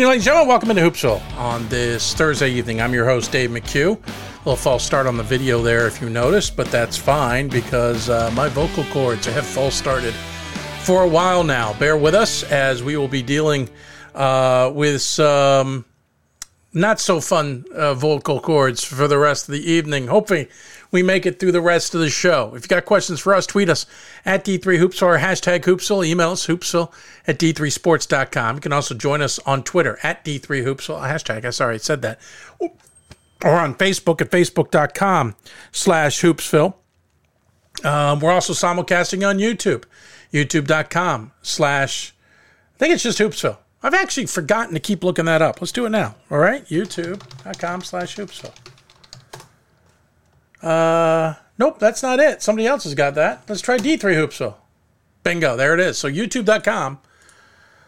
Evening, 0.00 0.12
ladies 0.12 0.22
and 0.22 0.32
gentlemen. 0.32 0.48
Welcome 0.48 0.70
into 0.70 0.80
Hoopsville 0.80 1.36
on 1.36 1.68
this 1.68 2.14
Thursday 2.14 2.50
evening. 2.52 2.80
I'm 2.80 2.94
your 2.94 3.04
host, 3.04 3.32
Dave 3.32 3.50
McHugh. 3.50 3.98
A 3.98 4.38
little 4.38 4.56
false 4.56 4.82
start 4.82 5.06
on 5.06 5.18
the 5.18 5.22
video 5.22 5.60
there, 5.60 5.86
if 5.86 6.00
you 6.00 6.08
noticed, 6.08 6.56
but 6.56 6.68
that's 6.68 6.96
fine 6.96 7.48
because 7.48 8.08
uh, 8.08 8.30
my 8.34 8.48
vocal 8.48 8.84
cords 8.84 9.26
have 9.26 9.44
false 9.44 9.74
started 9.74 10.14
for 10.84 11.02
a 11.02 11.06
while 11.06 11.44
now. 11.44 11.74
Bear 11.74 11.98
with 11.98 12.14
us 12.14 12.44
as 12.44 12.82
we 12.82 12.96
will 12.96 13.08
be 13.08 13.20
dealing 13.20 13.68
uh, 14.14 14.72
with 14.74 15.02
some 15.02 15.84
not 16.72 16.98
so 16.98 17.20
fun 17.20 17.66
uh, 17.74 17.92
vocal 17.92 18.40
cords 18.40 18.82
for 18.82 19.06
the 19.06 19.18
rest 19.18 19.50
of 19.50 19.52
the 19.52 19.70
evening. 19.70 20.06
Hopefully, 20.06 20.48
we 20.90 21.02
make 21.02 21.26
it 21.26 21.38
through 21.38 21.52
the 21.52 21.60
rest 21.60 21.94
of 21.94 22.00
the 22.00 22.10
show. 22.10 22.52
If 22.54 22.64
you 22.64 22.68
got 22.68 22.84
questions 22.84 23.20
for 23.20 23.34
us, 23.34 23.46
tweet 23.46 23.68
us 23.68 23.86
at 24.24 24.44
D3Hoopsville 24.44 25.02
or 25.02 25.18
hashtag 25.18 25.60
Hoopsville. 25.60 26.06
Email 26.06 26.32
us, 26.32 26.46
hoopsville 26.46 26.92
at 27.26 27.38
D3Sports.com. 27.38 28.56
You 28.56 28.60
can 28.60 28.72
also 28.72 28.94
join 28.94 29.22
us 29.22 29.38
on 29.40 29.62
Twitter 29.62 29.98
at 30.02 30.24
D3Hoopsville. 30.24 31.00
Hashtag, 31.02 31.44
I 31.44 31.50
sorry, 31.50 31.76
I 31.76 31.78
said 31.78 32.02
that. 32.02 32.20
Or 32.60 33.58
on 33.58 33.74
Facebook 33.74 34.20
at 34.20 34.30
Facebook.com 34.30 35.36
slash 35.72 36.20
Hoopsville. 36.20 36.74
Um, 37.84 38.20
we're 38.20 38.32
also 38.32 38.52
simulcasting 38.52 39.26
on 39.26 39.38
YouTube, 39.38 39.84
YouTube.com 40.32 41.32
slash, 41.40 42.12
I 42.74 42.78
think 42.78 42.94
it's 42.94 43.02
just 43.02 43.18
Hoopsville. 43.18 43.56
I've 43.82 43.94
actually 43.94 44.26
forgotten 44.26 44.74
to 44.74 44.80
keep 44.80 45.02
looking 45.02 45.24
that 45.24 45.40
up. 45.40 45.60
Let's 45.60 45.72
do 45.72 45.86
it 45.86 45.90
now. 45.90 46.16
All 46.30 46.38
right, 46.38 46.66
YouTube.com 46.66 47.82
slash 47.82 48.16
Hoopsville. 48.16 48.54
Uh, 50.62 51.34
nope, 51.58 51.78
that's 51.78 52.02
not 52.02 52.20
it. 52.20 52.42
Somebody 52.42 52.66
else 52.66 52.84
has 52.84 52.94
got 52.94 53.14
that. 53.14 53.44
Let's 53.48 53.60
try 53.60 53.76
D3 53.78 53.98
Hoopsville. 53.98 54.54
Bingo, 55.22 55.56
there 55.56 55.74
it 55.74 55.80
is. 55.80 55.98
So 55.98 56.08
youtube.com 56.08 56.98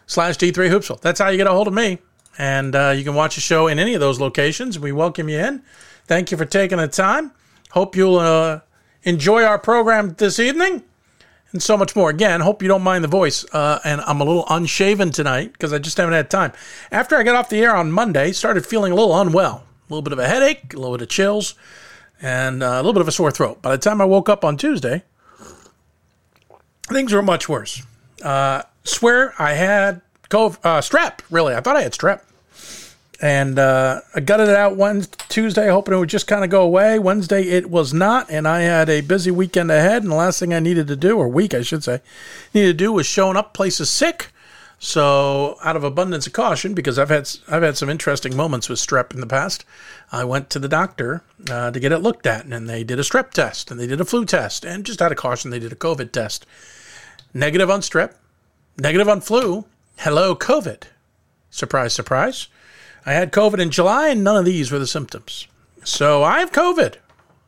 slash 0.05 0.37
D3 0.37 0.69
Hoopsville. 0.69 1.01
That's 1.01 1.19
how 1.19 1.29
you 1.29 1.37
get 1.37 1.47
a 1.47 1.51
hold 1.51 1.67
of 1.67 1.73
me. 1.73 1.99
And 2.37 2.75
uh, 2.75 2.93
you 2.95 3.03
can 3.03 3.13
watch 3.13 3.35
the 3.35 3.41
show 3.41 3.67
in 3.67 3.79
any 3.79 3.93
of 3.93 3.99
those 3.99 4.19
locations. 4.19 4.79
We 4.79 4.91
welcome 4.91 5.29
you 5.29 5.39
in. 5.39 5.63
Thank 6.05 6.31
you 6.31 6.37
for 6.37 6.45
taking 6.45 6.79
the 6.79 6.87
time. 6.87 7.31
Hope 7.71 7.95
you'll 7.95 8.17
uh, 8.17 8.61
enjoy 9.03 9.43
our 9.43 9.59
program 9.59 10.15
this 10.17 10.39
evening 10.39 10.83
and 11.51 11.61
so 11.61 11.77
much 11.77 11.95
more. 11.95 12.09
Again, 12.09 12.41
hope 12.41 12.61
you 12.61 12.67
don't 12.67 12.81
mind 12.81 13.03
the 13.03 13.07
voice. 13.07 13.45
Uh, 13.53 13.79
and 13.83 14.01
I'm 14.01 14.19
a 14.19 14.23
little 14.23 14.45
unshaven 14.49 15.11
tonight 15.11 15.53
because 15.53 15.71
I 15.71 15.79
just 15.79 15.97
haven't 15.97 16.13
had 16.13 16.29
time. 16.29 16.53
After 16.91 17.15
I 17.15 17.23
got 17.23 17.35
off 17.35 17.49
the 17.49 17.61
air 17.61 17.75
on 17.75 17.91
Monday, 17.91 18.31
started 18.31 18.65
feeling 18.65 18.91
a 18.91 18.95
little 18.95 19.19
unwell. 19.19 19.63
A 19.89 19.93
little 19.93 20.01
bit 20.01 20.13
of 20.13 20.19
a 20.19 20.27
headache, 20.27 20.73
a 20.73 20.77
little 20.77 20.97
bit 20.97 21.03
of 21.03 21.09
chills 21.09 21.55
and 22.21 22.63
uh, 22.63 22.67
a 22.67 22.77
little 22.77 22.93
bit 22.93 23.01
of 23.01 23.07
a 23.07 23.11
sore 23.11 23.31
throat. 23.31 23.61
By 23.61 23.71
the 23.71 23.77
time 23.77 24.01
I 24.01 24.05
woke 24.05 24.29
up 24.29 24.45
on 24.45 24.57
Tuesday, 24.57 25.03
things 26.89 27.13
were 27.13 27.21
much 27.21 27.49
worse. 27.49 27.83
Uh, 28.21 28.63
swear 28.83 29.33
I 29.39 29.53
had 29.53 30.01
COVID, 30.29 30.59
uh, 30.63 30.81
strep, 30.81 31.19
really. 31.29 31.53
I 31.55 31.61
thought 31.61 31.75
I 31.75 31.81
had 31.81 31.93
strep. 31.93 32.21
And 33.21 33.57
uh, 33.57 34.01
I 34.13 34.19
gutted 34.19 34.49
it 34.49 34.55
out 34.55 34.75
Wednesday, 34.75 35.17
Tuesday, 35.29 35.69
hoping 35.69 35.93
it 35.93 35.97
would 35.97 36.09
just 36.09 36.27
kind 36.27 36.43
of 36.43 36.49
go 36.49 36.61
away. 36.63 36.99
Wednesday, 36.99 37.43
it 37.43 37.69
was 37.69 37.93
not. 37.93 38.29
And 38.29 38.45
I 38.45 38.61
had 38.61 38.89
a 38.89 38.99
busy 38.99 39.31
weekend 39.31 39.71
ahead. 39.71 40.03
And 40.03 40.11
the 40.11 40.15
last 40.15 40.39
thing 40.39 40.53
I 40.53 40.59
needed 40.59 40.87
to 40.87 40.97
do, 40.97 41.17
or 41.17 41.29
week, 41.29 41.53
I 41.53 41.61
should 41.61 41.85
say, 41.85 42.01
needed 42.53 42.77
to 42.77 42.83
do 42.83 42.91
was 42.91 43.05
showing 43.05 43.37
up 43.37 43.53
places 43.53 43.89
sick 43.89 44.31
so, 44.85 45.57
out 45.63 45.77
of 45.77 45.85
abundance 45.85 46.27
of 46.27 46.33
caution, 46.33 46.73
because 46.73 46.99
I've 46.99 47.07
had 47.07 47.29
I've 47.47 47.63
had 47.63 47.77
some 47.77 47.89
interesting 47.89 48.35
moments 48.35 48.67
with 48.67 48.79
strep 48.79 49.13
in 49.13 49.21
the 49.21 49.25
past, 49.25 49.63
I 50.11 50.25
went 50.25 50.49
to 50.49 50.59
the 50.59 50.67
doctor 50.67 51.23
uh, 51.49 51.71
to 51.71 51.79
get 51.79 51.93
it 51.93 51.99
looked 51.99 52.27
at, 52.27 52.43
and 52.43 52.69
they 52.69 52.83
did 52.83 52.99
a 52.99 53.03
strep 53.03 53.31
test, 53.31 53.71
and 53.71 53.79
they 53.79 53.87
did 53.87 54.01
a 54.01 54.05
flu 54.05 54.25
test, 54.25 54.65
and 54.65 54.85
just 54.85 55.01
out 55.01 55.13
of 55.13 55.17
caution, 55.17 55.51
they 55.51 55.59
did 55.59 55.71
a 55.71 55.77
COVID 55.77 56.11
test. 56.11 56.45
Negative 57.33 57.69
on 57.69 57.79
strep, 57.79 58.15
negative 58.77 59.07
on 59.07 59.21
flu. 59.21 59.63
Hello, 59.99 60.35
COVID. 60.35 60.83
Surprise, 61.49 61.93
surprise. 61.93 62.49
I 63.05 63.13
had 63.13 63.31
COVID 63.31 63.59
in 63.59 63.71
July, 63.71 64.09
and 64.09 64.21
none 64.21 64.35
of 64.35 64.43
these 64.43 64.69
were 64.69 64.79
the 64.79 64.85
symptoms. 64.85 65.47
So 65.85 66.23
I 66.23 66.41
have 66.41 66.51
COVID. 66.51 66.95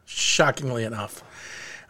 Shockingly 0.05 0.85
enough, 0.85 1.21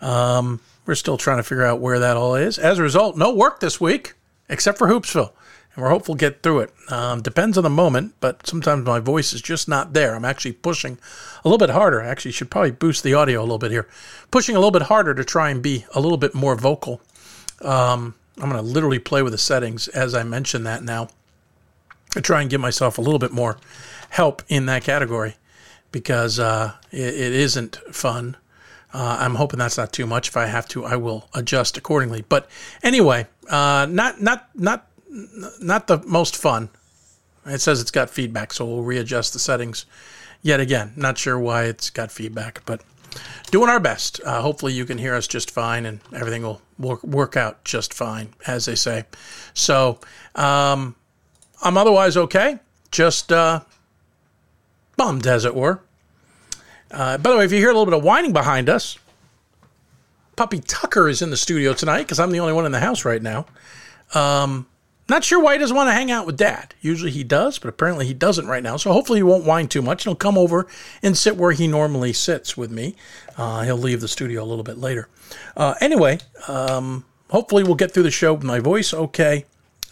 um, 0.02 0.60
we're 0.88 0.96
still 0.96 1.18
trying 1.18 1.38
to 1.38 1.44
figure 1.44 1.66
out 1.66 1.80
where 1.80 2.00
that 2.00 2.18
all 2.18 2.34
is. 2.34 2.58
As 2.58 2.80
a 2.80 2.82
result, 2.82 3.16
no 3.16 3.32
work 3.32 3.60
this 3.60 3.80
week 3.80 4.16
except 4.50 4.78
for 4.78 4.88
Hoopsville. 4.88 5.32
And 5.76 5.84
we're 5.84 5.90
hopeful 5.90 6.16
get 6.16 6.42
through 6.42 6.62
it. 6.62 6.74
Um, 6.90 7.22
depends 7.22 7.58
on 7.58 7.64
the 7.64 7.70
moment, 7.70 8.16
but 8.22 8.48
sometimes 8.48 8.86
my 8.86 9.00
voice 9.00 9.34
is 9.34 9.42
just 9.42 9.68
not 9.68 9.94
there. 9.94 10.16
I'm 10.16 10.24
actually 10.24 10.54
pushing 10.54 10.98
a 11.44 11.50
little 11.50 11.58
bit 11.58 11.74
harder. 11.74 12.02
I 12.02 12.08
actually 12.08 12.32
should 12.32 12.50
probably 12.50 12.72
boost 12.72 13.04
the 13.04 13.14
audio 13.14 13.42
a 13.42 13.44
little 13.44 13.58
bit 13.58 13.72
here. 13.72 13.88
Pushing 14.32 14.56
a 14.56 14.60
little 14.60 14.72
bit 14.72 14.84
harder 14.84 15.14
to 15.14 15.24
try 15.26 15.50
and 15.50 15.62
be 15.62 15.86
a 15.94 16.00
little 16.00 16.18
bit 16.18 16.34
more 16.34 16.56
vocal. 16.56 17.02
Um, 17.62 18.16
I'm 18.38 18.50
going 18.50 18.62
to 18.62 18.70
literally 18.70 19.00
play 19.00 19.22
with 19.22 19.34
the 19.34 19.38
settings 19.38 19.88
as 19.90 20.16
I 20.16 20.24
mention 20.24 20.64
that 20.64 20.84
now. 20.84 21.10
to 22.12 22.22
try 22.22 22.42
and 22.42 22.50
give 22.50 22.62
myself 22.62 22.98
a 22.98 23.02
little 23.02 23.20
bit 23.20 23.32
more 23.32 23.58
help 24.10 24.42
in 24.48 24.66
that 24.68 24.84
category 24.84 25.36
because 25.92 26.40
uh, 26.40 26.74
it, 26.92 27.00
it 27.00 27.34
isn't 27.34 27.78
fun. 27.92 28.38
Uh, 28.94 29.18
I'm 29.20 29.36
hoping 29.36 29.60
that's 29.60 29.78
not 29.78 29.92
too 29.92 30.06
much. 30.06 30.30
If 30.30 30.38
I 30.38 30.46
have 30.46 30.68
to, 30.70 30.86
I 30.86 30.96
will 30.96 31.28
adjust 31.34 31.78
accordingly. 31.78 32.24
But 32.28 32.50
anyway, 32.82 33.28
uh, 33.50 33.88
not 33.90 34.22
not 34.22 34.50
not 34.56 34.88
not 35.62 35.88
the 35.88 36.00
most 36.06 36.36
fun. 36.36 36.70
It 37.46 37.62
says 37.62 37.80
it's 37.80 37.92
got 37.92 38.10
feedback, 38.10 38.54
so 38.54 38.66
we'll 38.66 38.84
readjust 38.84 39.34
the 39.34 39.40
settings 39.40 39.86
yet 40.42 40.60
again. 40.60 40.94
Not 40.96 41.18
sure 41.18 41.38
why 41.40 41.66
it's 41.66 41.90
got 41.90 42.12
feedback, 42.12 42.62
but 42.66 42.82
doing 43.52 43.70
our 43.70 43.80
best. 43.80 44.20
Uh, 44.26 44.42
hopefully, 44.42 44.74
you 44.74 44.86
can 44.86 44.98
hear 44.98 45.14
us 45.14 45.28
just 45.28 45.52
fine, 45.52 45.86
and 45.86 46.00
everything 46.14 46.44
will 46.44 46.62
work, 46.80 47.04
work 47.04 47.38
out 47.38 47.64
just 47.64 47.94
fine, 47.94 48.30
as 48.48 48.66
they 48.66 48.76
say. 48.76 49.06
So, 49.54 50.00
um, 50.36 50.96
I'm 51.64 51.78
otherwise 51.78 52.18
okay. 52.18 52.60
Just 52.92 53.32
uh, 53.32 53.62
bummed, 54.98 55.28
as 55.28 55.46
it 55.46 55.56
were. 55.56 55.82
Uh, 56.92 57.18
by 57.18 57.32
the 57.32 57.38
way, 57.38 57.46
if 57.46 57.52
you 57.52 57.58
hear 57.60 57.70
a 57.70 57.74
little 57.74 57.86
bit 57.86 57.94
of 57.94 58.04
whining 58.04 58.34
behind 58.34 58.70
us, 58.70 58.98
puppy 60.36 60.60
Tucker 60.60 61.08
is 61.08 61.22
in 61.22 61.30
the 61.30 61.38
studio 61.38 61.74
tonight 61.74 62.04
because 62.04 62.20
I'm 62.20 62.32
the 62.32 62.40
only 62.40 62.54
one 62.54 62.66
in 62.66 62.72
the 62.72 62.80
house 62.80 63.06
right 63.06 63.22
now. 63.22 63.46
Um, 64.14 64.68
not 65.08 65.24
sure 65.24 65.40
why 65.40 65.54
he 65.54 65.60
doesn't 65.60 65.76
want 65.76 65.88
to 65.88 65.94
hang 65.94 66.10
out 66.10 66.26
with 66.26 66.36
dad. 66.36 66.74
Usually 66.82 67.12
he 67.12 67.24
does, 67.24 67.60
but 67.60 67.70
apparently 67.70 68.08
he 68.08 68.14
doesn't 68.14 68.48
right 68.48 68.64
now. 68.64 68.76
So 68.78 68.92
hopefully 68.92 69.20
he 69.20 69.24
won't 69.24 69.46
whine 69.46 69.68
too 69.68 69.84
much. 69.84 70.06
And 70.06 70.12
he'll 70.12 70.16
come 70.16 70.38
over 70.38 70.68
and 71.04 71.16
sit 71.16 71.38
where 71.38 71.52
he 71.52 71.68
normally 71.68 72.12
sits 72.12 72.58
with 72.58 72.72
me. 72.72 72.96
Uh, 73.38 73.62
he'll 73.64 73.78
leave 73.78 74.02
the 74.02 74.08
studio 74.08 74.44
a 74.44 74.46
little 74.46 74.64
bit 74.64 74.80
later. 74.80 75.08
Uh, 75.56 75.76
anyway, 75.80 76.20
um, 76.48 77.06
hopefully 77.30 77.64
we'll 77.64 77.76
get 77.76 77.92
through 77.92 78.04
the 78.04 78.12
show 78.12 78.34
with 78.34 78.44
my 78.44 78.60
voice 78.60 78.94
okay. 78.94 79.46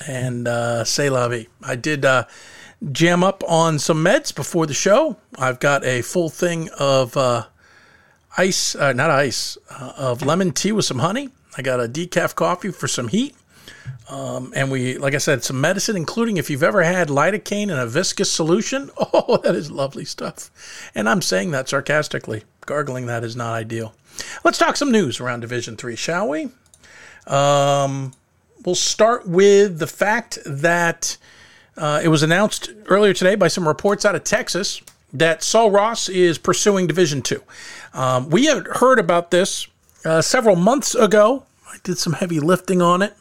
And 0.08 0.48
uh, 0.48 0.84
say 0.84 1.12
la 1.12 1.28
vie. 1.28 1.48
I 1.62 1.76
did 1.76 2.06
uh, 2.06 2.26
jam 2.92 3.24
up 3.24 3.44
on 3.48 3.78
some 3.78 4.04
meds 4.04 4.34
before 4.34 4.66
the 4.66 4.74
show. 4.74 5.18
I've 5.38 5.60
got 5.60 5.86
a 5.86 6.02
full 6.02 6.30
thing 6.30 6.70
of 6.80 7.16
uh, 7.16 7.46
ice, 8.38 8.76
uh, 8.76 8.94
not 8.94 9.10
ice, 9.10 9.58
uh, 9.70 9.94
of 9.98 10.22
lemon 10.22 10.52
tea 10.52 10.72
with 10.72 10.86
some 10.86 11.00
honey. 11.00 11.30
I 11.58 11.62
got 11.62 11.80
a 11.80 11.88
decaf 11.88 12.36
coffee 12.36 12.72
for 12.72 12.88
some 12.88 13.08
heat. 13.08 13.36
Um, 14.10 14.52
and 14.56 14.70
we, 14.70 14.98
like 14.98 15.16
I 15.16 15.20
said, 15.20 15.44
some 15.44 15.62
medicine, 15.62 15.96
including 15.96 16.38
if 16.38 16.50
you've 16.50 16.64
ever 16.64 16.84
had 16.84 17.08
lidocaine 17.08 17.64
in 17.64 17.80
a 17.80 17.88
viscous 17.88 18.32
solution. 18.32 18.90
Oh, 19.16 19.38
that 19.38 19.56
is 19.56 19.70
lovely 19.70 20.06
stuff. 20.06 20.50
And 20.96 21.08
I'm 21.08 21.22
saying 21.22 21.52
that 21.52 21.70
sarcastically. 21.70 22.44
Gargling 22.66 23.06
that 23.06 23.24
is 23.24 23.36
not 23.36 23.54
ideal. 23.54 23.94
Let's 24.44 24.58
talk 24.58 24.76
some 24.76 24.92
news 24.92 25.20
around 25.20 25.42
Division 25.42 25.78
Three, 25.78 25.96
shall 25.96 26.30
we? 26.30 26.50
Um, 27.28 28.14
we'll 28.66 28.76
start 28.76 29.28
with 29.28 29.80
the 29.80 29.88
fact 29.88 30.40
that 30.46 31.18
uh, 31.78 32.02
it 32.04 32.08
was 32.10 32.24
announced 32.24 32.72
earlier 32.88 33.14
today 33.14 33.36
by 33.36 33.48
some 33.48 33.68
reports 33.68 34.04
out 34.04 34.16
of 34.16 34.24
Texas 34.24 34.82
that 35.14 35.44
Sul 35.44 35.72
Ross 35.72 36.10
is 36.10 36.38
pursuing 36.38 36.88
Division 36.88 37.22
Two. 37.22 37.44
Um, 37.94 38.30
we 38.30 38.46
had 38.46 38.66
heard 38.68 39.00
about 39.00 39.32
this 39.32 39.68
uh, 40.06 40.22
several 40.22 40.56
months 40.56 40.96
ago. 40.96 41.46
I 41.68 41.78
did 41.84 41.98
some 41.98 42.14
heavy 42.14 42.40
lifting 42.40 42.82
on 42.82 43.02
it, 43.02 43.14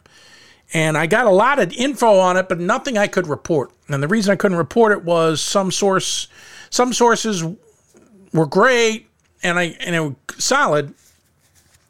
and 0.72 0.96
I 0.96 1.06
got 1.06 1.26
a 1.26 1.30
lot 1.30 1.58
of 1.58 1.72
info 1.72 2.18
on 2.18 2.36
it, 2.36 2.48
but 2.48 2.58
nothing 2.58 2.98
I 2.98 3.06
could 3.06 3.26
report. 3.26 3.70
And 3.88 4.02
the 4.02 4.08
reason 4.08 4.32
I 4.32 4.36
couldn't 4.36 4.58
report 4.58 4.92
it 4.92 5.04
was 5.04 5.40
some 5.40 5.70
source, 5.70 6.28
some 6.70 6.92
sources 6.92 7.44
were 8.32 8.46
great 8.46 9.06
and 9.42 9.58
I 9.58 9.76
and 9.80 9.94
it 9.94 10.00
was 10.00 10.14
solid, 10.38 10.94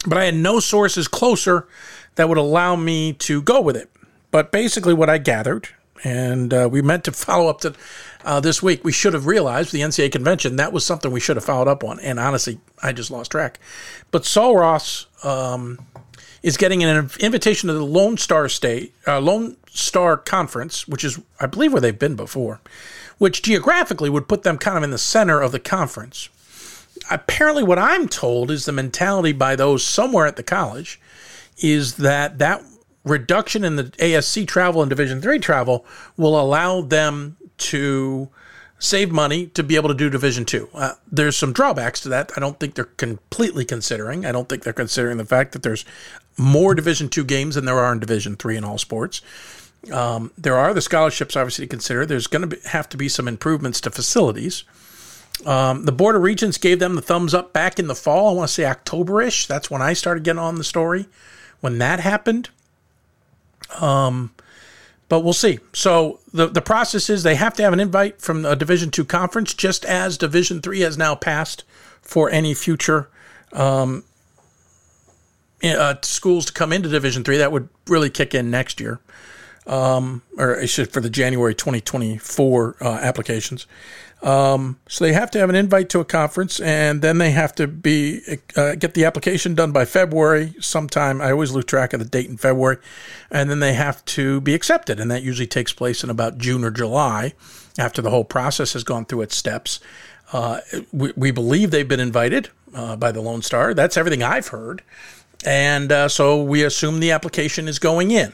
but 0.07 0.19
I 0.19 0.25
had 0.25 0.35
no 0.35 0.61
sources 0.61 1.09
closer 1.09 1.69
that 2.15 2.29
would 2.29 2.39
allow 2.39 2.77
me 2.77 3.13
to 3.15 3.43
go 3.43 3.61
with 3.61 3.77
it. 3.77 3.91
But 4.31 4.51
basically, 4.51 4.95
what 4.95 5.11
I 5.11 5.19
gathered, 5.19 5.69
and 6.05 6.53
uh, 6.53 6.69
we 6.71 6.83
meant 6.83 7.05
to 7.05 7.13
follow 7.13 7.49
up 7.49 7.61
to 7.61 7.75
uh, 8.25 8.41
this 8.41 8.63
week. 8.63 8.85
We 8.85 8.93
should 8.93 9.15
have 9.15 9.27
realized 9.27 9.73
the 9.73 9.81
NCAA 9.81 10.13
convention 10.13 10.57
that 10.57 10.73
was 10.73 10.85
something 10.85 11.11
we 11.11 11.21
should 11.21 11.37
have 11.37 11.45
followed 11.45 11.69
up 11.69 11.85
on. 11.85 12.01
And 12.01 12.19
honestly, 12.19 12.61
I 12.83 12.93
just 12.93 13.11
lost 13.11 13.31
track. 13.31 13.59
But 14.11 14.25
Sul 14.25 14.57
Ross 14.57 15.07
um, 15.25 15.79
is 16.43 16.57
getting 16.57 16.83
an 16.83 17.11
invitation 17.21 17.69
to 17.69 17.75
the 17.75 17.85
Lone 17.85 18.17
Star 18.17 18.49
State, 18.49 18.95
uh, 19.07 19.21
Lone 19.21 19.57
Star 19.69 20.17
Conference, 20.17 20.87
which 20.89 21.05
is, 21.05 21.21
I 21.41 21.47
believe, 21.47 21.73
where 21.73 21.81
they've 21.81 21.99
been 21.99 22.17
before, 22.17 22.61
which 23.19 23.43
geographically 23.43 24.11
would 24.11 24.29
put 24.29 24.43
them 24.43 24.59
kind 24.59 24.77
of 24.77 24.83
in 24.83 24.91
the 24.91 24.99
center 24.99 25.41
of 25.41 25.53
the 25.53 25.61
conference. 25.61 26.29
Apparently, 27.11 27.63
what 27.63 27.79
I'm 27.79 28.09
told 28.09 28.51
is 28.51 28.65
the 28.65 28.73
mentality 28.73 29.33
by 29.33 29.57
those 29.57 29.85
somewhere 29.85 30.27
at 30.27 30.37
the 30.37 30.43
college 30.43 31.01
is 31.59 31.97
that 31.97 32.39
that 32.39 32.63
reduction 33.05 33.65
in 33.65 33.77
the 33.77 33.85
ASC 33.85 34.47
travel 34.47 34.83
and 34.83 34.89
Division 34.89 35.21
three 35.21 35.39
travel 35.39 35.85
will 36.17 36.39
allow 36.39 36.81
them 36.81 37.37
to 37.71 38.29
save 38.79 39.13
money 39.13 39.47
to 39.47 39.63
be 39.63 39.77
able 39.77 39.89
to 39.89 39.95
do 39.95 40.11
Division 40.11 40.45
Two. 40.45 40.69
Uh, 40.75 40.95
there's 41.11 41.37
some 41.37 41.53
drawbacks 41.53 42.01
to 42.01 42.09
that. 42.09 42.33
I 42.37 42.41
don't 42.41 42.59
think 42.59 42.75
they're 42.75 42.85
completely 42.85 43.65
considering. 43.65 44.27
I 44.27 44.33
don't 44.33 44.49
think 44.49 44.65
they're 44.65 44.73
considering 44.73 45.19
the 45.19 45.25
fact 45.25 45.53
that 45.53 45.63
there's 45.63 45.85
more 46.37 46.75
Division 46.75 47.09
Two 47.09 47.25
games 47.25 47.55
than 47.55 47.65
there 47.65 47.79
are 47.79 47.93
in 47.93 48.01
Division 48.01 48.37
Three 48.37 48.57
in 48.57 48.65
all 48.65 48.79
sports. 48.79 49.21
Um, 49.93 50.31
there 50.39 50.57
are 50.57 50.75
the 50.75 50.81
scholarships 50.81 51.37
obviously 51.37 51.67
to 51.67 51.71
consider. 51.71 52.07
There's 52.07 52.27
going 52.27 52.49
to 52.49 52.69
have 52.69 52.89
to 52.91 52.97
be 52.97 53.09
some 53.09 53.29
improvements 53.29 53.81
to 53.83 53.91
facilities. 53.91 54.65
Um, 55.47 55.85
the 55.87 55.93
Board 55.93 56.15
of 56.15 56.23
Regents 56.23 56.59
gave 56.59 56.79
them 56.79 56.95
the 56.95 57.03
thumbs 57.03 57.35
up 57.35 57.53
back 57.53 57.79
in 57.79 57.89
the 57.89 57.95
fall. 57.95 58.29
I 58.29 58.33
want 58.33 58.49
to 58.49 58.55
say 58.55 58.63
Octoberish. 58.63 59.47
That's 59.47 59.71
when 59.71 59.83
I 59.83 59.93
started 59.93 60.23
getting 60.25 60.39
on 60.39 60.57
the 60.57 60.65
story. 60.65 61.07
When 61.61 61.79
that 61.79 62.01
happened, 62.01 62.51
um, 63.81 64.33
but 65.13 65.21
we'll 65.21 65.35
see. 65.35 65.59
So 65.75 66.21
the 66.33 66.47
the 66.47 66.63
process 66.63 67.11
is 67.11 67.23
they 67.23 67.35
have 67.35 67.53
to 67.57 67.63
have 67.63 67.75
an 67.75 67.81
invite 67.81 68.23
from 68.23 68.47
a 68.47 68.57
Division 68.57 68.91
two 68.91 69.05
conference, 69.05 69.53
just 69.53 69.85
as 69.85 70.17
Division 70.17 70.63
three 70.63 70.81
has 70.81 70.97
now 70.97 71.15
passed 71.15 71.65
for 72.01 72.31
any 72.31 72.55
future 72.55 73.11
um, 73.53 74.05
uh, 75.63 75.97
schools 76.01 76.47
to 76.47 76.55
come 76.55 76.73
into 76.73 76.89
Division 76.89 77.25
three. 77.25 77.37
That 77.37 77.53
would 77.53 77.69
really 77.89 78.09
kick 78.09 78.35
in 78.35 78.51
next 78.51 78.81
year, 78.81 79.01
um, 79.67 80.23
or 80.39 80.67
should 80.67 80.91
for 80.91 81.03
the 81.03 81.11
January 81.11 81.55
2024 81.55 82.77
uh, 82.81 82.89
applications. 83.03 83.67
Um, 84.23 84.79
so 84.89 85.05
they 85.05 85.13
have 85.13 85.33
to 85.33 85.41
have 85.41 85.51
an 85.51 85.57
invite 85.57 85.89
to 85.91 86.01
a 86.01 86.05
conference, 86.05 86.61
and 86.61 87.03
then 87.03 87.19
they 87.19 87.33
have 87.33 87.55
to 87.57 87.67
be 87.67 88.21
uh, 88.57 88.77
get 88.77 88.95
the 88.95 89.05
application 89.05 89.57
done 89.57 89.73
by 89.73 89.85
February 89.85 90.55
sometime. 90.61 91.21
I 91.21 91.33
always 91.33 91.51
lose 91.51 91.65
track 91.65 91.93
of 91.93 91.99
the 91.99 92.07
date 92.07 92.29
in 92.29 92.37
February, 92.37 92.79
and 93.31 93.51
then 93.51 93.59
they 93.59 93.73
have 93.73 94.05
to 94.07 94.41
be 94.41 94.55
accepted, 94.55 95.01
and 95.01 95.11
that 95.11 95.25
usually 95.25 95.49
takes 95.49 95.73
place 95.73 96.05
in 96.05 96.11
about 96.11 96.39
June 96.39 96.63
or 96.63 96.71
July, 96.71 97.35
after 97.79 98.01
the 98.01 98.11
whole 98.11 98.25
process 98.25 98.75
has 98.75 98.85
gone 98.85 99.07
through 99.07 99.23
its 99.23 99.37
steps. 99.37 99.81
Uh, 100.33 100.61
we, 100.93 101.13
we, 101.17 101.31
believe 101.31 101.71
they've 101.73 101.89
been 101.89 102.01
invited 102.01 102.49
uh, 102.75 102.97
by 102.97 103.11
the 103.13 103.21
Lone 103.21 103.43
Star. 103.43 103.75
That's 103.75 103.97
everything 103.97 104.23
I've 104.23 104.49
heard, 104.49 104.83
and 105.45 105.91
uh, 105.91 106.09
so 106.09 106.41
we 106.41 106.63
assume 106.63 107.01
the 107.01 107.11
application 107.11 107.67
is 107.67 107.81
going 107.81 108.13
in. 108.13 108.33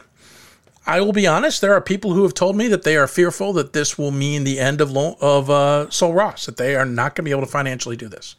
I 0.88 1.02
will 1.02 1.12
be 1.12 1.26
honest. 1.26 1.60
There 1.60 1.74
are 1.74 1.82
people 1.82 2.14
who 2.14 2.22
have 2.22 2.32
told 2.32 2.56
me 2.56 2.66
that 2.68 2.82
they 2.82 2.96
are 2.96 3.06
fearful 3.06 3.52
that 3.52 3.74
this 3.74 3.98
will 3.98 4.10
mean 4.10 4.44
the 4.44 4.58
end 4.58 4.80
of 4.80 4.96
of 4.96 5.50
uh, 5.50 5.90
Sul 5.90 6.14
Ross. 6.14 6.46
That 6.46 6.56
they 6.56 6.76
are 6.76 6.86
not 6.86 7.14
going 7.14 7.24
to 7.24 7.28
be 7.28 7.30
able 7.30 7.42
to 7.42 7.46
financially 7.46 7.94
do 7.94 8.08
this. 8.08 8.36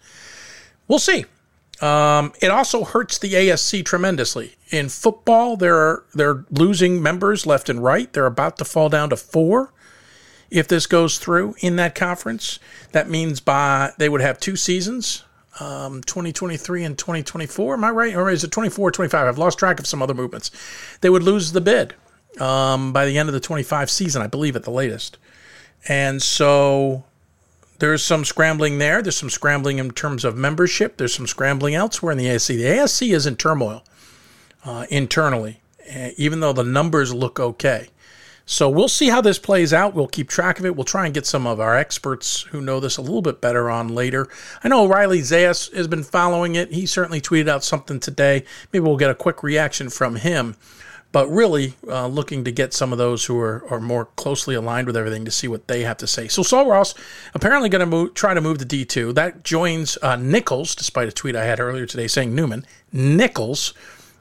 We'll 0.88 0.98
see. 0.98 1.26
Um, 1.80 2.34
it 2.42 2.50
also 2.50 2.84
hurts 2.84 3.20
the 3.20 3.34
ASC 3.34 3.86
tremendously. 3.86 4.56
In 4.72 4.90
football, 4.90 5.58
they're 5.58 6.02
they're 6.16 6.44
losing 6.50 7.04
members 7.04 7.46
left 7.46 7.70
and 7.70 7.84
right. 7.84 8.12
They're 8.12 8.26
about 8.26 8.58
to 8.58 8.66
fall 8.66 8.90
down 8.90 9.12
to 9.12 9.16
four 9.16 9.72
if 10.50 10.68
this 10.68 10.88
goes 10.88 11.20
through 11.20 11.54
in 11.60 11.76
that 11.76 11.94
conference. 11.94 12.58
That 12.94 13.12
means 13.12 13.40
by 13.40 13.94
they 14.00 14.10
would 14.10 14.22
have 14.22 14.40
two 14.40 14.56
seasons, 14.56 15.24
um, 15.60 16.02
2023 16.02 16.84
and 16.84 16.98
2024. 16.98 17.76
Am 17.76 17.84
I 17.84 17.92
right? 17.92 18.16
Or 18.16 18.28
is 18.28 18.44
it 18.44 18.52
24 18.52 18.90
25? 18.90 19.28
I've 19.28 19.38
lost 19.38 19.60
track 19.60 19.80
of 19.80 19.86
some 19.86 20.02
other 20.02 20.16
movements. 20.16 20.50
They 21.02 21.12
would 21.12 21.22
lose 21.22 21.52
the 21.52 21.62
bid 21.62 21.94
um, 22.40 22.94
by 22.94 23.06
the 23.06 23.18
end 23.18 23.30
of 23.30 23.34
the 23.34 23.40
25 23.40 23.90
season, 23.90 24.22
I 24.22 24.28
believe, 24.28 24.56
at 24.56 24.64
the 24.64 24.72
latest. 24.72 25.18
And 25.88 26.22
so 26.22 27.04
there's 27.80 28.04
some 28.04 28.26
scrambling 28.26 28.78
there. 28.78 29.02
There's 29.02 29.18
some 29.18 29.30
scrambling 29.30 29.80
in 29.80 29.92
terms 29.92 30.26
of 30.26 30.36
membership. 30.36 30.98
There's 30.98 31.14
some 31.14 31.28
scrambling 31.28 31.76
elsewhere 31.76 32.12
in 32.12 32.18
the 32.18 32.26
ASC. 32.26 32.48
The 32.48 32.64
ASC 32.64 33.14
is 33.14 33.26
in 33.26 33.38
turmoil 33.38 33.84
uh, 34.66 34.86
internally, 34.90 35.62
uh, 35.94 36.10
even 36.18 36.42
though 36.42 36.54
the 36.54 36.64
numbers 36.64 37.14
look 37.14 37.40
okay. 37.40 37.88
So 38.46 38.68
we'll 38.68 38.88
see 38.88 39.10
how 39.10 39.22
this 39.22 39.38
plays 39.38 39.74
out. 39.74 39.94
We'll 39.94 40.08
keep 40.08 40.28
track 40.28 40.58
of 40.58 40.66
it. 40.66 40.76
We'll 40.76 40.84
try 40.84 41.06
and 41.06 41.14
get 41.14 41.28
some 41.28 41.46
of 41.46 41.60
our 41.60 41.78
experts 41.78 42.42
who 42.42 42.62
know 42.62 42.80
this 42.80 42.98
a 42.98 43.02
little 43.02 43.22
bit 43.22 43.42
better 43.42 43.70
on 43.70 43.90
later. 43.90 44.28
I 44.64 44.70
know 44.70 44.88
Riley 44.88 45.20
Zayas 45.20 45.72
has 45.76 45.88
been 45.88 46.02
following 46.02 46.56
it. 46.56 46.74
He 46.74 46.88
certainly 46.88 47.22
tweeted 47.22 47.48
out 47.48 47.64
something 47.64 48.00
today. 48.00 48.44
Maybe 48.74 48.84
we'll 48.84 48.98
get 48.98 49.12
a 49.12 49.16
quick 49.16 49.44
reaction 49.44 49.90
from 49.90 50.16
him 50.16 50.56
but 51.12 51.28
really 51.30 51.74
uh, 51.88 52.08
looking 52.08 52.44
to 52.44 52.52
get 52.52 52.74
some 52.74 52.92
of 52.92 52.98
those 52.98 53.26
who 53.26 53.40
are, 53.40 53.66
are 53.70 53.80
more 53.80 54.06
closely 54.06 54.56
aligned 54.56 54.88
with 54.88 54.96
everything 54.96 55.26
to 55.26 55.32
see 55.32 55.48
what 55.48 55.68
they 55.68 55.82
have 55.82 55.98
to 55.98 56.08
say. 56.08 56.28
So 56.28 56.44
Sul 56.44 56.68
Ross 56.68 56.94
apparently 57.34 57.70
going 57.70 57.90
to 57.90 58.14
try 58.14 58.34
to 58.34 58.42
move 58.42 58.60
to 58.60 58.66
D2. 58.66 59.16
That 59.16 59.44
joins 59.44 59.98
uh, 60.02 60.16
Nichols, 60.18 60.76
despite 60.76 61.08
a 61.08 61.12
tweet 61.12 61.36
I 61.36 61.46
had 61.46 61.60
earlier 61.60 61.86
today 61.86 62.08
saying 62.08 62.36
Newman, 62.36 62.66
Nichols, 62.92 63.74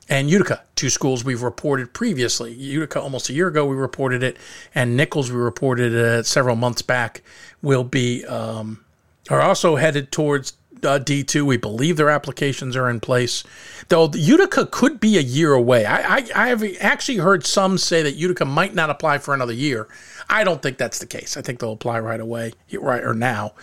and 0.08 0.30
Utica, 0.30 0.62
two 0.74 0.88
schools 0.88 1.22
we've 1.22 1.42
reported 1.42 1.92
previously. 1.92 2.52
Utica 2.54 3.00
almost 3.00 3.28
a 3.28 3.34
year 3.34 3.48
ago 3.48 3.66
we 3.66 3.76
reported 3.76 4.22
it, 4.22 4.38
and 4.74 4.96
Nichols 4.96 5.30
we 5.30 5.38
reported 5.38 5.92
it 5.92 6.24
several 6.24 6.56
months 6.56 6.80
back 6.80 7.22
will 7.60 7.84
be 7.84 8.24
um, 8.24 8.82
are 9.28 9.42
also 9.42 9.76
headed 9.76 10.10
towards 10.10 10.54
uh, 10.84 10.98
D2. 10.98 11.42
We 11.42 11.56
believe 11.56 11.96
their 11.96 12.10
applications 12.10 12.76
are 12.76 12.88
in 12.88 13.00
place. 13.00 13.44
Though 13.88 14.10
Utica 14.12 14.66
could 14.66 15.00
be 15.00 15.16
a 15.16 15.22
year 15.22 15.52
away. 15.52 15.86
I, 15.86 16.16
I, 16.16 16.26
I, 16.34 16.48
have 16.48 16.64
actually 16.80 17.18
heard 17.18 17.46
some 17.46 17.78
say 17.78 18.02
that 18.02 18.16
Utica 18.16 18.44
might 18.44 18.74
not 18.74 18.90
apply 18.90 19.18
for 19.18 19.34
another 19.34 19.52
year. 19.52 19.88
I 20.28 20.44
don't 20.44 20.60
think 20.60 20.78
that's 20.78 20.98
the 20.98 21.06
case. 21.06 21.36
I 21.36 21.42
think 21.42 21.60
they'll 21.60 21.72
apply 21.72 22.00
right 22.00 22.20
away, 22.20 22.52
right 22.72 23.02
or 23.02 23.14
now. 23.14 23.54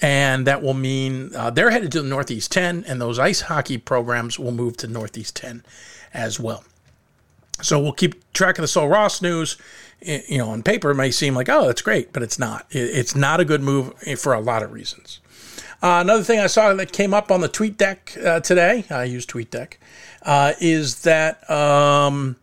And 0.00 0.46
that 0.46 0.62
will 0.62 0.74
mean 0.74 1.34
uh, 1.34 1.50
they're 1.50 1.70
headed 1.70 1.92
to 1.92 2.02
the 2.02 2.08
Northeast 2.08 2.50
10, 2.52 2.84
and 2.86 3.00
those 3.00 3.18
ice 3.18 3.42
hockey 3.42 3.78
programs 3.78 4.38
will 4.38 4.52
move 4.52 4.76
to 4.78 4.88
Northeast 4.88 5.36
10 5.36 5.64
as 6.12 6.40
well. 6.40 6.64
So 7.62 7.80
we'll 7.80 7.92
keep 7.92 8.32
track 8.32 8.58
of 8.58 8.62
the 8.62 8.68
Sul 8.68 8.88
Ross 8.88 9.22
news. 9.22 9.56
You 10.00 10.38
know, 10.38 10.50
on 10.50 10.64
paper, 10.64 10.90
it 10.90 10.96
may 10.96 11.12
seem 11.12 11.34
like, 11.34 11.48
oh, 11.48 11.66
that's 11.66 11.82
great, 11.82 12.12
but 12.12 12.22
it's 12.22 12.38
not. 12.38 12.66
It's 12.70 13.14
not 13.14 13.38
a 13.38 13.44
good 13.44 13.62
move 13.62 13.94
for 14.18 14.32
a 14.32 14.40
lot 14.40 14.64
of 14.64 14.72
reasons. 14.72 15.20
Uh, 15.82 15.98
another 16.00 16.22
thing 16.22 16.38
I 16.38 16.46
saw 16.46 16.72
that 16.72 16.92
came 16.92 17.12
up 17.12 17.32
on 17.32 17.40
the 17.40 17.48
TweetDeck 17.48 18.24
uh, 18.24 18.40
today, 18.40 18.84
I 18.88 19.02
use 19.02 19.26
TweetDeck, 19.26 19.78
uh, 20.22 20.52
is 20.60 21.02
that 21.02 21.50
um, 21.50 22.36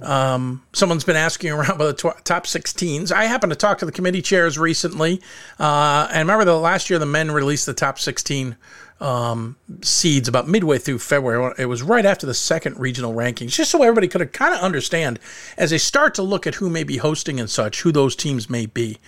um, 0.00 0.64
someone's 0.72 1.04
been 1.04 1.14
asking 1.14 1.52
around 1.52 1.70
about 1.70 1.96
the 1.96 2.10
tw- 2.10 2.24
top 2.24 2.44
16s. 2.44 3.12
I 3.12 3.26
happened 3.26 3.52
to 3.52 3.56
talk 3.56 3.78
to 3.78 3.86
the 3.86 3.92
committee 3.92 4.20
chairs 4.20 4.58
recently, 4.58 5.22
uh, 5.60 6.08
and 6.10 6.28
remember 6.28 6.44
the 6.44 6.58
last 6.58 6.90
year 6.90 6.98
the 6.98 7.06
men 7.06 7.30
released 7.30 7.66
the 7.66 7.74
top 7.74 8.00
16 8.00 8.56
um, 9.00 9.56
seeds 9.80 10.28
about 10.28 10.48
midway 10.48 10.78
through 10.78 11.00
February. 11.00 11.54
It 11.58 11.66
was 11.66 11.82
right 11.82 12.06
after 12.06 12.26
the 12.26 12.34
second 12.34 12.78
regional 12.78 13.12
rankings, 13.12 13.50
just 13.50 13.70
so 13.70 13.82
everybody 13.82 14.08
could 14.08 14.32
kind 14.32 14.54
of 14.54 14.60
understand 14.60 15.18
as 15.56 15.70
they 15.70 15.78
start 15.78 16.14
to 16.14 16.22
look 16.22 16.46
at 16.46 16.56
who 16.56 16.70
may 16.70 16.84
be 16.84 16.98
hosting 16.98 17.40
and 17.40 17.50
such, 17.50 17.82
who 17.82 17.90
those 17.90 18.14
teams 18.14 18.48
may 18.48 18.66
be. 18.66 18.98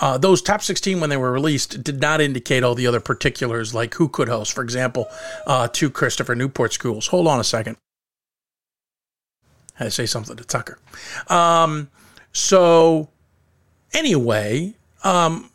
Uh, 0.00 0.18
those 0.18 0.42
top 0.42 0.62
16, 0.62 1.00
when 1.00 1.10
they 1.10 1.16
were 1.16 1.32
released, 1.32 1.84
did 1.84 2.00
not 2.00 2.20
indicate 2.20 2.64
all 2.64 2.74
the 2.74 2.86
other 2.86 3.00
particulars, 3.00 3.74
like 3.74 3.94
who 3.94 4.08
could 4.08 4.28
host. 4.28 4.52
For 4.52 4.62
example, 4.62 5.06
uh, 5.46 5.68
two 5.68 5.90
Christopher 5.90 6.34
Newport 6.34 6.72
schools. 6.72 7.08
Hold 7.08 7.28
on 7.28 7.38
a 7.38 7.44
second. 7.44 7.76
I 9.78 9.84
had 9.84 9.84
to 9.86 9.90
say 9.90 10.06
something 10.06 10.36
to 10.36 10.44
Tucker. 10.44 10.78
Um, 11.28 11.90
so, 12.32 13.08
anyway, 13.92 14.74
um, 15.02 15.50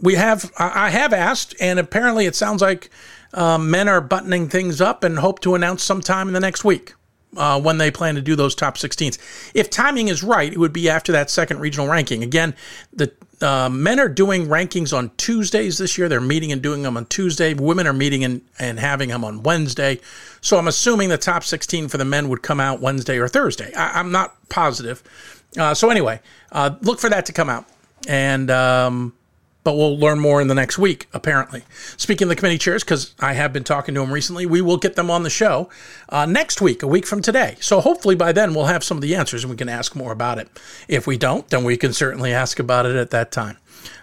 we 0.00 0.14
have 0.14 0.52
I 0.58 0.90
have 0.90 1.12
asked, 1.12 1.54
and 1.60 1.78
apparently 1.78 2.26
it 2.26 2.34
sounds 2.34 2.60
like 2.60 2.90
um, 3.34 3.70
men 3.70 3.88
are 3.88 4.00
buttoning 4.00 4.48
things 4.48 4.80
up 4.80 5.04
and 5.04 5.18
hope 5.18 5.40
to 5.40 5.54
announce 5.54 5.82
sometime 5.82 6.28
in 6.28 6.34
the 6.34 6.40
next 6.40 6.64
week 6.64 6.94
uh, 7.36 7.60
when 7.60 7.78
they 7.78 7.90
plan 7.90 8.14
to 8.14 8.22
do 8.22 8.36
those 8.36 8.54
top 8.54 8.76
16s. 8.76 9.18
If 9.54 9.70
timing 9.70 10.08
is 10.08 10.22
right, 10.22 10.52
it 10.52 10.58
would 10.58 10.72
be 10.72 10.88
after 10.88 11.12
that 11.12 11.30
second 11.30 11.60
regional 11.60 11.88
ranking. 11.88 12.22
Again, 12.22 12.54
the 12.92 13.12
uh, 13.42 13.68
men 13.68 14.00
are 14.00 14.08
doing 14.08 14.46
rankings 14.46 14.96
on 14.96 15.10
Tuesdays 15.16 15.78
this 15.78 15.98
year. 15.98 16.08
They're 16.08 16.20
meeting 16.20 16.52
and 16.52 16.62
doing 16.62 16.82
them 16.82 16.96
on 16.96 17.06
Tuesday. 17.06 17.52
Women 17.52 17.86
are 17.86 17.92
meeting 17.92 18.24
and, 18.24 18.40
and 18.58 18.78
having 18.78 19.10
them 19.10 19.24
on 19.24 19.42
Wednesday. 19.42 20.00
So 20.40 20.56
I'm 20.56 20.68
assuming 20.68 21.10
the 21.10 21.18
top 21.18 21.44
16 21.44 21.88
for 21.88 21.98
the 21.98 22.04
men 22.04 22.28
would 22.28 22.42
come 22.42 22.60
out 22.60 22.80
Wednesday 22.80 23.18
or 23.18 23.28
Thursday. 23.28 23.72
I, 23.74 24.00
am 24.00 24.10
not 24.10 24.36
positive. 24.48 25.02
Uh, 25.58 25.74
so 25.74 25.90
anyway, 25.90 26.20
uh, 26.52 26.76
look 26.80 26.98
for 26.98 27.10
that 27.10 27.26
to 27.26 27.32
come 27.32 27.50
out. 27.50 27.66
And 28.08 28.50
um, 28.50 29.12
but 29.66 29.76
we'll 29.76 29.98
learn 29.98 30.20
more 30.20 30.40
in 30.40 30.46
the 30.46 30.54
next 30.54 30.78
week, 30.78 31.08
apparently. 31.12 31.64
Speaking 31.96 32.26
of 32.26 32.28
the 32.28 32.36
committee 32.36 32.56
chairs, 32.56 32.84
because 32.84 33.16
I 33.18 33.32
have 33.32 33.52
been 33.52 33.64
talking 33.64 33.96
to 33.96 34.00
them 34.00 34.12
recently, 34.12 34.46
we 34.46 34.60
will 34.60 34.76
get 34.76 34.94
them 34.94 35.10
on 35.10 35.24
the 35.24 35.28
show 35.28 35.68
uh, 36.08 36.24
next 36.24 36.60
week, 36.60 36.84
a 36.84 36.86
week 36.86 37.04
from 37.04 37.20
today. 37.20 37.56
So 37.58 37.80
hopefully 37.80 38.14
by 38.14 38.30
then 38.30 38.54
we'll 38.54 38.66
have 38.66 38.84
some 38.84 38.96
of 38.96 39.02
the 39.02 39.16
answers 39.16 39.42
and 39.42 39.50
we 39.50 39.56
can 39.56 39.68
ask 39.68 39.96
more 39.96 40.12
about 40.12 40.38
it. 40.38 40.48
If 40.86 41.08
we 41.08 41.18
don't, 41.18 41.48
then 41.48 41.64
we 41.64 41.76
can 41.76 41.92
certainly 41.92 42.32
ask 42.32 42.60
about 42.60 42.86
it 42.86 42.94
at 42.94 43.10
that 43.10 43.32
time. 43.32 43.58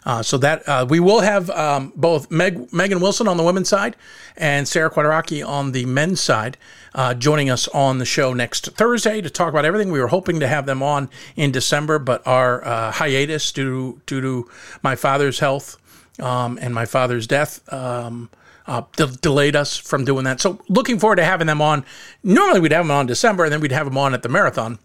Uh, 0.05 0.21
so 0.21 0.37
that 0.37 0.67
uh, 0.67 0.85
we 0.89 0.99
will 0.99 1.21
have 1.21 1.49
um, 1.51 1.93
both 1.95 2.29
Meg, 2.31 2.71
Megan 2.73 2.99
Wilson 2.99 3.27
on 3.27 3.37
the 3.37 3.43
women's 3.43 3.69
side 3.69 3.95
and 4.37 4.67
Sarah 4.67 4.89
Quadracki 4.89 5.45
on 5.47 5.71
the 5.71 5.85
men's 5.85 6.21
side 6.21 6.57
uh, 6.95 7.13
joining 7.13 7.49
us 7.49 7.67
on 7.69 7.97
the 7.97 8.05
show 8.05 8.33
next 8.33 8.67
Thursday 8.71 9.21
to 9.21 9.29
talk 9.29 9.49
about 9.49 9.65
everything. 9.65 9.91
We 9.91 9.99
were 9.99 10.07
hoping 10.07 10.39
to 10.39 10.47
have 10.47 10.65
them 10.65 10.83
on 10.83 11.09
in 11.35 11.51
December, 11.51 11.99
but 11.99 12.25
our 12.27 12.63
uh, 12.65 12.91
hiatus 12.91 13.51
due 13.51 13.63
to, 13.63 14.01
due 14.05 14.21
to 14.21 14.51
my 14.81 14.95
father's 14.95 15.39
health 15.39 15.77
um, 16.19 16.59
and 16.61 16.73
my 16.73 16.85
father's 16.85 17.27
death. 17.27 17.61
Um, 17.73 18.29
uh, 18.65 18.83
de- 18.95 19.07
delayed 19.07 19.57
us 19.57 19.75
from 19.75 20.05
doing 20.05 20.23
that. 20.23 20.39
So, 20.39 20.59
looking 20.69 20.97
forward 20.97 21.17
to 21.17 21.25
having 21.25 21.47
them 21.47 21.61
on. 21.61 21.83
Normally, 22.23 22.61
we'd 22.61 22.71
have 22.71 22.85
them 22.85 22.91
on 22.91 23.07
December, 23.07 23.43
and 23.43 23.51
then 23.51 23.59
we'd 23.59 23.73
have 23.73 23.85
them 23.85 23.97
on 23.97 24.13
at 24.13 24.23
the 24.23 24.29
marathon. 24.29 24.79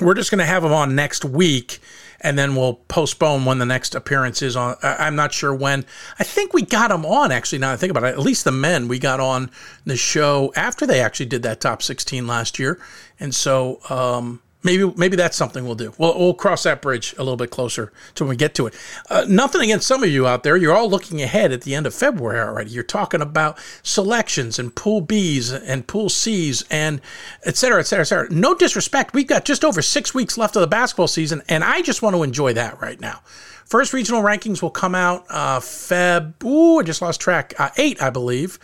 We're 0.00 0.14
just 0.14 0.30
going 0.30 0.38
to 0.38 0.44
have 0.44 0.62
them 0.62 0.72
on 0.72 0.94
next 0.94 1.24
week 1.24 1.80
and 2.24 2.38
then 2.38 2.56
we'll 2.56 2.74
postpone 2.88 3.44
when 3.44 3.58
the 3.58 3.66
next 3.66 3.94
appearance 3.94 4.40
is 4.42 4.56
on. 4.56 4.76
I'm 4.82 5.14
not 5.14 5.32
sure 5.32 5.54
when. 5.54 5.84
I 6.18 6.24
think 6.24 6.54
we 6.54 6.62
got 6.62 6.88
them 6.88 7.04
on 7.04 7.30
actually. 7.30 7.58
Now 7.58 7.70
I 7.70 7.76
think 7.76 7.90
about 7.90 8.04
it, 8.04 8.14
at 8.14 8.18
least 8.18 8.44
the 8.44 8.50
men 8.50 8.88
we 8.88 8.98
got 8.98 9.20
on 9.20 9.50
the 9.84 9.96
show 9.96 10.52
after 10.56 10.86
they 10.86 11.00
actually 11.00 11.26
did 11.26 11.42
that 11.42 11.60
top 11.60 11.82
16 11.82 12.26
last 12.26 12.58
year, 12.58 12.80
and 13.20 13.32
so 13.34 13.78
um, 13.90 14.40
maybe 14.64 14.92
maybe 14.96 15.14
that's 15.14 15.36
something 15.36 15.64
we'll 15.64 15.76
do. 15.76 15.92
We'll, 15.98 16.18
we'll 16.18 16.34
cross 16.34 16.64
that 16.64 16.82
bridge 16.82 17.14
a 17.16 17.22
little 17.22 17.36
bit 17.36 17.50
closer 17.50 17.92
to 18.16 18.24
when 18.24 18.30
we 18.30 18.36
get 18.36 18.54
to 18.56 18.66
it. 18.66 18.74
Uh, 19.08 19.24
nothing 19.28 19.60
against 19.60 19.86
some 19.86 20.02
of 20.02 20.08
you 20.08 20.26
out 20.26 20.42
there. 20.42 20.56
You're 20.56 20.74
all 20.74 20.90
looking 20.90 21.22
ahead 21.22 21.52
at 21.52 21.62
the 21.62 21.74
end 21.74 21.86
of 21.86 21.94
February 21.94 22.40
already. 22.40 22.70
You're 22.70 22.82
talking 22.82 23.20
about 23.20 23.58
selections 23.82 24.58
and 24.58 24.74
pool 24.74 25.00
Bs 25.00 25.62
and 25.64 25.86
pool 25.86 26.08
Cs 26.08 26.62
and 26.70 27.00
et 27.44 27.56
cetera, 27.56 27.78
et 27.78 27.84
cetera, 27.84 28.02
et 28.02 28.06
cetera. 28.06 28.30
No 28.32 28.54
disrespect. 28.54 29.14
We've 29.14 29.26
got 29.26 29.44
just 29.44 29.64
over 29.64 29.82
six 29.82 30.14
weeks 30.14 30.36
left 30.36 30.56
of 30.56 30.60
the 30.60 30.66
basketball 30.66 31.08
season, 31.08 31.42
and 31.48 31.62
I 31.62 31.82
just 31.82 32.02
want 32.02 32.16
to 32.16 32.22
enjoy 32.22 32.54
that 32.54 32.80
right 32.80 33.00
now. 33.00 33.20
First 33.64 33.92
regional 33.92 34.22
rankings 34.22 34.60
will 34.60 34.70
come 34.70 34.94
out 34.94 35.24
uh, 35.30 35.58
Feb. 35.60 36.42
Ooh, 36.44 36.80
I 36.80 36.82
just 36.82 37.00
lost 37.00 37.20
track. 37.20 37.54
Uh, 37.58 37.70
eight, 37.76 38.02
I 38.02 38.10
believe 38.10 38.58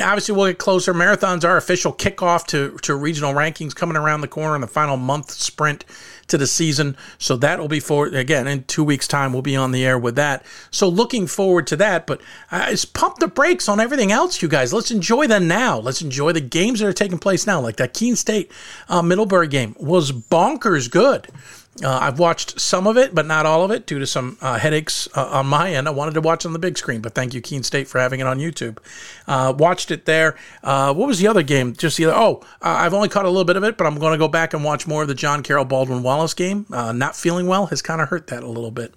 obviously 0.00 0.34
we'll 0.34 0.46
get 0.46 0.58
closer. 0.58 0.94
Marathons 0.94 1.44
are 1.44 1.56
official 1.56 1.92
kickoff 1.92 2.46
to, 2.48 2.78
to 2.82 2.94
regional 2.94 3.34
rankings 3.34 3.74
coming 3.74 3.96
around 3.96 4.20
the 4.20 4.28
corner 4.28 4.54
in 4.54 4.60
the 4.60 4.66
final 4.66 4.96
month 4.96 5.30
sprint 5.30 5.84
to 6.28 6.38
the 6.38 6.46
season. 6.46 6.96
So 7.18 7.36
that 7.36 7.58
will 7.58 7.68
be 7.68 7.80
for 7.80 8.06
again 8.06 8.46
in 8.46 8.64
two 8.64 8.84
weeks' 8.84 9.08
time. 9.08 9.32
We'll 9.32 9.42
be 9.42 9.56
on 9.56 9.72
the 9.72 9.84
air 9.84 9.98
with 9.98 10.16
that. 10.16 10.44
So 10.70 10.88
looking 10.88 11.26
forward 11.26 11.66
to 11.68 11.76
that. 11.76 12.06
But 12.06 12.20
uh, 12.50 12.70
just 12.70 12.94
pump 12.94 13.18
the 13.18 13.28
brakes 13.28 13.68
on 13.68 13.80
everything 13.80 14.12
else, 14.12 14.40
you 14.40 14.48
guys. 14.48 14.72
Let's 14.72 14.90
enjoy 14.90 15.26
them 15.26 15.46
now. 15.46 15.78
Let's 15.78 16.02
enjoy 16.02 16.32
the 16.32 16.40
games 16.40 16.80
that 16.80 16.88
are 16.88 16.92
taking 16.92 17.18
place 17.18 17.46
now. 17.46 17.60
Like 17.60 17.76
that 17.76 17.94
Keene 17.94 18.16
State 18.16 18.50
uh, 18.88 19.02
Middlebury 19.02 19.48
game 19.48 19.76
was 19.78 20.12
bonkers 20.12 20.90
good. 20.90 21.28
Uh, 21.82 21.98
I've 22.02 22.18
watched 22.18 22.60
some 22.60 22.86
of 22.86 22.98
it, 22.98 23.14
but 23.14 23.24
not 23.24 23.46
all 23.46 23.64
of 23.64 23.70
it, 23.70 23.86
due 23.86 23.98
to 23.98 24.06
some 24.06 24.36
uh, 24.42 24.58
headaches 24.58 25.08
uh, 25.16 25.26
on 25.26 25.46
my 25.46 25.72
end. 25.72 25.88
I 25.88 25.90
wanted 25.90 26.12
to 26.14 26.20
watch 26.20 26.44
on 26.44 26.52
the 26.52 26.58
big 26.58 26.76
screen, 26.76 27.00
but 27.00 27.14
thank 27.14 27.32
you, 27.32 27.40
Keene 27.40 27.62
State, 27.62 27.88
for 27.88 27.98
having 27.98 28.20
it 28.20 28.26
on 28.26 28.38
YouTube. 28.38 28.76
Uh, 29.26 29.54
watched 29.56 29.90
it 29.90 30.04
there. 30.04 30.36
Uh, 30.62 30.92
what 30.92 31.08
was 31.08 31.18
the 31.18 31.26
other 31.28 31.42
game? 31.42 31.72
Just 31.72 31.96
the 31.96 32.04
other. 32.04 32.16
Oh, 32.16 32.40
uh, 32.60 32.76
I've 32.78 32.92
only 32.92 33.08
caught 33.08 33.24
a 33.24 33.30
little 33.30 33.46
bit 33.46 33.56
of 33.56 33.64
it, 33.64 33.78
but 33.78 33.86
I'm 33.86 33.98
going 33.98 34.12
to 34.12 34.18
go 34.18 34.28
back 34.28 34.52
and 34.52 34.62
watch 34.62 34.86
more 34.86 35.02
of 35.02 35.08
the 35.08 35.14
John 35.14 35.42
Carroll 35.42 35.64
Baldwin 35.64 36.02
Wallace 36.02 36.34
game. 36.34 36.66
not 36.68 37.16
feeling 37.16 37.46
well 37.46 37.66
has 37.66 37.80
kind 37.80 38.02
of 38.02 38.10
hurt 38.10 38.26
that 38.26 38.42
a 38.42 38.48
little 38.48 38.70
bit. 38.70 38.92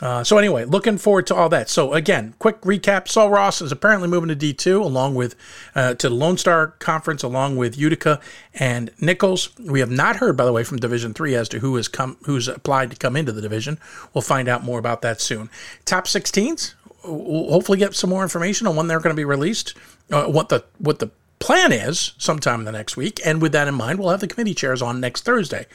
Uh, 0.00 0.22
so 0.22 0.38
anyway, 0.38 0.64
looking 0.64 0.96
forward 0.96 1.26
to 1.26 1.34
all 1.34 1.48
that. 1.48 1.68
So 1.68 1.92
again, 1.92 2.34
quick 2.38 2.60
recap: 2.60 3.08
Sul 3.08 3.30
Ross 3.30 3.60
is 3.60 3.72
apparently 3.72 4.08
moving 4.08 4.28
to 4.28 4.34
D 4.34 4.52
two, 4.52 4.82
along 4.82 5.14
with 5.14 5.34
uh, 5.74 5.94
to 5.94 6.08
the 6.08 6.14
Lone 6.14 6.38
Star 6.38 6.68
Conference, 6.78 7.22
along 7.22 7.56
with 7.56 7.76
Utica 7.76 8.20
and 8.54 8.90
Nichols. 9.00 9.50
We 9.58 9.80
have 9.80 9.90
not 9.90 10.16
heard, 10.16 10.36
by 10.36 10.44
the 10.44 10.52
way, 10.52 10.62
from 10.62 10.78
Division 10.78 11.14
three 11.14 11.34
as 11.34 11.48
to 11.50 11.58
who 11.58 11.74
has 11.76 11.88
come, 11.88 12.16
who's 12.24 12.46
applied 12.46 12.90
to 12.90 12.96
come 12.96 13.16
into 13.16 13.32
the 13.32 13.42
division. 13.42 13.78
We'll 14.14 14.22
find 14.22 14.48
out 14.48 14.62
more 14.62 14.78
about 14.78 15.02
that 15.02 15.20
soon. 15.20 15.50
Top 15.84 16.04
16s. 16.04 16.74
We'll 17.04 17.50
hopefully 17.50 17.78
get 17.78 17.94
some 17.94 18.10
more 18.10 18.22
information 18.22 18.66
on 18.66 18.76
when 18.76 18.86
they're 18.86 19.00
going 19.00 19.14
to 19.14 19.20
be 19.20 19.24
released. 19.24 19.74
Uh, 20.10 20.26
what 20.26 20.48
the 20.48 20.64
what 20.78 21.00
the 21.00 21.10
plan 21.38 21.72
is 21.72 22.12
sometime 22.18 22.60
in 22.60 22.64
the 22.66 22.72
next 22.72 22.96
week. 22.96 23.20
And 23.24 23.40
with 23.40 23.52
that 23.52 23.68
in 23.68 23.74
mind, 23.74 23.98
we'll 23.98 24.10
have 24.10 24.20
the 24.20 24.26
committee 24.26 24.54
chairs 24.54 24.82
on 24.82 25.00
next 25.00 25.24
Thursday. 25.24 25.66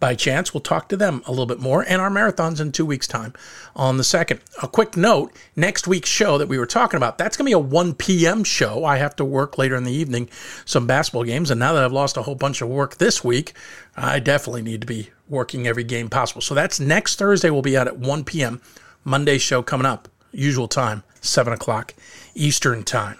By 0.00 0.14
chance, 0.14 0.52
we'll 0.52 0.62
talk 0.62 0.88
to 0.88 0.96
them 0.96 1.22
a 1.26 1.30
little 1.30 1.46
bit 1.46 1.60
more 1.60 1.84
and 1.86 2.00
our 2.00 2.10
marathons 2.10 2.60
in 2.60 2.72
two 2.72 2.84
weeks' 2.84 3.06
time 3.06 3.32
on 3.76 3.98
the 3.98 4.04
second. 4.04 4.40
A 4.62 4.68
quick 4.68 4.96
note 4.96 5.32
next 5.54 5.86
week's 5.86 6.08
show 6.08 6.38
that 6.38 6.48
we 6.48 6.58
were 6.58 6.66
talking 6.66 6.96
about, 6.96 7.18
that's 7.18 7.36
going 7.36 7.44
to 7.44 7.50
be 7.50 7.52
a 7.52 7.58
1 7.58 7.94
p.m. 7.94 8.42
show. 8.42 8.84
I 8.84 8.96
have 8.96 9.14
to 9.16 9.24
work 9.24 9.58
later 9.58 9.76
in 9.76 9.84
the 9.84 9.92
evening, 9.92 10.28
some 10.64 10.86
basketball 10.86 11.24
games. 11.24 11.50
And 11.50 11.60
now 11.60 11.72
that 11.72 11.84
I've 11.84 11.92
lost 11.92 12.16
a 12.16 12.22
whole 12.22 12.34
bunch 12.34 12.60
of 12.60 12.68
work 12.68 12.96
this 12.96 13.22
week, 13.22 13.52
I 13.96 14.18
definitely 14.18 14.62
need 14.62 14.80
to 14.80 14.86
be 14.86 15.10
working 15.28 15.66
every 15.66 15.84
game 15.84 16.08
possible. 16.08 16.42
So 16.42 16.54
that's 16.54 16.80
next 16.80 17.16
Thursday. 17.16 17.50
We'll 17.50 17.62
be 17.62 17.76
out 17.76 17.86
at 17.86 17.98
1 17.98 18.24
p.m. 18.24 18.60
Monday 19.04 19.38
show 19.38 19.62
coming 19.62 19.86
up, 19.86 20.08
usual 20.32 20.68
time, 20.68 21.04
7 21.20 21.52
o'clock 21.52 21.94
Eastern 22.34 22.82
time. 22.82 23.18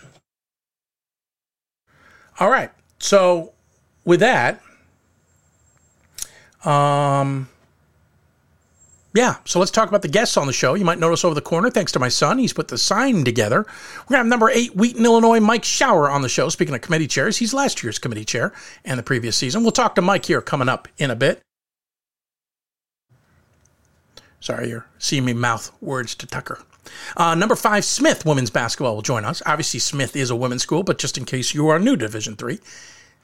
All 2.42 2.50
right. 2.50 2.72
So 2.98 3.52
with 4.04 4.18
that, 4.18 4.60
um, 6.64 7.48
yeah, 9.14 9.36
so 9.44 9.60
let's 9.60 9.70
talk 9.70 9.88
about 9.88 10.02
the 10.02 10.08
guests 10.08 10.36
on 10.36 10.48
the 10.48 10.52
show. 10.52 10.74
You 10.74 10.84
might 10.84 10.98
notice 10.98 11.24
over 11.24 11.36
the 11.36 11.40
corner, 11.40 11.70
thanks 11.70 11.92
to 11.92 12.00
my 12.00 12.08
son, 12.08 12.38
he's 12.38 12.52
put 12.52 12.66
the 12.66 12.78
sign 12.78 13.22
together. 13.22 13.58
We're 13.58 14.08
going 14.08 14.08
to 14.08 14.16
have 14.16 14.26
number 14.26 14.50
eight, 14.50 14.74
Wheaton, 14.74 15.04
Illinois, 15.04 15.38
Mike 15.38 15.62
Schauer 15.62 16.10
on 16.10 16.22
the 16.22 16.28
show. 16.28 16.48
Speaking 16.48 16.74
of 16.74 16.80
committee 16.80 17.06
chairs, 17.06 17.36
he's 17.36 17.54
last 17.54 17.80
year's 17.84 18.00
committee 18.00 18.24
chair 18.24 18.52
and 18.84 18.98
the 18.98 19.04
previous 19.04 19.36
season. 19.36 19.62
We'll 19.62 19.70
talk 19.70 19.94
to 19.94 20.02
Mike 20.02 20.24
here 20.24 20.42
coming 20.42 20.68
up 20.68 20.88
in 20.98 21.12
a 21.12 21.16
bit. 21.16 21.42
Sorry, 24.40 24.68
you're 24.68 24.86
seeing 24.98 25.24
me 25.24 25.32
mouth 25.32 25.70
words 25.80 26.16
to 26.16 26.26
Tucker. 26.26 26.58
Uh, 27.16 27.34
number 27.34 27.56
five, 27.56 27.84
Smith 27.84 28.26
women's 28.26 28.50
basketball 28.50 28.94
will 28.94 29.02
join 29.02 29.24
us. 29.24 29.42
Obviously, 29.46 29.80
Smith 29.80 30.16
is 30.16 30.30
a 30.30 30.36
women's 30.36 30.62
school, 30.62 30.82
but 30.82 30.98
just 30.98 31.16
in 31.16 31.24
case 31.24 31.54
you 31.54 31.68
are 31.68 31.78
new 31.78 31.96
to 31.96 32.06
Division 32.06 32.36
three, 32.36 32.58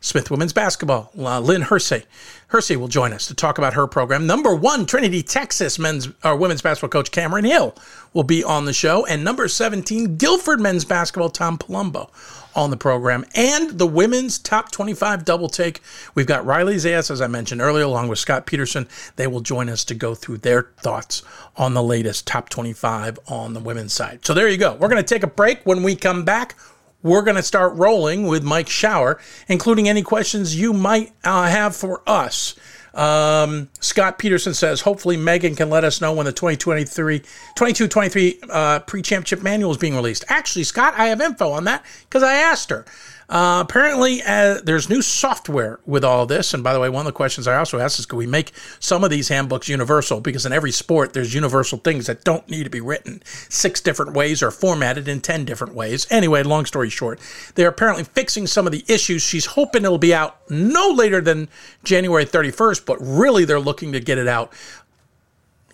Smith 0.00 0.30
women's 0.30 0.52
basketball. 0.52 1.10
Uh, 1.18 1.40
Lynn 1.40 1.62
Hersey, 1.62 2.04
Hersey 2.48 2.76
will 2.76 2.86
join 2.86 3.12
us 3.12 3.26
to 3.26 3.34
talk 3.34 3.58
about 3.58 3.74
her 3.74 3.88
program. 3.88 4.28
Number 4.28 4.54
one, 4.54 4.86
Trinity, 4.86 5.24
Texas 5.24 5.76
men's 5.76 6.08
or 6.22 6.36
women's 6.36 6.62
basketball 6.62 6.90
coach 6.90 7.10
Cameron 7.10 7.44
Hill 7.44 7.74
will 8.14 8.22
be 8.22 8.44
on 8.44 8.64
the 8.64 8.72
show, 8.72 9.04
and 9.06 9.24
number 9.24 9.48
seventeen, 9.48 10.16
Guilford 10.16 10.60
men's 10.60 10.84
basketball 10.84 11.30
Tom 11.30 11.58
Palumbo 11.58 12.10
on 12.54 12.70
the 12.70 12.76
program, 12.76 13.24
and 13.34 13.78
the 13.78 13.86
women's 13.86 14.38
top 14.38 14.70
25 14.70 15.24
double 15.24 15.48
take. 15.48 15.80
We've 16.14 16.26
got 16.26 16.44
Riley 16.44 16.76
Zayas, 16.76 17.10
as 17.10 17.20
I 17.20 17.26
mentioned 17.26 17.60
earlier, 17.60 17.84
along 17.84 18.08
with 18.08 18.18
Scott 18.18 18.46
Peterson. 18.46 18.88
They 19.16 19.26
will 19.26 19.40
join 19.40 19.68
us 19.68 19.84
to 19.86 19.94
go 19.94 20.14
through 20.14 20.38
their 20.38 20.70
thoughts 20.78 21.22
on 21.56 21.74
the 21.74 21.82
latest 21.82 22.26
top 22.26 22.48
25 22.48 23.18
on 23.28 23.54
the 23.54 23.60
women's 23.60 23.92
side. 23.92 24.24
So 24.24 24.34
there 24.34 24.48
you 24.48 24.56
go. 24.56 24.74
We're 24.74 24.88
going 24.88 25.02
to 25.02 25.14
take 25.14 25.22
a 25.22 25.28
break. 25.28 25.64
When 25.64 25.82
we 25.82 25.94
come 25.96 26.24
back, 26.24 26.56
we're 27.02 27.22
going 27.22 27.36
to 27.36 27.42
start 27.42 27.74
rolling 27.74 28.26
with 28.26 28.42
Mike 28.42 28.66
Schauer, 28.66 29.20
including 29.46 29.88
any 29.88 30.02
questions 30.02 30.58
you 30.58 30.72
might 30.72 31.12
uh, 31.22 31.48
have 31.48 31.76
for 31.76 32.02
us. 32.06 32.56
Um, 32.98 33.68
Scott 33.78 34.18
Peterson 34.18 34.54
says, 34.54 34.80
hopefully 34.80 35.16
Megan 35.16 35.54
can 35.54 35.70
let 35.70 35.84
us 35.84 36.00
know 36.00 36.12
when 36.12 36.26
the 36.26 36.32
2023, 36.32 37.20
22-23 37.20 38.38
uh, 38.50 38.80
pre-championship 38.80 39.40
manual 39.40 39.70
is 39.70 39.76
being 39.76 39.94
released. 39.94 40.24
Actually, 40.28 40.64
Scott, 40.64 40.94
I 40.96 41.06
have 41.06 41.20
info 41.20 41.50
on 41.50 41.62
that 41.64 41.84
because 42.08 42.24
I 42.24 42.34
asked 42.34 42.70
her. 42.70 42.84
Uh, 43.28 43.62
apparently, 43.62 44.22
uh, 44.22 44.58
there's 44.64 44.88
new 44.88 45.02
software 45.02 45.78
with 45.84 46.02
all 46.02 46.24
this. 46.24 46.54
And 46.54 46.64
by 46.64 46.72
the 46.72 46.80
way, 46.80 46.88
one 46.88 47.00
of 47.00 47.12
the 47.12 47.16
questions 47.16 47.46
I 47.46 47.58
also 47.58 47.78
asked 47.78 47.98
is, 47.98 48.06
can 48.06 48.16
we 48.16 48.26
make 48.26 48.52
some 48.80 49.04
of 49.04 49.10
these 49.10 49.28
handbooks 49.28 49.68
universal? 49.68 50.20
Because 50.20 50.46
in 50.46 50.52
every 50.52 50.72
sport, 50.72 51.12
there's 51.12 51.34
universal 51.34 51.76
things 51.76 52.06
that 52.06 52.24
don't 52.24 52.48
need 52.48 52.64
to 52.64 52.70
be 52.70 52.80
written 52.80 53.22
six 53.50 53.82
different 53.82 54.14
ways 54.14 54.42
or 54.42 54.50
formatted 54.50 55.08
in 55.08 55.20
10 55.20 55.44
different 55.44 55.74
ways. 55.74 56.06
Anyway, 56.10 56.42
long 56.42 56.64
story 56.64 56.88
short, 56.88 57.20
they're 57.54 57.68
apparently 57.68 58.04
fixing 58.04 58.46
some 58.46 58.64
of 58.64 58.72
the 58.72 58.82
issues. 58.88 59.20
She's 59.20 59.44
hoping 59.44 59.84
it'll 59.84 59.98
be 59.98 60.14
out 60.14 60.38
no 60.50 60.88
later 60.88 61.20
than 61.20 61.50
January 61.84 62.24
31st, 62.24 62.86
but 62.86 62.96
really 62.98 63.44
they're 63.44 63.60
looking 63.60 63.92
to 63.92 64.00
get 64.00 64.16
it 64.16 64.26
out, 64.26 64.54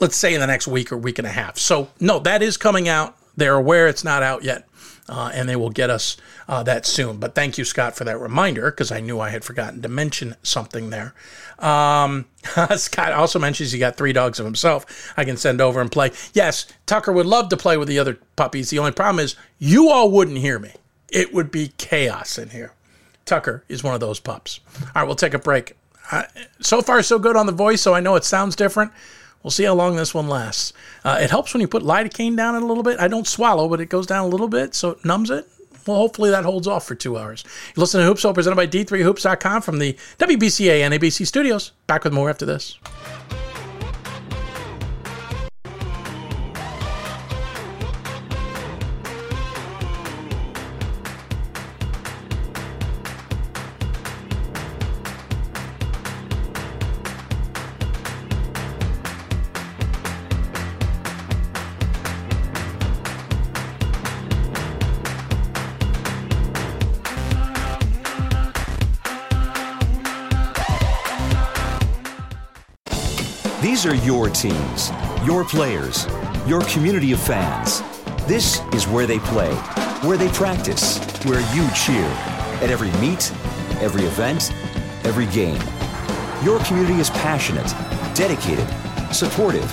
let's 0.01 0.17
say 0.17 0.35
in 0.35 0.41
the 0.41 0.47
next 0.49 0.67
week 0.67 0.91
or 0.91 0.97
week 0.97 1.21
and 1.21 1.27
a 1.27 1.31
half. 1.31 1.57
So, 1.57 1.89
no, 2.01 2.19
that 2.21 2.43
is 2.43 2.57
coming 2.57 2.89
out. 2.89 3.17
They're 3.37 3.55
aware 3.55 3.87
it's 3.87 4.03
not 4.03 4.25
out 4.25 4.43
yet 4.43 4.67
uh, 5.09 5.31
and 5.35 5.49
they 5.49 5.57
will 5.57 5.71
get 5.71 5.91
us 5.91 6.17
uh, 6.49 6.63
that 6.63 6.87
soon. 6.87 7.19
But 7.19 7.35
thank 7.35 7.59
you, 7.59 7.65
Scott, 7.65 7.97
for 7.97 8.05
that 8.05 8.19
reminder 8.19 8.71
because 8.71 8.91
I 8.91 9.01
knew 9.01 9.21
I 9.21 9.31
had 9.31 9.45
forgotten 9.45 9.83
to 9.83 9.89
mention 9.89 10.37
something 10.43 10.91
there. 10.91 11.15
Um, 11.59 12.27
Scott 12.77 13.13
also 13.13 13.39
mentions 13.39 13.73
he 13.73 13.79
got 13.79 13.97
three 13.97 14.13
dogs 14.13 14.39
of 14.39 14.47
himself. 14.47 15.13
I 15.17 15.25
can 15.25 15.37
send 15.37 15.61
over 15.61 15.81
and 15.81 15.91
play. 15.91 16.11
Yes, 16.33 16.67
Tucker 16.87 17.13
would 17.13 17.27
love 17.27 17.49
to 17.51 17.57
play 17.57 17.77
with 17.77 17.89
the 17.89 17.99
other 17.99 18.19
puppies. 18.37 18.71
The 18.71 18.79
only 18.79 18.93
problem 18.93 19.23
is 19.25 19.37
you 19.59 19.91
all 19.91 20.11
wouldn't 20.11 20.39
hear 20.39 20.59
me. 20.59 20.73
It 21.11 21.33
would 21.33 21.51
be 21.51 21.73
chaos 21.77 22.39
in 22.39 22.51
here. 22.51 22.73
Tucker 23.25 23.65
is 23.69 23.83
one 23.83 23.95
of 23.95 24.01
those 24.01 24.21
pups. 24.21 24.61
All 24.81 24.89
right, 24.97 25.05
we'll 25.05 25.15
take 25.15 25.35
a 25.35 25.39
break. 25.39 25.77
Uh, 26.11 26.25
so 26.61 26.83
far, 26.83 27.03
so 27.03 27.19
good 27.19 27.37
on 27.37 27.47
the 27.47 27.53
voice, 27.53 27.81
so 27.81 27.95
I 27.95 28.01
know 28.01 28.17
it 28.17 28.25
sounds 28.25 28.57
different. 28.57 28.93
We'll 29.45 29.51
see 29.51 29.65
how 29.65 29.75
long 29.75 29.97
this 29.97 30.15
one 30.15 30.27
lasts. 30.27 30.73
Uh, 31.05 31.19
it 31.21 31.31
helps 31.31 31.53
when 31.53 31.61
you 31.61 31.69
put 31.69 31.83
lidocaine 31.83 32.35
down 32.35 32.57
it 32.57 32.63
a 32.63 32.67
little 32.67 32.83
bit. 32.83 32.99
I 32.99 33.09
don't 33.09 33.29
swallow, 33.29 33.69
but 33.69 33.79
it 33.79 33.91
goes 33.91 34.07
down 34.07 34.25
a 34.25 34.29
little 34.29 34.49
bit, 34.49 34.75
so 34.75 34.91
it 34.91 35.05
numbs 35.05 35.31
it. 35.31 35.47
Well, 35.87 35.99
hopefully 35.99 36.31
that 36.31 36.45
holds 36.45 36.67
off 36.67 36.87
for 36.87 36.95
two 36.95 37.19
hours. 37.19 37.45
You 37.77 37.81
listen 37.81 38.01
to 38.01 38.11
Hoopsville, 38.11 38.33
presented 38.33 38.57
by 38.57 38.67
D3Hoops.com 38.67 39.61
from 39.61 39.81
the 39.81 39.93
WBCA 40.19 40.81
and 40.81 40.95
ABC 40.95 41.27
studios. 41.27 41.73
Back 41.87 42.05
with 42.05 42.15
more 42.15 42.31
after 42.31 42.47
this. 42.47 42.79
These 73.75 73.87
are 73.87 73.95
your 74.07 74.31
teams, 74.31 74.93
your 75.25 75.43
players, 75.45 76.07
your 76.47 76.61
community 76.61 77.11
of 77.11 77.19
fans. 77.19 77.83
This 78.29 78.61
is 78.73 78.87
where 78.87 79.05
they 79.05 79.19
play, 79.19 79.53
where 80.07 80.17
they 80.17 80.29
practice, 80.29 80.99
where 81.25 81.41
you 81.57 81.69
cheer. 81.75 82.05
At 82.63 82.71
every 82.71 82.93
meet, 83.01 83.33
every 83.83 84.05
event, 84.05 84.53
every 85.05 85.27
game. 85.27 85.61
Your 86.45 86.61
community 86.67 87.01
is 87.01 87.11
passionate, 87.11 87.67
dedicated, 88.15 88.69
supportive. 89.13 89.69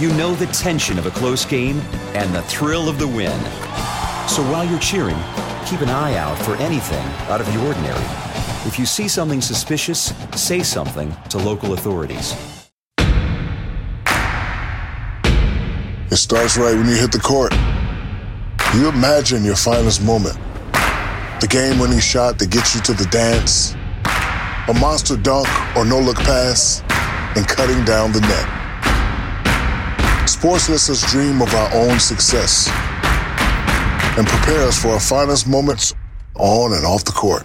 You 0.00 0.08
know 0.14 0.34
the 0.34 0.46
tension 0.46 0.98
of 0.98 1.06
a 1.06 1.12
close 1.12 1.44
game 1.44 1.78
and 2.16 2.34
the 2.34 2.42
thrill 2.42 2.88
of 2.88 2.98
the 2.98 3.06
win. 3.06 3.38
So 4.26 4.42
while 4.50 4.64
you're 4.64 4.80
cheering, 4.80 5.22
keep 5.64 5.80
an 5.80 5.90
eye 5.90 6.16
out 6.16 6.36
for 6.38 6.56
anything 6.56 7.06
out 7.30 7.40
of 7.40 7.46
the 7.46 7.64
ordinary. 7.68 8.04
If 8.66 8.80
you 8.80 8.84
see 8.84 9.06
something 9.06 9.40
suspicious, 9.40 10.12
say 10.34 10.64
something 10.64 11.14
to 11.28 11.38
local 11.38 11.74
authorities. 11.74 12.34
It 16.14 16.18
starts 16.18 16.56
right 16.56 16.76
when 16.76 16.86
you 16.86 16.94
hit 16.94 17.10
the 17.10 17.18
court. 17.18 17.52
You 18.72 18.88
imagine 18.88 19.42
your 19.42 19.56
finest 19.56 20.00
moment. 20.00 20.38
The 21.40 21.48
game 21.50 21.80
winning 21.80 21.98
shot 21.98 22.38
that 22.38 22.52
gets 22.52 22.72
you 22.72 22.80
to 22.82 22.92
the 22.92 23.06
dance, 23.06 23.74
a 24.68 24.74
monster 24.78 25.16
dunk 25.16 25.48
or 25.76 25.84
no 25.84 25.98
look 25.98 26.18
pass, 26.18 26.82
and 27.34 27.48
cutting 27.48 27.84
down 27.84 28.12
the 28.12 28.20
net. 28.20 28.46
Sports 30.28 30.68
lets 30.68 30.88
us 30.88 31.02
dream 31.10 31.42
of 31.42 31.52
our 31.52 31.74
own 31.74 31.98
success 31.98 32.68
and 34.16 34.24
prepare 34.24 34.68
us 34.68 34.80
for 34.80 34.90
our 34.90 35.00
finest 35.00 35.48
moments 35.48 35.96
on 36.36 36.74
and 36.74 36.86
off 36.86 37.02
the 37.04 37.10
court. 37.10 37.44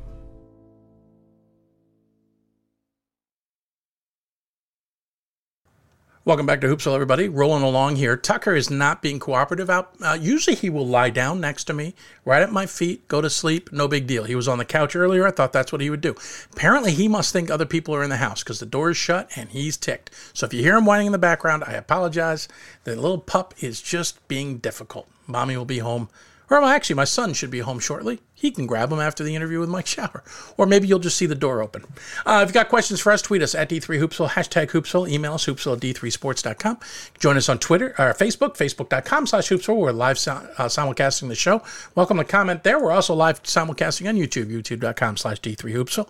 Welcome 6.23 6.45
back 6.45 6.61
to 6.61 6.67
Hoopsville, 6.67 6.93
everybody. 6.93 7.27
Rolling 7.29 7.63
along 7.63 7.95
here. 7.95 8.15
Tucker 8.15 8.53
is 8.53 8.69
not 8.69 9.01
being 9.01 9.17
cooperative. 9.17 9.71
Out. 9.71 9.95
Uh, 9.99 10.15
usually, 10.21 10.55
he 10.55 10.69
will 10.69 10.85
lie 10.85 11.09
down 11.09 11.41
next 11.41 11.63
to 11.63 11.73
me, 11.73 11.95
right 12.25 12.43
at 12.43 12.51
my 12.51 12.67
feet, 12.67 13.07
go 13.07 13.21
to 13.21 13.29
sleep. 13.29 13.71
No 13.71 13.87
big 13.87 14.05
deal. 14.05 14.25
He 14.25 14.35
was 14.35 14.47
on 14.47 14.59
the 14.59 14.65
couch 14.65 14.95
earlier. 14.95 15.25
I 15.25 15.31
thought 15.31 15.51
that's 15.51 15.71
what 15.71 15.81
he 15.81 15.89
would 15.89 15.99
do. 15.99 16.13
Apparently, 16.53 16.91
he 16.91 17.07
must 17.07 17.33
think 17.33 17.49
other 17.49 17.65
people 17.65 17.95
are 17.95 18.03
in 18.03 18.11
the 18.11 18.17
house 18.17 18.43
because 18.43 18.59
the 18.59 18.67
door 18.67 18.91
is 18.91 18.97
shut 18.97 19.31
and 19.35 19.49
he's 19.49 19.77
ticked. 19.77 20.11
So 20.31 20.45
if 20.45 20.53
you 20.53 20.61
hear 20.61 20.77
him 20.77 20.85
whining 20.85 21.07
in 21.07 21.11
the 21.11 21.17
background, 21.17 21.63
I 21.65 21.73
apologize. 21.73 22.47
The 22.83 22.95
little 22.95 23.17
pup 23.17 23.55
is 23.59 23.81
just 23.81 24.27
being 24.27 24.59
difficult. 24.59 25.09
Mommy 25.25 25.57
will 25.57 25.65
be 25.65 25.79
home 25.79 26.07
or 26.51 26.63
actually, 26.63 26.95
my 26.95 27.05
son 27.05 27.33
should 27.33 27.49
be 27.49 27.59
home 27.59 27.79
shortly. 27.79 28.19
He 28.33 28.51
can 28.51 28.67
grab 28.67 28.91
him 28.91 28.99
after 28.99 29.23
the 29.23 29.35
interview 29.35 29.59
with 29.59 29.69
Mike 29.69 29.85
Schauer. 29.85 30.21
Or 30.57 30.65
maybe 30.65 30.87
you'll 30.87 30.99
just 30.99 31.17
see 31.17 31.25
the 31.25 31.35
door 31.35 31.61
open. 31.61 31.85
Uh, 32.25 32.41
if 32.43 32.49
you've 32.49 32.53
got 32.53 32.67
questions 32.67 32.99
for 32.99 33.11
us, 33.11 33.21
tweet 33.21 33.41
us 33.41 33.55
at 33.55 33.69
D3Hoopsville, 33.69 34.29
hashtag 34.31 34.71
Hoopsville, 34.71 35.09
email 35.09 35.35
us, 35.35 35.45
hoopsville 35.45 35.75
at 35.75 35.81
D3Sports.com. 35.81 36.79
Join 37.19 37.37
us 37.37 37.47
on 37.47 37.59
Twitter 37.59 37.95
or 37.97 38.13
Facebook, 38.13 38.57
Facebook.com 38.57 39.27
slash 39.27 39.49
Hoopsville. 39.49 39.77
We're 39.77 39.91
live 39.91 40.17
uh, 40.17 40.67
simulcasting 40.67 41.29
the 41.29 41.35
show. 41.35 41.61
Welcome 41.95 42.17
to 42.17 42.25
comment 42.25 42.63
there. 42.63 42.81
We're 42.81 42.91
also 42.91 43.13
live 43.13 43.41
simulcasting 43.43 44.09
on 44.09 44.15
YouTube, 44.15 44.51
YouTube.com 44.51 45.17
slash 45.17 45.39
D3Hoopsville. 45.39 46.09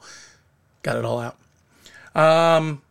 Got 0.81 0.97
it 0.97 1.05
all 1.05 1.19
out. 1.19 1.37
Um, 2.15 2.81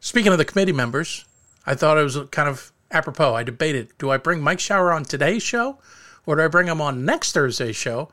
speaking 0.00 0.32
of 0.32 0.38
the 0.38 0.44
committee 0.44 0.72
members, 0.72 1.24
I 1.64 1.74
thought 1.74 1.96
it 1.96 2.02
was 2.02 2.18
kind 2.30 2.48
of 2.48 2.72
apropos. 2.90 3.34
I 3.34 3.42
debated 3.42 3.88
do 3.98 4.10
I 4.10 4.18
bring 4.18 4.42
Mike 4.42 4.58
Schauer 4.58 4.94
on 4.94 5.04
today's 5.04 5.42
show? 5.42 5.78
Or 6.26 6.36
do 6.36 6.42
I 6.42 6.48
bring 6.48 6.66
them 6.66 6.80
on 6.80 7.04
next 7.04 7.32
Thursday's 7.32 7.76
show? 7.76 8.08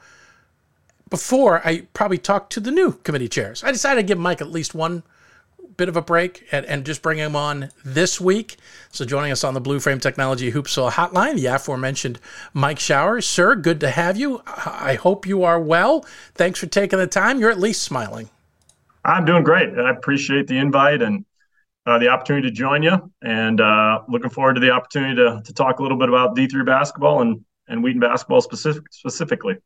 Before 1.09 1.65
I 1.65 1.87
probably 1.93 2.17
talk 2.17 2.49
to 2.51 2.59
the 2.59 2.71
new 2.71 2.93
committee 2.93 3.29
chairs. 3.29 3.63
I 3.63 3.71
decided 3.71 4.01
to 4.01 4.07
give 4.07 4.19
Mike 4.19 4.41
at 4.41 4.51
least 4.51 4.75
one 4.75 5.03
bit 5.79 5.89
of 5.89 5.95
a 5.95 6.01
break 6.01 6.45
and, 6.51 6.65
and 6.65 6.85
just 6.85 7.01
bring 7.01 7.17
him 7.17 7.35
on 7.35 7.69
this 7.83 8.19
week. 8.19 8.57
So 8.91 9.05
joining 9.05 9.31
us 9.31 9.43
on 9.43 9.53
the 9.53 9.61
Blue 9.61 9.79
Frame 9.79 9.99
Technology 9.99 10.51
Hoopsville 10.51 10.91
hotline, 10.91 11.35
the 11.35 11.47
aforementioned 11.47 12.19
Mike 12.53 12.77
Schauers. 12.77 13.23
Sir, 13.23 13.55
good 13.55 13.79
to 13.79 13.89
have 13.89 14.17
you. 14.17 14.43
I 14.45 14.95
hope 14.95 15.25
you 15.25 15.43
are 15.43 15.59
well. 15.59 16.05
Thanks 16.35 16.59
for 16.59 16.67
taking 16.67 16.99
the 16.99 17.07
time. 17.07 17.39
You're 17.39 17.49
at 17.49 17.59
least 17.59 17.81
smiling. 17.81 18.29
I'm 19.05 19.23
doing 19.23 19.43
great. 19.43 19.69
I 19.79 19.89
appreciate 19.91 20.47
the 20.47 20.57
invite 20.57 21.01
and 21.01 21.25
uh, 21.85 21.97
the 21.97 22.09
opportunity 22.09 22.49
to 22.49 22.53
join 22.53 22.83
you, 22.83 23.11
and 23.21 23.61
uh, 23.61 24.01
looking 24.09 24.29
forward 24.29 24.55
to 24.55 24.59
the 24.59 24.69
opportunity 24.69 25.15
to, 25.15 25.41
to 25.43 25.53
talk 25.53 25.79
a 25.79 25.81
little 25.81 25.97
bit 25.97 26.09
about 26.09 26.35
D3 26.35 26.65
basketball 26.65 27.21
and 27.21 27.43
and 27.69 27.83
Wheaton 27.83 28.01
basketball 28.01 28.41
specific, 28.41 28.83
specifically. 28.91 29.57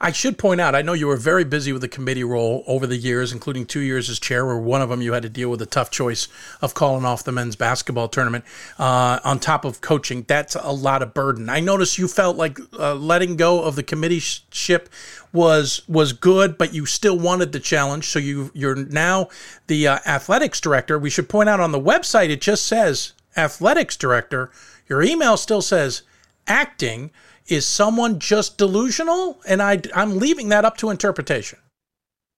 I 0.00 0.10
should 0.10 0.38
point 0.38 0.60
out, 0.60 0.74
I 0.74 0.82
know 0.82 0.92
you 0.92 1.06
were 1.06 1.16
very 1.16 1.44
busy 1.44 1.72
with 1.72 1.82
the 1.82 1.88
committee 1.88 2.24
role 2.24 2.64
over 2.66 2.86
the 2.86 2.96
years, 2.96 3.32
including 3.32 3.64
two 3.64 3.80
years 3.80 4.10
as 4.10 4.18
chair, 4.18 4.44
where 4.44 4.58
one 4.58 4.82
of 4.82 4.88
them 4.88 5.00
you 5.00 5.12
had 5.12 5.22
to 5.22 5.28
deal 5.28 5.48
with 5.48 5.62
a 5.62 5.66
tough 5.66 5.90
choice 5.90 6.26
of 6.60 6.74
calling 6.74 7.04
off 7.04 7.22
the 7.22 7.30
men's 7.30 7.54
basketball 7.54 8.08
tournament. 8.08 8.44
Uh, 8.78 9.20
on 9.24 9.38
top 9.38 9.64
of 9.64 9.80
coaching, 9.80 10.24
that's 10.26 10.56
a 10.56 10.72
lot 10.72 11.02
of 11.02 11.14
burden. 11.14 11.48
I 11.48 11.60
noticed 11.60 11.98
you 11.98 12.08
felt 12.08 12.36
like 12.36 12.58
uh, 12.78 12.94
letting 12.94 13.36
go 13.36 13.62
of 13.62 13.76
the 13.76 13.82
committee 13.82 14.18
ship 14.18 14.88
was 15.32 15.82
was 15.88 16.12
good, 16.12 16.58
but 16.58 16.74
you 16.74 16.84
still 16.84 17.18
wanted 17.18 17.52
the 17.52 17.60
challenge. 17.60 18.08
So 18.08 18.18
you 18.18 18.50
you're 18.54 18.74
now 18.74 19.28
the 19.68 19.86
uh, 19.86 19.98
athletics 20.04 20.60
director. 20.60 20.98
We 20.98 21.10
should 21.10 21.28
point 21.28 21.48
out 21.48 21.60
on 21.60 21.72
the 21.72 21.80
website 21.80 22.30
it 22.30 22.40
just 22.40 22.66
says 22.66 23.12
athletics 23.36 23.96
director. 23.96 24.50
Your 24.88 25.02
email 25.02 25.36
still 25.36 25.62
says 25.62 26.02
acting, 26.52 27.10
is 27.46 27.66
someone 27.66 28.18
just 28.18 28.58
delusional? 28.58 29.40
And 29.48 29.62
I, 29.62 29.80
I'm 29.94 30.18
leaving 30.18 30.50
that 30.50 30.64
up 30.64 30.76
to 30.78 30.90
interpretation. 30.90 31.58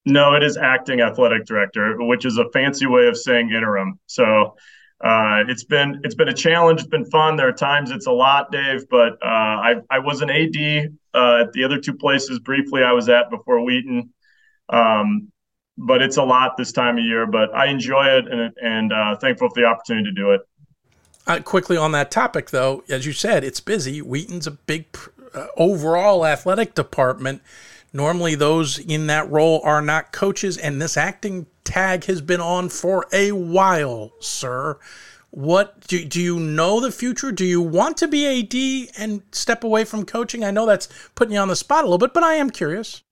No, 0.06 0.34
it 0.34 0.42
is 0.42 0.56
acting 0.56 1.00
athletic 1.00 1.46
director, 1.46 1.96
which 1.98 2.24
is 2.24 2.38
a 2.38 2.48
fancy 2.50 2.86
way 2.86 3.06
of 3.06 3.16
saying 3.16 3.50
interim. 3.50 3.98
So 4.06 4.54
uh, 5.02 5.44
it's 5.48 5.64
been 5.64 6.00
it's 6.04 6.14
been 6.14 6.28
a 6.28 6.34
challenge. 6.34 6.80
It's 6.80 6.88
been 6.88 7.06
fun. 7.06 7.36
There 7.36 7.48
are 7.48 7.52
times 7.52 7.90
it's 7.90 8.06
a 8.06 8.12
lot, 8.12 8.52
Dave. 8.52 8.88
But 8.88 9.14
uh, 9.22 9.56
I 9.68 9.74
I 9.90 9.98
was 9.98 10.20
an 10.20 10.30
AD 10.30 10.90
uh, 11.14 11.44
at 11.44 11.52
the 11.52 11.64
other 11.64 11.80
two 11.80 11.94
places 11.94 12.38
briefly. 12.38 12.82
I 12.82 12.92
was 12.92 13.08
at 13.08 13.30
before 13.30 13.64
Wheaton. 13.64 14.10
Um, 14.68 15.32
but 15.76 16.02
it's 16.02 16.18
a 16.18 16.22
lot 16.22 16.56
this 16.56 16.72
time 16.72 16.98
of 16.98 17.04
year. 17.04 17.26
But 17.26 17.54
I 17.54 17.66
enjoy 17.66 18.06
it 18.18 18.26
and 18.28 18.52
and 18.62 18.92
uh, 18.92 19.16
thankful 19.16 19.48
for 19.48 19.60
the 19.60 19.66
opportunity 19.66 20.10
to 20.10 20.12
do 20.12 20.32
it. 20.32 20.42
Uh, 21.26 21.40
quickly 21.40 21.76
on 21.76 21.92
that 21.92 22.10
topic, 22.10 22.50
though, 22.50 22.84
as 22.88 23.06
you 23.06 23.12
said, 23.12 23.44
it's 23.44 23.60
busy. 23.60 24.00
Wheaton's 24.00 24.46
a 24.46 24.52
big 24.52 24.86
uh, 25.34 25.46
overall 25.56 26.26
athletic 26.26 26.74
department. 26.74 27.40
Normally, 27.92 28.34
those 28.34 28.78
in 28.78 29.06
that 29.06 29.30
role 29.30 29.60
are 29.64 29.80
not 29.80 30.12
coaches, 30.12 30.58
and 30.58 30.82
this 30.82 30.96
acting 30.96 31.46
tag 31.62 32.04
has 32.04 32.20
been 32.20 32.40
on 32.40 32.68
for 32.68 33.06
a 33.12 33.32
while, 33.32 34.12
sir. 34.20 34.78
What 35.30 35.86
do, 35.88 36.04
do 36.04 36.20
you 36.20 36.38
know 36.38 36.80
the 36.80 36.92
future? 36.92 37.32
Do 37.32 37.44
you 37.44 37.60
want 37.60 37.96
to 37.98 38.08
be 38.08 38.26
AD 38.26 38.94
and 38.98 39.22
step 39.32 39.64
away 39.64 39.84
from 39.84 40.04
coaching? 40.04 40.44
I 40.44 40.50
know 40.50 40.66
that's 40.66 40.88
putting 41.14 41.34
you 41.34 41.40
on 41.40 41.48
the 41.48 41.56
spot 41.56 41.84
a 41.84 41.86
little 41.86 41.98
bit, 41.98 42.14
but 42.14 42.22
I 42.22 42.34
am 42.34 42.50
curious. 42.50 43.02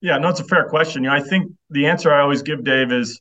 Yeah, 0.00 0.18
no, 0.18 0.28
it's 0.28 0.40
a 0.40 0.44
fair 0.44 0.68
question. 0.68 1.04
You 1.04 1.10
know, 1.10 1.16
I 1.16 1.20
think 1.20 1.52
the 1.70 1.86
answer 1.86 2.12
I 2.12 2.20
always 2.20 2.42
give, 2.42 2.64
Dave, 2.64 2.92
is 2.92 3.20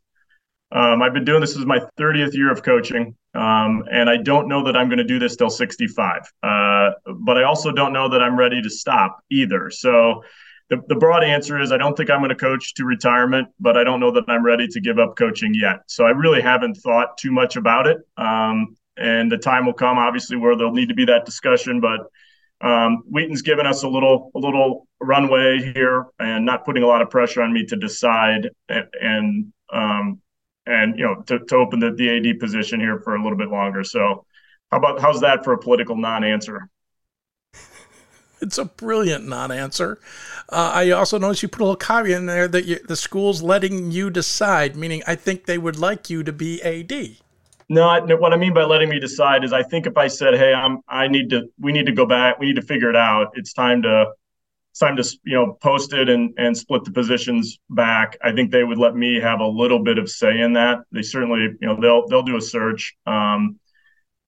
um, 0.71 1.01
I've 1.01 1.13
been 1.13 1.25
doing 1.25 1.41
this 1.41 1.57
as 1.57 1.65
my 1.65 1.79
30th 1.97 2.33
year 2.33 2.51
of 2.51 2.63
coaching. 2.63 3.15
Um, 3.33 3.83
and 3.91 4.09
I 4.09 4.17
don't 4.17 4.47
know 4.47 4.63
that 4.63 4.75
I'm 4.75 4.87
going 4.87 4.97
to 4.97 5.03
do 5.03 5.19
this 5.19 5.35
till 5.35 5.49
65. 5.49 6.21
Uh, 6.43 6.89
but 7.19 7.37
I 7.37 7.43
also 7.43 7.71
don't 7.71 7.93
know 7.93 8.09
that 8.09 8.21
I'm 8.21 8.37
ready 8.37 8.61
to 8.61 8.69
stop 8.69 9.19
either. 9.29 9.69
So 9.69 10.23
the, 10.69 10.81
the 10.87 10.95
broad 10.95 11.23
answer 11.23 11.59
is 11.59 11.71
I 11.71 11.77
don't 11.77 11.95
think 11.95 12.09
I'm 12.09 12.19
going 12.19 12.29
to 12.29 12.35
coach 12.35 12.73
to 12.75 12.85
retirement, 12.85 13.47
but 13.59 13.77
I 13.77 13.83
don't 13.83 13.99
know 13.99 14.11
that 14.11 14.25
I'm 14.27 14.43
ready 14.43 14.67
to 14.67 14.81
give 14.81 14.99
up 14.99 15.15
coaching 15.15 15.53
yet. 15.53 15.81
So 15.87 16.05
I 16.05 16.09
really 16.09 16.41
haven't 16.41 16.75
thought 16.75 17.17
too 17.17 17.31
much 17.31 17.55
about 17.55 17.87
it. 17.87 17.97
Um, 18.17 18.75
and 18.97 19.31
the 19.31 19.37
time 19.37 19.65
will 19.65 19.73
come, 19.73 19.97
obviously, 19.97 20.35
where 20.35 20.57
there'll 20.57 20.73
need 20.73 20.89
to 20.89 20.95
be 20.95 21.05
that 21.05 21.25
discussion. 21.25 21.79
But 21.79 22.01
um, 22.67 23.03
Wheaton's 23.09 23.43
given 23.43 23.67
us 23.67 23.83
a 23.83 23.87
little 23.87 24.31
a 24.35 24.39
little 24.39 24.87
runway 24.99 25.71
here, 25.73 26.07
and 26.19 26.43
not 26.45 26.65
putting 26.65 26.81
a 26.81 26.87
lot 26.87 27.03
of 27.03 27.09
pressure 27.11 27.43
on 27.43 27.53
me 27.53 27.65
to 27.65 27.75
decide 27.75 28.49
and 28.67 28.87
and, 28.99 29.53
um, 29.71 30.21
and 30.67 30.97
you 30.97 31.05
know 31.05 31.15
to, 31.27 31.39
to 31.39 31.55
open 31.55 31.79
the, 31.79 31.91
the 31.91 32.17
AD 32.17 32.39
position 32.39 32.79
here 32.79 32.99
for 32.99 33.15
a 33.15 33.23
little 33.23 33.37
bit 33.37 33.49
longer. 33.49 33.83
So 33.83 34.25
how 34.71 34.77
about 34.77 34.99
how's 34.99 35.21
that 35.21 35.43
for 35.43 35.53
a 35.53 35.57
political 35.57 35.95
non-answer? 35.95 36.69
It's 38.39 38.59
a 38.59 38.65
brilliant 38.65 39.27
non-answer. 39.27 39.99
Uh, 40.49 40.71
I 40.71 40.91
also 40.91 41.17
noticed 41.17 41.41
you 41.41 41.49
put 41.49 41.61
a 41.61 41.63
little 41.63 41.75
caveat 41.75 42.19
in 42.19 42.27
there 42.27 42.47
that 42.47 42.65
you, 42.65 42.77
the 42.87 42.95
school's 42.95 43.41
letting 43.41 43.91
you 43.91 44.11
decide, 44.11 44.75
meaning 44.75 45.01
I 45.07 45.15
think 45.15 45.47
they 45.47 45.57
would 45.57 45.79
like 45.79 46.11
you 46.11 46.21
to 46.21 46.31
be 46.31 46.61
AD. 46.61 47.17
No, 47.67 47.89
I, 47.89 47.99
what 47.99 48.33
I 48.33 48.37
mean 48.37 48.53
by 48.53 48.63
letting 48.63 48.89
me 48.89 48.99
decide 48.99 49.43
is 49.43 49.53
I 49.53 49.63
think 49.63 49.87
if 49.87 49.97
I 49.97 50.07
said, 50.07 50.35
"Hey, 50.35 50.53
I'm 50.53 50.81
I 50.87 51.07
need 51.07 51.31
to 51.31 51.49
we 51.59 51.71
need 51.71 51.87
to 51.87 51.91
go 51.91 52.05
back, 52.05 52.37
we 52.37 52.45
need 52.45 52.57
to 52.57 52.61
figure 52.61 52.91
it 52.91 52.95
out. 52.95 53.31
It's 53.33 53.53
time 53.53 53.81
to 53.81 54.11
time 54.77 54.97
to 54.97 55.17
you 55.23 55.35
know 55.35 55.57
post 55.61 55.93
it 55.93 56.09
and 56.09 56.33
and 56.37 56.57
split 56.57 56.83
the 56.83 56.91
positions 56.91 57.59
back." 57.69 58.17
I 58.23 58.31
think 58.31 58.51
they 58.51 58.63
would 58.63 58.77
let 58.77 58.95
me 58.95 59.19
have 59.19 59.39
a 59.39 59.47
little 59.47 59.83
bit 59.83 59.97
of 59.97 60.09
say 60.09 60.39
in 60.39 60.53
that. 60.53 60.79
They 60.91 61.01
certainly 61.01 61.41
you 61.41 61.67
know 61.67 61.79
they'll 61.79 62.07
they'll 62.07 62.23
do 62.23 62.37
a 62.37 62.41
search. 62.41 62.95
Um, 63.05 63.59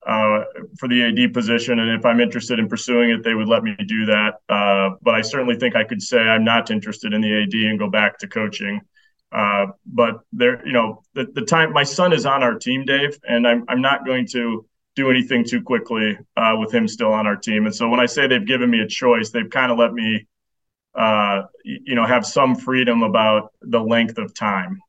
uh, 0.07 0.43
for 0.79 0.87
the 0.87 1.03
AD 1.03 1.33
position. 1.33 1.77
And 1.77 1.91
if 1.91 2.05
I'm 2.05 2.21
interested 2.21 2.57
in 2.57 2.69
pursuing 2.69 3.09
it, 3.09 3.21
they 3.23 3.35
would 3.35 3.49
let 3.49 3.63
me 3.63 3.75
do 3.85 4.05
that. 4.05 4.35
Uh, 4.47 4.95
but 5.01 5.13
I 5.13 5.21
certainly 5.21 5.55
think 5.55 5.75
I 5.75 5.83
could 5.83 6.01
say 6.01 6.19
I'm 6.19 6.45
not 6.45 6.71
interested 6.71 7.13
in 7.13 7.21
the 7.21 7.43
AD 7.43 7.53
and 7.53 7.77
go 7.77 7.89
back 7.89 8.17
to 8.19 8.27
coaching. 8.27 8.81
Uh, 9.31 9.67
but 9.85 10.21
there, 10.31 10.65
you 10.65 10.73
know, 10.73 11.03
the, 11.13 11.27
the 11.33 11.41
time 11.41 11.71
my 11.73 11.83
son 11.83 12.13
is 12.13 12.25
on 12.25 12.41
our 12.41 12.55
team, 12.55 12.85
Dave, 12.85 13.19
and 13.27 13.47
I'm, 13.47 13.65
I'm 13.67 13.81
not 13.81 14.05
going 14.05 14.25
to 14.27 14.65
do 14.95 15.11
anything 15.11 15.45
too 15.45 15.61
quickly 15.61 16.17
uh, 16.35 16.55
with 16.57 16.73
him 16.73 16.87
still 16.87 17.13
on 17.13 17.27
our 17.27 17.35
team. 17.35 17.65
And 17.65 17.75
so 17.75 17.87
when 17.87 17.99
I 17.99 18.05
say 18.05 18.27
they've 18.27 18.45
given 18.45 18.69
me 18.69 18.79
a 18.79 18.87
choice, 18.87 19.29
they've 19.29 19.49
kind 19.49 19.71
of 19.71 19.77
let 19.77 19.93
me, 19.93 20.27
uh, 20.95 21.43
you 21.63 21.95
know, 21.95 22.05
have 22.05 22.25
some 22.25 22.55
freedom 22.55 23.03
about 23.03 23.53
the 23.61 23.79
length 23.79 24.17
of 24.17 24.33
time. 24.33 24.79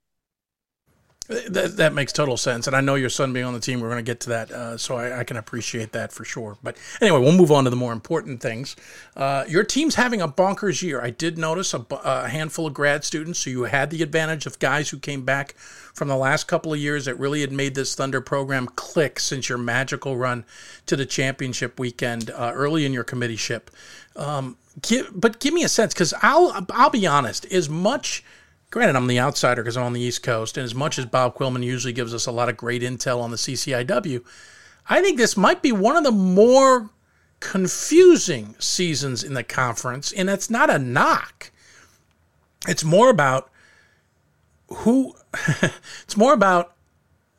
That, 1.31 1.77
that 1.77 1.93
makes 1.95 2.13
total 2.13 2.37
sense. 2.37 2.67
And 2.67 2.75
I 2.75 2.81
know 2.81 2.97
your 2.97 3.09
son 3.09 3.33
being 3.33 3.45
on 3.47 3.55
the 3.55 3.61
team, 3.61 3.81
we're 3.81 3.89
going 3.89 4.05
to 4.05 4.11
get 4.11 4.19
to 4.21 4.31
that. 4.31 4.51
Uh, 4.51 4.77
so 4.77 4.97
I, 4.97 5.21
I, 5.21 5.25
can 5.25 5.37
appreciate 5.37 5.93
that 5.93 6.13
for 6.13 6.25
sure. 6.25 6.59
But 6.61 6.77
anyway, 7.01 7.21
we'll 7.21 7.31
move 7.31 7.53
on 7.53 7.63
to 7.65 7.71
the 7.71 7.77
more 7.77 7.93
important 7.93 8.41
things. 8.41 8.75
Uh, 9.15 9.45
your 9.47 9.63
team's 9.63 9.95
having 9.95 10.21
a 10.21 10.27
bonkers 10.27 10.83
year. 10.83 11.01
I 11.01 11.11
did 11.11 11.39
notice 11.39 11.73
a, 11.73 11.87
a, 12.03 12.29
handful 12.29 12.67
of 12.67 12.75
grad 12.75 13.05
students. 13.05 13.39
So 13.39 13.51
you 13.51 13.63
had 13.63 13.91
the 13.91 14.03
advantage 14.03 14.45
of 14.45 14.59
guys 14.59 14.91
who 14.91 14.99
came 14.99 15.25
back 15.25 15.55
from 15.95 16.09
the 16.09 16.17
last 16.17 16.49
couple 16.49 16.73
of 16.73 16.81
years 16.81 17.05
that 17.05 17.17
really 17.17 17.43
had 17.43 17.53
made 17.53 17.77
this 17.77 17.95
Thunder 17.95 18.21
program 18.21 18.67
click 18.67 19.21
since 19.21 19.49
your 19.49 19.59
magical 19.59 20.17
run 20.17 20.45
to 20.87 20.97
the 20.97 21.07
championship 21.07 21.79
weekend 21.79 22.31
uh, 22.31 22.51
early 22.53 22.85
in 22.85 22.93
your 22.93 23.05
committeeship. 23.05 23.71
Um, 24.17 24.57
give, 24.83 25.11
but 25.15 25.41
give 25.41 25.55
me 25.55 25.65
a 25.65 25.69
sense 25.69 25.95
because 25.95 26.15
I'll, 26.23 26.67
I'll 26.71 26.91
be 26.91 27.07
honest, 27.07 27.45
as 27.47 27.69
much– 27.69 28.25
Granted, 28.71 28.95
I'm 28.95 29.09
the 29.09 29.19
outsider 29.19 29.63
because 29.63 29.77
I'm 29.77 29.85
on 29.85 29.93
the 29.95 30.01
East 30.01 30.23
Coast, 30.23 30.57
and 30.57 30.65
as 30.65 30.77
much 30.77 30.97
as 30.97 31.05
Bob 31.05 31.37
Quillman 31.37 31.65
usually 31.65 31.93
gives 31.93 32.15
us 32.15 32.27
a 32.27 32.33
lot 32.33 32.49
of 32.49 32.57
great 32.57 32.83
intel 32.83 33.21
on 33.21 33.33
the 33.33 33.37
CCIW, 33.37 34.25
I 34.89 35.03
think 35.03 35.19
this 35.19 35.37
might 35.37 35.61
be 35.61 35.73
one 35.73 35.97
of 35.97 36.05
the 36.05 36.13
more 36.13 36.91
confusing 37.41 38.55
seasons 38.61 39.25
in 39.25 39.35
the 39.35 39.43
conference, 39.43 40.13
and 40.13 40.29
that's 40.29 40.51
not 40.51 40.71
a 40.71 40.79
knock. 40.79 41.51
It's 42.69 42.85
more 42.85 43.11
about 43.11 43.51
who, 44.69 45.17
it's 46.05 46.17
more 46.17 46.33
about 46.33 46.75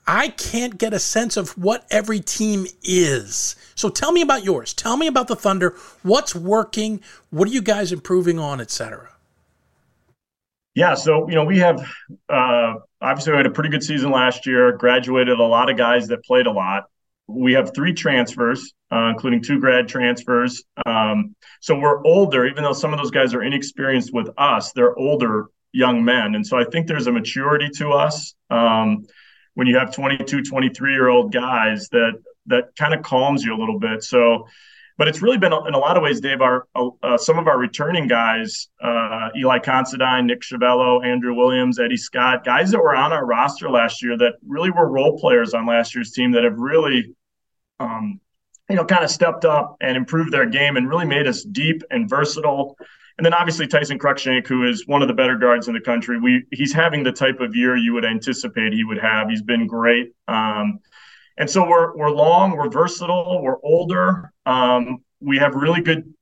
I 0.05 0.29
can't 0.29 0.77
get 0.77 0.93
a 0.93 0.99
sense 0.99 1.37
of 1.37 1.57
what 1.57 1.85
every 1.89 2.19
team 2.19 2.65
is. 2.83 3.55
So 3.75 3.89
tell 3.89 4.11
me 4.11 4.21
about 4.21 4.43
yours. 4.43 4.73
Tell 4.73 4.97
me 4.97 5.07
about 5.07 5.27
the 5.27 5.35
Thunder. 5.35 5.75
What's 6.03 6.35
working? 6.35 7.01
What 7.29 7.47
are 7.47 7.51
you 7.51 7.61
guys 7.61 7.91
improving 7.91 8.39
on, 8.39 8.61
etc. 8.61 9.11
Yeah, 10.73 10.95
so 10.95 11.27
you 11.27 11.35
know 11.35 11.43
we 11.43 11.59
have 11.59 11.85
uh, 12.29 12.75
obviously 13.01 13.33
we 13.33 13.37
had 13.37 13.45
a 13.45 13.51
pretty 13.51 13.69
good 13.69 13.83
season 13.83 14.11
last 14.11 14.45
year. 14.45 14.71
Graduated 14.71 15.39
a 15.39 15.43
lot 15.43 15.69
of 15.69 15.77
guys 15.77 16.07
that 16.07 16.23
played 16.23 16.47
a 16.47 16.51
lot. 16.51 16.85
We 17.27 17.53
have 17.53 17.73
three 17.73 17.93
transfers, 17.93 18.73
uh, 18.91 19.09
including 19.09 19.41
two 19.41 19.59
grad 19.59 19.87
transfers. 19.87 20.63
Um, 20.85 21.35
so 21.59 21.77
we're 21.77 22.03
older, 22.05 22.45
even 22.45 22.63
though 22.63 22.73
some 22.73 22.93
of 22.93 22.99
those 22.99 23.11
guys 23.11 23.33
are 23.33 23.43
inexperienced 23.43 24.13
with 24.13 24.29
us. 24.37 24.71
They're 24.71 24.97
older 24.97 25.47
young 25.73 26.03
men, 26.03 26.35
and 26.35 26.45
so 26.45 26.57
I 26.57 26.63
think 26.65 26.87
there's 26.87 27.07
a 27.07 27.11
maturity 27.11 27.69
to 27.77 27.91
us 27.91 28.33
um, 28.49 29.05
when 29.55 29.67
you 29.67 29.77
have 29.77 29.93
22, 29.93 30.43
23 30.43 30.93
year 30.93 31.09
old 31.09 31.33
guys 31.33 31.89
that 31.89 32.13
that 32.47 32.75
kind 32.77 32.93
of 32.93 33.03
calms 33.03 33.43
you 33.43 33.55
a 33.55 33.59
little 33.59 33.79
bit. 33.79 34.03
So 34.03 34.47
but 35.01 35.07
it's 35.07 35.19
really 35.19 35.39
been 35.39 35.51
in 35.51 35.73
a 35.73 35.79
lot 35.79 35.97
of 35.97 36.03
ways, 36.03 36.21
Dave. 36.21 36.41
Our 36.41 36.67
uh, 36.75 37.17
some 37.17 37.39
of 37.39 37.47
our 37.47 37.57
returning 37.57 38.07
guys, 38.07 38.69
uh, 38.83 39.29
Eli 39.35 39.57
Considine, 39.57 40.27
Nick 40.27 40.41
Chavello, 40.41 41.03
Andrew 41.03 41.33
Williams, 41.33 41.79
Eddie 41.79 41.97
Scott, 41.97 42.43
guys 42.43 42.69
that 42.69 42.79
were 42.79 42.95
on 42.95 43.11
our 43.11 43.25
roster 43.25 43.67
last 43.67 44.03
year 44.03 44.15
that 44.19 44.33
really 44.45 44.69
were 44.69 44.87
role 44.87 45.17
players 45.17 45.55
on 45.55 45.65
last 45.65 45.95
year's 45.95 46.11
team 46.11 46.31
that 46.33 46.43
have 46.43 46.59
really, 46.59 47.15
um, 47.79 48.19
you 48.69 48.75
know, 48.75 48.85
kind 48.85 49.03
of 49.03 49.09
stepped 49.09 49.43
up 49.43 49.75
and 49.81 49.97
improved 49.97 50.31
their 50.31 50.45
game 50.45 50.77
and 50.77 50.87
really 50.87 51.07
made 51.07 51.25
us 51.25 51.43
deep 51.43 51.81
and 51.89 52.07
versatile. 52.07 52.77
And 53.17 53.25
then 53.25 53.33
obviously 53.33 53.65
Tyson 53.65 53.97
Cruikshank, 53.97 54.45
who 54.45 54.67
is 54.67 54.85
one 54.85 55.01
of 55.01 55.07
the 55.07 55.15
better 55.15 55.35
guards 55.35 55.67
in 55.67 55.73
the 55.73 55.81
country. 55.81 56.19
We 56.19 56.43
he's 56.51 56.73
having 56.73 57.03
the 57.03 57.11
type 57.11 57.39
of 57.39 57.55
year 57.55 57.75
you 57.75 57.93
would 57.93 58.05
anticipate 58.05 58.71
he 58.71 58.83
would 58.83 58.99
have. 58.99 59.29
He's 59.29 59.41
been 59.41 59.65
great. 59.65 60.13
Um, 60.27 60.79
and 61.37 61.49
so 61.49 61.67
we're 61.67 61.95
we're 61.95 62.11
long, 62.11 62.55
we're 62.55 62.69
versatile, 62.69 63.41
we're 63.41 63.61
older. 63.63 64.31
Um, 64.45 64.99
we 65.19 65.37
have 65.37 65.55
really 65.55 65.81
good 65.81 66.13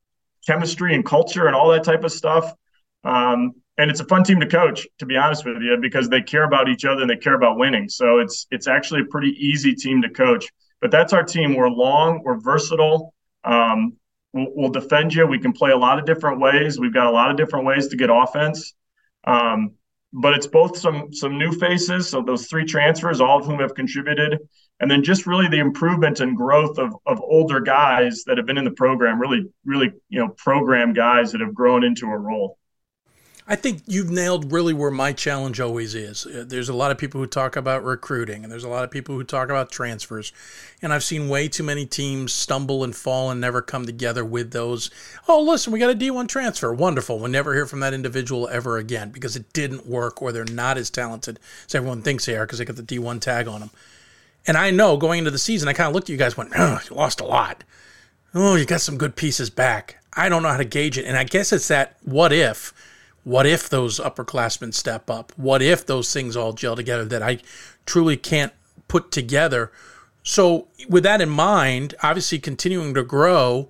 chemistry 0.46 0.94
and 0.94 1.04
culture 1.04 1.46
and 1.46 1.56
all 1.56 1.70
that 1.70 1.84
type 1.84 2.04
of 2.04 2.12
stuff. 2.12 2.52
Um, 3.04 3.52
and 3.78 3.90
it's 3.90 4.00
a 4.00 4.04
fun 4.04 4.24
team 4.24 4.40
to 4.40 4.46
coach, 4.46 4.86
to 4.98 5.06
be 5.06 5.16
honest 5.16 5.44
with 5.44 5.62
you, 5.62 5.78
because 5.80 6.08
they 6.08 6.20
care 6.20 6.44
about 6.44 6.68
each 6.68 6.84
other 6.84 7.00
and 7.00 7.10
they 7.10 7.16
care 7.16 7.34
about 7.34 7.56
winning. 7.56 7.88
So 7.88 8.18
it's 8.18 8.46
it's 8.50 8.68
actually 8.68 9.00
a 9.02 9.06
pretty 9.06 9.34
easy 9.38 9.74
team 9.74 10.02
to 10.02 10.10
coach. 10.10 10.48
But 10.80 10.90
that's 10.90 11.12
our 11.12 11.22
team. 11.22 11.54
We're 11.54 11.68
long, 11.68 12.22
we're 12.22 12.40
versatile. 12.40 13.14
Um, 13.44 13.96
we'll, 14.32 14.48
we'll, 14.54 14.70
defend 14.70 15.14
you. 15.14 15.26
We 15.26 15.38
can 15.38 15.52
play 15.52 15.72
a 15.72 15.76
lot 15.76 15.98
of 15.98 16.06
different 16.06 16.40
ways. 16.40 16.78
We've 16.78 16.92
got 16.92 17.06
a 17.06 17.10
lot 17.10 17.30
of 17.30 17.36
different 17.36 17.66
ways 17.66 17.88
to 17.88 17.96
get 17.96 18.10
offense. 18.10 18.74
Um, 19.26 19.72
but 20.12 20.34
it's 20.34 20.46
both 20.46 20.76
some 20.76 21.12
some 21.12 21.38
new 21.38 21.52
faces. 21.52 22.08
So 22.08 22.22
those 22.22 22.46
three 22.46 22.64
transfers, 22.64 23.20
all 23.20 23.38
of 23.38 23.46
whom 23.46 23.60
have 23.60 23.74
contributed, 23.74 24.38
and 24.80 24.90
then 24.90 25.04
just 25.04 25.26
really 25.26 25.48
the 25.48 25.58
improvement 25.58 26.20
and 26.20 26.36
growth 26.36 26.78
of 26.78 26.94
of 27.06 27.20
older 27.20 27.60
guys 27.60 28.24
that 28.24 28.38
have 28.38 28.46
been 28.46 28.58
in 28.58 28.64
the 28.64 28.70
program. 28.70 29.20
Really, 29.20 29.46
really, 29.64 29.92
you 30.08 30.18
know, 30.18 30.28
program 30.28 30.92
guys 30.92 31.32
that 31.32 31.40
have 31.40 31.54
grown 31.54 31.84
into 31.84 32.06
a 32.06 32.16
role. 32.16 32.56
I 33.50 33.56
think 33.56 33.82
you've 33.86 34.10
nailed 34.10 34.52
really 34.52 34.72
where 34.72 34.92
my 34.92 35.12
challenge 35.12 35.58
always 35.58 35.96
is. 35.96 36.24
Uh, 36.24 36.44
there's 36.46 36.68
a 36.68 36.74
lot 36.74 36.92
of 36.92 36.98
people 36.98 37.20
who 37.20 37.26
talk 37.26 37.56
about 37.56 37.82
recruiting, 37.82 38.44
and 38.44 38.52
there's 38.52 38.62
a 38.62 38.68
lot 38.68 38.84
of 38.84 38.92
people 38.92 39.16
who 39.16 39.24
talk 39.24 39.48
about 39.48 39.72
transfers. 39.72 40.32
And 40.80 40.92
I've 40.92 41.02
seen 41.02 41.28
way 41.28 41.48
too 41.48 41.64
many 41.64 41.84
teams 41.84 42.32
stumble 42.32 42.84
and 42.84 42.94
fall 42.94 43.28
and 43.28 43.40
never 43.40 43.60
come 43.60 43.86
together 43.86 44.24
with 44.24 44.52
those. 44.52 44.88
Oh, 45.26 45.42
listen, 45.42 45.72
we 45.72 45.80
got 45.80 45.90
a 45.90 45.98
D1 45.98 46.28
transfer. 46.28 46.72
Wonderful. 46.72 47.18
We'll 47.18 47.28
never 47.28 47.52
hear 47.52 47.66
from 47.66 47.80
that 47.80 47.92
individual 47.92 48.48
ever 48.50 48.78
again 48.78 49.10
because 49.10 49.34
it 49.34 49.52
didn't 49.52 49.84
work 49.84 50.22
or 50.22 50.30
they're 50.30 50.44
not 50.44 50.78
as 50.78 50.88
talented 50.88 51.40
as 51.66 51.74
everyone 51.74 52.02
thinks 52.02 52.26
they 52.26 52.36
are 52.36 52.46
because 52.46 52.60
they 52.60 52.64
got 52.64 52.76
the 52.76 52.84
D1 52.84 53.20
tag 53.20 53.48
on 53.48 53.58
them. 53.58 53.70
And 54.46 54.56
I 54.56 54.70
know 54.70 54.96
going 54.96 55.18
into 55.18 55.30
the 55.30 55.38
season, 55.38 55.68
I 55.68 55.72
kind 55.72 55.88
of 55.88 55.94
looked 55.94 56.06
at 56.06 56.12
you 56.12 56.16
guys, 56.16 56.36
went, 56.36 56.52
oh, 56.56 56.80
you 56.88 56.96
lost 56.96 57.20
a 57.20 57.26
lot. 57.26 57.64
Oh, 58.34 58.56
you 58.56 58.64
got 58.64 58.80
some 58.80 58.98
good 58.98 59.16
pieces 59.16 59.50
back. 59.50 60.02
I 60.12 60.28
don't 60.28 60.42
know 60.42 60.48
how 60.48 60.56
to 60.56 60.64
gauge 60.64 60.98
it. 60.98 61.04
And 61.04 61.16
I 61.16 61.24
guess 61.24 61.52
it's 61.52 61.68
that 61.68 61.96
what 62.02 62.32
if 62.32 62.72
what 63.24 63.46
if 63.46 63.68
those 63.68 64.00
upperclassmen 64.00 64.72
step 64.72 65.10
up? 65.10 65.32
What 65.36 65.62
if 65.62 65.84
those 65.84 66.12
things 66.12 66.36
all 66.36 66.52
gel 66.52 66.76
together 66.76 67.04
that 67.06 67.22
I 67.22 67.38
truly 67.84 68.16
can't 68.16 68.52
put 68.88 69.10
together? 69.10 69.70
So, 70.22 70.68
with 70.88 71.04
that 71.04 71.20
in 71.20 71.30
mind, 71.30 71.94
obviously 72.02 72.38
continuing 72.38 72.94
to 72.94 73.02
grow, 73.02 73.68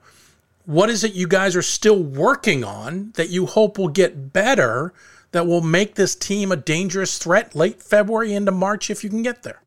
what 0.67 0.91
is 0.91 1.05
it 1.05 1.15
you 1.15 1.27
guys 1.27 1.57
are 1.57 1.63
still 1.63 2.03
working 2.03 2.65
on 2.65 3.13
that 3.17 3.31
you 3.31 3.47
hope 3.47 3.79
will 3.79 3.89
get 3.89 4.33
better 4.33 4.93
that 5.33 5.47
will 5.47 5.61
make 5.61 5.95
this 5.95 6.15
team 6.15 6.51
a 6.51 6.57
dangerous 6.57 7.19
threat 7.19 7.55
late 7.55 7.83
February 7.83 8.35
into 8.35 8.53
March 8.53 8.91
if 8.91 9.03
you 9.03 9.11
can 9.11 9.23
get 9.23 9.43
there? 9.43 9.63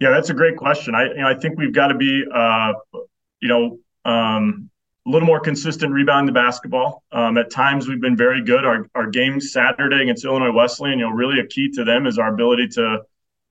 Yeah, 0.00 0.10
that's 0.10 0.30
a 0.30 0.34
great 0.34 0.56
question. 0.56 0.94
I 0.94 1.04
you 1.04 1.14
know, 1.16 1.28
I 1.28 1.34
think 1.34 1.58
we've 1.58 1.72
got 1.72 1.88
to 1.88 1.94
be 1.94 2.24
uh, 2.32 2.72
you 3.40 3.48
know 3.48 3.78
um, 4.04 4.70
a 5.06 5.10
little 5.10 5.26
more 5.26 5.40
consistent 5.40 5.92
rebounding 5.92 6.34
the 6.34 6.38
basketball. 6.38 7.02
Um, 7.12 7.38
at 7.38 7.50
times, 7.50 7.86
we've 7.86 8.00
been 8.00 8.16
very 8.16 8.42
good. 8.42 8.64
Our 8.64 8.88
our 8.94 9.08
game 9.08 9.40
Saturday 9.40 10.02
against 10.02 10.24
Illinois 10.24 10.52
Wesleyan, 10.52 10.98
you 10.98 11.04
know, 11.06 11.12
really 11.12 11.40
a 11.40 11.46
key 11.46 11.70
to 11.72 11.84
them 11.84 12.06
is 12.06 12.18
our 12.18 12.32
ability 12.32 12.68
to 12.68 13.02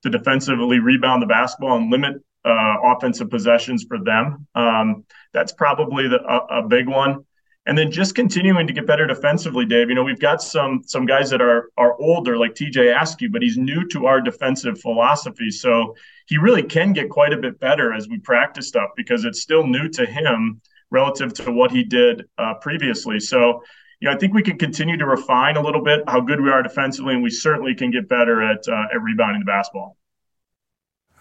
to 0.02 0.10
defensively 0.10 0.80
rebound 0.80 1.22
the 1.22 1.26
basketball 1.26 1.78
and 1.78 1.90
limit 1.90 2.22
uh, 2.44 2.76
offensive 2.84 3.30
possessions 3.30 3.84
for 3.88 3.98
them. 3.98 4.46
Um, 4.54 5.04
that's 5.32 5.52
probably 5.52 6.08
the, 6.08 6.20
a, 6.22 6.58
a, 6.58 6.68
big 6.68 6.86
one. 6.86 7.24
And 7.66 7.78
then 7.78 7.90
just 7.90 8.14
continuing 8.14 8.66
to 8.66 8.72
get 8.72 8.86
better 8.86 9.06
defensively, 9.06 9.64
Dave. 9.64 9.88
You 9.88 9.94
know, 9.94 10.02
we've 10.02 10.20
got 10.20 10.42
some 10.42 10.82
some 10.84 11.06
guys 11.06 11.30
that 11.30 11.40
are 11.40 11.70
are 11.76 11.98
older, 12.00 12.36
like 12.36 12.54
TJ 12.54 13.00
Askew, 13.00 13.30
but 13.30 13.42
he's 13.42 13.56
new 13.56 13.88
to 13.88 14.06
our 14.06 14.20
defensive 14.20 14.80
philosophy. 14.80 15.50
So 15.50 15.96
he 16.26 16.36
really 16.36 16.62
can 16.62 16.92
get 16.92 17.08
quite 17.08 17.32
a 17.32 17.38
bit 17.38 17.58
better 17.60 17.92
as 17.92 18.08
we 18.08 18.18
practice 18.18 18.68
stuff 18.68 18.90
because 18.96 19.24
it's 19.24 19.40
still 19.40 19.66
new 19.66 19.88
to 19.90 20.04
him 20.04 20.60
relative 20.90 21.32
to 21.34 21.52
what 21.52 21.70
he 21.70 21.82
did 21.82 22.24
uh, 22.38 22.54
previously. 22.60 23.18
So, 23.18 23.62
you 24.00 24.08
know, 24.08 24.14
I 24.14 24.18
think 24.18 24.34
we 24.34 24.42
can 24.42 24.58
continue 24.58 24.98
to 24.98 25.06
refine 25.06 25.56
a 25.56 25.62
little 25.62 25.82
bit 25.82 26.02
how 26.06 26.20
good 26.20 26.40
we 26.40 26.50
are 26.50 26.62
defensively, 26.62 27.14
and 27.14 27.22
we 27.22 27.30
certainly 27.30 27.74
can 27.74 27.90
get 27.90 28.08
better 28.08 28.42
at 28.42 28.68
uh, 28.68 28.94
at 28.94 29.02
rebounding 29.02 29.40
the 29.40 29.46
basketball. 29.46 29.96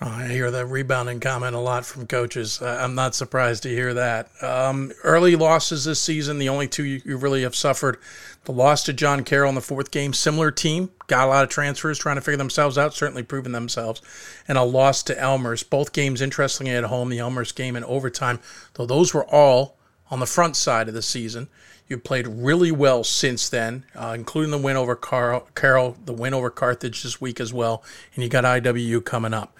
Oh, 0.01 0.09
I 0.09 0.27
hear 0.27 0.51
that 0.51 0.65
rebounding 0.65 1.19
comment 1.19 1.55
a 1.55 1.59
lot 1.59 1.85
from 1.85 2.07
coaches. 2.07 2.61
I'm 2.61 2.95
not 2.95 3.15
surprised 3.15 3.63
to 3.63 3.69
hear 3.69 3.93
that. 3.93 4.27
Um, 4.41 4.91
early 5.03 5.35
losses 5.35 5.85
this 5.85 6.01
season, 6.01 6.39
the 6.39 6.49
only 6.49 6.67
two 6.67 6.83
you 6.83 7.17
really 7.17 7.43
have 7.43 7.55
suffered. 7.55 7.99
The 8.45 8.51
loss 8.51 8.83
to 8.83 8.93
John 8.93 9.23
Carroll 9.23 9.49
in 9.49 9.55
the 9.55 9.61
fourth 9.61 9.91
game, 9.91 10.11
similar 10.11 10.51
team, 10.51 10.89
got 11.07 11.27
a 11.27 11.29
lot 11.29 11.43
of 11.43 11.49
transfers 11.49 11.99
trying 11.99 12.15
to 12.15 12.21
figure 12.21 12.37
themselves 12.37 12.77
out, 12.77 12.93
certainly 12.93 13.23
proven 13.23 13.53
themselves, 13.53 14.01
and 14.47 14.57
a 14.57 14.63
loss 14.63 15.03
to 15.03 15.17
Elmhurst. 15.17 15.69
Both 15.69 15.93
games, 15.93 16.21
interestingly, 16.21 16.73
at 16.73 16.83
home, 16.85 17.09
the 17.09 17.19
Elmhurst 17.19 17.55
game 17.55 17.75
in 17.75 17.85
overtime, 17.85 18.39
though 18.73 18.85
those 18.85 19.13
were 19.13 19.25
all 19.25 19.77
on 20.11 20.19
the 20.19 20.25
front 20.25 20.55
side 20.55 20.89
of 20.89 20.93
the 20.93 21.01
season. 21.01 21.47
You 21.87 21.97
played 21.97 22.27
really 22.27 22.71
well 22.71 23.03
since 23.03 23.49
then, 23.49 23.85
uh, 23.95 24.13
including 24.15 24.51
the 24.51 24.57
win 24.57 24.77
over 24.77 24.95
Carroll, 24.95 25.97
the 26.03 26.13
win 26.13 26.33
over 26.33 26.49
Carthage 26.49 27.03
this 27.03 27.21
week 27.21 27.39
as 27.39 27.53
well, 27.53 27.83
and 28.15 28.23
you 28.23 28.29
got 28.29 28.45
IWU 28.45 29.03
coming 29.05 29.33
up. 29.33 29.55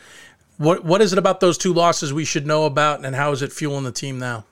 What 0.63 0.85
what 0.85 1.01
is 1.01 1.11
it 1.11 1.19
about 1.19 1.41
those 1.41 1.57
two 1.57 1.73
losses 1.73 2.13
we 2.13 2.25
should 2.25 2.47
know 2.47 2.65
about, 2.65 3.05
and 3.05 3.15
how 3.15 3.31
is 3.31 3.41
it 3.41 3.51
fueling 3.51 3.83
the 3.83 3.91
team 3.91 4.17
now? 4.17 4.45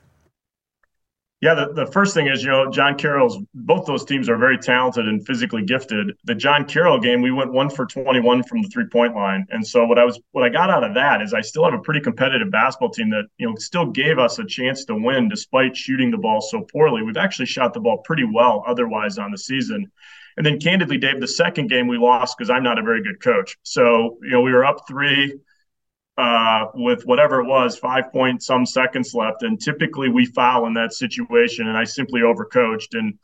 Yeah, 1.40 1.56
the, 1.56 1.74
the 1.74 1.92
first 1.92 2.14
thing 2.14 2.28
is, 2.28 2.44
you 2.44 2.52
know, 2.52 2.70
John 2.70 2.96
Carroll's 2.96 3.40
both 3.56 3.88
those 3.88 4.06
teams 4.06 4.30
are 4.30 4.38
very 4.38 4.60
talented 4.60 5.08
and 5.08 5.26
physically 5.26 5.64
gifted. 5.64 6.16
The 6.26 6.36
John 6.36 6.66
Carroll 6.66 7.00
game, 7.00 7.22
we 7.22 7.32
went 7.32 7.52
one 7.52 7.68
for 7.68 7.88
21 7.88 8.44
from 8.44 8.62
the 8.62 8.68
three 8.68 8.86
point 8.86 9.16
line. 9.16 9.48
And 9.50 9.66
so 9.66 9.86
what 9.86 9.98
I 9.98 10.04
was 10.06 10.20
what 10.34 10.44
I 10.44 10.50
got 10.50 10.70
out 10.70 10.84
of 10.84 10.94
that 10.94 11.20
is 11.22 11.34
I 11.34 11.42
still 11.42 11.64
have 11.64 11.74
a 11.74 11.82
pretty 11.82 12.02
competitive 12.02 12.52
basketball 12.52 12.92
team 12.92 13.10
that, 13.10 13.24
you 13.38 13.50
know, 13.50 13.56
still 13.56 13.88
gave 13.88 14.20
us 14.20 14.38
a 14.38 14.46
chance 14.46 14.86
to 14.86 14.96
win 14.96 15.30
despite 15.30 15.76
shooting 15.76 16.12
the 16.12 16.18
ball 16.18 16.42
so 16.42 16.62
poorly. 16.72 17.02
We've 17.02 17.18
actually 17.18 17.48
shot 17.48 17.74
the 17.74 17.80
ball 17.80 18.00
pretty 18.00 18.26
well 18.32 18.64
otherwise 18.68 19.18
on 19.18 19.32
the 19.32 19.38
season. 19.38 19.92
And 20.38 20.46
then 20.46 20.60
candidly, 20.60 21.00
Dave, 21.00 21.22
the 21.22 21.28
second 21.28 21.70
game 21.70 21.88
we 21.88 21.98
lost 21.98 22.38
because 22.38 22.52
I'm 22.52 22.64
not 22.64 22.78
a 22.78 22.84
very 22.84 23.02
good 23.02 23.20
coach. 23.20 23.58
So, 23.64 24.20
you 24.22 24.30
know, 24.30 24.42
we 24.42 24.52
were 24.52 24.64
up 24.64 24.88
three 24.88 25.40
uh, 26.18 26.66
with 26.74 27.04
whatever 27.06 27.42
it 27.42 27.48
was, 27.48 27.78
five 27.78 28.12
point 28.12 28.44
some 28.44 28.66
seconds 28.66 29.14
left. 29.14 29.44
And 29.44 29.60
typically 29.60 30.10
we 30.10 30.26
foul 30.26 30.68
in 30.68 30.74
that 30.74 30.94
situation. 30.94 31.68
And 31.68 31.78
I 31.78 31.84
simply 31.84 32.22
overcoached. 32.22 32.94
And 32.94 33.18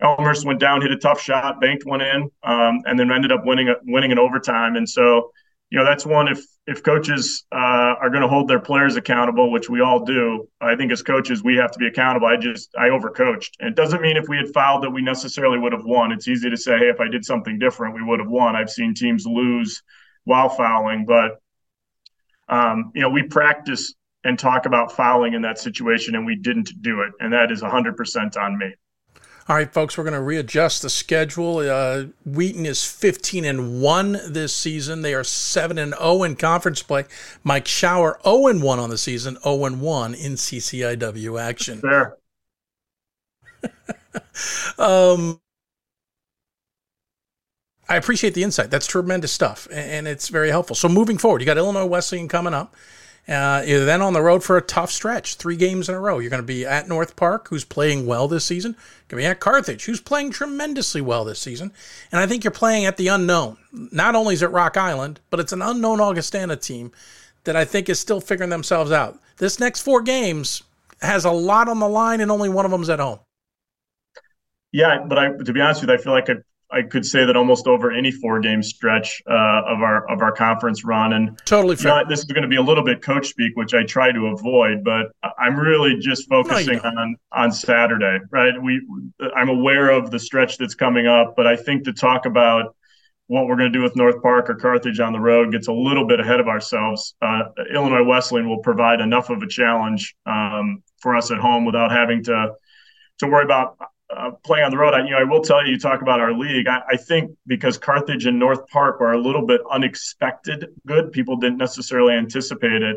Elmhurst 0.00 0.46
went 0.46 0.60
down, 0.60 0.80
hit 0.80 0.90
a 0.90 0.96
tough 0.96 1.20
shot, 1.20 1.60
banked 1.60 1.84
one 1.84 2.00
in, 2.00 2.30
um, 2.42 2.80
and 2.86 2.98
then 2.98 3.12
ended 3.12 3.32
up 3.32 3.42
winning 3.44 3.74
winning 3.84 4.10
in 4.10 4.18
overtime. 4.18 4.76
And 4.76 4.88
so, 4.88 5.30
you 5.68 5.78
know, 5.78 5.84
that's 5.84 6.06
one. 6.06 6.26
If 6.28 6.40
if 6.66 6.82
coaches 6.82 7.44
uh, 7.52 7.94
are 8.00 8.10
going 8.10 8.22
to 8.22 8.28
hold 8.28 8.48
their 8.48 8.60
players 8.60 8.96
accountable, 8.96 9.50
which 9.50 9.68
we 9.68 9.80
all 9.80 10.04
do, 10.04 10.48
I 10.60 10.76
think 10.76 10.90
as 10.92 11.02
coaches 11.02 11.42
we 11.44 11.56
have 11.56 11.70
to 11.72 11.78
be 11.78 11.86
accountable. 11.86 12.28
I 12.28 12.36
just 12.36 12.70
I 12.78 12.88
overcoached. 12.88 13.50
And 13.60 13.68
it 13.68 13.76
doesn't 13.76 14.00
mean 14.00 14.16
if 14.16 14.28
we 14.28 14.38
had 14.38 14.48
fouled 14.54 14.84
that 14.84 14.90
we 14.90 15.02
necessarily 15.02 15.58
would 15.58 15.72
have 15.72 15.84
won. 15.84 16.12
It's 16.12 16.28
easy 16.28 16.48
to 16.48 16.56
say, 16.56 16.78
hey, 16.78 16.88
if 16.88 17.00
I 17.00 17.08
did 17.08 17.24
something 17.24 17.58
different, 17.58 17.94
we 17.94 18.02
would 18.02 18.20
have 18.20 18.30
won. 18.30 18.56
I've 18.56 18.70
seen 18.70 18.94
teams 18.94 19.26
lose 19.26 19.82
while 20.24 20.48
fouling, 20.48 21.04
but 21.06 21.40
um, 22.50 22.92
you 22.94 23.00
know, 23.00 23.08
we 23.08 23.22
practice 23.22 23.94
and 24.24 24.38
talk 24.38 24.66
about 24.66 24.92
fouling 24.92 25.32
in 25.32 25.42
that 25.42 25.58
situation, 25.58 26.14
and 26.14 26.26
we 26.26 26.36
didn't 26.36 26.70
do 26.82 27.00
it, 27.00 27.12
and 27.20 27.32
that 27.32 27.50
is 27.50 27.62
100% 27.62 28.36
on 28.36 28.58
me. 28.58 28.74
All 29.48 29.56
right, 29.56 29.72
folks, 29.72 29.96
we're 29.96 30.04
going 30.04 30.14
to 30.14 30.20
readjust 30.20 30.82
the 30.82 30.90
schedule. 30.90 31.58
Uh, 31.58 32.04
Wheaton 32.24 32.66
is 32.66 32.84
15 32.84 33.44
and 33.44 33.80
1 33.80 34.20
this 34.28 34.54
season. 34.54 35.02
They 35.02 35.14
are 35.14 35.24
7 35.24 35.78
and 35.78 35.94
0 35.94 36.22
in 36.22 36.36
conference 36.36 36.82
play. 36.82 37.06
Mike 37.42 37.64
Schauer 37.64 38.22
0 38.22 38.46
and 38.46 38.62
1 38.62 38.78
on 38.78 38.90
the 38.90 38.98
season, 38.98 39.38
0 39.42 39.64
and 39.64 39.80
1 39.80 40.14
in 40.14 40.34
CCIW 40.34 41.40
action. 41.40 41.80
Fair. 41.80 42.16
um, 44.78 45.40
I 47.90 47.96
appreciate 47.96 48.34
the 48.34 48.44
insight. 48.44 48.70
That's 48.70 48.86
tremendous 48.86 49.32
stuff, 49.32 49.66
and 49.72 50.06
it's 50.06 50.28
very 50.28 50.50
helpful. 50.50 50.76
So 50.76 50.88
moving 50.88 51.18
forward, 51.18 51.42
you 51.42 51.46
got 51.46 51.58
Illinois 51.58 51.86
Wesleyan 51.86 52.28
coming 52.28 52.54
up. 52.54 52.76
Uh, 53.28 53.62
you're 53.66 53.84
then 53.84 54.00
on 54.00 54.12
the 54.12 54.22
road 54.22 54.44
for 54.44 54.56
a 54.56 54.62
tough 54.62 54.92
stretch, 54.92 55.34
three 55.34 55.56
games 55.56 55.88
in 55.88 55.94
a 55.96 56.00
row. 56.00 56.20
You're 56.20 56.30
going 56.30 56.42
to 56.42 56.46
be 56.46 56.64
at 56.64 56.88
North 56.88 57.16
Park, 57.16 57.48
who's 57.48 57.64
playing 57.64 58.06
well 58.06 58.28
this 58.28 58.44
season. 58.44 58.72
Going 59.08 59.22
to 59.22 59.24
be 59.24 59.26
at 59.26 59.40
Carthage, 59.40 59.84
who's 59.84 60.00
playing 60.00 60.30
tremendously 60.30 61.00
well 61.00 61.24
this 61.24 61.40
season. 61.40 61.72
And 62.12 62.20
I 62.20 62.26
think 62.26 62.44
you're 62.44 62.52
playing 62.52 62.86
at 62.86 62.96
the 62.96 63.08
unknown. 63.08 63.56
Not 63.72 64.14
only 64.14 64.34
is 64.34 64.42
it 64.42 64.50
Rock 64.52 64.76
Island, 64.76 65.18
but 65.28 65.40
it's 65.40 65.52
an 65.52 65.60
unknown 65.60 66.00
Augustana 66.00 66.56
team 66.56 66.92
that 67.42 67.56
I 67.56 67.64
think 67.64 67.88
is 67.88 67.98
still 67.98 68.20
figuring 68.20 68.50
themselves 68.50 68.92
out. 68.92 69.20
This 69.38 69.58
next 69.58 69.82
four 69.82 70.00
games 70.00 70.62
has 71.02 71.24
a 71.24 71.30
lot 71.30 71.68
on 71.68 71.80
the 71.80 71.88
line, 71.88 72.20
and 72.20 72.30
only 72.30 72.48
one 72.48 72.64
of 72.64 72.70
them's 72.70 72.88
at 72.88 73.00
home. 73.00 73.18
Yeah, 74.72 75.04
but 75.06 75.18
I, 75.18 75.32
to 75.32 75.52
be 75.52 75.60
honest 75.60 75.80
with 75.80 75.90
you, 75.90 75.96
I 75.96 75.98
feel 75.98 76.12
like 76.12 76.30
I 76.30 76.34
I 76.72 76.82
could 76.82 77.04
say 77.04 77.24
that 77.24 77.36
almost 77.36 77.66
over 77.66 77.90
any 77.90 78.10
four 78.10 78.40
game 78.40 78.62
stretch 78.62 79.22
uh, 79.28 79.62
of 79.66 79.80
our 79.80 80.08
of 80.10 80.22
our 80.22 80.32
conference 80.32 80.84
run. 80.84 81.12
And 81.12 81.38
totally 81.44 81.76
fair. 81.76 81.98
You 81.98 82.02
know, 82.04 82.08
this 82.08 82.20
is 82.20 82.24
going 82.26 82.42
to 82.42 82.48
be 82.48 82.56
a 82.56 82.62
little 82.62 82.84
bit 82.84 83.02
coach 83.02 83.28
speak, 83.28 83.56
which 83.56 83.74
I 83.74 83.84
try 83.84 84.12
to 84.12 84.26
avoid, 84.26 84.84
but 84.84 85.12
I'm 85.38 85.56
really 85.56 85.98
just 85.98 86.28
focusing 86.28 86.80
no, 86.82 86.90
on 86.90 87.16
on 87.32 87.52
Saturday. 87.52 88.18
Right? 88.30 88.60
We 88.60 88.80
I'm 89.34 89.48
aware 89.48 89.90
of 89.90 90.10
the 90.10 90.18
stretch 90.18 90.58
that's 90.58 90.74
coming 90.74 91.06
up, 91.06 91.34
but 91.36 91.46
I 91.46 91.56
think 91.56 91.84
to 91.84 91.92
talk 91.92 92.26
about 92.26 92.74
what 93.26 93.46
we're 93.46 93.56
going 93.56 93.72
to 93.72 93.78
do 93.78 93.82
with 93.82 93.94
North 93.94 94.20
Park 94.22 94.50
or 94.50 94.56
Carthage 94.56 94.98
on 94.98 95.12
the 95.12 95.20
road 95.20 95.52
gets 95.52 95.68
a 95.68 95.72
little 95.72 96.04
bit 96.04 96.18
ahead 96.18 96.40
of 96.40 96.48
ourselves. 96.48 97.14
Uh, 97.22 97.42
Illinois 97.72 98.02
Wesleyan 98.02 98.48
will 98.48 98.58
provide 98.58 99.00
enough 99.00 99.30
of 99.30 99.40
a 99.40 99.46
challenge 99.46 100.16
um, 100.26 100.82
for 100.98 101.14
us 101.14 101.30
at 101.30 101.38
home 101.38 101.64
without 101.64 101.92
having 101.92 102.24
to 102.24 102.54
to 103.18 103.26
worry 103.26 103.44
about 103.44 103.76
uh, 104.16 104.30
playing 104.44 104.64
on 104.64 104.70
the 104.70 104.78
road, 104.78 104.94
I, 104.94 105.04
you 105.04 105.10
know, 105.10 105.18
I 105.18 105.24
will 105.24 105.42
tell 105.42 105.64
you, 105.64 105.72
you 105.72 105.78
talk 105.78 106.02
about 106.02 106.20
our 106.20 106.32
league. 106.32 106.66
I, 106.66 106.82
I, 106.88 106.96
think 106.96 107.30
because 107.46 107.78
Carthage 107.78 108.26
and 108.26 108.38
North 108.38 108.66
Park 108.68 108.98
were 108.98 109.12
a 109.12 109.20
little 109.20 109.46
bit 109.46 109.60
unexpected 109.70 110.66
good, 110.86 111.12
people 111.12 111.36
didn't 111.36 111.58
necessarily 111.58 112.14
anticipate 112.14 112.82
it. 112.82 112.96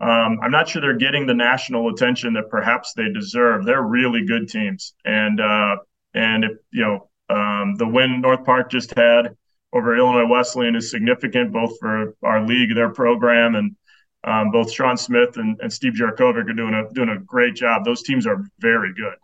Um, 0.00 0.38
I'm 0.42 0.50
not 0.50 0.68
sure 0.68 0.82
they're 0.82 0.96
getting 0.96 1.26
the 1.26 1.34
national 1.34 1.88
attention 1.90 2.34
that 2.34 2.50
perhaps 2.50 2.92
they 2.94 3.10
deserve. 3.12 3.64
They're 3.64 3.82
really 3.82 4.24
good 4.24 4.48
teams, 4.48 4.94
and 5.04 5.40
uh, 5.40 5.76
and 6.14 6.44
if 6.44 6.52
you 6.70 6.82
know 6.82 7.10
um, 7.34 7.76
the 7.76 7.86
win 7.86 8.20
North 8.20 8.44
Park 8.44 8.70
just 8.70 8.94
had 8.94 9.36
over 9.72 9.96
Illinois 9.96 10.26
Wesleyan 10.26 10.76
is 10.76 10.90
significant, 10.90 11.52
both 11.52 11.78
for 11.80 12.14
our 12.22 12.46
league, 12.46 12.74
their 12.74 12.90
program, 12.90 13.54
and 13.54 13.76
um, 14.24 14.50
both 14.50 14.70
Sean 14.70 14.96
Smith 14.96 15.36
and, 15.36 15.58
and 15.60 15.72
Steve 15.72 15.94
Jarakovic 15.94 16.48
are 16.48 16.52
doing 16.52 16.74
a 16.74 16.92
doing 16.92 17.08
a 17.08 17.18
great 17.18 17.54
job. 17.54 17.84
Those 17.84 18.02
teams 18.02 18.26
are 18.26 18.44
very 18.58 18.92
good. 18.92 19.14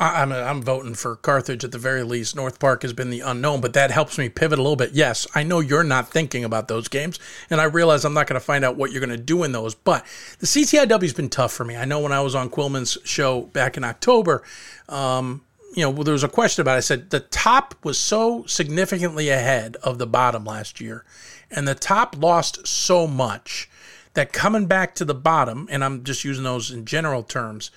I'm 0.00 0.32
I'm 0.32 0.62
voting 0.62 0.94
for 0.94 1.14
Carthage 1.14 1.62
at 1.62 1.72
the 1.72 1.78
very 1.78 2.02
least. 2.02 2.34
North 2.34 2.58
Park 2.58 2.82
has 2.82 2.94
been 2.94 3.10
the 3.10 3.20
unknown, 3.20 3.60
but 3.60 3.74
that 3.74 3.90
helps 3.90 4.16
me 4.16 4.30
pivot 4.30 4.58
a 4.58 4.62
little 4.62 4.76
bit. 4.76 4.92
Yes, 4.92 5.26
I 5.34 5.42
know 5.42 5.60
you're 5.60 5.84
not 5.84 6.08
thinking 6.08 6.42
about 6.42 6.68
those 6.68 6.88
games, 6.88 7.18
and 7.50 7.60
I 7.60 7.64
realize 7.64 8.06
I'm 8.06 8.14
not 8.14 8.26
going 8.26 8.40
to 8.40 8.44
find 8.44 8.64
out 8.64 8.76
what 8.76 8.92
you're 8.92 9.04
going 9.04 9.16
to 9.16 9.22
do 9.22 9.42
in 9.44 9.52
those. 9.52 9.74
But 9.74 10.06
the 10.38 10.46
CCIW 10.46 11.02
has 11.02 11.12
been 11.12 11.28
tough 11.28 11.52
for 11.52 11.64
me. 11.64 11.76
I 11.76 11.84
know 11.84 12.00
when 12.00 12.12
I 12.12 12.22
was 12.22 12.34
on 12.34 12.48
Quillman's 12.48 12.96
show 13.04 13.42
back 13.42 13.76
in 13.76 13.84
October, 13.84 14.42
um, 14.88 15.42
you 15.76 15.82
know, 15.82 16.02
there 16.02 16.14
was 16.14 16.24
a 16.24 16.28
question 16.28 16.62
about. 16.62 16.74
It. 16.74 16.78
I 16.78 16.80
said 16.80 17.10
the 17.10 17.20
top 17.20 17.74
was 17.84 17.98
so 17.98 18.46
significantly 18.46 19.28
ahead 19.28 19.76
of 19.82 19.98
the 19.98 20.06
bottom 20.06 20.46
last 20.46 20.80
year, 20.80 21.04
and 21.50 21.68
the 21.68 21.74
top 21.74 22.16
lost 22.18 22.66
so 22.66 23.06
much 23.06 23.68
that 24.14 24.32
coming 24.32 24.64
back 24.64 24.94
to 24.94 25.04
the 25.04 25.14
bottom, 25.14 25.68
and 25.70 25.84
I'm 25.84 26.04
just 26.04 26.24
using 26.24 26.44
those 26.44 26.70
in 26.70 26.86
general 26.86 27.22
terms 27.22 27.70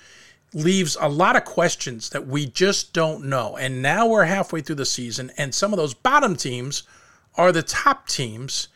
leaves 0.54 0.96
a 1.00 1.08
lot 1.08 1.36
of 1.36 1.44
questions 1.44 2.10
that 2.10 2.26
we 2.26 2.46
just 2.46 2.92
don't 2.92 3.24
know. 3.24 3.56
And 3.56 3.82
now 3.82 4.06
we're 4.06 4.24
halfway 4.24 4.60
through 4.60 4.76
the 4.76 4.86
season, 4.86 5.32
and 5.36 5.54
some 5.54 5.72
of 5.72 5.76
those 5.76 5.94
bottom 5.94 6.36
teams 6.36 6.84
are 7.36 7.52
the 7.52 7.62
top 7.62 8.06
teams. 8.06 8.68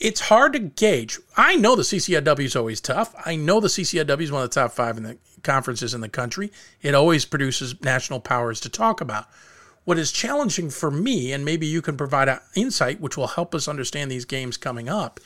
It's 0.00 0.20
hard 0.20 0.52
to 0.54 0.58
gauge. 0.58 1.18
I 1.36 1.56
know 1.56 1.76
the 1.76 1.82
CCIW 1.82 2.44
is 2.44 2.56
always 2.56 2.80
tough. 2.80 3.14
I 3.24 3.36
know 3.36 3.60
the 3.60 3.68
CCIW 3.68 4.20
is 4.20 4.32
one 4.32 4.42
of 4.42 4.50
the 4.50 4.60
top 4.60 4.72
five 4.72 4.96
in 4.96 5.04
the 5.04 5.16
conferences 5.42 5.94
in 5.94 6.00
the 6.00 6.08
country. 6.08 6.52
It 6.82 6.94
always 6.94 7.24
produces 7.24 7.80
national 7.82 8.20
powers 8.20 8.60
to 8.60 8.68
talk 8.68 9.00
about. 9.00 9.26
What 9.84 9.98
is 9.98 10.10
challenging 10.10 10.70
for 10.70 10.90
me, 10.90 11.32
and 11.32 11.44
maybe 11.44 11.66
you 11.66 11.80
can 11.80 11.96
provide 11.96 12.28
an 12.28 12.40
insight 12.56 13.00
which 13.00 13.16
will 13.16 13.28
help 13.28 13.54
us 13.54 13.68
understand 13.68 14.10
these 14.10 14.24
games 14.24 14.56
coming 14.56 14.88
up, 14.88 15.20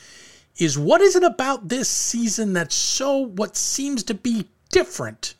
is 0.58 0.78
what 0.78 1.00
is 1.00 1.16
it 1.16 1.22
about 1.22 1.68
this 1.68 1.88
season 1.88 2.52
that's 2.52 2.74
so 2.74 3.16
what 3.16 3.56
seems 3.56 4.02
to 4.04 4.14
be 4.14 4.46
different 4.68 5.34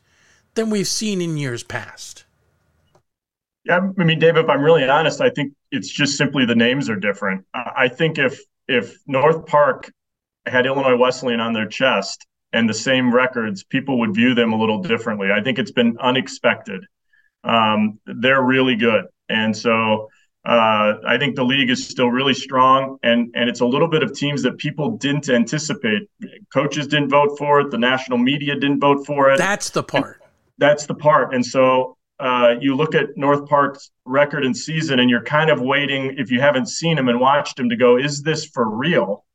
than 0.55 0.69
we've 0.69 0.87
seen 0.87 1.21
in 1.21 1.37
years 1.37 1.63
past. 1.63 2.25
Yeah, 3.63 3.79
I 3.97 4.03
mean, 4.03 4.19
Dave, 4.19 4.37
if 4.37 4.49
I'm 4.49 4.61
really 4.61 4.87
honest, 4.87 5.21
I 5.21 5.29
think 5.29 5.53
it's 5.71 5.89
just 5.89 6.17
simply 6.17 6.45
the 6.45 6.55
names 6.55 6.89
are 6.89 6.95
different. 6.95 7.45
I 7.53 7.87
think 7.87 8.17
if 8.17 8.39
if 8.67 8.97
North 9.05 9.45
Park 9.45 9.91
had 10.45 10.65
Illinois 10.65 10.97
Wesleyan 10.97 11.39
on 11.39 11.53
their 11.53 11.67
chest, 11.67 12.25
and 12.53 12.67
the 12.67 12.73
same 12.73 13.13
records, 13.13 13.63
people 13.63 13.99
would 13.99 14.13
view 14.13 14.33
them 14.33 14.53
a 14.53 14.59
little 14.59 14.81
differently. 14.81 15.31
I 15.31 15.41
think 15.41 15.59
it's 15.59 15.71
been 15.71 15.97
unexpected. 15.99 16.85
Um, 17.43 17.99
they're 18.05 18.41
really 18.41 18.75
good, 18.75 19.05
and 19.29 19.55
so 19.55 20.09
uh, 20.45 20.93
I 21.07 21.17
think 21.17 21.35
the 21.35 21.43
league 21.43 21.69
is 21.69 21.87
still 21.87 22.09
really 22.09 22.33
strong, 22.33 22.97
and 23.03 23.31
and 23.35 23.49
it's 23.49 23.61
a 23.61 23.65
little 23.65 23.87
bit 23.87 24.03
of 24.03 24.13
teams 24.13 24.43
that 24.43 24.57
people 24.57 24.97
didn't 24.97 25.29
anticipate. 25.29 26.09
Coaches 26.53 26.87
didn't 26.87 27.09
vote 27.09 27.37
for 27.37 27.61
it. 27.61 27.71
The 27.71 27.77
national 27.77 28.17
media 28.17 28.55
didn't 28.55 28.79
vote 28.79 29.05
for 29.05 29.31
it. 29.31 29.37
That's 29.37 29.69
the 29.69 29.83
part. 29.83 30.20
That's 30.61 30.85
the 30.85 30.93
part, 30.93 31.33
and 31.33 31.43
so 31.43 31.97
uh, 32.21 32.53
you 32.61 32.75
look 32.75 32.93
at 32.93 33.17
North 33.17 33.49
Park's 33.49 33.89
record 34.05 34.45
and 34.45 34.55
season, 34.55 34.99
and 34.99 35.09
you're 35.09 35.23
kind 35.23 35.49
of 35.49 35.59
waiting 35.59 36.15
if 36.19 36.29
you 36.29 36.39
haven't 36.39 36.67
seen 36.67 36.95
them 36.95 37.09
and 37.09 37.19
watched 37.19 37.57
them 37.57 37.69
to 37.69 37.75
go, 37.75 37.97
is 37.97 38.21
this 38.21 38.45
for 38.45 38.69
real? 38.69 39.25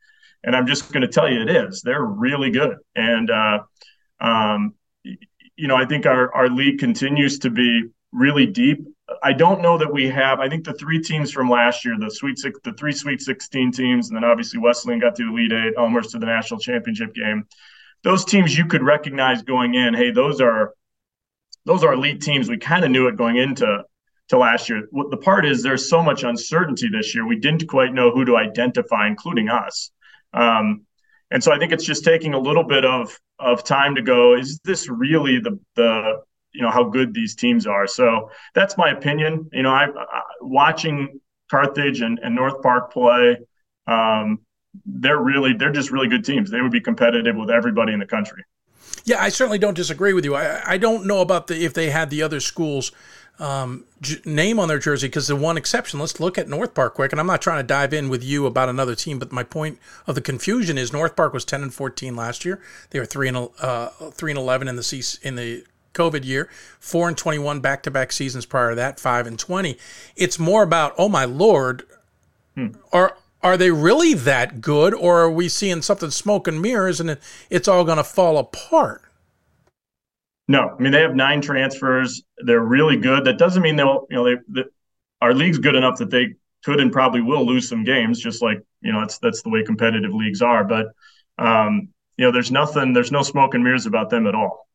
And 0.45 0.55
I'm 0.55 0.69
just 0.69 0.93
going 0.93 1.01
to 1.01 1.09
tell 1.09 1.29
you, 1.29 1.43
it 1.43 1.51
is. 1.51 1.83
They're 1.83 2.05
really 2.05 2.51
good, 2.51 2.77
and 2.95 3.29
uh, 3.29 3.59
um, 4.21 4.75
you 5.03 5.67
know, 5.67 5.75
I 5.75 5.85
think 5.85 6.07
our 6.07 6.33
our 6.33 6.49
league 6.49 6.79
continues 6.79 7.41
to 7.41 7.51
be 7.51 7.83
really 8.13 8.47
deep. 8.47 8.87
I 9.21 9.33
don't 9.33 9.63
know 9.63 9.79
that 9.79 9.93
we 9.93 10.09
have. 10.09 10.39
I 10.39 10.49
think 10.49 10.65
the 10.65 10.75
three 10.75 11.03
teams 11.03 11.33
from 11.33 11.51
last 11.51 11.85
year, 11.85 11.97
the 11.99 12.11
Sweet 12.11 12.39
Six, 12.39 12.61
the 12.63 12.73
three 12.75 12.93
Sweet 12.93 13.21
16 13.21 13.73
teams, 13.73 14.09
and 14.09 14.17
then 14.17 14.23
obviously 14.23 14.61
Wesleyan 14.61 15.01
got 15.01 15.17
to 15.17 15.25
the 15.25 15.31
Elite 15.31 15.53
Eight, 15.53 15.75
almost 15.77 16.13
to 16.13 16.21
the 16.21 16.27
national 16.27 16.61
championship 16.61 17.15
game. 17.15 17.47
Those 18.05 18.25
teams 18.25 18.57
you 18.57 18.67
could 18.67 18.85
recognize 18.85 19.43
going 19.43 19.75
in. 19.75 19.93
Hey, 19.93 20.13
those 20.13 20.41
are 20.41 20.75
those 21.67 21.85
are 21.85 21.93
elite 21.93 22.23
teams. 22.23 22.49
We 22.49 22.57
kind 22.57 22.85
of 22.85 22.91
knew 22.91 23.09
it 23.09 23.17
going 23.17 23.37
into 23.37 23.83
to 24.29 24.39
last 24.39 24.69
year. 24.69 24.89
The 24.93 25.17
part 25.19 25.45
is, 25.45 25.63
there's 25.63 25.89
so 25.89 26.03
much 26.03 26.23
uncertainty 26.23 26.89
this 26.89 27.15
year. 27.15 27.27
We 27.27 27.39
didn't 27.39 27.69
quite 27.69 27.93
know 27.93 28.11
who 28.11 28.25
to 28.25 28.37
identify, 28.37 29.07
including 29.07 29.49
us. 29.49 29.91
Um, 30.33 30.87
and 31.31 31.43
so 31.43 31.53
I 31.53 31.59
think 31.59 31.73
it's 31.73 31.85
just 31.85 32.05
taking 32.05 32.35
a 32.35 32.39
little 32.39 32.65
bit 32.65 32.85
of 32.85 33.19
of 33.39 33.65
time 33.65 33.97
to 33.97 34.03
go. 34.03 34.35
Is 34.35 34.61
this 34.65 34.89
really 34.89 35.39
the 35.41 35.59
the 35.75 36.23
you 36.53 36.63
know 36.63 36.71
how 36.71 36.85
good 36.85 37.13
these 37.13 37.35
teams 37.35 37.67
are? 37.67 37.87
So 37.87 38.31
that's 38.55 38.79
my 38.79 38.91
opinion. 38.91 39.51
You 39.53 39.63
know, 39.63 39.73
I, 39.73 39.87
I 39.87 40.23
watching 40.41 41.21
Carthage 41.51 42.01
and, 42.01 42.19
and 42.23 42.35
North 42.35 42.63
Park 42.63 42.93
play. 42.93 43.39
Um, 43.87 44.41
they're 44.85 45.21
really 45.21 45.53
they're 45.53 45.73
just 45.73 45.91
really 45.91 46.09
good 46.09 46.25
teams. 46.25 46.51
They 46.51 46.61
would 46.61 46.73
be 46.73 46.81
competitive 46.81 47.37
with 47.37 47.51
everybody 47.51 47.93
in 47.93 47.99
the 47.99 48.07
country. 48.07 48.45
Yeah, 49.05 49.23
I 49.23 49.29
certainly 49.29 49.59
don't 49.59 49.75
disagree 49.75 50.13
with 50.13 50.25
you. 50.25 50.35
I, 50.35 50.73
I 50.73 50.79
don't 50.79 51.07
know 51.07 51.21
about 51.21 51.47
the 51.47 51.65
if 51.65 51.75
they 51.75 51.91
had 51.91 52.11
the 52.11 52.23
other 52.23 52.41
schools 52.41 52.93
um, 53.39 53.85
j- 54.01 54.21
name 54.25 54.59
on 54.59 54.69
their 54.69 54.79
jersey 54.79 55.09
because 55.09 55.27
the 55.27 55.37
one 55.37 55.57
exception. 55.57 56.01
Let's 56.01 56.19
look 56.21 56.39
at 56.39 56.49
North 56.49 56.75
Park 56.75 56.95
quick, 56.95 57.13
and 57.13 57.21
I'm 57.21 57.27
not 57.27 57.43
trying 57.43 57.59
to 57.59 57.67
dive 57.67 57.93
in 57.93 58.09
with 58.09 58.25
you 58.25 58.47
about 58.47 58.69
another 58.69 58.95
team, 58.95 59.19
but 59.19 59.33
my 59.33 59.43
point 59.43 59.79
of 60.07 60.15
the 60.15 60.21
confusion 60.21 60.79
is 60.79 60.93
North 60.93 61.17
Park 61.17 61.33
was 61.33 61.45
10 61.45 61.63
and 61.63 61.75
14 61.75 62.17
last 62.17 62.45
year. 62.45 62.61
They 62.91 62.99
were 62.99 63.07
three 63.07 63.29
and 63.29 63.49
uh, 63.61 63.89
three 64.13 64.31
and 64.31 64.39
11 64.39 64.69
in 64.69 64.77
the 64.77 64.83
C- 64.83 65.19
in 65.23 65.37
the 65.37 65.65
COVID 65.95 66.25
year, 66.25 66.49
four 66.79 67.09
and 67.09 67.17
21 67.17 67.61
back 67.61 67.83
to 67.85 67.91
back 67.91 68.13
seasons 68.13 68.47
prior 68.47 68.71
to 68.71 68.77
that, 68.77 69.01
five 69.01 69.27
and 69.27 69.39
20. 69.39 69.79
It's 70.15 70.39
more 70.39 70.63
about 70.63 70.95
oh 70.99 71.09
my 71.09 71.25
lord, 71.25 71.85
hmm. 72.55 72.69
are 72.93 73.17
are 73.43 73.57
they 73.57 73.71
really 73.71 74.15
that 74.15 74.61
good, 74.61 74.95
or 74.95 75.21
are 75.21 75.31
we 75.31 75.49
seeing 75.49 75.83
something 75.83 76.11
smoke 76.11 76.49
and 76.49 76.61
mirrors 76.61 77.01
and 77.01 77.19
it's 77.51 77.69
all 77.69 77.85
going 77.85 77.99
to 77.99 78.05
fall 78.05 78.39
apart? 78.39 79.03
No, 80.49 80.75
I 80.79 80.83
mean 80.83 80.93
they 80.93 81.01
have 81.01 81.15
nine 81.15 81.41
transfers. 81.41 82.23
They're 82.39 82.61
really 82.61 82.97
good. 82.97 83.25
That 83.25 83.39
doesn't 83.39 83.63
mean 83.63 83.77
they'll, 83.77 84.07
you 84.11 84.17
know, 84.17 84.25
they, 84.25 84.37
they 84.49 84.65
our 85.21 85.35
league's 85.35 85.59
good 85.59 85.75
enough 85.75 85.99
that 85.99 86.11
they 86.11 86.35
could 86.65 86.81
and 86.81 86.93
probably 86.93 87.21
will 87.21 87.45
lose 87.45 87.69
some 87.69 87.85
games. 87.85 88.21
Just 88.21 88.43
like 88.43 88.61
you 88.81 88.93
know, 88.93 89.01
that's 89.01 89.19
that's 89.19 89.43
the 89.43 89.51
way 89.51 89.65
competitive 89.65 90.15
leagues 90.15 90.43
are. 90.43 90.65
But 90.65 90.87
um, 91.39 91.89
you 92.17 92.25
know, 92.25 92.33
there's 92.33 92.51
nothing, 92.51 92.93
there's 92.93 93.13
no 93.13 93.23
smoke 93.23 93.55
and 93.55 93.63
mirrors 93.63 93.87
about 93.87 94.11
them 94.11 94.27
at 94.27 94.35
all. 94.35 94.66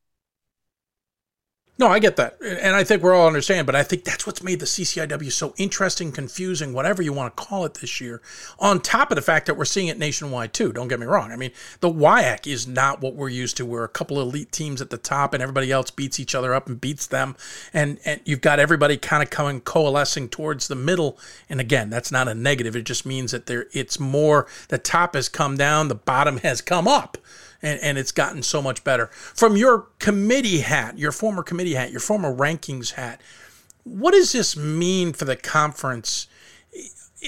No, 1.82 1.88
I 1.88 1.98
get 1.98 2.14
that. 2.14 2.36
And 2.40 2.76
I 2.76 2.84
think 2.84 3.02
we're 3.02 3.12
all 3.12 3.26
understand, 3.26 3.66
but 3.66 3.74
I 3.74 3.82
think 3.82 4.04
that's 4.04 4.24
what's 4.24 4.40
made 4.40 4.60
the 4.60 4.66
CCIW 4.66 5.32
so 5.32 5.52
interesting, 5.56 6.12
confusing, 6.12 6.72
whatever 6.72 7.02
you 7.02 7.12
want 7.12 7.36
to 7.36 7.42
call 7.42 7.64
it 7.64 7.74
this 7.74 8.00
year. 8.00 8.22
On 8.60 8.80
top 8.80 9.10
of 9.10 9.16
the 9.16 9.20
fact 9.20 9.46
that 9.46 9.56
we're 9.56 9.64
seeing 9.64 9.88
it 9.88 9.98
nationwide 9.98 10.52
too. 10.52 10.72
Don't 10.72 10.86
get 10.86 11.00
me 11.00 11.06
wrong. 11.06 11.32
I 11.32 11.36
mean, 11.36 11.50
the 11.80 11.90
WIAC 11.90 12.46
is 12.46 12.68
not 12.68 13.00
what 13.00 13.16
we're 13.16 13.30
used 13.30 13.56
to. 13.56 13.66
We're 13.66 13.82
a 13.82 13.88
couple 13.88 14.20
of 14.20 14.28
elite 14.28 14.52
teams 14.52 14.80
at 14.80 14.90
the 14.90 14.96
top 14.96 15.34
and 15.34 15.42
everybody 15.42 15.72
else 15.72 15.90
beats 15.90 16.20
each 16.20 16.36
other 16.36 16.54
up 16.54 16.68
and 16.68 16.80
beats 16.80 17.08
them. 17.08 17.34
And 17.74 17.98
and 18.04 18.20
you've 18.24 18.42
got 18.42 18.60
everybody 18.60 18.96
kind 18.96 19.20
of 19.20 19.30
coming 19.30 19.60
coalescing 19.60 20.28
towards 20.28 20.68
the 20.68 20.76
middle. 20.76 21.18
And 21.50 21.60
again, 21.60 21.90
that's 21.90 22.12
not 22.12 22.28
a 22.28 22.34
negative. 22.34 22.76
It 22.76 22.84
just 22.84 23.04
means 23.04 23.32
that 23.32 23.46
there 23.46 23.66
it's 23.72 23.98
more 23.98 24.46
the 24.68 24.78
top 24.78 25.16
has 25.16 25.28
come 25.28 25.56
down, 25.56 25.88
the 25.88 25.96
bottom 25.96 26.36
has 26.38 26.60
come 26.60 26.86
up 26.86 27.18
and, 27.62 27.80
and 27.80 27.98
it's 27.98 28.12
gotten 28.12 28.42
so 28.42 28.60
much 28.60 28.84
better. 28.84 29.06
From 29.06 29.56
your 29.56 29.88
committee 29.98 30.60
hat, 30.60 30.98
your 30.98 31.12
former 31.12 31.42
committee 31.42 31.74
hat, 31.74 31.90
your 31.90 32.00
former 32.00 32.34
rankings 32.34 32.92
hat, 32.92 33.20
what 33.84 34.12
does 34.12 34.32
this 34.32 34.56
mean 34.56 35.12
for 35.12 35.24
the 35.24 35.36
conference? 35.36 36.26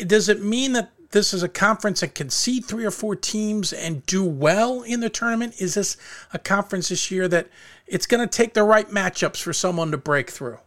Does 0.06 0.28
it 0.28 0.42
mean 0.42 0.72
that 0.72 0.92
this 1.10 1.32
is 1.32 1.42
a 1.42 1.48
conference 1.48 2.00
that 2.00 2.14
can 2.14 2.28
seed 2.28 2.64
three 2.64 2.84
or 2.84 2.90
four 2.90 3.14
teams 3.14 3.72
and 3.72 4.04
do 4.06 4.24
well 4.24 4.82
in 4.82 5.00
the 5.00 5.08
tournament? 5.08 5.54
Is 5.60 5.74
this 5.74 5.96
a 6.32 6.38
conference 6.38 6.88
this 6.88 7.10
year 7.10 7.28
that 7.28 7.48
it's 7.86 8.06
going 8.06 8.26
to 8.26 8.36
take 8.36 8.54
the 8.54 8.64
right 8.64 8.88
matchups 8.88 9.40
for 9.40 9.52
someone 9.52 9.90
to 9.92 9.96
break 9.96 10.30
through? 10.30 10.58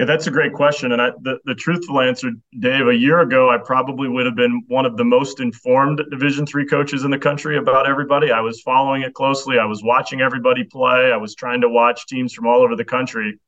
Yeah, 0.00 0.06
that's 0.06 0.26
a 0.26 0.30
great 0.30 0.54
question. 0.54 0.92
And 0.92 1.02
I, 1.02 1.10
the, 1.20 1.36
the 1.44 1.54
truthful 1.54 2.00
answer, 2.00 2.30
Dave, 2.58 2.88
a 2.88 2.96
year 2.96 3.20
ago, 3.20 3.50
I 3.50 3.58
probably 3.58 4.08
would 4.08 4.24
have 4.24 4.34
been 4.34 4.64
one 4.66 4.86
of 4.86 4.96
the 4.96 5.04
most 5.04 5.40
informed 5.40 6.00
Division 6.10 6.46
three 6.46 6.64
coaches 6.64 7.04
in 7.04 7.10
the 7.10 7.18
country 7.18 7.58
about 7.58 7.86
everybody. 7.86 8.32
I 8.32 8.40
was 8.40 8.62
following 8.62 9.02
it 9.02 9.12
closely. 9.12 9.58
I 9.58 9.66
was 9.66 9.82
watching 9.84 10.22
everybody 10.22 10.64
play. 10.64 11.12
I 11.12 11.18
was 11.18 11.34
trying 11.34 11.60
to 11.60 11.68
watch 11.68 12.06
teams 12.06 12.32
from 12.32 12.46
all 12.46 12.62
over 12.62 12.76
the 12.76 12.84
country. 12.84 13.38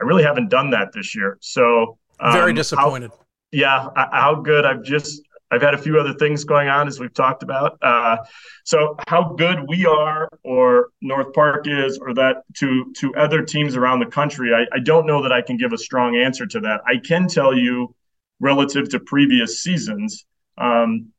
I 0.00 0.04
really 0.04 0.22
haven't 0.22 0.48
done 0.48 0.70
that 0.70 0.92
this 0.92 1.12
year. 1.12 1.38
So 1.40 1.98
um, 2.20 2.32
very 2.34 2.52
disappointed. 2.52 3.10
How, 3.10 3.18
yeah, 3.50 3.88
how 3.96 4.36
good 4.36 4.64
I've 4.64 4.84
just 4.84 5.22
I've 5.50 5.62
had 5.62 5.74
a 5.74 5.78
few 5.78 5.98
other 6.00 6.14
things 6.14 6.44
going 6.44 6.68
on 6.68 6.88
as 6.88 6.98
we've 6.98 7.14
talked 7.14 7.42
about. 7.42 7.78
Uh, 7.80 8.18
so 8.64 8.96
how 9.06 9.34
good 9.34 9.60
we 9.68 9.86
are, 9.86 10.28
or 10.42 10.88
North 11.00 11.32
Park 11.32 11.66
is, 11.68 11.98
or 11.98 12.14
that 12.14 12.42
to 12.54 12.92
to 12.96 13.14
other 13.14 13.42
teams 13.42 13.76
around 13.76 14.00
the 14.00 14.06
country, 14.06 14.52
I, 14.52 14.66
I 14.74 14.80
don't 14.80 15.06
know 15.06 15.22
that 15.22 15.32
I 15.32 15.42
can 15.42 15.56
give 15.56 15.72
a 15.72 15.78
strong 15.78 16.16
answer 16.16 16.46
to 16.46 16.60
that. 16.60 16.80
I 16.86 16.96
can 16.98 17.28
tell 17.28 17.56
you, 17.56 17.94
relative 18.40 18.88
to 18.90 19.00
previous 19.00 19.62
seasons, 19.62 20.26
um, 20.58 21.12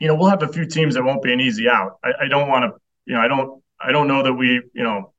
you 0.00 0.08
know, 0.08 0.16
we'll 0.16 0.30
have 0.30 0.42
a 0.42 0.48
few 0.48 0.66
teams 0.66 0.94
that 0.94 1.04
won't 1.04 1.22
be 1.22 1.32
an 1.32 1.40
easy 1.40 1.68
out. 1.68 1.98
I, 2.02 2.24
I 2.24 2.28
don't 2.28 2.48
want 2.48 2.64
to, 2.64 2.80
you 3.06 3.14
know, 3.14 3.20
I 3.20 3.28
don't 3.28 3.62
I 3.80 3.92
don't 3.92 4.08
know 4.08 4.24
that 4.24 4.34
we, 4.34 4.60
you 4.74 4.82
know, 4.82 5.12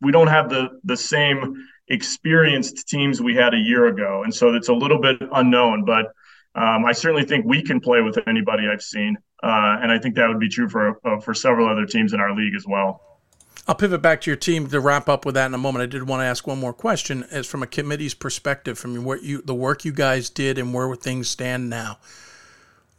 we 0.00 0.10
don't 0.10 0.28
have 0.28 0.50
the 0.50 0.80
the 0.82 0.96
same 0.96 1.64
experienced 1.86 2.88
teams 2.88 3.20
we 3.20 3.36
had 3.36 3.54
a 3.54 3.58
year 3.58 3.86
ago, 3.86 4.22
and 4.24 4.34
so 4.34 4.52
it's 4.54 4.68
a 4.68 4.74
little 4.74 5.00
bit 5.00 5.18
unknown, 5.32 5.84
but 5.84 6.06
um, 6.54 6.84
I 6.84 6.92
certainly 6.92 7.24
think 7.24 7.44
we 7.44 7.62
can 7.62 7.80
play 7.80 8.00
with 8.00 8.18
anybody 8.28 8.64
I've 8.72 8.82
seen, 8.82 9.16
uh, 9.42 9.78
and 9.82 9.90
I 9.90 9.98
think 9.98 10.14
that 10.14 10.28
would 10.28 10.38
be 10.38 10.48
true 10.48 10.68
for 10.68 11.00
uh, 11.04 11.20
for 11.20 11.34
several 11.34 11.68
other 11.68 11.86
teams 11.86 12.12
in 12.12 12.20
our 12.20 12.34
league 12.34 12.54
as 12.54 12.66
well. 12.66 13.18
I'll 13.66 13.74
pivot 13.74 14.02
back 14.02 14.20
to 14.22 14.30
your 14.30 14.36
team 14.36 14.66
to 14.68 14.80
wrap 14.80 15.08
up 15.08 15.24
with 15.24 15.34
that 15.36 15.46
in 15.46 15.54
a 15.54 15.58
moment. 15.58 15.82
I 15.82 15.86
did 15.86 16.06
want 16.06 16.20
to 16.20 16.26
ask 16.26 16.46
one 16.46 16.60
more 16.60 16.74
question, 16.74 17.24
as 17.30 17.46
from 17.46 17.62
a 17.62 17.66
committee's 17.66 18.14
perspective, 18.14 18.78
from 18.78 19.04
what 19.04 19.22
you 19.22 19.42
the 19.42 19.54
work 19.54 19.84
you 19.84 19.92
guys 19.92 20.30
did 20.30 20.58
and 20.58 20.72
where 20.72 20.94
things 20.94 21.28
stand 21.28 21.68
now. 21.70 21.98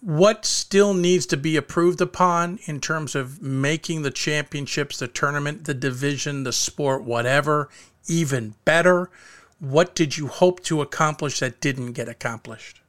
What 0.02 0.46
still 0.46 0.94
needs 0.94 1.26
to 1.28 1.38
be 1.38 1.56
approved 1.56 2.02
upon 2.02 2.60
in 2.66 2.80
terms 2.80 3.16
of 3.16 3.42
making 3.42 4.02
the 4.02 4.12
championships, 4.12 5.00
the 5.00 5.08
tournament, 5.08 5.64
the 5.64 5.74
division, 5.74 6.44
the 6.44 6.54
sport, 6.54 7.04
whatever, 7.04 7.70
even 8.08 8.56
better? 8.66 9.10
What 9.60 9.96
did 9.96 10.18
you 10.18 10.28
hope 10.28 10.62
to 10.64 10.82
accomplish 10.82 11.40
that 11.40 11.62
didn't 11.62 11.94
get 11.94 12.10
accomplished? 12.10 12.82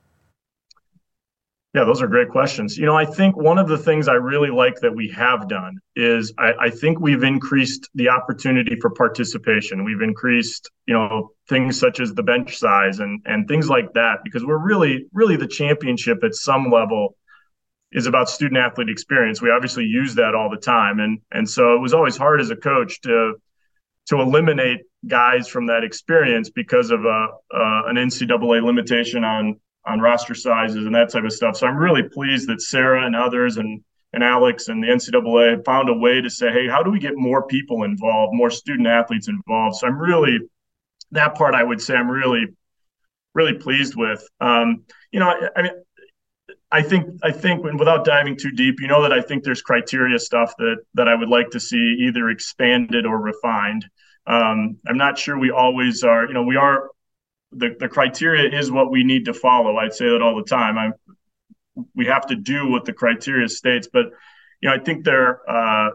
Yeah, 1.76 1.84
those 1.84 2.00
are 2.00 2.06
great 2.06 2.30
questions. 2.30 2.78
You 2.78 2.86
know, 2.86 2.96
I 2.96 3.04
think 3.04 3.36
one 3.36 3.58
of 3.58 3.68
the 3.68 3.76
things 3.76 4.08
I 4.08 4.14
really 4.14 4.48
like 4.48 4.80
that 4.80 4.96
we 4.96 5.10
have 5.10 5.46
done 5.46 5.78
is 5.94 6.32
I, 6.38 6.52
I, 6.58 6.70
think 6.70 7.00
we've 7.00 7.22
increased 7.22 7.90
the 7.94 8.08
opportunity 8.08 8.78
for 8.80 8.88
participation. 8.88 9.84
We've 9.84 10.00
increased, 10.00 10.70
you 10.86 10.94
know, 10.94 11.32
things 11.50 11.78
such 11.78 12.00
as 12.00 12.14
the 12.14 12.22
bench 12.22 12.56
size 12.56 13.00
and 13.00 13.20
and 13.26 13.46
things 13.46 13.68
like 13.68 13.92
that 13.92 14.20
because 14.24 14.42
we're 14.42 14.56
really, 14.56 15.04
really 15.12 15.36
the 15.36 15.46
championship 15.46 16.24
at 16.24 16.34
some 16.34 16.70
level 16.70 17.14
is 17.92 18.06
about 18.06 18.30
student 18.30 18.56
athlete 18.56 18.88
experience. 18.88 19.42
We 19.42 19.50
obviously 19.50 19.84
use 19.84 20.14
that 20.14 20.34
all 20.34 20.48
the 20.48 20.56
time, 20.56 20.98
and 20.98 21.20
and 21.30 21.46
so 21.46 21.74
it 21.74 21.80
was 21.80 21.92
always 21.92 22.16
hard 22.16 22.40
as 22.40 22.48
a 22.48 22.56
coach 22.56 23.02
to 23.02 23.34
to 24.06 24.22
eliminate 24.22 24.80
guys 25.06 25.46
from 25.46 25.66
that 25.66 25.84
experience 25.84 26.48
because 26.48 26.90
of 26.90 27.04
a, 27.04 27.26
uh, 27.54 27.82
an 27.86 27.96
NCAA 27.96 28.62
limitation 28.62 29.24
on 29.24 29.60
on 29.86 30.00
roster 30.00 30.34
sizes 30.34 30.86
and 30.86 30.94
that 30.94 31.10
type 31.10 31.24
of 31.24 31.32
stuff. 31.32 31.56
So 31.56 31.66
I'm 31.66 31.76
really 31.76 32.02
pleased 32.02 32.48
that 32.48 32.60
Sarah 32.60 33.06
and 33.06 33.16
others 33.16 33.56
and 33.56 33.82
and 34.12 34.24
Alex 34.24 34.68
and 34.68 34.82
the 34.82 34.88
NCAA 34.88 35.64
found 35.64 35.88
a 35.88 35.94
way 35.94 36.20
to 36.20 36.30
say, 36.30 36.50
hey, 36.50 36.66
how 36.68 36.82
do 36.82 36.90
we 36.90 36.98
get 36.98 37.16
more 37.16 37.46
people 37.46 37.82
involved, 37.82 38.34
more 38.34 38.50
student 38.50 38.88
athletes 38.88 39.28
involved? 39.28 39.76
So 39.76 39.86
I'm 39.86 39.98
really 39.98 40.38
that 41.12 41.34
part 41.34 41.54
I 41.54 41.62
would 41.62 41.80
say 41.80 41.94
I'm 41.94 42.10
really 42.10 42.46
really 43.34 43.54
pleased 43.54 43.94
with. 43.96 44.26
Um, 44.40 44.84
you 45.12 45.20
know, 45.20 45.28
I, 45.28 45.48
I 45.56 45.62
mean, 45.62 45.72
I 46.72 46.82
think 46.82 47.06
I 47.22 47.30
think 47.30 47.62
when, 47.62 47.76
without 47.76 48.04
diving 48.04 48.36
too 48.36 48.50
deep, 48.50 48.80
you 48.80 48.88
know 48.88 49.02
that 49.02 49.12
I 49.12 49.20
think 49.20 49.44
there's 49.44 49.62
criteria 49.62 50.18
stuff 50.18 50.54
that 50.58 50.76
that 50.94 51.08
I 51.08 51.14
would 51.14 51.28
like 51.28 51.50
to 51.50 51.60
see 51.60 51.96
either 52.00 52.28
expanded 52.28 53.06
or 53.06 53.20
refined. 53.20 53.86
Um, 54.26 54.78
I'm 54.88 54.96
not 54.96 55.18
sure 55.18 55.38
we 55.38 55.50
always 55.50 56.02
are. 56.02 56.26
You 56.26 56.34
know, 56.34 56.42
we 56.42 56.56
are 56.56 56.90
the 57.52 57.76
the 57.78 57.88
criteria 57.88 58.58
is 58.58 58.70
what 58.70 58.90
we 58.90 59.04
need 59.04 59.24
to 59.26 59.34
follow. 59.34 59.76
I'd 59.76 59.94
say 59.94 60.08
that 60.08 60.22
all 60.22 60.36
the 60.36 60.48
time. 60.48 60.78
I'm 60.78 60.94
we 61.94 62.06
have 62.06 62.26
to 62.26 62.36
do 62.36 62.68
what 62.68 62.84
the 62.84 62.92
criteria 62.92 63.48
states, 63.48 63.88
but 63.92 64.06
you 64.60 64.68
know, 64.68 64.74
I 64.74 64.78
think 64.78 65.04
there 65.04 65.48
uh, 65.48 65.90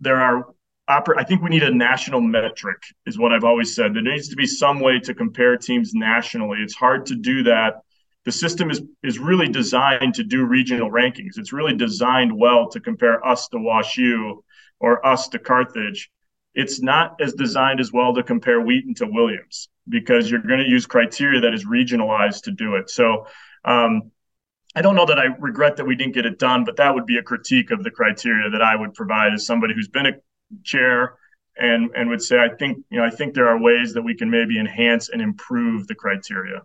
there 0.00 0.20
are. 0.20 0.46
Oper- 0.90 1.16
I 1.16 1.24
think 1.24 1.40
we 1.40 1.48
need 1.48 1.62
a 1.62 1.74
national 1.74 2.20
metric, 2.20 2.76
is 3.06 3.18
what 3.18 3.32
I've 3.32 3.44
always 3.44 3.74
said. 3.74 3.94
There 3.94 4.02
needs 4.02 4.28
to 4.28 4.36
be 4.36 4.46
some 4.46 4.80
way 4.80 5.00
to 5.00 5.14
compare 5.14 5.56
teams 5.56 5.94
nationally. 5.94 6.58
It's 6.60 6.74
hard 6.74 7.06
to 7.06 7.14
do 7.14 7.42
that 7.44 7.76
the 8.24 8.32
system 8.32 8.70
is 8.70 8.82
is 9.02 9.18
really 9.18 9.48
designed 9.48 10.14
to 10.14 10.24
do 10.24 10.44
regional 10.44 10.90
rankings. 10.90 11.36
It's 11.38 11.52
really 11.52 11.74
designed 11.74 12.36
well 12.36 12.68
to 12.70 12.80
compare 12.80 13.24
us 13.26 13.48
to 13.48 13.58
WashU 13.58 14.42
or 14.80 15.06
us 15.06 15.28
to 15.28 15.38
Carthage. 15.38 16.10
It's 16.54 16.80
not 16.80 17.20
as 17.20 17.34
designed 17.34 17.80
as 17.80 17.92
well 17.92 18.14
to 18.14 18.22
compare 18.22 18.60
Wheaton 18.60 18.94
to 18.94 19.06
Williams 19.06 19.68
because 19.88 20.30
you're 20.30 20.40
going 20.40 20.60
to 20.60 20.68
use 20.68 20.86
criteria 20.86 21.40
that 21.40 21.54
is 21.54 21.64
regionalized 21.66 22.42
to 22.44 22.52
do 22.52 22.76
it. 22.76 22.90
So 22.90 23.26
um, 23.64 24.10
I 24.74 24.82
don't 24.82 24.96
know 24.96 25.06
that 25.06 25.18
I 25.18 25.26
regret 25.38 25.76
that 25.76 25.84
we 25.84 25.94
didn't 25.94 26.14
get 26.14 26.26
it 26.26 26.38
done, 26.38 26.64
but 26.64 26.76
that 26.76 26.94
would 26.94 27.06
be 27.06 27.18
a 27.18 27.22
critique 27.22 27.70
of 27.70 27.84
the 27.84 27.90
criteria 27.90 28.50
that 28.50 28.62
I 28.62 28.74
would 28.74 28.94
provide 28.94 29.32
as 29.32 29.46
somebody 29.46 29.74
who's 29.74 29.88
been 29.88 30.06
a 30.06 30.12
chair 30.62 31.16
and 31.56 31.90
and 31.94 32.10
would 32.10 32.22
say 32.22 32.38
I 32.38 32.48
think 32.48 32.78
you 32.90 32.98
know 32.98 33.06
I 33.06 33.10
think 33.10 33.34
there 33.34 33.48
are 33.48 33.60
ways 33.60 33.94
that 33.94 34.02
we 34.02 34.14
can 34.14 34.30
maybe 34.30 34.58
enhance 34.58 35.08
and 35.08 35.22
improve 35.22 35.86
the 35.86 35.94
criteria. 35.94 36.62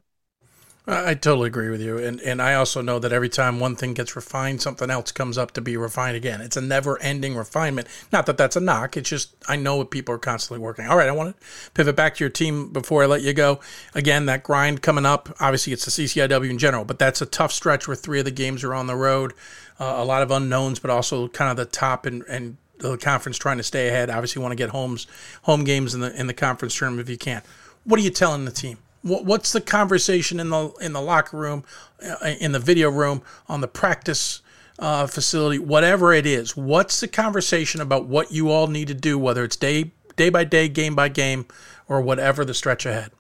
I 0.91 1.13
totally 1.13 1.47
agree 1.47 1.69
with 1.69 1.81
you, 1.81 1.99
and 1.99 2.19
and 2.21 2.41
I 2.41 2.55
also 2.55 2.81
know 2.81 2.97
that 2.97 3.11
every 3.11 3.29
time 3.29 3.59
one 3.59 3.75
thing 3.75 3.93
gets 3.93 4.15
refined, 4.15 4.59
something 4.59 4.89
else 4.89 5.11
comes 5.11 5.37
up 5.37 5.51
to 5.51 5.61
be 5.61 5.77
refined 5.77 6.17
again. 6.17 6.41
It's 6.41 6.57
a 6.57 6.61
never-ending 6.61 7.35
refinement. 7.35 7.87
Not 8.11 8.25
that 8.25 8.37
that's 8.37 8.55
a 8.55 8.59
knock. 8.59 8.97
It's 8.97 9.07
just 9.07 9.35
I 9.47 9.55
know 9.55 9.75
what 9.75 9.91
people 9.91 10.15
are 10.15 10.19
constantly 10.19 10.63
working. 10.63 10.87
All 10.87 10.97
right, 10.97 11.07
I 11.07 11.11
want 11.11 11.39
to 11.39 11.71
pivot 11.75 11.95
back 11.95 12.15
to 12.15 12.23
your 12.23 12.31
team 12.31 12.73
before 12.73 13.03
I 13.03 13.05
let 13.05 13.21
you 13.21 13.33
go. 13.33 13.59
Again, 13.93 14.25
that 14.25 14.41
grind 14.41 14.81
coming 14.81 15.05
up. 15.05 15.29
Obviously, 15.39 15.73
it's 15.73 15.85
the 15.85 15.91
CCIW 15.91 16.49
in 16.49 16.57
general, 16.57 16.85
but 16.85 16.97
that's 16.97 17.21
a 17.21 17.27
tough 17.27 17.51
stretch 17.51 17.87
where 17.87 17.95
three 17.95 18.17
of 18.17 18.25
the 18.25 18.31
games 18.31 18.63
are 18.63 18.73
on 18.73 18.87
the 18.87 18.95
road. 18.95 19.33
Uh, 19.79 19.93
a 19.97 20.05
lot 20.05 20.23
of 20.23 20.31
unknowns, 20.31 20.79
but 20.79 20.89
also 20.89 21.27
kind 21.27 21.51
of 21.51 21.57
the 21.57 21.65
top 21.65 22.07
and 22.07 22.23
and 22.23 22.57
the 22.79 22.97
conference 22.97 23.37
trying 23.37 23.57
to 23.57 23.63
stay 23.63 23.89
ahead. 23.89 24.09
Obviously, 24.09 24.41
want 24.41 24.53
to 24.53 24.55
get 24.55 24.69
homes 24.69 25.05
home 25.43 25.63
games 25.65 25.93
in 25.93 26.01
the 26.01 26.19
in 26.19 26.25
the 26.25 26.33
conference 26.33 26.75
tournament 26.75 27.07
if 27.07 27.11
you 27.11 27.17
can. 27.17 27.43
What 27.83 27.99
are 27.99 28.03
you 28.03 28.09
telling 28.09 28.45
the 28.45 28.51
team? 28.51 28.79
What's 29.01 29.53
the 29.53 29.61
conversation 29.61 30.39
in 30.39 30.49
the 30.49 30.71
in 30.81 30.93
the 30.93 31.01
locker 31.01 31.37
room, 31.37 31.63
uh, 32.03 32.33
in 32.39 32.51
the 32.51 32.59
video 32.59 32.89
room, 32.89 33.21
on 33.47 33.61
the 33.61 33.67
practice 33.67 34.41
uh, 34.77 35.07
facility, 35.07 35.59
whatever 35.59 36.13
it 36.13 36.25
is? 36.25 36.55
What's 36.55 36.99
the 36.99 37.07
conversation 37.07 37.81
about 37.81 38.05
what 38.07 38.31
you 38.31 38.49
all 38.49 38.67
need 38.67 38.87
to 38.89 38.93
do, 38.93 39.17
whether 39.17 39.43
it's 39.43 39.55
day 39.55 39.91
day 40.15 40.29
by 40.29 40.43
day, 40.43 40.67
game 40.67 40.95
by 40.95 41.09
game, 41.09 41.45
or 41.87 42.01
whatever 42.01 42.43
the 42.43 42.53
stretch 42.53 42.85
ahead? 42.85 43.11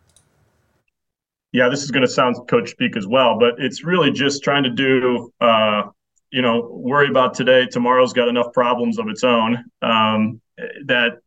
Yeah, 1.51 1.69
this 1.69 1.81
is 1.81 1.89
going 1.89 2.05
to 2.05 2.11
sound 2.11 2.35
coach 2.47 2.69
speak 2.69 2.95
as 2.95 3.07
well, 3.07 3.39
but 3.39 3.55
it's 3.57 3.83
really 3.83 4.11
just 4.11 4.43
trying 4.43 4.63
to 4.63 4.69
do. 4.69 5.33
Uh, 5.41 5.83
you 6.31 6.43
know, 6.43 6.69
worry 6.71 7.09
about 7.09 7.33
today. 7.33 7.65
Tomorrow's 7.65 8.13
got 8.13 8.27
enough 8.27 8.53
problems 8.53 8.99
of 8.99 9.07
its 9.07 9.23
own. 9.23 9.65
Um, 9.81 10.41
that 10.85 11.21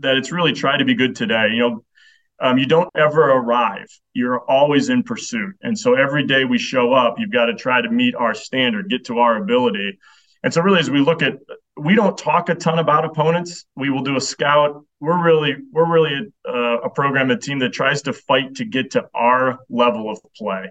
that 0.00 0.16
it's 0.16 0.32
really 0.32 0.52
try 0.52 0.76
to 0.76 0.84
be 0.84 0.94
good 0.94 1.16
today. 1.16 1.48
You 1.52 1.60
know, 1.60 1.84
um, 2.40 2.58
you 2.58 2.66
don't 2.66 2.90
ever 2.96 3.30
arrive. 3.30 3.88
You're 4.12 4.40
always 4.40 4.88
in 4.88 5.02
pursuit. 5.02 5.56
And 5.62 5.78
so 5.78 5.94
every 5.94 6.26
day 6.26 6.44
we 6.44 6.58
show 6.58 6.92
up, 6.92 7.18
you've 7.18 7.32
got 7.32 7.46
to 7.46 7.54
try 7.54 7.80
to 7.80 7.90
meet 7.90 8.14
our 8.14 8.34
standard, 8.34 8.88
get 8.88 9.06
to 9.06 9.18
our 9.18 9.36
ability. 9.36 9.98
And 10.44 10.54
so 10.54 10.60
really, 10.60 10.78
as 10.78 10.90
we 10.90 11.00
look 11.00 11.22
at, 11.22 11.34
we 11.76 11.94
don't 11.94 12.16
talk 12.16 12.48
a 12.48 12.54
ton 12.54 12.78
about 12.78 13.04
opponents. 13.04 13.64
We 13.74 13.90
will 13.90 14.02
do 14.02 14.16
a 14.16 14.20
scout. 14.20 14.84
We're 15.00 15.22
really, 15.22 15.56
we're 15.72 15.90
really 15.92 16.32
a, 16.44 16.74
a 16.84 16.90
program, 16.90 17.30
a 17.30 17.36
team 17.36 17.58
that 17.60 17.72
tries 17.72 18.02
to 18.02 18.12
fight 18.12 18.56
to 18.56 18.64
get 18.64 18.92
to 18.92 19.08
our 19.14 19.58
level 19.68 20.10
of 20.10 20.20
play. 20.36 20.70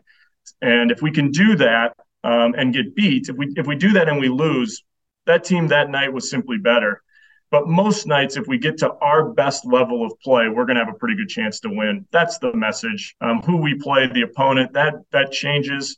And 0.62 0.92
if 0.92 1.02
we 1.02 1.12
can 1.12 1.32
do 1.32 1.56
that 1.58 1.98
um, 2.24 2.56
and 2.58 2.74
get 2.74 2.96
beat, 2.96 3.30
if 3.30 3.36
we 3.36 3.54
if 3.58 3.68
we 3.68 3.76
do 3.76 3.94
that 3.94 4.08
and 4.08 4.20
we 4.20 4.30
lose, 4.30 4.84
that 5.26 5.44
team 5.44 5.68
that 5.68 5.90
night 5.90 6.14
was 6.14 6.30
simply 6.30 6.58
better. 6.58 7.02
But 7.50 7.68
most 7.68 8.08
nights, 8.08 8.36
if 8.36 8.48
we 8.48 8.58
get 8.58 8.78
to 8.80 8.94
our 8.96 9.30
best 9.30 9.66
level 9.66 10.06
of 10.06 10.20
play, 10.20 10.50
we're 10.50 10.66
going 10.66 10.76
to 10.76 10.84
have 10.84 10.94
a 10.94 10.98
pretty 10.98 11.16
good 11.16 11.30
chance 11.30 11.62
to 11.62 11.70
win. 11.70 12.06
That's 12.12 12.38
the 12.40 12.54
message. 12.54 13.16
Um, 13.22 13.42
who 13.42 13.58
we 13.58 13.76
play, 13.76 14.08
the 14.08 14.24
opponent, 14.24 14.74
that 14.74 14.96
that 15.12 15.32
changes. 15.32 15.98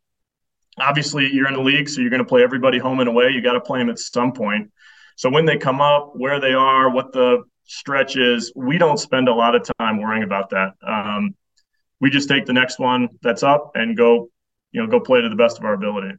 Obviously, 0.78 1.30
you're 1.34 1.48
in 1.48 1.56
the 1.56 1.62
league, 1.62 1.90
so 1.90 2.02
you're 2.02 2.12
going 2.12 2.24
to 2.24 2.28
play 2.28 2.44
everybody 2.44 2.78
home 2.78 3.00
and 3.00 3.10
away. 3.10 3.30
You 3.30 3.42
got 3.42 3.54
to 3.54 3.62
play 3.62 3.80
them 3.80 3.90
at 3.90 4.00
some 4.00 4.32
point. 4.32 4.72
So 5.16 5.30
when 5.30 5.46
they 5.46 5.58
come 5.58 5.82
up, 5.82 6.14
where 6.16 6.40
they 6.40 6.54
are, 6.54 6.90
what 6.90 7.12
the 7.12 7.44
stretch 7.66 8.16
is, 8.16 8.54
we 8.56 8.78
don't 8.78 9.00
spend 9.00 9.28
a 9.28 9.34
lot 9.34 9.56
of 9.56 9.68
time 9.80 10.00
worrying 10.00 10.24
about 10.24 10.52
that. 10.52 10.74
Um, 10.86 11.36
we 12.00 12.10
just 12.10 12.30
take 12.30 12.46
the 12.46 12.54
next 12.54 12.80
one 12.80 13.10
that's 13.22 13.44
up 13.44 13.72
and 13.76 13.98
go, 13.98 14.30
you 14.72 14.82
know, 14.82 14.88
go 14.88 15.00
play 15.00 15.22
to 15.22 15.30
the 15.30 15.36
best 15.36 15.58
of 15.58 15.66
our 15.66 15.74
ability. 15.74 16.14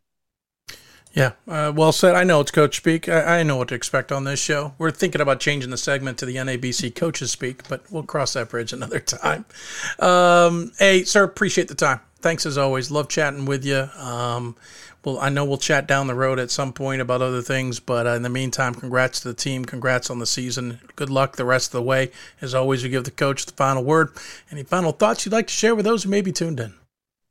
Yeah, 1.13 1.33
uh, 1.49 1.73
well 1.75 1.91
said. 1.91 2.15
I 2.15 2.23
know 2.23 2.41
it's 2.41 2.53
Coach 2.53 2.77
Speak. 2.77 3.09
I, 3.09 3.41
I, 3.41 3.43
know 3.43 3.57
what 3.57 3.69
to 3.69 3.75
expect 3.75 4.13
on 4.13 4.23
this 4.25 4.39
show. 4.39 4.75
We're 4.79 4.93
thinking 4.93 5.21
about 5.21 5.41
changing 5.41 5.71
the 5.71 5.77
segment 5.77 6.19
to 6.19 6.27
the 6.27 6.37
NABC 6.37 6.95
Coaches 6.95 7.33
Speak, 7.33 7.69
but 7.69 7.83
we'll 7.91 8.05
cross 8.05 8.35
that 8.35 8.49
bridge 8.49 8.73
another 8.73 9.01
time. 9.01 9.45
Um, 9.99 10.73
hey, 10.79 11.03
sir, 11.03 11.25
appreciate 11.25 11.67
the 11.67 11.75
time. 11.75 12.01
Thanks 12.21 12.47
as 12.47 12.57
always. 12.57 12.93
Love 12.93 13.09
chatting 13.09 13.45
with 13.45 13.65
you. 13.65 13.89
Um, 13.97 14.55
well, 15.05 15.19
I 15.19 15.31
know 15.31 15.45
we'll 15.45 15.57
chat 15.57 15.89
down 15.89 16.07
the 16.07 16.15
road 16.15 16.39
at 16.39 16.51
some 16.51 16.73
point 16.73 17.01
about 17.01 17.23
other 17.23 17.43
things, 17.43 17.81
but 17.81 18.07
uh, 18.07 18.11
in 18.11 18.23
the 18.23 18.29
meantime, 18.29 18.75
congrats 18.75 19.21
to 19.21 19.29
the 19.29 19.35
team. 19.35 19.65
Congrats 19.65 20.11
on 20.11 20.19
the 20.19 20.27
season. 20.27 20.79
Good 20.95 21.11
luck 21.11 21.37
the 21.37 21.45
rest 21.45 21.69
of 21.69 21.73
the 21.73 21.83
way. 21.83 22.11
As 22.41 22.55
always, 22.55 22.85
we 22.85 22.91
give 22.91 23.05
the 23.05 23.11
coach 23.11 23.47
the 23.47 23.53
final 23.53 23.83
word. 23.83 24.11
Any 24.53 24.63
final 24.63 24.93
thoughts 24.93 25.25
you'd 25.25 25.33
like 25.33 25.47
to 25.47 25.55
share 25.55 25.75
with 25.75 25.87
those 25.87 26.05
who 26.05 26.11
may 26.11 26.21
be 26.21 26.33
tuned 26.33 26.61
in? 26.61 26.75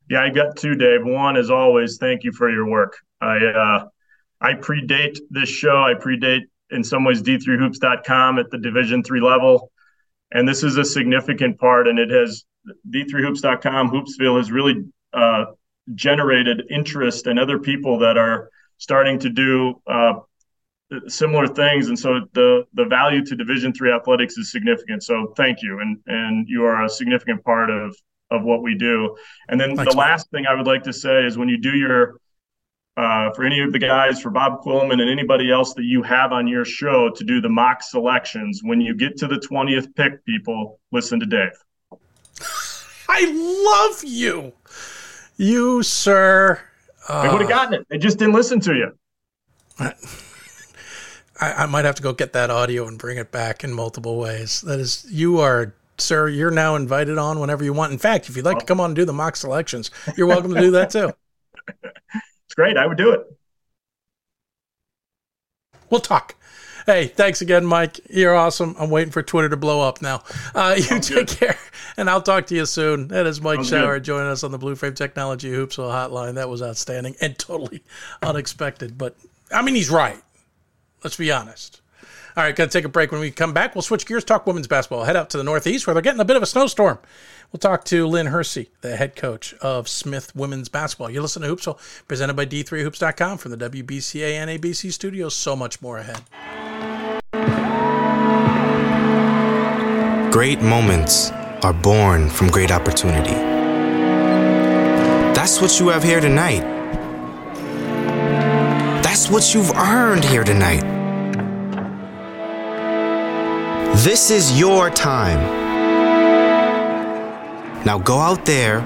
Yeah, 0.09 0.23
I 0.23 0.29
got 0.29 0.57
two, 0.57 0.73
Dave. 0.75 1.05
One, 1.05 1.37
as 1.37 1.51
always, 1.51 1.97
thank 1.97 2.23
you 2.23 2.31
for 2.31 2.49
your 2.49 2.67
work. 2.67 2.97
I 3.21 3.37
uh, 3.45 3.87
I 4.41 4.53
predate 4.53 5.17
this 5.29 5.49
show. 5.49 5.83
I 5.83 5.93
predate 5.93 6.43
in 6.71 6.83
some 6.83 7.03
ways 7.03 7.21
d3hoops.com 7.21 8.39
at 8.39 8.49
the 8.51 8.57
Division 8.57 9.03
three 9.03 9.21
level, 9.21 9.71
and 10.31 10.47
this 10.47 10.63
is 10.63 10.77
a 10.77 10.85
significant 10.85 11.59
part. 11.59 11.87
And 11.87 11.99
it 11.99 12.09
has 12.09 12.45
d3hoops.com 12.89 13.89
Hoopsville 13.89 14.37
has 14.37 14.51
really 14.51 14.85
uh, 15.13 15.45
generated 15.95 16.63
interest 16.69 17.27
and 17.27 17.39
other 17.39 17.59
people 17.59 17.99
that 17.99 18.17
are 18.17 18.49
starting 18.77 19.19
to 19.19 19.29
do 19.29 19.81
uh, 19.87 20.13
similar 21.07 21.47
things. 21.47 21.87
And 21.89 21.97
so 21.97 22.21
the 22.33 22.65
the 22.73 22.85
value 22.85 23.25
to 23.25 23.35
Division 23.35 23.73
three 23.73 23.91
athletics 23.91 24.37
is 24.37 24.51
significant. 24.51 25.03
So 25.03 25.33
thank 25.35 25.61
you, 25.61 25.79
and 25.79 25.97
and 26.07 26.47
you 26.47 26.63
are 26.63 26.85
a 26.85 26.89
significant 26.89 27.43
part 27.43 27.69
of 27.69 27.95
of 28.31 28.43
what 28.43 28.61
we 28.61 28.75
do. 28.75 29.15
And 29.47 29.59
then 29.59 29.75
Thanks, 29.75 29.91
the 29.91 29.97
man. 29.97 30.07
last 30.07 30.29
thing 30.31 30.45
I 30.45 30.53
would 30.53 30.67
like 30.67 30.83
to 30.83 30.93
say 30.93 31.25
is 31.25 31.37
when 31.37 31.49
you 31.49 31.57
do 31.57 31.75
your 31.75 32.19
uh, 32.99 33.31
for 33.31 33.45
any 33.45 33.61
of 33.61 33.71
the 33.71 33.79
guys, 33.79 34.21
for 34.21 34.29
Bob 34.29 34.61
Quillman 34.61 34.99
and 34.99 35.09
anybody 35.09 35.49
else 35.49 35.73
that 35.75 35.85
you 35.85 36.03
have 36.03 36.33
on 36.33 36.47
your 36.47 36.65
show 36.65 37.09
to 37.09 37.23
do 37.23 37.39
the 37.39 37.47
mock 37.47 37.81
selections, 37.81 38.59
when 38.61 38.81
you 38.81 38.93
get 38.93 39.15
to 39.17 39.27
the 39.27 39.37
20th 39.37 39.95
pick, 39.95 40.23
people, 40.25 40.79
listen 40.91 41.17
to 41.21 41.25
Dave. 41.25 41.53
I 43.07 43.91
love 43.93 44.03
you. 44.03 44.51
You, 45.37 45.81
sir. 45.81 46.59
Uh, 47.07 47.23
they 47.23 47.29
would 47.29 47.39
have 47.39 47.49
gotten 47.49 47.75
it. 47.75 47.87
They 47.89 47.97
just 47.97 48.19
didn't 48.19 48.33
listen 48.33 48.59
to 48.61 48.73
you. 48.75 48.91
I, 49.79 49.93
I 51.39 51.65
might 51.67 51.85
have 51.85 51.95
to 51.95 52.03
go 52.03 52.11
get 52.11 52.33
that 52.33 52.49
audio 52.49 52.85
and 52.85 52.99
bring 52.99 53.17
it 53.17 53.31
back 53.31 53.63
in 53.63 53.71
multiple 53.71 54.17
ways. 54.17 54.59
That 54.61 54.81
is, 54.81 55.07
you 55.09 55.39
are 55.39 55.73
sir, 55.97 56.27
you're 56.27 56.51
now 56.51 56.75
invited 56.75 57.17
on 57.17 57.39
whenever 57.39 57.63
you 57.63 57.71
want. 57.71 57.93
In 57.93 57.97
fact, 57.97 58.27
if 58.27 58.35
you'd 58.35 58.45
like 58.45 58.57
oh. 58.57 58.59
to 58.59 58.65
come 58.65 58.81
on 58.81 58.87
and 58.87 58.95
do 58.95 59.05
the 59.05 59.13
mock 59.13 59.37
selections, 59.37 59.89
you're 60.17 60.27
welcome 60.27 60.53
to 60.53 60.59
do 60.59 60.71
that 60.71 60.89
too. 60.89 61.13
Great. 62.59 62.75
I 62.75 62.85
would 62.87 62.97
do 62.97 63.11
it. 63.11 63.21
We'll 65.89 66.01
talk. 66.01 66.35
Hey, 66.85 67.07
thanks 67.07 67.39
again, 67.39 67.65
Mike. 67.65 68.01
You're 68.09 68.35
awesome. 68.35 68.75
I'm 68.77 68.89
waiting 68.89 69.13
for 69.13 69.23
Twitter 69.23 69.47
to 69.47 69.55
blow 69.55 69.79
up 69.79 70.01
now. 70.01 70.23
Uh, 70.53 70.73
you 70.75 70.83
Sounds 70.83 71.07
take 71.07 71.15
good. 71.15 71.29
care, 71.29 71.57
and 71.95 72.09
I'll 72.09 72.21
talk 72.21 72.47
to 72.47 72.55
you 72.55 72.65
soon. 72.65 73.07
That 73.07 73.25
is 73.27 73.39
Mike 73.39 73.63
Sounds 73.63 73.71
Schauer 73.71 73.95
good. 73.95 74.03
joining 74.03 74.27
us 74.27 74.43
on 74.43 74.51
the 74.51 74.57
Blue 74.57 74.75
Frame 74.75 74.93
Technology 74.93 75.49
Hoopsville 75.49 75.89
Hotline. 75.89 76.33
That 76.33 76.49
was 76.49 76.61
outstanding 76.61 77.15
and 77.21 77.39
totally 77.39 77.81
unexpected. 78.21 78.97
But 78.97 79.15
I 79.53 79.61
mean, 79.61 79.75
he's 79.75 79.89
right. 79.89 80.21
Let's 81.01 81.15
be 81.15 81.31
honest. 81.31 81.79
All 82.35 82.43
right, 82.43 82.53
got 82.55 82.65
to 82.65 82.77
take 82.77 82.83
a 82.85 82.89
break. 82.89 83.13
When 83.13 83.21
we 83.21 83.31
come 83.31 83.53
back, 83.53 83.73
we'll 83.73 83.81
switch 83.83 84.05
gears, 84.05 84.25
talk 84.25 84.45
women's 84.45 84.67
basketball. 84.67 85.05
Head 85.05 85.15
out 85.15 85.29
to 85.29 85.37
the 85.37 85.45
Northeast 85.45 85.87
where 85.87 85.93
they're 85.93 86.01
getting 86.01 86.19
a 86.19 86.25
bit 86.25 86.35
of 86.35 86.43
a 86.43 86.45
snowstorm. 86.45 86.99
We'll 87.51 87.59
talk 87.59 87.83
to 87.85 88.05
Lynn 88.05 88.27
Hersey, 88.27 88.69
the 88.81 88.95
head 88.95 89.15
coach 89.15 89.53
of 89.55 89.87
Smith 89.87 90.35
Women's 90.35 90.69
Basketball. 90.69 91.09
You 91.09 91.21
listen 91.21 91.41
to 91.41 91.47
Hoopsville, 91.47 91.79
presented 92.07 92.35
by 92.35 92.45
D3Hoops.com 92.45 93.37
from 93.37 93.51
the 93.51 93.69
WBCA 93.69 94.33
and 94.33 94.49
ABC 94.49 94.93
studios. 94.93 95.35
So 95.35 95.55
much 95.55 95.81
more 95.81 95.97
ahead. 95.97 96.21
Great 100.31 100.61
moments 100.61 101.31
are 101.63 101.73
born 101.73 102.29
from 102.29 102.49
great 102.49 102.71
opportunity. 102.71 103.33
That's 105.33 105.59
what 105.59 105.79
you 105.79 105.89
have 105.89 106.03
here 106.03 106.19
tonight 106.19 106.79
That's 109.19 109.29
what 109.29 109.53
you've 109.53 109.71
earned 109.71 110.23
here 110.23 110.45
tonight. 110.45 110.81
This 113.97 114.31
is 114.31 114.57
your 114.57 114.89
time. 114.89 115.58
Now 117.85 117.97
go 117.97 118.17
out 118.17 118.45
there 118.45 118.79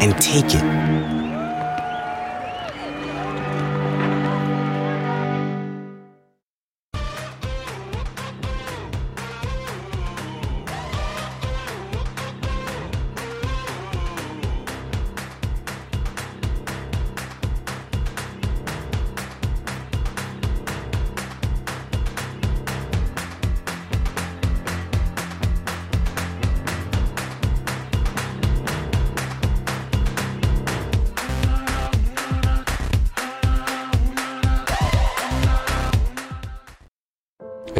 and 0.00 0.20
take 0.20 0.46
it. 0.54 1.15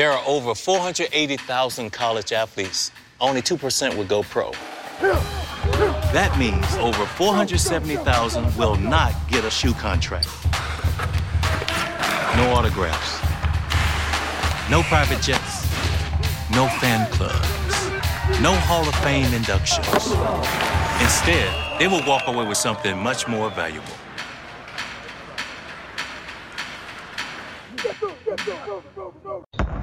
There 0.00 0.10
are 0.10 0.24
over 0.26 0.54
480,000 0.54 1.90
college 1.90 2.32
athletes. 2.32 2.90
Only 3.20 3.42
2% 3.42 3.98
would 3.98 4.08
go 4.08 4.22
pro. 4.22 4.50
That 6.14 6.34
means 6.38 6.64
over 6.76 7.04
470,000 7.04 8.56
will 8.56 8.76
not 8.76 9.12
get 9.28 9.44
a 9.44 9.50
shoe 9.50 9.74
contract. 9.74 10.26
No 12.34 12.50
autographs. 12.54 13.20
No 14.70 14.80
private 14.84 15.20
jets. 15.20 15.64
No 16.50 16.66
fan 16.80 17.06
clubs. 17.10 18.40
No 18.40 18.54
Hall 18.54 18.88
of 18.88 18.94
Fame 19.04 19.34
inductions. 19.34 20.12
Instead, 21.02 21.78
they 21.78 21.88
will 21.88 22.02
walk 22.06 22.22
away 22.26 22.46
with 22.46 22.56
something 22.56 22.96
much 22.96 23.28
more 23.28 23.50
valuable. 23.50 23.92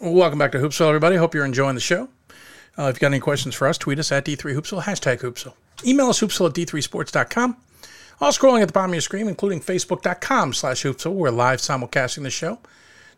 welcome 0.00 0.38
back 0.38 0.52
to 0.52 0.58
Hoopsville, 0.58 0.88
everybody. 0.88 1.16
Hope 1.16 1.34
you're 1.34 1.44
enjoying 1.44 1.74
the 1.74 1.80
show. 1.80 2.08
Uh, 2.78 2.84
if 2.84 2.94
you've 2.94 3.00
got 3.00 3.08
any 3.08 3.20
questions 3.20 3.54
for 3.54 3.68
us, 3.68 3.76
tweet 3.76 3.98
us 3.98 4.10
at 4.10 4.24
D3Hoopsville, 4.24 4.82
hashtag 4.84 5.20
Hoopsville. 5.20 5.52
Email 5.84 6.08
us 6.08 6.20
hoopsville 6.20 6.48
at 6.48 6.54
D3sports.com. 6.54 7.56
All 8.20 8.32
scrolling 8.32 8.62
at 8.62 8.68
the 8.68 8.72
bottom 8.72 8.92
of 8.92 8.94
your 8.94 9.02
screen, 9.02 9.28
including 9.28 9.60
facebook.com 9.60 10.54
slash 10.54 10.82
hoopsville. 10.82 11.12
We're 11.12 11.30
live 11.30 11.58
simulcasting 11.58 12.22
the 12.22 12.30
show. 12.30 12.58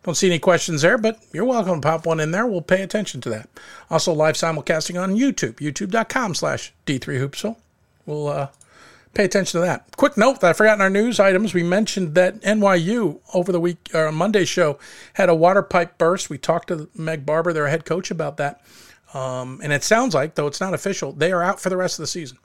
Don't 0.03 0.16
see 0.16 0.26
any 0.26 0.41
questions 0.41 0.83
there, 0.83 0.99
but 0.99 1.20
you're 1.33 1.45
welcome 1.45 1.81
to 1.81 1.89
pop 1.89 2.05
one 2.05 2.18
in 2.18 2.33
there. 2.33 2.47
We'll 2.47 2.62
pay 2.62 2.83
attention 2.83 3.20
to 3.20 3.31
that. 3.31 3.49
Also, 3.91 4.12
live 4.12 4.35
simulcasting 4.35 5.01
on 5.01 5.14
YouTube, 5.14 5.55
youtube.com 5.55 6.35
slash 6.35 6.72
D3Hoopsville. 6.85 7.57
We'll 8.07 8.26
uh, 8.26 8.49
pay 9.18 9.24
attention 9.24 9.60
to 9.60 9.66
that. 9.66 9.84
Quick 9.96 10.16
note 10.16 10.40
that 10.40 10.50
I 10.50 10.52
forgot 10.52 10.76
in 10.76 10.80
our 10.80 10.88
news 10.88 11.18
items, 11.18 11.52
we 11.52 11.64
mentioned 11.64 12.14
that 12.14 12.40
NYU 12.42 13.18
over 13.34 13.50
the 13.50 13.58
week, 13.58 13.90
or 13.92 14.12
Monday 14.12 14.44
show, 14.44 14.78
had 15.14 15.28
a 15.28 15.34
water 15.34 15.60
pipe 15.60 15.98
burst. 15.98 16.30
We 16.30 16.38
talked 16.38 16.68
to 16.68 16.88
Meg 16.94 17.26
Barber, 17.26 17.52
their 17.52 17.66
head 17.66 17.84
coach, 17.84 18.12
about 18.12 18.36
that. 18.36 18.62
Um, 19.12 19.60
and 19.60 19.72
it 19.72 19.82
sounds 19.82 20.14
like, 20.14 20.36
though 20.36 20.46
it's 20.46 20.60
not 20.60 20.72
official, 20.72 21.10
they 21.10 21.32
are 21.32 21.42
out 21.42 21.58
for 21.58 21.68
the 21.68 21.76
rest 21.76 21.98
of 21.98 22.04
the 22.04 22.06
season. 22.06 22.38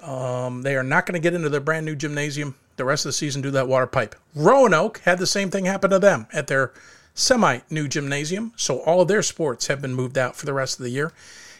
Um, 0.00 0.62
they 0.62 0.76
are 0.76 0.84
not 0.84 1.04
going 1.04 1.14
to 1.14 1.18
get 1.18 1.34
into 1.34 1.48
their 1.48 1.60
brand 1.60 1.84
new 1.84 1.96
gymnasium 1.96 2.54
the 2.76 2.84
rest 2.84 3.04
of 3.04 3.08
the 3.08 3.14
season 3.14 3.42
due 3.42 3.48
to 3.48 3.52
that 3.54 3.66
water 3.66 3.88
pipe. 3.88 4.14
Roanoke 4.36 5.00
had 5.00 5.18
the 5.18 5.26
same 5.26 5.50
thing 5.50 5.64
happen 5.64 5.90
to 5.90 5.98
them 5.98 6.28
at 6.32 6.46
their 6.46 6.72
semi 7.14 7.58
new 7.70 7.88
gymnasium, 7.88 8.52
so 8.54 8.78
all 8.82 9.00
of 9.00 9.08
their 9.08 9.22
sports 9.22 9.66
have 9.66 9.82
been 9.82 9.94
moved 9.94 10.16
out 10.16 10.36
for 10.36 10.46
the 10.46 10.54
rest 10.54 10.78
of 10.78 10.84
the 10.84 10.90
year. 10.90 11.12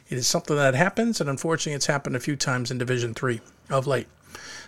It 0.08 0.16
is 0.16 0.28
something 0.28 0.54
that 0.54 0.76
happens, 0.76 1.20
and 1.20 1.28
unfortunately, 1.28 1.74
it's 1.74 1.86
happened 1.86 2.14
a 2.14 2.20
few 2.20 2.36
times 2.36 2.70
in 2.70 2.78
Division 2.78 3.14
Three 3.14 3.40
of 3.68 3.88
late. 3.88 4.06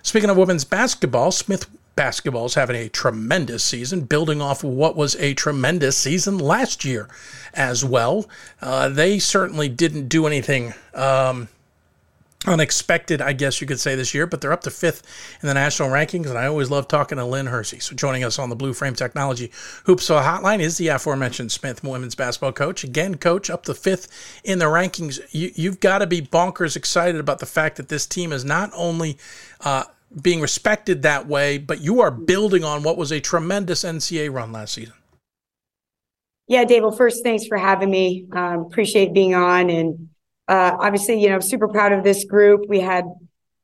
Speaking 0.02 0.30
of 0.30 0.36
women's 0.36 0.64
basketball, 0.64 1.32
Smith 1.32 1.66
basketball 1.96 2.44
is 2.46 2.54
having 2.54 2.76
a 2.76 2.88
tremendous 2.88 3.64
season, 3.64 4.02
building 4.02 4.40
off 4.40 4.62
what 4.62 4.96
was 4.96 5.16
a 5.16 5.34
tremendous 5.34 5.96
season 5.96 6.38
last 6.38 6.84
year 6.84 7.08
as 7.54 7.84
well. 7.84 8.28
Uh, 8.60 8.88
they 8.88 9.18
certainly 9.18 9.68
didn't 9.68 10.08
do 10.08 10.26
anything. 10.26 10.74
Um, 10.94 11.48
unexpected, 12.44 13.20
I 13.20 13.32
guess 13.32 13.60
you 13.60 13.66
could 13.66 13.80
say, 13.80 13.94
this 13.94 14.14
year, 14.14 14.26
but 14.26 14.40
they're 14.40 14.52
up 14.52 14.62
to 14.62 14.70
fifth 14.70 15.02
in 15.42 15.48
the 15.48 15.54
national 15.54 15.88
rankings. 15.88 16.26
And 16.26 16.38
I 16.38 16.46
always 16.46 16.70
love 16.70 16.86
talking 16.88 17.18
to 17.18 17.24
Lynn 17.24 17.46
Hersey. 17.46 17.80
So 17.80 17.96
joining 17.96 18.24
us 18.24 18.38
on 18.38 18.50
the 18.50 18.56
Blue 18.56 18.72
Frame 18.72 18.94
Technology 18.94 19.48
Hoopsville 19.84 20.22
Hotline 20.22 20.60
is 20.60 20.78
the 20.78 20.88
aforementioned 20.88 21.52
Smith 21.52 21.82
women's 21.82 22.14
basketball 22.14 22.52
coach. 22.52 22.84
Again, 22.84 23.16
coach, 23.16 23.50
up 23.50 23.64
to 23.64 23.74
fifth 23.74 24.40
in 24.44 24.58
the 24.58 24.66
rankings. 24.66 25.20
You, 25.30 25.50
you've 25.54 25.80
got 25.80 25.98
to 25.98 26.06
be 26.06 26.20
bonkers 26.20 26.76
excited 26.76 27.20
about 27.20 27.38
the 27.38 27.46
fact 27.46 27.76
that 27.76 27.88
this 27.88 28.06
team 28.06 28.32
is 28.32 28.44
not 28.44 28.70
only 28.74 29.18
uh, 29.62 29.84
being 30.20 30.40
respected 30.40 31.02
that 31.02 31.26
way, 31.26 31.58
but 31.58 31.80
you 31.80 32.00
are 32.00 32.10
building 32.10 32.64
on 32.64 32.82
what 32.82 32.96
was 32.96 33.10
a 33.12 33.20
tremendous 33.20 33.82
NCAA 33.82 34.32
run 34.32 34.52
last 34.52 34.74
season. 34.74 34.94
Yeah, 36.48 36.64
Dave. 36.64 36.82
Well, 36.82 36.92
first, 36.92 37.24
thanks 37.24 37.46
for 37.46 37.58
having 37.58 37.90
me. 37.90 38.26
Um, 38.30 38.60
appreciate 38.60 39.12
being 39.12 39.34
on 39.34 39.68
and 39.68 40.08
uh, 40.48 40.76
obviously, 40.78 41.20
you 41.20 41.28
know, 41.28 41.40
super 41.40 41.68
proud 41.68 41.92
of 41.92 42.04
this 42.04 42.24
group. 42.24 42.68
We 42.68 42.80
had 42.80 43.04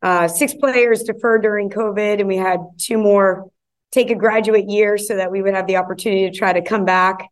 uh, 0.02 0.28
six 0.28 0.54
players 0.54 1.02
defer 1.04 1.38
during 1.38 1.70
COVID, 1.70 2.18
and 2.18 2.28
we 2.28 2.36
had 2.36 2.58
two 2.78 2.98
more 2.98 3.50
take 3.92 4.10
a 4.10 4.14
graduate 4.14 4.68
year 4.68 4.96
so 4.96 5.16
that 5.16 5.30
we 5.30 5.42
would 5.42 5.54
have 5.54 5.66
the 5.66 5.76
opportunity 5.76 6.28
to 6.28 6.36
try 6.36 6.52
to 6.52 6.62
come 6.62 6.84
back 6.84 7.28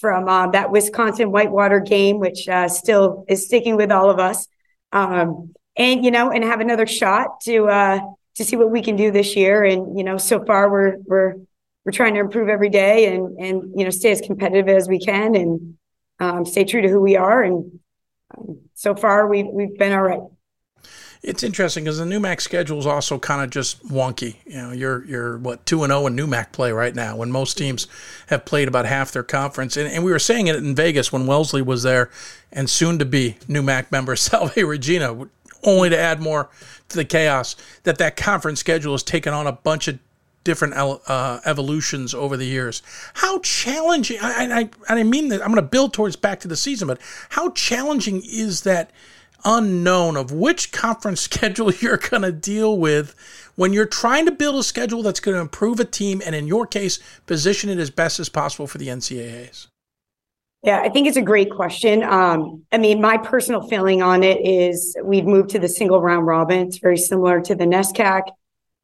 from 0.00 0.28
uh, 0.28 0.48
that 0.50 0.70
Wisconsin 0.70 1.30
Whitewater 1.30 1.80
game, 1.80 2.18
which 2.18 2.48
uh, 2.48 2.68
still 2.68 3.24
is 3.28 3.46
sticking 3.46 3.76
with 3.76 3.92
all 3.92 4.10
of 4.10 4.18
us. 4.18 4.48
Um, 4.92 5.52
and 5.76 6.04
you 6.04 6.10
know, 6.10 6.30
and 6.30 6.42
have 6.42 6.60
another 6.60 6.86
shot 6.86 7.40
to 7.42 7.68
uh, 7.68 8.00
to 8.36 8.44
see 8.44 8.56
what 8.56 8.70
we 8.70 8.82
can 8.82 8.96
do 8.96 9.10
this 9.10 9.36
year. 9.36 9.62
And 9.62 9.96
you 9.96 10.02
know, 10.02 10.16
so 10.16 10.44
far 10.44 10.70
we're 10.70 10.96
we're 11.04 11.34
we're 11.84 11.92
trying 11.92 12.14
to 12.14 12.20
improve 12.20 12.48
every 12.48 12.68
day 12.68 13.14
and 13.14 13.38
and 13.38 13.72
you 13.76 13.84
know 13.84 13.90
stay 13.90 14.10
as 14.10 14.20
competitive 14.20 14.68
as 14.68 14.88
we 14.88 14.98
can 14.98 15.34
and 15.34 15.74
um, 16.20 16.44
stay 16.44 16.64
true 16.64 16.82
to 16.82 16.88
who 16.88 17.00
we 17.00 17.16
are 17.16 17.42
and 17.42 17.78
so 18.78 18.94
far 18.94 19.26
we've 19.26 19.46
we've 19.46 19.76
been 19.76 19.92
all 19.92 20.02
right. 20.02 20.20
It's 21.20 21.42
interesting 21.42 21.82
because 21.82 21.98
the 21.98 22.04
NEWMAC 22.04 22.40
schedule 22.40 22.78
is 22.78 22.86
also 22.86 23.18
kind 23.18 23.42
of 23.42 23.50
just 23.50 23.84
wonky. 23.88 24.36
You 24.46 24.56
know, 24.56 24.70
you're 24.70 25.04
you're 25.04 25.38
what 25.38 25.66
two 25.66 25.82
and 25.82 25.90
zero 25.90 26.02
oh 26.02 26.06
in 26.06 26.16
NEWMAC 26.16 26.52
play 26.52 26.70
right 26.70 26.94
now, 26.94 27.16
when 27.16 27.32
most 27.32 27.58
teams 27.58 27.88
have 28.28 28.44
played 28.44 28.68
about 28.68 28.86
half 28.86 29.10
their 29.10 29.24
conference. 29.24 29.76
And, 29.76 29.90
and 29.92 30.04
we 30.04 30.12
were 30.12 30.20
saying 30.20 30.46
it 30.46 30.54
in 30.54 30.76
Vegas 30.76 31.12
when 31.12 31.26
Wellesley 31.26 31.60
was 31.60 31.82
there, 31.82 32.08
and 32.52 32.70
soon 32.70 33.00
to 33.00 33.04
be 33.04 33.36
NEWMAC 33.48 33.90
member 33.90 34.14
Salve 34.16 34.56
Regina, 34.56 35.26
only 35.64 35.88
to 35.88 35.98
add 35.98 36.20
more 36.20 36.48
to 36.88 36.96
the 36.96 37.04
chaos 37.04 37.56
that 37.82 37.98
that 37.98 38.16
conference 38.16 38.60
schedule 38.60 38.92
has 38.92 39.02
taken 39.02 39.34
on 39.34 39.48
a 39.48 39.52
bunch 39.52 39.88
of 39.88 39.98
different 40.48 40.72
uh, 40.72 41.40
evolutions 41.44 42.14
over 42.14 42.34
the 42.34 42.46
years. 42.46 42.80
How 43.12 43.38
challenging, 43.40 44.18
I, 44.22 44.70
I, 44.88 44.94
I 44.94 45.02
mean 45.02 45.28
that 45.28 45.42
I'm 45.42 45.48
going 45.48 45.56
to 45.56 45.70
build 45.70 45.92
towards 45.92 46.16
back 46.16 46.40
to 46.40 46.48
the 46.48 46.56
season, 46.56 46.88
but 46.88 46.98
how 47.28 47.50
challenging 47.50 48.22
is 48.24 48.62
that 48.62 48.90
unknown 49.44 50.16
of 50.16 50.32
which 50.32 50.72
conference 50.72 51.20
schedule 51.30 51.70
you're 51.70 51.98
going 51.98 52.22
to 52.22 52.32
deal 52.32 52.78
with 52.78 53.14
when 53.56 53.74
you're 53.74 53.84
trying 53.84 54.24
to 54.24 54.32
build 54.32 54.56
a 54.56 54.62
schedule 54.62 55.02
that's 55.02 55.20
going 55.20 55.34
to 55.34 55.40
improve 55.42 55.80
a 55.80 55.84
team 55.84 56.22
and, 56.24 56.34
in 56.34 56.46
your 56.46 56.66
case, 56.66 56.98
position 57.26 57.68
it 57.68 57.78
as 57.78 57.90
best 57.90 58.18
as 58.18 58.30
possible 58.30 58.66
for 58.66 58.78
the 58.78 58.88
NCAAs? 58.88 59.66
Yeah, 60.62 60.80
I 60.80 60.88
think 60.88 61.06
it's 61.06 61.18
a 61.18 61.22
great 61.22 61.50
question. 61.50 62.02
Um, 62.02 62.64
I 62.72 62.78
mean, 62.78 63.02
my 63.02 63.18
personal 63.18 63.68
feeling 63.68 64.00
on 64.00 64.22
it 64.22 64.40
is 64.46 64.96
we've 65.04 65.26
moved 65.26 65.50
to 65.50 65.58
the 65.58 65.68
single 65.68 66.00
round 66.00 66.26
robin. 66.26 66.66
It's 66.66 66.78
very 66.78 66.96
similar 66.96 67.42
to 67.42 67.54
the 67.54 67.64
NESCAC. 67.64 68.22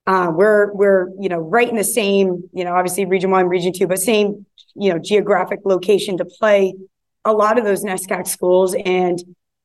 Uh, 0.07 0.30
we're 0.34 0.72
we're 0.74 1.09
you 1.18 1.28
know 1.28 1.38
right 1.38 1.68
in 1.68 1.76
the 1.76 1.84
same 1.84 2.48
you 2.52 2.64
know 2.64 2.74
obviously 2.74 3.05
region 3.07 3.30
one, 3.30 3.48
region 3.48 3.72
two, 3.72 3.86
but 3.86 3.98
same 3.98 4.46
you 4.74 4.92
know 4.92 4.98
geographic 4.98 5.61
location 5.64 6.18
to 6.18 6.24
play 6.24 6.74
a 7.24 7.32
lot 7.32 7.59
of 7.59 7.64
those 7.64 7.82
NESCAC 7.82 8.26
schools, 8.26 8.74
and 8.84 9.22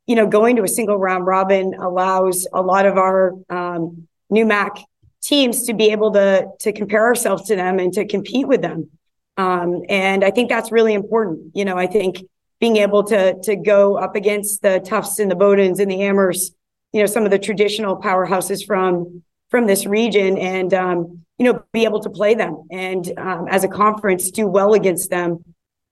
you 0.07 0.15
know 0.15 0.25
going 0.25 0.55
to 0.55 0.63
a 0.63 0.67
single 0.67 0.97
round 0.97 1.25
robin 1.25 1.73
allows 1.73 2.47
a 2.53 2.61
lot 2.61 2.85
of 2.85 2.97
our 2.97 3.33
um, 3.49 4.07
NEWMAC 4.31 4.83
teams 5.21 5.65
to 5.65 5.73
be 5.73 5.91
able 5.91 6.11
to 6.13 6.47
to 6.59 6.71
compare 6.71 7.03
ourselves 7.03 7.43
to 7.43 7.55
them 7.55 7.79
and 7.79 7.91
to 7.93 8.05
compete 8.05 8.47
with 8.47 8.61
them. 8.61 8.89
Um, 9.37 9.83
and 9.89 10.23
I 10.23 10.31
think 10.31 10.49
that's 10.49 10.71
really 10.71 10.93
important. 10.93 11.51
You 11.53 11.65
know, 11.65 11.77
I 11.77 11.87
think 11.87 12.23
being 12.59 12.77
able 12.77 13.03
to 13.05 13.39
to 13.43 13.55
go 13.55 13.97
up 13.97 14.15
against 14.15 14.61
the 14.61 14.79
Tufts 14.79 15.19
and 15.19 15.29
the 15.29 15.35
Bowdoins 15.35 15.79
and 15.79 15.91
the 15.91 16.01
Amherst, 16.01 16.55
you 16.93 17.01
know, 17.01 17.07
some 17.07 17.25
of 17.25 17.31
the 17.31 17.39
traditional 17.39 17.97
powerhouses 17.97 18.65
from 18.65 19.23
from 19.49 19.67
this 19.67 19.85
region, 19.85 20.37
and 20.37 20.73
um, 20.73 21.25
you 21.37 21.45
know, 21.45 21.63
be 21.73 21.85
able 21.85 22.01
to 22.01 22.09
play 22.09 22.35
them 22.35 22.67
and 22.69 23.11
um, 23.17 23.47
as 23.49 23.63
a 23.63 23.67
conference 23.67 24.29
do 24.31 24.45
well 24.47 24.73
against 24.73 25.09
them 25.09 25.43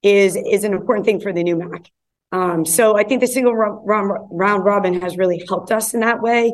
is 0.04 0.36
is 0.36 0.64
an 0.64 0.74
important 0.74 1.06
thing 1.06 1.20
for 1.20 1.34
the 1.34 1.44
NEWMAC. 1.44 1.88
Um, 2.32 2.66
so 2.66 2.98
I 2.98 3.04
think 3.04 3.22
the 3.22 3.28
single 3.28 3.56
round, 3.56 4.28
round 4.32 4.66
robin 4.66 5.02
has 5.02 5.18
really 5.18 5.46
helped 5.48 5.72
us 5.72 5.94
in 5.94 6.02
that 6.02 6.22
way, 6.22 6.54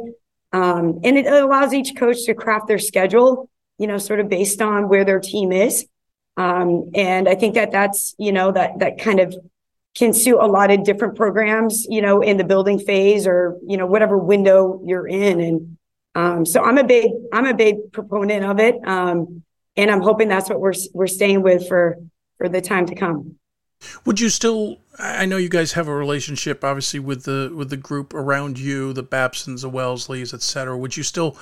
um, 0.51 0.99
and 1.03 1.17
it 1.17 1.25
allows 1.25 1.73
each 1.73 1.95
coach 1.97 2.25
to 2.25 2.35
craft 2.35 2.67
their 2.67 2.77
schedule, 2.79 3.49
you 3.79 3.87
know, 3.87 3.97
sort 3.97 4.19
of 4.19 4.29
based 4.29 4.61
on 4.61 4.87
where 4.87 5.03
their 5.03 5.19
team 5.19 5.51
is. 5.51 5.85
Um, 6.37 6.91
and 6.93 7.27
I 7.27 7.35
think 7.35 7.55
that 7.55 7.71
that's, 7.71 8.15
you 8.17 8.31
know, 8.31 8.51
that, 8.51 8.79
that 8.79 8.99
kind 8.99 9.19
of 9.19 9.35
can 9.95 10.13
suit 10.13 10.39
a 10.39 10.47
lot 10.47 10.71
of 10.71 10.83
different 10.83 11.15
programs, 11.15 11.85
you 11.89 12.01
know, 12.01 12.21
in 12.21 12.37
the 12.37 12.43
building 12.43 12.79
phase 12.79 13.27
or, 13.27 13.57
you 13.67 13.77
know, 13.77 13.85
whatever 13.85 14.17
window 14.17 14.81
you're 14.83 15.07
in. 15.07 15.39
And, 15.39 15.77
um, 16.15 16.45
so 16.45 16.61
I'm 16.61 16.77
a 16.77 16.83
big, 16.83 17.11
I'm 17.31 17.45
a 17.45 17.53
big 17.53 17.91
proponent 17.91 18.45
of 18.45 18.59
it. 18.59 18.75
Um, 18.85 19.43
and 19.75 19.89
I'm 19.89 20.01
hoping 20.01 20.27
that's 20.27 20.49
what 20.49 20.59
we're, 20.59 20.73
we're 20.93 21.07
staying 21.07 21.41
with 21.41 21.67
for, 21.67 21.97
for 22.37 22.47
the 22.47 22.61
time 22.61 22.85
to 22.87 22.95
come. 22.95 23.37
Would 24.05 24.19
you 24.19 24.29
still? 24.29 24.77
I 24.97 25.25
know 25.25 25.37
you 25.37 25.49
guys 25.49 25.73
have 25.73 25.89
a 25.89 25.93
relationship, 25.93 26.63
obviously, 26.63 26.99
with 26.99 27.23
the 27.23 27.51
with 27.53 27.69
the 27.69 27.75
group 27.75 28.13
around 28.13 28.57
you, 28.57 28.93
the 28.93 29.03
Babsons, 29.03 29.63
the 29.63 29.69
Wellesleys, 29.69 30.33
etc. 30.33 30.77
Would 30.77 30.95
you 30.95 31.03
still, 31.03 31.37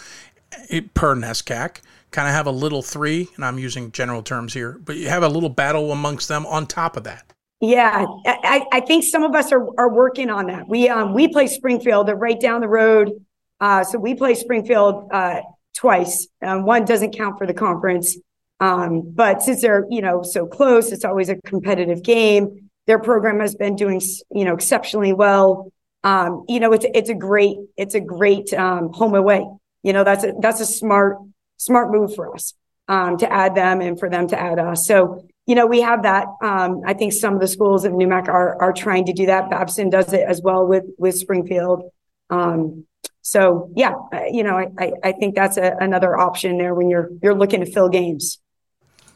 eh, 0.70 0.82
per 0.96 1.16
NESCAC, 1.16 1.82
kind 2.10 2.28
of 2.28 2.34
have 2.34 2.48
a 2.48 2.52
little 2.52 2.82
three, 2.82 3.30
and 3.36 3.46
I'm 3.46 3.60
using 3.60 3.92
general 3.92 4.24
terms 4.24 4.56
here, 4.56 4.80
but 4.84 4.96
you 4.96 5.10
have 5.10 5.22
a 5.22 5.30
little 5.30 5.50
battle 5.50 5.92
amongst 5.92 6.28
them 6.30 6.48
on 6.48 6.66
top 6.66 6.98
of 6.98 7.04
that. 7.04 7.32
Yeah, 7.60 8.08
I, 8.26 8.66
I 8.72 8.80
think 8.80 9.04
some 9.04 9.22
of 9.22 9.36
us 9.36 9.52
are, 9.52 9.68
are 9.80 9.94
working 9.94 10.32
on 10.32 10.48
that. 10.48 10.68
We 10.68 10.90
um 10.90 11.14
we 11.14 11.28
play 11.28 11.46
Springfield, 11.46 12.08
they're 12.08 12.16
right 12.16 12.40
down 12.40 12.62
the 12.62 12.68
road. 12.68 13.24
Uh, 13.62 13.84
so 13.84 14.00
we 14.00 14.16
play 14.16 14.34
Springfield 14.34 15.08
uh, 15.12 15.42
twice. 15.76 16.28
Um, 16.42 16.66
one 16.66 16.84
doesn't 16.84 17.16
count 17.16 17.38
for 17.38 17.46
the 17.46 17.54
conference, 17.54 18.18
um, 18.60 19.04
but 19.14 19.42
since 19.42 19.62
they're 19.62 19.86
you 19.90 20.02
know 20.02 20.24
so 20.24 20.48
close, 20.48 20.92
it's 20.92 21.06
always 21.06 21.30
a 21.30 21.36
competitive 21.46 22.04
game. 22.04 22.70
Their 22.88 23.00
program 23.00 23.40
has 23.40 23.56
been 23.56 23.76
doing 23.76 24.02
you 24.32 24.44
know 24.44 24.56
exceptionally 24.56 25.14
well. 25.14 25.72
Um, 26.04 26.46
you 26.50 26.60
know, 26.60 26.74
it's 26.74 26.86
it's 26.96 27.10
a 27.10 27.16
great 27.16 27.58
it's 27.78 27.94
a 27.94 28.02
great 28.02 28.52
um, 28.54 28.92
home 28.92 29.14
away. 29.14 29.46
You 29.84 29.94
know, 29.94 30.04
that's 30.04 30.24
a 30.24 30.34
that's 30.40 30.60
a 30.60 30.66
smart 30.66 31.18
smart 31.58 31.92
move 31.92 32.16
for 32.16 32.34
us 32.34 32.56
um, 32.88 33.18
to 33.18 33.32
add 33.32 33.54
them 33.54 33.82
and 33.82 34.00
for 34.00 34.10
them 34.10 34.28
to 34.28 34.40
add 34.40 34.58
us. 34.58 34.88
So, 34.88 35.28
you 35.46 35.54
know, 35.54 35.68
we 35.68 35.82
have 35.82 36.04
that. 36.04 36.26
Um, 36.42 36.82
I 36.86 36.96
think 36.96 37.14
some 37.14 37.36
of 37.36 37.40
the 37.40 37.48
schools 37.48 37.86
in 37.86 37.94
NEWMAC 37.94 38.28
are 38.28 38.60
are 38.60 38.74
trying 38.74 39.06
to 39.06 39.14
do 39.14 39.28
that. 39.28 39.52
Babson 39.52 39.92
does 39.92 40.12
it 40.14 40.22
as 40.22 40.42
well 40.42 40.66
with 40.66 40.86
with 40.98 41.16
Springfield. 41.16 41.84
Um, 42.32 42.86
so 43.22 43.72
yeah, 43.76 43.94
you 44.32 44.44
know, 44.44 44.58
I, 44.78 44.92
I 45.04 45.12
think 45.12 45.36
that's 45.36 45.58
a, 45.58 45.76
another 45.80 46.18
option 46.18 46.58
there 46.58 46.74
when 46.74 46.90
you're 46.90 47.10
you're 47.22 47.36
looking 47.36 47.60
to 47.60 47.72
fill 47.72 47.90
games. 47.90 48.40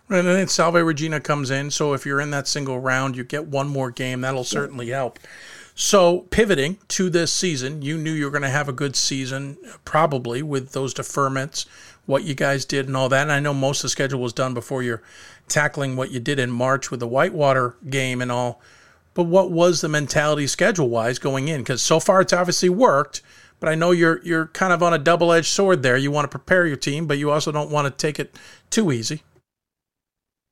And 0.07 0.27
then 0.27 0.47
Salve 0.47 0.75
Regina 0.75 1.19
comes 1.19 1.49
in. 1.49 1.71
So 1.71 1.93
if 1.93 2.05
you're 2.05 2.21
in 2.21 2.29
that 2.31 2.47
single 2.47 2.79
round, 2.79 3.17
you 3.17 3.23
get 3.23 3.47
one 3.47 3.67
more 3.67 3.89
game. 3.89 4.21
That'll 4.21 4.43
certainly 4.43 4.89
help. 4.89 5.17
So 5.73 6.21
pivoting 6.29 6.77
to 6.89 7.09
this 7.09 7.33
season, 7.33 7.81
you 7.81 7.97
knew 7.97 8.11
you 8.11 8.25
were 8.25 8.31
going 8.31 8.43
to 8.43 8.49
have 8.49 8.69
a 8.69 8.73
good 8.73 8.95
season, 8.95 9.57
probably 9.83 10.41
with 10.41 10.71
those 10.71 10.93
deferments, 10.93 11.65
what 12.05 12.23
you 12.23 12.35
guys 12.35 12.65
did 12.65 12.87
and 12.87 12.95
all 12.95 13.09
that. 13.09 13.23
And 13.23 13.31
I 13.31 13.39
know 13.39 13.53
most 13.53 13.79
of 13.79 13.83
the 13.83 13.89
schedule 13.89 14.21
was 14.21 14.31
done 14.31 14.53
before 14.53 14.83
you're 14.83 15.01
tackling 15.47 15.95
what 15.95 16.11
you 16.11 16.19
did 16.19 16.39
in 16.39 16.49
March 16.51 16.91
with 16.91 16.99
the 16.99 17.07
Whitewater 17.07 17.75
game 17.89 18.21
and 18.21 18.31
all. 18.31 18.61
But 19.15 19.23
what 19.23 19.51
was 19.51 19.81
the 19.81 19.89
mentality 19.89 20.47
schedule 20.47 20.87
wise 20.87 21.19
going 21.19 21.47
in? 21.47 21.61
Because 21.61 21.81
so 21.81 21.99
far 21.99 22.21
it's 22.21 22.33
obviously 22.33 22.69
worked, 22.69 23.21
but 23.65 23.71
I 23.71 23.75
know 23.75 23.89
you're 23.89 24.21
you're 24.23 24.45
kind 24.45 24.71
of 24.71 24.83
on 24.83 24.93
a 24.93 24.99
double 24.99 25.33
edged 25.33 25.47
sword 25.47 25.81
there. 25.81 25.97
You 25.97 26.11
want 26.11 26.25
to 26.25 26.29
prepare 26.29 26.67
your 26.67 26.75
team, 26.77 27.07
but 27.07 27.17
you 27.17 27.31
also 27.31 27.51
don't 27.51 27.71
want 27.71 27.87
to 27.87 27.91
take 27.91 28.19
it 28.19 28.35
too 28.69 28.91
easy. 28.91 29.23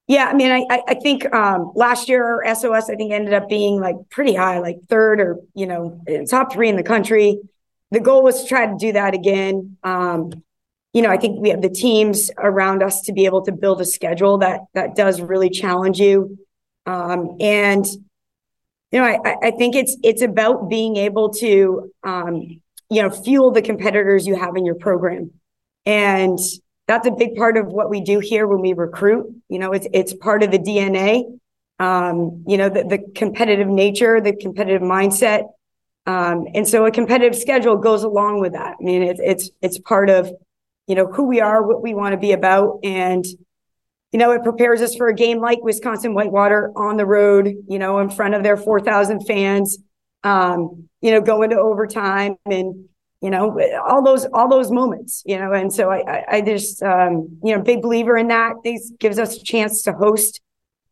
Yeah, 0.08 0.26
I 0.26 0.34
mean, 0.34 0.50
I 0.52 0.82
I 0.88 0.96
think 0.96 1.32
um, 1.32 1.74
last 1.76 2.10
year 2.10 2.44
SOS 2.44 2.90
I 2.90 2.96
think 2.96 3.12
ended 3.12 3.36
up 3.36 3.48
being 3.48 3.80
like 3.80 3.98
pretty 4.10 4.34
high, 4.34 4.58
like 4.58 4.78
third 4.90 5.22
or 5.22 5.38
you 5.54 5.68
know 5.68 6.02
top 6.28 6.52
three 6.54 6.70
in 6.70 6.76
the 6.76 6.82
country. 6.82 7.40
The 7.92 8.00
goal 8.00 8.24
was 8.24 8.42
to 8.42 8.50
try 8.50 8.66
to 8.66 8.76
do 8.80 8.94
that 8.94 9.14
again. 9.14 9.78
Um, 9.84 10.44
you 10.94 11.04
know, 11.04 11.12
I 11.12 11.18
think 11.18 11.40
we 11.40 11.50
have 11.50 11.62
the 11.62 11.70
teams 11.70 12.32
around 12.40 12.82
us 12.82 13.02
to 13.02 13.14
be 13.14 13.26
able 13.26 13.44
to 13.44 13.52
build 13.52 13.80
a 13.80 13.86
schedule 13.86 14.40
that 14.40 14.62
that 14.74 14.96
does 14.96 15.22
really 15.22 15.52
challenge 15.52 16.00
you. 16.00 16.40
Um, 16.88 17.38
and 17.40 17.86
you 18.92 19.00
know, 19.00 19.06
I, 19.06 19.36
I 19.44 19.52
think 19.52 19.76
it's 19.76 19.96
it's 20.02 20.24
about 20.24 20.68
being 20.68 20.98
able 20.98 21.30
to 21.36 21.92
um, 22.04 22.63
you 22.90 23.02
know 23.02 23.10
fuel 23.10 23.52
the 23.52 23.62
competitors 23.62 24.28
you 24.28 24.36
have 24.36 24.56
in 24.56 24.66
your 24.66 24.76
program, 24.76 25.32
and 25.86 26.40
that's 26.88 27.08
a 27.08 27.12
big 27.12 27.36
part 27.36 27.58
of 27.58 27.68
what 27.68 27.90
we 27.90 28.02
do 28.02 28.20
here 28.20 28.48
when 28.48 28.62
we 28.62 28.74
recruit. 28.74 29.28
You 29.50 29.60
know, 29.60 29.72
it's 29.72 29.88
it's 29.94 30.14
part 30.14 30.44
of 30.44 30.52
the 30.52 30.60
DNA. 30.60 31.24
Um, 31.80 32.44
you 32.48 32.58
know, 32.58 32.70
the, 32.70 32.84
the 32.84 33.00
competitive 33.16 33.68
nature, 33.68 34.22
the 34.22 34.36
competitive 34.36 34.82
mindset, 34.82 35.50
um, 36.06 36.46
and 36.54 36.68
so 36.68 36.86
a 36.86 36.92
competitive 36.92 37.38
schedule 37.38 37.78
goes 37.78 38.04
along 38.04 38.42
with 38.42 38.54
that. 38.54 38.76
I 38.80 38.84
mean, 38.84 39.04
it's 39.04 39.20
it's 39.24 39.50
it's 39.62 39.80
part 39.80 40.10
of 40.10 40.32
you 40.88 40.96
know, 40.96 41.08
who 41.08 41.24
we 41.24 41.40
are, 41.40 41.66
what 41.66 41.82
we 41.82 41.94
want 41.94 42.14
to 42.14 42.20
be 42.20 42.32
about. 42.32 42.80
And, 42.84 43.26
you 44.12 44.20
know, 44.20 44.32
it 44.32 44.44
prepares 44.44 44.82
us 44.82 44.96
for 44.96 45.08
a 45.08 45.14
game 45.14 45.40
like 45.40 45.64
Wisconsin 45.64 46.14
Whitewater 46.14 46.72
on 46.76 46.98
the 46.98 47.06
road, 47.06 47.54
you 47.68 47.80
know, 47.80 48.00
in 48.00 48.10
front 48.10 48.36
of 48.36 48.44
their 48.44 48.58
4,000 48.58 49.26
fans, 49.26 49.78
um, 50.24 50.90
you 51.04 51.12
know, 51.12 51.20
going 51.20 51.50
to 51.50 51.60
overtime 51.60 52.38
and, 52.46 52.86
you 53.22 53.30
know, 53.30 53.60
all 53.86 54.02
those, 54.02 54.26
all 54.34 54.50
those 54.50 54.72
moments, 54.72 55.22
you 55.26 55.38
know, 55.38 55.52
and 55.52 55.72
so 55.72 55.90
I, 55.90 55.98
I, 55.98 56.26
I 56.38 56.42
just, 56.42 56.82
um, 56.82 57.40
you 57.44 57.54
know, 57.54 57.62
big 57.62 57.82
believer 57.82 58.16
in 58.16 58.30
that. 58.30 58.54
This 58.64 58.90
gives 59.00 59.20
us 59.20 59.36
a 59.36 59.44
chance 59.44 59.84
to 59.84 59.92
host 59.92 60.40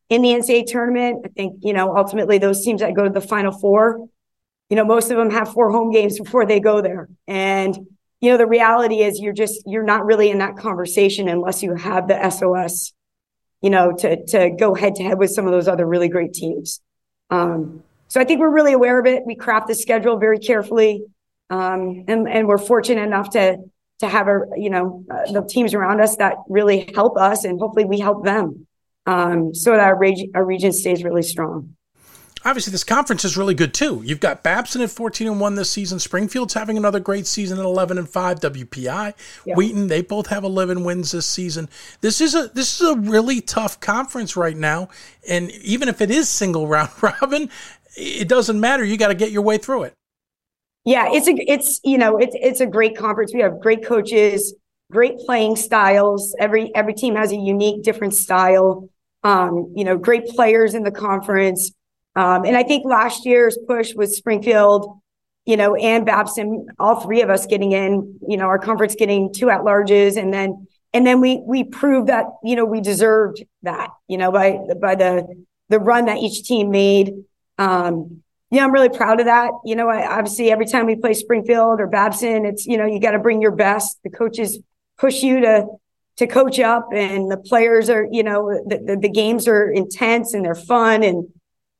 in 0.09 0.21
the 0.21 0.29
NCAA 0.29 0.67
tournament. 0.67 1.21
I 1.25 1.29
think, 1.29 1.61
you 1.61 1.71
know, 1.71 1.95
ultimately 1.95 2.37
those 2.37 2.63
teams 2.63 2.81
that 2.81 2.93
go 2.93 3.05
to 3.05 3.09
the 3.09 3.21
final 3.21 3.57
four, 3.57 4.05
you 4.69 4.75
know, 4.75 4.83
most 4.83 5.11
of 5.11 5.17
them 5.17 5.31
have 5.31 5.53
four 5.53 5.71
home 5.71 5.91
games 5.91 6.19
before 6.19 6.45
they 6.45 6.59
go 6.59 6.81
there. 6.81 7.07
And, 7.25 7.73
you 8.19 8.31
know, 8.31 8.37
the 8.37 8.47
reality 8.47 9.03
is 9.03 9.17
you're 9.17 9.31
just, 9.31 9.63
you're 9.65 9.81
not 9.81 10.05
really 10.05 10.29
in 10.29 10.39
that 10.39 10.57
conversation 10.57 11.29
unless 11.29 11.63
you 11.63 11.73
have 11.75 12.09
the 12.09 12.29
SOS, 12.29 12.91
you 13.61 13.69
know, 13.69 13.93
to, 13.99 14.25
to 14.25 14.49
go 14.49 14.75
head 14.75 14.95
to 14.95 15.03
head 15.03 15.17
with 15.17 15.31
some 15.31 15.45
of 15.45 15.53
those 15.53 15.69
other 15.69 15.85
really 15.85 16.09
great 16.09 16.33
teams. 16.33 16.81
Um, 17.29 17.83
so 18.11 18.19
I 18.19 18.25
think 18.25 18.41
we're 18.41 18.49
really 18.49 18.73
aware 18.73 18.99
of 18.99 19.05
it. 19.05 19.25
We 19.25 19.35
craft 19.35 19.67
the 19.67 19.73
schedule 19.73 20.17
very 20.17 20.37
carefully. 20.37 21.05
Um, 21.49 22.03
and, 22.09 22.27
and 22.27 22.45
we're 22.45 22.57
fortunate 22.57 23.03
enough 23.03 23.29
to, 23.29 23.55
to 23.99 24.07
have 24.07 24.27
a, 24.27 24.41
you 24.57 24.69
know, 24.69 25.05
uh, 25.09 25.31
the 25.31 25.47
teams 25.47 25.73
around 25.73 26.01
us 26.01 26.17
that 26.17 26.35
really 26.49 26.91
help 26.93 27.17
us 27.17 27.45
and 27.45 27.57
hopefully 27.57 27.85
we 27.85 28.01
help 28.01 28.25
them. 28.25 28.67
Um, 29.05 29.55
so 29.55 29.71
that 29.71 29.79
our, 29.79 29.97
reg- 29.97 30.31
our 30.35 30.43
region 30.43 30.73
stays 30.73 31.05
really 31.05 31.21
strong 31.21 31.77
obviously 32.45 32.71
this 32.71 32.83
conference 32.83 33.23
is 33.23 33.37
really 33.37 33.53
good 33.53 33.73
too. 33.73 34.01
You've 34.03 34.19
got 34.19 34.43
Babson 34.43 34.81
at 34.81 34.89
14 34.89 35.27
and 35.27 35.39
1 35.39 35.55
this 35.55 35.69
season. 35.69 35.99
Springfield's 35.99 36.53
having 36.53 36.77
another 36.77 36.99
great 36.99 37.27
season 37.27 37.59
at 37.59 37.65
11 37.65 37.97
and 37.97 38.09
5. 38.09 38.39
WPI, 38.39 39.13
yeah. 39.45 39.55
Wheaton, 39.55 39.87
they 39.87 40.01
both 40.01 40.27
have 40.27 40.43
11 40.43 40.83
wins 40.83 41.11
this 41.11 41.25
season. 41.25 41.69
This 42.01 42.21
is 42.21 42.35
a 42.35 42.47
this 42.53 42.79
is 42.81 42.87
a 42.87 42.95
really 42.95 43.41
tough 43.41 43.79
conference 43.79 44.35
right 44.35 44.57
now, 44.57 44.89
and 45.27 45.51
even 45.51 45.89
if 45.89 46.01
it 46.01 46.11
is 46.11 46.29
single 46.29 46.67
round 46.67 46.91
robin, 47.01 47.49
it 47.95 48.27
doesn't 48.27 48.59
matter. 48.59 48.83
You 48.83 48.97
got 48.97 49.09
to 49.09 49.15
get 49.15 49.31
your 49.31 49.41
way 49.41 49.57
through 49.57 49.83
it. 49.83 49.93
Yeah, 50.83 51.09
it's 51.11 51.27
a 51.27 51.33
it's 51.51 51.79
you 51.83 51.97
know, 51.97 52.17
it's 52.17 52.35
it's 52.39 52.59
a 52.59 52.65
great 52.65 52.97
conference. 52.97 53.33
We 53.33 53.41
have 53.41 53.59
great 53.59 53.85
coaches, 53.85 54.55
great 54.91 55.17
playing 55.19 55.55
styles. 55.55 56.35
Every 56.39 56.73
every 56.75 56.93
team 56.93 57.15
has 57.15 57.31
a 57.31 57.37
unique 57.37 57.83
different 57.83 58.15
style. 58.15 58.89
Um, 59.23 59.71
you 59.75 59.83
know, 59.83 59.97
great 59.97 60.25
players 60.25 60.73
in 60.73 60.83
the 60.83 60.91
conference 60.91 61.71
um, 62.15 62.43
and 62.45 62.57
I 62.57 62.63
think 62.63 62.85
last 62.85 63.25
year's 63.25 63.57
push 63.67 63.93
with 63.93 64.13
Springfield, 64.13 64.99
you 65.45 65.55
know, 65.55 65.75
and 65.75 66.05
Babson, 66.05 66.67
all 66.77 66.99
three 66.99 67.21
of 67.21 67.29
us 67.29 67.45
getting 67.45 67.71
in, 67.71 68.19
you 68.27 68.37
know, 68.37 68.45
our 68.45 68.59
conference 68.59 68.95
getting 68.95 69.33
two 69.33 69.49
at 69.49 69.61
larges 69.61 70.17
and 70.17 70.33
then 70.33 70.67
and 70.93 71.07
then 71.07 71.21
we 71.21 71.41
we 71.45 71.63
proved 71.63 72.09
that, 72.09 72.25
you 72.43 72.55
know, 72.55 72.65
we 72.65 72.81
deserved 72.81 73.43
that, 73.63 73.91
you 74.09 74.17
know, 74.17 74.31
by 74.31 74.59
by 74.81 74.95
the 74.95 75.45
the 75.69 75.79
run 75.79 76.05
that 76.05 76.17
each 76.17 76.43
team 76.43 76.69
made. 76.69 77.13
Um, 77.61 78.23
yeah, 78.49 78.63
I'm 78.63 78.71
really 78.71 78.89
proud 78.89 79.19
of 79.19 79.27
that. 79.27 79.51
You 79.63 79.75
know, 79.75 79.87
I, 79.87 80.17
obviously 80.17 80.51
every 80.51 80.65
time 80.65 80.85
we 80.87 80.95
play 80.95 81.13
Springfield 81.13 81.79
or 81.79 81.87
Babson, 81.87 82.45
it's, 82.45 82.65
you 82.65 82.77
know, 82.77 82.85
you 82.85 82.99
got 82.99 83.11
to 83.11 83.19
bring 83.19 83.41
your 83.41 83.55
best. 83.55 83.99
The 84.03 84.09
coaches 84.09 84.59
push 84.97 85.21
you 85.23 85.41
to 85.41 85.67
to 86.17 86.27
coach 86.27 86.59
up 86.59 86.89
and 86.93 87.31
the 87.31 87.37
players 87.37 87.89
are, 87.89 88.05
you 88.11 88.21
know, 88.21 88.49
the, 88.67 88.77
the, 88.85 88.97
the 88.97 89.09
games 89.09 89.47
are 89.47 89.71
intense 89.71 90.33
and 90.33 90.43
they're 90.43 90.53
fun 90.53 91.03
and 91.03 91.27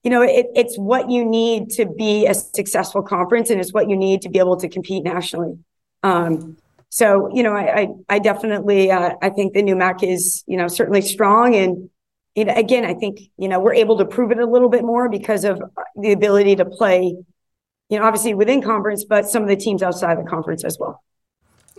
you 0.04 0.10
know, 0.10 0.24
it, 0.24 0.48
it's 0.56 0.78
what 0.78 1.12
you 1.12 1.24
need 1.24 1.70
to 1.72 1.86
be 1.86 2.26
a 2.26 2.34
successful 2.34 3.04
conference 3.04 3.52
and 3.52 3.60
it's 3.62 3.72
what 3.72 3.88
you 3.88 3.96
need 3.96 4.24
to 4.24 4.30
be 4.30 4.40
able 4.40 4.58
to 4.58 4.68
compete 4.68 5.04
nationally. 5.04 5.60
Um, 6.02 6.58
so, 6.90 7.30
you 7.36 7.44
know, 7.44 7.54
I, 7.54 7.82
I, 7.82 7.88
I 8.10 8.20
definitely, 8.20 8.90
uh, 8.90 9.12
I 9.22 9.30
think 9.30 9.54
the 9.54 9.62
NEWMAC 9.62 10.02
is, 10.02 10.44
you 10.48 10.58
know, 10.58 10.68
certainly 10.68 11.02
strong. 11.02 11.56
And, 11.56 11.90
you 12.36 12.46
know, 12.46 12.54
again, 12.56 12.86
I 12.86 12.94
think, 12.94 13.20
you 13.38 13.48
know, 13.48 13.60
we're 13.60 13.74
able 13.74 13.98
to 13.98 14.06
prove 14.06 14.32
it 14.32 14.40
a 14.40 14.46
little 14.46 14.70
bit 14.70 14.84
more 14.84 15.10
because 15.10 15.44
of 15.44 15.62
the 15.96 16.12
ability 16.12 16.56
to 16.58 16.66
play, 16.66 17.16
you 17.90 18.00
know, 18.00 18.06
obviously 18.06 18.34
within 18.34 18.62
conference, 18.62 19.04
but 19.04 19.28
some 19.28 19.44
of 19.44 19.50
the 19.50 19.56
teams 19.56 19.84
outside 19.84 20.18
the 20.18 20.30
conference 20.30 20.64
as 20.64 20.78
well. 20.80 21.04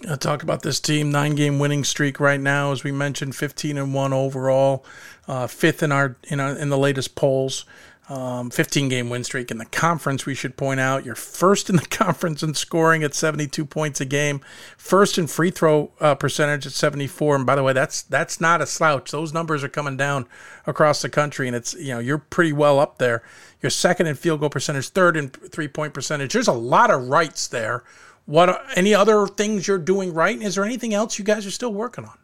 I'll 0.09 0.17
talk 0.17 0.43
about 0.43 0.63
this 0.63 0.81
team. 0.81 1.11
Nine 1.11 1.35
game 1.35 1.59
winning 1.59 1.85
streak 1.85 2.19
right 2.19 2.41
now, 2.41 2.73
as 2.73 2.83
we 2.83 2.93
mentioned, 2.93 3.37
15 3.37 3.79
and 3.79 3.95
one 3.95 4.13
overall, 4.13 4.85
uh, 5.29 5.47
fifth 5.47 5.83
in 5.83 5.93
our, 5.93 6.17
in 6.25 6.41
our, 6.41 6.57
in 6.57 6.71
the 6.71 6.79
latest 6.79 7.15
polls 7.15 7.65
um, 8.13 8.51
15 8.51 8.91
game 8.91 9.09
win 9.09 9.25
streak 9.25 9.51
in 9.51 9.57
the 9.57 9.65
conference. 9.65 10.27
We 10.27 10.35
should 10.35 10.59
point 10.59 10.81
out 10.81 11.07
you're 11.07 11.15
first 11.15 11.71
in 11.71 11.77
the 11.77 11.87
conference 11.91 12.43
in 12.43 12.53
scoring 12.53 13.03
at 13.03 13.15
72 13.15 13.65
points 13.65 14.03
a 14.03 14.05
game, 14.05 14.43
first 14.77 15.17
in 15.17 15.27
free 15.27 15.51
throw 15.51 15.93
uh, 15.99 16.15
percentage 16.15 16.67
at 16.67 16.73
74. 16.73 17.37
And 17.37 17.47
by 17.47 17.57
the 17.57 17.63
way, 17.63 17.73
that's 17.73 18.03
that's 18.03 18.39
not 18.39 18.61
a 18.61 18.67
slouch. 18.67 19.11
Those 19.11 19.33
numbers 19.33 19.65
are 19.65 19.69
coming 19.69 19.97
down 19.97 20.27
across 20.67 21.01
the 21.01 21.09
country, 21.09 21.47
and 21.47 21.57
it's 21.57 21.73
you 21.75 21.95
know 21.95 22.01
you're 22.01 22.19
pretty 22.19 22.53
well 22.53 22.79
up 22.79 22.99
there. 22.99 23.23
You're 23.63 23.71
second 23.71 24.09
in 24.09 24.15
field 24.15 24.41
goal 24.41 24.51
percentage, 24.51 24.91
third 24.91 25.17
in 25.17 25.31
three 25.31 25.69
point 25.69 25.95
percentage. 25.95 26.35
There's 26.35 26.49
a 26.49 26.53
lot 26.53 26.91
of 26.91 27.09
rights 27.09 27.49
there. 27.49 27.83
What 28.27 28.63
any 28.77 28.95
other 28.95 29.27
things 29.27 29.67
you're 29.67 29.79
doing 29.79 30.13
right? 30.13 30.41
Is 30.41 30.57
there 30.57 30.65
anything 30.65 30.93
else 30.93 31.19
you 31.19 31.25
guys 31.25 31.47
are 31.47 31.51
still 31.51 31.73
working 31.73 32.05
on? 32.05 32.19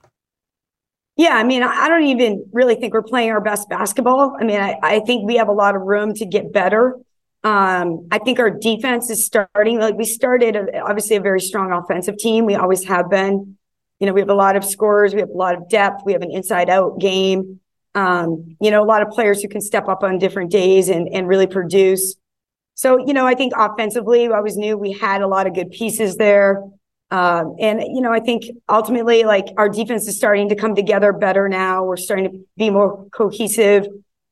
Yeah, 1.18 1.34
I 1.34 1.42
mean, 1.42 1.64
I 1.64 1.88
don't 1.88 2.04
even 2.04 2.46
really 2.52 2.76
think 2.76 2.94
we're 2.94 3.02
playing 3.02 3.30
our 3.30 3.40
best 3.40 3.68
basketball. 3.68 4.36
I 4.40 4.44
mean, 4.44 4.60
I, 4.60 4.78
I 4.80 5.00
think 5.00 5.26
we 5.26 5.34
have 5.36 5.48
a 5.48 5.52
lot 5.52 5.74
of 5.74 5.82
room 5.82 6.14
to 6.14 6.24
get 6.24 6.52
better. 6.52 6.94
Um, 7.42 8.06
I 8.12 8.18
think 8.18 8.38
our 8.38 8.50
defense 8.50 9.10
is 9.10 9.26
starting. 9.26 9.80
Like 9.80 9.96
we 9.96 10.04
started, 10.04 10.54
a, 10.54 10.78
obviously, 10.78 11.16
a 11.16 11.20
very 11.20 11.40
strong 11.40 11.72
offensive 11.72 12.18
team. 12.18 12.46
We 12.46 12.54
always 12.54 12.84
have 12.84 13.10
been. 13.10 13.58
You 13.98 14.06
know, 14.06 14.12
we 14.12 14.20
have 14.20 14.28
a 14.30 14.34
lot 14.34 14.54
of 14.54 14.64
scorers. 14.64 15.12
We 15.12 15.18
have 15.18 15.30
a 15.30 15.36
lot 15.36 15.56
of 15.56 15.68
depth. 15.68 16.02
We 16.06 16.12
have 16.12 16.22
an 16.22 16.30
inside-out 16.30 17.00
game. 17.00 17.58
Um, 17.96 18.56
you 18.60 18.70
know, 18.70 18.80
a 18.80 18.86
lot 18.86 19.02
of 19.02 19.08
players 19.08 19.42
who 19.42 19.48
can 19.48 19.60
step 19.60 19.88
up 19.88 20.04
on 20.04 20.18
different 20.18 20.52
days 20.52 20.88
and 20.88 21.08
and 21.08 21.26
really 21.26 21.48
produce. 21.48 22.14
So, 22.74 23.04
you 23.04 23.12
know, 23.12 23.26
I 23.26 23.34
think 23.34 23.54
offensively, 23.56 24.28
I 24.28 24.36
always 24.36 24.56
knew 24.56 24.78
we 24.78 24.92
had 24.92 25.20
a 25.22 25.26
lot 25.26 25.48
of 25.48 25.54
good 25.54 25.72
pieces 25.72 26.16
there. 26.16 26.62
Um, 27.10 27.56
and 27.58 27.80
you 27.80 28.00
know, 28.00 28.12
I 28.12 28.20
think 28.20 28.44
ultimately, 28.68 29.24
like 29.24 29.46
our 29.56 29.68
defense 29.68 30.06
is 30.06 30.16
starting 30.16 30.50
to 30.50 30.54
come 30.54 30.74
together 30.74 31.12
better 31.12 31.48
now. 31.48 31.84
We're 31.84 31.96
starting 31.96 32.30
to 32.30 32.38
be 32.56 32.70
more 32.70 33.06
cohesive. 33.10 33.86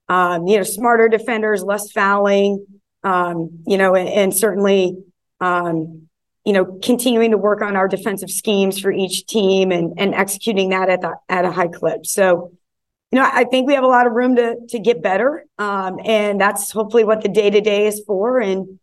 Um, 0.08 0.46
you 0.46 0.56
know, 0.56 0.62
smarter 0.62 1.08
defenders, 1.08 1.64
less 1.64 1.90
fouling. 1.90 2.66
Um, 3.02 3.60
you 3.66 3.78
know, 3.78 3.94
and, 3.94 4.08
and 4.08 4.34
certainly, 4.34 4.96
um, 5.40 6.08
you 6.44 6.52
know, 6.52 6.78
continuing 6.82 7.30
to 7.30 7.38
work 7.38 7.62
on 7.62 7.76
our 7.76 7.88
defensive 7.88 8.30
schemes 8.30 8.78
for 8.78 8.92
each 8.92 9.26
team 9.26 9.72
and 9.72 9.94
and 9.96 10.14
executing 10.14 10.70
that 10.70 10.88
at 10.90 11.00
the, 11.00 11.14
at 11.28 11.44
a 11.44 11.50
high 11.50 11.68
clip. 11.68 12.04
So, 12.04 12.52
you 13.10 13.18
know, 13.18 13.28
I 13.32 13.44
think 13.44 13.66
we 13.66 13.74
have 13.74 13.84
a 13.84 13.88
lot 13.88 14.06
of 14.06 14.12
room 14.12 14.36
to 14.36 14.56
to 14.68 14.78
get 14.78 15.02
better, 15.02 15.46
um, 15.58 15.98
and 16.04 16.40
that's 16.40 16.70
hopefully 16.70 17.04
what 17.04 17.22
the 17.22 17.28
day 17.28 17.48
to 17.48 17.60
day 17.60 17.86
is 17.86 18.02
for. 18.06 18.38
And 18.38 18.78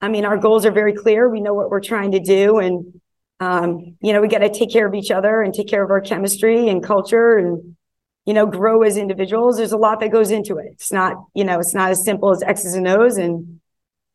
I 0.00 0.08
mean, 0.08 0.24
our 0.24 0.38
goals 0.38 0.66
are 0.66 0.72
very 0.72 0.92
clear. 0.92 1.28
We 1.28 1.40
know 1.40 1.54
what 1.54 1.70
we're 1.70 1.80
trying 1.80 2.12
to 2.12 2.20
do, 2.20 2.58
and 2.58 3.00
um, 3.40 3.96
you 4.00 4.12
know, 4.12 4.20
we 4.20 4.28
got 4.28 4.38
to 4.38 4.50
take 4.50 4.72
care 4.72 4.86
of 4.86 4.94
each 4.94 5.10
other 5.10 5.42
and 5.42 5.54
take 5.54 5.68
care 5.68 5.82
of 5.82 5.90
our 5.90 6.00
chemistry 6.00 6.68
and 6.68 6.82
culture 6.82 7.36
and, 7.36 7.76
you 8.24 8.34
know, 8.34 8.46
grow 8.46 8.82
as 8.82 8.96
individuals. 8.96 9.56
There's 9.56 9.72
a 9.72 9.76
lot 9.76 10.00
that 10.00 10.10
goes 10.10 10.30
into 10.30 10.58
it. 10.58 10.66
It's 10.72 10.92
not, 10.92 11.14
you 11.34 11.44
know, 11.44 11.58
it's 11.60 11.74
not 11.74 11.90
as 11.90 12.04
simple 12.04 12.30
as 12.30 12.42
X's 12.42 12.74
and 12.74 12.88
O's. 12.88 13.16
And 13.16 13.60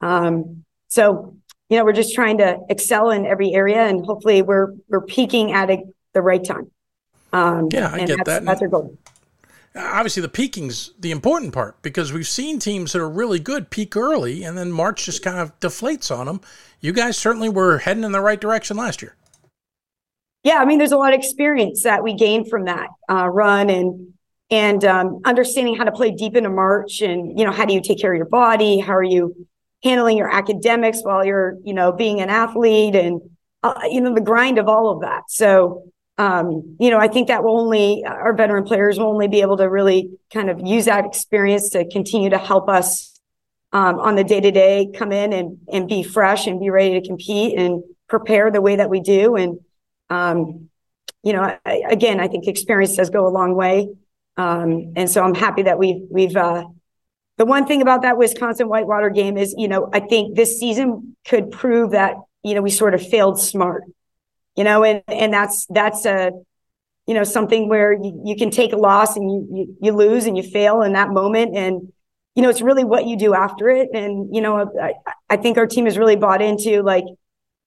um, 0.01 0.65
so, 0.89 1.37
you 1.69 1.77
know, 1.77 1.85
we're 1.85 1.93
just 1.93 2.13
trying 2.13 2.39
to 2.39 2.59
excel 2.69 3.11
in 3.11 3.25
every 3.25 3.53
area 3.53 3.81
and 3.81 4.05
hopefully 4.05 4.41
we're, 4.41 4.73
we're 4.89 5.05
peaking 5.05 5.53
at 5.53 5.69
a, 5.71 5.83
the 6.13 6.21
right 6.21 6.43
time. 6.43 6.69
Um, 7.31 7.69
yeah, 7.71 7.91
I 7.91 7.99
get 7.99 8.17
that's, 8.17 8.27
that. 8.27 8.45
That's 8.45 8.61
our 8.61 8.67
goal. 8.67 8.97
Obviously, 9.75 10.21
the 10.21 10.29
peaking's 10.29 10.91
the 10.99 11.11
important 11.11 11.53
part 11.53 11.81
because 11.81 12.13
we've 12.13 12.27
seen 12.27 12.59
teams 12.59 12.93
that 12.93 12.99
are 12.99 13.09
really 13.09 13.39
good 13.39 13.71
peak 13.71 13.95
early, 13.95 14.43
and 14.43 14.57
then 14.57 14.71
March 14.71 15.05
just 15.05 15.23
kind 15.23 15.39
of 15.39 15.59
deflates 15.59 16.15
on 16.15 16.27
them 16.27 16.41
you 16.83 16.91
guys 16.91 17.17
certainly 17.17 17.47
were 17.47 17.77
heading 17.79 18.03
in 18.03 18.11
the 18.11 18.19
right 18.19 18.39
direction 18.39 18.75
last 18.75 19.01
year. 19.01 19.15
Yeah, 20.43 20.57
I 20.57 20.65
mean, 20.65 20.77
there's 20.77 20.91
a 20.91 20.97
lot 20.97 21.13
of 21.13 21.19
experience 21.19 21.83
that 21.83 22.03
we 22.03 22.13
gained 22.13 22.49
from 22.49 22.65
that 22.65 22.89
uh, 23.09 23.27
run 23.27 23.69
and 23.71 24.09
and 24.51 24.83
um, 24.83 25.21
understanding 25.25 25.75
how 25.75 25.85
to 25.85 25.91
play 25.93 26.11
deep 26.11 26.35
into 26.35 26.49
March 26.49 27.01
and 27.01 27.39
you 27.39 27.45
know 27.45 27.51
how 27.51 27.65
do 27.65 27.73
you 27.73 27.81
take 27.81 27.99
care 27.99 28.13
of 28.13 28.17
your 28.17 28.27
body? 28.27 28.79
How 28.79 28.93
are 28.93 29.03
you 29.03 29.47
handling 29.81 30.17
your 30.17 30.29
academics 30.29 31.01
while 31.01 31.25
you're 31.25 31.55
you 31.63 31.73
know 31.73 31.93
being 31.93 32.19
an 32.19 32.29
athlete 32.29 32.95
and 32.95 33.21
uh, 33.63 33.79
you 33.89 34.01
know 34.01 34.13
the 34.13 34.21
grind 34.21 34.57
of 34.57 34.67
all 34.67 34.91
of 34.91 35.01
that. 35.01 35.23
So 35.29 35.85
um, 36.17 36.75
you 36.79 36.91
know, 36.91 36.99
I 36.99 37.07
think 37.07 37.29
that 37.29 37.43
will 37.43 37.59
only 37.59 38.03
our 38.05 38.33
veteran 38.33 38.65
players 38.65 38.99
will 38.99 39.07
only 39.07 39.27
be 39.27 39.41
able 39.41 39.57
to 39.57 39.69
really 39.69 40.11
kind 40.31 40.49
of 40.49 40.59
use 40.59 40.85
that 40.85 41.05
experience 41.05 41.69
to 41.71 41.89
continue 41.89 42.29
to 42.29 42.37
help 42.37 42.69
us 42.69 43.19
um, 43.71 43.99
on 43.99 44.15
the 44.15 44.23
day 44.23 44.39
to 44.39 44.51
day 44.51 44.89
come 44.95 45.11
in 45.11 45.33
and, 45.33 45.57
and 45.71 45.87
be 45.87 46.03
fresh 46.03 46.45
and 46.45 46.59
be 46.59 46.69
ready 46.69 46.99
to 46.99 47.07
compete 47.07 47.57
and 47.57 47.83
prepare 48.07 48.51
the 48.51 48.61
way 48.61 48.75
that 48.75 48.89
we 48.89 48.99
do. 48.99 49.35
And, 49.35 49.59
um, 50.11 50.69
you 51.23 51.33
know, 51.33 51.57
I, 51.65 51.81
again, 51.89 52.19
I 52.19 52.27
think 52.27 52.47
experience 52.47 52.95
does 52.95 53.09
go 53.09 53.27
a 53.27 53.29
long 53.29 53.55
way. 53.55 53.89
Um, 54.37 54.93
and 54.95 55.09
so 55.09 55.23
I'm 55.23 55.33
happy 55.33 55.63
that 55.63 55.79
we've, 55.79 56.03
we've, 56.09 56.35
uh, 56.35 56.65
the 57.37 57.45
one 57.45 57.65
thing 57.65 57.81
about 57.81 58.03
that 58.03 58.17
Wisconsin 58.17 58.67
Whitewater 58.67 59.09
game 59.09 59.37
is, 59.37 59.55
you 59.57 59.67
know, 59.67 59.89
I 59.91 59.99
think 59.99 60.35
this 60.35 60.59
season 60.59 61.15
could 61.25 61.51
prove 61.51 61.91
that, 61.91 62.15
you 62.43 62.53
know, 62.53 62.61
we 62.61 62.69
sort 62.69 62.93
of 62.93 63.07
failed 63.07 63.39
smart, 63.39 63.83
you 64.55 64.63
know, 64.63 64.83
and, 64.83 65.03
and 65.07 65.33
that's, 65.33 65.65
that's 65.67 66.05
a, 66.05 66.31
you 67.05 67.13
know, 67.13 67.23
something 67.23 67.67
where 67.67 67.91
you, 67.91 68.21
you 68.23 68.35
can 68.35 68.49
take 68.49 68.71
a 68.71 68.77
loss 68.77 69.17
and 69.17 69.29
you, 69.29 69.47
you, 69.51 69.77
you 69.81 69.91
lose 69.91 70.25
and 70.25 70.37
you 70.37 70.43
fail 70.43 70.81
in 70.81 70.93
that 70.93 71.09
moment. 71.09 71.55
And, 71.55 71.91
you 72.35 72.41
know, 72.41 72.49
it's 72.49 72.61
really 72.61 72.83
what 72.83 73.05
you 73.05 73.17
do 73.17 73.33
after 73.33 73.69
it. 73.69 73.89
And, 73.93 74.33
you 74.33 74.41
know, 74.41 74.71
I, 74.81 74.93
I 75.29 75.37
think 75.37 75.57
our 75.57 75.67
team 75.67 75.85
has 75.85 75.97
really 75.97 76.15
bought 76.15 76.41
into 76.41 76.81
like, 76.81 77.03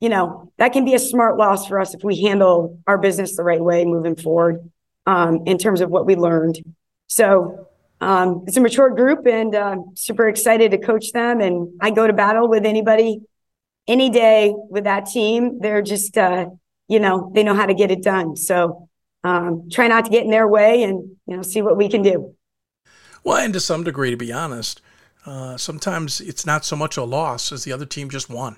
you 0.01 0.09
know, 0.09 0.53
that 0.59 0.73
can 0.73 0.85
be 0.85 0.95
a 0.95 0.99
smart 0.99 1.37
loss 1.37 1.67
for 1.67 1.79
us 1.81 1.95
if 1.95 2.03
we 2.03 2.23
handle 2.23 2.81
our 2.87 2.99
business 2.99 3.37
the 3.37 3.43
right 3.43 3.61
way 3.61 3.85
moving 3.85 4.17
forward 4.17 4.71
um, 5.07 5.43
in 5.47 5.59
terms 5.59 5.81
of 5.81 5.91
what 5.91 6.07
we 6.07 6.17
learned. 6.17 6.59
So 7.07 7.69
um, 8.01 8.45
it's 8.47 8.57
a 8.57 8.61
mature 8.61 8.91
group 8.91 9.27
and 9.27 9.55
uh, 9.55 9.77
super 9.95 10.29
excited 10.29 10.71
to 10.71 10.79
coach 10.79 11.13
them. 11.13 11.41
And 11.41 11.79
I 11.81 11.91
go 11.91 12.07
to 12.07 12.13
battle 12.13 12.49
with 12.49 12.67
anybody 12.67 13.21
any 13.87 14.11
day 14.11 14.55
with 14.71 14.85
that 14.85 15.07
team. 15.07 15.61
They're 15.61 15.83
just, 15.83 16.17
uh, 16.19 16.47
you 16.89 17.01
know, 17.01 17.31
they 17.35 17.43
know 17.43 17.55
how 17.55 17.67
to 17.67 17.75
get 17.75 17.91
it 17.91 18.03
done. 18.03 18.37
So 18.37 18.89
um, 19.25 19.69
try 19.71 19.89
not 19.89 20.05
to 20.05 20.11
get 20.11 20.25
in 20.25 20.31
their 20.31 20.49
way 20.49 20.83
and, 20.83 21.17
you 21.27 21.37
know, 21.37 21.43
see 21.43 21.63
what 21.63 21.77
we 21.77 21.89
can 21.89 22.03
do. 22.03 22.35
Well, 23.25 23.39
and 23.39 23.53
to 23.55 23.61
some 23.61 23.83
degree, 23.83 24.11
to 24.11 24.17
be 24.17 24.33
honest, 24.33 24.81
uh, 25.25 25.57
sometimes 25.57 26.21
it's 26.21 26.47
not 26.47 26.65
so 26.65 26.77
much 26.77 26.97
a 26.97 27.03
loss 27.03 27.51
as 27.51 27.65
the 27.65 27.73
other 27.73 27.87
team 27.87 28.09
just 28.09 28.31
won. 28.31 28.57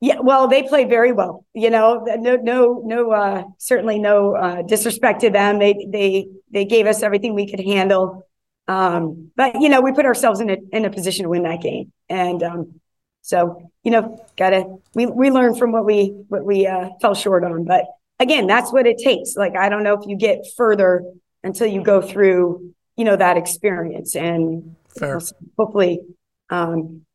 Yeah, 0.00 0.20
well, 0.20 0.48
they 0.48 0.64
played 0.64 0.90
very 0.90 1.12
well. 1.12 1.46
You 1.54 1.70
know, 1.70 2.04
no, 2.18 2.36
no, 2.36 2.82
no, 2.84 3.10
uh, 3.12 3.44
certainly 3.58 3.98
no 3.98 4.36
uh, 4.36 4.62
disrespect 4.62 5.22
to 5.22 5.30
them. 5.30 5.58
They, 5.58 5.86
they, 5.88 6.26
they 6.50 6.66
gave 6.66 6.86
us 6.86 7.02
everything 7.02 7.34
we 7.34 7.48
could 7.48 7.60
handle. 7.60 8.26
Um, 8.68 9.30
but 9.36 9.60
you 9.60 9.68
know, 9.68 9.80
we 9.80 9.92
put 9.92 10.06
ourselves 10.06 10.40
in 10.40 10.48
a 10.50 10.56
in 10.72 10.84
a 10.86 10.90
position 10.90 11.24
to 11.24 11.28
win 11.28 11.42
that 11.42 11.60
game, 11.60 11.92
and 12.08 12.42
um, 12.42 12.80
so 13.24 13.70
you 13.82 13.90
know, 13.90 14.22
gotta 14.36 14.76
we 14.94 15.06
we 15.06 15.30
learn 15.30 15.54
from 15.54 15.72
what 15.72 15.86
we 15.86 16.08
what 16.28 16.44
we 16.44 16.66
uh, 16.66 16.90
fell 17.00 17.14
short 17.14 17.42
on. 17.42 17.64
But 17.64 17.86
again, 18.20 18.46
that's 18.46 18.70
what 18.70 18.86
it 18.86 18.98
takes. 18.98 19.34
Like 19.34 19.56
I 19.56 19.70
don't 19.70 19.82
know 19.82 19.98
if 19.98 20.06
you 20.06 20.14
get 20.16 20.44
further 20.58 21.02
until 21.42 21.66
you 21.66 21.82
go 21.82 22.02
through, 22.02 22.74
you 22.96 23.04
know, 23.06 23.16
that 23.16 23.38
experience. 23.38 24.14
And 24.14 24.76
hopefully, 25.56 26.00
um, 26.50 27.06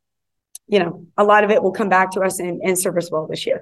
you 0.68 0.80
know, 0.80 1.05
a 1.16 1.24
lot 1.24 1.43
of 1.43 1.51
it 1.51 1.62
will 1.62 1.74
come 1.74 1.89
back 1.89 2.12
to 2.12 2.22
us 2.22 2.39
and, 2.39 2.60
and 2.64 2.78
serve 2.78 2.97
us 2.97 3.12
well 3.12 3.28
this 3.28 3.45
year. 3.45 3.62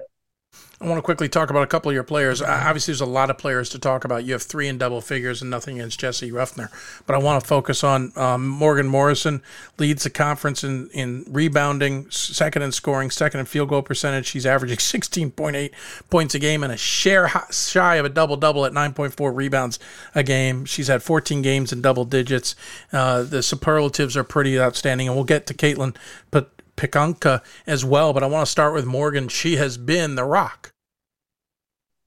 I 0.80 0.86
want 0.86 0.98
to 0.98 1.02
quickly 1.02 1.28
talk 1.28 1.50
about 1.50 1.64
a 1.64 1.66
couple 1.66 1.90
of 1.90 1.94
your 1.94 2.04
players. 2.04 2.40
Obviously, 2.40 2.92
there's 2.92 3.00
a 3.00 3.06
lot 3.06 3.30
of 3.30 3.38
players 3.38 3.68
to 3.70 3.80
talk 3.80 4.04
about. 4.04 4.24
You 4.24 4.34
have 4.34 4.44
three 4.44 4.68
in 4.68 4.78
double 4.78 5.00
figures 5.00 5.42
and 5.42 5.50
nothing 5.50 5.80
against 5.80 5.98
Jesse 5.98 6.30
Ruffner. 6.30 6.70
But 7.04 7.16
I 7.16 7.18
want 7.18 7.42
to 7.42 7.48
focus 7.48 7.82
on 7.82 8.12
um, 8.14 8.46
Morgan 8.46 8.86
Morrison, 8.86 9.42
leads 9.78 10.04
the 10.04 10.10
conference 10.10 10.62
in, 10.62 10.88
in 10.90 11.24
rebounding, 11.28 12.08
second 12.10 12.62
in 12.62 12.70
scoring, 12.70 13.10
second 13.10 13.40
in 13.40 13.46
field 13.46 13.70
goal 13.70 13.82
percentage. 13.82 14.26
She's 14.26 14.46
averaging 14.46 14.76
16.8 14.78 15.72
points 16.10 16.36
a 16.36 16.38
game 16.38 16.62
and 16.62 16.72
a 16.72 16.76
share 16.76 17.28
shy 17.50 17.96
of 17.96 18.04
a 18.04 18.08
double 18.08 18.36
double 18.36 18.64
at 18.64 18.70
9.4 18.70 19.34
rebounds 19.34 19.80
a 20.14 20.22
game. 20.22 20.64
She's 20.64 20.86
had 20.86 21.02
14 21.02 21.42
games 21.42 21.72
in 21.72 21.82
double 21.82 22.04
digits. 22.04 22.54
Uh, 22.92 23.24
the 23.24 23.42
superlatives 23.42 24.16
are 24.16 24.22
pretty 24.24 24.60
outstanding. 24.60 25.08
And 25.08 25.16
we'll 25.16 25.24
get 25.24 25.44
to 25.48 25.54
Caitlin 25.54 25.96
but 26.30 26.50
Pikanka 26.78 27.42
as 27.66 27.84
well, 27.84 28.12
but 28.12 28.22
I 28.22 28.26
want 28.26 28.46
to 28.46 28.50
start 28.50 28.72
with 28.72 28.86
Morgan. 28.86 29.28
She 29.28 29.56
has 29.56 29.76
been 29.76 30.14
the 30.14 30.24
rock. 30.24 30.72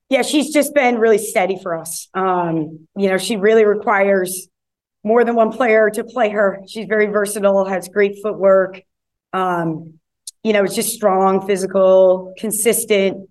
Yeah, 0.09 0.23
she's 0.23 0.51
just 0.51 0.73
been 0.73 0.97
really 0.97 1.17
steady 1.17 1.57
for 1.61 1.77
us. 1.77 2.09
Um, 2.13 2.87
you 2.97 3.07
know, 3.07 3.17
she 3.17 3.37
really 3.37 3.63
requires 3.63 4.47
more 5.03 5.23
than 5.23 5.35
one 5.35 5.51
player 5.51 5.89
to 5.89 6.03
play 6.03 6.29
her. 6.29 6.61
She's 6.67 6.85
very 6.85 7.05
versatile, 7.05 7.65
has 7.65 7.87
great 7.87 8.17
footwork. 8.21 8.81
Um, 9.33 9.99
you 10.43 10.53
know, 10.53 10.63
it's 10.63 10.75
just 10.75 10.93
strong, 10.93 11.45
physical, 11.47 12.33
consistent, 12.37 13.29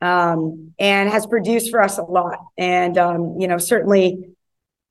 um, 0.00 0.74
and 0.78 1.08
has 1.08 1.26
produced 1.26 1.70
for 1.70 1.82
us 1.82 1.98
a 1.98 2.02
lot. 2.02 2.38
And 2.56 2.98
um, 2.98 3.36
you 3.38 3.48
know, 3.48 3.58
certainly 3.58 4.36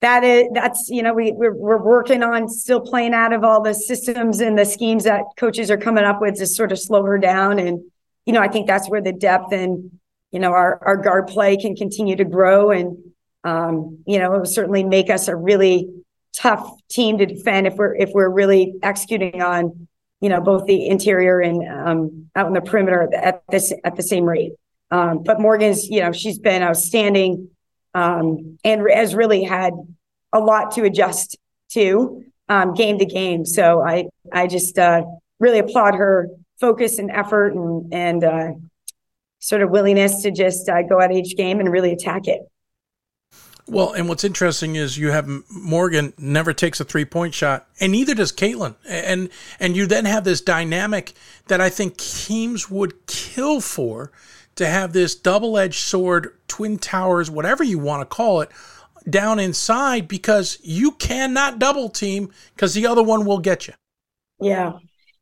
that 0.01 0.23
is 0.23 0.47
that's 0.53 0.89
you 0.89 1.01
know 1.01 1.13
we 1.13 1.31
we're, 1.31 1.55
we're 1.55 1.81
working 1.81 2.21
on 2.21 2.47
still 2.47 2.79
playing 2.79 3.13
out 3.13 3.33
of 3.33 3.43
all 3.43 3.61
the 3.61 3.73
systems 3.73 4.39
and 4.39 4.57
the 4.57 4.65
schemes 4.65 5.05
that 5.05 5.23
coaches 5.37 5.71
are 5.71 5.77
coming 5.77 6.03
up 6.03 6.21
with 6.21 6.35
to 6.35 6.45
sort 6.45 6.71
of 6.71 6.79
slow 6.79 7.03
her 7.03 7.17
down. 7.17 7.59
And 7.59 7.81
you 8.25 8.33
know 8.33 8.41
i 8.41 8.47
think 8.47 8.67
that's 8.67 8.89
where 8.89 9.01
the 9.01 9.13
depth 9.13 9.53
and 9.53 9.99
you 10.31 10.39
know 10.39 10.51
our 10.51 10.79
our 10.85 10.97
guard 10.97 11.27
play 11.27 11.57
can 11.57 11.75
continue 11.75 12.15
to 12.15 12.25
grow. 12.25 12.71
And 12.71 12.97
um, 13.43 13.99
you 14.05 14.19
know 14.19 14.33
it 14.33 14.37
will 14.39 14.45
certainly 14.45 14.83
make 14.83 15.09
us 15.09 15.27
a 15.27 15.35
really 15.35 15.89
tough 16.35 16.69
team 16.89 17.17
to 17.17 17.25
defend 17.25 17.65
if 17.65 17.75
we're 17.75 17.95
if 17.95 18.11
we're 18.13 18.29
really 18.29 18.75
executing 18.83 19.41
on 19.41 19.87
you 20.21 20.29
know 20.29 20.41
both 20.41 20.67
the 20.67 20.87
interior 20.87 21.39
and 21.39 21.67
um, 21.67 22.29
out 22.35 22.45
in 22.45 22.53
the 22.53 22.61
perimeter 22.61 23.09
at 23.15 23.41
this 23.49 23.73
at 23.83 23.95
the 23.95 24.03
same 24.03 24.25
rate. 24.25 24.51
Um, 24.91 25.23
but 25.23 25.41
morgan's 25.41 25.87
you 25.89 26.01
know 26.01 26.11
she's 26.11 26.37
been 26.37 26.61
outstanding 26.61 27.49
um, 27.97 28.59
and 28.63 28.87
has 28.93 29.15
really 29.15 29.43
had 29.43 29.73
a 30.31 30.39
lot 30.39 30.71
to 30.73 30.83
adjust 30.83 31.35
to 31.71 32.23
um, 32.47 32.75
game 32.75 32.99
to 32.99 33.05
game. 33.05 33.43
So 33.43 33.81
I 33.81 34.05
I 34.31 34.45
just 34.45 34.77
uh, 34.77 35.03
really 35.39 35.59
applaud 35.59 35.95
her 35.95 36.29
focus 36.59 36.99
and 36.99 37.09
effort 37.09 37.53
and 37.53 37.91
and 37.91 38.23
uh, 38.23 38.49
sort 39.39 39.63
of 39.63 39.71
willingness 39.71 40.21
to 40.21 40.31
just 40.31 40.69
uh, 40.69 40.83
go 40.83 41.01
at 41.01 41.11
each 41.11 41.35
game 41.35 41.59
and 41.59 41.71
really 41.71 41.91
attack 41.91 42.27
it. 42.27 42.41
Well, 43.69 43.91
and 43.91 44.07
what's 44.07 44.23
interesting 44.23 44.75
is 44.75 44.97
you 44.97 45.11
have 45.11 45.27
Morgan 45.49 46.13
never 46.17 46.53
takes 46.53 46.79
a 46.79 46.85
three 46.85 47.03
point 47.03 47.33
shot, 47.33 47.67
and 47.79 47.91
neither 47.91 48.13
does 48.13 48.31
Caitlin. 48.31 48.75
And 48.87 49.29
and 49.59 49.75
you 49.75 49.87
then 49.87 50.05
have 50.05 50.23
this 50.23 50.39
dynamic 50.39 51.13
that 51.47 51.61
I 51.61 51.71
think 51.71 51.97
teams 51.97 52.69
would 52.69 53.07
kill 53.07 53.59
for 53.59 54.11
to 54.57 54.67
have 54.67 54.93
this 54.93 55.15
double 55.15 55.57
edged 55.57 55.79
sword, 55.79 56.37
twin 56.47 56.77
towers, 56.77 57.31
whatever 57.31 57.63
you 57.63 57.79
want 57.79 58.01
to 58.01 58.05
call 58.05 58.41
it, 58.41 58.49
down 59.09 59.39
inside 59.39 60.07
because 60.07 60.57
you 60.61 60.91
cannot 60.91 61.59
double 61.59 61.89
team 61.89 62.31
because 62.55 62.73
the 62.73 62.85
other 62.85 63.01
one 63.01 63.25
will 63.25 63.39
get 63.39 63.67
you. 63.67 63.73
Yeah. 64.41 64.73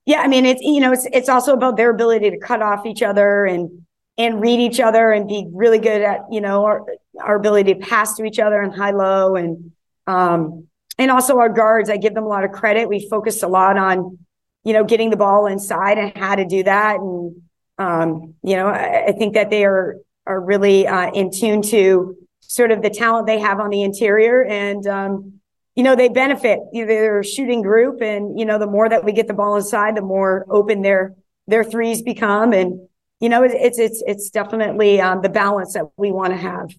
Yeah. 0.06 0.22
I 0.22 0.28
mean, 0.28 0.46
it's, 0.46 0.62
you 0.62 0.80
know, 0.80 0.92
it's, 0.92 1.06
it's 1.12 1.30
also 1.30 1.54
about 1.54 1.78
their 1.78 1.92
ability 1.92 2.32
to 2.32 2.38
cut 2.40 2.62
off 2.62 2.86
each 2.86 3.04
other 3.04 3.46
and, 3.46 3.86
and 4.18 4.42
read 4.42 4.60
each 4.60 4.80
other 4.80 5.12
and 5.12 5.28
be 5.28 5.48
really 5.52 5.78
good 5.78 6.02
at, 6.02 6.22
you 6.32 6.42
know, 6.42 6.66
our, 6.66 6.86
our 7.22 7.36
ability 7.36 7.74
to 7.76 7.80
pass 7.80 8.16
to 8.16 8.26
each 8.26 8.40
other 8.40 8.62
and 8.62 8.74
high 8.74 8.92
low 8.92 9.36
and, 9.36 9.72
um, 10.08 10.68
and 10.98 11.12
also 11.12 11.38
our 11.40 11.50
guards, 11.50 11.90
I 11.90 11.98
give 11.98 12.14
them 12.14 12.24
a 12.24 12.28
lot 12.28 12.44
of 12.44 12.52
credit. 12.52 12.88
We 12.88 13.08
focused 13.10 13.44
a 13.44 13.48
lot 13.48 13.78
on, 13.78 14.18
you 14.64 14.74
know, 14.74 14.84
getting 14.84 15.10
the 15.10 15.18
ball 15.18 15.46
inside 15.46 15.98
and 15.98 16.16
how 16.16 16.36
to 16.36 16.46
do 16.46 16.64
that. 16.64 17.00
And, 17.00 17.42
um, 17.78 18.36
you 18.42 18.56
know, 18.56 18.68
I, 18.68 19.08
I, 19.08 19.12
think 19.12 19.34
that 19.34 19.50
they 19.50 19.66
are 19.66 19.98
are 20.26 20.40
really 20.40 20.88
uh, 20.88 21.12
in 21.12 21.32
tune 21.32 21.62
to 21.64 22.16
sort 22.40 22.72
of 22.72 22.82
the 22.82 22.90
talent 22.90 23.28
they 23.28 23.40
have 23.40 23.60
on 23.60 23.70
the 23.70 23.84
interior, 23.84 24.44
and 24.44 24.86
um, 24.88 25.34
you 25.76 25.84
know 25.84 25.96
they 25.96 26.08
benefit. 26.08 26.60
You 26.72 26.82
know, 26.84 26.88
they're 26.88 27.20
a 27.20 27.26
shooting 27.26 27.62
group, 27.62 28.02
and 28.02 28.40
you 28.40 28.46
know 28.46 28.58
the 28.58 28.68
more 28.68 28.88
that 28.88 29.04
we 29.04 29.12
get 29.12 29.28
the 29.28 29.34
ball 29.34 29.58
inside, 29.58 29.96
the 29.96 30.02
more 30.02 30.46
open 30.50 30.82
their 30.82 31.16
their 31.48 31.64
threes 31.64 32.02
become, 32.02 32.54
and 32.54 32.88
you 33.20 33.30
know 33.30 33.44
it's 33.44 33.78
it's 33.78 34.04
it's 34.06 34.30
definitely 34.30 35.02
um, 35.02 35.22
the 35.22 35.30
balance 35.30 35.74
that 35.74 35.86
we 35.98 36.12
want 36.12 36.32
to 36.32 36.38
have. 36.38 36.70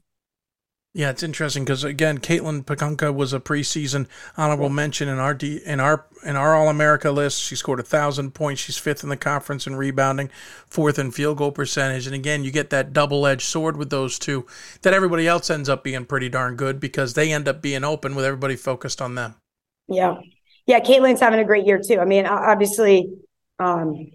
Yeah, 0.97 1.11
it's 1.11 1.23
interesting 1.23 1.67
because 1.67 1.85
again, 1.85 2.17
Caitlin 2.17 2.65
Pakunka 2.65 3.15
was 3.15 3.35
a 3.35 3.39
preseason 3.39 4.07
honorable 4.39 4.71
mention 4.71 5.11
in 5.11 5.19
our 5.19 5.35
D, 5.35 5.61
in 5.67 5.79
our 5.79 6.07
in 6.25 6.37
our 6.37 6.55
All 6.55 6.71
America 6.71 7.11
list. 7.11 7.43
She 7.43 7.55
scored 7.55 7.81
a 7.81 7.83
thousand 7.83 8.33
points. 8.33 8.63
She's 8.63 8.79
fifth 8.79 9.03
in 9.03 9.11
the 9.11 9.17
conference 9.19 9.67
in 9.67 9.77
rebounding, 9.77 10.31
fourth 10.67 10.99
in 10.99 11.11
field 11.11 11.37
goal 11.37 11.53
percentage. 11.53 12.07
And 12.07 12.15
again, 12.15 12.45
you 12.45 12.51
get 12.51 12.71
that 12.71 12.95
double 12.95 13.27
edged 13.27 13.43
sword 13.43 13.77
with 13.77 13.91
those 13.91 14.19
two. 14.19 14.47
That 14.81 14.95
everybody 14.95 15.29
else 15.29 15.51
ends 15.51 15.69
up 15.69 15.85
being 15.85 16.07
pretty 16.07 16.31
darn 16.31 16.57
good 16.57 16.81
because 16.81 17.13
they 17.13 17.31
end 17.31 17.47
up 17.47 17.61
being 17.61 17.85
open 17.85 18.15
with 18.15 18.25
everybody 18.25 18.57
focused 18.57 19.03
on 19.03 19.17
them. 19.17 19.35
Yeah, 19.89 20.15
yeah. 20.65 20.81
Caitlin's 20.81 21.21
having 21.21 21.41
a 21.41 21.45
great 21.45 21.67
year 21.67 21.79
too. 21.79 21.99
I 21.99 22.07
mean, 22.07 22.25
obviously, 22.25 23.11
um, 23.59 24.13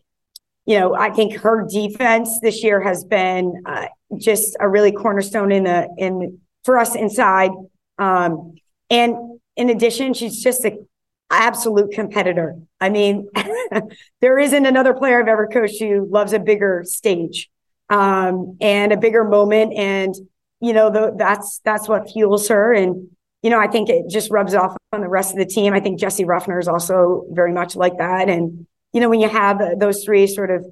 you 0.66 0.80
know, 0.80 0.96
I 0.96 1.12
think 1.12 1.36
her 1.42 1.64
defense 1.72 2.40
this 2.42 2.64
year 2.64 2.82
has 2.82 3.04
been 3.04 3.54
uh, 3.68 3.86
just 4.18 4.58
a 4.60 4.68
really 4.68 4.92
cornerstone 4.92 5.52
in 5.52 5.66
the 5.66 5.88
in 6.00 6.40
for 6.64 6.78
us 6.78 6.96
inside. 6.96 7.52
Um, 7.98 8.56
and 8.90 9.40
in 9.56 9.70
addition, 9.70 10.14
she's 10.14 10.42
just 10.42 10.66
an 10.66 10.88
absolute 11.30 11.92
competitor. 11.92 12.58
I 12.80 12.90
mean, 12.90 13.30
there 14.22 14.38
isn't 14.38 14.66
another 14.66 14.94
player 14.94 15.22
I've 15.22 15.28
ever 15.28 15.48
coached 15.48 15.80
who 15.80 16.08
loves 16.10 16.34
a 16.34 16.40
bigger 16.40 16.84
stage 16.86 17.50
um, 17.90 18.58
and 18.62 18.92
a 18.92 18.98
bigger 18.98 19.24
moment. 19.24 19.74
And, 19.74 20.14
you 20.60 20.74
know, 20.74 20.90
the, 20.90 21.14
that's, 21.18 21.60
that's 21.64 21.88
what 21.88 22.12
fuels 22.12 22.48
her. 22.50 22.74
And, 22.74 23.10
you 23.42 23.50
know, 23.50 23.60
I 23.60 23.68
think 23.68 23.90
it 23.90 24.10
just 24.10 24.30
rubs 24.30 24.54
off 24.54 24.76
on 24.92 25.02
the 25.02 25.10
rest 25.10 25.32
of 25.32 25.38
the 25.38 25.46
team. 25.46 25.74
I 25.74 25.80
think 25.80 26.00
Jesse 26.00 26.26
Ruffner 26.26 26.60
is 26.60 26.68
also 26.68 27.26
very 27.32 27.54
much 27.54 27.76
like 27.76 27.98
that. 27.98 28.30
And, 28.30 28.68
you 28.94 29.00
know, 29.02 29.10
when 29.10 29.22
you 29.22 29.30
have 29.30 29.60
those 29.80 30.04
three 30.04 30.28
sort 30.28 30.52
of, 30.52 30.66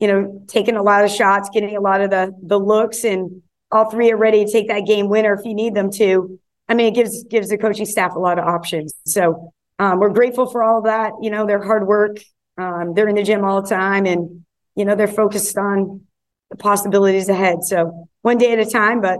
you 0.00 0.08
know, 0.08 0.44
taking 0.48 0.76
a 0.76 0.82
lot 0.82 1.04
of 1.04 1.10
shots, 1.10 1.50
getting 1.52 1.76
a 1.76 1.80
lot 1.80 2.00
of 2.00 2.10
the, 2.10 2.32
the 2.42 2.58
looks 2.58 3.04
and, 3.04 3.42
all 3.70 3.90
three 3.90 4.10
are 4.10 4.16
ready 4.16 4.44
to 4.44 4.50
take 4.50 4.68
that 4.68 4.86
game 4.86 5.08
winner 5.08 5.34
if 5.34 5.44
you 5.44 5.54
need 5.54 5.74
them 5.74 5.90
to. 5.92 6.38
I 6.68 6.74
mean, 6.74 6.86
it 6.86 6.94
gives 6.94 7.24
gives 7.24 7.48
the 7.48 7.58
coaching 7.58 7.86
staff 7.86 8.14
a 8.14 8.18
lot 8.18 8.38
of 8.38 8.46
options. 8.46 8.94
So 9.06 9.52
um, 9.78 9.98
we're 9.98 10.10
grateful 10.10 10.46
for 10.46 10.62
all 10.62 10.82
that. 10.82 11.12
You 11.22 11.30
know, 11.30 11.46
their 11.46 11.62
hard 11.62 11.86
work. 11.86 12.18
Um, 12.56 12.94
they're 12.94 13.08
in 13.08 13.14
the 13.14 13.22
gym 13.22 13.44
all 13.44 13.62
the 13.62 13.68
time, 13.68 14.06
and 14.06 14.44
you 14.74 14.84
know 14.84 14.94
they're 14.94 15.08
focused 15.08 15.56
on 15.56 16.02
the 16.50 16.56
possibilities 16.56 17.28
ahead. 17.28 17.64
So 17.64 18.08
one 18.22 18.38
day 18.38 18.52
at 18.52 18.58
a 18.58 18.66
time, 18.70 19.00
but 19.00 19.18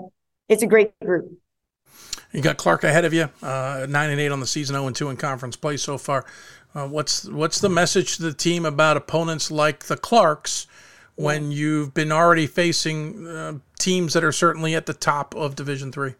it's 0.49 0.63
a 0.63 0.67
great 0.67 0.99
group. 1.01 1.31
You 2.33 2.43
got 2.43 2.59
Clark 2.59 2.85
ahead 2.85 3.07
of 3.07 3.15
you, 3.15 3.31
uh, 3.43 3.87
nine 3.89 4.11
and 4.11 4.21
eight 4.21 4.31
on 4.31 4.41
the 4.41 4.47
season, 4.47 4.75
zero 4.75 4.85
oh 4.85 4.87
and 4.89 4.97
two 4.97 5.09
in 5.09 5.17
conference 5.17 5.57
play 5.57 5.79
so 5.79 5.97
far. 5.97 6.27
Uh, 6.75 6.87
what's 6.87 7.25
what's 7.27 7.61
the 7.61 7.69
message 7.69 8.17
to 8.17 8.23
the 8.23 8.35
team 8.35 8.67
about 8.67 8.97
opponents 8.97 9.51
like 9.51 9.85
the 9.85 9.97
Clarks 9.97 10.67
when 11.19 11.51
you've 11.51 11.93
been 11.95 12.13
already 12.13 12.47
facing 12.47 13.27
uh, 13.27 13.59
teams 13.79 14.15
that 14.15 14.23
are 14.23 14.33
certainly 14.33 14.77
at 14.77 14.87
the 14.87 14.95
top 14.95 15.35
of 15.35 15.57
Division 15.57 15.91
Three? 15.91 16.15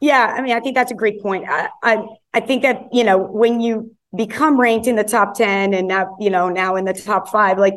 Yeah, 0.00 0.32
I 0.36 0.42
mean, 0.42 0.56
I 0.56 0.60
think 0.60 0.76
that's 0.76 0.92
a 0.92 0.94
great 0.94 1.20
point. 1.20 1.44
I, 1.48 1.68
I, 1.82 2.06
I 2.32 2.40
think 2.40 2.62
that 2.62 2.88
you 2.92 3.02
know 3.02 3.18
when 3.18 3.60
you 3.60 3.94
become 4.16 4.58
ranked 4.58 4.86
in 4.86 4.94
the 4.94 5.04
top 5.04 5.34
ten 5.34 5.74
and 5.74 5.88
now 5.88 6.16
you 6.20 6.30
know 6.30 6.48
now 6.48 6.76
in 6.76 6.84
the 6.84 6.94
top 6.94 7.28
five, 7.28 7.58
like 7.58 7.74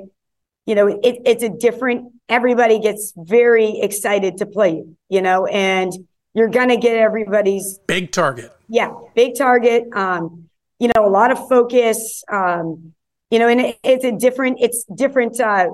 you 0.68 0.76
know 0.76 0.88
it, 0.88 1.22
it's 1.26 1.44
a 1.44 1.50
different. 1.50 2.14
Everybody 2.30 2.80
gets 2.80 3.12
very 3.18 3.80
excited 3.80 4.38
to 4.38 4.46
play 4.46 4.76
you, 4.76 4.96
you 5.10 5.22
know, 5.22 5.48
and 5.48 5.92
you're 6.36 6.48
gonna 6.48 6.78
get 6.78 6.96
everybody's 6.96 7.80
big 7.88 8.12
target. 8.12 8.56
Yeah, 8.70 8.94
big 9.16 9.36
target. 9.36 9.86
Um, 9.94 10.48
you 10.78 10.90
know, 10.96 11.06
a 11.06 11.10
lot 11.10 11.32
of 11.32 11.40
focus. 11.50 12.24
Um, 12.32 12.94
you 13.32 13.40
know, 13.40 13.48
and 13.48 13.62
it, 13.62 13.80
it's 13.84 14.06
a 14.06 14.12
different. 14.12 14.60
It's 14.62 14.86
different. 14.96 15.40
Uh, 15.40 15.70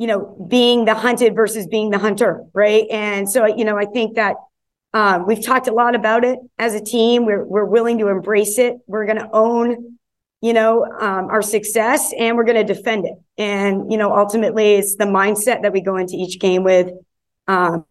you 0.00 0.06
know, 0.06 0.34
being 0.48 0.86
the 0.86 0.94
hunted 0.94 1.34
versus 1.34 1.66
being 1.66 1.90
the 1.90 1.98
hunter, 1.98 2.42
right? 2.54 2.86
And 2.90 3.28
so, 3.28 3.44
you 3.44 3.66
know, 3.66 3.76
I 3.76 3.84
think 3.84 4.16
that 4.16 4.36
um, 4.94 5.26
we've 5.26 5.44
talked 5.44 5.68
a 5.68 5.74
lot 5.74 5.94
about 5.94 6.24
it 6.24 6.38
as 6.58 6.74
a 6.74 6.82
team. 6.82 7.26
We're 7.26 7.44
we're 7.44 7.66
willing 7.66 7.98
to 7.98 8.08
embrace 8.08 8.58
it. 8.58 8.78
We're 8.86 9.04
going 9.04 9.18
to 9.18 9.28
own, 9.30 9.98
you 10.40 10.54
know, 10.54 10.86
um, 10.86 11.26
our 11.26 11.42
success, 11.42 12.14
and 12.18 12.38
we're 12.38 12.44
going 12.44 12.66
to 12.66 12.74
defend 12.74 13.04
it. 13.04 13.16
And 13.36 13.92
you 13.92 13.98
know, 13.98 14.16
ultimately, 14.16 14.76
it's 14.76 14.96
the 14.96 15.04
mindset 15.04 15.60
that 15.62 15.72
we 15.74 15.82
go 15.82 15.98
into 15.98 16.14
each 16.16 16.40
game 16.40 16.64
with. 16.64 16.90
Um, 17.46 17.84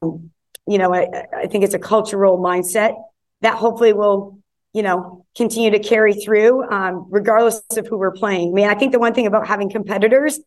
you 0.65 0.79
know, 0.79 0.91
I, 0.91 1.25
I 1.43 1.45
think 1.45 1.63
it's 1.63 1.75
a 1.75 1.79
cultural 1.79 2.39
mindset 2.39 2.95
that 3.41 3.53
hopefully 3.53 3.93
will, 3.93 4.39
you 4.73 4.81
know, 4.81 5.27
continue 5.37 5.69
to 5.69 5.79
carry 5.79 6.15
through, 6.15 6.67
um, 6.71 7.05
regardless 7.11 7.61
of 7.77 7.85
who 7.85 7.99
we're 7.99 8.11
playing. 8.11 8.49
I 8.49 8.53
mean, 8.53 8.67
I 8.67 8.73
think 8.73 8.93
the 8.93 8.99
one 8.99 9.13
thing 9.13 9.27
about 9.27 9.45
having 9.47 9.69
competitors 9.69 10.39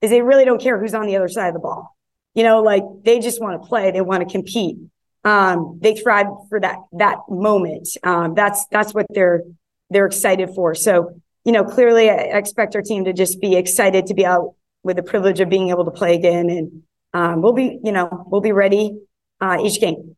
is 0.00 0.10
they 0.10 0.22
really 0.22 0.44
don't 0.44 0.60
care 0.60 0.78
who's 0.78 0.94
on 0.94 1.06
the 1.06 1.16
other 1.16 1.28
side 1.28 1.48
of 1.48 1.54
the 1.54 1.60
ball. 1.60 1.96
you 2.34 2.42
know, 2.44 2.62
like 2.62 2.84
they 3.04 3.18
just 3.18 3.40
want 3.40 3.60
to 3.60 3.68
play, 3.68 3.90
they 3.90 4.00
want 4.00 4.26
to 4.26 4.32
compete. 4.32 4.76
Um, 5.24 5.78
they 5.82 5.94
thrive 5.94 6.26
for 6.48 6.60
that 6.60 6.78
that 6.92 7.18
moment. 7.28 7.88
Um, 8.02 8.34
that's 8.34 8.66
that's 8.70 8.94
what 8.94 9.06
they're 9.10 9.42
they're 9.90 10.06
excited 10.06 10.50
for. 10.54 10.74
So, 10.74 11.20
you 11.44 11.52
know, 11.52 11.64
clearly 11.64 12.08
I 12.08 12.14
expect 12.38 12.74
our 12.76 12.82
team 12.82 13.04
to 13.04 13.12
just 13.12 13.40
be 13.40 13.56
excited 13.56 14.06
to 14.06 14.14
be 14.14 14.24
out 14.24 14.54
with 14.82 14.96
the 14.96 15.02
privilege 15.02 15.40
of 15.40 15.48
being 15.48 15.68
able 15.70 15.84
to 15.84 15.90
play 15.90 16.14
again. 16.14 16.48
And 16.48 16.82
um, 17.12 17.42
we'll 17.42 17.52
be, 17.52 17.78
you 17.82 17.92
know, 17.92 18.24
we'll 18.28 18.40
be 18.40 18.52
ready 18.52 18.98
uh, 19.40 19.58
each 19.62 19.80
game. 19.80 20.16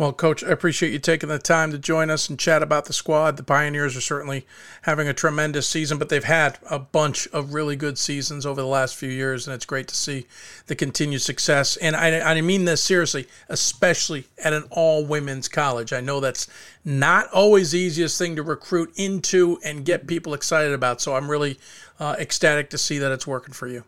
Well, 0.00 0.14
Coach, 0.14 0.42
I 0.42 0.48
appreciate 0.48 0.94
you 0.94 0.98
taking 0.98 1.28
the 1.28 1.38
time 1.38 1.72
to 1.72 1.78
join 1.78 2.08
us 2.08 2.30
and 2.30 2.38
chat 2.38 2.62
about 2.62 2.86
the 2.86 2.94
squad. 2.94 3.36
The 3.36 3.42
Pioneers 3.42 3.98
are 3.98 4.00
certainly 4.00 4.46
having 4.80 5.08
a 5.08 5.12
tremendous 5.12 5.68
season, 5.68 5.98
but 5.98 6.08
they've 6.08 6.24
had 6.24 6.58
a 6.70 6.78
bunch 6.78 7.26
of 7.34 7.52
really 7.52 7.76
good 7.76 7.98
seasons 7.98 8.46
over 8.46 8.62
the 8.62 8.66
last 8.66 8.96
few 8.96 9.10
years, 9.10 9.46
and 9.46 9.54
it's 9.54 9.66
great 9.66 9.88
to 9.88 9.94
see 9.94 10.26
the 10.68 10.74
continued 10.74 11.20
success. 11.20 11.76
And 11.76 11.94
I, 11.94 12.18
I 12.20 12.40
mean 12.40 12.64
this 12.64 12.82
seriously, 12.82 13.28
especially 13.50 14.24
at 14.42 14.54
an 14.54 14.64
all 14.70 15.04
women's 15.04 15.48
college. 15.48 15.92
I 15.92 16.00
know 16.00 16.18
that's 16.18 16.48
not 16.82 17.28
always 17.30 17.72
the 17.72 17.80
easiest 17.80 18.16
thing 18.16 18.36
to 18.36 18.42
recruit 18.42 18.94
into 18.96 19.58
and 19.62 19.84
get 19.84 20.06
people 20.06 20.32
excited 20.32 20.72
about. 20.72 21.02
So 21.02 21.14
I'm 21.14 21.30
really 21.30 21.58
uh, 21.98 22.16
ecstatic 22.18 22.70
to 22.70 22.78
see 22.78 22.96
that 22.96 23.12
it's 23.12 23.26
working 23.26 23.52
for 23.52 23.68
you. 23.68 23.84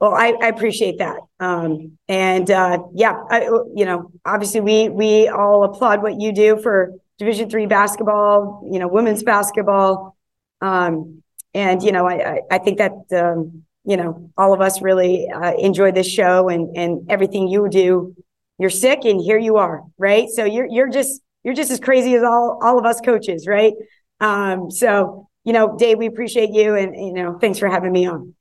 Well, 0.00 0.14
I, 0.14 0.34
I 0.40 0.48
appreciate 0.48 0.98
that. 0.98 1.18
Um, 1.40 1.98
and 2.08 2.50
uh, 2.50 2.78
yeah, 2.94 3.22
I, 3.28 3.40
you 3.74 3.84
know, 3.84 4.10
obviously 4.24 4.60
we 4.60 4.88
we 4.88 5.28
all 5.28 5.64
applaud 5.64 6.02
what 6.02 6.18
you 6.20 6.32
do 6.32 6.56
for 6.56 6.94
Division 7.18 7.50
three 7.50 7.66
basketball, 7.66 8.66
you 8.72 8.78
know, 8.78 8.88
women's 8.88 9.22
basketball. 9.22 10.16
Um, 10.62 11.22
and 11.52 11.82
you 11.82 11.92
know, 11.92 12.08
I 12.08 12.40
I 12.50 12.58
think 12.58 12.78
that 12.78 12.92
um, 13.12 13.64
you 13.84 13.96
know 13.98 14.30
all 14.38 14.54
of 14.54 14.62
us 14.62 14.80
really 14.80 15.28
uh, 15.28 15.52
enjoy 15.58 15.92
this 15.92 16.08
show 16.08 16.48
and 16.48 16.74
and 16.76 17.10
everything 17.10 17.48
you 17.48 17.68
do. 17.68 18.14
You're 18.58 18.70
sick, 18.70 19.00
and 19.04 19.20
here 19.20 19.38
you 19.38 19.56
are, 19.56 19.82
right? 19.98 20.28
So 20.30 20.44
you're 20.44 20.66
you're 20.66 20.88
just 20.88 21.20
you're 21.44 21.54
just 21.54 21.70
as 21.70 21.80
crazy 21.80 22.14
as 22.14 22.22
all 22.22 22.58
all 22.62 22.78
of 22.78 22.86
us 22.86 23.00
coaches, 23.02 23.46
right? 23.46 23.74
Um, 24.20 24.70
so 24.70 25.28
you 25.44 25.52
know, 25.52 25.76
Dave, 25.76 25.98
we 25.98 26.06
appreciate 26.06 26.50
you, 26.52 26.74
and 26.74 26.94
you 26.94 27.12
know, 27.12 27.38
thanks 27.38 27.58
for 27.58 27.68
having 27.68 27.92
me 27.92 28.06
on. 28.06 28.34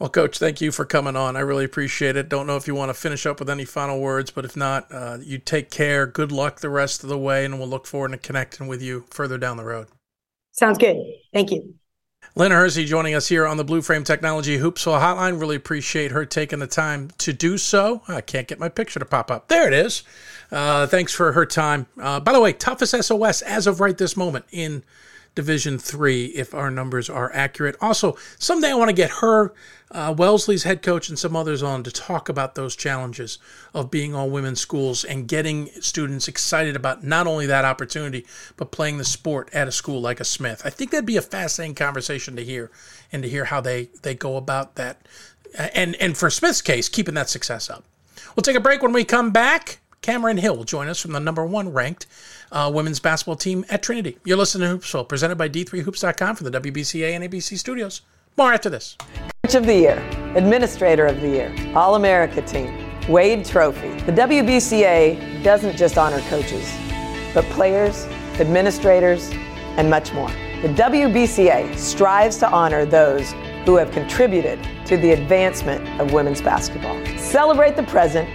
Well, 0.00 0.08
Coach, 0.08 0.38
thank 0.38 0.62
you 0.62 0.72
for 0.72 0.86
coming 0.86 1.14
on. 1.14 1.36
I 1.36 1.40
really 1.40 1.66
appreciate 1.66 2.16
it. 2.16 2.30
Don't 2.30 2.46
know 2.46 2.56
if 2.56 2.66
you 2.66 2.74
want 2.74 2.88
to 2.88 2.94
finish 2.94 3.26
up 3.26 3.38
with 3.38 3.50
any 3.50 3.66
final 3.66 4.00
words, 4.00 4.30
but 4.30 4.46
if 4.46 4.56
not, 4.56 4.90
uh, 4.90 5.18
you 5.20 5.36
take 5.36 5.70
care. 5.70 6.06
Good 6.06 6.32
luck 6.32 6.60
the 6.60 6.70
rest 6.70 7.02
of 7.02 7.10
the 7.10 7.18
way, 7.18 7.44
and 7.44 7.58
we'll 7.58 7.68
look 7.68 7.86
forward 7.86 8.12
to 8.12 8.16
connecting 8.16 8.66
with 8.66 8.80
you 8.80 9.04
further 9.10 9.36
down 9.36 9.58
the 9.58 9.64
road. 9.64 9.88
Sounds 10.52 10.78
good. 10.78 10.96
Thank 11.34 11.50
you. 11.50 11.74
Lynn 12.34 12.50
Hersey 12.50 12.86
joining 12.86 13.14
us 13.14 13.28
here 13.28 13.46
on 13.46 13.58
the 13.58 13.64
Blue 13.64 13.82
Frame 13.82 14.02
Technology 14.02 14.58
Hoopsville 14.58 15.00
Hotline. 15.00 15.38
Really 15.38 15.56
appreciate 15.56 16.12
her 16.12 16.24
taking 16.24 16.60
the 16.60 16.66
time 16.66 17.10
to 17.18 17.34
do 17.34 17.58
so. 17.58 18.00
I 18.08 18.22
can't 18.22 18.48
get 18.48 18.58
my 18.58 18.70
picture 18.70 19.00
to 19.00 19.04
pop 19.04 19.30
up. 19.30 19.48
There 19.48 19.66
it 19.66 19.74
is. 19.74 20.02
Uh, 20.50 20.86
thanks 20.86 21.12
for 21.12 21.32
her 21.32 21.44
time. 21.44 21.86
Uh, 22.00 22.20
by 22.20 22.32
the 22.32 22.40
way, 22.40 22.54
toughest 22.54 22.92
SOS 22.92 23.42
as 23.42 23.66
of 23.66 23.80
right 23.80 23.98
this 23.98 24.16
moment 24.16 24.46
in 24.50 24.82
Division 25.40 25.78
Three, 25.78 26.26
if 26.26 26.52
our 26.52 26.70
numbers 26.70 27.08
are 27.08 27.32
accurate. 27.32 27.74
Also, 27.80 28.14
someday 28.38 28.72
I 28.72 28.74
want 28.74 28.90
to 28.90 28.94
get 28.94 29.08
her, 29.22 29.54
uh, 29.90 30.14
Wellesley's 30.14 30.64
head 30.64 30.82
coach, 30.82 31.08
and 31.08 31.18
some 31.18 31.34
others 31.34 31.62
on 31.62 31.82
to 31.84 31.90
talk 31.90 32.28
about 32.28 32.56
those 32.56 32.76
challenges 32.76 33.38
of 33.72 33.90
being 33.90 34.14
all 34.14 34.28
women's 34.28 34.60
schools 34.60 35.02
and 35.02 35.26
getting 35.26 35.70
students 35.80 36.28
excited 36.28 36.76
about 36.76 37.02
not 37.02 37.26
only 37.26 37.46
that 37.46 37.64
opportunity, 37.64 38.26
but 38.58 38.70
playing 38.70 38.98
the 38.98 39.04
sport 39.04 39.48
at 39.54 39.66
a 39.66 39.72
school 39.72 39.98
like 39.98 40.20
a 40.20 40.26
Smith. 40.26 40.60
I 40.62 40.68
think 40.68 40.90
that'd 40.90 41.06
be 41.06 41.16
a 41.16 41.22
fascinating 41.22 41.74
conversation 41.74 42.36
to 42.36 42.44
hear 42.44 42.70
and 43.10 43.22
to 43.22 43.28
hear 43.30 43.46
how 43.46 43.62
they, 43.62 43.88
they 44.02 44.14
go 44.14 44.36
about 44.36 44.74
that. 44.74 45.00
And, 45.56 45.96
and 45.96 46.18
for 46.18 46.28
Smith's 46.28 46.60
case, 46.60 46.90
keeping 46.90 47.14
that 47.14 47.30
success 47.30 47.70
up. 47.70 47.84
We'll 48.36 48.42
take 48.42 48.56
a 48.56 48.60
break 48.60 48.82
when 48.82 48.92
we 48.92 49.04
come 49.04 49.30
back. 49.30 49.78
Cameron 50.02 50.38
Hill 50.38 50.56
will 50.56 50.64
join 50.64 50.88
us 50.88 51.00
from 51.00 51.12
the 51.12 51.20
number 51.20 51.44
one 51.44 51.72
ranked 51.72 52.06
uh, 52.52 52.70
women's 52.72 53.00
basketball 53.00 53.36
team 53.36 53.64
at 53.68 53.82
Trinity. 53.82 54.18
You're 54.24 54.36
listening 54.36 54.68
to 54.68 54.76
Hoopsville, 54.76 55.08
presented 55.08 55.36
by 55.36 55.48
D3Hoops.com 55.48 56.36
from 56.36 56.50
the 56.50 56.60
WBCA 56.60 57.12
and 57.14 57.24
ABC 57.24 57.58
studios. 57.58 58.02
More 58.36 58.52
after 58.52 58.70
this. 58.70 58.96
Coach 59.44 59.54
of 59.54 59.66
the 59.66 59.74
Year, 59.74 59.98
Administrator 60.36 61.06
of 61.06 61.20
the 61.20 61.28
Year, 61.28 61.54
All 61.74 61.94
America 61.94 62.42
Team, 62.42 62.86
Wade 63.08 63.44
Trophy. 63.44 63.90
The 64.02 64.12
WBCA 64.12 65.42
doesn't 65.42 65.76
just 65.76 65.98
honor 65.98 66.20
coaches, 66.28 66.72
but 67.34 67.44
players, 67.46 68.04
administrators, 68.38 69.30
and 69.76 69.90
much 69.90 70.12
more. 70.12 70.30
The 70.62 70.68
WBCA 70.68 71.76
strives 71.76 72.36
to 72.38 72.50
honor 72.50 72.84
those 72.84 73.32
who 73.64 73.76
have 73.76 73.90
contributed 73.90 74.58
to 74.86 74.96
the 74.96 75.12
advancement 75.12 75.86
of 76.00 76.12
women's 76.12 76.40
basketball. 76.40 76.98
Celebrate 77.18 77.76
the 77.76 77.82
present, 77.84 78.28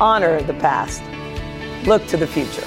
honor 0.00 0.42
the 0.42 0.54
past, 0.54 1.02
look 1.86 2.06
to 2.08 2.16
the 2.16 2.26
future. 2.26 2.66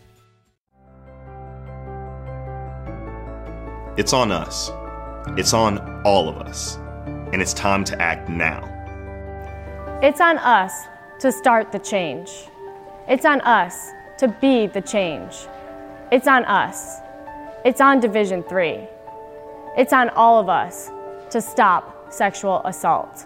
It's 3.97 4.13
on 4.13 4.31
us. 4.31 4.71
It's 5.37 5.53
on 5.53 6.01
all 6.05 6.29
of 6.29 6.37
us. 6.37 6.77
And 7.33 7.41
it's 7.41 7.53
time 7.53 7.83
to 7.83 8.01
act 8.01 8.29
now. 8.29 8.67
It's 10.01 10.21
on 10.21 10.37
us 10.37 10.87
to 11.19 11.29
start 11.29 11.73
the 11.73 11.79
change. 11.79 12.31
It's 13.09 13.25
on 13.25 13.41
us 13.41 13.91
to 14.19 14.29
be 14.29 14.67
the 14.67 14.81
change. 14.81 15.35
It's 16.09 16.25
on 16.25 16.45
us. 16.45 16.99
It's 17.65 17.81
on 17.81 17.99
Division 17.99 18.43
3. 18.43 18.87
It's 19.77 19.91
on 19.91 20.09
all 20.11 20.39
of 20.39 20.47
us 20.47 20.89
to 21.29 21.41
stop 21.41 22.13
sexual 22.13 22.61
assault. 22.63 23.25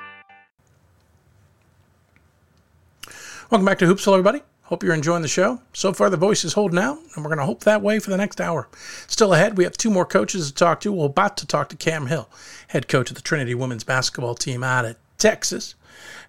Welcome 3.51 3.65
back 3.65 3.79
to 3.79 3.85
Hoopsville, 3.85 4.13
everybody. 4.13 4.43
Hope 4.61 4.81
you're 4.81 4.93
enjoying 4.93 5.23
the 5.23 5.27
show. 5.27 5.59
So 5.73 5.91
far, 5.91 6.09
the 6.09 6.15
voice 6.15 6.45
is 6.45 6.53
holding 6.53 6.79
out, 6.79 6.99
and 7.13 7.17
we're 7.25 7.27
going 7.27 7.39
to 7.39 7.45
hope 7.45 7.65
that 7.65 7.81
way 7.81 7.99
for 7.99 8.09
the 8.09 8.15
next 8.15 8.39
hour. 8.39 8.69
Still 9.07 9.33
ahead, 9.33 9.57
we 9.57 9.65
have 9.65 9.73
two 9.73 9.89
more 9.89 10.05
coaches 10.05 10.47
to 10.47 10.55
talk 10.55 10.79
to. 10.79 10.93
We're 10.93 11.07
about 11.07 11.35
to 11.35 11.45
talk 11.45 11.67
to 11.67 11.75
Cam 11.75 12.07
Hill, 12.07 12.29
head 12.69 12.87
coach 12.87 13.09
of 13.09 13.17
the 13.17 13.21
Trinity 13.21 13.53
women's 13.53 13.83
basketball 13.83 14.35
team 14.35 14.63
out 14.63 14.85
of 14.85 14.95
Texas. 15.17 15.75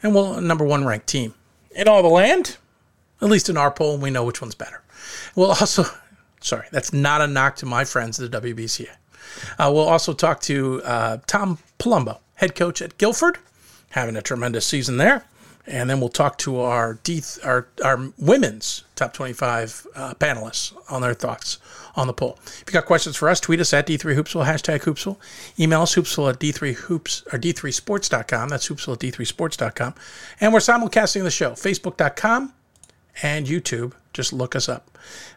and 0.02 0.16
we'll 0.16 0.40
number 0.40 0.64
one 0.64 0.84
ranked 0.84 1.06
team 1.06 1.34
in 1.76 1.86
all 1.86 2.02
the 2.02 2.08
land. 2.08 2.56
At 3.20 3.28
least 3.30 3.48
in 3.48 3.56
our 3.56 3.70
poll, 3.70 3.98
we 3.98 4.10
know 4.10 4.24
which 4.24 4.40
one's 4.40 4.56
better. 4.56 4.82
We'll 5.36 5.50
also, 5.50 5.84
sorry, 6.40 6.66
that's 6.72 6.92
not 6.92 7.20
a 7.20 7.28
knock 7.28 7.54
to 7.58 7.66
my 7.66 7.84
friends 7.84 8.18
at 8.18 8.32
the 8.32 8.40
WBCA. 8.40 8.88
Uh, 9.60 9.70
we'll 9.72 9.88
also 9.88 10.12
talk 10.12 10.40
to 10.40 10.82
uh, 10.82 11.18
Tom 11.28 11.58
Palumbo, 11.78 12.18
head 12.34 12.56
coach 12.56 12.82
at 12.82 12.98
Guilford, 12.98 13.38
having 13.90 14.16
a 14.16 14.22
tremendous 14.22 14.66
season 14.66 14.96
there. 14.96 15.24
And 15.66 15.88
then 15.88 16.00
we'll 16.00 16.08
talk 16.08 16.38
to 16.38 16.60
our 16.60 16.94
D- 17.04 17.22
our, 17.44 17.68
our 17.84 18.12
women's 18.18 18.84
top 18.96 19.12
25 19.12 19.86
uh, 19.94 20.14
panelists 20.14 20.74
on 20.90 21.02
their 21.02 21.14
thoughts 21.14 21.58
on 21.94 22.06
the 22.06 22.12
poll. 22.12 22.38
If 22.44 22.64
you 22.66 22.72
got 22.72 22.86
questions 22.86 23.16
for 23.16 23.28
us, 23.28 23.38
tweet 23.38 23.60
us 23.60 23.72
at 23.72 23.86
D3Hoopsville, 23.86 24.46
hashtag 24.46 24.80
Hoopsville. 24.80 25.18
Email 25.60 25.82
us 25.82 25.94
hoopsville 25.94 26.30
at 26.30 26.40
D3Hoops 26.40 27.26
or 27.32 27.38
D3Sports.com. 27.38 28.48
That's 28.48 28.68
hoopsville 28.68 28.94
at 28.94 28.98
D3Sports.com. 29.00 29.94
And 30.40 30.52
we're 30.52 30.60
simulcasting 30.60 31.22
the 31.22 31.30
show, 31.30 31.52
Facebook.com 31.52 32.52
and 33.22 33.46
YouTube. 33.46 33.92
Just 34.12 34.32
look 34.32 34.56
us 34.56 34.68
up. 34.68 34.88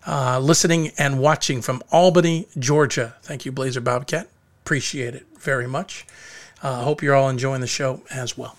Uh, 0.07 0.39
listening 0.39 0.91
and 0.97 1.19
watching 1.19 1.61
from 1.61 1.84
Albany, 1.91 2.47
Georgia. 2.57 3.15
Thank 3.21 3.45
you, 3.45 3.51
Blazer 3.51 3.82
Bobcat. 3.82 4.30
Appreciate 4.63 5.15
it 5.15 5.26
very 5.39 5.67
much. 5.67 6.05
Uh, 6.61 6.84
hope 6.84 7.03
you're 7.03 7.15
all 7.15 7.30
enjoying 7.30 7.61
the 7.61 7.67
show 7.67 8.01
as 8.09 8.38
well. 8.38 8.57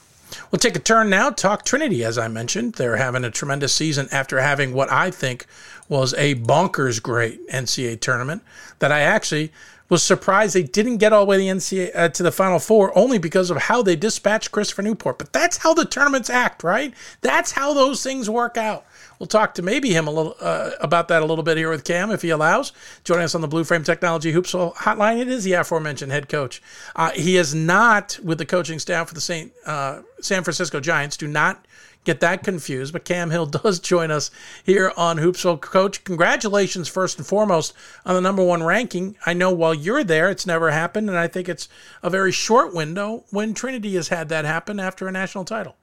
We'll 0.50 0.58
take 0.58 0.76
a 0.76 0.80
turn 0.80 1.10
now, 1.10 1.30
talk 1.30 1.64
Trinity, 1.64 2.04
as 2.04 2.18
I 2.18 2.28
mentioned. 2.28 2.74
They're 2.74 2.96
having 2.96 3.24
a 3.24 3.30
tremendous 3.30 3.72
season 3.72 4.08
after 4.10 4.40
having 4.40 4.72
what 4.72 4.90
I 4.90 5.10
think 5.10 5.46
was 5.88 6.14
a 6.14 6.34
bonkers 6.34 7.02
great 7.02 7.46
NCAA 7.48 8.00
tournament 8.00 8.42
that 8.80 8.92
I 8.92 9.00
actually 9.00 9.52
was 9.88 10.02
surprised 10.02 10.54
they 10.54 10.62
didn't 10.64 10.96
get 10.96 11.12
all 11.12 11.24
the 11.24 11.30
way 11.30 11.36
to 11.36 11.42
the 11.42 11.48
NCAA 11.48 11.90
uh, 11.94 12.08
to 12.08 12.22
the 12.22 12.32
Final 12.32 12.58
Four 12.58 12.96
only 12.98 13.18
because 13.18 13.50
of 13.50 13.56
how 13.56 13.82
they 13.82 13.94
dispatched 13.94 14.50
Christopher 14.50 14.82
Newport. 14.82 15.18
But 15.18 15.32
that's 15.32 15.58
how 15.58 15.74
the 15.74 15.84
tournaments 15.84 16.28
act, 16.28 16.64
right? 16.64 16.92
That's 17.20 17.52
how 17.52 17.72
those 17.72 18.02
things 18.02 18.28
work 18.28 18.56
out. 18.56 18.84
We'll 19.18 19.26
talk 19.26 19.54
to 19.54 19.62
maybe 19.62 19.92
him 19.92 20.06
a 20.06 20.10
little 20.10 20.36
uh, 20.40 20.70
about 20.80 21.08
that 21.08 21.22
a 21.22 21.26
little 21.26 21.44
bit 21.44 21.56
here 21.56 21.70
with 21.70 21.84
Cam 21.84 22.10
if 22.10 22.22
he 22.22 22.30
allows. 22.30 22.72
Joining 23.04 23.24
us 23.24 23.34
on 23.34 23.40
the 23.40 23.48
Blue 23.48 23.64
Frame 23.64 23.84
Technology 23.84 24.32
Hoops 24.32 24.52
Hotline, 24.52 25.20
it 25.20 25.28
is 25.28 25.44
the 25.44 25.54
aforementioned 25.54 26.12
head 26.12 26.28
coach. 26.28 26.62
Uh, 26.94 27.10
he 27.12 27.36
is 27.36 27.54
not 27.54 28.18
with 28.22 28.38
the 28.38 28.46
coaching 28.46 28.78
staff 28.78 29.08
for 29.08 29.14
the 29.14 29.20
Saint 29.20 29.52
uh, 29.64 30.00
San 30.20 30.44
Francisco 30.44 30.80
Giants. 30.80 31.16
Do 31.16 31.26
not 31.26 31.66
get 32.06 32.20
that 32.20 32.42
confused. 32.42 32.94
But 32.94 33.04
Cam 33.04 33.30
Hill 33.30 33.46
does 33.62 33.78
join 33.78 34.10
us 34.10 34.30
here 34.64 34.92
on 34.96 35.18
Hoopsville. 35.18 35.60
Coach, 35.60 36.04
congratulations 36.04 36.88
first 36.88 37.18
and 37.18 37.26
foremost 37.26 37.74
on 38.06 38.14
the 38.14 38.22
number 38.22 38.42
one 38.42 38.62
ranking. 38.62 39.16
I 39.26 39.34
know 39.34 39.52
while 39.52 39.74
you're 39.74 40.04
there, 40.04 40.30
it's 40.30 40.46
never 40.46 40.70
happened, 40.70 41.10
and 41.10 41.18
I 41.18 41.28
think 41.28 41.50
it's 41.50 41.68
a 42.02 42.08
very 42.08 42.32
short 42.32 42.72
window 42.72 43.24
when 43.30 43.52
Trinity 43.52 43.94
has 43.96 44.08
had 44.08 44.30
that 44.30 44.46
happen 44.46 44.80
after 44.80 45.06
a 45.06 45.12
national 45.12 45.44
title. 45.44 45.76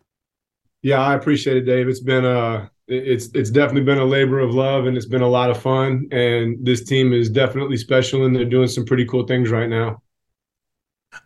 Yeah, 0.82 1.00
I 1.00 1.14
appreciate 1.14 1.58
it, 1.58 1.62
Dave. 1.62 1.88
It's 1.88 2.02
been 2.02 2.26
a 2.26 2.72
it's 2.88 3.30
it's 3.34 3.50
definitely 3.50 3.84
been 3.84 3.98
a 3.98 4.06
labor 4.06 4.40
of 4.40 4.54
love 4.54 4.88
and 4.88 4.98
it's 4.98 5.06
been 5.06 5.22
a 5.22 5.28
lot 5.28 5.50
of 5.50 5.62
fun. 5.62 6.08
And 6.12 6.66
this 6.66 6.84
team 6.84 7.14
is 7.14 7.30
definitely 7.30 7.78
special 7.78 8.26
and 8.26 8.36
they're 8.36 8.46
doing 8.46 8.68
some 8.68 8.86
pretty 8.86 9.06
cool 9.06 9.26
things 9.26 9.50
right 9.50 9.70
now. 9.70 10.02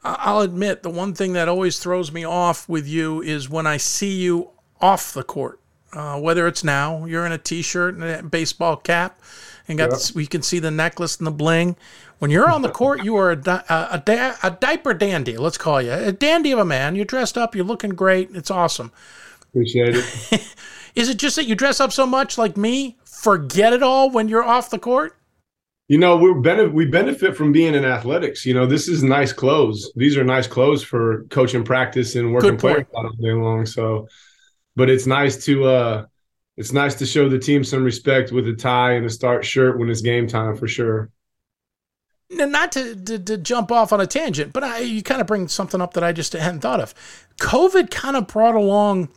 I'll 0.04 0.42
admit 0.42 0.84
the 0.84 0.90
one 0.90 1.14
thing 1.14 1.34
that 1.34 1.48
always 1.48 1.80
throws 1.80 2.12
me 2.12 2.26
off 2.26 2.68
with 2.68 2.88
you 2.88 3.22
is 3.22 3.50
when 3.50 3.66
i 3.66 3.78
see 3.78 4.14
you 4.14 4.50
off 4.82 5.14
the 5.14 5.24
court 5.24 5.62
uh, 5.94 6.20
whether 6.20 6.48
it's 6.48 6.64
now 6.64 7.06
you're 7.06 7.26
in 7.26 7.32
a 7.32 7.38
t-shirt 7.38 7.96
and 7.96 8.04
a 8.04 8.22
baseball 8.22 8.76
cap 8.76 9.20
and 9.68 9.78
got 9.78 9.92
yep. 9.92 10.16
we 10.16 10.26
can 10.28 10.42
see 10.42 10.60
the 10.60 10.72
necklace 10.72 11.18
and 11.18 11.28
the 11.28 11.32
bling. 11.32 11.76
When 12.20 12.32
you're 12.32 12.50
on 12.50 12.62
the 12.62 12.70
court 12.70 13.04
you 13.04 13.16
are 13.16 13.32
a, 13.32 13.64
a, 13.70 14.04
a, 14.08 14.36
a 14.44 14.52
diaper 14.52 14.94
dandy 14.94 15.38
let's 15.38 15.58
call 15.58 15.82
you. 15.82 15.94
A 15.94 16.12
dandy 16.12 16.52
of 16.52 16.60
a 16.60 16.66
man. 16.66 16.96
You're 16.96 17.06
dressed 17.06 17.38
up 17.38 17.56
you're 17.56 17.66
looking 17.66 17.92
great. 17.92 18.30
It's 18.34 18.52
awesome 18.52 18.92
appreciate 19.58 19.96
it 19.96 20.44
Is 20.98 21.10
it 21.10 21.18
just 21.18 21.36
that 21.36 21.46
you 21.46 21.54
dress 21.54 21.80
up 21.80 21.92
so 21.92 22.08
much 22.08 22.40
like 22.40 22.58
me? 22.58 22.98
Forget 23.06 23.72
it 23.72 23.84
all 23.84 24.10
when 24.10 24.28
you're 24.28 24.44
off 24.44 24.72
the 24.72 24.80
court? 24.80 25.16
You 25.88 26.00
know, 26.00 26.18
we're 26.18 26.70
we 26.70 26.86
benefit 26.88 27.38
from 27.38 27.52
being 27.52 27.76
in 27.76 27.86
athletics. 27.86 28.48
You 28.48 28.56
know, 28.56 28.66
this 28.66 28.88
is 28.88 29.04
nice 29.04 29.32
clothes. 29.32 29.92
These 29.96 30.18
are 30.18 30.24
nice 30.24 30.48
clothes 30.48 30.84
for 30.84 31.26
coaching 31.26 31.64
practice 31.64 32.16
and 32.16 32.34
working 32.34 32.58
players 32.58 32.88
all 32.96 33.12
day 33.12 33.32
long. 33.32 33.68
So, 33.68 34.08
but 34.76 34.90
it's 34.90 35.06
nice 35.06 35.46
to 35.46 35.66
uh 35.66 36.06
it's 36.58 36.74
nice 36.74 36.96
to 36.96 37.06
show 37.06 37.30
the 37.30 37.38
team 37.38 37.64
some 37.64 37.84
respect 37.84 38.32
with 38.32 38.48
a 38.48 38.54
tie 38.54 38.94
and 38.94 39.06
a 39.06 39.10
start 39.12 39.46
shirt 39.46 39.78
when 39.78 39.92
it's 39.92 40.02
game 40.02 40.28
time 40.28 40.56
for 40.56 40.68
sure. 40.68 41.12
Not 42.32 42.72
to, 42.72 42.96
to, 42.96 43.20
to 43.20 43.38
jump 43.38 43.72
off 43.72 43.94
on 43.94 44.02
a 44.02 44.08
tangent, 44.08 44.52
but 44.52 44.64
I, 44.64 44.80
you 44.80 45.04
kind 45.04 45.22
of 45.22 45.28
bring 45.28 45.48
something 45.48 45.80
up 45.80 45.94
that 45.94 46.04
I 46.04 46.12
just 46.12 46.34
hadn't 46.34 46.60
thought 46.60 46.82
of. 46.82 46.94
COVID 47.40 47.90
kind 47.92 48.18
of 48.18 48.28
brought 48.28 48.56
along 48.56 49.10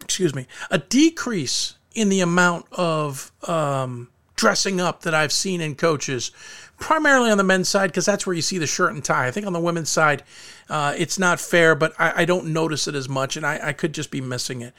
excuse 0.00 0.34
me, 0.34 0.46
a 0.70 0.78
decrease 0.78 1.74
in 1.94 2.08
the 2.08 2.20
amount 2.20 2.66
of 2.72 3.32
um, 3.48 4.08
dressing 4.36 4.80
up 4.80 5.02
that 5.02 5.14
I've 5.14 5.32
seen 5.32 5.60
in 5.60 5.74
coaches, 5.74 6.30
primarily 6.78 7.30
on 7.30 7.38
the 7.38 7.44
men's 7.44 7.68
side, 7.68 7.88
because 7.88 8.04
that's 8.04 8.26
where 8.26 8.36
you 8.36 8.42
see 8.42 8.58
the 8.58 8.66
shirt 8.66 8.92
and 8.92 9.02
tie. 9.02 9.26
I 9.26 9.30
think 9.30 9.46
on 9.46 9.54
the 9.54 9.60
women's 9.60 9.88
side, 9.88 10.22
uh, 10.68 10.94
it's 10.96 11.18
not 11.18 11.40
fair, 11.40 11.74
but 11.74 11.94
I, 11.98 12.22
I, 12.22 12.24
don't 12.26 12.46
notice 12.52 12.86
it 12.86 12.94
as 12.94 13.08
much, 13.08 13.36
and 13.36 13.46
I, 13.46 13.68
I 13.68 13.72
could 13.72 13.94
just 13.94 14.10
be 14.10 14.20
missing 14.20 14.60
it. 14.60 14.74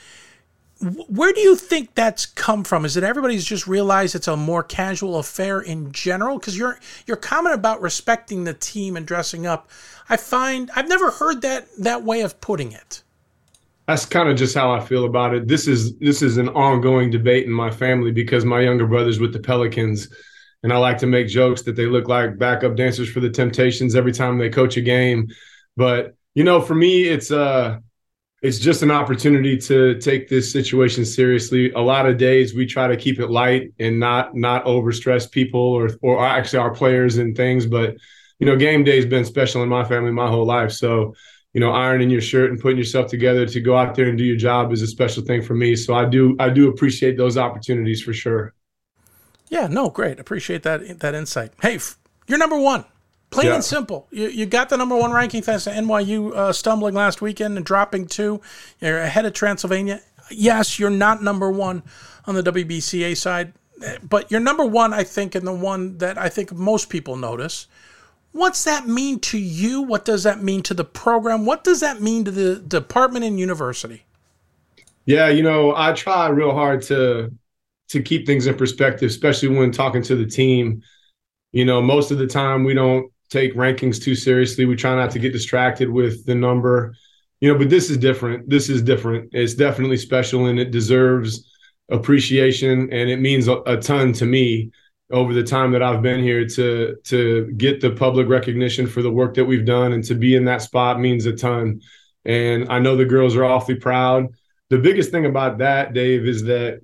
Where 1.07 1.33
do 1.33 1.39
you 1.39 1.55
think 1.55 1.95
that's 1.95 2.27
come 2.27 2.63
from? 2.63 2.85
Is 2.85 2.95
it 2.95 3.03
everybody's 3.03 3.45
just 3.45 3.65
realized 3.65 4.13
it's 4.13 4.27
a 4.27 4.37
more 4.37 4.61
casual 4.61 5.17
affair 5.17 5.59
in 5.59 5.91
general? 5.91 6.37
Because 6.37 6.55
your 6.55 6.79
your 7.07 7.17
comment 7.17 7.55
about 7.55 7.81
respecting 7.81 8.43
the 8.43 8.53
team 8.53 8.95
and 8.95 9.03
dressing 9.03 9.47
up, 9.47 9.71
I 10.07 10.17
find 10.17 10.69
I've 10.75 10.87
never 10.87 11.09
heard 11.09 11.41
that 11.41 11.67
that 11.79 12.03
way 12.03 12.21
of 12.21 12.39
putting 12.41 12.73
it 12.73 13.01
that's 13.87 14.05
kind 14.05 14.27
of 14.27 14.35
just 14.35 14.53
how 14.53 14.71
I 14.71 14.81
feel 14.81 15.05
about 15.05 15.33
it. 15.33 15.47
This 15.47 15.67
is 15.67 15.97
this 15.99 16.21
is 16.21 16.37
an 16.37 16.49
ongoing 16.49 17.09
debate 17.09 17.45
in 17.45 17.51
my 17.51 17.71
family 17.71 18.11
because 18.11 18.43
my 18.43 18.59
younger 18.59 18.85
brother's 18.85 19.19
with 19.19 19.31
the 19.31 19.39
Pelicans, 19.39 20.09
and 20.61 20.73
I 20.73 20.77
like 20.77 20.97
to 20.99 21.07
make 21.07 21.27
jokes 21.27 21.61
that 21.63 21.75
they 21.77 21.85
look 21.85 22.09
like 22.09 22.37
backup 22.37 22.75
dancers 22.75 23.09
for 23.09 23.21
the 23.21 23.29
Temptations 23.29 23.95
every 23.95 24.11
time 24.11 24.37
they 24.37 24.49
coach 24.49 24.75
a 24.75 24.81
game. 24.81 25.27
But 25.77 26.15
you 26.35 26.43
know, 26.43 26.59
for 26.59 26.75
me, 26.75 27.05
it's 27.05 27.31
uh 27.31 27.79
it's 28.41 28.59
just 28.59 28.83
an 28.83 28.91
opportunity 28.91 29.57
to 29.57 29.97
take 29.99 30.27
this 30.27 30.51
situation 30.51 31.05
seriously. 31.05 31.71
A 31.71 31.79
lot 31.79 32.05
of 32.05 32.17
days 32.17 32.53
we 32.53 32.67
try 32.67 32.87
to 32.87 32.97
keep 32.97 33.19
it 33.19 33.29
light 33.29 33.73
and 33.79 33.99
not 33.99 34.35
not 34.35 34.65
overstress 34.65 35.31
people 35.31 35.61
or 35.61 35.89
or 36.01 36.25
actually 36.25 36.59
our 36.59 36.73
players 36.73 37.17
and 37.17 37.37
things. 37.37 37.65
But 37.65 37.95
you 38.39 38.45
know, 38.45 38.57
game 38.57 38.83
day 38.83 38.97
has 38.97 39.05
been 39.05 39.23
special 39.23 39.63
in 39.63 39.69
my 39.69 39.85
family 39.85 40.11
my 40.11 40.27
whole 40.27 40.45
life. 40.45 40.73
So 40.73 41.15
you 41.53 41.61
know, 41.61 41.71
ironing 41.71 42.09
your 42.09 42.21
shirt 42.21 42.51
and 42.51 42.59
putting 42.59 42.77
yourself 42.77 43.07
together 43.07 43.45
to 43.45 43.59
go 43.59 43.75
out 43.75 43.95
there 43.95 44.07
and 44.07 44.17
do 44.17 44.23
your 44.23 44.37
job 44.37 44.71
is 44.71 44.81
a 44.81 44.87
special 44.87 45.23
thing 45.23 45.41
for 45.41 45.55
me. 45.55 45.75
So 45.75 45.93
I 45.93 46.05
do 46.05 46.35
I 46.39 46.49
do 46.49 46.69
appreciate 46.69 47.17
those 47.17 47.37
opportunities 47.37 48.01
for 48.01 48.13
sure. 48.13 48.53
Yeah, 49.49 49.67
no, 49.67 49.89
great. 49.89 50.19
Appreciate 50.19 50.63
that 50.63 50.99
that 50.99 51.15
insight. 51.15 51.53
Hey, 51.61 51.79
you're 52.27 52.37
number 52.37 52.59
one. 52.59 52.85
Plain 53.29 53.47
yeah. 53.47 53.55
and 53.55 53.63
simple. 53.63 54.07
You, 54.09 54.29
you 54.29 54.45
got 54.45 54.69
the 54.69 54.77
number 54.77 54.95
one 54.95 55.11
ranking 55.11 55.41
thanks 55.41 55.65
to 55.65 55.71
NYU 55.71 56.33
uh, 56.33 56.53
stumbling 56.53 56.95
last 56.95 57.21
weekend 57.21 57.57
and 57.57 57.65
dropping 57.65 58.07
two. 58.07 58.39
You're 58.79 58.99
ahead 58.99 59.25
of 59.25 59.33
Transylvania. 59.33 60.01
Yes, 60.31 60.79
you're 60.79 60.89
not 60.89 61.21
number 61.21 61.51
one 61.51 61.83
on 62.25 62.35
the 62.35 62.43
WBCA 62.43 63.17
side, 63.17 63.53
but 64.01 64.31
you're 64.31 64.39
number 64.39 64.65
one, 64.65 64.93
I 64.93 65.03
think, 65.03 65.35
and 65.35 65.45
the 65.45 65.53
one 65.53 65.97
that 65.97 66.17
I 66.17 66.29
think 66.29 66.53
most 66.53 66.89
people 66.89 67.17
notice. 67.17 67.67
What's 68.37 68.65
that 68.65 68.87
mean 68.87 69.19
to 69.21 69.39
you? 69.39 69.81
What 69.81 70.05
does 70.05 70.21
that 70.21 70.43
mean 70.43 70.61
to 70.63 70.75
the 70.75 70.83
program? 70.83 71.43
What 71.43 71.63
does 71.63 71.79
that 71.79 72.03
mean 72.03 72.23
to 72.25 72.29
the 72.29 72.57
department 72.59 73.25
and 73.25 73.39
university? 73.39 74.05
Yeah, 75.05 75.29
you 75.29 75.41
know, 75.41 75.73
I 75.75 75.93
try 75.93 76.27
real 76.27 76.51
hard 76.51 76.83
to 76.83 77.31
to 77.89 78.01
keep 78.03 78.27
things 78.27 78.45
in 78.45 78.53
perspective, 78.53 79.09
especially 79.09 79.47
when 79.47 79.71
talking 79.71 80.03
to 80.03 80.15
the 80.15 80.27
team. 80.27 80.83
You 81.51 81.65
know, 81.65 81.81
most 81.81 82.11
of 82.11 82.19
the 82.19 82.27
time 82.27 82.63
we 82.63 82.75
don't 82.75 83.11
take 83.31 83.55
rankings 83.55 83.99
too 83.99 84.13
seriously. 84.13 84.65
We 84.65 84.75
try 84.75 84.95
not 84.95 85.09
to 85.11 85.19
get 85.19 85.33
distracted 85.33 85.89
with 85.89 86.23
the 86.27 86.35
number. 86.35 86.93
You 87.41 87.51
know, 87.51 87.57
but 87.57 87.71
this 87.71 87.89
is 87.89 87.97
different. 87.97 88.47
This 88.47 88.69
is 88.69 88.83
different. 88.83 89.31
It's 89.33 89.55
definitely 89.55 89.97
special 89.97 90.45
and 90.45 90.59
it 90.59 90.69
deserves 90.69 91.49
appreciation 91.89 92.93
and 92.93 93.09
it 93.09 93.19
means 93.19 93.47
a, 93.47 93.61
a 93.65 93.77
ton 93.77 94.13
to 94.13 94.27
me 94.27 94.71
over 95.11 95.33
the 95.33 95.43
time 95.43 95.71
that 95.71 95.81
I've 95.81 96.01
been 96.01 96.21
here 96.21 96.47
to 96.47 96.95
to 97.05 97.51
get 97.57 97.79
the 97.81 97.91
public 97.91 98.27
recognition 98.27 98.87
for 98.87 99.01
the 99.01 99.11
work 99.11 99.35
that 99.35 99.45
we've 99.45 99.65
done 99.65 99.93
and 99.93 100.03
to 100.05 100.15
be 100.15 100.35
in 100.35 100.45
that 100.45 100.61
spot 100.61 100.99
means 100.99 101.25
a 101.25 101.33
ton. 101.33 101.81
And 102.25 102.69
I 102.69 102.79
know 102.79 102.97
the 102.97 103.05
girls 103.05 103.35
are 103.35 103.45
awfully 103.45 103.75
proud. 103.75 104.27
The 104.69 104.77
biggest 104.77 105.11
thing 105.11 105.25
about 105.25 105.59
that, 105.59 105.93
Dave, 105.93 106.27
is 106.27 106.43
that 106.43 106.81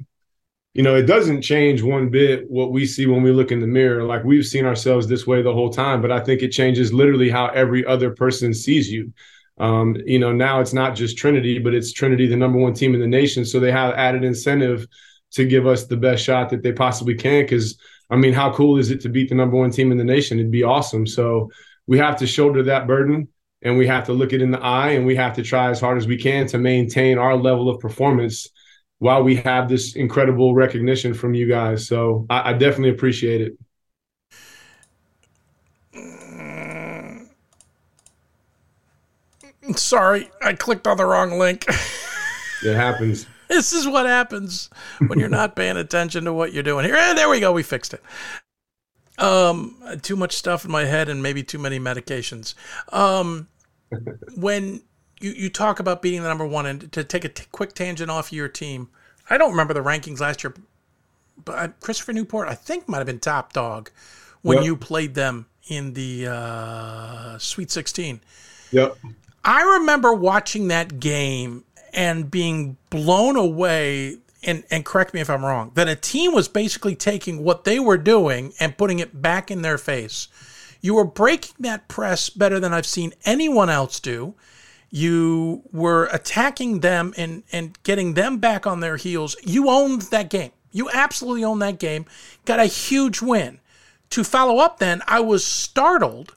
you 0.73 0.81
know, 0.81 0.95
it 0.95 1.03
doesn't 1.03 1.43
change 1.43 1.83
one 1.83 2.09
bit 2.09 2.49
what 2.49 2.71
we 2.71 2.87
see 2.87 3.05
when 3.05 3.21
we 3.21 3.31
look 3.31 3.51
in 3.51 3.59
the 3.59 3.67
mirror. 3.67 4.03
Like 4.03 4.23
we've 4.23 4.45
seen 4.45 4.65
ourselves 4.65 5.07
this 5.07 5.27
way 5.27 5.41
the 5.43 5.53
whole 5.53 5.69
time, 5.69 6.01
but 6.01 6.11
I 6.11 6.19
think 6.19 6.41
it 6.41 6.49
changes 6.49 6.91
literally 6.91 7.29
how 7.29 7.47
every 7.47 7.85
other 7.85 8.09
person 8.09 8.53
sees 8.53 8.91
you. 8.91 9.13
Um, 9.59 9.95
you 10.05 10.17
know, 10.17 10.31
now 10.31 10.61
it's 10.61 10.73
not 10.73 10.95
just 10.95 11.15
Trinity, 11.15 11.59
but 11.59 11.75
it's 11.75 11.93
Trinity, 11.93 12.25
the 12.25 12.35
number 12.35 12.57
one 12.57 12.73
team 12.73 12.95
in 12.95 13.01
the 13.01 13.07
nation. 13.07 13.45
So 13.45 13.59
they 13.59 13.71
have 13.71 13.93
added 13.93 14.23
incentive 14.23 14.87
to 15.33 15.45
give 15.45 15.67
us 15.67 15.85
the 15.85 15.97
best 15.97 16.23
shot 16.23 16.49
that 16.49 16.63
they 16.63 16.71
possibly 16.71 17.13
can 17.13 17.43
because 17.43 17.77
I 18.13 18.17
mean, 18.17 18.33
how 18.33 18.53
cool 18.53 18.77
is 18.77 18.91
it 18.91 19.01
to 19.01 19.09
beat 19.09 19.29
the 19.29 19.35
number 19.35 19.57
one 19.57 19.71
team 19.71 19.91
in 19.91 19.97
the 19.97 20.03
nation? 20.03 20.37
It'd 20.39 20.51
be 20.51 20.63
awesome. 20.63 21.07
So 21.07 21.49
we 21.87 21.97
have 21.97 22.15
to 22.17 22.27
shoulder 22.27 22.63
that 22.63 22.85
burden. 22.87 23.27
and 23.63 23.77
we 23.77 23.87
have 23.87 24.05
to 24.05 24.13
look 24.13 24.33
it 24.33 24.41
in 24.41 24.51
the 24.51 24.59
eye 24.59 24.91
and 24.91 25.05
we 25.05 25.15
have 25.15 25.33
to 25.35 25.41
try 25.41 25.69
as 25.69 25.79
hard 25.79 25.97
as 25.97 26.05
we 26.05 26.17
can 26.17 26.45
to 26.47 26.57
maintain 26.57 27.17
our 27.17 27.35
level 27.35 27.69
of 27.69 27.79
performance 27.79 28.49
while 28.99 29.23
we 29.23 29.35
have 29.37 29.69
this 29.69 29.95
incredible 29.95 30.53
recognition 30.53 31.13
from 31.13 31.33
you 31.33 31.47
guys. 31.47 31.87
So 31.87 32.25
I, 32.29 32.51
I 32.51 32.53
definitely 32.53 32.89
appreciate 32.89 33.41
it. 33.41 33.53
Sorry, 39.75 40.29
I 40.41 40.53
clicked 40.53 40.87
on 40.87 40.97
the 40.97 41.05
wrong 41.05 41.39
link. 41.39 41.65
it 42.63 42.75
happens. 42.75 43.27
This 43.49 43.73
is 43.73 43.87
what 43.87 44.05
happens 44.05 44.69
when 45.07 45.19
you're 45.19 45.29
not 45.29 45.55
paying 45.55 45.77
attention 45.77 46.25
to 46.25 46.33
what 46.33 46.53
you're 46.53 46.63
doing 46.63 46.85
here. 46.85 46.95
And 46.95 47.17
there 47.17 47.29
we 47.29 47.39
go, 47.39 47.51
we 47.51 47.61
fixed 47.61 47.93
it. 47.93 48.01
Um, 49.17 49.75
too 50.01 50.15
much 50.15 50.33
stuff 50.33 50.65
in 50.65 50.71
my 50.71 50.85
head 50.85 51.07
and 51.09 51.21
maybe 51.21 51.43
too 51.43 51.59
many 51.59 51.79
medications. 51.79 52.55
Um, 52.91 53.47
when 54.35 54.81
you, 55.19 55.31
you 55.31 55.49
talk 55.49 55.79
about 55.79 56.01
being 56.01 56.21
the 56.21 56.27
number 56.27 56.45
one 56.45 56.65
and 56.65 56.91
to 56.93 57.03
take 57.03 57.25
a 57.25 57.29
t- 57.29 57.45
quick 57.51 57.73
tangent 57.73 58.09
off 58.09 58.33
your 58.33 58.47
team, 58.47 58.89
I 59.29 59.37
don't 59.37 59.51
remember 59.51 59.73
the 59.73 59.83
rankings 59.83 60.19
last 60.19 60.43
year, 60.43 60.53
but 61.43 61.79
Christopher 61.79 62.13
Newport, 62.13 62.47
I 62.47 62.55
think, 62.55 62.89
might 62.89 62.97
have 62.97 63.07
been 63.07 63.19
top 63.19 63.53
dog 63.53 63.91
when 64.41 64.57
yep. 64.57 64.65
you 64.65 64.75
played 64.75 65.15
them 65.15 65.47
in 65.67 65.93
the 65.93 66.27
uh, 66.27 67.37
Sweet 67.37 67.71
16. 67.71 68.19
Yep. 68.71 68.97
I 69.45 69.61
remember 69.79 70.13
watching 70.13 70.69
that 70.69 70.99
game 70.99 71.63
and 71.93 72.29
being 72.29 72.77
blown 72.89 73.35
away. 73.35 74.17
And, 74.45 74.65
and 74.69 74.83
correct 74.83 75.13
me 75.13 75.21
if 75.21 75.29
I'm 75.29 75.45
wrong, 75.45 75.71
that 75.75 75.87
a 75.87 75.95
team 75.95 76.33
was 76.33 76.49
basically 76.49 76.95
taking 76.95 77.45
what 77.45 77.63
they 77.63 77.79
were 77.79 77.97
doing 77.97 78.53
and 78.59 78.77
putting 78.77 78.99
it 78.99 79.21
back 79.21 79.49
in 79.49 79.61
their 79.61 79.77
face. 79.77 80.27
You 80.81 80.95
were 80.95 81.05
breaking 81.05 81.55
that 81.59 81.87
press 81.87 82.29
better 82.29 82.59
than 82.59 82.73
I've 82.73 82.85
seen 82.85 83.13
anyone 83.23 83.69
else 83.69 84.01
do. 84.01 84.35
You 84.89 85.63
were 85.71 86.09
attacking 86.11 86.81
them 86.81 87.13
and, 87.15 87.43
and 87.53 87.81
getting 87.83 88.15
them 88.15 88.39
back 88.39 88.67
on 88.67 88.81
their 88.81 88.97
heels. 88.97 89.37
You 89.43 89.69
owned 89.69 90.03
that 90.03 90.29
game. 90.29 90.51
You 90.73 90.89
absolutely 90.91 91.45
owned 91.45 91.61
that 91.61 91.79
game. 91.79 92.05
Got 92.43 92.59
a 92.59 92.65
huge 92.65 93.21
win. 93.21 93.59
To 94.09 94.23
follow 94.25 94.57
up, 94.57 94.79
then, 94.79 95.01
I 95.07 95.21
was 95.21 95.45
startled 95.45 96.35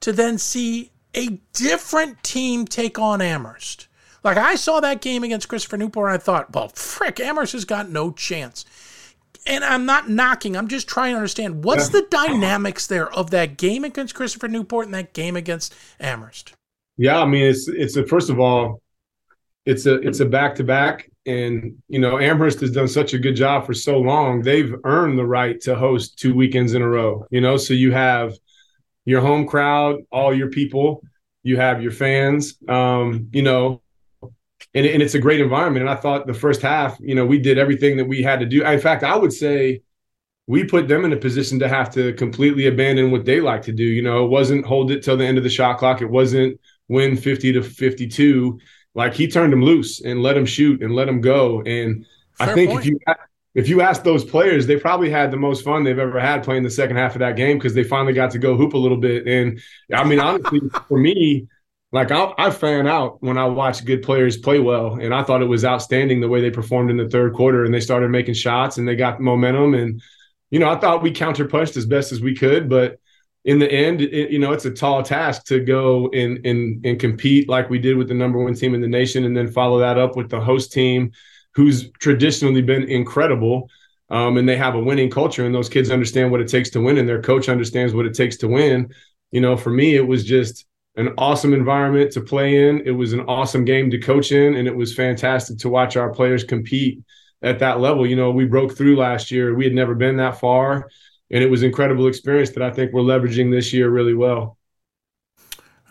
to 0.00 0.12
then 0.12 0.38
see 0.38 0.92
a 1.14 1.38
different 1.52 2.22
team 2.22 2.64
take 2.64 2.98
on 2.98 3.20
Amherst. 3.20 3.86
Like 4.24 4.38
I 4.38 4.54
saw 4.54 4.80
that 4.80 5.02
game 5.02 5.22
against 5.22 5.48
Christopher 5.48 5.76
Newport 5.76 6.10
and 6.10 6.20
I 6.20 6.24
thought, 6.24 6.54
well, 6.54 6.68
frick, 6.68 7.20
Amherst 7.20 7.52
has 7.52 7.66
got 7.66 7.90
no 7.90 8.10
chance. 8.10 8.64
And 9.46 9.62
I'm 9.62 9.84
not 9.84 10.08
knocking, 10.08 10.56
I'm 10.56 10.68
just 10.68 10.88
trying 10.88 11.12
to 11.12 11.16
understand 11.18 11.64
what's 11.64 11.92
yeah. 11.92 12.00
the 12.00 12.06
dynamics 12.08 12.86
there 12.86 13.12
of 13.12 13.30
that 13.30 13.58
game 13.58 13.84
against 13.84 14.14
Christopher 14.14 14.48
Newport 14.48 14.86
and 14.86 14.94
that 14.94 15.12
game 15.12 15.36
against 15.36 15.74
Amherst. 16.00 16.54
Yeah, 16.96 17.20
I 17.20 17.26
mean 17.26 17.44
it's 17.44 17.68
it's 17.68 17.96
a 17.96 18.06
first 18.06 18.30
of 18.30 18.40
all, 18.40 18.80
it's 19.66 19.84
a 19.84 19.96
it's 19.96 20.20
a 20.20 20.24
back 20.24 20.54
to 20.56 20.64
back. 20.64 21.10
And 21.26 21.76
you 21.88 21.98
know, 21.98 22.18
Amherst 22.18 22.60
has 22.60 22.70
done 22.70 22.88
such 22.88 23.12
a 23.12 23.18
good 23.18 23.36
job 23.36 23.66
for 23.66 23.74
so 23.74 23.98
long. 23.98 24.40
They've 24.40 24.74
earned 24.84 25.18
the 25.18 25.26
right 25.26 25.60
to 25.62 25.74
host 25.74 26.18
two 26.18 26.34
weekends 26.34 26.72
in 26.72 26.80
a 26.80 26.88
row. 26.88 27.26
You 27.30 27.42
know, 27.42 27.56
so 27.56 27.74
you 27.74 27.92
have 27.92 28.34
your 29.04 29.20
home 29.20 29.46
crowd, 29.46 30.00
all 30.10 30.32
your 30.32 30.48
people, 30.48 31.02
you 31.42 31.58
have 31.58 31.82
your 31.82 31.92
fans. 31.92 32.56
Um, 32.68 33.28
you 33.32 33.42
know, 33.42 33.82
and, 34.74 34.86
and 34.86 35.02
it's 35.02 35.14
a 35.14 35.18
great 35.18 35.40
environment. 35.40 35.82
And 35.82 35.90
I 35.90 35.94
thought 35.94 36.26
the 36.26 36.34
first 36.34 36.62
half, 36.62 36.98
you 37.00 37.14
know, 37.14 37.24
we 37.24 37.38
did 37.38 37.58
everything 37.58 37.96
that 37.98 38.06
we 38.06 38.22
had 38.22 38.40
to 38.40 38.46
do. 38.46 38.64
In 38.64 38.80
fact, 38.80 39.04
I 39.04 39.16
would 39.16 39.32
say 39.32 39.82
we 40.46 40.64
put 40.64 40.88
them 40.88 41.04
in 41.04 41.12
a 41.12 41.16
position 41.16 41.58
to 41.60 41.68
have 41.68 41.90
to 41.94 42.12
completely 42.14 42.66
abandon 42.66 43.10
what 43.10 43.24
they 43.24 43.40
like 43.40 43.62
to 43.62 43.72
do. 43.72 43.84
You 43.84 44.02
know, 44.02 44.24
it 44.24 44.28
wasn't 44.28 44.66
hold 44.66 44.90
it 44.90 45.02
till 45.02 45.16
the 45.16 45.24
end 45.24 45.38
of 45.38 45.44
the 45.44 45.50
shot 45.50 45.78
clock. 45.78 46.02
It 46.02 46.10
wasn't 46.10 46.60
win 46.88 47.16
50 47.16 47.52
to 47.54 47.62
52. 47.62 48.58
Like 48.94 49.14
he 49.14 49.28
turned 49.28 49.52
them 49.52 49.62
loose 49.62 50.00
and 50.00 50.22
let 50.22 50.34
them 50.34 50.46
shoot 50.46 50.82
and 50.82 50.94
let 50.94 51.06
them 51.06 51.20
go. 51.20 51.62
And 51.62 52.04
Fair 52.34 52.50
I 52.50 52.54
think 52.54 52.70
point. 52.70 52.80
if 52.80 52.86
you 52.86 52.98
if 53.54 53.68
you 53.68 53.80
ask 53.80 54.02
those 54.02 54.24
players, 54.24 54.66
they 54.66 54.76
probably 54.76 55.08
had 55.08 55.30
the 55.30 55.36
most 55.36 55.64
fun 55.64 55.84
they've 55.84 55.98
ever 55.98 56.18
had 56.18 56.42
playing 56.42 56.64
the 56.64 56.70
second 56.70 56.96
half 56.96 57.14
of 57.14 57.20
that 57.20 57.36
game 57.36 57.56
because 57.56 57.72
they 57.72 57.84
finally 57.84 58.12
got 58.12 58.32
to 58.32 58.38
go 58.38 58.56
hoop 58.56 58.74
a 58.74 58.78
little 58.78 58.96
bit. 58.96 59.26
And 59.28 59.60
I 59.92 60.04
mean, 60.04 60.18
honestly, 60.18 60.60
for 60.88 60.98
me, 60.98 61.46
like 61.94 62.10
I, 62.10 62.34
I 62.36 62.50
fan 62.50 62.88
out 62.88 63.22
when 63.22 63.38
I 63.38 63.44
watch 63.44 63.84
good 63.84 64.02
players 64.02 64.36
play 64.36 64.58
well, 64.58 64.96
and 64.96 65.14
I 65.14 65.22
thought 65.22 65.42
it 65.42 65.46
was 65.46 65.64
outstanding 65.64 66.20
the 66.20 66.28
way 66.28 66.40
they 66.40 66.50
performed 66.50 66.90
in 66.90 66.96
the 66.96 67.08
third 67.08 67.34
quarter, 67.34 67.64
and 67.64 67.72
they 67.72 67.78
started 67.78 68.10
making 68.10 68.34
shots 68.34 68.78
and 68.78 68.88
they 68.88 68.96
got 68.96 69.20
momentum, 69.20 69.74
and 69.74 70.02
you 70.50 70.58
know 70.58 70.68
I 70.68 70.76
thought 70.80 71.02
we 71.02 71.12
counterpunched 71.12 71.76
as 71.76 71.86
best 71.86 72.10
as 72.10 72.20
we 72.20 72.34
could, 72.34 72.68
but 72.68 72.98
in 73.44 73.60
the 73.60 73.70
end, 73.70 74.00
it, 74.00 74.32
you 74.32 74.40
know 74.40 74.50
it's 74.50 74.64
a 74.64 74.72
tall 74.72 75.04
task 75.04 75.44
to 75.46 75.60
go 75.60 76.10
and 76.12 76.44
and 76.44 76.84
and 76.84 76.98
compete 76.98 77.48
like 77.48 77.70
we 77.70 77.78
did 77.78 77.96
with 77.96 78.08
the 78.08 78.14
number 78.14 78.42
one 78.42 78.54
team 78.54 78.74
in 78.74 78.80
the 78.80 78.88
nation, 78.88 79.24
and 79.24 79.36
then 79.36 79.46
follow 79.46 79.78
that 79.78 79.96
up 79.96 80.16
with 80.16 80.30
the 80.30 80.40
host 80.40 80.72
team, 80.72 81.12
who's 81.54 81.92
traditionally 82.00 82.62
been 82.62 82.82
incredible. 82.90 83.70
Um, 84.10 84.36
and 84.36 84.48
they 84.48 84.56
have 84.56 84.74
a 84.74 84.80
winning 84.80 85.10
culture, 85.10 85.46
and 85.46 85.54
those 85.54 85.68
kids 85.68 85.90
understand 85.90 86.32
what 86.32 86.40
it 86.40 86.48
takes 86.48 86.70
to 86.70 86.80
win, 86.80 86.98
and 86.98 87.08
their 87.08 87.22
coach 87.22 87.48
understands 87.48 87.94
what 87.94 88.04
it 88.04 88.14
takes 88.14 88.36
to 88.38 88.48
win. 88.48 88.92
You 89.30 89.40
know, 89.40 89.56
for 89.56 89.70
me, 89.70 89.94
it 89.94 90.06
was 90.06 90.24
just 90.24 90.66
an 90.96 91.12
awesome 91.18 91.52
environment 91.52 92.12
to 92.12 92.20
play 92.20 92.68
in. 92.68 92.82
It 92.86 92.92
was 92.92 93.12
an 93.12 93.20
awesome 93.20 93.64
game 93.64 93.90
to 93.90 93.98
coach 93.98 94.32
in, 94.32 94.54
and 94.54 94.68
it 94.68 94.76
was 94.76 94.94
fantastic 94.94 95.58
to 95.58 95.68
watch 95.68 95.96
our 95.96 96.12
players 96.12 96.44
compete 96.44 97.02
at 97.42 97.58
that 97.58 97.80
level. 97.80 98.06
You 98.06 98.16
know, 98.16 98.30
we 98.30 98.44
broke 98.44 98.76
through 98.76 98.96
last 98.96 99.30
year. 99.30 99.54
We 99.54 99.64
had 99.64 99.74
never 99.74 99.94
been 99.94 100.16
that 100.18 100.38
far, 100.40 100.88
and 101.30 101.42
it 101.42 101.50
was 101.50 101.62
incredible 101.62 102.06
experience 102.06 102.50
that 102.50 102.62
I 102.62 102.70
think 102.70 102.92
we're 102.92 103.02
leveraging 103.02 103.50
this 103.50 103.72
year 103.72 103.90
really 103.90 104.14
well. 104.14 104.56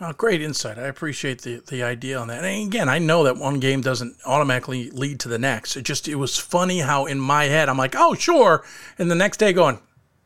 Oh, 0.00 0.12
great 0.12 0.42
insight. 0.42 0.76
I 0.76 0.86
appreciate 0.88 1.42
the, 1.42 1.62
the 1.68 1.82
idea 1.84 2.18
on 2.18 2.28
that. 2.28 2.44
And 2.44 2.66
again, 2.66 2.88
I 2.88 2.98
know 2.98 3.24
that 3.24 3.36
one 3.36 3.60
game 3.60 3.80
doesn't 3.80 4.16
automatically 4.26 4.90
lead 4.90 5.20
to 5.20 5.28
the 5.28 5.38
next. 5.38 5.76
It 5.76 5.82
just 5.84 6.08
it 6.08 6.16
was 6.16 6.36
funny 6.36 6.80
how 6.80 7.06
in 7.06 7.20
my 7.20 7.44
head 7.44 7.68
I'm 7.68 7.78
like, 7.78 7.94
oh 7.96 8.14
sure, 8.14 8.64
and 8.98 9.10
the 9.10 9.14
next 9.14 9.36
day 9.36 9.52
going, 9.52 9.78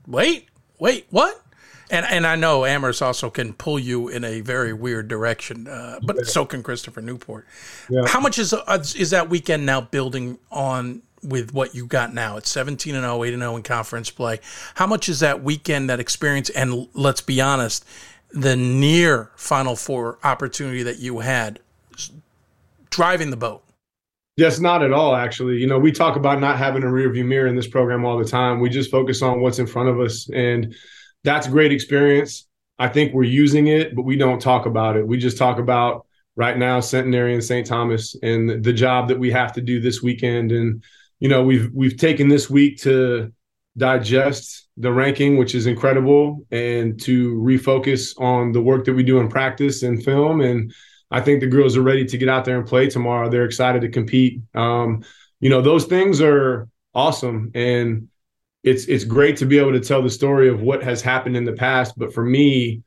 wait, 0.06 0.48
wait, 0.78 1.06
what? 1.10 1.42
And 1.90 2.04
and 2.06 2.26
I 2.26 2.36
know 2.36 2.64
Amherst 2.64 3.02
also 3.02 3.30
can 3.30 3.52
pull 3.52 3.78
you 3.78 4.08
in 4.08 4.24
a 4.24 4.40
very 4.40 4.72
weird 4.72 5.08
direction, 5.08 5.66
uh, 5.66 5.98
but 6.02 6.16
yeah. 6.16 6.22
so 6.24 6.44
can 6.44 6.62
Christopher 6.62 7.00
Newport. 7.00 7.46
Yeah. 7.88 8.06
How 8.06 8.20
much 8.20 8.38
is 8.38 8.52
uh, 8.52 8.78
is 8.96 9.10
that 9.10 9.28
weekend 9.30 9.64
now 9.64 9.80
building 9.80 10.38
on 10.50 11.02
with 11.22 11.54
what 11.54 11.74
you 11.74 11.86
got 11.86 12.12
now? 12.12 12.36
It's 12.36 12.50
17 12.50 12.94
and 12.94 13.04
0, 13.04 13.24
8 13.24 13.32
and 13.32 13.42
0 13.42 13.56
in 13.56 13.62
conference 13.62 14.10
play. 14.10 14.40
How 14.74 14.86
much 14.86 15.08
is 15.08 15.20
that 15.20 15.42
weekend, 15.42 15.88
that 15.88 16.00
experience, 16.00 16.50
and 16.50 16.88
let's 16.94 17.20
be 17.20 17.40
honest, 17.40 17.84
the 18.30 18.54
near 18.54 19.30
Final 19.36 19.74
Four 19.74 20.18
opportunity 20.22 20.82
that 20.82 20.98
you 20.98 21.20
had 21.20 21.60
driving 22.90 23.30
the 23.30 23.36
boat? 23.36 23.62
Yes, 24.36 24.60
not 24.60 24.84
at 24.84 24.92
all, 24.92 25.16
actually. 25.16 25.56
You 25.56 25.66
know, 25.66 25.80
we 25.80 25.90
talk 25.90 26.14
about 26.14 26.38
not 26.38 26.58
having 26.58 26.84
a 26.84 26.86
rearview 26.86 27.26
mirror 27.26 27.48
in 27.48 27.56
this 27.56 27.66
program 27.66 28.04
all 28.04 28.16
the 28.16 28.24
time. 28.24 28.60
We 28.60 28.68
just 28.68 28.88
focus 28.88 29.20
on 29.20 29.40
what's 29.40 29.58
in 29.58 29.66
front 29.66 29.88
of 29.88 29.98
us. 29.98 30.30
And 30.32 30.76
that's 31.24 31.46
a 31.46 31.50
great 31.50 31.72
experience. 31.72 32.46
I 32.78 32.88
think 32.88 33.12
we're 33.12 33.24
using 33.24 33.66
it, 33.66 33.94
but 33.96 34.02
we 34.02 34.16
don't 34.16 34.40
talk 34.40 34.66
about 34.66 34.96
it. 34.96 35.06
We 35.06 35.18
just 35.18 35.36
talk 35.36 35.58
about 35.58 36.06
right 36.36 36.56
now 36.56 36.78
Centenary 36.78 37.34
and 37.34 37.42
St. 37.42 37.66
Thomas 37.66 38.16
and 38.22 38.62
the 38.62 38.72
job 38.72 39.08
that 39.08 39.18
we 39.18 39.30
have 39.32 39.52
to 39.54 39.60
do 39.60 39.80
this 39.80 40.02
weekend. 40.02 40.52
And 40.52 40.82
you 41.18 41.28
know, 41.28 41.42
we've 41.42 41.70
we've 41.74 41.96
taken 41.96 42.28
this 42.28 42.48
week 42.48 42.78
to 42.82 43.32
digest 43.76 44.68
the 44.76 44.92
ranking, 44.92 45.36
which 45.36 45.54
is 45.54 45.66
incredible, 45.66 46.46
and 46.50 47.00
to 47.02 47.34
refocus 47.36 48.18
on 48.20 48.52
the 48.52 48.60
work 48.60 48.84
that 48.84 48.94
we 48.94 49.02
do 49.02 49.18
in 49.18 49.28
practice 49.28 49.82
and 49.82 50.02
film. 50.04 50.40
And 50.40 50.72
I 51.10 51.20
think 51.20 51.40
the 51.40 51.46
girls 51.46 51.76
are 51.76 51.82
ready 51.82 52.04
to 52.04 52.18
get 52.18 52.28
out 52.28 52.44
there 52.44 52.58
and 52.58 52.66
play 52.66 52.88
tomorrow. 52.88 53.28
They're 53.28 53.44
excited 53.44 53.82
to 53.82 53.88
compete. 53.88 54.40
Um, 54.54 55.02
you 55.40 55.50
know, 55.50 55.60
those 55.60 55.86
things 55.86 56.20
are 56.20 56.68
awesome. 56.94 57.50
And 57.54 58.08
it's 58.62 58.86
it's 58.86 59.04
great 59.04 59.36
to 59.36 59.46
be 59.46 59.58
able 59.58 59.72
to 59.72 59.80
tell 59.80 60.02
the 60.02 60.10
story 60.10 60.48
of 60.48 60.60
what 60.60 60.82
has 60.82 61.00
happened 61.00 61.36
in 61.36 61.44
the 61.44 61.52
past 61.52 61.94
but 61.96 62.12
for 62.12 62.24
me 62.24 62.82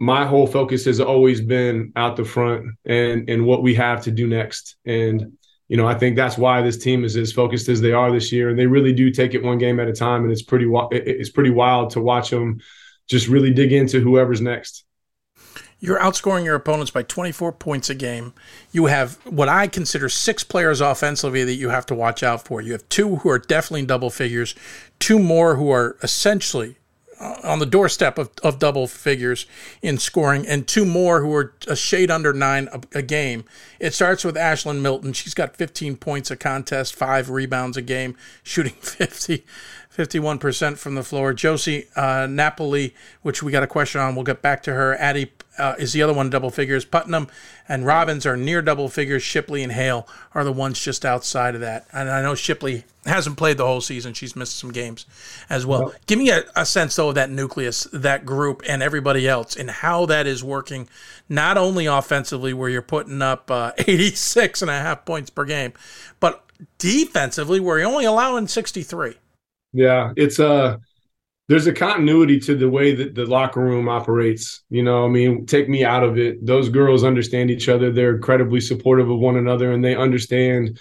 my 0.00 0.26
whole 0.26 0.46
focus 0.46 0.84
has 0.84 1.00
always 1.00 1.40
been 1.40 1.92
out 1.96 2.16
the 2.16 2.24
front 2.24 2.66
and 2.84 3.28
and 3.28 3.44
what 3.46 3.62
we 3.62 3.74
have 3.74 4.02
to 4.04 4.10
do 4.10 4.26
next. 4.26 4.76
And 4.84 5.36
you 5.68 5.78
know 5.78 5.86
i 5.86 5.94
think 5.94 6.14
that's 6.14 6.36
why 6.36 6.60
this 6.60 6.76
team 6.76 7.04
is 7.04 7.16
as 7.16 7.32
focused 7.32 7.68
as 7.68 7.80
they 7.80 7.92
are 7.92 8.12
this 8.12 8.32
year. 8.32 8.50
And 8.50 8.58
they 8.58 8.66
really 8.66 8.92
do 8.92 9.10
take 9.10 9.34
it 9.34 9.42
one 9.42 9.58
game 9.58 9.80
at 9.80 9.88
a 9.88 9.92
time. 9.92 10.22
And 10.22 10.32
it's 10.32 10.42
pretty 10.42 10.66
it's 10.90 11.30
pretty 11.30 11.50
wild 11.50 11.90
to 11.90 12.00
watch 12.00 12.30
them 12.30 12.60
just 13.08 13.28
really 13.28 13.52
dig 13.52 13.72
into 13.72 14.00
whoever's 14.00 14.40
next 14.40 14.84
you're 15.84 15.98
outscoring 15.98 16.44
your 16.44 16.54
opponents 16.54 16.90
by 16.90 17.02
24 17.02 17.52
points 17.52 17.90
a 17.90 17.94
game. 17.94 18.32
You 18.72 18.86
have 18.86 19.16
what 19.26 19.50
I 19.50 19.66
consider 19.66 20.08
six 20.08 20.42
players 20.42 20.80
offensively 20.80 21.44
that 21.44 21.56
you 21.56 21.68
have 21.68 21.84
to 21.86 21.94
watch 21.94 22.22
out 22.22 22.42
for. 22.42 22.62
You 22.62 22.72
have 22.72 22.88
two 22.88 23.16
who 23.16 23.28
are 23.28 23.38
definitely 23.38 23.80
in 23.80 23.86
double 23.86 24.08
figures, 24.08 24.54
two 24.98 25.18
more 25.18 25.56
who 25.56 25.70
are 25.70 25.98
essentially 26.02 26.76
uh, 27.20 27.36
on 27.44 27.58
the 27.58 27.66
doorstep 27.66 28.16
of, 28.16 28.30
of 28.42 28.58
double 28.58 28.86
figures 28.86 29.44
in 29.82 29.98
scoring, 29.98 30.46
and 30.46 30.66
two 30.66 30.86
more 30.86 31.20
who 31.20 31.34
are 31.34 31.54
a 31.68 31.76
shade 31.76 32.10
under 32.10 32.32
nine 32.32 32.66
a, 32.72 32.80
a 32.98 33.02
game. 33.02 33.44
It 33.78 33.92
starts 33.92 34.24
with 34.24 34.36
Ashlyn 34.36 34.80
Milton. 34.80 35.12
She's 35.12 35.34
got 35.34 35.54
15 35.54 35.96
points 35.96 36.30
a 36.30 36.36
contest, 36.36 36.94
five 36.94 37.28
rebounds 37.28 37.76
a 37.76 37.82
game, 37.82 38.16
shooting 38.42 38.72
50. 38.80 39.44
51% 39.96 40.76
from 40.76 40.96
the 40.96 41.04
floor. 41.04 41.32
Josie 41.32 41.86
uh, 41.94 42.26
Napoli, 42.28 42.96
which 43.22 43.44
we 43.44 43.52
got 43.52 43.62
a 43.62 43.68
question 43.68 44.00
on, 44.00 44.16
we'll 44.16 44.24
get 44.24 44.42
back 44.42 44.60
to 44.64 44.72
her. 44.74 44.96
Addie 44.96 45.30
uh, 45.58 45.74
is 45.78 45.92
the 45.92 46.02
other 46.02 46.12
one 46.12 46.30
double 46.30 46.50
figures. 46.50 46.84
Putnam 46.84 47.28
and 47.68 47.86
Robbins 47.86 48.26
are 48.26 48.36
near 48.36 48.62
double 48.62 48.88
figures. 48.88 49.22
Shipley 49.22 49.62
and 49.62 49.72
Hale 49.72 50.06
are 50.34 50.44
the 50.44 50.52
ones 50.52 50.80
just 50.80 51.04
outside 51.04 51.54
of 51.54 51.60
that. 51.60 51.86
And 51.92 52.10
I 52.10 52.22
know 52.22 52.34
Shipley 52.34 52.84
hasn't 53.06 53.36
played 53.36 53.56
the 53.56 53.66
whole 53.66 53.80
season. 53.80 54.14
She's 54.14 54.34
missed 54.34 54.58
some 54.58 54.72
games 54.72 55.06
as 55.48 55.64
well. 55.66 55.92
Give 56.06 56.18
me 56.18 56.30
a, 56.30 56.44
a, 56.56 56.66
sense, 56.66 56.96
though, 56.96 57.10
of 57.10 57.14
that 57.16 57.30
nucleus, 57.30 57.84
that 57.92 58.24
group, 58.24 58.62
and 58.68 58.82
everybody 58.82 59.28
else, 59.28 59.56
and 59.56 59.70
how 59.70 60.06
that 60.06 60.26
is 60.26 60.42
working, 60.42 60.88
not 61.28 61.56
only 61.56 61.86
offensively, 61.86 62.52
where 62.52 62.68
you're 62.68 62.82
putting 62.82 63.22
up 63.22 63.50
uh, 63.50 63.72
86 63.78 64.62
and 64.62 64.70
a 64.70 64.74
half 64.74 65.04
points 65.04 65.30
per 65.30 65.44
game, 65.44 65.72
but 66.20 66.44
defensively, 66.78 67.60
where 67.60 67.78
you're 67.78 67.88
only 67.88 68.04
allowing 68.04 68.48
63. 68.48 69.14
Yeah, 69.72 70.12
it's 70.16 70.38
a. 70.38 70.48
Uh 70.48 70.76
there's 71.48 71.66
a 71.66 71.72
continuity 71.72 72.40
to 72.40 72.54
the 72.54 72.68
way 72.68 72.94
that 72.94 73.14
the 73.14 73.26
locker 73.26 73.60
room 73.60 73.88
operates. 73.88 74.62
You 74.70 74.82
know, 74.82 75.04
I 75.04 75.08
mean, 75.08 75.46
take 75.46 75.68
me 75.68 75.84
out 75.84 76.02
of 76.02 76.18
it. 76.18 76.44
Those 76.44 76.70
girls 76.70 77.04
understand 77.04 77.50
each 77.50 77.68
other. 77.68 77.92
They're 77.92 78.14
incredibly 78.14 78.60
supportive 78.60 79.10
of 79.10 79.18
one 79.18 79.36
another, 79.36 79.72
and 79.72 79.84
they 79.84 79.94
understand 79.94 80.78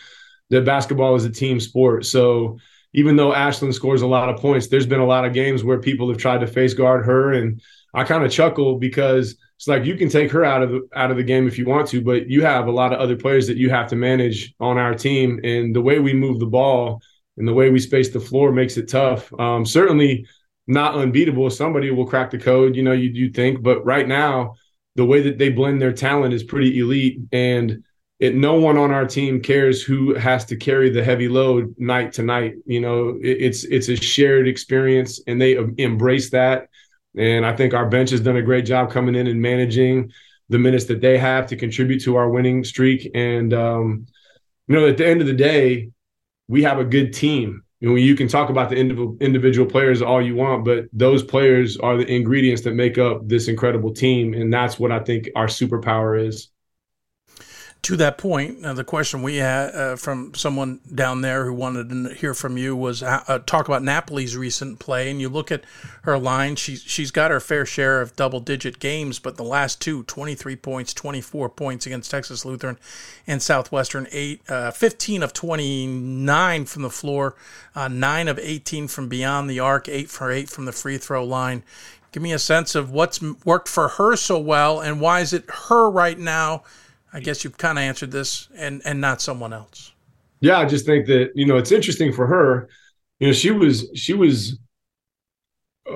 that 0.50 0.66
basketball 0.66 1.16
is 1.16 1.26
a 1.26 1.30
team 1.30 1.60
sport. 1.60 2.06
So 2.06 2.60
even 2.94 3.16
though 3.16 3.32
Ashlyn 3.32 3.74
scores 3.74 4.04
a 4.04 4.08
lot 4.08 4.30
of 4.30 4.40
points, 4.40 4.68
there's 4.68 4.86
been 4.86 5.00
a 5.00 5.06
lot 5.06 5.26
of 5.26 5.34
games 5.34 5.64
where 5.64 5.80
people 5.80 6.08
have 6.10 6.18
tried 6.18 6.42
to 6.42 6.48
face 6.48 6.74
guard 6.74 7.06
her, 7.06 7.34
and 7.34 7.62
I 7.94 8.06
kind 8.06 8.24
of 8.24 8.32
chuckle 8.32 8.78
because 8.78 9.36
it's 9.58 9.68
like 9.68 9.86
you 9.86 9.96
can 9.96 10.10
take 10.10 10.32
her 10.32 10.46
out 10.46 10.64
of 10.64 10.70
the 10.72 10.88
out 10.96 11.12
of 11.12 11.18
the 11.18 11.24
game 11.24 11.46
if 11.46 11.58
you 11.58 11.66
want 11.66 11.90
to, 11.90 12.02
but 12.02 12.30
you 12.30 12.44
have 12.44 12.68
a 12.68 12.72
lot 12.72 12.94
of 12.94 13.00
other 13.00 13.18
players 13.18 13.48
that 13.48 13.58
you 13.58 13.70
have 13.70 13.88
to 13.90 13.96
manage 13.98 14.54
on 14.62 14.78
our 14.78 14.94
team, 14.94 15.42
and 15.44 15.76
the 15.76 15.82
way 15.82 16.00
we 16.00 16.14
move 16.14 16.40
the 16.40 16.46
ball 16.46 17.02
and 17.36 17.48
the 17.48 17.54
way 17.54 17.70
we 17.70 17.80
space 17.80 18.10
the 18.10 18.20
floor 18.20 18.52
makes 18.52 18.78
it 18.78 18.88
tough. 18.88 19.34
Um, 19.40 19.66
certainly 19.66 20.28
not 20.68 20.96
unbeatable. 20.96 21.50
Somebody 21.50 21.92
will 21.92 22.08
crack 22.08 22.32
the 22.32 22.38
code, 22.38 22.76
you 22.76 22.84
know, 22.84 22.94
you 22.94 23.10
you 23.10 23.30
think, 23.32 23.62
but 23.62 23.86
right 23.86 24.08
now, 24.08 24.56
the 24.96 25.06
way 25.06 25.22
that 25.22 25.38
they 25.38 25.50
blend 25.50 25.82
their 25.82 25.94
talent 25.94 26.34
is 26.34 26.44
pretty 26.44 26.80
elite, 26.80 27.20
and 27.32 27.84
it 28.20 28.36
no 28.36 28.56
one 28.56 28.78
on 28.78 28.92
our 28.92 29.06
team 29.06 29.42
cares 29.42 29.82
who 29.82 30.14
has 30.16 30.46
to 30.46 30.56
carry 30.56 30.90
the 30.90 31.04
heavy 31.04 31.28
load 31.28 31.76
night 31.78 32.14
to 32.14 32.24
night. 32.24 32.56
You 32.66 32.80
know, 32.80 33.20
it, 33.22 33.38
it's 33.42 33.64
it's 33.66 33.90
a 33.90 33.96
shared 33.96 34.48
experience, 34.48 35.22
and 35.28 35.42
they 35.42 35.58
embrace 35.78 36.30
that. 36.32 36.70
And 37.16 37.46
I 37.46 37.56
think 37.56 37.74
our 37.74 37.88
bench 37.90 38.10
has 38.12 38.22
done 38.22 38.38
a 38.38 38.42
great 38.42 38.66
job 38.66 38.92
coming 38.92 39.16
in 39.16 39.28
and 39.28 39.42
managing 39.42 40.12
the 40.50 40.60
minutes 40.60 40.86
that 40.86 41.02
they 41.02 41.18
have 41.18 41.48
to 41.48 41.56
contribute 41.56 42.02
to 42.04 42.16
our 42.16 42.30
winning 42.30 42.64
streak. 42.64 43.10
And 43.14 43.54
um, 43.54 44.08
you 44.68 44.76
know, 44.76 44.88
at 44.88 44.98
the 44.98 45.08
end 45.08 45.22
of 45.22 45.28
the 45.28 45.34
day, 45.34 45.90
we 46.48 46.64
have 46.64 46.80
a 46.80 46.86
good 46.86 47.14
team 47.14 47.64
you 47.84 47.98
you 47.98 48.16
can 48.16 48.30
talk 48.30 48.50
about 48.50 48.70
the 48.70 48.78
individual 48.78 49.70
players 49.70 50.02
all 50.02 50.22
you 50.22 50.36
want, 50.36 50.64
but 50.64 50.86
those 50.94 51.22
players 51.22 51.76
are 51.78 51.98
the 51.98 52.10
ingredients 52.10 52.62
that 52.62 52.76
make 52.76 52.98
up 52.98 53.28
this 53.28 53.50
incredible 53.50 53.94
team, 53.94 54.34
and 54.34 54.52
that's 54.54 54.80
what 54.80 54.92
I 54.92 55.00
think 55.00 55.30
our 55.36 55.48
superpower 55.48 56.26
is 56.26 56.50
to 57.84 57.98
that 57.98 58.18
point, 58.18 58.66
uh, 58.66 58.74
the 58.74 58.86
question 58.86 59.22
we 59.22 59.36
had 59.36 59.76
uh, 59.76 59.96
from 59.98 60.34
someone 60.36 60.80
down 60.96 61.20
there 61.20 61.44
who 61.44 61.54
wanted 61.54 61.90
to 61.90 62.14
hear 62.14 62.34
from 62.34 62.58
you 62.58 62.78
was 62.78 63.04
uh, 63.04 63.22
uh, 63.28 63.40
talk 63.40 63.68
about 63.68 63.84
Napoli's 63.84 64.38
recent 64.38 64.80
play. 64.80 65.12
And 65.12 65.20
you 65.20 65.28
look 65.28 65.52
at 65.52 65.66
her 66.04 66.18
line, 66.18 66.56
she's, 66.56 66.82
she's 66.82 67.12
got 67.12 67.30
her 67.30 67.42
fair 67.42 67.66
share 67.66 68.00
of 68.00 68.16
double 68.16 68.40
digit 68.40 68.80
games, 68.80 69.20
but 69.20 69.36
the 69.36 69.44
last 69.44 69.82
two 69.82 70.04
23 70.04 70.56
points, 70.56 70.94
24 70.94 71.50
points 71.50 71.86
against 71.86 72.10
Texas 72.10 72.46
Lutheran 72.46 72.78
and 73.28 73.42
Southwestern, 73.42 74.08
eight, 74.14 74.50
uh, 74.50 74.72
15 74.72 75.22
of 75.22 75.34
29 75.34 76.66
from 76.66 76.84
the 76.84 76.90
floor, 76.90 77.36
uh, 77.76 77.90
9 77.90 78.30
of 78.30 78.40
18 78.40 78.88
from 78.88 79.10
beyond 79.10 79.50
the 79.50 79.60
arc, 79.60 79.90
8 79.90 80.10
for 80.10 80.32
8 80.32 80.48
from 80.48 80.64
the 80.64 80.72
free 80.72 80.98
throw 80.98 81.26
line. 81.26 81.64
Give 82.14 82.24
me 82.24 82.32
a 82.32 82.40
sense 82.40 82.76
of 82.76 82.92
what's 82.92 83.22
worked 83.44 83.68
for 83.68 83.90
her 83.90 84.16
so 84.16 84.40
well 84.40 84.80
and 84.80 85.02
why 85.02 85.20
is 85.20 85.34
it 85.34 85.50
her 85.68 85.90
right 85.90 86.18
now? 86.18 86.64
I 87.14 87.20
guess 87.20 87.44
you've 87.44 87.58
kind 87.58 87.78
of 87.78 87.84
answered 87.84 88.12
this, 88.12 88.50
and 88.56 88.82
and 88.86 89.00
not 89.00 89.22
someone 89.22 89.54
else. 89.54 89.94
Yeah, 90.40 90.58
I 90.58 90.66
just 90.66 90.86
think 90.86 91.06
that 91.08 91.32
you 91.36 91.46
know 91.46 91.58
it's 91.58 91.72
interesting 91.72 92.12
for 92.12 92.28
her. 92.28 92.68
You 93.20 93.28
know, 93.28 93.34
she 93.34 93.52
was 93.52 93.90
she 93.94 94.14
was 94.14 94.58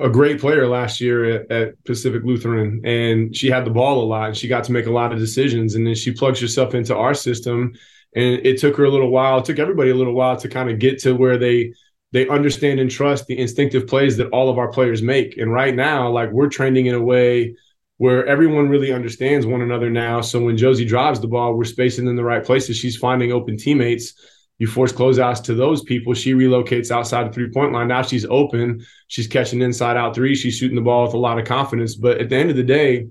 a 0.00 0.08
great 0.08 0.40
player 0.40 0.68
last 0.68 1.00
year 1.00 1.24
at, 1.24 1.50
at, 1.50 1.84
Pacific 1.84 2.22
Lutheran, 2.22 2.80
and 2.84 3.34
she 3.34 3.48
had 3.48 3.64
the 3.64 3.70
ball 3.70 4.02
a 4.02 4.06
lot. 4.06 4.28
And 4.28 4.36
she 4.36 4.46
got 4.46 4.64
to 4.64 4.72
make 4.72 4.86
a 4.86 4.92
lot 4.92 5.12
of 5.12 5.18
decisions, 5.18 5.74
and 5.74 5.86
then 5.86 5.94
she 5.94 6.12
plugs 6.12 6.40
herself 6.40 6.74
into 6.74 6.94
our 6.94 7.14
system. 7.14 7.72
And 8.14 8.40
it 8.46 8.58
took 8.58 8.76
her 8.76 8.84
a 8.84 8.90
little 8.90 9.10
while. 9.10 9.38
It 9.38 9.44
took 9.44 9.58
everybody 9.58 9.90
a 9.90 9.94
little 9.94 10.14
while 10.14 10.36
to 10.36 10.48
kind 10.48 10.70
of 10.70 10.78
get 10.78 10.98
to 11.00 11.14
where 11.14 11.36
they 11.36 11.74
they 12.12 12.28
understand 12.28 12.80
and 12.80 12.90
trust 12.90 13.26
the 13.26 13.38
instinctive 13.38 13.86
plays 13.86 14.16
that 14.16 14.30
all 14.30 14.48
of 14.48 14.56
our 14.56 14.68
players 14.68 15.02
make. 15.02 15.36
And 15.36 15.52
right 15.52 15.74
now, 15.74 16.10
like 16.10 16.30
we're 16.30 16.48
trending 16.48 16.86
in 16.86 16.94
a 16.94 17.02
way 17.02 17.54
where 17.98 18.26
everyone 18.26 18.68
really 18.68 18.92
understands 18.92 19.44
one 19.44 19.60
another 19.60 19.90
now. 19.90 20.20
So 20.20 20.40
when 20.40 20.56
Josie 20.56 20.84
drives 20.84 21.20
the 21.20 21.28
ball, 21.28 21.54
we're 21.54 21.64
spacing 21.64 22.06
in 22.06 22.16
the 22.16 22.24
right 22.24 22.44
places. 22.44 22.76
She's 22.76 22.96
finding 22.96 23.32
open 23.32 23.56
teammates. 23.56 24.14
You 24.58 24.66
force 24.66 24.92
closeouts 24.92 25.44
to 25.44 25.54
those 25.54 25.82
people. 25.82 26.14
She 26.14 26.32
relocates 26.32 26.90
outside 26.90 27.28
the 27.28 27.32
three 27.32 27.50
point 27.50 27.72
line. 27.72 27.88
Now 27.88 28.02
she's 28.02 28.24
open. 28.24 28.84
She's 29.08 29.26
catching 29.26 29.62
inside 29.62 29.96
out 29.96 30.14
three. 30.14 30.34
She's 30.34 30.56
shooting 30.56 30.76
the 30.76 30.82
ball 30.82 31.04
with 31.04 31.14
a 31.14 31.18
lot 31.18 31.38
of 31.38 31.44
confidence. 31.44 31.94
But 31.94 32.18
at 32.18 32.28
the 32.28 32.36
end 32.36 32.50
of 32.50 32.56
the 32.56 32.64
day, 32.64 33.06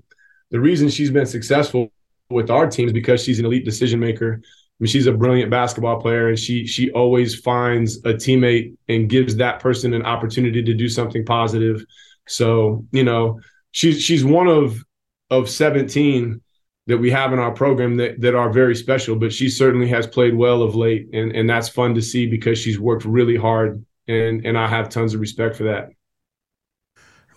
the 0.50 0.60
reason 0.60 0.88
she's 0.88 1.10
been 1.10 1.26
successful 1.26 1.90
with 2.30 2.50
our 2.50 2.66
team 2.66 2.86
is 2.86 2.92
because 2.92 3.22
she's 3.22 3.38
an 3.38 3.46
elite 3.46 3.64
decision 3.64 4.00
maker. 4.00 4.40
I 4.44 4.48
mean, 4.78 4.88
she's 4.88 5.06
a 5.06 5.12
brilliant 5.12 5.50
basketball 5.50 6.00
player, 6.00 6.28
and 6.28 6.38
she 6.38 6.66
she 6.66 6.90
always 6.92 7.34
finds 7.34 7.96
a 7.98 8.14
teammate 8.14 8.76
and 8.88 9.08
gives 9.08 9.36
that 9.36 9.60
person 9.60 9.92
an 9.92 10.02
opportunity 10.02 10.62
to 10.62 10.74
do 10.74 10.88
something 10.88 11.24
positive. 11.24 11.84
So 12.26 12.86
you 12.92 13.04
know, 13.04 13.40
she's 13.72 14.02
she's 14.02 14.24
one 14.24 14.48
of 14.48 14.84
of 15.30 15.48
17 15.48 16.40
that 16.88 16.98
we 16.98 17.10
have 17.10 17.34
in 17.34 17.38
our 17.38 17.52
program 17.52 17.96
that, 17.98 18.18
that 18.22 18.34
are 18.34 18.50
very 18.50 18.74
special, 18.74 19.14
but 19.14 19.30
she 19.30 19.50
certainly 19.50 19.86
has 19.88 20.06
played 20.06 20.34
well 20.34 20.62
of 20.62 20.74
late. 20.74 21.06
And, 21.12 21.32
and 21.32 21.48
that's 21.48 21.68
fun 21.68 21.94
to 21.94 22.02
see 22.02 22.26
because 22.26 22.58
she's 22.58 22.80
worked 22.80 23.04
really 23.04 23.36
hard 23.36 23.84
and, 24.08 24.44
and 24.46 24.56
I 24.56 24.66
have 24.66 24.88
tons 24.88 25.12
of 25.12 25.20
respect 25.20 25.54
for 25.54 25.64
that. 25.64 25.90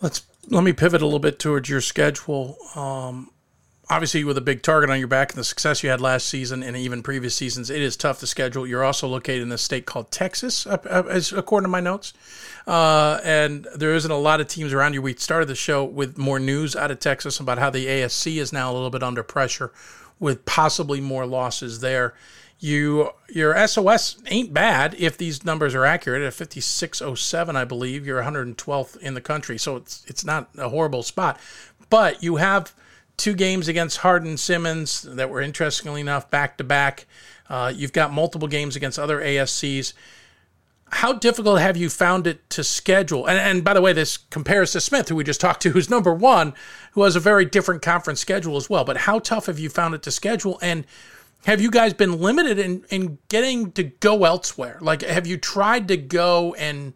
Let's 0.01 0.25
let 0.47 0.63
me 0.63 0.73
pivot 0.73 1.01
a 1.01 1.05
little 1.05 1.19
bit 1.19 1.37
towards 1.37 1.69
your 1.69 1.81
schedule. 1.81 2.55
Um, 2.75 3.29
obviously 3.89 4.23
with 4.23 4.37
a 4.37 4.41
big 4.41 4.61
target 4.61 4.89
on 4.89 4.99
your 4.99 5.07
back 5.07 5.31
and 5.31 5.39
the 5.39 5.43
success 5.43 5.83
you 5.83 5.89
had 5.89 5.99
last 5.99 6.27
season 6.27 6.63
and 6.63 6.77
even 6.77 7.03
previous 7.03 7.35
seasons, 7.35 7.69
it 7.69 7.81
is 7.81 7.97
tough 7.97 8.19
to 8.19 8.27
schedule. 8.27 8.65
You're 8.65 8.83
also 8.83 9.07
located 9.07 9.43
in 9.43 9.51
a 9.51 9.57
state 9.57 9.85
called 9.85 10.11
Texas, 10.11 10.65
as 10.65 11.33
according 11.33 11.65
to 11.65 11.69
my 11.69 11.81
notes, 11.81 12.13
uh, 12.67 13.19
and 13.23 13.67
there 13.75 13.93
isn't 13.93 14.11
a 14.11 14.17
lot 14.17 14.39
of 14.39 14.47
teams 14.47 14.73
around 14.73 14.93
you. 14.93 15.01
We 15.01 15.15
started 15.15 15.47
the 15.47 15.55
show 15.55 15.83
with 15.83 16.17
more 16.17 16.39
news 16.39 16.75
out 16.75 16.91
of 16.91 16.99
Texas 16.99 17.39
about 17.39 17.57
how 17.57 17.69
the 17.69 17.85
ASC 17.85 18.37
is 18.37 18.53
now 18.53 18.71
a 18.71 18.73
little 18.73 18.89
bit 18.89 19.03
under 19.03 19.23
pressure, 19.23 19.71
with 20.19 20.45
possibly 20.45 21.01
more 21.01 21.25
losses 21.25 21.79
there. 21.81 22.13
You 22.59 23.09
your 23.27 23.67
SOS 23.67 24.21
ain't 24.27 24.53
bad 24.53 24.95
if 24.99 25.17
these 25.17 25.43
numbers 25.43 25.73
are 25.73 25.83
accurate. 25.83 26.21
At 26.21 26.35
5607, 26.35 27.55
I 27.55 27.65
believe 27.65 28.05
you're 28.05 28.21
112th 28.21 28.97
in 28.97 29.15
the 29.15 29.21
country, 29.21 29.57
so 29.57 29.77
it's 29.77 30.05
it's 30.07 30.23
not 30.23 30.49
a 30.57 30.69
horrible 30.69 31.01
spot. 31.01 31.39
But 31.89 32.21
you 32.21 32.35
have 32.35 32.73
two 33.21 33.35
games 33.35 33.67
against 33.67 33.97
Hardin 33.97 34.35
Simmons 34.35 35.03
that 35.03 35.29
were 35.29 35.41
interestingly 35.41 36.01
enough 36.01 36.29
back 36.31 36.57
to 36.57 36.63
back. 36.63 37.05
Uh, 37.49 37.71
you've 37.73 37.93
got 37.93 38.11
multiple 38.11 38.47
games 38.47 38.75
against 38.75 38.97
other 38.97 39.21
ASCs. 39.21 39.93
How 40.89 41.13
difficult 41.13 41.59
have 41.59 41.77
you 41.77 41.89
found 41.89 42.25
it 42.25 42.49
to 42.49 42.63
schedule? 42.63 43.27
And, 43.27 43.37
and 43.37 43.63
by 43.63 43.75
the 43.75 43.81
way, 43.81 43.93
this 43.93 44.17
compares 44.17 44.71
to 44.71 44.81
Smith, 44.81 45.07
who 45.07 45.15
we 45.15 45.23
just 45.23 45.39
talked 45.39 45.61
to, 45.61 45.69
who's 45.69 45.89
number 45.89 46.13
one, 46.13 46.53
who 46.93 47.03
has 47.03 47.15
a 47.15 47.19
very 47.19 47.45
different 47.45 47.81
conference 47.81 48.19
schedule 48.19 48.57
as 48.57 48.69
well. 48.69 48.83
But 48.83 48.97
how 48.97 49.19
tough 49.19 49.45
have 49.45 49.59
you 49.59 49.69
found 49.69 49.93
it 49.93 50.01
to 50.03 50.11
schedule? 50.11 50.57
And 50.61 50.85
have 51.45 51.61
you 51.61 51.69
guys 51.69 51.93
been 51.93 52.19
limited 52.19 52.57
in, 52.57 52.83
in 52.89 53.19
getting 53.29 53.71
to 53.73 53.83
go 53.83 54.25
elsewhere? 54.25 54.79
Like, 54.81 55.03
have 55.03 55.27
you 55.27 55.37
tried 55.37 55.87
to 55.89 55.97
go 55.97 56.55
and 56.55 56.93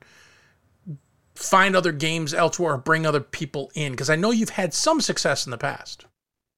find 1.36 1.76
other 1.76 1.92
games 1.92 2.34
elsewhere 2.34 2.74
or 2.74 2.78
bring 2.78 3.06
other 3.06 3.22
people 3.22 3.72
in? 3.76 3.94
Because 3.94 4.10
I 4.10 4.16
know 4.16 4.32
you've 4.32 4.50
had 4.50 4.74
some 4.74 5.02
success 5.02 5.46
in 5.46 5.52
the 5.52 5.58
past. 5.58 6.06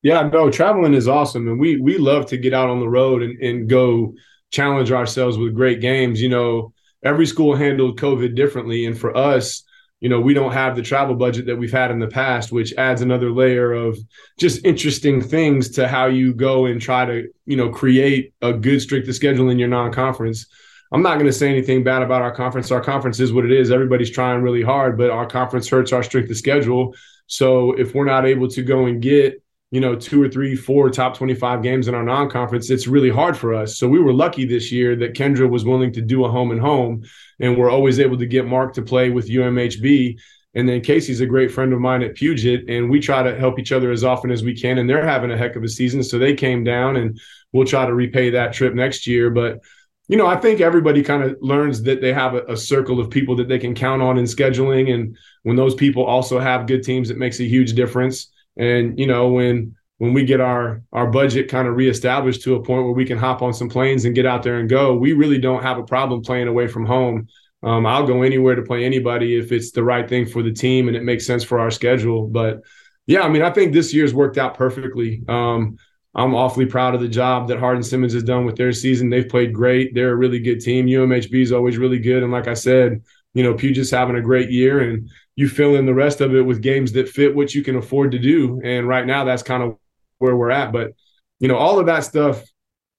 Yeah, 0.08 0.30
no, 0.32 0.50
traveling 0.50 0.94
is 0.94 1.10
awesome. 1.10 1.50
And 1.50 1.60
we 1.60 1.82
we 1.82 1.98
love 1.98 2.28
to 2.28 2.38
get 2.38 2.54
out 2.54 2.70
on 2.70 2.80
the 2.80 2.88
road 2.88 3.22
and, 3.22 3.38
and 3.42 3.68
go 3.68 4.14
challenge 4.52 4.90
ourselves 4.90 5.38
with 5.38 5.54
great 5.54 5.82
games. 5.82 6.22
You 6.22 6.30
know, 6.30 6.72
every 7.04 7.26
school 7.26 7.58
handled 7.58 8.00
COVID 8.00 8.34
differently. 8.34 8.86
And 8.86 8.98
for 8.98 9.14
us, 9.18 9.64
you 10.00 10.08
know, 10.08 10.22
we 10.22 10.34
don't 10.34 10.54
have 10.54 10.78
the 10.78 10.82
travel 10.82 11.14
budget 11.14 11.48
that 11.48 11.58
we've 11.58 11.74
had 11.74 11.92
in 11.92 12.00
the 12.00 12.08
past, 12.08 12.54
which 12.54 12.74
adds 12.78 13.02
another 13.02 13.32
layer 13.32 13.74
of 13.74 13.98
just 14.40 14.66
interesting 14.66 15.20
things 15.20 15.72
to 15.72 15.90
how 15.90 16.06
you 16.06 16.34
go 16.34 16.68
and 16.68 16.80
try 16.80 17.04
to, 17.04 17.28
you 17.46 17.58
know, 17.58 17.68
create 17.68 18.34
a 18.42 18.54
good 18.54 18.90
of 18.94 19.14
schedule 19.14 19.50
in 19.50 19.60
your 19.60 19.68
non-conference. 19.68 20.46
I'm 20.94 21.04
not 21.04 21.16
going 21.16 21.26
to 21.26 21.34
say 21.34 21.50
anything 21.50 21.84
bad 21.84 22.02
about 22.02 22.22
our 22.22 22.34
conference. 22.34 22.72
Our 22.72 22.80
conference 22.80 23.20
is 23.20 23.34
what 23.34 23.44
it 23.44 23.52
is. 23.52 23.72
Everybody's 23.72 24.12
trying 24.12 24.42
really 24.42 24.64
hard, 24.64 24.98
but 24.98 25.10
our 25.10 25.26
conference 25.26 25.68
hurts 25.68 25.92
our 25.92 26.02
strength 26.02 26.32
of 26.32 26.38
schedule. 26.38 26.96
So 27.26 27.74
if 27.74 27.94
we're 27.94 28.06
not 28.06 28.26
able 28.26 28.48
to 28.52 28.64
go 28.64 28.86
and 28.86 29.02
get 29.02 29.44
you 29.72 29.81
know, 29.81 29.95
two 29.95 30.22
or 30.22 30.30
three, 30.30 30.56
four 30.56 30.89
top 30.89 31.18
25 31.18 31.61
games 31.61 31.88
in 31.88 31.95
our 31.95 32.03
non 32.03 32.30
conference, 32.30 32.69
it's 32.69 32.88
really 32.88 33.10
hard 33.10 33.35
for 33.35 33.53
us. 33.53 33.77
So 33.77 33.88
we 33.88 33.99
were 33.99 34.14
lucky 34.14 34.45
this 34.45 34.72
year 34.72 34.95
that 34.98 35.14
Kendra 35.14 35.49
was 35.49 35.65
willing 35.65 35.91
to 35.94 36.02
do 36.02 36.23
a 36.23 36.31
home 36.31 36.52
and 36.52 36.61
home, 36.61 37.03
and 37.39 37.57
we're 37.57 37.69
always 37.69 37.99
able 37.99 38.18
to 38.18 38.26
get 38.26 38.48
Mark 38.48 38.73
to 38.73 38.81
play 38.81 39.10
with 39.10 39.30
UMHB. 39.30 40.18
And 40.53 40.68
then 40.68 40.81
Casey's 40.81 41.22
a 41.22 41.26
great 41.26 41.52
friend 41.52 41.73
of 41.73 41.81
mine 41.81 42.02
at 42.02 42.15
Puget, 42.15 42.69
and 42.69 42.89
we 42.89 42.99
try 42.99 43.22
to 43.22 43.38
help 43.38 43.60
each 43.60 43.73
other 43.73 43.91
as 43.91 44.03
often 44.03 44.31
as 44.31 44.41
we 44.41 44.56
can. 44.56 44.77
And 44.77 44.89
they're 44.89 45.06
having 45.06 45.31
a 45.31 45.38
heck 45.38 45.56
of 45.56 45.64
a 45.64 45.69
season, 45.69 46.02
so 46.02 46.18
they 46.18 46.34
came 46.34 46.64
down, 46.64 46.95
and 46.95 47.19
we'll 47.52 47.65
try 47.65 47.85
to 47.85 47.94
repay 47.94 48.30
that 48.31 48.53
trip 48.53 48.73
next 48.73 49.06
year. 49.06 49.30
But 49.30 49.60
you 50.07 50.15
know, 50.15 50.26
I 50.26 50.38
think 50.38 50.61
everybody 50.61 51.03
kind 51.03 51.23
of 51.23 51.35
learns 51.41 51.84
that 51.84 51.99
they 51.99 52.14
have 52.14 52.34
a, 52.34 52.44
a, 52.45 52.56
circle 52.56 53.02
of 53.02 53.10
people 53.10 53.35
that 53.35 53.49
they 53.49 53.60
can 53.60 53.76
count 53.76 54.02
on 54.02 54.18
in 54.18 54.23
scheduling, 54.23 54.94
and 54.94 55.18
when 55.44 55.57
those 55.57 55.76
people 55.76 56.06
also 56.06 56.39
have 56.39 56.65
good 56.65 56.81
teams, 56.84 57.10
it 57.10 57.18
makes 57.18 57.41
a 57.41 57.44
huge 57.44 57.73
difference. 57.73 58.31
And 58.58 59.00
you 59.00 59.08
know, 59.08 59.30
when 59.30 59.76
when 59.98 60.14
we 60.14 60.24
get 60.24 60.42
our 60.42 60.84
our 60.92 61.08
budget 61.08 61.50
kind 61.50 61.68
of 61.68 61.76
reestablished 61.76 62.42
to 62.44 62.56
a 62.56 62.64
point 62.64 62.84
where 62.84 62.94
we 62.94 63.06
can 63.06 63.18
hop 63.18 63.42
on 63.42 63.54
some 63.54 63.70
planes 63.70 64.06
and 64.06 64.16
get 64.16 64.26
out 64.26 64.44
there 64.44 64.60
and 64.60 64.70
go, 64.70 64.96
we 64.96 65.14
really 65.14 65.40
don't 65.40 65.64
have 65.64 65.78
a 65.78 65.84
problem 65.84 66.22
playing 66.22 66.48
away 66.48 66.68
from 66.68 66.86
home. 66.86 67.28
Um, 67.64 67.86
I'll 67.86 68.06
go 68.06 68.22
anywhere 68.22 68.56
to 68.56 68.62
play 68.62 68.86
anybody 68.86 69.36
if 69.38 69.52
it's 69.52 69.72
the 69.72 69.84
right 69.84 70.08
thing 70.08 70.28
for 70.28 70.44
the 70.44 70.52
team 70.52 70.88
and 70.88 70.96
it 70.96 71.04
makes 71.04 71.26
sense 71.26 71.44
for 71.44 71.60
our 71.60 71.72
schedule. 71.72 72.28
But 72.28 72.62
yeah, 73.08 73.22
I 73.22 73.30
mean, 73.30 73.42
I 73.42 73.50
think 73.50 73.74
this 73.74 73.94
year's 73.94 74.14
worked 74.14 74.38
out 74.38 74.56
perfectly. 74.56 75.24
Um, 75.28 75.78
I'm 76.14 76.36
awfully 76.36 76.66
proud 76.66 76.96
of 76.96 77.02
the 77.02 77.08
job 77.08 77.48
that 77.48 77.60
Hardin 77.60 77.84
Simmons 77.84 78.14
has 78.14 78.24
done 78.24 78.46
with 78.46 78.56
their 78.56 78.72
season. 78.72 79.10
They've 79.10 79.28
played 79.28 79.54
great. 79.54 79.94
They're 79.94 80.12
a 80.12 80.16
really 80.16 80.40
good 80.40 80.60
team. 80.60 80.88
UMHB 80.88 81.42
is 81.42 81.52
always 81.52 81.78
really 81.78 82.00
good. 82.00 82.24
And 82.24 82.32
like 82.32 82.48
I 82.48 82.56
said, 82.56 83.04
you 83.38 83.44
know, 83.44 83.54
Puget's 83.54 83.92
having 83.92 84.16
a 84.16 84.22
great 84.22 84.50
year 84.50 84.80
and 84.80 85.08
you 85.36 85.48
fill 85.48 85.76
in 85.76 85.86
the 85.86 85.94
rest 85.94 86.22
of 86.22 86.34
it 86.34 86.42
with 86.42 86.64
games 86.64 86.92
that 86.94 87.08
fit 87.08 87.36
what 87.36 87.54
you 87.54 87.64
can 87.64 87.76
afford 87.76 88.12
to 88.12 88.18
do. 88.18 88.60
And 88.64 88.88
right 88.88 89.06
now 89.06 89.26
that's 89.26 89.44
kind 89.44 89.62
of 89.62 89.78
where 90.18 90.36
we're 90.36 90.50
at. 90.50 90.72
But, 90.72 90.94
you 91.40 91.48
know, 91.48 91.56
all 91.56 91.80
of 91.80 91.86
that 91.86 92.04
stuff 92.04 92.44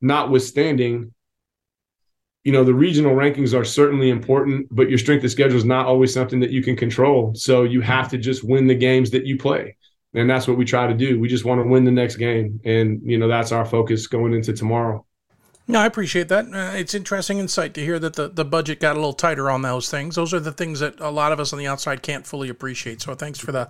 notwithstanding, 0.01 1.13
you 2.45 2.53
know, 2.53 2.63
the 2.63 2.73
regional 2.73 3.17
rankings 3.17 3.53
are 3.53 3.65
certainly 3.65 4.11
important, 4.11 4.69
but 4.71 4.89
your 4.89 4.99
strength 4.99 5.25
of 5.25 5.33
schedule 5.33 5.57
is 5.57 5.65
not 5.65 5.87
always 5.87 6.15
something 6.15 6.39
that 6.39 6.51
you 6.51 6.63
can 6.63 6.77
control. 6.77 7.35
So 7.35 7.65
you 7.65 7.81
have 7.81 8.09
to 8.11 8.17
just 8.17 8.45
win 8.45 8.69
the 8.69 8.77
games 8.77 9.11
that 9.11 9.27
you 9.27 9.39
play. 9.39 9.77
And 10.15 10.31
that's 10.31 10.47
what 10.47 10.57
we 10.57 10.65
try 10.65 10.87
to 10.87 10.95
do. 10.95 11.19
We 11.19 11.27
just 11.27 11.45
want 11.45 11.61
to 11.61 11.69
win 11.69 11.83
the 11.83 11.91
next 11.91 12.15
game. 12.15 12.61
And, 12.65 13.01
you 13.03 13.19
know, 13.19 13.27
that's 13.27 13.51
our 13.51 13.65
focus 13.65 14.07
going 14.07 14.35
into 14.35 14.53
tomorrow. 14.53 15.05
No, 15.71 15.81
I 15.81 15.87
appreciate 15.87 16.29
that. 16.29 16.47
Uh, 16.47 16.73
it's 16.75 16.95
interesting 16.95 17.37
insight 17.37 17.75
to 17.75 17.85
hear 17.85 17.99
that 17.99 18.15
the, 18.15 18.29
the 18.29 18.45
budget 18.45 18.81
got 18.81 18.93
a 18.93 18.99
little 18.99 19.13
tighter 19.13 19.51
on 19.51 19.61
those 19.61 19.91
things. 19.91 20.15
Those 20.15 20.33
are 20.33 20.41
the 20.41 20.51
things 20.51 20.81
that 20.81 20.99
a 20.99 21.11
lot 21.11 21.31
of 21.31 21.39
us 21.39 21.53
on 21.53 21.59
the 21.59 21.67
outside 21.67 22.03
can't 22.03 22.27
fully 22.27 22.49
appreciate. 22.49 23.03
So 23.03 23.15
thanks 23.15 23.39
for 23.39 23.53
the 23.53 23.69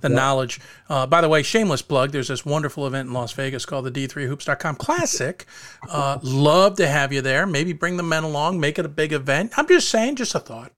the 0.00 0.08
knowledge. 0.08 0.60
Uh, 0.88 1.06
by 1.06 1.20
the 1.20 1.28
way, 1.28 1.44
shameless 1.44 1.82
plug. 1.82 2.10
There's 2.10 2.26
this 2.26 2.44
wonderful 2.44 2.84
event 2.84 3.06
in 3.06 3.14
Las 3.14 3.32
Vegas 3.32 3.64
called 3.64 3.86
the 3.86 3.92
D3Hoops.com 3.92 4.74
Classic. 4.74 5.46
Uh, 5.88 6.18
love 6.24 6.76
to 6.78 6.88
have 6.88 7.12
you 7.12 7.20
there. 7.20 7.46
Maybe 7.46 7.72
bring 7.72 7.96
the 7.96 8.02
men 8.02 8.24
along. 8.24 8.58
Make 8.58 8.80
it 8.80 8.84
a 8.84 8.88
big 8.88 9.12
event. 9.12 9.52
I'm 9.56 9.68
just 9.68 9.88
saying, 9.88 10.16
just 10.16 10.34
a 10.34 10.40
thought. 10.40 10.72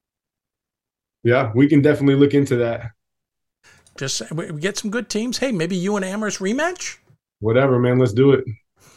Yeah, 1.24 1.50
we 1.54 1.66
can 1.66 1.80
definitely 1.80 2.16
look 2.16 2.34
into 2.34 2.56
that. 2.56 2.92
Just 3.96 4.30
we 4.32 4.52
get 4.60 4.76
some 4.76 4.90
good 4.90 5.08
teams. 5.08 5.38
Hey, 5.38 5.50
maybe 5.50 5.76
you 5.76 5.96
and 5.96 6.04
Amherst 6.04 6.40
rematch. 6.40 6.98
Whatever, 7.40 7.78
man. 7.78 7.98
Let's 7.98 8.12
do 8.12 8.32
it. 8.32 8.44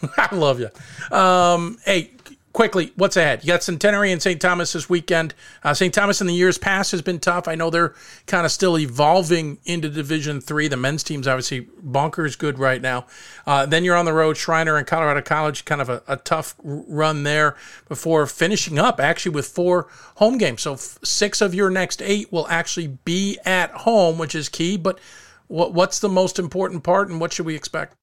I 0.18 0.36
love 0.36 0.60
you. 0.60 0.70
Um, 1.16 1.78
hey, 1.86 2.12
quickly, 2.54 2.92
what's 2.96 3.18
ahead? 3.18 3.44
You 3.44 3.48
got 3.48 3.64
Centenary 3.64 4.12
and 4.12 4.22
St. 4.22 4.42
Thomas 4.42 4.74
this 4.74 4.90
weekend. 4.90 5.34
Uh, 5.64 5.74
St. 5.74 5.94
Thomas 5.94 6.22
in 6.22 6.28
the 6.28 6.34
years 6.34 6.58
past 6.58 6.92
has 6.92 7.02
been 7.02 7.20
tough. 7.20 7.48
I 7.48 7.56
know 7.56 7.70
they're 7.70 7.94
kind 8.28 8.46
of 8.46 8.52
still 8.52 8.78
evolving 8.78 9.60
into 9.66 9.90
Division 9.90 10.42
Three. 10.42 10.68
The 10.68 10.78
men's 10.78 11.04
team's 11.04 11.28
obviously 11.28 11.68
bonkers 11.86 12.38
good 12.38 12.60
right 12.60 12.82
now. 12.82 13.06
Uh, 13.46 13.66
then 13.66 13.84
you're 13.84 13.96
on 13.96 14.06
the 14.06 14.14
road, 14.14 14.38
Schreiner 14.38 14.78
and 14.78 14.86
Colorado 14.86 15.22
College, 15.22 15.66
kind 15.66 15.82
of 15.82 15.90
a, 15.90 16.04
a, 16.08 16.18
tough 16.18 16.56
run 16.64 17.24
there 17.24 17.56
before 17.88 18.26
finishing 18.26 18.78
up 18.78 19.00
actually 19.00 19.34
with 19.34 19.48
four 19.48 19.88
home 20.16 20.38
games. 20.38 20.62
So 20.62 20.74
f- 20.74 21.00
six 21.04 21.42
of 21.42 21.56
your 21.56 21.70
next 21.70 22.02
eight 22.02 22.32
will 22.32 22.48
actually 22.48 22.88
be 23.06 23.38
at 23.46 23.72
home, 23.72 24.18
which 24.18 24.36
is 24.36 24.50
key. 24.50 24.78
But 24.78 25.00
what, 25.48 25.74
what's 25.74 26.00
the 26.00 26.10
most 26.10 26.40
important 26.40 26.84
part, 26.84 27.10
and 27.10 27.20
what 27.20 27.34
should 27.34 27.46
we 27.46 27.56
expect? 27.56 27.96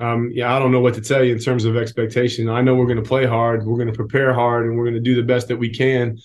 Um, 0.00 0.30
yeah, 0.32 0.54
I 0.54 0.58
don't 0.58 0.72
know 0.72 0.80
what 0.80 0.94
to 0.94 1.00
tell 1.00 1.22
you 1.22 1.34
in 1.34 1.38
terms 1.38 1.64
of 1.64 1.76
expectation. 1.76 2.48
I 2.48 2.62
know 2.62 2.74
we're 2.74 2.86
going 2.86 3.02
to 3.02 3.08
play 3.08 3.26
hard, 3.26 3.64
we're 3.64 3.76
going 3.76 3.88
to 3.88 3.94
prepare 3.94 4.32
hard, 4.32 4.66
and 4.66 4.76
we're 4.76 4.84
going 4.84 4.94
to 4.94 5.00
do 5.00 5.14
the 5.14 5.22
best 5.22 5.48
that 5.48 5.58
we 5.58 5.68
can. 5.68 6.18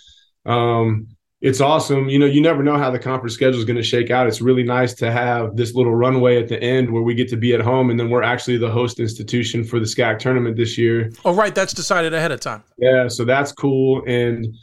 Um, 0.45 1.07
it's 1.41 1.59
awesome. 1.59 2.07
You 2.07 2.17
know, 2.17 2.25
you 2.25 2.41
never 2.41 2.63
know 2.63 2.77
how 2.77 2.89
the 2.89 2.97
conference 2.97 3.33
schedule 3.33 3.59
is 3.59 3.65
going 3.65 3.75
to 3.75 3.83
shake 3.83 4.09
out. 4.09 4.27
It's 4.27 4.41
really 4.41 4.63
nice 4.63 4.93
to 4.95 5.11
have 5.11 5.55
this 5.57 5.75
little 5.75 5.93
runway 5.93 6.41
at 6.41 6.47
the 6.47 6.59
end 6.59 6.89
where 6.89 7.03
we 7.03 7.13
get 7.13 7.27
to 7.29 7.37
be 7.37 7.53
at 7.53 7.61
home, 7.61 7.89
and 7.89 7.99
then 7.99 8.09
we're 8.09 8.23
actually 8.23 8.57
the 8.57 8.71
host 8.71 8.99
institution 8.99 9.63
for 9.63 9.79
the 9.79 9.85
SCAC 9.85 10.19
tournament 10.19 10.55
this 10.55 10.77
year. 10.77 11.11
Oh, 11.25 11.35
right, 11.35 11.53
that's 11.53 11.73
decided 11.73 12.13
ahead 12.13 12.31
of 12.31 12.39
time. 12.39 12.63
Yeah, 12.77 13.09
so 13.09 13.25
that's 13.25 13.51
cool, 13.51 14.03
and 14.07 14.55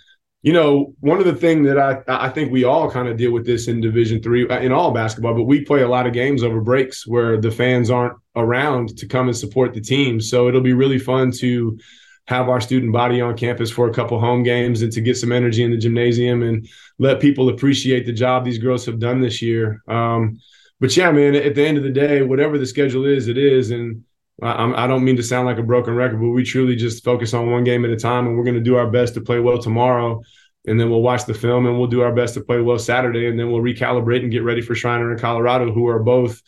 you 0.42 0.52
know, 0.52 0.92
one 0.98 1.18
of 1.18 1.24
the 1.24 1.36
things 1.36 1.66
that 1.68 1.78
I 1.78 2.02
I 2.08 2.28
think 2.28 2.50
we 2.50 2.64
all 2.64 2.90
kind 2.90 3.08
of 3.08 3.16
deal 3.16 3.30
with 3.30 3.46
this 3.46 3.68
in 3.68 3.80
Division 3.80 4.20
three 4.20 4.48
uh, 4.48 4.58
in 4.58 4.72
all 4.72 4.90
basketball, 4.90 5.34
but 5.34 5.44
we 5.44 5.64
play 5.64 5.82
a 5.82 5.88
lot 5.88 6.06
of 6.06 6.12
games 6.12 6.42
over 6.42 6.60
breaks 6.60 7.06
where 7.06 7.40
the 7.40 7.50
fans 7.50 7.90
aren't 7.90 8.18
around 8.34 8.96
to 8.98 9.06
come 9.06 9.28
and 9.28 9.36
support 9.36 9.72
the 9.72 9.80
team. 9.80 10.20
So 10.20 10.48
it'll 10.48 10.60
be 10.60 10.72
really 10.72 10.98
fun 10.98 11.30
to 11.38 11.78
have 12.26 12.48
our 12.48 12.60
student 12.60 12.92
body 12.92 13.20
on 13.20 13.36
campus 13.36 13.70
for 13.70 13.88
a 13.88 13.94
couple 13.94 14.18
home 14.18 14.42
games 14.42 14.82
and 14.82 14.92
to 14.92 15.00
get 15.00 15.16
some 15.16 15.32
energy 15.32 15.62
in 15.62 15.70
the 15.70 15.76
gymnasium 15.76 16.42
and 16.42 16.68
let 16.98 17.20
people 17.20 17.48
appreciate 17.48 18.06
the 18.06 18.12
job 18.12 18.44
these 18.44 18.58
girls 18.58 18.86
have 18.86 18.98
done 18.98 19.20
this 19.20 19.42
year. 19.42 19.82
Um, 19.88 20.38
but 20.80 20.96
yeah, 20.96 21.12
man, 21.12 21.34
at 21.34 21.54
the 21.54 21.64
end 21.64 21.78
of 21.78 21.84
the 21.84 21.90
day, 21.90 22.22
whatever 22.22 22.58
the 22.58 22.66
schedule 22.66 23.06
is, 23.06 23.28
it 23.28 23.38
is, 23.38 23.70
and 23.70 24.04
I, 24.42 24.84
I 24.84 24.86
don't 24.86 25.04
mean 25.04 25.16
to 25.16 25.22
sound 25.22 25.46
like 25.46 25.58
a 25.58 25.62
broken 25.62 25.94
record, 25.94 26.20
but 26.20 26.30
we 26.30 26.42
truly 26.42 26.74
just 26.74 27.04
focus 27.04 27.32
on 27.32 27.50
one 27.50 27.64
game 27.64 27.84
at 27.84 27.90
a 27.90 27.96
time, 27.96 28.26
and 28.26 28.36
we're 28.36 28.44
going 28.44 28.56
to 28.56 28.60
do 28.60 28.76
our 28.76 28.90
best 28.90 29.14
to 29.14 29.20
play 29.20 29.38
well 29.38 29.58
tomorrow. 29.58 30.20
And 30.66 30.78
then 30.78 30.90
we'll 30.90 31.02
watch 31.02 31.24
the 31.24 31.34
film, 31.34 31.66
and 31.66 31.78
we'll 31.78 31.88
do 31.88 32.02
our 32.02 32.14
best 32.14 32.34
to 32.34 32.40
play 32.40 32.60
well 32.60 32.78
Saturday, 32.78 33.26
and 33.28 33.38
then 33.38 33.50
we'll 33.50 33.62
recalibrate 33.62 34.22
and 34.22 34.30
get 34.30 34.44
ready 34.44 34.60
for 34.60 34.74
Schreiner 34.74 35.10
and 35.10 35.20
Colorado, 35.20 35.72
who 35.72 35.86
are 35.88 36.00
both 36.00 36.40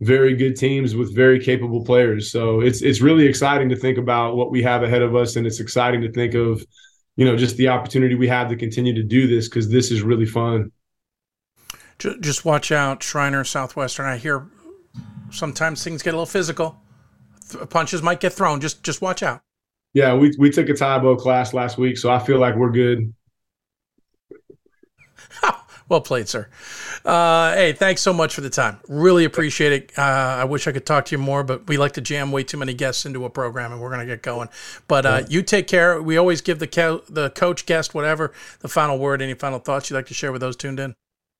very 0.00 0.34
good 0.36 0.56
teams 0.56 0.94
with 0.94 1.14
very 1.14 1.40
capable 1.40 1.84
players. 1.84 2.30
So 2.30 2.60
it's 2.60 2.82
it's 2.82 3.00
really 3.00 3.26
exciting 3.26 3.68
to 3.70 3.76
think 3.76 3.98
about 3.98 4.36
what 4.36 4.50
we 4.50 4.62
have 4.62 4.82
ahead 4.82 5.02
of 5.02 5.16
us, 5.16 5.36
and 5.36 5.46
it's 5.46 5.60
exciting 5.60 6.02
to 6.02 6.12
think 6.12 6.34
of, 6.34 6.64
you 7.16 7.24
know, 7.24 7.36
just 7.36 7.56
the 7.56 7.68
opportunity 7.68 8.14
we 8.14 8.28
have 8.28 8.48
to 8.48 8.56
continue 8.56 8.94
to 8.94 9.02
do 9.02 9.26
this 9.26 9.48
because 9.48 9.70
this 9.70 9.90
is 9.90 10.02
really 10.02 10.26
fun. 10.26 10.70
Just 11.98 12.44
watch 12.44 12.70
out, 12.70 13.02
Schreiner 13.02 13.42
Southwestern. 13.42 14.06
I 14.06 14.18
hear 14.18 14.46
sometimes 15.30 15.82
things 15.82 16.02
get 16.02 16.10
a 16.10 16.16
little 16.16 16.26
physical 16.26 16.80
punches 17.70 18.02
might 18.02 18.20
get 18.20 18.32
thrown. 18.32 18.60
Just 18.60 18.82
just 18.82 19.00
watch 19.02 19.22
out. 19.22 19.40
Yeah, 19.94 20.14
we 20.14 20.34
we 20.38 20.50
took 20.50 20.68
a 20.68 20.74
Tae 20.74 21.16
class 21.18 21.54
last 21.54 21.78
week, 21.78 21.98
so 21.98 22.10
I 22.10 22.18
feel 22.18 22.38
like 22.38 22.56
we're 22.56 22.70
good. 22.70 23.14
well 25.88 26.00
played, 26.00 26.28
sir. 26.28 26.48
Uh, 27.04 27.54
hey, 27.54 27.72
thanks 27.72 28.02
so 28.02 28.12
much 28.12 28.34
for 28.34 28.42
the 28.42 28.50
time. 28.50 28.78
Really 28.88 29.24
appreciate 29.24 29.72
it. 29.72 29.98
Uh, 29.98 30.02
I 30.02 30.44
wish 30.44 30.66
I 30.66 30.72
could 30.72 30.84
talk 30.84 31.06
to 31.06 31.16
you 31.16 31.18
more, 31.18 31.42
but 31.42 31.66
we 31.68 31.78
like 31.78 31.92
to 31.92 32.00
jam 32.00 32.32
way 32.32 32.42
too 32.42 32.58
many 32.58 32.74
guests 32.74 33.06
into 33.06 33.24
a 33.24 33.30
program, 33.30 33.72
and 33.72 33.80
we're 33.80 33.88
going 33.88 34.00
to 34.00 34.06
get 34.06 34.22
going. 34.22 34.48
But 34.88 35.06
uh, 35.06 35.22
you 35.28 35.42
take 35.42 35.66
care. 35.68 36.02
We 36.02 36.16
always 36.16 36.42
give 36.42 36.58
the 36.58 36.66
co- 36.66 37.02
the 37.08 37.30
coach, 37.30 37.66
guest, 37.66 37.94
whatever, 37.94 38.32
the 38.60 38.68
final 38.68 38.98
word. 38.98 39.22
Any 39.22 39.34
final 39.34 39.58
thoughts 39.58 39.88
you'd 39.88 39.96
like 39.96 40.06
to 40.06 40.14
share 40.14 40.32
with 40.32 40.42
those 40.42 40.56
tuned 40.56 40.80
in? 40.80 40.94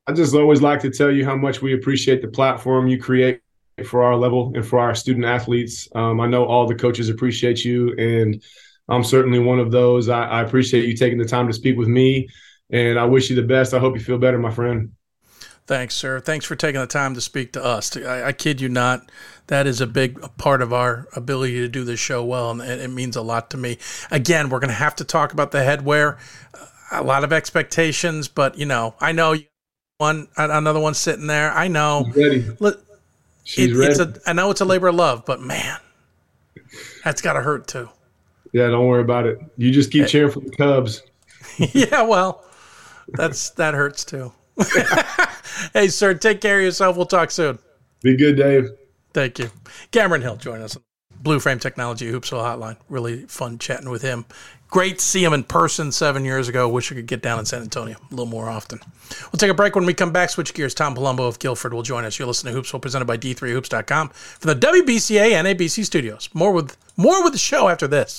I 0.07 0.13
just 0.13 0.35
always 0.35 0.63
like 0.63 0.81
to 0.81 0.91
tell 0.91 1.11
you 1.11 1.27
how 1.27 1.37
much 1.37 1.61
we 1.61 1.75
appreciate 1.75 2.23
the 2.23 2.29
platform 2.29 2.89
you 2.89 2.99
create 2.99 3.43
for 3.87 4.03
our 4.03 4.17
level 4.17 4.53
and 4.55 4.67
for 4.67 4.79
our 4.79 4.95
student 4.95 5.25
athletes. 5.25 5.89
Um, 5.95 6.21
I 6.21 6.27
know 6.27 6.45
all 6.45 6.67
the 6.67 6.75
coaches 6.75 7.09
appreciate 7.09 7.65
you, 7.65 7.95
and 7.97 8.43
I'm 8.89 9.05
certainly 9.05 9.39
one 9.39 9.59
of 9.59 9.71
those. 9.71 10.09
I, 10.09 10.25
I, 10.25 10.43
appreciate 10.43 10.87
you 10.87 10.97
taking 10.97 11.19
the 11.19 11.25
time 11.25 11.47
to 11.47 11.53
speak 11.53 11.77
with 11.77 11.89
me, 11.89 12.29
and 12.71 12.99
I 12.99 13.05
wish 13.05 13.31
you 13.31 13.37
the 13.37 13.43
best. 13.43 13.75
I 13.75 13.79
hope 13.79 13.95
you 13.95 14.01
feel 14.03 14.19
better, 14.19 14.39
my 14.39 14.51
friend. 14.51 14.93
Thanks, 15.67 15.95
sir. 15.95 16.19
Thanks 16.19 16.47
for 16.47 16.57
taking 16.57 16.81
the 16.81 16.87
time 16.87 17.15
to 17.15 17.21
speak 17.21 17.53
to 17.53 17.63
us. 17.63 17.95
I, 17.95 18.29
I 18.29 18.33
kid 18.33 18.59
you 18.59 18.71
not, 18.71 19.11
that 19.49 19.67
is 19.67 19.83
a 19.83 19.87
big 19.87 20.19
part 20.39 20.63
of 20.63 20.73
our 20.73 21.07
ability 21.15 21.57
to 21.57 21.69
do 21.69 21.85
this 21.85 22.01
show 22.01 22.25
well, 22.25 22.51
and 22.51 22.63
it, 22.63 22.81
it 22.81 22.89
means 22.89 23.17
a 23.17 23.23
lot 23.23 23.51
to 23.51 23.59
me. 23.59 23.77
Again, 24.11 24.49
we're 24.49 24.61
going 24.61 24.69
to 24.69 24.75
have 24.75 24.97
to 24.97 25.05
talk 25.05 25.35
about 25.35 25.51
the 25.51 25.59
headwear. 25.59 26.19
A 26.91 27.03
lot 27.03 27.23
of 27.23 27.35
expectations, 27.35 28.29
but 28.29 28.57
you 28.57 28.65
know, 28.65 28.95
I 28.99 29.13
know 29.13 29.35
one 29.99 30.29
another 30.39 30.81
one 30.81 30.95
sitting 30.95 31.27
there. 31.27 31.53
I 31.53 31.69
know. 31.69 32.11
She's 33.49 33.79
it. 33.79 33.91
It's 33.91 33.99
a, 33.99 34.15
I 34.27 34.35
know 34.35 34.51
it's 34.51 34.61
a 34.61 34.67
labor 34.67 34.89
of 34.89 34.97
love, 34.97 35.25
but 35.25 35.41
man, 35.41 35.79
that's 37.03 37.23
got 37.23 37.33
to 37.33 37.41
hurt 37.41 37.67
too. 37.67 37.89
Yeah, 38.53 38.67
don't 38.69 38.87
worry 38.87 39.01
about 39.01 39.25
it. 39.25 39.39
You 39.57 39.71
just 39.71 39.91
keep 39.91 40.05
eh. 40.05 40.07
cheering 40.07 40.31
for 40.31 40.41
the 40.41 40.51
Cubs. 40.51 41.03
yeah, 41.57 42.03
well, 42.03 42.45
that's 43.15 43.49
that 43.53 43.73
hurts 43.73 44.05
too. 44.05 44.35
hey, 45.73 45.89
sir, 45.89 46.13
take 46.13 46.43
care 46.43 46.59
of 46.59 46.65
yourself. 46.65 46.99
We'll 46.99 47.07
talk 47.07 47.31
soon. 47.31 47.59
Be 48.03 48.19
good, 48.19 48.37
Dave. 48.37 48.69
Thank 49.15 49.39
you. 49.39 49.51
Cameron 49.93 50.21
Hill 50.21 50.37
join 50.37 50.61
us. 50.61 50.77
Blue 51.19 51.41
Frame 51.41 51.59
Technology 51.59 52.13
Hoopsville 52.13 52.45
Hotline. 52.45 52.77
Really 52.91 53.23
fun 53.29 53.59
chatting 53.59 53.89
with 53.89 54.03
him. 54.03 54.27
Great 54.69 54.99
to 54.99 55.05
see 55.05 55.25
him 55.25 55.33
in 55.33 55.45
person 55.45 55.91
seven 55.93 56.25
years 56.25 56.49
ago. 56.49 56.69
Wish 56.69 56.93
I 56.93 56.95
could 56.95 57.07
get 57.07 57.23
down 57.23 57.39
in 57.39 57.47
San 57.47 57.63
Antonio 57.63 57.97
a 57.97 58.11
little 58.11 58.27
more 58.27 58.49
often. 58.49 58.81
We'll 59.33 59.39
take 59.39 59.51
a 59.51 59.55
break 59.55 59.75
when 59.75 59.87
we 59.87 59.95
come 59.95 60.13
back. 60.13 60.31
Switch 60.31 60.53
gears. 60.53 60.75
Tom 60.75 60.95
Palumbo 60.95 61.27
of 61.27 61.39
Guilford 61.39 61.73
will 61.73 61.83
join 61.83 62.05
us. 62.05 62.19
You're 62.19 62.29
listening 62.29 62.55
to 62.55 62.61
Hoopsville, 62.61 62.83
presented 62.83 63.07
by 63.07 63.17
D3Hoops.com 63.17 64.09
from 64.11 64.49
the 64.59 64.67
WBCA 64.67 65.33
and 65.33 65.47
ABC 65.47 65.85
studios. 65.85 66.29
More 66.35 66.53
with 66.53 66.77
more 66.97 67.23
with 67.25 67.33
the 67.33 67.39
show 67.39 67.69
after 67.69 67.87
this. 67.87 68.19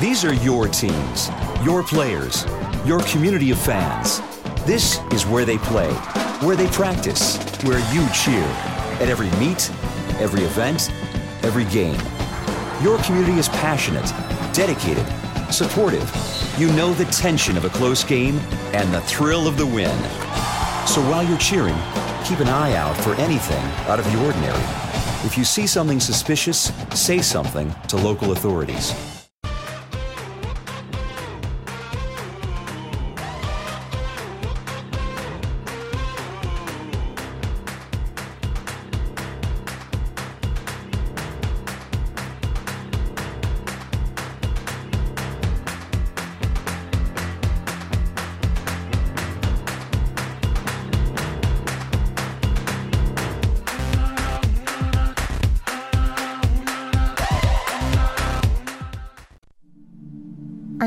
These 0.00 0.24
are 0.24 0.34
your 0.34 0.68
teams, 0.68 1.30
your 1.62 1.82
players, 1.82 2.46
your 2.84 3.00
community 3.00 3.50
of 3.50 3.58
fans. 3.58 4.20
This 4.64 4.98
is 5.12 5.26
where 5.26 5.44
they 5.44 5.58
play 5.58 5.92
where 6.40 6.56
they 6.56 6.66
practice, 6.68 7.38
where 7.62 7.78
you 7.94 8.06
cheer, 8.10 8.44
at 9.00 9.08
every 9.08 9.30
meet, 9.38 9.70
every 10.20 10.42
event, 10.42 10.90
every 11.42 11.64
game. 11.64 11.98
Your 12.82 13.02
community 13.04 13.38
is 13.38 13.48
passionate, 13.48 14.04
dedicated, 14.52 15.06
supportive. 15.50 16.10
You 16.58 16.68
know 16.72 16.92
the 16.94 17.04
tension 17.06 17.56
of 17.56 17.64
a 17.64 17.68
close 17.68 18.04
game 18.04 18.38
and 18.72 18.92
the 18.92 19.00
thrill 19.02 19.46
of 19.46 19.56
the 19.56 19.66
win. 19.66 19.96
So 20.86 21.00
while 21.10 21.22
you're 21.22 21.38
cheering, 21.38 21.76
keep 22.24 22.40
an 22.40 22.48
eye 22.48 22.74
out 22.74 22.96
for 22.98 23.14
anything 23.14 23.62
out 23.88 23.98
of 23.98 24.04
the 24.04 24.24
ordinary. 24.24 24.62
If 25.24 25.36
you 25.36 25.44
see 25.44 25.66
something 25.66 26.00
suspicious, 26.00 26.72
say 26.94 27.20
something 27.22 27.74
to 27.88 27.96
local 27.96 28.32
authorities. 28.32 29.15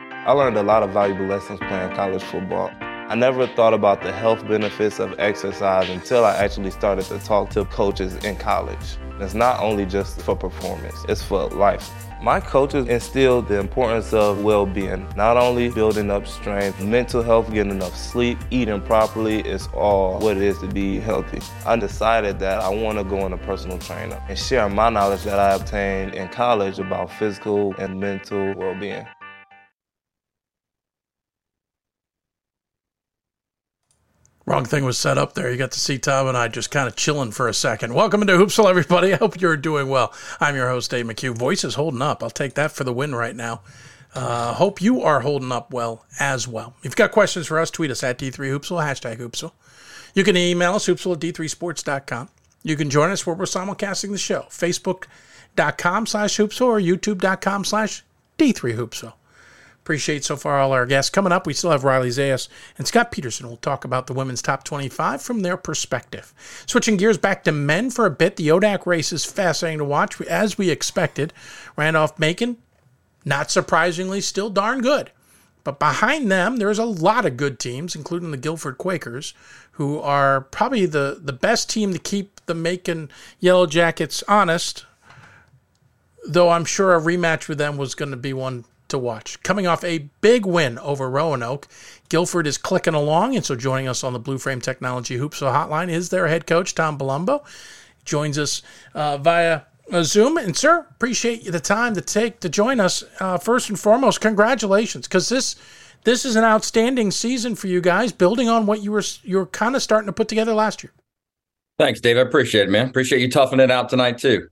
I 0.00 0.32
learned 0.32 0.56
a 0.56 0.62
lot 0.62 0.82
of 0.82 0.92
valuable 0.92 1.26
lessons 1.26 1.60
playing 1.60 1.94
college 1.94 2.22
football. 2.22 2.70
I 2.80 3.14
never 3.14 3.46
thought 3.46 3.74
about 3.74 4.02
the 4.02 4.12
health 4.12 4.48
benefits 4.48 4.98
of 4.98 5.14
exercise 5.18 5.90
until 5.90 6.24
I 6.24 6.34
actually 6.36 6.70
started 6.70 7.04
to 7.06 7.18
talk 7.18 7.50
to 7.50 7.66
coaches 7.66 8.14
in 8.24 8.36
college. 8.36 8.96
It's 9.20 9.34
not 9.34 9.60
only 9.60 9.84
just 9.84 10.22
for 10.22 10.34
performance, 10.34 11.04
it's 11.06 11.22
for 11.22 11.50
life. 11.50 12.05
My 12.22 12.40
coaches 12.40 12.88
instilled 12.88 13.46
the 13.46 13.60
importance 13.60 14.14
of 14.14 14.42
well-being, 14.42 15.06
not 15.16 15.36
only 15.36 15.68
building 15.68 16.10
up 16.10 16.26
strength, 16.26 16.80
mental 16.82 17.22
health, 17.22 17.52
getting 17.52 17.72
enough 17.72 17.94
sleep, 17.94 18.38
eating 18.50 18.80
properly 18.80 19.40
is 19.40 19.68
all 19.74 20.18
what 20.18 20.38
it 20.38 20.42
is 20.42 20.58
to 20.60 20.66
be 20.66 20.98
healthy. 20.98 21.40
I 21.66 21.76
decided 21.76 22.38
that 22.38 22.60
I 22.60 22.68
want 22.70 22.98
to 22.98 23.04
go 23.04 23.20
on 23.20 23.34
a 23.34 23.38
personal 23.38 23.78
trainer 23.78 24.20
and 24.28 24.38
share 24.38 24.68
my 24.68 24.88
knowledge 24.88 25.24
that 25.24 25.38
I 25.38 25.54
obtained 25.56 26.14
in 26.14 26.28
college 26.28 26.78
about 26.78 27.12
physical 27.12 27.74
and 27.78 28.00
mental 28.00 28.54
well-being. 28.54 29.06
Wrong 34.46 34.64
thing 34.64 34.84
was 34.84 34.96
set 34.96 35.18
up 35.18 35.34
there. 35.34 35.50
You 35.50 35.56
got 35.56 35.72
to 35.72 35.80
see 35.80 35.98
Tom 35.98 36.28
and 36.28 36.36
I 36.36 36.46
just 36.46 36.70
kind 36.70 36.86
of 36.86 36.94
chilling 36.94 37.32
for 37.32 37.48
a 37.48 37.54
second. 37.54 37.94
Welcome 37.94 38.22
into 38.22 38.34
Hoopsville, 38.34 38.70
everybody. 38.70 39.12
I 39.12 39.16
hope 39.16 39.40
you're 39.40 39.56
doing 39.56 39.88
well. 39.88 40.14
I'm 40.38 40.54
your 40.54 40.68
host, 40.68 40.92
Dave 40.92 41.04
McHugh. 41.04 41.36
Voice 41.36 41.64
is 41.64 41.74
holding 41.74 42.00
up. 42.00 42.22
I'll 42.22 42.30
take 42.30 42.54
that 42.54 42.70
for 42.70 42.84
the 42.84 42.92
win 42.92 43.12
right 43.12 43.34
now. 43.34 43.62
Uh, 44.14 44.54
hope 44.54 44.80
you 44.80 45.02
are 45.02 45.20
holding 45.20 45.50
up 45.50 45.72
well 45.72 46.06
as 46.20 46.46
well. 46.46 46.74
If 46.78 46.84
you've 46.84 46.96
got 46.96 47.10
questions 47.10 47.48
for 47.48 47.58
us, 47.58 47.72
tweet 47.72 47.90
us 47.90 48.04
at 48.04 48.18
D3Hoopsville, 48.18 48.84
hashtag 48.84 49.18
Hoopsville. 49.18 49.52
You 50.14 50.22
can 50.22 50.36
email 50.36 50.74
us, 50.74 50.86
hoopsville 50.86 51.14
at 51.14 51.20
D3Sports.com. 51.20 52.28
You 52.62 52.76
can 52.76 52.88
join 52.88 53.10
us 53.10 53.26
where 53.26 53.34
we're 53.34 53.46
simulcasting 53.46 54.12
the 54.12 54.18
show, 54.18 54.42
Facebook.com 54.48 56.06
slash 56.06 56.36
Hoopsville 56.36 56.66
or 56.66 56.80
YouTube.com 56.80 57.64
slash 57.64 58.04
D3Hoopsville. 58.38 59.14
Appreciate 59.86 60.24
so 60.24 60.34
far 60.34 60.58
all 60.58 60.72
our 60.72 60.84
guests. 60.84 61.10
Coming 61.10 61.30
up, 61.30 61.46
we 61.46 61.54
still 61.54 61.70
have 61.70 61.84
Riley 61.84 62.08
Zayas 62.08 62.48
and 62.76 62.88
Scott 62.88 63.12
Peterson. 63.12 63.46
We'll 63.46 63.56
talk 63.58 63.84
about 63.84 64.08
the 64.08 64.14
women's 64.14 64.42
top 64.42 64.64
25 64.64 65.22
from 65.22 65.42
their 65.42 65.56
perspective. 65.56 66.34
Switching 66.66 66.96
gears 66.96 67.18
back 67.18 67.44
to 67.44 67.52
men 67.52 67.90
for 67.90 68.04
a 68.04 68.10
bit, 68.10 68.34
the 68.34 68.48
ODAC 68.48 68.84
race 68.84 69.12
is 69.12 69.24
fascinating 69.24 69.78
to 69.78 69.84
watch, 69.84 70.20
as 70.22 70.58
we 70.58 70.70
expected. 70.70 71.32
Randolph 71.76 72.18
Macon, 72.18 72.56
not 73.24 73.52
surprisingly, 73.52 74.20
still 74.20 74.50
darn 74.50 74.80
good. 74.80 75.12
But 75.62 75.78
behind 75.78 76.32
them, 76.32 76.56
there's 76.56 76.80
a 76.80 76.84
lot 76.84 77.24
of 77.24 77.36
good 77.36 77.60
teams, 77.60 77.94
including 77.94 78.32
the 78.32 78.36
Guilford 78.38 78.78
Quakers, 78.78 79.34
who 79.70 80.00
are 80.00 80.40
probably 80.40 80.86
the, 80.86 81.20
the 81.22 81.32
best 81.32 81.70
team 81.70 81.92
to 81.92 82.00
keep 82.00 82.40
the 82.46 82.54
Macon 82.54 83.08
Yellow 83.38 83.66
Jackets 83.66 84.24
honest, 84.26 84.84
though 86.26 86.50
I'm 86.50 86.64
sure 86.64 86.92
a 86.92 87.00
rematch 87.00 87.46
with 87.46 87.58
them 87.58 87.76
was 87.76 87.94
going 87.94 88.10
to 88.10 88.16
be 88.16 88.32
one 88.32 88.64
to 88.88 88.98
watch. 88.98 89.42
Coming 89.42 89.66
off 89.66 89.84
a 89.84 90.10
big 90.20 90.46
win 90.46 90.78
over 90.78 91.10
Roanoke, 91.10 91.68
Guilford 92.08 92.46
is 92.46 92.58
clicking 92.58 92.94
along, 92.94 93.36
and 93.36 93.44
so 93.44 93.56
joining 93.56 93.88
us 93.88 94.04
on 94.04 94.12
the 94.12 94.18
Blue 94.18 94.38
Frame 94.38 94.60
Technology 94.60 95.18
Hoopsville 95.18 95.52
Hotline 95.52 95.88
is 95.88 96.08
their 96.08 96.28
head 96.28 96.46
coach 96.46 96.74
Tom 96.74 96.98
Palumbo. 96.98 97.44
Joins 98.04 98.38
us 98.38 98.62
uh, 98.94 99.18
via 99.18 99.62
Zoom, 100.02 100.36
and 100.36 100.56
sir, 100.56 100.86
appreciate 100.90 101.50
the 101.50 101.60
time 101.60 101.94
to 101.94 102.00
take 102.00 102.40
to 102.40 102.48
join 102.48 102.80
us. 102.80 103.04
Uh, 103.20 103.38
first 103.38 103.68
and 103.68 103.78
foremost, 103.78 104.20
congratulations, 104.20 105.06
because 105.06 105.28
this 105.28 105.56
this 106.04 106.24
is 106.24 106.36
an 106.36 106.44
outstanding 106.44 107.10
season 107.10 107.56
for 107.56 107.66
you 107.66 107.80
guys, 107.80 108.12
building 108.12 108.48
on 108.48 108.66
what 108.66 108.82
you 108.82 108.92
were 108.92 109.02
you 109.22 109.38
were 109.38 109.46
kind 109.46 109.74
of 109.74 109.82
starting 109.82 110.06
to 110.06 110.12
put 110.12 110.28
together 110.28 110.54
last 110.54 110.82
year. 110.82 110.92
Thanks, 111.78 112.00
Dave. 112.00 112.16
I 112.16 112.20
appreciate 112.20 112.68
it, 112.68 112.70
man. 112.70 112.88
Appreciate 112.88 113.20
you 113.20 113.30
toughing 113.30 113.60
it 113.60 113.70
out 113.70 113.88
tonight 113.88 114.18
too. 114.18 114.48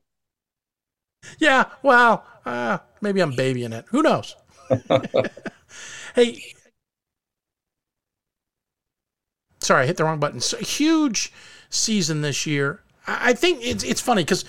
Yeah, 1.39 1.65
well, 1.83 2.27
uh, 2.45 2.79
maybe 3.05 3.21
I'm 3.21 3.37
babying 3.37 3.73
it. 3.73 3.85
Who 3.91 4.03
knows? 4.03 4.35
hey, 6.17 6.43
sorry, 9.61 9.85
I 9.85 9.87
hit 9.87 9.97
the 9.97 10.05
wrong 10.05 10.19
button. 10.19 10.41
So, 10.41 10.57
huge 10.59 11.33
season 11.71 12.23
this 12.23 12.47
year. 12.47 12.81
I 13.07 13.35
think 13.35 13.61
it's 13.63 13.85
it's 13.85 14.01
funny 14.01 14.25
because 14.25 14.45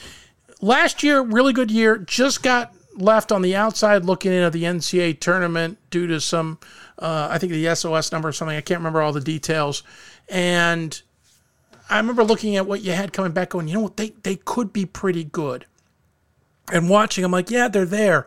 last 0.62 1.04
year, 1.04 1.22
really 1.22 1.54
good 1.54 1.70
year, 1.70 1.98
just 1.98 2.42
got 2.42 2.74
left 2.96 3.32
on 3.32 3.42
the 3.42 3.56
outside 3.56 4.06
looking 4.06 4.32
in 4.32 4.42
at 4.42 4.54
the 4.54 4.64
NCAA 4.64 5.20
tournament 5.20 5.78
due 5.90 6.08
to 6.08 6.22
some, 6.22 6.58
uh, 6.98 7.28
I 7.30 7.38
think 7.38 7.52
the 7.52 7.76
SOS 7.76 8.12
number 8.12 8.30
or 8.30 8.32
something. 8.32 8.56
I 8.56 8.62
can't 8.62 8.80
remember 8.80 9.02
all 9.02 9.12
the 9.12 9.20
details. 9.20 9.84
And 10.30 11.02
I 11.90 11.98
remember 11.98 12.24
looking 12.24 12.56
at 12.56 12.66
what 12.66 12.82
you 12.82 12.94
had 12.94 13.14
coming 13.14 13.32
back, 13.32 13.50
going, 13.50 13.68
you 13.68 13.76
know 13.76 13.82
what, 13.82 13.98
they 13.98 14.12
they 14.24 14.38
could 14.38 14.74
be 14.74 14.86
pretty 14.86 15.24
good. 15.24 15.66
And 16.72 16.90
watching, 16.90 17.24
I'm 17.24 17.32
like, 17.32 17.52
yeah, 17.52 17.68
they're 17.68 17.86
there. 17.86 18.26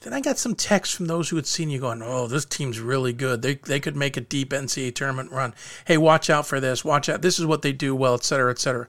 Then 0.00 0.12
I 0.12 0.20
got 0.20 0.38
some 0.38 0.54
texts 0.54 0.94
from 0.94 1.06
those 1.06 1.28
who 1.28 1.36
had 1.36 1.46
seen 1.46 1.70
you 1.70 1.80
going, 1.80 2.02
oh, 2.02 2.28
this 2.28 2.44
team's 2.44 2.78
really 2.78 3.12
good. 3.12 3.42
They, 3.42 3.54
they 3.54 3.80
could 3.80 3.96
make 3.96 4.16
a 4.16 4.20
deep 4.20 4.50
NCAA 4.50 4.94
tournament 4.94 5.32
run. 5.32 5.54
Hey, 5.86 5.96
watch 5.96 6.30
out 6.30 6.46
for 6.46 6.60
this. 6.60 6.84
Watch 6.84 7.08
out. 7.08 7.22
This 7.22 7.38
is 7.38 7.46
what 7.46 7.62
they 7.62 7.72
do 7.72 7.96
well, 7.96 8.14
et 8.14 8.22
cetera, 8.22 8.50
et 8.50 8.58
cetera. 8.58 8.86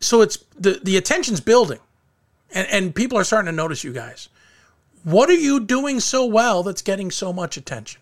So 0.00 0.20
it's 0.20 0.36
the, 0.56 0.80
the 0.82 0.96
attention's 0.96 1.40
building 1.40 1.80
and, 2.54 2.68
and 2.68 2.94
people 2.94 3.18
are 3.18 3.24
starting 3.24 3.46
to 3.46 3.56
notice 3.56 3.84
you 3.84 3.92
guys. 3.92 4.28
What 5.02 5.28
are 5.28 5.34
you 5.34 5.60
doing 5.60 6.00
so 6.00 6.24
well 6.24 6.62
that's 6.62 6.82
getting 6.82 7.10
so 7.10 7.32
much 7.32 7.56
attention? 7.56 8.00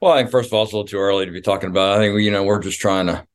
Well, 0.00 0.12
I 0.12 0.18
think 0.18 0.30
first 0.30 0.48
of 0.48 0.54
all, 0.54 0.64
it's 0.64 0.72
a 0.72 0.76
little 0.76 0.88
too 0.88 0.98
early 0.98 1.24
to 1.24 1.32
be 1.32 1.40
talking 1.40 1.70
about. 1.70 1.96
I 1.96 1.98
think 1.98 2.20
you 2.20 2.30
know 2.30 2.44
we're 2.44 2.60
just 2.60 2.80
trying 2.80 3.06
to 3.06 3.26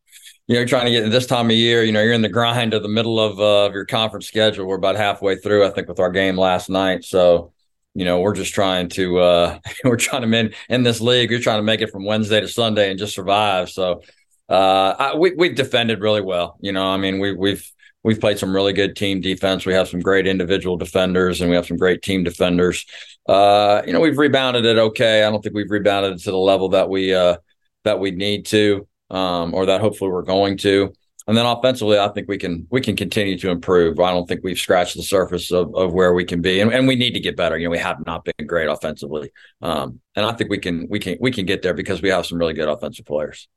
you 0.52 0.60
know, 0.60 0.66
trying 0.66 0.84
to 0.84 0.92
get 0.92 1.10
this 1.10 1.28
time 1.28 1.46
of 1.46 1.56
year, 1.56 1.82
you 1.82 1.94
know, 1.94 2.02
you're 2.02 2.12
in 2.12 2.22
the 2.22 2.28
grind 2.28 2.74
of 2.74 2.84
the 2.84 2.90
middle 2.90 3.22
of, 3.22 3.40
uh, 3.40 3.68
of 3.68 3.74
your 3.74 3.86
conference 3.86 4.28
schedule. 4.28 4.66
We're 4.66 4.76
about 4.76 4.98
halfway 4.98 5.38
through, 5.38 5.66
I 5.66 5.70
think, 5.70 5.88
with 5.88 6.02
our 6.02 6.12
game 6.12 6.38
last 6.38 6.70
night. 6.70 7.06
So, 7.06 7.54
you 7.96 8.04
know, 8.04 8.20
we're 8.20 8.36
just 8.36 8.54
trying 8.54 8.90
to 8.90 9.20
uh, 9.20 9.60
we're 9.86 9.96
trying 9.96 10.30
to 10.30 10.38
in 10.38 10.54
in 10.68 10.84
this 10.84 11.00
league. 11.00 11.32
You're 11.32 11.40
trying 11.40 11.60
to 11.60 11.64
make 11.64 11.80
it 11.80 11.90
from 11.90 12.04
Wednesday 12.04 12.42
to 12.42 12.50
Sunday 12.50 12.90
and 12.90 13.00
just 13.00 13.16
survive. 13.16 13.70
So 13.70 14.02
uh, 14.50 14.96
I, 15.00 15.16
we 15.16 15.34
we've 15.38 15.56
defended 15.56 16.02
really 16.02 16.20
well. 16.20 16.58
You 16.60 16.74
know, 16.74 16.86
I 16.86 16.98
mean, 16.98 17.20
we 17.20 17.32
we've 17.32 17.72
we've 18.04 18.20
played 18.20 18.38
some 18.38 18.54
really 18.54 18.74
good 18.74 18.98
team 18.98 19.22
defense. 19.22 19.66
We 19.66 19.72
have 19.72 19.88
some 19.88 20.02
great 20.02 20.28
individual 20.28 20.76
defenders, 20.76 21.40
and 21.40 21.50
we 21.50 21.56
have 21.56 21.66
some 21.66 21.78
great 21.78 22.02
team 22.02 22.26
defenders. 22.26 22.86
Uh, 23.26 23.84
you 23.88 23.94
know, 23.94 24.02
we've 24.02 24.18
rebounded 24.18 24.66
it 24.66 24.78
okay. 24.78 25.24
I 25.24 25.30
don't 25.30 25.42
think 25.42 25.56
we've 25.56 25.72
rebounded 25.72 26.20
to 26.20 26.32
the 26.32 26.38
level 26.38 26.68
that 26.70 26.90
we 26.90 27.16
uh, 27.16 27.38
that 27.86 28.02
we 28.02 28.12
need 28.12 28.48
to, 28.48 28.86
um, 29.12 29.54
or 29.54 29.68
that 29.68 29.82
hopefully 29.82 30.10
we're 30.10 30.24
going 30.24 30.58
to. 30.58 30.92
And 31.28 31.38
then 31.38 31.46
offensively, 31.46 32.00
I 32.00 32.08
think 32.10 32.28
we 32.28 32.40
can 32.40 32.66
we 32.72 32.82
can 32.82 32.96
continue 32.96 33.38
to 33.38 33.52
improve. 33.52 34.00
I 34.00 34.12
don't 34.12 34.28
think 34.28 34.42
we've 34.44 34.58
scratched 34.58 34.96
the 34.96 35.04
surface 35.04 35.52
of, 35.52 35.74
of 35.76 35.94
where 35.94 36.14
we 36.14 36.26
can 36.26 36.42
be, 36.42 36.60
and, 36.60 36.74
and 36.74 36.88
we 36.88 36.96
need 36.96 37.14
to 37.14 37.20
get 37.20 37.38
better. 37.38 37.58
You 37.58 37.66
know, 37.66 37.72
we 37.72 37.78
have 37.78 38.04
not 38.08 38.26
been 38.26 38.48
great 38.48 38.68
offensively, 38.68 39.32
um, 39.62 40.00
and 40.16 40.26
I 40.26 40.32
think 40.32 40.50
we 40.50 40.58
can 40.58 40.88
we 40.90 40.98
can 40.98 41.18
we 41.22 41.32
can 41.32 41.46
get 41.46 41.62
there 41.62 41.76
because 41.76 42.02
we 42.02 42.10
have 42.10 42.26
some 42.26 42.40
really 42.40 42.56
good 42.56 42.68
offensive 42.68 43.06
players. 43.06 43.48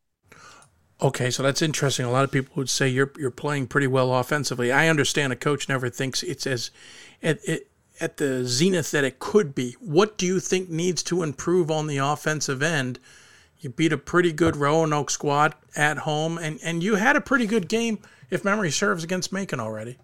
Okay, 1.01 1.31
so 1.31 1.43
that's 1.43 1.63
interesting. 1.63 2.05
A 2.05 2.11
lot 2.11 2.25
of 2.25 2.31
people 2.31 2.53
would 2.57 2.69
say 2.69 2.87
you're 2.87 3.13
you're 3.19 3.31
playing 3.31 3.67
pretty 3.67 3.87
well 3.87 4.15
offensively. 4.15 4.71
I 4.71 4.89
understand 4.89 5.33
a 5.33 5.37
coach 5.37 5.67
never 5.67 5.89
thinks 5.89 6.23
it's 6.23 6.47
as 6.47 6.71
at, 7.23 7.39
at 7.99 8.19
the 8.19 8.45
zenith 8.45 8.91
that 8.91 9.05
it 9.05 9.19
could 9.19 9.55
be. 9.55 9.73
What 9.81 10.19
do 10.19 10.27
you 10.27 10.39
think 10.39 10.69
needs 10.69 11.03
to 11.05 11.23
improve 11.23 11.71
on 11.71 11.87
the 11.87 11.97
offensive 11.97 12.63
end? 12.63 12.99
You 13.65 13.71
beat 13.71 13.93
a 13.93 13.99
pretty 13.99 14.33
good 14.33 14.57
Roanoke 14.57 15.11
squad 15.11 15.55
at 15.75 15.99
home, 15.99 16.37
and, 16.37 16.61
and 16.63 16.83
you 16.83 16.97
had 16.97 17.17
a 17.17 17.21
pretty 17.21 17.47
good 17.47 17.67
game, 17.67 17.99
if 18.31 18.45
memory 18.45 18.71
serves, 18.71 19.03
against 19.03 19.33
Macon 19.33 19.59
already. 19.59 19.99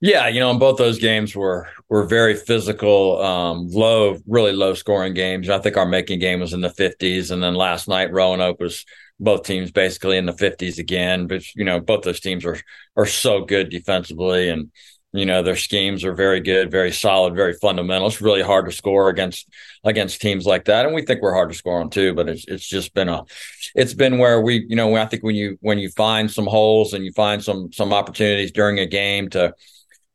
Yeah, 0.00 0.26
you 0.26 0.40
know, 0.40 0.50
and 0.50 0.58
both 0.58 0.78
those 0.78 0.98
games 0.98 1.36
were 1.36 1.68
were 1.88 2.04
very 2.04 2.34
physical, 2.34 3.22
um, 3.22 3.68
low, 3.68 4.18
really 4.26 4.50
low 4.52 4.74
scoring 4.74 5.14
games. 5.14 5.48
I 5.48 5.60
think 5.60 5.76
our 5.76 5.86
Macon 5.86 6.18
game 6.18 6.40
was 6.40 6.54
in 6.54 6.60
the 6.60 6.70
50s, 6.70 7.30
and 7.30 7.40
then 7.40 7.54
last 7.54 7.86
night 7.86 8.12
Roanoke 8.12 8.58
was 8.58 8.84
both 9.20 9.44
teams 9.44 9.70
basically 9.70 10.16
in 10.16 10.26
the 10.26 10.32
50s 10.32 10.78
again. 10.78 11.28
But 11.28 11.54
you 11.54 11.64
know, 11.64 11.78
both 11.78 12.02
those 12.02 12.18
teams 12.20 12.44
are 12.44 12.58
are 12.96 13.06
so 13.06 13.44
good 13.44 13.68
defensively, 13.68 14.48
and 14.48 14.72
you 15.12 15.26
know 15.26 15.42
their 15.42 15.56
schemes 15.56 16.04
are 16.04 16.14
very 16.14 16.40
good, 16.40 16.70
very 16.70 16.92
solid, 16.92 17.34
very 17.34 17.54
fundamental. 17.54 18.08
It's 18.08 18.20
really 18.20 18.42
hard 18.42 18.66
to 18.66 18.72
score 18.72 19.08
against 19.08 19.48
against 19.84 20.20
teams 20.20 20.46
like 20.46 20.64
that, 20.66 20.86
and 20.86 20.94
we 20.94 21.02
think 21.02 21.20
we're 21.20 21.34
hard 21.34 21.50
to 21.50 21.56
score 21.56 21.80
on 21.80 21.90
too. 21.90 22.14
But 22.14 22.28
it's 22.28 22.44
it's 22.46 22.66
just 22.66 22.94
been 22.94 23.08
a 23.08 23.24
it's 23.74 23.94
been 23.94 24.18
where 24.18 24.40
we 24.40 24.64
you 24.68 24.76
know 24.76 24.94
I 24.96 25.06
think 25.06 25.22
when 25.22 25.34
you 25.34 25.58
when 25.60 25.78
you 25.78 25.90
find 25.90 26.30
some 26.30 26.46
holes 26.46 26.92
and 26.92 27.04
you 27.04 27.12
find 27.12 27.42
some 27.42 27.72
some 27.72 27.92
opportunities 27.92 28.52
during 28.52 28.78
a 28.78 28.86
game 28.86 29.28
to 29.30 29.54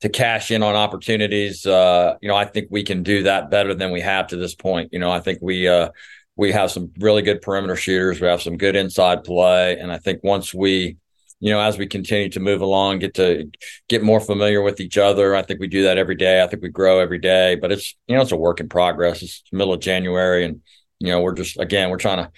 to 0.01 0.09
cash 0.09 0.51
in 0.51 0.63
on 0.63 0.75
opportunities. 0.75 1.65
Uh, 1.65 2.15
you 2.21 2.27
know, 2.27 2.35
I 2.35 2.45
think 2.45 2.67
we 2.69 2.83
can 2.83 3.03
do 3.03 3.23
that 3.23 3.49
better 3.49 3.73
than 3.73 3.91
we 3.91 4.01
have 4.01 4.27
to 4.27 4.35
this 4.35 4.55
point. 4.55 4.89
You 4.93 4.99
know, 4.99 5.11
I 5.11 5.19
think 5.19 5.39
we 5.41 5.67
uh, 5.67 5.89
we 6.35 6.51
have 6.51 6.71
some 6.71 6.91
really 6.99 7.23
good 7.23 7.41
perimeter 7.41 7.75
shooters. 7.75 8.21
We 8.21 8.27
have 8.27 8.41
some 8.41 8.57
good 8.57 8.75
inside 8.75 9.23
play, 9.23 9.77
and 9.77 9.91
I 9.91 9.97
think 9.97 10.23
once 10.23 10.53
we, 10.53 10.97
you 11.39 11.51
know, 11.51 11.59
as 11.59 11.77
we 11.77 11.85
continue 11.85 12.29
to 12.29 12.39
move 12.39 12.61
along, 12.61 12.99
get 12.99 13.13
to 13.15 13.49
get 13.87 14.03
more 14.03 14.19
familiar 14.19 14.61
with 14.61 14.79
each 14.79 14.97
other. 14.97 15.35
I 15.35 15.43
think 15.43 15.59
we 15.59 15.67
do 15.67 15.83
that 15.83 15.97
every 15.97 16.15
day. 16.15 16.41
I 16.41 16.47
think 16.47 16.63
we 16.63 16.69
grow 16.69 16.99
every 16.99 17.19
day, 17.19 17.55
but 17.55 17.71
it's 17.71 17.95
you 18.07 18.15
know 18.15 18.21
it's 18.21 18.31
a 18.31 18.37
work 18.37 18.59
in 18.59 18.69
progress. 18.69 19.21
It's 19.21 19.43
middle 19.51 19.73
of 19.73 19.79
January, 19.79 20.45
and 20.45 20.61
you 20.99 21.11
know 21.11 21.21
we're 21.21 21.35
just 21.35 21.59
again 21.59 21.89
we're 21.89 21.97
trying 21.97 22.17
to 22.17 22.31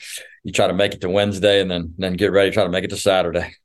you 0.43 0.51
try 0.51 0.67
to 0.67 0.73
make 0.73 0.93
it 0.93 1.01
to 1.01 1.09
Wednesday, 1.09 1.61
and 1.61 1.71
then 1.71 1.93
then 1.97 2.13
get 2.13 2.31
ready 2.31 2.51
try 2.51 2.63
to 2.63 2.69
make 2.69 2.83
it 2.83 2.89
to 2.89 2.97
Saturday. 2.97 3.55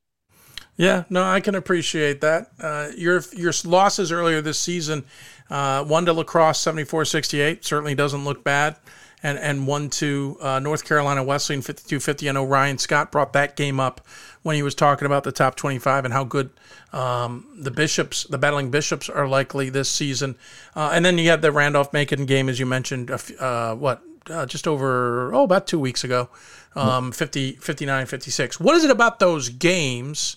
Yeah, 0.77 1.05
no, 1.09 1.23
I 1.23 1.41
can 1.41 1.55
appreciate 1.55 2.21
that. 2.21 2.49
Uh, 2.61 2.89
your 2.97 3.23
your 3.33 3.53
losses 3.65 4.13
earlier 4.13 4.41
this 4.41 4.59
season, 4.59 5.05
uh, 5.51 5.85
one 5.85 6.05
to 6.07 6.13
La 6.13 6.25
Crosse 6.25 6.65
74-68, 6.65 7.65
certainly 7.65 7.95
doesn't 7.95 8.25
look 8.25 8.43
bad 8.45 8.77
and 9.25 9.39
and 9.39 9.67
one 9.67 9.91
to 9.91 10.37
uh, 10.41 10.61
North 10.61 10.85
Carolina 10.85 11.25
Wesleyan 11.25 11.63
52-50. 11.63 12.29
I 12.29 12.33
know 12.33 12.45
Ryan 12.45 12.79
Scott 12.79 13.11
brought 13.11 13.33
that 13.33 13.57
game 13.57 13.81
up 13.81 14.07
when 14.45 14.55
he 14.55 14.63
was 14.63 14.75
talking 14.75 15.07
about 15.07 15.25
the 15.25 15.33
top 15.33 15.57
25 15.57 16.05
and 16.05 16.13
how 16.13 16.23
good 16.23 16.51
um, 16.93 17.47
the 17.59 17.71
Bishops, 17.71 18.25
the 18.25 18.37
Battling 18.37 18.71
Bishops, 18.71 19.09
are 19.09 19.27
likely 19.27 19.71
this 19.71 19.89
season. 19.89 20.37
Uh, 20.77 20.91
and 20.93 21.03
then 21.05 21.17
you 21.17 21.31
had 21.31 21.41
the 21.41 21.51
Randolph 21.51 21.93
Macon 21.95 22.27
game, 22.27 22.51
as 22.51 22.61
you 22.61 22.67
mentioned, 22.67 23.11
uh, 23.11 23.75
what 23.75 24.03
uh, 24.31 24.47
just 24.47 24.69
over 24.69 25.35
oh 25.35 25.45
about 25.45 25.67
two 25.67 25.79
weeks 25.79 26.05
ago, 26.05 26.29
um, 26.77 27.11
50, 27.11 27.53
59, 27.53 28.07
56. 28.07 28.61
What 28.61 28.77
is 28.77 28.85
it 28.85 28.91
about 28.91 29.19
those 29.19 29.49
games? 29.49 30.37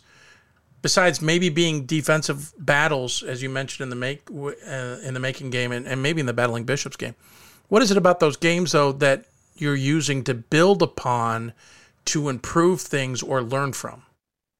Besides 0.81 1.21
maybe 1.21 1.49
being 1.49 1.85
defensive 1.85 2.53
battles, 2.57 3.23
as 3.23 3.43
you 3.43 3.49
mentioned 3.49 3.83
in 3.83 3.89
the 3.89 3.95
make 3.97 4.29
uh, 4.31 4.99
in 5.03 5.13
the 5.13 5.19
Macon 5.19 5.49
game, 5.49 5.73
and, 5.73 5.85
and 5.85 6.01
maybe 6.01 6.21
in 6.21 6.27
the 6.27 6.33
battling 6.33 6.63
bishops 6.63 6.95
game, 6.95 7.15
what 7.67 7.81
is 7.81 7.91
it 7.91 7.97
about 7.97 8.21
those 8.21 8.37
games, 8.37 8.71
though, 8.71 8.93
that 8.93 9.25
you're 9.57 9.75
using 9.75 10.23
to 10.23 10.33
build 10.33 10.81
upon 10.81 11.51
to 12.07 12.29
improve 12.29 12.81
things 12.81 13.21
or 13.21 13.41
learn 13.41 13.73
from? 13.73 14.03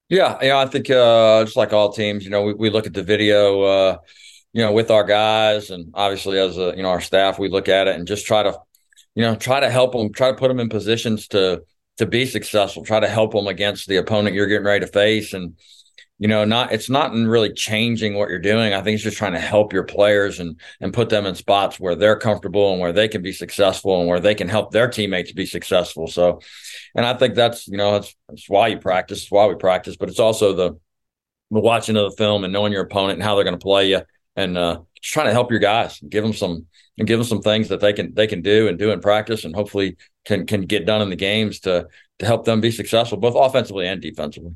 Yeah, 0.09 0.37
yeah, 0.41 0.57
I 0.59 0.65
think 0.67 0.89
uh, 0.89 1.43
just 1.43 1.57
like 1.57 1.73
all 1.73 1.91
teams, 1.91 2.23
you 2.23 2.29
know, 2.29 2.43
we, 2.43 2.53
we 2.53 2.69
look 2.69 2.87
at 2.87 2.93
the 2.93 3.03
video, 3.03 3.61
uh, 3.63 3.97
you 4.53 4.61
know, 4.61 4.71
with 4.71 4.89
our 4.89 5.03
guys, 5.03 5.69
and 5.69 5.91
obviously 5.93 6.39
as 6.39 6.57
a 6.57 6.73
you 6.75 6.83
know 6.83 6.89
our 6.89 7.01
staff, 7.01 7.37
we 7.37 7.49
look 7.49 7.67
at 7.67 7.87
it 7.87 7.95
and 7.95 8.07
just 8.07 8.25
try 8.25 8.43
to, 8.43 8.57
you 9.15 9.21
know, 9.21 9.35
try 9.35 9.59
to 9.59 9.69
help 9.69 9.91
them, 9.91 10.13
try 10.13 10.29
to 10.31 10.37
put 10.37 10.47
them 10.47 10.61
in 10.61 10.69
positions 10.69 11.27
to 11.29 11.63
to 11.97 12.05
be 12.05 12.25
successful, 12.25 12.85
try 12.85 12.99
to 12.99 13.07
help 13.07 13.33
them 13.33 13.47
against 13.47 13.87
the 13.87 13.97
opponent 13.97 14.35
you're 14.35 14.47
getting 14.47 14.65
ready 14.65 14.85
to 14.85 14.91
face, 14.91 15.33
and 15.33 15.57
you 16.19 16.27
know, 16.27 16.45
not 16.45 16.71
it's 16.71 16.89
not 16.89 17.13
really 17.13 17.53
changing 17.53 18.15
what 18.15 18.29
you're 18.29 18.39
doing. 18.39 18.73
I 18.73 18.81
think 18.81 18.95
it's 18.95 19.03
just 19.03 19.17
trying 19.17 19.33
to 19.33 19.39
help 19.39 19.71
your 19.71 19.83
players 19.83 20.39
and 20.39 20.59
and 20.81 20.93
put 20.93 21.09
them 21.09 21.25
in 21.25 21.35
spots 21.35 21.79
where 21.79 21.95
they're 21.95 22.17
comfortable 22.17 22.71
and 22.71 22.81
where 22.81 22.93
they 22.93 23.07
can 23.07 23.21
be 23.21 23.33
successful 23.33 23.99
and 23.99 24.07
where 24.07 24.19
they 24.19 24.33
can 24.33 24.49
help 24.49 24.71
their 24.71 24.87
teammates 24.87 25.31
be 25.31 25.45
successful. 25.45 26.07
So, 26.07 26.41
and 26.95 27.05
I 27.05 27.13
think 27.13 27.35
that's 27.35 27.67
you 27.67 27.77
know 27.77 27.93
that's, 27.93 28.15
that's 28.27 28.49
why 28.49 28.67
you 28.67 28.77
practice, 28.77 29.23
it's 29.23 29.31
why 29.31 29.47
we 29.47 29.55
practice, 29.55 29.95
but 29.95 30.09
it's 30.09 30.19
also 30.19 30.53
the 30.53 30.79
the 31.51 31.59
watching 31.59 31.95
of 31.95 32.11
the 32.11 32.17
film 32.17 32.43
and 32.43 32.51
knowing 32.51 32.73
your 32.73 32.83
opponent 32.83 33.13
and 33.13 33.23
how 33.23 33.35
they're 33.35 33.43
going 33.43 33.57
to 33.57 33.63
play 33.63 33.89
you 33.89 34.01
and 34.35 34.57
uh, 34.57 34.79
just 35.01 35.13
trying 35.13 35.27
to 35.27 35.33
help 35.33 35.49
your 35.49 35.59
guys, 35.59 35.99
give 36.07 36.23
them 36.23 36.33
some 36.33 36.67
and 36.97 37.07
give 37.07 37.19
them 37.19 37.27
some 37.27 37.41
things 37.41 37.69
that 37.69 37.79
they 37.79 37.93
can 37.93 38.13
they 38.13 38.27
can 38.27 38.41
do 38.41 38.67
and 38.67 38.77
do 38.77 38.91
in 38.91 39.01
practice 39.01 39.45
and 39.45 39.55
hopefully 39.55 39.97
can 40.25 40.45
can 40.45 40.61
get 40.61 40.85
done 40.85 41.01
in 41.01 41.09
the 41.09 41.15
games 41.15 41.59
to 41.61 41.87
to 42.19 42.25
help 42.25 42.45
them 42.45 42.61
be 42.61 42.71
successful 42.71 43.17
both 43.17 43.35
offensively 43.35 43.87
and 43.87 44.01
defensively. 44.01 44.51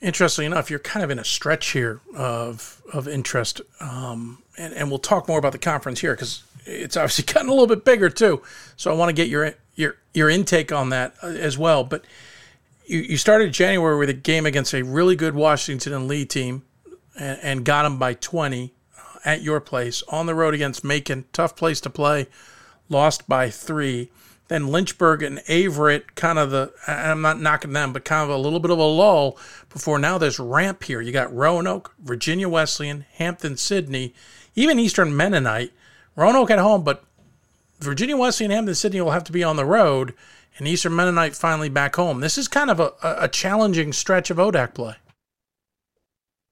Interestingly 0.00 0.46
enough, 0.46 0.70
you're 0.70 0.78
kind 0.78 1.02
of 1.02 1.10
in 1.10 1.18
a 1.18 1.24
stretch 1.24 1.70
here 1.70 2.00
of 2.14 2.82
of 2.92 3.08
interest, 3.08 3.60
um, 3.80 4.42
and 4.58 4.74
and 4.74 4.90
we'll 4.90 4.98
talk 4.98 5.28
more 5.28 5.38
about 5.38 5.52
the 5.52 5.58
conference 5.58 6.00
here 6.00 6.14
because 6.14 6.42
it's 6.66 6.96
obviously 6.96 7.24
gotten 7.32 7.48
a 7.48 7.52
little 7.52 7.66
bit 7.66 7.84
bigger 7.84 8.10
too. 8.10 8.42
So 8.76 8.92
I 8.92 8.94
want 8.94 9.08
to 9.08 9.14
get 9.14 9.28
your 9.28 9.54
your 9.74 9.96
your 10.12 10.28
intake 10.28 10.72
on 10.72 10.90
that 10.90 11.14
uh, 11.22 11.28
as 11.28 11.56
well. 11.56 11.84
But 11.84 12.04
you, 12.86 13.00
you 13.00 13.16
started 13.16 13.52
January 13.52 13.98
with 13.98 14.10
a 14.10 14.14
game 14.14 14.46
against 14.46 14.74
a 14.74 14.82
really 14.82 15.16
good 15.16 15.34
Washington 15.34 15.92
and 15.92 16.08
Lee 16.08 16.24
team, 16.24 16.62
and, 17.18 17.38
and 17.42 17.64
got 17.64 17.82
them 17.84 17.98
by 17.98 18.14
20 18.14 18.72
uh, 18.96 19.18
at 19.24 19.42
your 19.42 19.60
place 19.60 20.02
on 20.08 20.26
the 20.26 20.34
road 20.34 20.54
against 20.54 20.84
Macon. 20.84 21.24
Tough 21.32 21.56
place 21.56 21.80
to 21.82 21.90
play, 21.90 22.26
lost 22.88 23.28
by 23.28 23.50
three. 23.50 24.10
Then 24.48 24.68
Lynchburg 24.68 25.22
and 25.22 25.38
Averett, 25.40 26.14
kind 26.14 26.38
of 26.38 26.50
the, 26.50 26.72
I'm 26.86 27.20
not 27.20 27.40
knocking 27.40 27.74
them, 27.74 27.92
but 27.92 28.04
kind 28.04 28.22
of 28.22 28.34
a 28.34 28.40
little 28.40 28.60
bit 28.60 28.70
of 28.70 28.78
a 28.78 28.82
lull 28.82 29.38
before 29.68 29.98
now 29.98 30.16
there's 30.16 30.38
ramp 30.38 30.84
here. 30.84 31.02
You 31.02 31.12
got 31.12 31.34
Roanoke, 31.34 31.94
Virginia 31.98 32.48
Wesleyan, 32.48 33.04
Hampden, 33.12 33.58
Sydney, 33.58 34.14
even 34.54 34.78
Eastern 34.78 35.14
Mennonite. 35.16 35.72
Roanoke 36.16 36.50
at 36.50 36.58
home, 36.58 36.82
but 36.82 37.04
Virginia 37.78 38.16
Wesleyan, 38.16 38.50
Hampden, 38.50 38.74
Sydney 38.74 39.00
will 39.00 39.12
have 39.12 39.24
to 39.24 39.32
be 39.32 39.44
on 39.44 39.56
the 39.56 39.66
road, 39.66 40.14
and 40.56 40.66
Eastern 40.66 40.96
Mennonite 40.96 41.36
finally 41.36 41.68
back 41.68 41.96
home. 41.96 42.20
This 42.20 42.38
is 42.38 42.48
kind 42.48 42.70
of 42.70 42.80
a, 42.80 42.92
a 43.02 43.28
challenging 43.28 43.92
stretch 43.92 44.30
of 44.30 44.38
ODAC 44.38 44.74
play. 44.74 44.96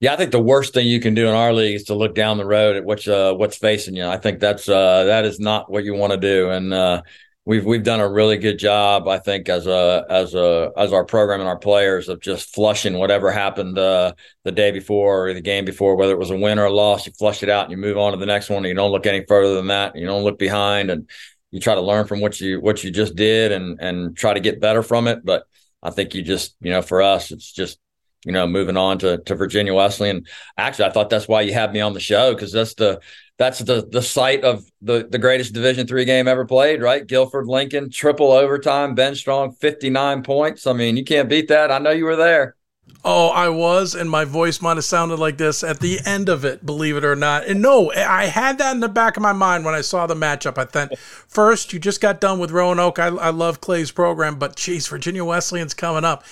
Yeah, 0.00 0.12
I 0.12 0.16
think 0.16 0.30
the 0.30 0.38
worst 0.38 0.74
thing 0.74 0.86
you 0.86 1.00
can 1.00 1.14
do 1.14 1.26
in 1.26 1.34
our 1.34 1.54
league 1.54 1.74
is 1.74 1.84
to 1.84 1.94
look 1.94 2.14
down 2.14 2.36
the 2.36 2.44
road 2.44 2.76
at 2.76 2.84
what's 2.84 3.08
uh, 3.08 3.32
what's 3.32 3.56
facing 3.56 3.96
you. 3.96 4.06
I 4.06 4.18
think 4.18 4.40
that's 4.40 4.68
uh, 4.68 5.04
that 5.04 5.24
is 5.24 5.40
not 5.40 5.70
what 5.70 5.84
you 5.84 5.94
want 5.94 6.12
to 6.12 6.18
do, 6.18 6.50
and 6.50 6.74
uh, 6.74 7.02
we've 7.46 7.64
we've 7.64 7.84
done 7.84 8.00
a 8.00 8.08
really 8.08 8.36
good 8.36 8.58
job, 8.58 9.08
I 9.08 9.18
think, 9.18 9.48
as 9.48 9.66
a 9.66 10.04
as 10.10 10.34
a 10.34 10.72
as 10.76 10.92
our 10.92 11.04
program 11.04 11.40
and 11.40 11.48
our 11.48 11.58
players 11.58 12.08
of 12.08 12.20
just 12.20 12.52
flushing 12.54 12.98
whatever 12.98 13.30
happened 13.30 13.78
uh, 13.78 14.12
the 14.44 14.52
day 14.52 14.72
before 14.72 15.28
or 15.28 15.34
the 15.34 15.40
game 15.40 15.64
before, 15.64 15.96
whether 15.96 16.12
it 16.12 16.18
was 16.18 16.30
a 16.30 16.36
win 16.36 16.58
or 16.58 16.66
a 16.66 16.72
loss. 16.72 17.06
You 17.06 17.12
flush 17.12 17.42
it 17.42 17.48
out 17.48 17.64
and 17.64 17.70
you 17.70 17.78
move 17.78 17.96
on 17.96 18.12
to 18.12 18.18
the 18.18 18.26
next 18.26 18.50
one. 18.50 18.64
You 18.64 18.74
don't 18.74 18.92
look 18.92 19.06
any 19.06 19.24
further 19.26 19.54
than 19.54 19.68
that. 19.68 19.96
You 19.96 20.06
don't 20.06 20.24
look 20.24 20.38
behind, 20.38 20.90
and 20.90 21.08
you 21.50 21.60
try 21.60 21.74
to 21.74 21.80
learn 21.80 22.06
from 22.06 22.20
what 22.20 22.40
you 22.40 22.60
what 22.60 22.84
you 22.84 22.90
just 22.90 23.14
did 23.14 23.52
and 23.52 23.80
and 23.80 24.16
try 24.16 24.34
to 24.34 24.40
get 24.40 24.60
better 24.60 24.82
from 24.82 25.06
it. 25.06 25.24
But 25.24 25.44
I 25.82 25.90
think 25.90 26.14
you 26.14 26.22
just 26.22 26.56
you 26.60 26.70
know 26.70 26.82
for 26.82 27.00
us, 27.00 27.30
it's 27.30 27.50
just 27.50 27.78
you 28.24 28.32
know, 28.32 28.46
moving 28.46 28.76
on 28.76 28.98
to 28.98 29.18
to 29.18 29.36
Virginia 29.36 29.72
Wesleyan. 29.72 30.26
Actually, 30.58 30.86
I 30.86 30.90
thought 30.90 31.10
that's 31.10 31.28
why 31.28 31.42
you 31.42 31.52
had 31.52 31.72
me 31.72 31.80
on 31.80 31.92
the 31.92 32.00
show 32.00 32.34
because 32.34 32.50
that's 32.50 32.74
the 32.74 33.00
that's 33.38 33.58
the 33.58 33.86
the 33.90 34.02
site 34.02 34.44
of 34.44 34.64
the 34.80 35.06
the 35.10 35.18
greatest 35.18 35.52
Division 35.52 35.86
three 35.86 36.04
game 36.04 36.28
ever 36.28 36.46
played, 36.46 36.82
right? 36.82 37.06
Guilford 37.06 37.46
Lincoln 37.46 37.90
triple 37.90 38.32
overtime, 38.32 38.94
Ben 38.94 39.14
Strong 39.14 39.52
fifty 39.52 39.90
nine 39.90 40.22
points. 40.22 40.66
I 40.66 40.72
mean, 40.72 40.96
you 40.96 41.04
can't 41.04 41.28
beat 41.28 41.48
that. 41.48 41.70
I 41.70 41.78
know 41.78 41.90
you 41.90 42.04
were 42.04 42.16
there. 42.16 42.56
Oh, 43.04 43.28
I 43.28 43.48
was, 43.48 43.94
and 43.94 44.10
my 44.10 44.24
voice 44.24 44.60
might 44.60 44.76
have 44.76 44.84
sounded 44.84 45.18
like 45.18 45.38
this 45.38 45.62
at 45.62 45.78
the 45.80 46.00
end 46.04 46.28
of 46.28 46.44
it, 46.44 46.66
believe 46.66 46.96
it 46.96 47.04
or 47.04 47.14
not. 47.14 47.44
And 47.44 47.62
no, 47.62 47.92
I 47.92 48.26
had 48.26 48.58
that 48.58 48.74
in 48.74 48.80
the 48.80 48.88
back 48.88 49.16
of 49.16 49.22
my 49.22 49.32
mind 49.32 49.64
when 49.64 49.74
I 49.74 49.80
saw 49.80 50.06
the 50.06 50.14
matchup. 50.14 50.58
I 50.58 50.64
thought, 50.64 50.98
first, 50.98 51.72
you 51.72 51.78
just 51.78 52.00
got 52.00 52.20
done 52.20 52.40
with 52.40 52.50
Roanoke. 52.50 52.98
I, 52.98 53.08
I 53.08 53.30
love 53.30 53.60
Clay's 53.60 53.92
program, 53.92 54.38
but 54.38 54.56
geez, 54.56 54.88
Virginia 54.88 55.24
Wesleyan's 55.24 55.74
coming 55.74 56.04
up. 56.04 56.24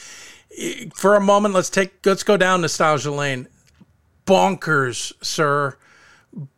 For 0.95 1.15
a 1.15 1.21
moment, 1.21 1.55
let's 1.55 1.71
take 1.71 2.05
let's 2.05 2.23
go 2.25 2.37
down 2.37 2.61
nostalgia 2.61 3.11
lane. 3.11 3.49
Bonkers, 4.27 5.13
sir. 5.23 5.77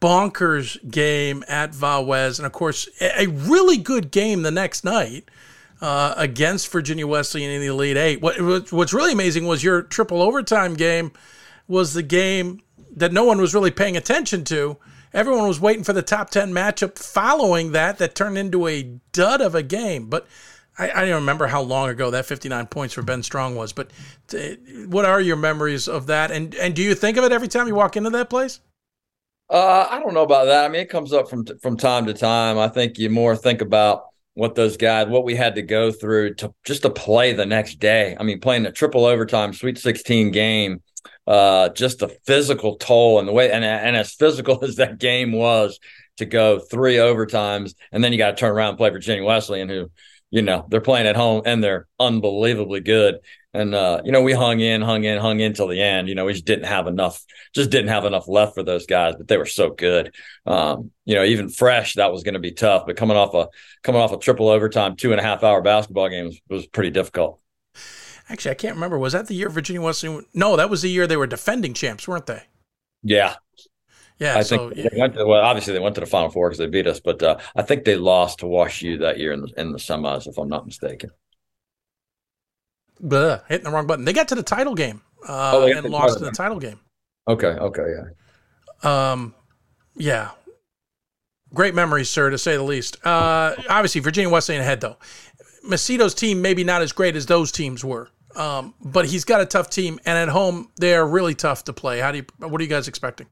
Bonkers 0.00 0.90
game 0.90 1.44
at 1.48 1.74
Valwez. 1.74 2.38
And 2.38 2.46
of 2.46 2.52
course, 2.52 2.88
a 3.00 3.26
really 3.26 3.76
good 3.76 4.10
game 4.10 4.42
the 4.42 4.50
next 4.50 4.84
night 4.84 5.28
uh, 5.80 6.14
against 6.16 6.70
Virginia 6.70 7.06
Wesleyan 7.06 7.50
in 7.50 7.60
the 7.60 7.66
Elite 7.66 7.96
Eight. 7.96 8.20
What, 8.20 8.72
what's 8.72 8.94
really 8.94 9.12
amazing 9.12 9.46
was 9.46 9.62
your 9.62 9.82
triple 9.82 10.22
overtime 10.22 10.74
game 10.74 11.12
was 11.68 11.94
the 11.94 12.02
game 12.02 12.60
that 12.96 13.12
no 13.12 13.24
one 13.24 13.38
was 13.38 13.54
really 13.54 13.70
paying 13.70 13.96
attention 13.96 14.44
to. 14.44 14.78
Everyone 15.12 15.48
was 15.48 15.60
waiting 15.60 15.84
for 15.84 15.92
the 15.92 16.02
top 16.02 16.30
10 16.30 16.52
matchup 16.52 16.98
following 16.98 17.72
that, 17.72 17.98
that 17.98 18.14
turned 18.14 18.38
into 18.38 18.66
a 18.66 18.82
dud 19.12 19.40
of 19.40 19.54
a 19.54 19.62
game. 19.62 20.08
But 20.08 20.26
I, 20.78 20.90
I 20.90 21.06
don't 21.06 21.20
remember 21.20 21.46
how 21.46 21.62
long 21.62 21.88
ago 21.88 22.10
that 22.10 22.26
59 22.26 22.66
points 22.66 22.94
for 22.94 23.02
Ben 23.02 23.22
Strong 23.22 23.56
was. 23.56 23.72
But 23.72 23.90
t- 24.28 24.56
what 24.88 25.04
are 25.04 25.20
your 25.20 25.36
memories 25.36 25.88
of 25.88 26.06
that? 26.06 26.30
And, 26.30 26.54
and 26.56 26.74
do 26.74 26.82
you 26.82 26.94
think 26.94 27.16
of 27.16 27.24
it 27.24 27.32
every 27.32 27.48
time 27.48 27.66
you 27.66 27.74
walk 27.74 27.96
into 27.96 28.10
that 28.10 28.30
place? 28.30 28.60
Uh, 29.48 29.86
I 29.88 30.00
don't 30.00 30.14
know 30.14 30.22
about 30.22 30.46
that. 30.46 30.64
I 30.64 30.68
mean, 30.68 30.80
it 30.80 30.90
comes 30.90 31.12
up 31.12 31.28
from 31.30 31.44
from 31.62 31.76
time 31.76 32.06
to 32.06 32.14
time. 32.14 32.58
I 32.58 32.68
think 32.68 32.98
you 32.98 33.10
more 33.10 33.36
think 33.36 33.60
about 33.60 34.06
what 34.34 34.54
those 34.54 34.76
guys, 34.76 35.08
what 35.08 35.24
we 35.24 35.34
had 35.34 35.54
to 35.54 35.62
go 35.62 35.90
through 35.90 36.34
to 36.34 36.52
just 36.64 36.82
to 36.82 36.90
play 36.90 37.32
the 37.32 37.46
next 37.46 37.78
day. 37.78 38.16
I 38.18 38.22
mean, 38.22 38.40
playing 38.40 38.66
a 38.66 38.72
triple 38.72 39.06
overtime 39.06 39.54
Sweet 39.54 39.78
16 39.78 40.30
game, 40.30 40.82
uh, 41.26 41.70
just 41.70 42.00
the 42.00 42.08
physical 42.26 42.76
toll 42.76 43.18
and 43.18 43.26
the 43.26 43.32
way, 43.32 43.50
and, 43.50 43.64
and 43.64 43.96
as 43.96 44.14
physical 44.14 44.58
as 44.64 44.76
that 44.76 44.98
game 44.98 45.32
was 45.32 45.78
to 46.18 46.26
go 46.26 46.58
three 46.58 46.96
overtimes, 46.96 47.74
and 47.92 48.02
then 48.02 48.12
you 48.12 48.18
got 48.18 48.32
to 48.32 48.36
turn 48.36 48.52
around 48.52 48.70
and 48.70 48.78
play 48.78 48.90
Virginia 48.90 49.24
Wesleyan, 49.24 49.68
who, 49.68 49.90
you 50.30 50.42
know, 50.42 50.66
they're 50.68 50.80
playing 50.80 51.06
at 51.06 51.16
home 51.16 51.42
and 51.46 51.62
they're 51.62 51.86
unbelievably 52.00 52.80
good. 52.80 53.20
And 53.54 53.74
uh, 53.74 54.02
you 54.04 54.12
know, 54.12 54.22
we 54.22 54.32
hung 54.32 54.60
in, 54.60 54.82
hung 54.82 55.04
in, 55.04 55.18
hung 55.18 55.40
in 55.40 55.54
till 55.54 55.68
the 55.68 55.80
end. 55.80 56.08
You 56.08 56.14
know, 56.14 56.26
we 56.26 56.34
just 56.34 56.44
didn't 56.44 56.66
have 56.66 56.86
enough, 56.86 57.24
just 57.54 57.70
didn't 57.70 57.88
have 57.88 58.04
enough 58.04 58.28
left 58.28 58.54
for 58.54 58.62
those 58.62 58.86
guys, 58.86 59.14
but 59.16 59.28
they 59.28 59.38
were 59.38 59.46
so 59.46 59.70
good. 59.70 60.14
Um, 60.44 60.90
you 61.04 61.14
know, 61.14 61.24
even 61.24 61.48
fresh, 61.48 61.94
that 61.94 62.12
was 62.12 62.22
going 62.22 62.34
to 62.34 62.40
be 62.40 62.52
tough. 62.52 62.84
But 62.86 62.96
coming 62.96 63.16
off 63.16 63.34
a 63.34 63.48
coming 63.82 64.00
off 64.00 64.12
a 64.12 64.18
triple 64.18 64.48
overtime, 64.48 64.96
two 64.96 65.12
and 65.12 65.20
a 65.20 65.24
half 65.24 65.42
hour 65.42 65.62
basketball 65.62 66.08
game 66.10 66.26
was, 66.26 66.40
was 66.48 66.66
pretty 66.66 66.90
difficult. 66.90 67.40
Actually, 68.28 68.50
I 68.50 68.54
can't 68.54 68.74
remember. 68.74 68.98
Was 68.98 69.12
that 69.12 69.28
the 69.28 69.34
year 69.34 69.48
Virginia 69.48 69.80
Wesleyan? 69.80 70.26
No, 70.34 70.56
that 70.56 70.68
was 70.68 70.82
the 70.82 70.90
year 70.90 71.06
they 71.06 71.16
were 71.16 71.28
defending 71.28 71.72
champs, 71.74 72.08
weren't 72.08 72.26
they? 72.26 72.42
Yeah. 73.02 73.36
Yeah, 74.18 74.38
I 74.38 74.42
so, 74.42 74.70
think 74.70 74.90
they 74.90 74.98
went 74.98 75.14
to, 75.14 75.26
well, 75.26 75.42
obviously 75.42 75.74
they 75.74 75.78
went 75.78 75.94
to 75.96 76.00
the 76.00 76.06
Final 76.06 76.30
Four 76.30 76.48
because 76.48 76.58
they 76.58 76.66
beat 76.66 76.86
us, 76.86 77.00
but 77.00 77.22
uh, 77.22 77.36
I 77.54 77.62
think 77.62 77.84
they 77.84 77.96
lost 77.96 78.38
to 78.38 78.46
Wash 78.46 78.80
U 78.80 78.96
that 78.98 79.18
year 79.18 79.32
in 79.32 79.42
the, 79.42 79.52
in 79.58 79.72
the 79.72 79.78
semis, 79.78 80.26
if 80.26 80.38
I'm 80.38 80.48
not 80.48 80.64
mistaken. 80.64 81.10
Blah, 82.98 83.40
hitting 83.48 83.64
the 83.64 83.70
wrong 83.70 83.86
button. 83.86 84.06
They 84.06 84.14
got 84.14 84.28
to 84.28 84.34
the 84.34 84.42
title 84.42 84.74
game 84.74 85.02
uh, 85.28 85.52
oh, 85.54 85.66
and 85.66 85.90
lost 85.90 86.18
in 86.18 86.24
the 86.24 86.30
title 86.30 86.58
game. 86.58 86.80
Okay. 87.28 87.48
Okay. 87.48 87.82
Yeah. 88.82 89.10
Um, 89.12 89.34
yeah. 89.96 90.30
Great 91.52 91.74
memories, 91.74 92.08
sir, 92.08 92.30
to 92.30 92.38
say 92.38 92.56
the 92.56 92.62
least. 92.62 93.04
Uh, 93.04 93.54
obviously, 93.68 94.00
Virginia 94.00 94.30
Wesleyan 94.30 94.62
ahead 94.62 94.80
though. 94.80 94.96
Macedo's 95.62 96.14
team 96.14 96.40
maybe 96.40 96.64
not 96.64 96.80
as 96.80 96.92
great 96.92 97.16
as 97.16 97.26
those 97.26 97.52
teams 97.52 97.84
were, 97.84 98.08
um, 98.34 98.74
but 98.82 99.04
he's 99.06 99.24
got 99.24 99.40
a 99.40 99.46
tough 99.46 99.68
team, 99.68 99.98
and 100.06 100.18
at 100.18 100.28
home 100.28 100.70
they 100.80 100.94
are 100.94 101.06
really 101.06 101.34
tough 101.34 101.64
to 101.64 101.72
play. 101.72 101.98
How 102.00 102.12
do 102.12 102.18
you? 102.18 102.26
What 102.38 102.60
are 102.60 102.64
you 102.64 102.70
guys 102.70 102.88
expecting? 102.88 103.26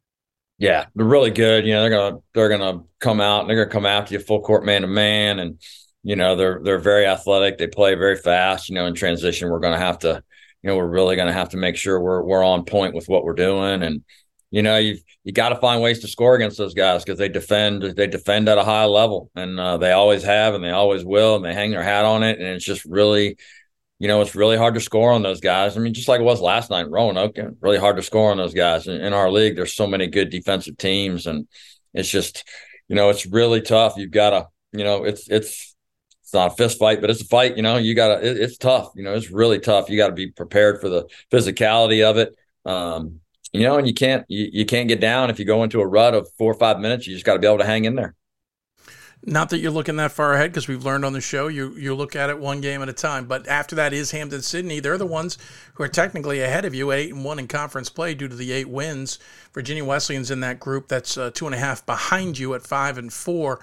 Yeah, 0.59 0.87
they're 0.95 1.07
really 1.07 1.31
good. 1.31 1.67
You 1.67 1.75
know, 1.75 1.81
they're 1.83 1.91
gonna 1.91 2.19
they're 2.33 2.49
gonna 2.49 2.83
come 3.01 3.21
out 3.21 3.41
and 3.41 3.51
they're 3.51 3.57
gonna 3.57 3.73
come 3.73 3.87
after 3.87 4.15
you 4.15 4.21
full 4.21 4.41
court 4.41 4.65
man 4.65 4.83
to 4.83 4.87
man, 4.87 5.39
and 5.41 5.61
you 6.03 6.17
know 6.17 6.37
they're 6.37 6.61
they're 6.63 6.79
very 6.79 7.07
athletic. 7.07 7.59
They 7.59 7.67
play 7.67 7.95
very 7.95 8.17
fast 8.17 8.69
you 8.69 8.75
know 8.75 8.87
in 8.87 8.95
transition. 8.95 9.51
We're 9.51 9.61
to 9.79 9.85
have 9.85 9.99
to 10.01 10.23
you 10.63 10.71
know 10.71 10.77
we're 10.77 10.87
really 10.87 11.17
to 11.29 11.33
have 11.33 11.51
to 11.51 11.57
make 11.57 11.77
sure 11.77 12.01
we're 12.01 12.23
we're 12.23 12.45
on 12.45 12.65
point 12.65 12.95
with 12.95 13.09
what 13.09 13.25
we're 13.25 13.35
doing. 13.35 13.83
And 13.83 14.05
you 14.51 14.63
know 14.63 14.77
you 14.79 14.99
you 15.25 15.33
got 15.33 15.49
to 15.49 15.57
find 15.57 15.83
ways 15.83 16.01
to 16.01 16.09
score 16.09 16.37
against 16.37 16.59
those 16.59 16.75
guys 16.75 17.03
because 17.03 17.19
they 17.19 17.29
defend 17.29 17.83
they 17.83 18.07
defend 18.07 18.49
at 18.49 18.59
a 18.59 18.65
high 18.65 18.85
level. 18.85 19.31
And 19.35 19.59
uh, 19.59 19.79
they 19.79 19.93
always 19.93 20.23
have 20.23 20.55
and 20.55 20.63
they 20.63 20.71
always 20.71 21.05
will 21.05 21.37
and 21.37 21.45
they 21.45 21.55
hang 21.55 21.71
their 21.71 21.83
hat 21.83 22.05
on 22.05 22.23
it. 22.23 22.39
And 22.39 22.49
it's 22.49 22.65
just 22.65 22.85
really 22.85 23.39
you 23.99 24.09
know 24.09 24.21
it's 24.21 24.35
really 24.35 24.57
hard 24.57 24.75
to 24.75 24.81
score 24.81 25.13
on 25.13 25.23
those 25.23 25.41
guys 25.41 25.77
i 25.77 25.81
mean 25.81 25.95
just 25.95 26.09
like 26.09 26.21
it 26.21 26.25
was 26.25 26.41
last 26.41 26.71
night 26.71 26.91
roanoke 26.91 27.37
really 27.61 27.79
hard 27.79 27.97
to 27.97 28.03
score 28.03 28.31
on 28.31 28.37
those 28.37 28.55
guys 28.55 28.87
in, 28.87 29.01
in 29.01 29.13
our 29.13 29.31
league 29.31 29.57
there's 29.57 29.75
so 29.75 29.87
many 29.87 30.07
good 30.07 30.31
defensive 30.31 30.77
teams 30.77 31.27
and 31.27 31.47
it's 31.93 32.09
just 32.09 32.45
you 32.89 32.97
know 32.97 33.11
it's 33.11 33.27
really 33.27 33.61
tough 33.61 33.97
you've 33.97 34.11
got 34.11 34.31
to 34.31 34.47
you 34.73 34.85
know 34.85 35.05
it's 35.05 35.29
it's 35.29 35.75
it's 36.25 36.33
not 36.33 36.53
a 36.53 36.57
fist 36.57 36.79
fight, 36.79 37.03
but 37.03 37.11
it's 37.11 37.21
a 37.21 37.27
fight. 37.27 37.55
You 37.59 37.63
know, 37.63 37.77
you 37.77 37.95
got 37.95 38.17
to. 38.17 38.27
It, 38.27 38.39
it's 38.39 38.57
tough. 38.57 38.93
You 38.97 39.05
know, 39.05 39.13
it's 39.13 39.31
really 39.31 39.61
tough. 39.61 39.91
You 39.91 39.99
got 39.99 40.07
to 40.07 40.15
be 40.15 40.31
prepared 40.31 40.81
for 40.81 40.89
the 40.89 41.05
physicality 41.31 42.03
of 42.03 42.17
it. 42.17 42.35
Um, 42.65 43.21
you 43.53 43.61
know, 43.61 43.77
and 43.77 43.87
you 43.87 43.93
can't 43.93 44.25
you, 44.29 44.49
you 44.51 44.65
can't 44.65 44.89
get 44.89 45.01
down 45.01 45.29
if 45.29 45.39
you 45.39 45.45
go 45.45 45.63
into 45.63 45.83
a 45.83 45.87
rut 45.87 46.15
of 46.15 46.27
four 46.39 46.51
or 46.51 46.59
five 46.59 46.81
minutes. 46.81 47.07
You 47.07 47.13
just 47.13 47.27
got 47.27 47.35
to 47.35 47.41
be 47.41 47.47
able 47.47 47.59
to 47.59 47.67
hang 47.67 47.85
in 47.85 47.95
there. 47.95 48.15
Not 49.27 49.49
that 49.51 49.59
you're 49.61 49.71
looking 49.71 49.97
that 49.97 50.13
far 50.13 50.35
ahead, 50.35 50.51
because 50.51 50.69
we've 50.69 50.85
learned 50.85 51.05
on 51.05 51.15
the 51.15 51.21
show 51.21 51.49
you 51.49 51.75
you 51.77 51.95
look 51.95 52.15
at 52.15 52.29
it 52.29 52.39
one 52.39 52.61
game 52.61 52.83
at 52.83 52.91
a 52.91 52.93
time. 52.93 53.27
But 53.27 53.49
after 53.49 53.75
that 53.77 53.95
is 53.95 54.11
Hampden 54.11 54.43
Sydney. 54.43 54.81
They're 54.81 54.99
the 54.99 55.07
ones 55.07 55.39
who 55.75 55.83
are 55.83 55.89
technically 55.89 56.43
ahead 56.43 56.67
of 56.67 56.75
you, 56.75 56.93
eight 56.93 57.13
and 57.13 57.25
one 57.25 57.39
in 57.39 57.49
conference 57.49 57.89
play 57.89 58.15
due 58.15 58.29
to 58.29 58.37
the 58.37 58.53
eight 58.53 58.69
wins. 58.69 59.19
Virginia 59.55 59.85
Wesleyan's 59.85 60.31
in 60.31 60.41
that 60.41 60.61
group 60.61 60.89
that's 60.89 61.17
uh, 61.17 61.31
two 61.33 61.47
and 61.47 61.55
a 61.55 61.59
half 61.59 61.87
behind 61.87 62.39
you 62.39 62.55
at 62.55 62.67
five 62.67 62.99
and 62.99 63.13
four, 63.13 63.61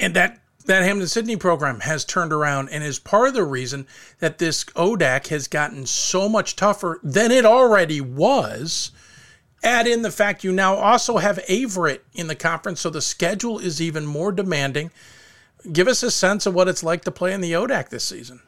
and 0.00 0.14
that 0.14 0.40
that 0.66 0.82
Hampden 0.82 1.08
Sydney 1.08 1.36
program 1.36 1.80
has 1.80 2.04
turned 2.04 2.32
around 2.32 2.68
and 2.70 2.82
is 2.82 2.98
part 2.98 3.28
of 3.28 3.34
the 3.34 3.44
reason 3.44 3.86
that 4.18 4.38
this 4.38 4.64
ODAC 4.64 5.28
has 5.28 5.46
gotten 5.46 5.86
so 5.86 6.28
much 6.28 6.56
tougher 6.56 6.98
than 7.02 7.30
it 7.30 7.44
already 7.44 8.00
was. 8.00 8.90
Add 9.62 9.86
in 9.86 10.02
the 10.02 10.10
fact 10.10 10.44
you 10.44 10.52
now 10.52 10.74
also 10.74 11.18
have 11.18 11.38
Averett 11.48 12.00
in 12.14 12.28
the 12.28 12.34
conference, 12.34 12.80
so 12.80 12.90
the 12.90 13.02
schedule 13.02 13.58
is 13.58 13.80
even 13.80 14.06
more 14.06 14.32
demanding. 14.32 14.90
Give 15.70 15.88
us 15.88 16.02
a 16.02 16.10
sense 16.10 16.46
of 16.46 16.54
what 16.54 16.68
it's 16.68 16.82
like 16.82 17.04
to 17.04 17.10
play 17.10 17.32
in 17.34 17.42
the 17.42 17.52
ODAC 17.52 17.90
this 17.90 18.04
season. 18.04 18.40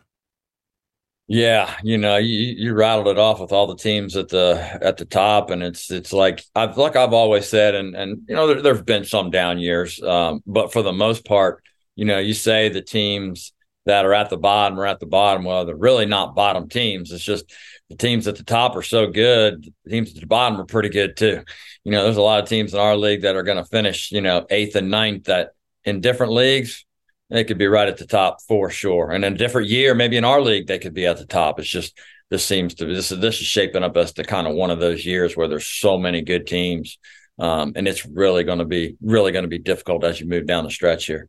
Yeah, 1.28 1.74
you 1.82 1.98
know, 1.98 2.16
you, 2.16 2.54
you 2.56 2.74
rattled 2.74 3.08
it 3.08 3.18
off 3.18 3.40
with 3.40 3.52
all 3.52 3.66
the 3.66 3.76
teams 3.76 4.16
at 4.16 4.28
the 4.28 4.78
at 4.82 4.96
the 4.96 5.04
top, 5.04 5.50
and 5.50 5.62
it's 5.62 5.90
it's 5.90 6.12
like 6.12 6.44
I've 6.54 6.76
like 6.76 6.96
I've 6.96 7.12
always 7.12 7.48
said, 7.48 7.74
and 7.74 7.94
and 7.94 8.22
you 8.28 8.34
know 8.34 8.46
there, 8.48 8.60
there 8.60 8.74
have 8.74 8.84
been 8.84 9.04
some 9.04 9.30
down 9.30 9.58
years, 9.58 10.02
um, 10.02 10.42
but 10.46 10.72
for 10.72 10.82
the 10.82 10.92
most 10.92 11.24
part, 11.24 11.62
you 11.96 12.04
know, 12.04 12.18
you 12.18 12.34
say 12.34 12.68
the 12.68 12.82
teams 12.82 13.52
that 13.86 14.04
are 14.04 14.14
at 14.14 14.30
the 14.30 14.36
bottom 14.36 14.78
are 14.78 14.86
at 14.86 15.00
the 15.00 15.06
bottom. 15.06 15.44
Well, 15.44 15.64
they're 15.64 15.76
really 15.76 16.06
not 16.06 16.34
bottom 16.34 16.68
teams. 16.68 17.12
It's 17.12 17.24
just 17.24 17.50
the 17.92 17.98
teams 17.98 18.26
at 18.26 18.36
the 18.36 18.44
top 18.44 18.74
are 18.74 18.82
so 18.82 19.06
good. 19.06 19.72
The 19.84 19.90
teams 19.90 20.14
at 20.14 20.20
the 20.20 20.26
bottom 20.26 20.60
are 20.60 20.64
pretty 20.64 20.88
good 20.88 21.16
too. 21.16 21.42
You 21.84 21.92
know, 21.92 22.04
there's 22.04 22.16
a 22.16 22.22
lot 22.22 22.42
of 22.42 22.48
teams 22.48 22.74
in 22.74 22.80
our 22.80 22.96
league 22.96 23.22
that 23.22 23.36
are 23.36 23.42
going 23.42 23.58
to 23.58 23.64
finish, 23.64 24.10
you 24.10 24.20
know, 24.20 24.46
eighth 24.50 24.76
and 24.76 24.90
ninth 24.90 25.24
that 25.24 25.50
in 25.84 26.00
different 26.00 26.32
leagues, 26.32 26.84
they 27.30 27.44
could 27.44 27.58
be 27.58 27.66
right 27.66 27.88
at 27.88 27.98
the 27.98 28.06
top 28.06 28.42
for 28.42 28.70
sure. 28.70 29.10
And 29.10 29.24
in 29.24 29.34
a 29.34 29.36
different 29.36 29.68
year, 29.68 29.94
maybe 29.94 30.16
in 30.16 30.24
our 30.24 30.40
league, 30.40 30.66
they 30.66 30.78
could 30.78 30.94
be 30.94 31.06
at 31.06 31.18
the 31.18 31.26
top. 31.26 31.58
It's 31.58 31.68
just 31.68 31.98
this 32.30 32.44
seems 32.44 32.74
to 32.76 32.86
this 32.86 33.12
is 33.12 33.20
this 33.20 33.40
is 33.40 33.46
shaping 33.46 33.82
up 33.82 33.96
as 33.96 34.12
the 34.12 34.24
kind 34.24 34.46
of 34.46 34.54
one 34.54 34.70
of 34.70 34.80
those 34.80 35.04
years 35.04 35.36
where 35.36 35.48
there's 35.48 35.66
so 35.66 35.98
many 35.98 36.22
good 36.22 36.46
teams. 36.46 36.98
Um, 37.38 37.72
and 37.76 37.88
it's 37.88 38.06
really 38.06 38.44
going 38.44 38.58
to 38.58 38.64
be 38.64 38.96
really 39.02 39.32
going 39.32 39.44
to 39.44 39.48
be 39.48 39.58
difficult 39.58 40.04
as 40.04 40.20
you 40.20 40.28
move 40.28 40.46
down 40.46 40.64
the 40.64 40.70
stretch 40.70 41.06
here. 41.06 41.28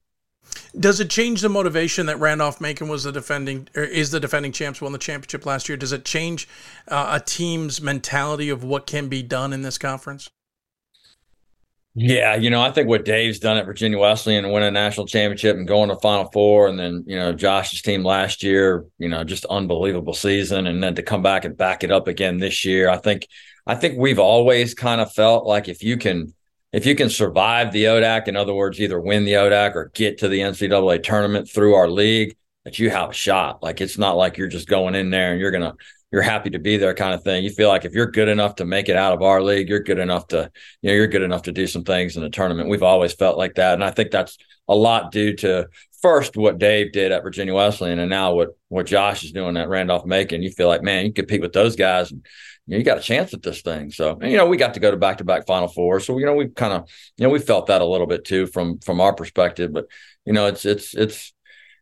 Does 0.80 1.00
it 1.00 1.10
change 1.10 1.42
the 1.42 1.50
motivation 1.50 2.08
that 2.08 2.20
Randolph 2.20 2.60
Macon 2.60 2.88
was 2.88 3.04
the 3.04 3.12
defending 3.12 3.68
or 3.76 3.84
is 3.84 4.12
the 4.12 4.20
defending 4.20 4.52
champs 4.52 4.82
won 4.82 4.92
the 4.92 4.98
championship 4.98 5.46
last 5.46 5.70
year? 5.70 5.78
Does 5.78 5.92
it 5.92 6.06
change 6.06 6.48
uh, 6.88 7.20
a 7.22 7.24
team's 7.24 7.82
mentality 7.82 8.50
of 8.50 8.64
what 8.64 8.88
can 8.88 9.08
be 9.08 9.22
done 9.22 9.54
in 9.54 9.62
this 9.62 9.78
conference? 9.78 10.30
Yeah, 11.96 12.36
you 12.36 12.50
know, 12.50 12.60
I 12.60 12.72
think 12.72 12.88
what 12.88 13.06
Dave's 13.06 13.38
done 13.38 13.58
at 13.58 13.68
Virginia 13.68 14.00
Wesleyan 14.00 14.50
winning 14.50 14.70
a 14.70 14.72
national 14.72 15.06
championship 15.06 15.56
and 15.56 15.68
going 15.68 15.90
to 15.90 15.96
Final 15.98 16.30
Four, 16.32 16.68
and 16.68 16.80
then 16.80 17.04
you 17.06 17.16
know 17.16 17.34
Josh's 17.34 17.84
team 17.84 18.04
last 18.04 18.42
year, 18.42 18.86
you 18.98 19.10
know, 19.10 19.24
just 19.24 19.46
unbelievable 19.46 20.16
season, 20.16 20.66
and 20.66 20.82
then 20.82 20.96
to 20.96 21.04
come 21.04 21.22
back 21.22 21.46
and 21.46 21.56
back 21.56 21.84
it 21.84 21.92
up 21.92 22.08
again 22.08 22.40
this 22.40 22.66
year, 22.66 22.90
I 22.90 22.98
think, 22.98 23.28
I 23.68 23.76
think 23.76 24.00
we've 24.00 24.18
always 24.18 24.74
kind 24.74 25.02
of 25.02 25.14
felt 25.14 25.46
like 25.46 25.70
if 25.70 25.84
you 25.84 25.98
can 25.98 26.34
if 26.74 26.88
you 26.88 26.96
can 26.96 27.10
survive 27.10 27.72
the 27.72 27.86
ODAC, 27.86 28.28
in 28.28 28.36
other 28.36 28.54
words, 28.54 28.80
either 28.82 29.00
win 29.00 29.26
the 29.26 29.34
ODAC 29.34 29.76
or 29.76 29.92
get 29.94 30.18
to 30.18 30.28
the 30.28 30.40
NCAA 30.40 31.04
tournament 31.04 31.50
through 31.50 31.76
our 31.76 31.88
league, 31.88 32.36
that 32.66 32.80
you 32.80 32.90
have 32.90 33.12
a 33.12 33.14
shot. 33.14 33.62
Like 33.62 33.80
it's 33.80 33.98
not 33.98 34.18
like 34.18 34.38
you're 34.38 34.48
just 34.48 34.68
going 34.68 34.96
in 34.96 35.10
there 35.10 35.32
and 35.32 35.40
you're 35.40 35.52
gonna 35.52 35.76
you're 36.12 36.22
happy 36.22 36.52
to 36.52 36.60
be 36.60 36.78
there 36.78 36.94
kind 36.94 37.14
of 37.14 37.24
thing. 37.24 37.44
You 37.44 37.50
feel 37.50 37.70
like 37.70 37.86
if 37.86 37.94
you're 37.94 38.12
good 38.12 38.28
enough 38.28 38.56
to 38.56 38.66
make 38.66 38.88
it 38.88 38.96
out 38.96 39.14
of 39.14 39.22
our 39.22 39.42
league, 39.42 39.68
you're 39.68 39.80
good 39.80 40.00
enough 40.00 40.28
to 40.28 40.50
you 40.82 40.90
know 40.90 40.96
you're 40.96 41.08
good 41.08 41.24
enough 41.24 41.44
to 41.44 41.52
do 41.52 41.68
some 41.68 41.84
things 41.84 42.16
in 42.16 42.24
the 42.24 42.30
tournament. 42.30 42.70
We've 42.70 42.84
always 42.84 43.14
felt 43.14 43.38
like 43.38 43.56
that, 43.56 43.74
and 43.76 43.84
I 43.84 43.92
think 43.92 44.12
that's 44.12 44.38
a 44.68 44.76
lot 44.76 45.12
due 45.12 45.36
to 45.38 45.68
first 46.02 46.36
what 46.38 46.60
Dave 46.60 46.92
did 46.92 47.12
at 47.12 47.24
Virginia 47.24 47.54
Wesleyan, 47.54 48.00
and 48.00 48.10
now 48.10 48.34
what 48.34 48.50
what 48.70 48.86
Josh 48.86 49.24
is 49.24 49.32
doing 49.32 49.58
at 49.58 49.70
Randolph 49.70 50.06
Macon. 50.06 50.42
You 50.42 50.52
feel 50.52 50.68
like, 50.68 50.84
man, 50.84 51.06
you 51.06 51.14
can 51.14 51.26
compete 51.26 51.42
with 51.42 51.54
those 51.54 51.76
guys, 51.76 52.12
and 52.12 52.26
you, 52.68 52.74
know, 52.74 52.78
you 52.78 52.84
got 52.84 52.98
a 52.98 53.02
chance 53.02 53.34
at 53.34 53.42
this 53.42 53.62
thing. 53.62 53.92
So, 53.92 54.18
and, 54.22 54.32
you 54.32 54.38
know, 54.38 54.48
we 54.48 54.58
got 54.58 54.74
to 54.76 54.80
go 54.80 54.92
to 54.92 54.98
back 54.98 55.18
to 55.18 55.24
back 55.24 55.46
Final 55.46 55.68
Four, 55.68 56.00
so 56.00 56.18
you 56.18 56.26
know, 56.26 56.34
we 56.34 56.48
kind 56.50 56.74
of, 56.74 56.90
you 57.18 57.26
know, 57.26 57.30
we 57.30 57.40
felt 57.40 57.68
that 57.68 57.82
a 57.82 57.86
little 57.86 58.08
bit 58.08 58.26
too 58.26 58.48
from 58.48 58.80
from 58.80 59.02
our 59.02 59.14
perspective. 59.14 59.74
But 59.74 59.86
you 60.26 60.34
know, 60.34 60.48
it's 60.48 60.66
it's 60.66 60.94
it's 60.96 61.34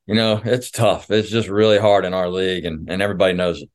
you 0.08 0.16
know, 0.16 0.42
it's 0.44 0.72
tough. 0.72 1.12
It's 1.12 1.30
just 1.30 1.48
really 1.48 1.78
hard 1.78 2.06
in 2.06 2.14
our 2.14 2.30
league, 2.30 2.66
and 2.66 2.90
and 2.90 3.02
everybody 3.02 3.34
knows 3.34 3.62
it. 3.62 3.70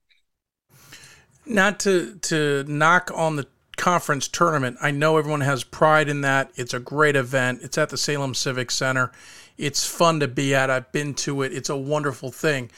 Not 1.47 1.79
to 1.81 2.17
to 2.23 2.65
knock 2.67 3.11
on 3.15 3.37
the 3.37 3.47
conference 3.77 4.27
tournament. 4.27 4.79
I 4.83 4.91
know 4.91 5.17
everyone 5.17 5.43
has 5.43 5.63
pride 5.63 6.09
in 6.09 6.23
that. 6.23 6.51
It's 6.57 6.75
a 6.75 6.81
great 6.81 7.15
event. 7.15 7.61
It's 7.63 7.79
at 7.79 7.91
the 7.91 7.97
Salem 7.97 8.35
Civic 8.35 8.71
Center. 8.71 9.13
It's 9.57 9.87
fun 9.87 10.21
to 10.21 10.29
be 10.29 10.55
at. 10.55 10.71
I've 10.71 10.91
been 10.93 11.15
to 11.15 11.43
it. 11.43 11.53
It's 11.53 11.69
a 11.69 11.77
wonderful 11.77 12.31
thing. 12.31 12.71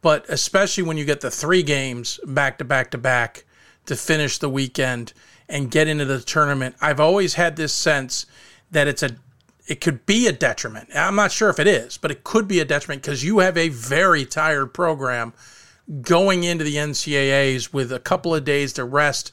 But 0.00 0.26
especially 0.28 0.84
when 0.84 0.96
you 0.96 1.04
get 1.04 1.22
the 1.22 1.30
three 1.30 1.62
games 1.62 2.20
back 2.24 2.58
to 2.58 2.64
back 2.64 2.90
to 2.92 2.98
back 2.98 3.44
to 3.86 3.96
finish 3.96 4.38
the 4.38 4.48
weekend 4.48 5.12
and 5.48 5.70
get 5.70 5.88
into 5.88 6.04
the 6.04 6.20
tournament, 6.20 6.74
I've 6.80 7.00
always 7.00 7.34
had 7.34 7.56
this 7.56 7.72
sense 7.72 8.26
that 8.70 8.88
it's 8.88 9.02
a 9.02 9.16
it 9.66 9.80
could 9.80 10.04
be 10.04 10.26
a 10.26 10.32
detriment. 10.32 10.90
I'm 10.94 11.16
not 11.16 11.32
sure 11.32 11.48
if 11.48 11.58
it 11.58 11.66
is, 11.66 11.96
but 11.96 12.10
it 12.10 12.22
could 12.22 12.46
be 12.46 12.60
a 12.60 12.66
detriment 12.66 13.02
because 13.02 13.24
you 13.24 13.38
have 13.38 13.56
a 13.56 13.70
very 13.70 14.26
tired 14.26 14.74
program 14.74 15.32
going 16.02 16.44
into 16.44 16.64
the 16.64 16.76
NCAAs 16.76 17.72
with 17.72 17.92
a 17.92 17.98
couple 17.98 18.34
of 18.34 18.44
days 18.44 18.74
to 18.74 18.84
rest, 18.84 19.32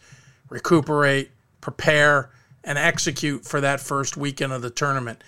recuperate, 0.50 1.32
prepare, 1.60 2.30
and 2.64 2.78
execute 2.78 3.46
for 3.46 3.60
that 3.62 3.82
first 3.82 4.16
weekend 4.16 4.54
of 4.54 4.62
the 4.62 4.70
tournament. 4.70 5.22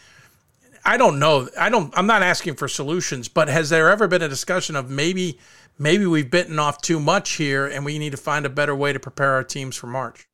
I 0.86 0.98
don't 0.98 1.18
know. 1.18 1.48
I 1.58 1.70
don't. 1.70 1.98
I'm 1.98 2.08
not 2.08 2.24
asking 2.24 2.56
for 2.56 2.68
solutions, 2.68 3.30
but 3.30 3.48
has 3.48 3.70
there 3.70 3.90
ever 3.90 4.08
been 4.08 4.22
a 4.22 4.28
discussion 4.28 4.76
of 4.76 4.90
maybe 4.90 5.40
maybe 5.78 6.06
we've 6.06 6.30
bitten 6.30 6.60
off 6.60 6.82
too 6.82 7.00
much 7.00 7.34
here, 7.34 7.68
and 7.68 7.86
we 7.86 8.00
need 8.00 8.12
to 8.12 8.18
find 8.18 8.46
a 8.46 8.50
better 8.50 8.76
way 8.76 8.94
to 8.94 9.00
prepare 9.00 9.32
our 9.32 9.44
teams 9.44 9.76
for 9.76 9.88
March? 9.88 10.28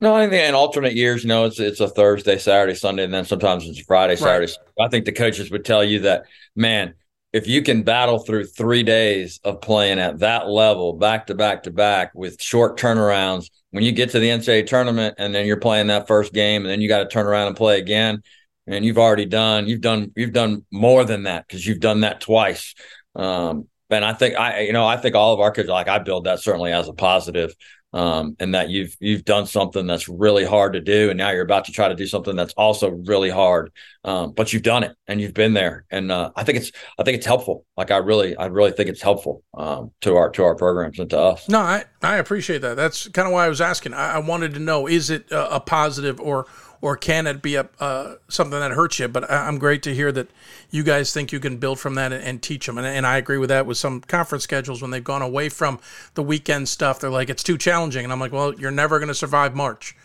No, 0.00 0.14
I 0.14 0.28
think 0.28 0.34
in 0.34 0.54
alternate 0.54 0.94
years, 0.94 1.24
you 1.24 1.28
know, 1.28 1.46
it's 1.46 1.58
it's 1.58 1.80
a 1.80 1.88
Thursday, 1.88 2.38
Saturday, 2.38 2.74
Sunday, 2.74 3.04
and 3.04 3.12
then 3.12 3.24
sometimes 3.24 3.66
it's 3.66 3.80
Friday, 3.80 4.14
Saturday. 4.14 4.52
Right. 4.78 4.86
I 4.86 4.88
think 4.88 5.04
the 5.04 5.12
coaches 5.12 5.50
would 5.50 5.64
tell 5.64 5.82
you 5.82 6.00
that, 6.00 6.24
man, 6.54 6.94
if 7.32 7.48
you 7.48 7.62
can 7.62 7.82
battle 7.82 8.20
through 8.20 8.46
three 8.46 8.84
days 8.84 9.40
of 9.42 9.60
playing 9.60 9.98
at 9.98 10.20
that 10.20 10.48
level, 10.48 10.92
back 10.92 11.26
to 11.26 11.34
back 11.34 11.64
to 11.64 11.72
back 11.72 12.14
with 12.14 12.40
short 12.40 12.78
turnarounds, 12.78 13.50
when 13.70 13.82
you 13.82 13.90
get 13.90 14.10
to 14.10 14.20
the 14.20 14.28
NCAA 14.28 14.66
tournament 14.66 15.16
and 15.18 15.34
then 15.34 15.46
you're 15.46 15.58
playing 15.58 15.88
that 15.88 16.06
first 16.06 16.32
game, 16.32 16.62
and 16.62 16.70
then 16.70 16.80
you 16.80 16.88
got 16.88 17.00
to 17.00 17.08
turn 17.08 17.26
around 17.26 17.48
and 17.48 17.56
play 17.56 17.78
again, 17.80 18.22
and 18.68 18.84
you've 18.84 18.98
already 18.98 19.26
done 19.26 19.66
you've 19.66 19.80
done 19.80 20.12
you've 20.14 20.32
done 20.32 20.64
more 20.70 21.04
than 21.04 21.24
that 21.24 21.46
because 21.48 21.66
you've 21.66 21.80
done 21.80 22.00
that 22.00 22.20
twice. 22.20 22.74
Um, 23.16 23.66
and 23.90 24.04
I 24.04 24.12
think 24.12 24.36
I 24.36 24.60
you 24.60 24.72
know 24.72 24.86
I 24.86 24.96
think 24.96 25.14
all 25.14 25.34
of 25.34 25.40
our 25.40 25.50
kids 25.50 25.68
like 25.68 25.88
I 25.88 25.98
build 25.98 26.24
that 26.24 26.40
certainly 26.40 26.72
as 26.72 26.88
a 26.88 26.92
positive 26.92 27.54
um, 27.92 28.36
and 28.38 28.54
that 28.54 28.68
you've 28.68 28.96
you've 29.00 29.24
done 29.24 29.46
something 29.46 29.86
that's 29.86 30.08
really 30.08 30.44
hard 30.44 30.74
to 30.74 30.80
do, 30.80 31.08
and 31.08 31.16
now 31.16 31.30
you're 31.30 31.42
about 31.42 31.64
to 31.66 31.72
try 31.72 31.88
to 31.88 31.94
do 31.94 32.06
something 32.06 32.36
that's 32.36 32.52
also 32.54 32.90
really 32.90 33.30
hard. 33.30 33.72
Um, 34.04 34.32
but 34.32 34.52
you've 34.52 34.62
done 34.62 34.84
it, 34.84 34.94
and 35.06 35.20
you've 35.20 35.34
been 35.34 35.54
there, 35.54 35.86
and 35.90 36.12
uh, 36.12 36.30
I 36.36 36.44
think 36.44 36.58
it's 36.58 36.72
I 36.98 37.02
think 37.02 37.16
it's 37.16 37.26
helpful. 37.26 37.64
Like 37.76 37.90
I 37.90 37.98
really 37.98 38.36
I 38.36 38.46
really 38.46 38.72
think 38.72 38.90
it's 38.90 39.00
helpful 39.00 39.42
um, 39.56 39.92
to 40.02 40.16
our 40.16 40.30
to 40.30 40.44
our 40.44 40.54
programs 40.54 40.98
and 40.98 41.08
to 41.10 41.18
us. 41.18 41.48
No, 41.48 41.60
I 41.60 41.84
I 42.02 42.16
appreciate 42.16 42.60
that. 42.62 42.76
That's 42.76 43.08
kind 43.08 43.26
of 43.26 43.32
why 43.32 43.46
I 43.46 43.48
was 43.48 43.60
asking. 43.60 43.94
I, 43.94 44.16
I 44.16 44.18
wanted 44.18 44.52
to 44.54 44.60
know 44.60 44.86
is 44.86 45.08
it 45.08 45.30
a, 45.30 45.56
a 45.56 45.60
positive 45.60 46.20
or 46.20 46.46
or 46.80 46.96
can 46.96 47.26
it 47.26 47.42
be 47.42 47.56
a 47.56 47.68
uh, 47.80 48.14
something 48.28 48.58
that 48.58 48.72
hurts 48.72 48.98
you? 48.98 49.08
But 49.08 49.30
I'm 49.30 49.58
great 49.58 49.82
to 49.84 49.94
hear 49.94 50.12
that 50.12 50.28
you 50.70 50.82
guys 50.82 51.12
think 51.12 51.32
you 51.32 51.40
can 51.40 51.56
build 51.56 51.78
from 51.78 51.94
that 51.94 52.12
and, 52.12 52.22
and 52.22 52.42
teach 52.42 52.66
them. 52.66 52.78
And, 52.78 52.86
and, 52.86 53.06
I 53.06 53.16
agree 53.16 53.38
with 53.38 53.48
that 53.48 53.66
with 53.66 53.78
some 53.78 54.00
conference 54.02 54.44
schedules 54.44 54.82
when 54.82 54.90
they've 54.90 55.02
gone 55.02 55.22
away 55.22 55.48
from 55.48 55.80
the 56.14 56.22
weekend 56.22 56.68
stuff. 56.68 57.00
They're 57.00 57.10
like, 57.10 57.30
it's 57.30 57.42
too 57.42 57.58
challenging. 57.58 58.04
And 58.04 58.12
I'm 58.12 58.20
like, 58.20 58.32
well, 58.32 58.54
you're 58.54 58.70
never 58.70 58.98
going 58.98 59.08
to 59.08 59.14
survive 59.14 59.54
March. 59.54 59.96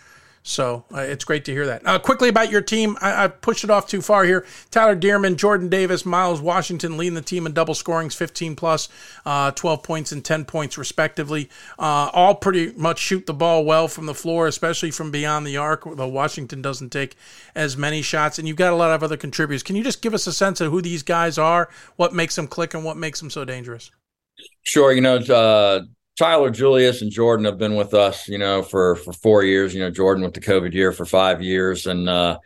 So 0.46 0.84
uh, 0.94 1.00
it's 1.00 1.24
great 1.24 1.46
to 1.46 1.54
hear 1.54 1.66
that. 1.68 1.88
Uh, 1.88 1.98
quickly 1.98 2.28
about 2.28 2.52
your 2.52 2.62
team, 2.62 2.98
I, 3.00 3.24
I, 3.24 3.28
pushed 3.30 3.64
it 3.64 3.70
off 3.70 3.88
too 3.88 4.02
far 4.02 4.26
here. 4.26 4.46
Tyler 4.72 4.96
Dearman, 4.96 5.38
Jordan 5.38 5.70
Davis, 5.70 6.06
Miles 6.06 6.42
Washington 6.42 6.98
leading 6.98 7.14
the 7.14 7.22
team 7.22 7.46
in 7.46 7.54
double 7.54 7.74
scorings, 7.74 8.14
15 8.14 8.58
plus, 8.58 8.90
uh, 9.26 9.52
12 9.52 9.84
points 9.84 10.12
and 10.12 10.24
10 10.24 10.44
points 10.44 10.78
respectively. 10.78 11.50
Uh, 11.80 12.10
all 12.12 12.36
pretty 12.36 12.74
much 12.74 13.00
shoot 13.00 13.26
the 13.26 13.34
ball 13.34 13.64
well 13.64 13.88
from 13.88 14.06
the 14.06 14.14
floor, 14.14 14.48
especially 14.48 14.92
from 14.92 15.12
beyond 15.12 15.48
the 15.48 15.56
arc, 15.56 15.86
though 15.96 16.10
Washington 16.10 16.62
doesn't 16.62 16.90
take 16.90 17.16
as 17.56 17.78
many 17.78 18.02
shots. 18.02 18.38
And 18.38 18.46
you've 18.46 18.58
got 18.58 18.74
a 18.74 18.76
lot 18.76 18.92
of 18.92 19.02
other 19.02 19.18
contributors. 19.18 19.64
Can 19.64 19.78
you 19.78 19.84
just 19.84 20.02
give 20.02 20.14
us 20.14 20.28
a 20.28 20.34
sense 20.34 20.60
of 20.60 20.74
who 20.74 20.82
these 20.82 21.04
guys 21.04 21.38
are, 21.38 21.70
what 21.96 22.14
makes 22.14 22.36
them 22.36 22.48
click, 22.48 22.74
and 22.74 22.84
what 22.84 22.98
makes 22.98 23.22
them 23.22 23.30
so 23.30 23.46
dangerous? 23.46 23.92
Sure. 24.64 24.92
You 24.92 25.02
know, 25.02 25.16
uh, 25.18 25.84
Tyler, 26.18 26.52
Julius, 26.52 27.02
and 27.02 27.12
Jordan 27.12 27.46
have 27.46 27.58
been 27.58 27.76
with 27.76 27.94
us, 27.94 28.28
you 28.28 28.38
know, 28.38 28.62
for 28.62 28.96
for 28.98 29.14
four 29.14 29.44
years. 29.44 29.74
You 29.74 29.82
know, 29.82 29.90
Jordan 29.90 30.24
with 30.24 30.34
the 30.34 30.42
COVID 30.42 30.74
year 30.74 30.92
for 30.92 31.06
five 31.06 31.42
years, 31.42 31.88
and 31.88 32.08
uh, 32.08 32.38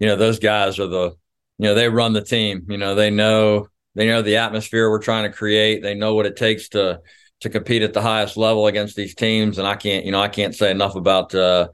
you 0.00 0.08
know, 0.08 0.16
those 0.16 0.40
guys 0.40 0.80
are 0.80 0.88
the, 0.88 1.10
you 1.58 1.64
know, 1.68 1.74
they 1.74 1.88
run 1.88 2.12
the 2.12 2.22
team. 2.22 2.66
You 2.68 2.78
know, 2.78 2.96
they 2.96 3.10
know 3.10 3.68
they 3.94 4.06
know 4.06 4.22
the 4.22 4.38
atmosphere 4.38 4.90
we're 4.90 4.98
trying 4.98 5.30
to 5.30 5.36
create. 5.36 5.82
They 5.82 5.94
know 5.94 6.16
what 6.16 6.26
it 6.26 6.36
takes 6.36 6.70
to 6.70 7.00
to 7.42 7.50
compete 7.50 7.82
at 7.82 7.92
the 7.92 8.02
highest 8.02 8.36
level 8.36 8.66
against 8.66 8.96
these 8.96 9.14
teams. 9.14 9.58
And 9.58 9.66
I 9.66 9.76
can't, 9.76 10.04
you 10.04 10.10
know, 10.10 10.20
I 10.20 10.28
can't 10.28 10.54
say 10.54 10.70
enough 10.72 10.96
about 10.96 11.32
uh, 11.32 11.68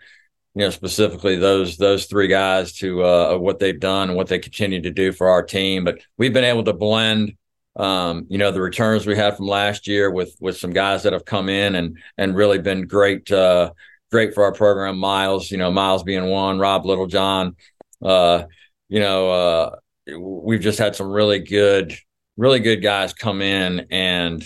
you 0.54 0.64
know 0.64 0.70
specifically 0.70 1.36
those 1.36 1.78
those 1.78 2.04
three 2.04 2.28
guys 2.28 2.74
to 2.74 3.02
uh, 3.02 3.38
what 3.38 3.58
they've 3.58 3.80
done 3.80 4.10
and 4.10 4.16
what 4.18 4.28
they 4.28 4.38
continue 4.38 4.82
to 4.82 4.90
do 4.90 5.12
for 5.12 5.30
our 5.30 5.42
team. 5.42 5.84
But 5.84 6.00
we've 6.18 6.34
been 6.34 6.44
able 6.44 6.64
to 6.64 6.74
blend 6.74 7.37
um, 7.78 8.26
you 8.28 8.38
know, 8.38 8.50
the 8.50 8.60
returns 8.60 9.06
we 9.06 9.16
had 9.16 9.36
from 9.36 9.46
last 9.46 9.86
year 9.86 10.10
with 10.10 10.36
with 10.40 10.56
some 10.56 10.72
guys 10.72 11.04
that 11.04 11.12
have 11.12 11.24
come 11.24 11.48
in 11.48 11.74
and 11.76 11.98
and 12.18 12.36
really 12.36 12.58
been 12.58 12.86
great 12.86 13.30
uh, 13.30 13.72
great 14.10 14.34
for 14.34 14.44
our 14.44 14.52
program. 14.52 14.98
Miles, 14.98 15.50
you 15.50 15.58
know, 15.58 15.70
Miles 15.70 16.02
being 16.02 16.26
one, 16.26 16.58
Rob 16.58 16.84
Littlejohn, 16.84 17.56
uh, 18.02 18.44
you 18.88 19.00
know, 19.00 19.30
uh, 19.30 19.76
we've 20.18 20.60
just 20.60 20.78
had 20.78 20.96
some 20.96 21.08
really 21.10 21.38
good, 21.38 21.94
really 22.36 22.60
good 22.60 22.82
guys 22.82 23.12
come 23.12 23.42
in 23.42 23.86
and 23.90 24.44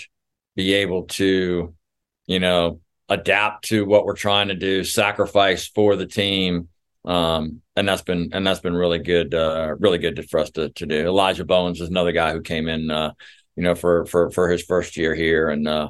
be 0.54 0.74
able 0.74 1.04
to, 1.04 1.74
you 2.26 2.38
know, 2.38 2.80
adapt 3.08 3.66
to 3.66 3.84
what 3.84 4.04
we're 4.04 4.16
trying 4.16 4.48
to 4.48 4.54
do, 4.54 4.84
sacrifice 4.84 5.66
for 5.68 5.96
the 5.96 6.06
team, 6.06 6.68
um, 7.04 7.62
and 7.76 7.88
that's 7.88 8.02
been 8.02 8.30
and 8.32 8.46
that's 8.46 8.60
been 8.60 8.74
really 8.74 8.98
good, 8.98 9.34
uh, 9.34 9.74
really 9.78 9.98
good 9.98 10.28
for 10.30 10.40
us 10.40 10.50
to, 10.52 10.70
to 10.70 10.86
do. 10.86 11.06
Elijah 11.06 11.44
Bowens 11.44 11.80
is 11.80 11.88
another 11.88 12.12
guy 12.12 12.32
who 12.32 12.40
came 12.40 12.68
in, 12.68 12.90
uh, 12.90 13.12
you 13.56 13.62
know, 13.62 13.74
for 13.74 14.06
for 14.06 14.30
for 14.30 14.48
his 14.48 14.62
first 14.62 14.96
year 14.96 15.14
here, 15.14 15.48
and 15.48 15.66
uh, 15.66 15.88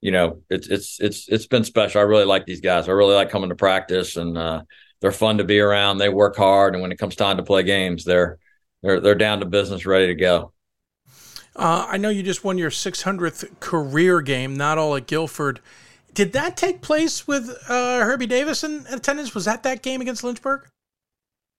you 0.00 0.12
know, 0.12 0.42
it's 0.48 0.68
it's 0.68 1.00
it's 1.00 1.28
it's 1.28 1.46
been 1.46 1.64
special. 1.64 2.00
I 2.00 2.04
really 2.04 2.24
like 2.24 2.46
these 2.46 2.60
guys. 2.60 2.88
I 2.88 2.92
really 2.92 3.14
like 3.14 3.30
coming 3.30 3.48
to 3.48 3.56
practice, 3.56 4.16
and 4.16 4.38
uh, 4.38 4.62
they're 5.00 5.12
fun 5.12 5.38
to 5.38 5.44
be 5.44 5.58
around. 5.58 5.98
They 5.98 6.08
work 6.08 6.36
hard, 6.36 6.74
and 6.74 6.82
when 6.82 6.92
it 6.92 6.98
comes 6.98 7.16
time 7.16 7.38
to 7.38 7.42
play 7.42 7.62
games, 7.62 8.04
they're 8.04 8.38
they're 8.82 9.00
they're 9.00 9.14
down 9.14 9.40
to 9.40 9.46
business, 9.46 9.86
ready 9.86 10.06
to 10.08 10.14
go. 10.14 10.52
Uh, 11.56 11.86
I 11.88 11.96
know 11.96 12.10
you 12.10 12.22
just 12.22 12.44
won 12.44 12.58
your 12.58 12.70
600th 12.70 13.60
career 13.60 14.20
game, 14.20 14.56
not 14.56 14.76
all 14.76 14.94
at 14.94 15.06
Guilford. 15.06 15.60
Did 16.16 16.32
that 16.32 16.56
take 16.56 16.80
place 16.80 17.28
with 17.28 17.50
uh, 17.68 18.06
Hubert 18.08 18.30
Davis 18.30 18.64
in 18.64 18.86
attendance? 18.90 19.34
Was 19.34 19.44
that 19.44 19.62
that 19.64 19.82
game 19.82 20.00
against 20.00 20.24
Lynchburg? 20.24 20.66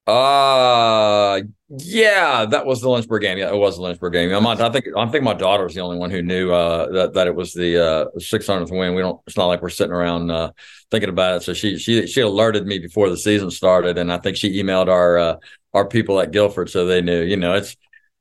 Uh 0.08 1.42
yeah, 1.70 2.46
that 2.46 2.66
was 2.66 2.80
the 2.80 2.90
Lynchburg 2.90 3.22
game. 3.22 3.38
Yeah, 3.38 3.50
it 3.50 3.58
was 3.58 3.76
the 3.76 3.82
Lynchburg 3.84 4.14
game. 4.14 4.32
I'm 4.32 4.42
not, 4.42 4.62
I 4.62 4.70
think 4.70 4.86
I 4.96 5.06
think 5.08 5.26
my 5.26 5.34
daughter 5.34 5.66
was 5.66 5.76
the 5.76 5.82
only 5.82 5.98
one 5.98 6.10
who 6.10 6.22
knew 6.22 6.50
uh, 6.54 6.90
that 6.94 7.14
that 7.14 7.28
it 7.28 7.36
was 7.36 7.52
the 7.52 7.84
uh, 7.84 8.06
600th 8.18 8.72
win. 8.72 8.96
We 8.96 9.02
don't. 9.02 9.20
It's 9.28 9.36
not 9.36 9.48
like 9.48 9.62
we're 9.62 9.70
sitting 9.70 9.92
around 9.92 10.32
uh, 10.32 10.52
thinking 10.92 11.10
about 11.10 11.38
it. 11.38 11.44
So 11.44 11.54
she 11.54 11.78
she 11.78 12.08
she 12.08 12.22
alerted 12.22 12.66
me 12.66 12.80
before 12.80 13.10
the 13.10 13.18
season 13.18 13.52
started, 13.52 13.98
and 13.98 14.12
I 14.12 14.18
think 14.18 14.38
she 14.38 14.64
emailed 14.64 14.88
our 14.88 15.18
uh, 15.18 15.36
our 15.74 15.86
people 15.86 16.22
at 16.22 16.32
Guilford 16.32 16.70
so 16.70 16.86
they 16.86 17.02
knew. 17.02 17.22
You 17.22 17.36
know, 17.36 17.56
it's 17.56 17.76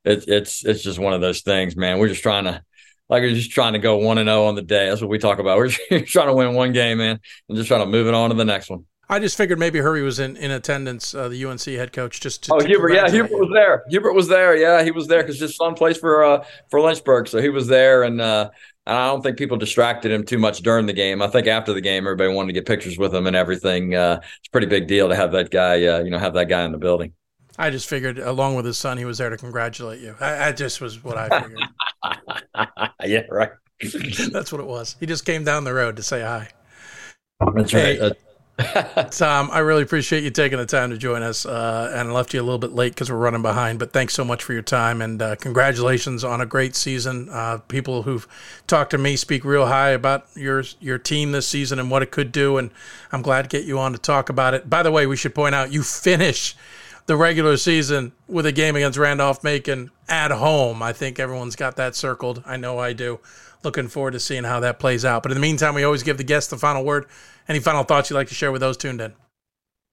it's 0.04 0.26
it's 0.26 0.64
it's 0.64 0.82
just 0.82 0.98
one 0.98 1.14
of 1.14 1.20
those 1.20 1.42
things, 1.42 1.76
man. 1.76 2.00
We're 2.00 2.08
just 2.08 2.22
trying 2.22 2.44
to 2.44 2.64
like 3.08 3.22
we're 3.22 3.34
just 3.34 3.50
trying 3.50 3.74
to 3.74 3.78
go 3.78 3.96
one 3.96 4.18
and 4.18 4.28
zero 4.28 4.46
on 4.46 4.54
the 4.54 4.62
day. 4.62 4.88
That's 4.88 5.00
what 5.00 5.10
we 5.10 5.18
talk 5.18 5.38
about. 5.38 5.58
We're 5.58 5.68
just 5.68 6.06
trying 6.06 6.26
to 6.26 6.34
win 6.34 6.54
one 6.54 6.72
game, 6.72 6.98
man, 6.98 7.20
and 7.48 7.56
just 7.56 7.68
trying 7.68 7.80
to 7.80 7.86
move 7.86 8.06
it 8.06 8.14
on 8.14 8.30
to 8.30 8.36
the 8.36 8.44
next 8.44 8.70
one. 8.70 8.84
I 9.08 9.20
just 9.20 9.36
figured 9.36 9.60
maybe 9.60 9.78
Hubert 9.78 10.02
was 10.02 10.18
in, 10.18 10.36
in 10.36 10.50
attendance, 10.50 11.14
uh, 11.14 11.28
the 11.28 11.44
UNC 11.44 11.62
head 11.62 11.92
coach. 11.92 12.20
Just 12.20 12.44
to, 12.44 12.54
oh, 12.54 12.58
to 12.58 12.66
Hubert, 12.66 12.92
yeah, 12.92 13.08
Hubert 13.08 13.38
was 13.38 13.50
there. 13.54 13.84
Hubert 13.88 14.14
was 14.14 14.26
there. 14.26 14.56
Yeah, 14.56 14.82
he 14.82 14.90
was 14.90 15.06
there 15.06 15.22
because 15.22 15.38
his 15.38 15.54
son 15.54 15.74
plays 15.74 15.96
for 15.96 16.24
uh, 16.24 16.44
for 16.70 16.80
Lynchburg, 16.80 17.28
so 17.28 17.40
he 17.40 17.48
was 17.48 17.68
there, 17.68 18.02
and 18.02 18.20
uh, 18.20 18.50
I 18.86 19.06
don't 19.06 19.22
think 19.22 19.36
people 19.36 19.56
distracted 19.56 20.10
him 20.10 20.24
too 20.24 20.38
much 20.38 20.60
during 20.60 20.86
the 20.86 20.92
game. 20.92 21.22
I 21.22 21.28
think 21.28 21.46
after 21.46 21.72
the 21.72 21.80
game, 21.80 22.04
everybody 22.04 22.32
wanted 22.32 22.48
to 22.48 22.52
get 22.52 22.66
pictures 22.66 22.98
with 22.98 23.14
him 23.14 23.28
and 23.28 23.36
everything. 23.36 23.94
Uh, 23.94 24.18
it's 24.20 24.48
a 24.48 24.50
pretty 24.50 24.66
big 24.66 24.88
deal 24.88 25.08
to 25.08 25.14
have 25.14 25.32
that 25.32 25.50
guy, 25.50 25.84
uh, 25.86 26.02
you 26.02 26.10
know, 26.10 26.18
have 26.18 26.34
that 26.34 26.48
guy 26.48 26.64
in 26.64 26.72
the 26.72 26.78
building. 26.78 27.12
I 27.58 27.70
just 27.70 27.88
figured, 27.88 28.18
along 28.18 28.54
with 28.54 28.64
his 28.64 28.76
son, 28.76 28.98
he 28.98 29.04
was 29.04 29.18
there 29.18 29.30
to 29.30 29.36
congratulate 29.36 30.00
you. 30.00 30.14
I, 30.20 30.48
I 30.48 30.52
just 30.52 30.80
was 30.80 31.02
what 31.02 31.16
I 31.16 31.40
figured. 31.40 31.60
yeah, 33.04 33.22
right. 33.30 33.50
That's 34.32 34.52
what 34.52 34.60
it 34.60 34.66
was. 34.66 34.96
He 34.98 35.06
just 35.06 35.24
came 35.24 35.44
down 35.44 35.64
the 35.64 35.74
road 35.74 35.96
to 35.96 36.02
say 36.02 36.22
hi. 36.22 36.48
That's 37.54 37.72
hey, 37.72 38.00
right. 38.00 38.12
Tom, 39.10 39.50
I 39.52 39.58
really 39.58 39.82
appreciate 39.82 40.24
you 40.24 40.30
taking 40.30 40.56
the 40.56 40.64
time 40.64 40.88
to 40.90 40.96
join 40.96 41.22
us, 41.22 41.44
uh, 41.44 41.92
and 41.94 42.08
I 42.08 42.12
left 42.12 42.32
you 42.32 42.40
a 42.40 42.42
little 42.42 42.58
bit 42.58 42.72
late 42.72 42.94
because 42.94 43.10
we're 43.10 43.18
running 43.18 43.42
behind. 43.42 43.78
But 43.78 43.92
thanks 43.92 44.14
so 44.14 44.24
much 44.24 44.42
for 44.42 44.54
your 44.54 44.62
time, 44.62 45.02
and 45.02 45.20
uh, 45.20 45.36
congratulations 45.36 46.24
on 46.24 46.40
a 46.40 46.46
great 46.46 46.74
season. 46.74 47.28
Uh, 47.30 47.58
people 47.68 48.04
who've 48.04 48.26
talked 48.66 48.92
to 48.92 48.98
me 48.98 49.16
speak 49.16 49.44
real 49.44 49.66
high 49.66 49.90
about 49.90 50.26
your 50.34 50.64
your 50.80 50.96
team 50.96 51.32
this 51.32 51.46
season 51.46 51.78
and 51.78 51.90
what 51.90 52.02
it 52.02 52.10
could 52.10 52.32
do, 52.32 52.56
and 52.56 52.70
I'm 53.12 53.20
glad 53.20 53.42
to 53.42 53.48
get 53.48 53.66
you 53.66 53.78
on 53.78 53.92
to 53.92 53.98
talk 53.98 54.30
about 54.30 54.54
it. 54.54 54.70
By 54.70 54.82
the 54.82 54.90
way, 54.90 55.06
we 55.06 55.16
should 55.16 55.34
point 55.34 55.54
out 55.54 55.70
you 55.70 55.82
finish 55.82 56.56
the 57.06 57.16
regular 57.16 57.56
season 57.56 58.12
with 58.28 58.46
a 58.46 58.52
game 58.52 58.76
against 58.76 58.98
Randolph 58.98 59.42
Macon 59.42 59.90
at 60.08 60.30
home. 60.30 60.82
I 60.82 60.92
think 60.92 61.18
everyone's 61.18 61.56
got 61.56 61.76
that 61.76 61.94
circled. 61.94 62.42
I 62.44 62.56
know 62.56 62.78
I 62.78 62.92
do. 62.92 63.20
Looking 63.62 63.88
forward 63.88 64.12
to 64.12 64.20
seeing 64.20 64.44
how 64.44 64.60
that 64.60 64.78
plays 64.78 65.04
out. 65.04 65.22
But 65.22 65.32
in 65.32 65.36
the 65.36 65.40
meantime, 65.40 65.74
we 65.74 65.84
always 65.84 66.02
give 66.02 66.18
the 66.18 66.24
guests 66.24 66.50
the 66.50 66.58
final 66.58 66.84
word. 66.84 67.06
Any 67.48 67.58
final 67.60 67.84
thoughts 67.84 68.10
you'd 68.10 68.16
like 68.16 68.28
to 68.28 68.34
share 68.34 68.52
with 68.52 68.60
those 68.60 68.76
tuned 68.76 69.00
in? 69.00 69.14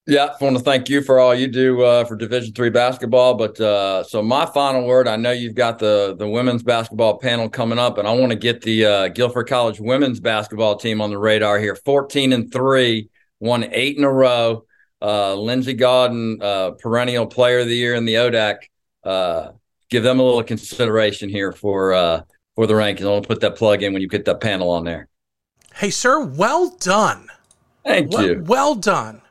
Yeah, 0.05 0.35
I 0.39 0.43
want 0.43 0.57
to 0.57 0.63
thank 0.63 0.89
you 0.89 1.01
for 1.01 1.17
all 1.17 1.33
you 1.33 1.47
do 1.47 1.81
uh, 1.81 2.03
for 2.03 2.17
Division 2.17 2.53
three 2.53 2.69
basketball. 2.69 3.35
But 3.35 3.57
uh, 3.61 4.03
so 4.03 4.21
my 4.21 4.45
final 4.45 4.85
word, 4.85 5.07
I 5.07 5.15
know 5.15 5.31
you've 5.31 5.55
got 5.55 5.79
the 5.79 6.13
the 6.19 6.27
women's 6.27 6.61
basketball 6.61 7.19
panel 7.19 7.49
coming 7.49 7.79
up, 7.79 7.97
and 7.97 8.05
I 8.05 8.11
want 8.11 8.31
to 8.31 8.37
get 8.37 8.61
the 8.61 8.85
uh, 8.85 9.07
Guilford 9.07 9.47
College 9.47 9.79
women's 9.79 10.19
basketball 10.19 10.75
team 10.75 10.99
on 10.99 11.09
the 11.09 11.17
radar 11.17 11.57
here. 11.57 11.75
Fourteen 11.85 12.33
and 12.33 12.51
three, 12.51 13.09
won 13.39 13.63
eight 13.71 13.97
in 13.97 14.03
a 14.03 14.11
row. 14.11 14.65
Uh, 15.03 15.35
Lindsey 15.35 15.73
Godden, 15.73 16.41
uh, 16.41 16.71
perennial 16.71 17.27
player 17.27 17.59
of 17.59 17.67
the 17.67 17.75
year 17.75 17.93
in 17.93 18.05
the 18.05 18.15
ODAC. 18.15 18.55
Uh, 19.03 19.51
give 19.89 20.01
them 20.01 20.19
a 20.19 20.23
little 20.23 20.43
consideration 20.43 21.27
here 21.27 21.51
for 21.51 22.23
for 22.55 22.67
the 22.67 22.73
rankings. 22.73 23.01
I 23.01 23.19
to 23.19 23.27
put 23.27 23.41
that 23.41 23.57
plug 23.57 23.83
in 23.83 23.93
when 23.93 24.01
you 24.01 24.07
get 24.07 24.25
that 24.25 24.39
panel 24.39 24.69
on 24.69 24.85
there. 24.85 25.07
Hey, 25.75 25.89
sir, 25.89 26.23
well 26.23 26.69
done. 26.79 27.27
Thank 27.83 28.11
well, 28.11 28.25
you. 28.25 28.43
Well 28.45 28.75
done. 28.75 29.21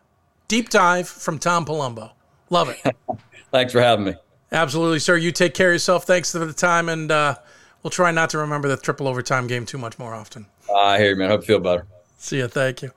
Deep 0.49 0.69
dive 0.69 1.09
from 1.09 1.39
Tom 1.39 1.65
Palumbo. 1.65 2.12
Love 2.51 2.69
it. 2.69 2.97
Thanks 3.53 3.73
for 3.73 3.81
having 3.81 4.05
me. 4.05 4.15
Absolutely, 4.51 4.99
sir. 4.99 5.16
You 5.16 5.32
take 5.32 5.55
care 5.55 5.69
of 5.69 5.74
yourself. 5.74 6.05
Thanks 6.05 6.32
for 6.32 6.40
the 6.40 6.53
time, 6.53 6.90
and 6.90 7.11
uh, 7.11 7.36
we'll 7.82 7.90
try 7.90 8.11
not 8.11 8.28
to 8.31 8.39
remember 8.39 8.69
the 8.69 8.77
triple 8.77 9.09
overtime 9.09 9.47
game 9.47 9.65
too 9.65 9.78
much 9.78 9.99
more 9.99 10.12
often. 10.12 10.47
I 10.74 10.99
hear 10.99 11.11
you, 11.11 11.16
man. 11.16 11.31
Hope 11.31 11.43
you 11.43 11.47
feel 11.47 11.61
better. 11.61 11.86
See 12.23 12.39
you. 12.39 12.47
Thank 12.47 12.82
you. 12.82 12.93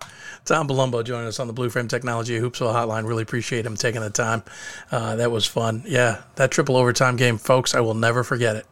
Tom 0.45 0.67
Palumbo 0.67 1.03
joining 1.03 1.27
us 1.27 1.39
on 1.39 1.47
the 1.47 1.53
Blue 1.53 1.71
Frame 1.71 1.87
Technology 1.87 2.39
Hoopsville 2.39 2.73
Hotline. 2.73 3.07
Really 3.07 3.23
appreciate 3.23 3.65
him 3.65 3.75
taking 3.75 4.01
the 4.01 4.11
time. 4.11 4.43
Uh, 4.91 5.15
that 5.15 5.31
was 5.31 5.47
fun. 5.47 5.83
Yeah, 5.87 6.21
that 6.35 6.51
triple 6.51 6.77
overtime 6.77 7.15
game, 7.15 7.39
folks, 7.39 7.73
I 7.73 7.79
will 7.79 7.95
never 7.95 8.23
forget 8.23 8.55
it 8.55 8.67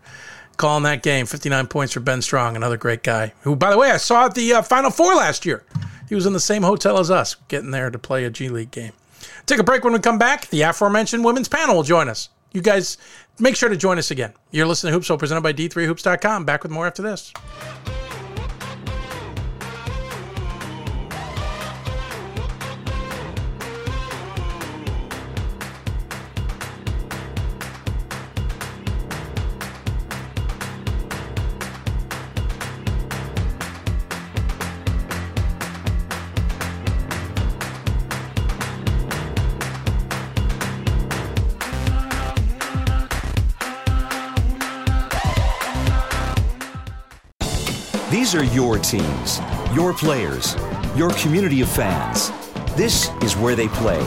calling 0.57 0.83
that 0.83 1.01
game. 1.01 1.25
59 1.25 1.65
points 1.65 1.93
for 1.93 1.99
Ben 1.99 2.21
Strong, 2.21 2.55
another 2.55 2.77
great 2.77 3.01
guy. 3.01 3.33
Who, 3.41 3.55
by 3.55 3.71
the 3.71 3.77
way, 3.79 3.89
I 3.89 3.97
saw 3.97 4.27
at 4.27 4.35
the 4.35 4.53
uh, 4.53 4.61
Final 4.61 4.91
Four 4.91 5.15
last 5.15 5.43
year. 5.43 5.63
He 6.07 6.13
was 6.13 6.27
in 6.27 6.33
the 6.33 6.39
same 6.39 6.61
hotel 6.61 6.99
as 6.99 7.09
us, 7.09 7.35
getting 7.47 7.71
there 7.71 7.89
to 7.89 7.97
play 7.97 8.23
a 8.25 8.29
G 8.29 8.49
League 8.49 8.69
game. 8.69 8.91
Take 9.47 9.59
a 9.59 9.63
break 9.63 9.83
when 9.83 9.93
we 9.93 9.99
come 9.99 10.19
back. 10.19 10.47
The 10.49 10.61
aforementioned 10.61 11.25
women's 11.25 11.47
panel 11.47 11.75
will 11.75 11.83
join 11.83 12.09
us. 12.09 12.29
You 12.51 12.61
guys 12.61 12.99
make 13.39 13.55
sure 13.55 13.69
to 13.69 13.75
join 13.75 13.97
us 13.97 14.11
again. 14.11 14.33
You're 14.51 14.67
listening 14.67 14.93
to 14.93 14.99
Hoopsville, 14.99 15.17
presented 15.17 15.41
by 15.41 15.53
D3Hoops.com. 15.53 16.45
Back 16.45 16.61
with 16.61 16.71
more 16.71 16.85
after 16.85 17.01
this. 17.01 17.33
These 48.33 48.41
are 48.41 48.55
your 48.55 48.79
teams, 48.79 49.39
your 49.75 49.93
players, 49.93 50.55
your 50.95 51.11
community 51.11 51.61
of 51.61 51.69
fans. 51.69 52.31
This 52.75 53.11
is 53.21 53.37
where 53.37 53.55
they 53.55 53.67
play, 53.67 54.01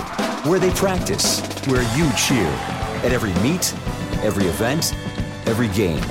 where 0.50 0.58
they 0.58 0.70
practice, 0.70 1.38
where 1.66 1.82
you 1.96 2.10
cheer. 2.16 2.48
At 3.04 3.12
every 3.12 3.32
meet, 3.34 3.72
every 4.24 4.46
event, 4.46 4.94
every 5.46 5.68
game. 5.68 6.02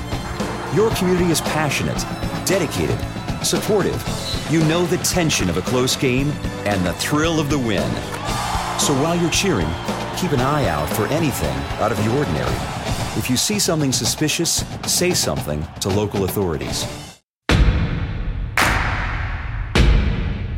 Your 0.73 0.95
community 0.95 1.29
is 1.29 1.41
passionate, 1.41 1.97
dedicated, 2.45 2.97
supportive. 3.45 4.01
You 4.49 4.63
know 4.63 4.85
the 4.85 4.97
tension 4.99 5.49
of 5.49 5.57
a 5.57 5.61
close 5.63 5.97
game 5.97 6.29
and 6.63 6.85
the 6.85 6.93
thrill 6.93 7.41
of 7.41 7.49
the 7.49 7.59
win. 7.59 7.91
So 8.79 8.93
while 9.03 9.17
you're 9.17 9.29
cheering, 9.29 9.67
keep 10.15 10.31
an 10.31 10.39
eye 10.39 10.69
out 10.69 10.87
for 10.87 11.05
anything 11.07 11.57
out 11.81 11.91
of 11.91 11.97
the 11.97 12.17
ordinary. 12.17 12.55
If 13.17 13.29
you 13.29 13.35
see 13.35 13.59
something 13.59 13.91
suspicious, 13.91 14.63
say 14.85 15.13
something 15.13 15.67
to 15.81 15.89
local 15.89 16.23
authorities. 16.23 17.04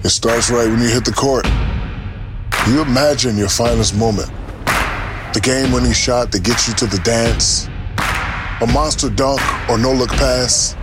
It 0.07 0.11
starts 0.11 0.49
right 0.49 0.69
when 0.69 0.79
you 0.79 0.87
hit 0.87 1.03
the 1.03 1.11
court. 1.11 1.45
You 2.65 2.81
imagine 2.81 3.35
your 3.35 3.49
finest 3.49 3.93
moment. 3.93 4.31
The 5.33 5.41
game 5.43 5.73
winning 5.73 5.91
shot 5.91 6.31
that 6.31 6.45
gets 6.45 6.65
you 6.65 6.73
to 6.75 6.85
the 6.85 6.97
dance, 6.99 7.67
a 8.61 8.67
monster 8.71 9.09
dunk 9.09 9.41
or 9.69 9.77
no 9.77 9.91
look 9.91 10.07
pass, 10.11 10.75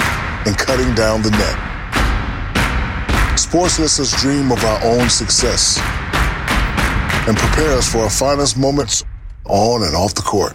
and 0.44 0.58
cutting 0.58 0.94
down 0.94 1.22
the 1.22 1.30
net. 1.30 1.56
Sports 3.38 3.78
lets 3.78 3.98
us 3.98 4.12
dream 4.20 4.52
of 4.52 4.62
our 4.62 4.84
own 4.84 5.08
success 5.08 5.78
and 7.26 7.34
prepare 7.34 7.78
us 7.78 7.90
for 7.90 8.00
our 8.00 8.10
finest 8.10 8.58
moments 8.58 9.06
on 9.46 9.84
and 9.84 9.96
off 9.96 10.12
the 10.14 10.20
court. 10.20 10.54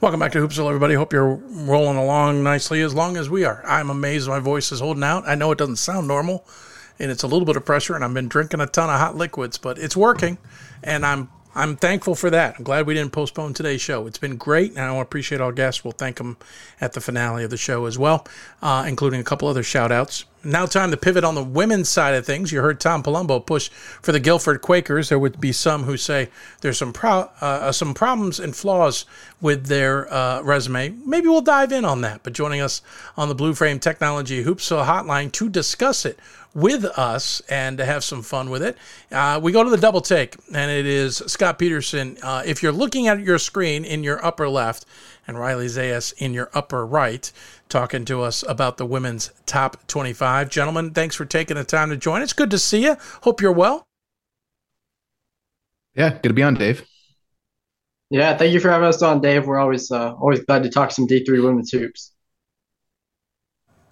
Welcome 0.00 0.20
back 0.20 0.32
to 0.32 0.38
Hoopsville, 0.38 0.66
everybody. 0.66 0.94
Hope 0.94 1.12
you're 1.12 1.34
rolling 1.34 1.98
along 1.98 2.42
nicely 2.42 2.80
as 2.80 2.94
long 2.94 3.18
as 3.18 3.28
we 3.28 3.44
are. 3.44 3.62
I'm 3.66 3.90
amazed 3.90 4.28
my 4.28 4.38
voice 4.38 4.72
is 4.72 4.80
holding 4.80 5.04
out. 5.04 5.28
I 5.28 5.34
know 5.34 5.52
it 5.52 5.58
doesn't 5.58 5.76
sound 5.76 6.08
normal, 6.08 6.46
and 6.98 7.10
it's 7.10 7.22
a 7.22 7.26
little 7.26 7.44
bit 7.44 7.56
of 7.56 7.66
pressure, 7.66 7.94
and 7.94 8.02
I've 8.02 8.14
been 8.14 8.26
drinking 8.26 8.62
a 8.62 8.66
ton 8.66 8.88
of 8.88 8.98
hot 8.98 9.16
liquids, 9.16 9.58
but 9.58 9.76
it's 9.76 9.94
working, 9.94 10.38
and 10.82 11.04
I'm 11.04 11.28
I'm 11.54 11.76
thankful 11.76 12.14
for 12.14 12.30
that. 12.30 12.54
I'm 12.56 12.64
glad 12.64 12.86
we 12.86 12.94
didn't 12.94 13.12
postpone 13.12 13.52
today's 13.52 13.82
show. 13.82 14.06
It's 14.06 14.16
been 14.16 14.38
great, 14.38 14.70
and 14.70 14.80
I 14.80 14.96
appreciate 14.96 15.42
all 15.42 15.52
guests. 15.52 15.84
We'll 15.84 15.92
thank 15.92 16.16
them 16.16 16.38
at 16.80 16.94
the 16.94 17.02
finale 17.02 17.44
of 17.44 17.50
the 17.50 17.58
show 17.58 17.84
as 17.84 17.98
well, 17.98 18.26
uh, 18.62 18.86
including 18.88 19.20
a 19.20 19.24
couple 19.24 19.48
other 19.48 19.62
shout 19.62 19.92
outs. 19.92 20.24
Now, 20.42 20.64
time 20.64 20.90
to 20.90 20.96
pivot 20.96 21.22
on 21.22 21.34
the 21.34 21.44
women's 21.44 21.90
side 21.90 22.14
of 22.14 22.24
things. 22.24 22.50
You 22.50 22.62
heard 22.62 22.80
Tom 22.80 23.02
Palumbo 23.02 23.44
push 23.44 23.68
for 24.00 24.12
the 24.12 24.20
Guilford 24.20 24.62
Quakers. 24.62 25.10
There 25.10 25.18
would 25.18 25.38
be 25.38 25.52
some 25.52 25.82
who 25.82 25.98
say 25.98 26.30
there's 26.62 26.78
some 26.78 26.94
pro- 26.94 27.30
uh, 27.42 27.72
some 27.72 27.92
problems 27.92 28.40
and 28.40 28.56
flaws 28.56 29.04
with 29.42 29.66
their 29.66 30.10
uh, 30.12 30.40
resume. 30.40 30.94
Maybe 31.04 31.28
we'll 31.28 31.42
dive 31.42 31.72
in 31.72 31.84
on 31.84 32.00
that. 32.00 32.22
But 32.22 32.32
joining 32.32 32.62
us 32.62 32.80
on 33.18 33.28
the 33.28 33.34
Blue 33.34 33.52
Frame 33.52 33.78
Technology 33.78 34.42
Hoopsville 34.42 34.86
Hotline 34.86 35.30
to 35.32 35.50
discuss 35.50 36.06
it 36.06 36.18
with 36.54 36.84
us 36.84 37.40
and 37.48 37.78
to 37.78 37.84
have 37.84 38.02
some 38.02 38.22
fun 38.22 38.50
with 38.50 38.62
it, 38.62 38.76
uh, 39.12 39.38
we 39.42 39.52
go 39.52 39.62
to 39.62 39.70
the 39.70 39.76
double 39.76 40.00
take, 40.00 40.36
and 40.52 40.70
it 40.70 40.86
is 40.86 41.18
Scott 41.26 41.58
Peterson. 41.58 42.16
Uh, 42.22 42.42
if 42.44 42.62
you're 42.62 42.72
looking 42.72 43.08
at 43.08 43.20
your 43.20 43.38
screen 43.38 43.84
in 43.84 44.02
your 44.02 44.24
upper 44.24 44.48
left, 44.48 44.84
and 45.26 45.38
Riley 45.38 45.66
Zayas 45.66 46.12
in 46.18 46.34
your 46.34 46.50
upper 46.54 46.84
right, 46.84 47.30
talking 47.68 48.04
to 48.06 48.22
us 48.22 48.42
about 48.48 48.78
the 48.78 48.86
women's 48.86 49.30
top 49.46 49.86
25. 49.86 50.50
Gentlemen, 50.50 50.90
thanks 50.90 51.14
for 51.14 51.24
taking 51.24 51.56
the 51.56 51.62
time 51.62 51.90
to 51.90 51.96
join. 51.96 52.20
It's 52.20 52.32
good 52.32 52.50
to 52.50 52.58
see 52.58 52.82
you. 52.82 52.96
Hope 53.22 53.40
you're 53.40 53.52
well. 53.52 53.84
Yeah, 55.94 56.10
good 56.10 56.30
to 56.30 56.34
be 56.34 56.42
on, 56.42 56.54
Dave. 56.54 56.84
Yeah, 58.10 58.36
thank 58.36 58.52
you 58.52 58.58
for 58.58 58.70
having 58.70 58.88
us 58.88 59.02
on, 59.02 59.20
Dave. 59.20 59.46
We're 59.46 59.60
always 59.60 59.90
uh, 59.90 60.14
always 60.14 60.40
glad 60.40 60.64
to 60.64 60.68
talk 60.68 60.90
some 60.90 61.06
D 61.06 61.24
three 61.24 61.40
women's 61.40 61.70
hoops. 61.70 62.12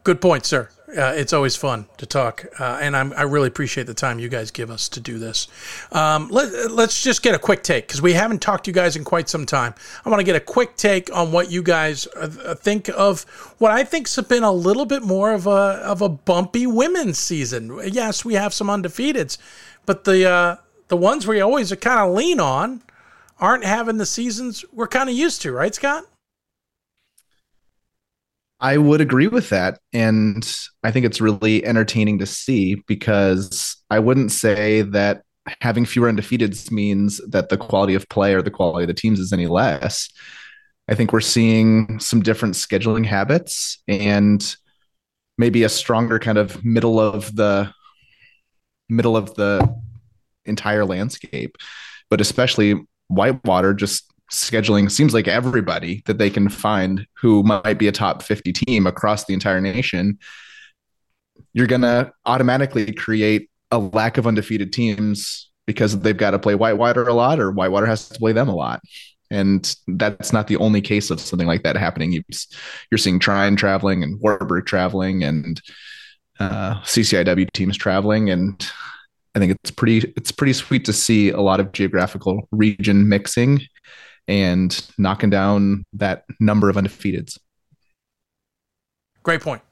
Good 0.02 0.20
point, 0.20 0.44
sir. 0.44 0.70
Uh, 0.88 1.12
it's 1.14 1.34
always 1.34 1.54
fun 1.54 1.86
to 1.98 2.06
talk, 2.06 2.46
uh, 2.58 2.78
and 2.80 2.96
I'm, 2.96 3.12
i 3.12 3.22
really 3.22 3.48
appreciate 3.48 3.86
the 3.86 3.92
time 3.92 4.18
you 4.18 4.30
guys 4.30 4.50
give 4.50 4.70
us 4.70 4.88
to 4.90 5.00
do 5.00 5.18
this. 5.18 5.46
Um, 5.92 6.28
let, 6.28 6.50
us 6.50 7.02
just 7.02 7.22
get 7.22 7.34
a 7.34 7.38
quick 7.38 7.62
take 7.62 7.86
because 7.86 8.00
we 8.00 8.14
haven't 8.14 8.40
talked 8.40 8.64
to 8.64 8.70
you 8.70 8.74
guys 8.74 8.96
in 8.96 9.04
quite 9.04 9.28
some 9.28 9.44
time. 9.44 9.74
I 10.06 10.08
want 10.08 10.20
to 10.20 10.24
get 10.24 10.34
a 10.34 10.40
quick 10.40 10.76
take 10.76 11.14
on 11.14 11.30
what 11.30 11.50
you 11.50 11.62
guys 11.62 12.06
uh, 12.16 12.54
think 12.54 12.88
of 12.88 13.24
what 13.58 13.70
I 13.70 13.84
think's 13.84 14.18
been 14.22 14.42
a 14.42 14.52
little 14.52 14.86
bit 14.86 15.02
more 15.02 15.32
of 15.32 15.46
a 15.46 15.50
of 15.50 16.00
a 16.00 16.08
bumpy 16.08 16.66
women's 16.66 17.18
season. 17.18 17.78
Yes, 17.84 18.24
we 18.24 18.34
have 18.34 18.54
some 18.54 18.68
undefeateds, 18.68 19.36
but 19.84 20.04
the 20.04 20.26
uh, 20.26 20.56
the 20.88 20.96
ones 20.96 21.26
we 21.26 21.42
always 21.42 21.70
kind 21.74 22.00
of 22.00 22.14
lean 22.14 22.40
on 22.40 22.82
aren't 23.38 23.64
having 23.64 23.98
the 23.98 24.06
seasons 24.06 24.64
we're 24.72 24.88
kind 24.88 25.10
of 25.10 25.14
used 25.14 25.42
to, 25.42 25.52
right, 25.52 25.74
Scott? 25.74 26.04
I 28.60 28.76
would 28.76 29.00
agree 29.00 29.28
with 29.28 29.50
that. 29.50 29.78
And 29.92 30.44
I 30.82 30.90
think 30.90 31.06
it's 31.06 31.20
really 31.20 31.64
entertaining 31.64 32.18
to 32.18 32.26
see 32.26 32.82
because 32.86 33.76
I 33.90 33.98
wouldn't 34.00 34.32
say 34.32 34.82
that 34.82 35.22
having 35.60 35.84
fewer 35.86 36.10
undefeateds 36.10 36.70
means 36.70 37.20
that 37.28 37.48
the 37.48 37.56
quality 37.56 37.94
of 37.94 38.08
play 38.08 38.34
or 38.34 38.42
the 38.42 38.50
quality 38.50 38.84
of 38.84 38.88
the 38.88 38.94
teams 38.94 39.20
is 39.20 39.32
any 39.32 39.46
less. 39.46 40.08
I 40.88 40.94
think 40.94 41.12
we're 41.12 41.20
seeing 41.20 42.00
some 42.00 42.22
different 42.22 42.54
scheduling 42.54 43.06
habits 43.06 43.82
and 43.86 44.56
maybe 45.36 45.62
a 45.62 45.68
stronger 45.68 46.18
kind 46.18 46.38
of 46.38 46.64
middle 46.64 46.98
of 46.98 47.34
the 47.36 47.72
middle 48.88 49.16
of 49.16 49.34
the 49.34 49.74
entire 50.46 50.84
landscape. 50.84 51.56
But 52.10 52.20
especially 52.20 52.74
Whitewater 53.08 53.74
just 53.74 54.10
scheduling 54.30 54.90
seems 54.90 55.14
like 55.14 55.28
everybody 55.28 56.02
that 56.06 56.18
they 56.18 56.30
can 56.30 56.48
find 56.48 57.06
who 57.14 57.42
might 57.42 57.78
be 57.78 57.88
a 57.88 57.92
top 57.92 58.22
50 58.22 58.52
team 58.52 58.86
across 58.86 59.24
the 59.24 59.34
entire 59.34 59.60
nation 59.60 60.18
you're 61.52 61.66
going 61.66 61.82
to 61.82 62.12
automatically 62.26 62.92
create 62.92 63.50
a 63.70 63.78
lack 63.78 64.18
of 64.18 64.26
undefeated 64.26 64.72
teams 64.72 65.50
because 65.66 65.98
they've 66.00 66.16
got 66.16 66.30
to 66.30 66.38
play 66.38 66.54
whitewater 66.54 67.06
a 67.06 67.12
lot 67.12 67.38
or 67.38 67.50
whitewater 67.50 67.86
has 67.86 68.08
to 68.08 68.18
play 68.18 68.32
them 68.32 68.48
a 68.48 68.54
lot. 68.54 68.80
And 69.30 69.74
that's 69.86 70.32
not 70.32 70.46
the 70.46 70.56
only 70.56 70.80
case 70.80 71.10
of 71.10 71.20
something 71.20 71.46
like 71.46 71.62
that 71.64 71.76
happening. 71.76 72.12
You're 72.90 72.98
seeing 72.98 73.18
trine 73.18 73.56
traveling 73.56 74.02
and 74.02 74.18
Wartburg 74.20 74.64
traveling 74.64 75.22
and 75.22 75.60
uh, 76.40 76.80
cciw 76.80 77.52
teams 77.52 77.76
traveling. 77.76 78.30
And 78.30 78.66
I 79.34 79.38
think 79.38 79.52
it's 79.52 79.70
pretty 79.70 80.12
it's 80.16 80.32
pretty 80.32 80.54
sweet 80.54 80.86
to 80.86 80.94
see 80.94 81.28
a 81.28 81.40
lot 81.40 81.60
of 81.60 81.72
geographical 81.72 82.48
region 82.52 83.08
mixing 83.08 83.60
and 84.28 84.86
knocking 84.98 85.30
down 85.30 85.84
that 85.94 86.24
number 86.38 86.68
of 86.68 86.76
undefeateds. 86.76 87.38
Great 89.22 89.40
point. 89.40 89.62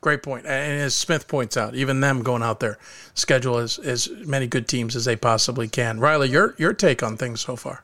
Great 0.00 0.22
point. 0.22 0.46
And 0.46 0.80
as 0.80 0.94
Smith 0.94 1.26
points 1.26 1.56
out, 1.56 1.74
even 1.74 2.00
them 2.00 2.22
going 2.22 2.42
out 2.42 2.60
there 2.60 2.78
schedule 3.14 3.58
as, 3.58 3.78
as 3.78 4.08
many 4.08 4.46
good 4.46 4.68
teams 4.68 4.94
as 4.94 5.04
they 5.04 5.16
possibly 5.16 5.68
can. 5.68 6.00
Riley, 6.00 6.28
your 6.28 6.54
your 6.58 6.72
take 6.72 7.02
on 7.02 7.16
things 7.16 7.40
so 7.40 7.56
far. 7.56 7.82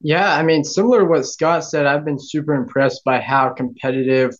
Yeah, 0.00 0.34
I 0.34 0.42
mean, 0.42 0.62
similar 0.62 1.00
to 1.00 1.04
what 1.06 1.26
Scott 1.26 1.64
said, 1.64 1.86
I've 1.86 2.04
been 2.04 2.18
super 2.20 2.54
impressed 2.54 3.02
by 3.04 3.20
how 3.20 3.50
competitive 3.50 4.36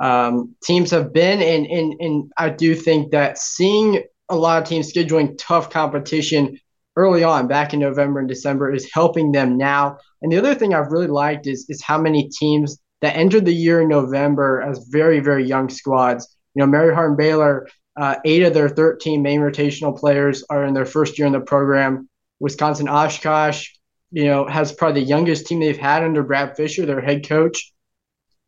um, 0.00 0.54
teams 0.62 0.90
have 0.92 1.12
been, 1.12 1.42
and, 1.42 1.66
and 1.66 1.94
and 2.00 2.32
I 2.38 2.50
do 2.50 2.74
think 2.74 3.10
that 3.12 3.38
seeing 3.38 4.02
a 4.28 4.36
lot 4.36 4.62
of 4.62 4.68
teams 4.68 4.92
scheduling 4.92 5.36
tough 5.38 5.70
competition 5.70 6.60
early 6.98 7.22
on 7.22 7.46
back 7.46 7.72
in 7.72 7.80
November 7.80 8.18
and 8.18 8.28
December 8.28 8.74
is 8.74 8.90
helping 8.92 9.32
them 9.32 9.56
now. 9.56 9.98
And 10.20 10.32
the 10.32 10.38
other 10.38 10.54
thing 10.54 10.74
I've 10.74 10.92
really 10.92 11.06
liked 11.06 11.46
is 11.46 11.64
is 11.68 11.82
how 11.82 11.98
many 11.98 12.28
teams 12.28 12.78
that 13.00 13.16
entered 13.16 13.44
the 13.44 13.54
year 13.54 13.80
in 13.80 13.88
November 13.88 14.60
as 14.60 14.88
very 14.88 15.20
very 15.20 15.44
young 15.46 15.68
squads. 15.68 16.36
You 16.54 16.60
know, 16.60 16.66
Mary 16.66 16.92
Hardin 16.94 17.16
Baylor, 17.16 17.68
uh, 17.96 18.16
eight 18.24 18.42
of 18.42 18.54
their 18.54 18.68
13 18.68 19.22
main 19.22 19.40
rotational 19.40 19.96
players 19.96 20.44
are 20.50 20.64
in 20.64 20.74
their 20.74 20.86
first 20.86 21.18
year 21.18 21.26
in 21.26 21.32
the 21.32 21.40
program. 21.40 22.08
Wisconsin 22.40 22.88
Oshkosh, 22.88 23.68
you 24.10 24.24
know, 24.24 24.46
has 24.46 24.72
probably 24.72 25.02
the 25.02 25.08
youngest 25.08 25.46
team 25.46 25.60
they've 25.60 25.76
had 25.76 26.02
under 26.02 26.22
Brad 26.22 26.56
Fischer, 26.56 26.86
their 26.86 27.00
head 27.00 27.28
coach. 27.28 27.72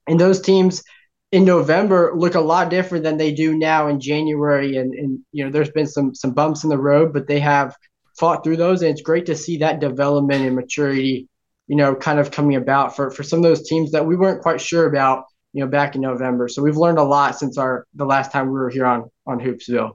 And 0.06 0.18
those 0.18 0.40
teams 0.40 0.82
in 1.32 1.44
November 1.44 2.12
look 2.16 2.34
a 2.34 2.40
lot 2.40 2.70
different 2.70 3.04
than 3.04 3.16
they 3.16 3.32
do 3.32 3.56
now 3.56 3.88
in 3.88 4.00
January. 4.00 4.76
And, 4.76 4.92
and 4.94 5.20
you 5.32 5.44
know, 5.44 5.50
there's 5.50 5.70
been 5.70 5.86
some 5.86 6.14
some 6.14 6.32
bumps 6.32 6.64
in 6.64 6.70
the 6.70 6.78
road, 6.78 7.12
but 7.12 7.26
they 7.26 7.40
have 7.40 7.76
fought 8.20 8.44
through 8.44 8.58
those, 8.58 8.82
and 8.82 8.90
it's 8.90 9.00
great 9.00 9.26
to 9.26 9.34
see 9.34 9.56
that 9.56 9.80
development 9.80 10.44
and 10.44 10.54
maturity, 10.54 11.26
you 11.66 11.76
know, 11.76 11.94
kind 11.94 12.20
of 12.20 12.30
coming 12.30 12.54
about 12.54 12.94
for 12.94 13.10
for 13.10 13.22
some 13.22 13.38
of 13.38 13.42
those 13.42 13.66
teams 13.66 13.90
that 13.92 14.06
we 14.06 14.14
weren't 14.14 14.42
quite 14.42 14.60
sure 14.60 14.86
about, 14.86 15.24
you 15.54 15.64
know, 15.64 15.70
back 15.70 15.94
in 15.94 16.02
November. 16.02 16.46
So 16.46 16.62
we've 16.62 16.76
learned 16.76 16.98
a 16.98 17.02
lot 17.02 17.38
since 17.38 17.56
our 17.56 17.86
the 17.94 18.04
last 18.04 18.30
time 18.30 18.46
we 18.46 18.52
were 18.52 18.68
here 18.68 18.84
on 18.84 19.10
on 19.26 19.40
Hoopsville. 19.40 19.92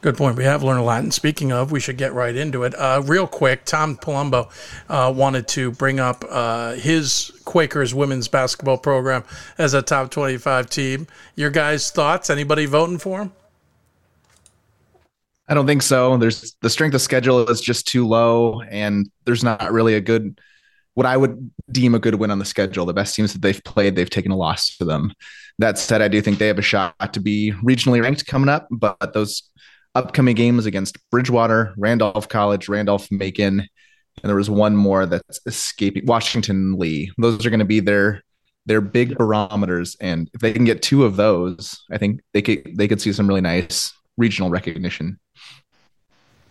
Good 0.00 0.18
point. 0.18 0.36
We 0.36 0.44
have 0.44 0.62
learned 0.62 0.80
a 0.80 0.82
lot. 0.82 1.02
And 1.02 1.14
speaking 1.14 1.50
of, 1.50 1.72
we 1.72 1.80
should 1.80 1.96
get 1.96 2.12
right 2.12 2.36
into 2.36 2.62
it. 2.64 2.74
Uh, 2.74 3.00
real 3.06 3.26
quick, 3.26 3.64
Tom 3.64 3.96
Palumbo 3.96 4.50
uh, 4.86 5.10
wanted 5.10 5.48
to 5.48 5.70
bring 5.70 5.98
up 5.98 6.22
uh, 6.28 6.72
his 6.72 7.32
Quakers 7.46 7.94
women's 7.94 8.28
basketball 8.28 8.76
program 8.76 9.24
as 9.56 9.72
a 9.72 9.80
top 9.80 10.10
25 10.10 10.68
team. 10.68 11.06
Your 11.36 11.48
guys' 11.48 11.90
thoughts? 11.90 12.28
Anybody 12.28 12.66
voting 12.66 12.98
for 12.98 13.22
him? 13.22 13.32
I 15.48 15.54
don't 15.54 15.66
think 15.66 15.82
so. 15.82 16.16
There's 16.16 16.56
the 16.62 16.70
strength 16.70 16.94
of 16.94 17.02
schedule 17.02 17.48
is 17.48 17.60
just 17.60 17.86
too 17.86 18.06
low, 18.06 18.62
and 18.62 19.10
there's 19.24 19.44
not 19.44 19.72
really 19.72 19.94
a 19.94 20.00
good, 20.00 20.40
what 20.94 21.06
I 21.06 21.16
would 21.16 21.50
deem 21.70 21.94
a 21.94 21.98
good 21.98 22.14
win 22.14 22.30
on 22.30 22.38
the 22.38 22.44
schedule. 22.44 22.86
The 22.86 22.94
best 22.94 23.14
teams 23.14 23.32
that 23.34 23.42
they've 23.42 23.62
played, 23.64 23.94
they've 23.94 24.08
taken 24.08 24.32
a 24.32 24.36
loss 24.36 24.76
to 24.78 24.84
them. 24.84 25.12
That 25.58 25.78
said, 25.78 26.00
I 26.00 26.08
do 26.08 26.20
think 26.22 26.38
they 26.38 26.46
have 26.46 26.58
a 26.58 26.62
shot 26.62 27.12
to 27.12 27.20
be 27.20 27.52
regionally 27.62 28.02
ranked 28.02 28.26
coming 28.26 28.48
up, 28.48 28.68
but 28.70 29.12
those 29.12 29.50
upcoming 29.94 30.34
games 30.34 30.66
against 30.66 30.98
Bridgewater, 31.10 31.74
Randolph 31.76 32.28
College, 32.28 32.68
Randolph 32.68 33.08
Macon, 33.10 33.60
and 33.60 33.68
there 34.30 34.36
was 34.36 34.50
one 34.50 34.76
more 34.76 35.06
that's 35.06 35.40
escaping 35.46 36.06
Washington 36.06 36.78
Lee. 36.78 37.12
Those 37.18 37.44
are 37.44 37.50
going 37.50 37.60
to 37.60 37.66
be 37.66 37.80
their 37.80 38.22
their 38.66 38.80
big 38.80 39.18
barometers, 39.18 39.94
and 40.00 40.30
if 40.32 40.40
they 40.40 40.52
can 40.52 40.64
get 40.64 40.80
two 40.80 41.04
of 41.04 41.16
those, 41.16 41.84
I 41.90 41.98
think 41.98 42.20
they 42.32 42.40
could 42.40 42.76
they 42.76 42.88
could 42.88 43.00
see 43.00 43.12
some 43.12 43.28
really 43.28 43.42
nice 43.42 43.92
regional 44.16 44.50
recognition. 44.50 45.18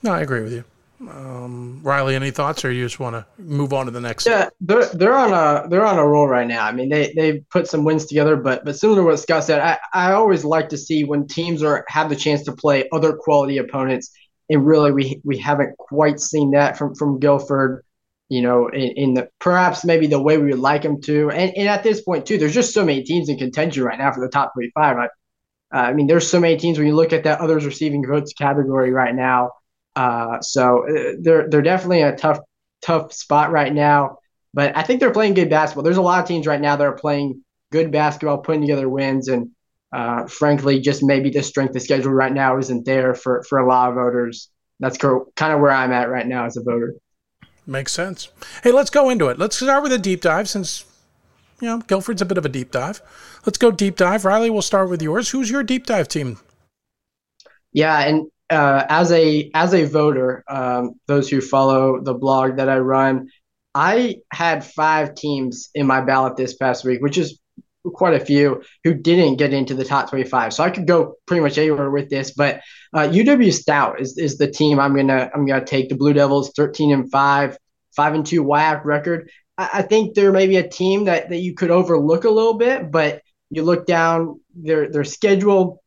No, 0.03 0.11
I 0.11 0.21
agree 0.21 0.41
with 0.41 0.53
you. 0.53 0.65
Um, 1.09 1.81
Riley, 1.83 2.15
any 2.15 2.31
thoughts, 2.31 2.63
or 2.63 2.71
you 2.71 2.83
just 2.83 2.99
want 2.99 3.15
to 3.15 3.25
move 3.41 3.73
on 3.73 3.85
to 3.85 3.91
the 3.91 3.99
next? 3.99 4.25
Yeah, 4.25 4.49
they're 4.61 4.85
they're 4.85 5.15
on 5.15 5.33
a 5.33 5.67
they're 5.67 5.85
on 5.85 5.97
a 5.97 6.05
roll 6.05 6.27
right 6.27 6.47
now. 6.47 6.65
I 6.65 6.71
mean, 6.71 6.89
they 6.89 7.13
they 7.13 7.39
put 7.51 7.67
some 7.67 7.83
wins 7.83 8.05
together, 8.05 8.35
but 8.35 8.63
but 8.63 8.77
similar 8.77 9.01
to 9.01 9.05
what 9.05 9.19
Scott 9.19 9.43
said, 9.43 9.59
I, 9.59 9.77
I 9.93 10.13
always 10.13 10.45
like 10.45 10.69
to 10.69 10.77
see 10.77 11.03
when 11.03 11.27
teams 11.27 11.63
are 11.63 11.83
have 11.87 12.09
the 12.09 12.15
chance 12.15 12.43
to 12.43 12.53
play 12.53 12.87
other 12.91 13.13
quality 13.13 13.57
opponents, 13.57 14.11
and 14.49 14.65
really 14.65 14.91
we 14.91 15.21
we 15.23 15.37
haven't 15.37 15.77
quite 15.77 16.19
seen 16.19 16.51
that 16.51 16.77
from 16.77 16.95
from 16.95 17.19
Guilford. 17.19 17.83
You 18.29 18.41
know, 18.41 18.67
in, 18.67 18.91
in 18.95 19.13
the 19.13 19.29
perhaps 19.39 19.83
maybe 19.83 20.07
the 20.07 20.21
way 20.21 20.37
we 20.37 20.51
would 20.51 20.59
like 20.59 20.81
them 20.83 21.01
to, 21.01 21.29
and, 21.29 21.55
and 21.55 21.67
at 21.67 21.83
this 21.83 22.01
point 22.01 22.25
too, 22.25 22.37
there's 22.37 22.53
just 22.53 22.73
so 22.73 22.83
many 22.85 23.03
teams 23.03 23.29
in 23.29 23.37
contention 23.37 23.83
right 23.83 23.99
now 23.99 24.11
for 24.11 24.21
the 24.21 24.29
top 24.29 24.53
25. 24.53 24.95
Right? 24.95 25.09
Uh, 25.73 25.77
I 25.77 25.93
mean, 25.93 26.07
there's 26.07 26.29
so 26.29 26.39
many 26.39 26.55
teams 26.57 26.77
when 26.77 26.87
you 26.87 26.95
look 26.95 27.13
at 27.13 27.25
that 27.25 27.41
others 27.41 27.65
receiving 27.65 28.05
votes 28.07 28.33
category 28.33 28.91
right 28.91 29.13
now 29.13 29.51
uh, 29.95 30.41
so 30.41 30.85
uh, 30.87 31.13
they're 31.21 31.49
they're 31.49 31.61
definitely 31.61 32.01
in 32.01 32.07
a 32.07 32.15
tough 32.15 32.39
tough 32.81 33.13
spot 33.13 33.51
right 33.51 33.73
now. 33.73 34.17
But 34.53 34.77
I 34.77 34.83
think 34.83 34.99
they're 34.99 35.11
playing 35.11 35.33
good 35.33 35.49
basketball. 35.49 35.83
There's 35.83 35.97
a 35.97 36.01
lot 36.01 36.21
of 36.21 36.27
teams 36.27 36.45
right 36.45 36.61
now 36.61 36.75
that 36.75 36.85
are 36.85 36.93
playing 36.93 37.43
good 37.71 37.91
basketball, 37.91 38.37
putting 38.39 38.61
together 38.61 38.87
wins, 38.87 39.27
and 39.27 39.49
uh, 39.93 40.27
frankly, 40.27 40.79
just 40.79 41.03
maybe 41.03 41.29
the 41.29 41.41
strength 41.41 41.75
of 41.75 41.81
schedule 41.81 42.11
right 42.11 42.33
now 42.33 42.57
isn't 42.57 42.85
there 42.85 43.15
for 43.15 43.43
for 43.49 43.59
a 43.59 43.67
lot 43.67 43.89
of 43.89 43.95
voters. 43.95 44.49
That's 44.79 44.97
kind 44.97 45.53
of 45.53 45.59
where 45.59 45.71
I'm 45.71 45.91
at 45.91 46.09
right 46.09 46.27
now 46.27 46.45
as 46.45 46.57
a 46.57 46.63
voter. 46.63 46.95
Makes 47.65 47.93
sense. 47.93 48.27
Hey, 48.63 48.71
let's 48.71 48.89
go 48.89 49.09
into 49.09 49.29
it. 49.29 49.39
Let's 49.39 49.55
start 49.55 49.83
with 49.83 49.93
a 49.93 49.97
deep 49.97 50.21
dive 50.21 50.49
since 50.49 50.85
you 51.63 51.69
know, 51.69 51.77
Guilford's 51.79 52.21
a 52.21 52.25
bit 52.25 52.37
of 52.37 52.45
a 52.45 52.49
deep 52.49 52.71
dive. 52.71 53.01
Let's 53.45 53.57
go 53.57 53.71
deep 53.71 53.95
dive. 53.95 54.25
Riley, 54.25 54.49
we'll 54.49 54.61
start 54.61 54.89
with 54.89 55.01
yours. 55.01 55.29
Who's 55.29 55.49
your 55.49 55.63
deep 55.63 55.85
dive 55.85 56.09
team? 56.09 56.39
Yeah, 57.71 58.01
and 58.01 58.27
uh, 58.49 58.85
as 58.89 59.11
a 59.11 59.49
as 59.53 59.73
a 59.73 59.85
voter, 59.85 60.43
um, 60.47 60.99
those 61.07 61.29
who 61.29 61.41
follow 61.41 62.01
the 62.01 62.13
blog 62.13 62.57
that 62.57 62.69
I 62.69 62.77
run, 62.79 63.29
I 63.73 64.17
had 64.31 64.65
five 64.65 65.15
teams 65.15 65.69
in 65.73 65.87
my 65.87 66.01
ballot 66.01 66.37
this 66.37 66.55
past 66.55 66.85
week, 66.85 67.01
which 67.01 67.17
is 67.17 67.39
quite 67.83 68.13
a 68.13 68.25
few 68.25 68.63
who 68.83 68.93
didn't 68.93 69.35
get 69.35 69.53
into 69.53 69.73
the 69.73 69.83
top 69.83 70.09
25. 70.09 70.53
So 70.53 70.63
I 70.63 70.69
could 70.69 70.87
go 70.87 71.15
pretty 71.25 71.41
much 71.41 71.57
anywhere 71.57 71.89
with 71.89 72.09
this, 72.09 72.31
but 72.31 72.61
uh, 72.93 73.09
UW 73.09 73.51
Stout 73.51 73.99
is, 73.99 74.17
is 74.17 74.37
the 74.37 74.49
team 74.49 74.79
I'm 74.79 74.95
gonna 74.95 75.29
I'm 75.33 75.45
gonna 75.45 75.65
take. 75.65 75.89
The 75.89 75.95
Blue 75.95 76.13
Devils 76.13 76.51
13 76.55 76.93
and 76.93 77.11
five, 77.11 77.57
five 77.95 78.13
and 78.13 78.25
two 78.25 78.43
WIAC 78.43 78.85
record. 78.85 79.29
I, 79.57 79.69
I 79.73 79.81
think 79.81 80.15
there 80.15 80.31
may 80.31 80.47
be 80.47 80.57
a 80.57 80.67
team 80.67 81.05
that, 81.05 81.29
that 81.29 81.39
you 81.39 81.55
could 81.55 81.71
overlook 81.71 82.23
a 82.23 82.29
little 82.29 82.55
bit, 82.55 82.91
but 82.91 83.21
you 83.49 83.63
look 83.63 83.85
down 83.85 84.39
their 84.55 84.89
their 84.89 85.03
schedule. 85.03 85.82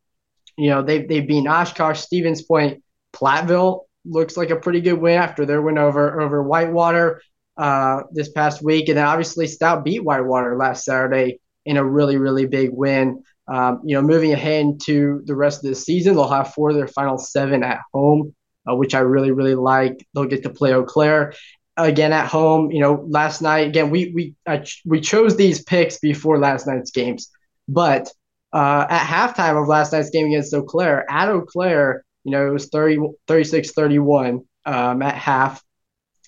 You 0.56 0.70
know 0.70 0.82
they've 0.82 1.06
they've 1.08 1.26
been 1.26 1.46
Oshkosh, 1.46 2.00
Stevens 2.00 2.42
Point, 2.42 2.82
Platteville 3.12 3.82
looks 4.04 4.36
like 4.36 4.50
a 4.50 4.56
pretty 4.56 4.80
good 4.80 4.94
win 5.00 5.18
after 5.18 5.44
their 5.44 5.60
win 5.62 5.78
over 5.78 6.20
over 6.20 6.42
Whitewater 6.42 7.20
uh, 7.56 8.02
this 8.12 8.30
past 8.30 8.62
week, 8.62 8.88
and 8.88 8.98
then 8.98 9.06
obviously 9.06 9.46
Stout 9.46 9.84
beat 9.84 10.04
Whitewater 10.04 10.56
last 10.56 10.84
Saturday 10.84 11.40
in 11.64 11.76
a 11.76 11.84
really, 11.84 12.16
really 12.16 12.46
big 12.46 12.70
win. 12.72 13.22
Um, 13.48 13.80
you 13.84 13.94
know, 13.94 14.02
moving 14.02 14.32
ahead 14.32 14.80
to 14.84 15.22
the 15.24 15.34
rest 15.34 15.64
of 15.64 15.68
the 15.68 15.74
season, 15.74 16.14
they'll 16.14 16.28
have 16.28 16.52
four 16.52 16.70
of 16.70 16.76
their 16.76 16.88
final 16.88 17.18
seven 17.18 17.62
at 17.62 17.80
home, 17.92 18.34
uh, 18.70 18.74
which 18.74 18.94
I 18.94 19.00
really, 19.00 19.30
really 19.30 19.54
like. 19.54 20.06
They'll 20.14 20.24
get 20.24 20.42
to 20.42 20.50
play 20.50 20.74
Eau 20.74 20.84
Claire 20.84 21.32
again 21.76 22.12
at 22.12 22.26
home. 22.26 22.70
You 22.70 22.80
know, 22.80 23.06
last 23.08 23.42
night 23.42 23.68
again 23.68 23.90
we 23.90 24.12
we 24.14 24.34
ch- 24.62 24.82
we 24.84 25.00
chose 25.00 25.36
these 25.36 25.62
picks 25.62 25.98
before 25.98 26.38
last 26.38 26.66
night's 26.66 26.90
games, 26.90 27.30
but 27.68 28.10
uh, 28.52 28.86
at 28.88 29.06
halftime 29.06 29.60
of 29.60 29.68
last 29.68 29.92
night's 29.92 30.10
game 30.10 30.26
against 30.26 30.54
Eau 30.54 30.62
Claire, 30.62 31.10
at 31.10 31.28
Eau 31.28 31.42
Claire, 31.42 32.04
you 32.24 32.32
know, 32.32 32.46
it 32.46 32.52
was 32.52 32.68
30, 32.68 32.98
36-31 33.28 34.44
um, 34.64 35.02
at 35.02 35.14
half. 35.14 35.62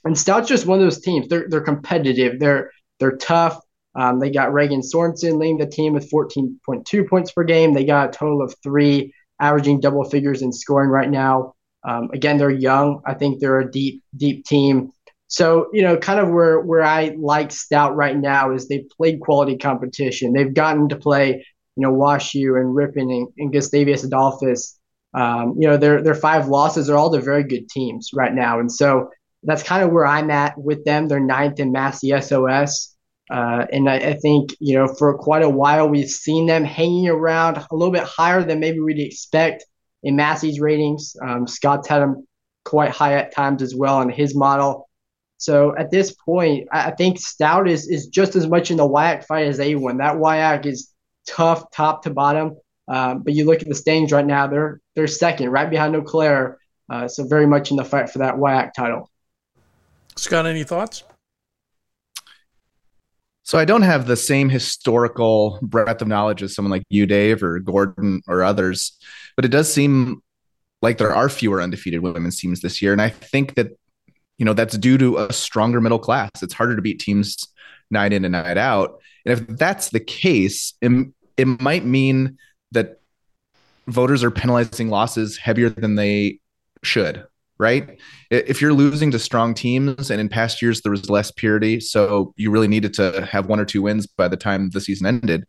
And 0.04 0.16
Stout's 0.16 0.48
just 0.48 0.66
one 0.66 0.78
of 0.78 0.84
those 0.84 1.00
teams. 1.00 1.28
They're 1.28 1.46
they're 1.48 1.60
competitive. 1.60 2.38
They're 2.38 2.70
they're 3.00 3.16
tough. 3.16 3.60
Um, 3.94 4.20
they 4.20 4.30
got 4.30 4.52
Reagan 4.52 4.80
Sorensen 4.80 5.38
leading 5.38 5.58
the 5.58 5.66
team 5.66 5.92
with 5.92 6.10
14.2 6.10 7.08
points 7.08 7.32
per 7.32 7.42
game. 7.42 7.74
They 7.74 7.84
got 7.84 8.10
a 8.10 8.18
total 8.18 8.42
of 8.42 8.54
three, 8.62 9.12
averaging 9.40 9.80
double 9.80 10.04
figures 10.04 10.42
in 10.42 10.52
scoring 10.52 10.90
right 10.90 11.10
now. 11.10 11.54
Um, 11.86 12.10
again, 12.12 12.38
they're 12.38 12.50
young. 12.50 13.00
I 13.06 13.14
think 13.14 13.40
they're 13.40 13.60
a 13.60 13.70
deep, 13.70 14.02
deep 14.16 14.44
team. 14.44 14.92
So, 15.26 15.68
you 15.72 15.82
know, 15.82 15.96
kind 15.96 16.20
of 16.20 16.30
where 16.30 16.60
where 16.60 16.82
I 16.82 17.14
like 17.18 17.52
Stout 17.52 17.96
right 17.96 18.16
now 18.16 18.52
is 18.52 18.68
they've 18.68 18.88
played 18.96 19.20
quality 19.20 19.56
competition. 19.58 20.32
They've 20.32 20.52
gotten 20.52 20.88
to 20.88 20.96
play, 20.96 21.44
you 21.78 21.86
know, 21.86 21.94
WashU 21.94 22.60
and 22.60 22.74
Ripon 22.74 23.08
and, 23.08 23.28
and 23.38 23.52
Gustavus 23.52 24.02
Adolphus. 24.02 24.78
Um, 25.14 25.54
you 25.56 25.68
know, 25.68 25.76
their 25.76 26.02
their 26.02 26.14
five 26.14 26.48
losses 26.48 26.90
are 26.90 26.96
all 26.96 27.08
the 27.08 27.20
very 27.20 27.44
good 27.44 27.68
teams 27.68 28.10
right 28.12 28.34
now. 28.34 28.58
And 28.58 28.70
so 28.70 29.10
that's 29.44 29.62
kind 29.62 29.84
of 29.84 29.92
where 29.92 30.04
I'm 30.04 30.30
at 30.30 30.58
with 30.58 30.84
them. 30.84 31.06
They're 31.06 31.20
ninth 31.20 31.60
in 31.60 31.70
Massey 31.70 32.12
SOS. 32.20 32.96
Uh, 33.30 33.64
and 33.72 33.88
I, 33.88 33.96
I, 33.96 34.14
think, 34.14 34.50
you 34.58 34.74
know, 34.74 34.88
for 34.88 35.16
quite 35.16 35.42
a 35.42 35.48
while, 35.48 35.88
we've 35.88 36.08
seen 36.08 36.46
them 36.46 36.64
hanging 36.64 37.08
around 37.08 37.58
a 37.58 37.66
little 37.70 37.92
bit 37.92 38.04
higher 38.04 38.42
than 38.42 38.58
maybe 38.58 38.80
we'd 38.80 38.98
expect 38.98 39.64
in 40.02 40.16
Massey's 40.16 40.60
ratings. 40.60 41.14
Um, 41.22 41.46
Scott's 41.46 41.86
had 41.86 42.00
them 42.00 42.26
quite 42.64 42.90
high 42.90 43.14
at 43.14 43.32
times 43.32 43.62
as 43.62 43.74
well 43.74 44.00
in 44.00 44.08
his 44.08 44.34
model. 44.34 44.88
So 45.36 45.76
at 45.76 45.90
this 45.90 46.12
point, 46.12 46.68
I, 46.72 46.90
I 46.90 46.94
think 46.94 47.18
Stout 47.18 47.68
is, 47.68 47.88
is 47.88 48.08
just 48.08 48.34
as 48.34 48.48
much 48.48 48.70
in 48.70 48.78
the 48.78 48.88
WIAC 48.88 49.24
fight 49.24 49.46
as 49.46 49.58
A1. 49.58 49.98
That 49.98 50.16
WIAC 50.16 50.66
is 50.66 50.90
tough 51.28 51.70
top 51.70 52.02
to 52.04 52.10
bottom. 52.10 52.56
Um, 52.88 53.22
but 53.22 53.34
you 53.34 53.44
look 53.44 53.60
at 53.60 53.68
the 53.68 53.74
standings 53.74 54.12
right 54.12 54.24
now, 54.24 54.46
they're 54.46 54.80
they're 54.96 55.06
second, 55.06 55.50
right 55.50 55.68
behind 55.68 55.94
Eau 55.94 56.02
Claire. 56.02 56.58
Uh, 56.90 57.06
so 57.06 57.26
very 57.26 57.46
much 57.46 57.70
in 57.70 57.76
the 57.76 57.84
fight 57.84 58.08
for 58.08 58.18
that 58.18 58.36
WIAC 58.36 58.72
title. 58.72 59.10
Scott, 60.16 60.46
any 60.46 60.64
thoughts? 60.64 61.04
So 63.42 63.58
I 63.58 63.64
don't 63.64 63.82
have 63.82 64.06
the 64.06 64.16
same 64.16 64.48
historical 64.48 65.58
breadth 65.62 66.02
of 66.02 66.08
knowledge 66.08 66.42
as 66.42 66.54
someone 66.54 66.70
like 66.70 66.82
you, 66.90 67.06
Dave, 67.06 67.42
or 67.42 67.58
Gordon, 67.60 68.20
or 68.26 68.42
others, 68.42 68.98
but 69.36 69.44
it 69.44 69.48
does 69.48 69.72
seem 69.72 70.22
like 70.82 70.98
there 70.98 71.14
are 71.14 71.28
fewer 71.28 71.62
undefeated 71.62 72.02
women's 72.02 72.38
teams 72.38 72.60
this 72.60 72.82
year, 72.82 72.92
and 72.92 73.00
I 73.00 73.08
think 73.08 73.54
that 73.54 73.68
you 74.38 74.44
know 74.44 74.52
that's 74.52 74.76
due 74.76 74.98
to 74.98 75.18
a 75.18 75.32
stronger 75.32 75.80
middle 75.80 75.98
class. 75.98 76.30
It's 76.42 76.54
harder 76.54 76.76
to 76.76 76.82
beat 76.82 77.00
teams 77.00 77.48
night 77.90 78.12
in 78.12 78.24
and 78.24 78.32
night 78.32 78.58
out, 78.58 79.00
and 79.24 79.32
if 79.32 79.46
that's 79.56 79.90
the 79.90 80.00
case, 80.00 80.74
it, 80.82 80.90
it 81.38 81.46
might 81.46 81.84
mean 81.84 82.36
that 82.72 83.00
voters 83.86 84.22
are 84.22 84.30
penalizing 84.30 84.90
losses 84.90 85.38
heavier 85.38 85.70
than 85.70 85.94
they 85.94 86.40
should 86.82 87.24
right? 87.58 87.98
If 88.30 88.60
you're 88.60 88.72
losing 88.72 89.10
to 89.10 89.18
strong 89.18 89.52
teams 89.52 90.10
and 90.10 90.20
in 90.20 90.28
past 90.28 90.62
years 90.62 90.82
there 90.82 90.92
was 90.92 91.10
less 91.10 91.30
purity, 91.30 91.80
so 91.80 92.32
you 92.36 92.50
really 92.50 92.68
needed 92.68 92.94
to 92.94 93.26
have 93.26 93.46
one 93.46 93.60
or 93.60 93.64
two 93.64 93.82
wins 93.82 94.06
by 94.06 94.28
the 94.28 94.36
time 94.36 94.70
the 94.70 94.80
season 94.80 95.06
ended 95.06 95.44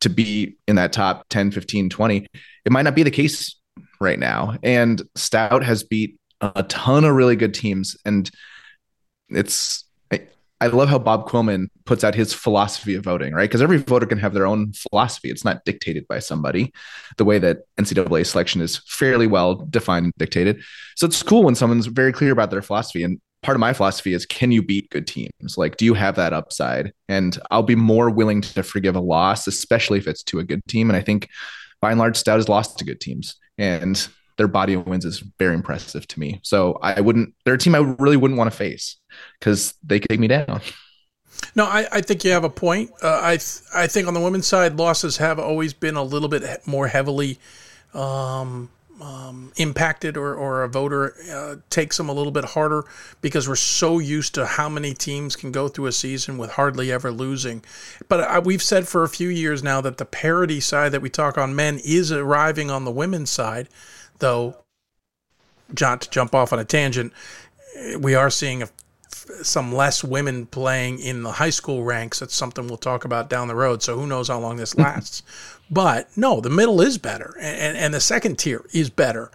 to 0.00 0.10
be 0.10 0.56
in 0.68 0.76
that 0.76 0.92
top 0.92 1.26
10, 1.30 1.50
15, 1.50 1.88
20, 1.88 2.26
it 2.64 2.72
might 2.72 2.82
not 2.82 2.94
be 2.94 3.02
the 3.02 3.10
case 3.10 3.56
right 4.00 4.18
now. 4.18 4.56
And 4.62 5.00
Stout 5.14 5.64
has 5.64 5.82
beat 5.82 6.18
a 6.42 6.62
ton 6.64 7.04
of 7.04 7.14
really 7.14 7.36
good 7.36 7.54
teams 7.54 7.96
and 8.04 8.30
it's 9.30 9.85
I 10.60 10.68
love 10.68 10.88
how 10.88 10.98
Bob 10.98 11.28
Quillman 11.28 11.68
puts 11.84 12.02
out 12.02 12.14
his 12.14 12.32
philosophy 12.32 12.94
of 12.94 13.04
voting, 13.04 13.34
right? 13.34 13.48
Because 13.48 13.60
every 13.60 13.76
voter 13.76 14.06
can 14.06 14.18
have 14.18 14.32
their 14.32 14.46
own 14.46 14.72
philosophy. 14.72 15.30
It's 15.30 15.44
not 15.44 15.64
dictated 15.64 16.08
by 16.08 16.18
somebody 16.18 16.72
the 17.18 17.26
way 17.26 17.38
that 17.38 17.58
NCAA 17.78 18.26
selection 18.26 18.62
is 18.62 18.78
fairly 18.86 19.26
well 19.26 19.56
defined 19.56 20.06
and 20.06 20.14
dictated. 20.16 20.62
So 20.96 21.06
it's 21.06 21.22
cool 21.22 21.42
when 21.42 21.54
someone's 21.54 21.86
very 21.86 22.12
clear 22.12 22.32
about 22.32 22.50
their 22.50 22.62
philosophy. 22.62 23.02
And 23.02 23.20
part 23.42 23.54
of 23.56 23.60
my 23.60 23.74
philosophy 23.74 24.14
is 24.14 24.24
can 24.24 24.50
you 24.50 24.62
beat 24.62 24.88
good 24.90 25.06
teams? 25.06 25.58
Like, 25.58 25.76
do 25.76 25.84
you 25.84 25.92
have 25.94 26.16
that 26.16 26.32
upside? 26.32 26.92
And 27.08 27.38
I'll 27.50 27.62
be 27.62 27.76
more 27.76 28.08
willing 28.08 28.40
to 28.40 28.62
forgive 28.62 28.96
a 28.96 29.00
loss, 29.00 29.46
especially 29.46 29.98
if 29.98 30.08
it's 30.08 30.22
to 30.24 30.38
a 30.38 30.44
good 30.44 30.62
team. 30.66 30.88
And 30.88 30.96
I 30.96 31.02
think 31.02 31.28
by 31.82 31.90
and 31.90 32.00
large, 32.00 32.16
Stout 32.16 32.38
has 32.38 32.48
lost 32.48 32.78
to 32.78 32.84
good 32.84 33.00
teams. 33.00 33.36
And 33.58 34.08
their 34.36 34.48
body 34.48 34.74
of 34.74 34.86
wins 34.86 35.04
is 35.04 35.20
very 35.38 35.54
impressive 35.54 36.06
to 36.08 36.20
me. 36.20 36.40
So 36.42 36.78
I 36.82 37.00
wouldn't, 37.00 37.34
they're 37.44 37.54
a 37.54 37.58
team 37.58 37.74
I 37.74 37.78
really 37.98 38.16
wouldn't 38.16 38.38
want 38.38 38.50
to 38.50 38.56
face 38.56 38.96
because 39.38 39.74
they 39.82 39.98
could 40.00 40.10
take 40.10 40.20
me 40.20 40.28
down. 40.28 40.60
No, 41.54 41.64
I, 41.64 41.86
I 41.92 42.00
think 42.00 42.24
you 42.24 42.30
have 42.32 42.44
a 42.44 42.50
point. 42.50 42.90
Uh, 43.02 43.20
I 43.22 43.36
th- 43.36 43.60
I 43.74 43.86
think 43.86 44.08
on 44.08 44.14
the 44.14 44.20
women's 44.20 44.46
side, 44.46 44.76
losses 44.76 45.18
have 45.18 45.38
always 45.38 45.72
been 45.72 45.96
a 45.96 46.02
little 46.02 46.28
bit 46.28 46.66
more 46.66 46.88
heavily 46.88 47.38
um, 47.92 48.70
um, 49.00 49.52
impacted, 49.56 50.16
or, 50.16 50.34
or 50.34 50.62
a 50.62 50.68
voter 50.68 51.14
uh, 51.30 51.56
takes 51.68 51.98
them 51.98 52.08
a 52.08 52.12
little 52.12 52.32
bit 52.32 52.44
harder 52.44 52.84
because 53.20 53.48
we're 53.48 53.56
so 53.56 53.98
used 53.98 54.34
to 54.34 54.46
how 54.46 54.68
many 54.68 54.94
teams 54.94 55.36
can 55.36 55.52
go 55.52 55.68
through 55.68 55.86
a 55.86 55.92
season 55.92 56.38
with 56.38 56.52
hardly 56.52 56.90
ever 56.90 57.10
losing. 57.10 57.62
But 58.08 58.20
I, 58.20 58.38
we've 58.38 58.62
said 58.62 58.88
for 58.88 59.02
a 59.02 59.08
few 59.08 59.28
years 59.28 59.62
now 59.62 59.82
that 59.82 59.98
the 59.98 60.06
parity 60.06 60.60
side 60.60 60.92
that 60.92 61.02
we 61.02 61.10
talk 61.10 61.36
on 61.36 61.54
men 61.54 61.80
is 61.84 62.10
arriving 62.10 62.70
on 62.70 62.84
the 62.84 62.90
women's 62.90 63.30
side 63.30 63.68
though, 64.18 64.56
John, 65.74 65.98
to 65.98 66.10
jump 66.10 66.34
off 66.34 66.52
on 66.52 66.58
a 66.58 66.64
tangent, 66.64 67.12
we 67.98 68.14
are 68.14 68.30
seeing 68.30 68.62
a, 68.62 68.68
some 69.42 69.74
less 69.74 70.04
women 70.04 70.46
playing 70.46 70.98
in 71.00 71.22
the 71.22 71.32
high 71.32 71.50
school 71.50 71.84
ranks. 71.84 72.20
That's 72.20 72.34
something 72.34 72.66
we'll 72.66 72.76
talk 72.76 73.04
about 73.04 73.28
down 73.28 73.48
the 73.48 73.54
road. 73.54 73.82
So 73.82 73.98
who 73.98 74.06
knows 74.06 74.28
how 74.28 74.38
long 74.38 74.56
this 74.56 74.74
lasts. 74.78 75.22
but 75.70 76.08
no, 76.16 76.40
the 76.40 76.50
middle 76.50 76.80
is 76.80 76.98
better, 76.98 77.36
and, 77.40 77.76
and 77.76 77.94
the 77.94 78.00
second 78.00 78.38
tier 78.38 78.64
is 78.72 78.90
better. 78.90 79.30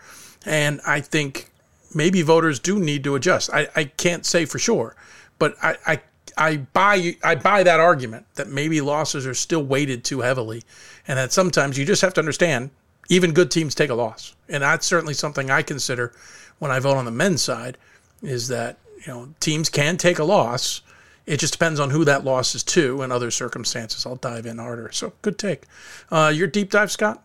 And 0.45 0.81
I 0.87 1.01
think 1.01 1.51
maybe 1.93 2.21
voters 2.21 2.59
do 2.59 2.79
need 2.79 3.03
to 3.03 3.15
adjust. 3.15 3.49
I, 3.53 3.67
I 3.75 3.83
can't 3.85 4.25
say 4.25 4.45
for 4.45 4.59
sure, 4.59 4.95
but 5.37 5.55
I, 5.61 5.77
I 5.85 6.01
I 6.37 6.57
buy 6.57 7.17
I 7.23 7.35
buy 7.35 7.63
that 7.63 7.79
argument 7.79 8.25
that 8.35 8.47
maybe 8.47 8.81
losses 8.81 9.27
are 9.27 9.33
still 9.33 9.63
weighted 9.63 10.03
too 10.03 10.21
heavily, 10.21 10.63
and 11.07 11.17
that 11.17 11.31
sometimes 11.31 11.77
you 11.77 11.85
just 11.85 12.01
have 12.01 12.13
to 12.15 12.21
understand 12.21 12.71
even 13.11 13.33
good 13.33 13.51
teams 13.51 13.75
take 13.75 13.89
a 13.89 13.93
loss, 13.93 14.35
and 14.47 14.63
that's 14.63 14.87
certainly 14.87 15.13
something 15.13 15.51
I 15.51 15.61
consider 15.61 16.13
when 16.59 16.71
I 16.71 16.79
vote 16.79 16.95
on 16.95 17.05
the 17.05 17.11
men's 17.11 17.41
side. 17.41 17.77
Is 18.23 18.47
that 18.47 18.77
you 19.05 19.13
know 19.13 19.33
teams 19.39 19.69
can 19.69 19.97
take 19.97 20.17
a 20.17 20.23
loss. 20.23 20.81
It 21.25 21.39
just 21.39 21.53
depends 21.53 21.79
on 21.79 21.89
who 21.89 22.05
that 22.05 22.23
loss 22.23 22.55
is 22.55 22.63
to 22.63 23.01
and 23.01 23.11
other 23.11 23.29
circumstances. 23.29 24.05
I'll 24.05 24.15
dive 24.15 24.45
in 24.45 24.57
harder. 24.57 24.91
So 24.91 25.13
good 25.21 25.37
take. 25.37 25.65
Uh, 26.09 26.31
your 26.33 26.47
deep 26.47 26.71
dive, 26.71 26.89
Scott. 26.89 27.23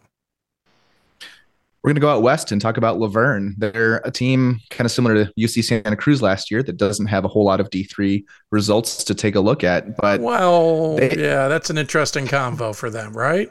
We're 1.82 1.90
going 1.90 1.96
to 1.96 2.00
go 2.00 2.10
out 2.10 2.22
west 2.22 2.50
and 2.50 2.60
talk 2.60 2.78
about 2.78 2.98
La 2.98 3.06
Verne. 3.06 3.54
They're 3.56 3.98
a 4.04 4.10
team 4.10 4.58
kind 4.70 4.84
of 4.86 4.90
similar 4.90 5.24
to 5.24 5.32
UC 5.38 5.64
Santa 5.64 5.96
Cruz 5.96 6.20
last 6.20 6.50
year 6.50 6.62
that 6.64 6.76
doesn't 6.76 7.06
have 7.06 7.24
a 7.24 7.28
whole 7.28 7.44
lot 7.44 7.60
of 7.60 7.70
D3 7.70 8.24
results 8.50 9.04
to 9.04 9.14
take 9.14 9.36
a 9.36 9.40
look 9.40 9.62
at. 9.62 9.96
But 9.96 10.20
well, 10.20 10.96
they, 10.96 11.16
yeah, 11.16 11.46
that's 11.46 11.70
an 11.70 11.78
interesting 11.78 12.26
convo 12.26 12.74
for 12.74 12.90
them, 12.90 13.16
right? 13.16 13.50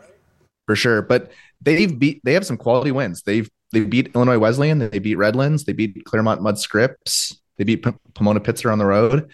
For 0.67 0.75
sure. 0.75 1.01
But 1.01 1.31
they've 1.61 1.97
beat 1.97 2.21
they 2.23 2.33
have 2.33 2.45
some 2.45 2.57
quality 2.57 2.91
wins. 2.91 3.21
They've 3.23 3.49
they 3.71 3.81
beat 3.81 4.15
Illinois 4.15 4.37
Wesleyan, 4.37 4.79
they 4.79 4.99
beat 4.99 5.15
Redlands, 5.15 5.65
they 5.65 5.73
beat 5.73 6.05
Claremont 6.05 6.41
Mudd 6.41 6.57
Scripps, 6.57 7.39
they 7.57 7.63
beat 7.63 7.83
P- 7.83 7.91
Pomona 8.13 8.39
Pitzer 8.39 8.71
on 8.71 8.79
the 8.79 8.85
road. 8.85 9.29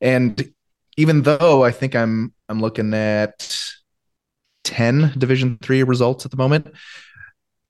And 0.00 0.52
even 0.96 1.22
though 1.22 1.64
I 1.64 1.70
think 1.70 1.94
I'm 1.94 2.34
I'm 2.48 2.60
looking 2.60 2.94
at 2.94 3.58
10 4.64 5.14
Division 5.16 5.58
3 5.62 5.82
results 5.84 6.24
at 6.24 6.30
the 6.30 6.36
moment, 6.36 6.74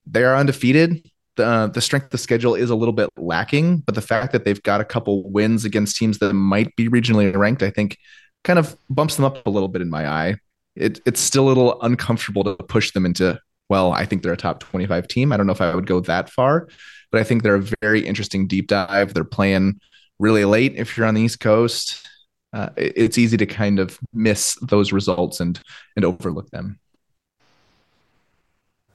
they 0.06 0.24
are 0.24 0.36
undefeated. 0.36 1.08
The, 1.36 1.70
the 1.72 1.82
strength 1.82 2.04
of 2.04 2.10
the 2.10 2.18
schedule 2.18 2.54
is 2.54 2.70
a 2.70 2.74
little 2.74 2.94
bit 2.94 3.10
lacking, 3.18 3.78
but 3.78 3.94
the 3.94 4.00
fact 4.00 4.32
that 4.32 4.44
they've 4.44 4.62
got 4.62 4.80
a 4.80 4.84
couple 4.84 5.30
wins 5.30 5.66
against 5.66 5.96
teams 5.96 6.18
that 6.18 6.32
might 6.32 6.74
be 6.76 6.88
regionally 6.88 7.34
ranked, 7.36 7.62
I 7.62 7.70
think 7.70 7.98
kind 8.42 8.58
of 8.58 8.74
bumps 8.88 9.16
them 9.16 9.26
up 9.26 9.46
a 9.46 9.50
little 9.50 9.68
bit 9.68 9.82
in 9.82 9.90
my 9.90 10.08
eye. 10.08 10.36
It, 10.76 11.00
it's 11.04 11.20
still 11.20 11.46
a 11.46 11.48
little 11.48 11.80
uncomfortable 11.82 12.44
to 12.44 12.54
push 12.54 12.92
them 12.92 13.04
into, 13.04 13.38
well, 13.68 13.92
I 13.92 14.04
think 14.04 14.22
they're 14.22 14.32
a 14.32 14.36
top 14.36 14.60
25 14.60 15.08
team. 15.08 15.32
I 15.32 15.36
don't 15.36 15.46
know 15.46 15.52
if 15.52 15.60
I 15.60 15.74
would 15.74 15.86
go 15.86 16.00
that 16.00 16.30
far, 16.30 16.68
but 17.10 17.20
I 17.20 17.24
think 17.24 17.42
they're 17.42 17.56
a 17.56 17.68
very 17.82 18.06
interesting 18.06 18.46
deep 18.46 18.68
dive. 18.68 19.14
They're 19.14 19.24
playing 19.24 19.80
really 20.18 20.44
late 20.44 20.74
if 20.76 20.96
you're 20.96 21.06
on 21.06 21.14
the 21.14 21.22
East 21.22 21.40
Coast. 21.40 22.06
Uh, 22.52 22.70
it's 22.76 23.18
easy 23.18 23.36
to 23.36 23.46
kind 23.46 23.78
of 23.78 23.98
miss 24.12 24.56
those 24.62 24.92
results 24.92 25.40
and 25.40 25.60
and 25.96 26.04
overlook 26.04 26.48
them. 26.50 26.78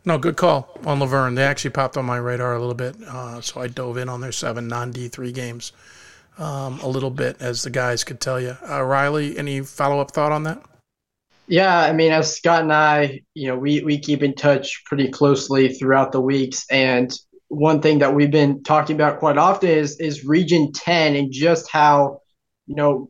No, 0.03 0.18
good 0.18 0.35
call 0.35 0.80
on 0.84 0.99
La 0.99 1.06
Verne. 1.06 1.35
They 1.35 1.43
actually 1.43 1.69
popped 1.72 1.95
on 1.95 2.06
my 2.06 2.18
radar 2.18 2.56
a 2.56 2.60
little 2.60 2.73
bit, 2.73 2.95
uh, 3.03 3.39
so 3.41 3.61
I 3.61 3.68
dove 3.68 3.98
in 3.98 4.10
on 4.10 4.22
their 4.22 4.31
seven 4.31 4.68
non 4.68 4.91
D 4.91 5.10
three 5.10 5.31
games 5.31 5.73
um, 6.39 6.80
a 6.80 6.88
little 6.88 7.11
bit, 7.11 7.38
as 7.39 7.61
the 7.61 7.69
guys 7.69 8.03
could 8.03 8.19
tell 8.19 8.39
you. 8.39 8.57
Uh, 8.68 8.81
Riley, 8.81 9.38
any 9.38 9.61
follow 9.61 9.99
up 9.99 10.11
thought 10.11 10.31
on 10.31 10.43
that? 10.43 10.64
Yeah, 11.52 11.82
I 11.82 11.91
mean, 11.91 12.14
as 12.14 12.38
Scott 12.38 12.61
and 12.61 12.72
I, 12.72 13.19
you 13.34 13.49
know, 13.49 13.57
we 13.57 13.82
we 13.82 13.99
keep 13.99 14.23
in 14.23 14.36
touch 14.36 14.84
pretty 14.86 15.10
closely 15.10 15.68
throughout 15.68 16.14
the 16.14 16.22
weeks, 16.22 16.64
and 16.72 17.11
one 17.49 17.82
thing 17.82 17.99
that 17.99 18.15
we've 18.15 18.32
been 18.32 18.64
talking 18.64 18.95
about 18.95 19.19
quite 19.19 19.38
often 19.38 19.68
is 19.68 19.99
is 19.99 20.23
Region 20.23 20.72
Ten 20.72 21.14
and 21.14 21.30
just 21.30 21.69
how, 21.69 22.22
you 22.68 22.76
know, 22.76 23.10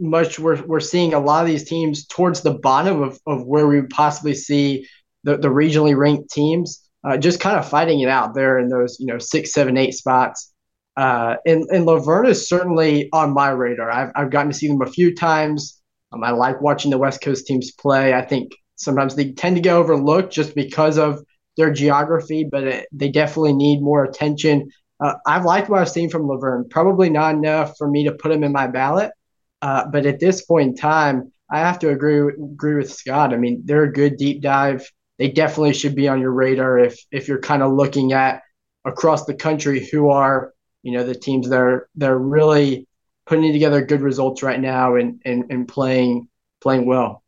much 0.00 0.38
we're 0.38 0.62
we're 0.62 0.80
seeing 0.80 1.12
a 1.12 1.20
lot 1.20 1.42
of 1.42 1.48
these 1.48 1.68
teams 1.68 2.06
towards 2.06 2.40
the 2.40 2.54
bottom 2.54 3.02
of, 3.02 3.20
of 3.26 3.44
where 3.46 3.66
we 3.66 3.82
possibly 3.82 4.34
see 4.34 4.88
the, 5.24 5.36
the 5.36 5.48
regionally 5.48 5.94
ranked 5.94 6.30
teams, 6.30 6.80
uh, 7.04 7.18
just 7.18 7.40
kind 7.40 7.58
of 7.58 7.68
fighting 7.68 8.00
it 8.00 8.08
out 8.08 8.34
there 8.34 8.58
in 8.58 8.70
those, 8.70 8.96
you 9.00 9.06
know, 9.06 9.18
six, 9.18 9.52
seven, 9.52 9.76
eight 9.76 9.92
spots. 9.92 10.50
Uh, 10.96 11.36
and, 11.44 11.64
and 11.70 11.84
La 11.84 11.98
Verne 11.98 12.26
is 12.26 12.48
certainly 12.48 13.10
on 13.12 13.34
my 13.34 13.50
radar. 13.50 13.90
I've, 13.90 14.12
I've 14.14 14.30
gotten 14.30 14.50
to 14.50 14.56
see 14.56 14.68
them 14.68 14.80
a 14.80 14.86
few 14.86 15.14
times. 15.14 15.81
Um, 16.12 16.24
I 16.24 16.30
like 16.30 16.60
watching 16.60 16.90
the 16.90 16.98
West 16.98 17.20
Coast 17.22 17.46
teams 17.46 17.72
play. 17.72 18.14
I 18.14 18.22
think 18.22 18.52
sometimes 18.76 19.14
they 19.14 19.32
tend 19.32 19.56
to 19.56 19.62
get 19.62 19.74
overlooked 19.74 20.32
just 20.32 20.54
because 20.54 20.98
of 20.98 21.24
their 21.56 21.72
geography, 21.72 22.44
but 22.44 22.64
it, 22.64 22.86
they 22.92 23.10
definitely 23.10 23.52
need 23.52 23.82
more 23.82 24.04
attention. 24.04 24.70
Uh, 25.00 25.14
I've 25.26 25.44
liked 25.44 25.68
what 25.68 25.80
I've 25.80 25.88
seen 25.88 26.10
from 26.10 26.26
La 26.26 26.36
Verne. 26.36 26.68
Probably 26.68 27.10
not 27.10 27.34
enough 27.34 27.74
for 27.76 27.88
me 27.88 28.04
to 28.04 28.12
put 28.12 28.30
them 28.30 28.44
in 28.44 28.52
my 28.52 28.66
ballot, 28.66 29.12
uh, 29.60 29.86
but 29.86 30.06
at 30.06 30.20
this 30.20 30.44
point 30.44 30.68
in 30.70 30.76
time, 30.76 31.32
I 31.50 31.58
have 31.58 31.78
to 31.80 31.90
agree 31.90 32.32
agree 32.32 32.76
with 32.76 32.92
Scott. 32.92 33.34
I 33.34 33.36
mean, 33.36 33.62
they're 33.64 33.84
a 33.84 33.92
good 33.92 34.16
deep 34.16 34.40
dive 34.40 34.88
they 35.22 35.28
definitely 35.28 35.72
should 35.72 35.94
be 35.94 36.08
on 36.08 36.20
your 36.20 36.32
radar 36.32 36.80
if 36.80 36.98
if 37.12 37.28
you're 37.28 37.38
kind 37.38 37.62
of 37.62 37.72
looking 37.72 38.12
at 38.12 38.42
across 38.84 39.24
the 39.24 39.34
country 39.34 39.86
who 39.86 40.10
are 40.10 40.52
you 40.82 40.90
know 40.90 41.04
the 41.04 41.14
teams 41.14 41.48
that 41.48 41.60
are 41.60 41.88
they're 41.94 42.18
really 42.18 42.88
putting 43.32 43.50
together 43.50 43.82
good 43.82 44.02
results 44.02 44.42
right 44.42 44.60
now 44.60 44.96
and 44.96 45.18
and, 45.24 45.50
and 45.50 45.66
playing 45.66 46.28
playing 46.60 46.84
well. 46.84 47.22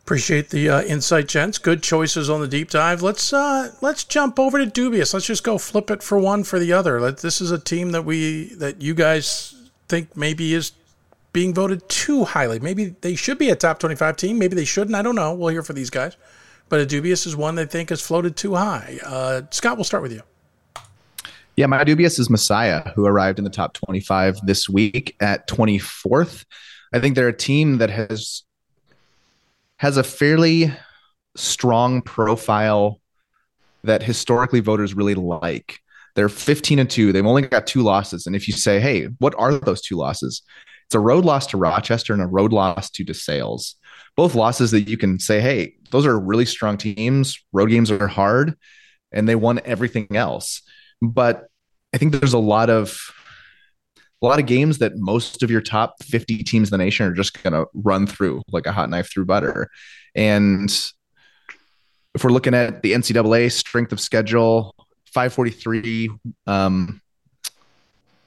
Appreciate 0.00 0.48
the 0.48 0.68
uh, 0.68 0.82
insight, 0.82 1.28
gents. 1.28 1.58
Good 1.58 1.82
choices 1.82 2.30
on 2.30 2.40
the 2.40 2.48
deep 2.48 2.70
dive. 2.70 3.02
Let's 3.02 3.34
uh, 3.34 3.70
let's 3.82 4.04
jump 4.04 4.38
over 4.38 4.56
to 4.56 4.64
dubious. 4.64 5.12
Let's 5.12 5.26
just 5.26 5.44
go 5.44 5.58
flip 5.58 5.90
it 5.90 6.02
for 6.02 6.18
one 6.18 6.42
for 6.42 6.58
the 6.58 6.72
other. 6.72 7.02
Let, 7.02 7.18
this 7.18 7.42
is 7.42 7.50
a 7.50 7.58
team 7.58 7.92
that 7.92 8.06
we 8.06 8.54
that 8.54 8.80
you 8.80 8.94
guys 8.94 9.54
think 9.88 10.16
maybe 10.16 10.54
is 10.54 10.72
being 11.34 11.52
voted 11.52 11.86
too 11.90 12.24
highly. 12.24 12.60
Maybe 12.60 12.96
they 13.02 13.14
should 13.14 13.36
be 13.36 13.50
a 13.50 13.56
top 13.56 13.78
25 13.78 14.16
team. 14.16 14.38
Maybe 14.38 14.56
they 14.56 14.64
shouldn't. 14.64 14.96
I 14.96 15.02
don't 15.02 15.16
know. 15.16 15.34
We'll 15.34 15.48
hear 15.50 15.62
for 15.62 15.74
these 15.74 15.90
guys. 15.90 16.16
But 16.70 16.80
a 16.80 16.86
dubious 16.86 17.26
is 17.26 17.36
one 17.36 17.56
they 17.56 17.66
think 17.66 17.90
has 17.90 18.00
floated 18.00 18.36
too 18.36 18.54
high. 18.54 18.98
Uh, 19.04 19.42
Scott, 19.50 19.76
we'll 19.76 19.84
start 19.84 20.02
with 20.02 20.12
you. 20.12 20.22
Yeah, 21.54 21.66
my 21.66 21.84
dubious 21.84 22.18
is 22.18 22.30
Messiah, 22.30 22.92
who 22.94 23.04
arrived 23.04 23.38
in 23.38 23.44
the 23.44 23.50
top 23.50 23.74
25 23.74 24.46
this 24.46 24.70
week 24.70 25.14
at 25.20 25.46
24th. 25.48 26.46
I 26.94 26.98
think 26.98 27.14
they're 27.14 27.28
a 27.28 27.36
team 27.36 27.78
that 27.78 27.90
has 27.90 28.44
has 29.76 29.98
a 29.98 30.02
fairly 30.02 30.72
strong 31.36 32.00
profile 32.00 33.00
that 33.84 34.02
historically 34.02 34.60
voters 34.60 34.94
really 34.94 35.14
like. 35.14 35.80
They're 36.14 36.28
15 36.28 36.78
and 36.78 36.88
2. 36.88 37.12
They've 37.12 37.26
only 37.26 37.42
got 37.42 37.66
two 37.66 37.82
losses. 37.82 38.26
And 38.26 38.36
if 38.36 38.46
you 38.46 38.54
say, 38.54 38.80
hey, 38.80 39.08
what 39.18 39.34
are 39.36 39.52
those 39.52 39.82
two 39.82 39.96
losses? 39.96 40.42
It's 40.86 40.94
a 40.94 41.00
road 41.00 41.24
loss 41.24 41.46
to 41.48 41.56
Rochester 41.56 42.12
and 42.12 42.22
a 42.22 42.26
road 42.26 42.52
loss 42.52 42.90
to 42.90 43.04
DeSales. 43.04 43.74
Both 44.16 44.34
losses 44.34 44.70
that 44.70 44.88
you 44.88 44.96
can 44.96 45.18
say, 45.18 45.40
hey, 45.40 45.74
those 45.90 46.06
are 46.06 46.18
really 46.18 46.46
strong 46.46 46.78
teams. 46.78 47.38
Road 47.52 47.70
games 47.70 47.90
are 47.90 48.08
hard, 48.08 48.54
and 49.10 49.28
they 49.28 49.34
won 49.34 49.60
everything 49.64 50.06
else. 50.14 50.62
But 51.02 51.48
I 51.92 51.98
think 51.98 52.12
there's 52.12 52.32
a 52.32 52.38
lot 52.38 52.70
of 52.70 52.98
a 54.22 54.26
lot 54.26 54.38
of 54.38 54.46
games 54.46 54.78
that 54.78 54.92
most 54.96 55.42
of 55.42 55.50
your 55.50 55.60
top 55.60 56.02
50 56.04 56.44
teams 56.44 56.68
in 56.68 56.78
the 56.78 56.82
nation 56.82 57.06
are 57.06 57.12
just 57.12 57.42
going 57.42 57.52
to 57.52 57.66
run 57.74 58.06
through 58.06 58.42
like 58.52 58.66
a 58.66 58.72
hot 58.72 58.88
knife 58.88 59.10
through 59.12 59.24
butter. 59.24 59.68
And 60.14 60.70
if 62.14 62.22
we're 62.22 62.30
looking 62.30 62.54
at 62.54 62.82
the 62.82 62.92
NCAA 62.92 63.50
strength 63.50 63.90
of 63.90 63.98
schedule, 63.98 64.76
543 65.06 66.10
um, 66.46 67.02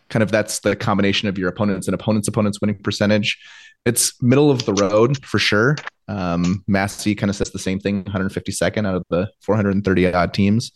kind 0.09 0.23
of 0.23 0.31
that's 0.31 0.59
the 0.59 0.75
combination 0.75 1.27
of 1.27 1.37
your 1.37 1.49
opponents 1.49 1.87
and 1.87 1.95
opponents' 1.95 2.27
opponents 2.27 2.61
winning 2.61 2.77
percentage. 2.81 3.37
It's 3.85 4.21
middle 4.21 4.51
of 4.51 4.65
the 4.65 4.73
road 4.73 5.23
for 5.25 5.39
sure. 5.39 5.77
Um, 6.07 6.63
Massey 6.67 7.15
kind 7.15 7.29
of 7.29 7.35
says 7.35 7.51
the 7.51 7.59
same 7.59 7.79
thing, 7.79 8.03
152nd 8.03 8.87
out 8.87 8.95
of 8.95 9.03
the 9.09 9.29
430 9.41 10.13
odd 10.13 10.33
teams, 10.33 10.71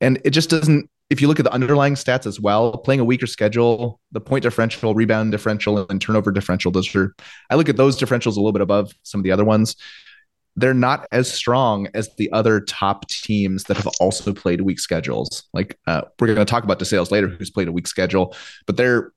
and 0.00 0.20
it 0.24 0.30
just 0.30 0.50
doesn't. 0.50 0.90
If 1.10 1.20
you 1.20 1.28
look 1.28 1.38
at 1.38 1.44
the 1.44 1.52
underlying 1.52 1.94
stats 1.94 2.26
as 2.26 2.40
well, 2.40 2.78
playing 2.78 3.00
a 3.00 3.04
weaker 3.04 3.26
schedule, 3.26 4.00
the 4.12 4.20
point 4.20 4.42
differential, 4.42 4.94
rebound 4.94 5.32
differential, 5.32 5.86
and 5.88 6.00
turnover 6.00 6.32
differential, 6.32 6.72
those 6.72 6.94
are 6.96 7.14
I 7.50 7.56
look 7.56 7.68
at 7.68 7.76
those 7.76 7.98
differentials 7.98 8.36
a 8.36 8.40
little 8.40 8.52
bit 8.52 8.62
above 8.62 8.92
some 9.02 9.20
of 9.20 9.24
the 9.24 9.32
other 9.32 9.44
ones 9.44 9.76
they're 10.56 10.74
not 10.74 11.06
as 11.10 11.32
strong 11.32 11.88
as 11.94 12.14
the 12.16 12.30
other 12.32 12.60
top 12.60 13.08
teams 13.08 13.64
that 13.64 13.76
have 13.76 13.88
also 14.00 14.32
played 14.32 14.60
weak 14.60 14.78
schedules. 14.78 15.44
Like 15.52 15.78
uh, 15.86 16.02
we're 16.20 16.28
going 16.28 16.38
to 16.38 16.44
talk 16.44 16.64
about 16.64 16.78
DeSales 16.78 17.10
later, 17.10 17.28
who's 17.28 17.50
played 17.50 17.68
a 17.68 17.72
weak 17.72 17.86
schedule, 17.86 18.36
but 18.66 18.76
they're 18.76 19.12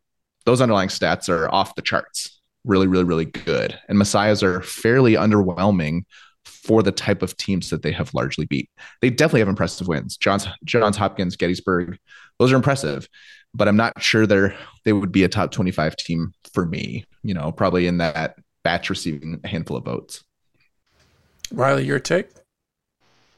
those 0.45 0.61
underlying 0.61 0.89
stats 0.89 1.27
are 1.29 1.53
off 1.53 1.75
the 1.75 1.81
charts. 1.81 2.39
Really, 2.63 2.87
really, 2.87 3.03
really 3.03 3.25
good. 3.25 3.77
And 3.89 3.97
Messiahs 3.97 4.43
are 4.43 4.61
fairly 4.61 5.13
underwhelming 5.13 6.01
for 6.67 6.83
the 6.83 6.91
type 6.91 7.21
of 7.21 7.37
teams 7.37 7.69
that 7.69 7.81
they 7.81 7.93
have 7.93 8.13
largely 8.13 8.45
beat. 8.45 8.69
They 9.01 9.09
definitely 9.09 9.39
have 9.39 9.47
impressive 9.47 9.87
wins. 9.87 10.17
Johns, 10.17 10.45
Johns 10.65 10.97
Hopkins, 10.97 11.37
Gettysburg, 11.37 11.97
those 12.39 12.51
are 12.51 12.57
impressive. 12.57 13.07
But 13.53 13.69
I'm 13.69 13.77
not 13.77 14.01
sure 14.01 14.27
they're 14.27 14.53
they 14.83 14.91
would 14.91 15.11
be 15.11 15.23
a 15.23 15.29
top 15.29 15.51
25 15.51 15.95
team 15.95 16.33
for 16.53 16.65
me. 16.65 17.05
You 17.23 17.33
know, 17.33 17.51
probably 17.53 17.87
in 17.87 17.99
that 17.99 18.35
batch 18.63 18.89
receiving 18.89 19.39
a 19.43 19.47
handful 19.47 19.77
of 19.77 19.85
votes. 19.85 20.25
Riley, 21.53 21.85
your 21.85 21.99
take? 21.99 22.27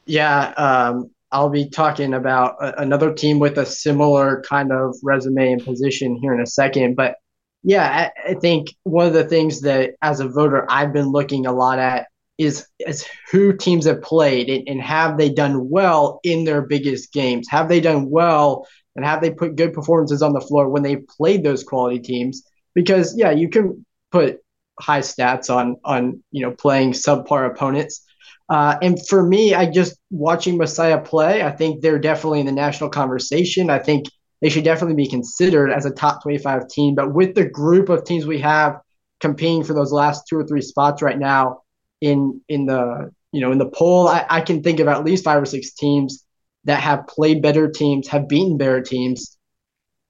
Yeah, 0.04 0.48
um, 0.56 1.10
I'll 1.30 1.48
be 1.48 1.70
talking 1.70 2.14
about 2.14 2.56
a, 2.60 2.82
another 2.82 3.14
team 3.14 3.38
with 3.38 3.56
a 3.58 3.64
similar 3.64 4.42
kind 4.42 4.72
of 4.72 4.96
resume 5.04 5.52
and 5.52 5.64
position 5.64 6.16
here 6.20 6.34
in 6.34 6.40
a 6.40 6.46
second. 6.46 6.96
But 6.96 7.14
yeah, 7.62 8.10
I, 8.26 8.30
I, 8.30 8.34
think 8.34 8.74
one 8.82 9.06
of 9.06 9.12
the 9.12 9.24
things 9.24 9.60
that 9.60 9.92
as 10.02 10.18
a 10.18 10.28
voter 10.28 10.66
I've 10.68 10.92
been 10.92 11.10
looking 11.12 11.46
a 11.46 11.52
lot 11.52 11.78
at 11.78 12.08
is 12.40 12.66
is 12.80 13.06
who 13.30 13.52
teams 13.52 13.84
have 13.84 14.00
played 14.00 14.48
and, 14.48 14.66
and 14.66 14.80
have 14.80 15.18
they 15.18 15.28
done 15.28 15.68
well 15.68 16.20
in 16.24 16.44
their 16.44 16.62
biggest 16.62 17.12
games? 17.12 17.46
Have 17.50 17.68
they 17.68 17.80
done 17.80 18.08
well 18.08 18.66
and 18.96 19.04
have 19.04 19.20
they 19.20 19.30
put 19.30 19.56
good 19.56 19.74
performances 19.74 20.22
on 20.22 20.32
the 20.32 20.40
floor 20.40 20.68
when 20.70 20.82
they 20.82 20.96
played 20.96 21.44
those 21.44 21.62
quality 21.62 21.98
teams? 21.98 22.42
Because 22.74 23.14
yeah, 23.16 23.30
you 23.30 23.50
can 23.50 23.84
put 24.10 24.38
high 24.80 25.00
stats 25.00 25.54
on 25.54 25.76
on 25.84 26.24
you 26.32 26.42
know 26.42 26.52
playing 26.52 26.92
subpar 26.92 27.50
opponents. 27.50 28.02
Uh, 28.48 28.76
and 28.82 28.98
for 29.06 29.22
me, 29.22 29.54
I 29.54 29.70
just 29.70 29.96
watching 30.10 30.56
Messiah 30.56 31.00
play. 31.00 31.42
I 31.42 31.50
think 31.52 31.82
they're 31.82 32.00
definitely 32.00 32.40
in 32.40 32.46
the 32.46 32.52
national 32.52 32.88
conversation. 32.88 33.68
I 33.68 33.78
think 33.78 34.06
they 34.40 34.48
should 34.48 34.64
definitely 34.64 34.96
be 34.96 35.08
considered 35.08 35.70
as 35.70 35.84
a 35.84 35.90
top 35.90 36.22
25 36.22 36.68
team. 36.68 36.94
But 36.94 37.12
with 37.12 37.34
the 37.34 37.44
group 37.44 37.90
of 37.90 38.04
teams 38.04 38.26
we 38.26 38.40
have 38.40 38.80
competing 39.20 39.62
for 39.62 39.74
those 39.74 39.92
last 39.92 40.24
two 40.26 40.38
or 40.38 40.46
three 40.46 40.62
spots 40.62 41.02
right 41.02 41.18
now 41.18 41.58
in 42.00 42.40
in 42.48 42.66
the 42.66 43.12
you 43.32 43.40
know 43.40 43.52
in 43.52 43.58
the 43.58 43.68
poll, 43.68 44.08
I, 44.08 44.26
I 44.28 44.40
can 44.40 44.62
think 44.62 44.80
of 44.80 44.88
at 44.88 45.04
least 45.04 45.24
five 45.24 45.42
or 45.42 45.46
six 45.46 45.72
teams 45.72 46.24
that 46.64 46.80
have 46.80 47.06
played 47.06 47.42
better 47.42 47.70
teams, 47.70 48.08
have 48.08 48.28
beaten 48.28 48.58
better 48.58 48.82
teams, 48.82 49.36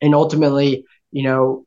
and 0.01 0.15
ultimately, 0.15 0.85
you 1.13 1.23
know, 1.23 1.65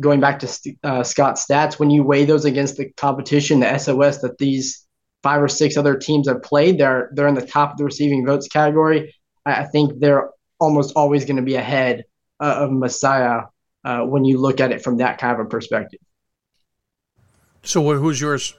going 0.00 0.20
back 0.20 0.38
to 0.40 0.76
uh, 0.82 1.02
Scott's 1.02 1.46
stats, 1.46 1.78
when 1.78 1.90
you 1.90 2.02
weigh 2.02 2.24
those 2.24 2.44
against 2.44 2.76
the 2.76 2.90
competition, 2.96 3.60
the 3.60 3.78
SOS 3.78 4.18
that 4.18 4.38
these 4.38 4.86
five 5.22 5.42
or 5.42 5.48
six 5.48 5.76
other 5.76 5.96
teams 5.96 6.28
have 6.28 6.42
played, 6.42 6.78
they're 6.78 7.10
they're 7.14 7.28
in 7.28 7.34
the 7.34 7.46
top 7.46 7.72
of 7.72 7.78
the 7.78 7.84
receiving 7.84 8.26
votes 8.26 8.48
category. 8.48 9.14
I, 9.46 9.64
think 9.64 9.98
they're 10.00 10.30
almost 10.58 10.94
always 10.96 11.24
going 11.26 11.36
to 11.36 11.42
be 11.42 11.56
ahead 11.56 12.04
uh, 12.40 12.56
of 12.60 12.72
Messiah 12.72 13.42
uh, 13.84 14.00
when 14.00 14.24
you 14.24 14.38
look 14.38 14.60
at 14.60 14.72
it 14.72 14.82
from 14.82 14.98
that 14.98 15.18
kind 15.18 15.38
of 15.38 15.46
a 15.46 15.48
perspective. 15.48 16.00
So 17.62 17.94
who's 17.96 18.20
yours? 18.20 18.54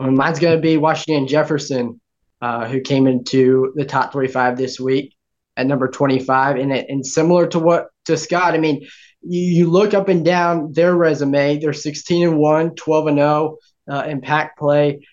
Well, 0.00 0.10
mine's 0.12 0.38
going 0.38 0.56
to 0.56 0.62
be 0.62 0.78
Washington 0.78 1.28
Jefferson, 1.28 2.00
uh, 2.40 2.66
who 2.66 2.80
came 2.80 3.06
into 3.06 3.74
the 3.76 3.84
top 3.84 4.12
25 4.12 4.56
this 4.56 4.80
week 4.80 5.14
at 5.58 5.66
number 5.66 5.88
25. 5.88 6.56
And, 6.56 6.72
and 6.72 7.04
similar 7.04 7.46
to 7.48 7.58
what 7.58 7.88
to 8.06 8.16
Scott, 8.16 8.54
I 8.54 8.58
mean, 8.58 8.86
you, 9.20 9.42
you 9.42 9.70
look 9.70 9.92
up 9.92 10.08
and 10.08 10.24
down 10.24 10.72
their 10.72 10.94
resume. 10.96 11.58
They're 11.58 11.74
16 11.74 12.28
and 12.28 12.38
1, 12.38 12.76
12 12.76 13.06
and 13.08 13.18
0 13.18 13.58
uh, 13.90 14.04
in 14.08 14.22
PAC 14.22 14.56
play. 14.56 15.06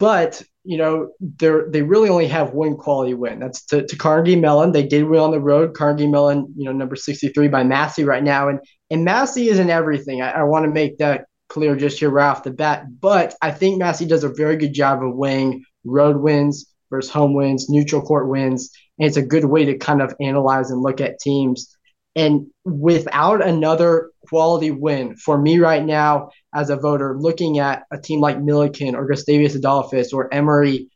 But 0.00 0.42
you 0.64 0.76
know, 0.76 1.12
they're 1.20 1.70
they 1.70 1.82
really 1.82 2.08
only 2.08 2.26
have 2.26 2.52
one 2.52 2.76
quality 2.76 3.14
win. 3.14 3.38
That's 3.38 3.64
to, 3.66 3.86
to 3.86 3.96
Carnegie 3.96 4.36
Mellon. 4.36 4.72
They 4.72 4.86
did 4.86 5.04
win 5.04 5.20
on 5.20 5.30
the 5.30 5.40
road. 5.40 5.74
Carnegie 5.74 6.06
Mellon, 6.06 6.52
you 6.56 6.64
know, 6.64 6.72
number 6.72 6.96
63 6.96 7.48
by 7.48 7.62
Massey 7.62 8.04
right 8.04 8.22
now. 8.22 8.48
And 8.48 8.58
and 8.90 9.04
Massey 9.04 9.48
isn't 9.48 9.70
everything. 9.70 10.20
I, 10.20 10.32
I 10.32 10.42
want 10.42 10.64
to 10.64 10.70
make 10.70 10.98
that 10.98 11.26
clear 11.50 11.76
just 11.76 11.98
here 11.98 12.10
right 12.10 12.28
off 12.28 12.44
the 12.44 12.50
bat. 12.50 12.86
But 13.00 13.34
I 13.42 13.50
think 13.50 13.78
Massey 13.78 14.06
does 14.06 14.24
a 14.24 14.32
very 14.32 14.56
good 14.56 14.72
job 14.72 15.02
of 15.02 15.14
weighing 15.14 15.64
road 15.84 16.16
wins 16.16 16.72
versus 16.90 17.10
home 17.10 17.34
wins, 17.34 17.68
neutral 17.68 18.02
court 18.02 18.28
wins. 18.28 18.70
And 18.98 19.06
it's 19.06 19.16
a 19.16 19.22
good 19.22 19.44
way 19.44 19.66
to 19.66 19.78
kind 19.78 20.00
of 20.00 20.14
analyze 20.20 20.70
and 20.70 20.80
look 20.80 21.00
at 21.00 21.18
teams. 21.18 21.76
And 22.16 22.46
without 22.64 23.46
another 23.46 24.10
quality 24.28 24.70
win 24.70 25.16
for 25.16 25.38
me 25.38 25.58
right 25.58 25.84
now 25.84 26.30
as 26.54 26.70
a 26.70 26.76
voter, 26.76 27.16
looking 27.18 27.58
at 27.58 27.84
a 27.92 27.98
team 27.98 28.20
like 28.20 28.38
Millikin 28.38 28.94
or 28.94 29.06
Gustavus 29.06 29.54
Adolphus 29.54 30.12
or 30.12 30.32
Emory, 30.32 30.88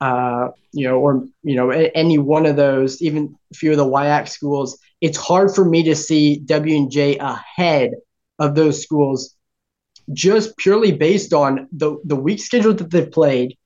uh, 0.00 0.48
you 0.72 0.88
know, 0.88 0.98
or 0.98 1.24
you 1.42 1.56
know, 1.56 1.70
any 1.70 2.18
one 2.18 2.46
of 2.46 2.56
those, 2.56 3.00
even 3.02 3.36
a 3.52 3.54
few 3.54 3.70
of 3.70 3.76
the 3.76 3.84
WIAC 3.84 4.28
schools, 4.28 4.78
it's 5.00 5.18
hard 5.18 5.54
for 5.54 5.64
me 5.64 5.84
to 5.84 5.94
see 5.94 6.38
W 6.38 6.76
and 6.76 6.90
J 6.90 7.18
ahead 7.18 7.92
of 8.38 8.54
those 8.54 8.82
schools, 8.82 9.36
just 10.12 10.56
purely 10.56 10.92
based 10.92 11.32
on 11.32 11.68
the 11.72 11.96
the 12.04 12.16
weak 12.16 12.40
schedule 12.40 12.74
that 12.74 12.90
they've 12.90 13.10
played. 13.10 13.56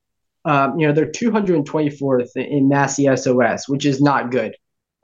Um, 0.45 0.79
you 0.79 0.87
know, 0.87 0.93
they're 0.93 1.11
224th 1.11 2.29
in 2.35 2.69
Massey 2.69 3.13
SOS, 3.13 3.67
which 3.67 3.85
is 3.85 4.01
not 4.01 4.31
good. 4.31 4.55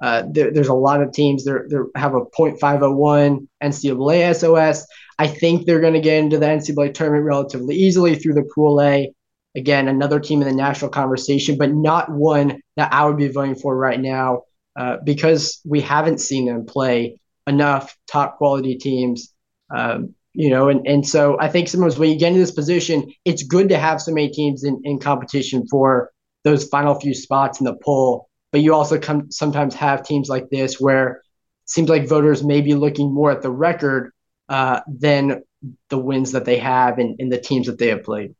Uh, 0.02 0.24
there, 0.32 0.52
there's 0.52 0.70
a 0.70 0.74
lot 0.74 1.02
of 1.02 1.12
teams 1.12 1.44
that 1.44 1.90
have 1.96 2.16
a 2.16 2.26
.501 2.38 3.48
NCAA 3.62 4.36
SOS. 4.36 4.86
I 5.20 5.28
think 5.28 5.66
they're 5.66 5.82
going 5.82 5.94
to 5.94 6.02
get 6.02 6.18
into 6.18 6.38
the 6.38 6.46
NCAA 6.46 6.94
tournament 6.94 7.26
relatively 7.26 7.76
easily 7.76 8.16
through 8.16 8.34
the 8.34 8.50
Pool 8.56 8.82
A. 8.82 9.14
Again, 9.56 9.88
another 9.88 10.20
team 10.20 10.42
in 10.42 10.48
the 10.48 10.54
national 10.54 10.92
conversation, 10.92 11.58
but 11.58 11.72
not 11.72 12.10
one 12.10 12.62
that 12.76 12.92
I 12.94 13.06
would 13.06 13.18
be 13.18 13.28
voting 13.28 13.56
for 13.56 13.76
right 13.76 14.00
now 14.00 14.44
uh, 14.76 14.98
because 15.04 15.62
we 15.64 15.82
haven't 15.82 16.20
seen 16.20 16.48
them 16.48 16.66
play 16.66 17.20
enough 17.48 17.96
top 18.08 18.38
quality 18.38 18.76
teams. 18.76 19.34
Um, 19.74 20.16
you 20.34 20.50
know, 20.50 20.70
and, 20.70 20.86
and 20.88 21.08
so 21.08 21.40
I 21.40 21.48
think 21.48 21.68
sometimes 21.68 21.98
when 21.98 22.10
you 22.10 22.18
get 22.18 22.30
into 22.30 22.40
this 22.40 22.52
position, 22.52 23.12
it's 23.26 23.44
good 23.44 23.70
to 23.70 23.78
have 23.78 24.02
so 24.02 24.12
many 24.12 24.30
teams 24.30 24.64
in, 24.64 24.82
in 24.84 25.00
competition 25.00 25.68
for 25.68 26.12
those 26.44 26.68
final 26.68 26.96
few 27.00 27.14
spots 27.14 27.60
in 27.60 27.66
the 27.66 27.76
poll 27.84 28.28
but 28.54 28.62
you 28.62 28.74
also 28.74 28.98
come 28.98 29.30
sometimes 29.32 29.74
have 29.76 30.06
teams 30.06 30.30
like 30.30 30.50
this 30.50 30.80
where 30.80 31.08
it 31.10 31.22
seems 31.66 31.90
like 31.90 32.08
voters 32.08 32.44
may 32.44 32.62
be 32.62 32.76
looking 32.76 33.12
more 33.12 33.32
at 33.32 33.42
the 33.42 33.50
record 33.50 34.14
uh, 34.48 34.80
than 34.88 35.44
the 35.90 35.98
wins 35.98 36.32
that 36.32 36.46
they 36.46 36.60
have 36.60 37.00
and, 37.00 37.20
and 37.20 37.32
the 37.32 37.40
teams 37.40 37.66
that 37.66 37.80
they 37.80 37.88
have 37.88 38.04
played. 38.04 38.36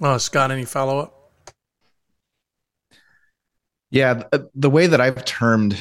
Well, 0.00 0.18
Scott, 0.18 0.50
any 0.50 0.64
follow 0.64 0.98
up? 0.98 1.30
Yeah, 3.90 4.24
the 4.56 4.70
way 4.70 4.88
that 4.88 5.00
I've 5.00 5.24
termed 5.24 5.78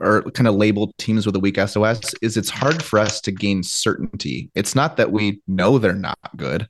or 0.00 0.22
kind 0.32 0.46
of 0.46 0.54
labeled 0.54 0.96
teams 0.98 1.26
with 1.26 1.36
a 1.36 1.40
weak 1.40 1.58
SOS 1.58 2.14
is 2.20 2.36
it's 2.36 2.50
hard 2.50 2.82
for 2.82 2.98
us 2.98 3.20
to 3.22 3.32
gain 3.32 3.62
certainty. 3.62 4.50
It's 4.54 4.74
not 4.74 4.96
that 4.96 5.10
we 5.10 5.40
know 5.46 5.78
they're 5.78 5.94
not 5.94 6.18
good. 6.36 6.68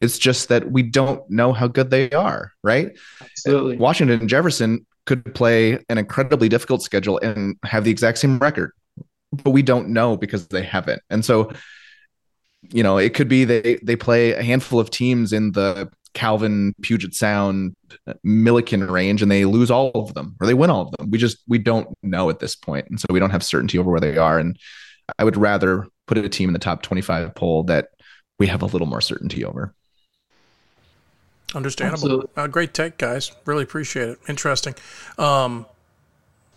It's 0.00 0.18
just 0.18 0.48
that 0.48 0.70
we 0.70 0.82
don't 0.82 1.28
know 1.28 1.52
how 1.52 1.66
good 1.66 1.90
they 1.90 2.10
are, 2.10 2.52
right? 2.62 2.96
Absolutely. 3.20 3.76
Uh, 3.76 3.80
Washington 3.80 4.20
and 4.20 4.28
Jefferson 4.28 4.86
could 5.06 5.34
play 5.34 5.78
an 5.88 5.98
incredibly 5.98 6.48
difficult 6.48 6.82
schedule 6.82 7.18
and 7.18 7.56
have 7.64 7.84
the 7.84 7.90
exact 7.90 8.18
same 8.18 8.38
record, 8.38 8.72
but 9.32 9.50
we 9.50 9.62
don't 9.62 9.88
know 9.88 10.16
because 10.16 10.46
they 10.48 10.62
haven't. 10.62 11.02
And 11.10 11.24
so, 11.24 11.52
you 12.70 12.82
know, 12.82 12.98
it 12.98 13.14
could 13.14 13.28
be 13.28 13.44
they 13.44 13.80
they 13.82 13.96
play 13.96 14.32
a 14.32 14.42
handful 14.42 14.78
of 14.78 14.90
teams 14.90 15.32
in 15.32 15.52
the 15.52 15.90
Calvin, 16.14 16.74
Puget 16.82 17.14
Sound, 17.14 17.74
Millikin 18.26 18.90
range, 18.90 19.22
and 19.22 19.30
they 19.30 19.44
lose 19.44 19.70
all 19.70 19.90
of 19.94 20.14
them 20.14 20.36
or 20.40 20.46
they 20.46 20.54
win 20.54 20.70
all 20.70 20.82
of 20.82 20.90
them. 20.96 21.10
We 21.10 21.18
just 21.18 21.38
we 21.48 21.58
don't 21.58 21.88
know 22.02 22.30
at 22.30 22.38
this 22.40 22.56
point, 22.56 22.86
and 22.88 23.00
so 23.00 23.06
we 23.10 23.20
don't 23.20 23.30
have 23.30 23.42
certainty 23.42 23.78
over 23.78 23.90
where 23.90 24.00
they 24.00 24.16
are. 24.16 24.38
And 24.38 24.58
I 25.18 25.24
would 25.24 25.36
rather 25.36 25.86
put 26.06 26.18
a 26.18 26.28
team 26.28 26.48
in 26.48 26.52
the 26.52 26.58
top 26.58 26.82
twenty-five 26.82 27.34
poll 27.34 27.64
that 27.64 27.88
we 28.38 28.46
have 28.46 28.62
a 28.62 28.66
little 28.66 28.86
more 28.86 29.00
certainty 29.00 29.44
over. 29.44 29.74
Understandable. 31.54 32.30
Uh, 32.36 32.46
great 32.46 32.74
take, 32.74 32.96
guys. 32.96 33.32
Really 33.44 33.64
appreciate 33.64 34.08
it. 34.08 34.18
Interesting. 34.28 34.74
Um, 35.18 35.66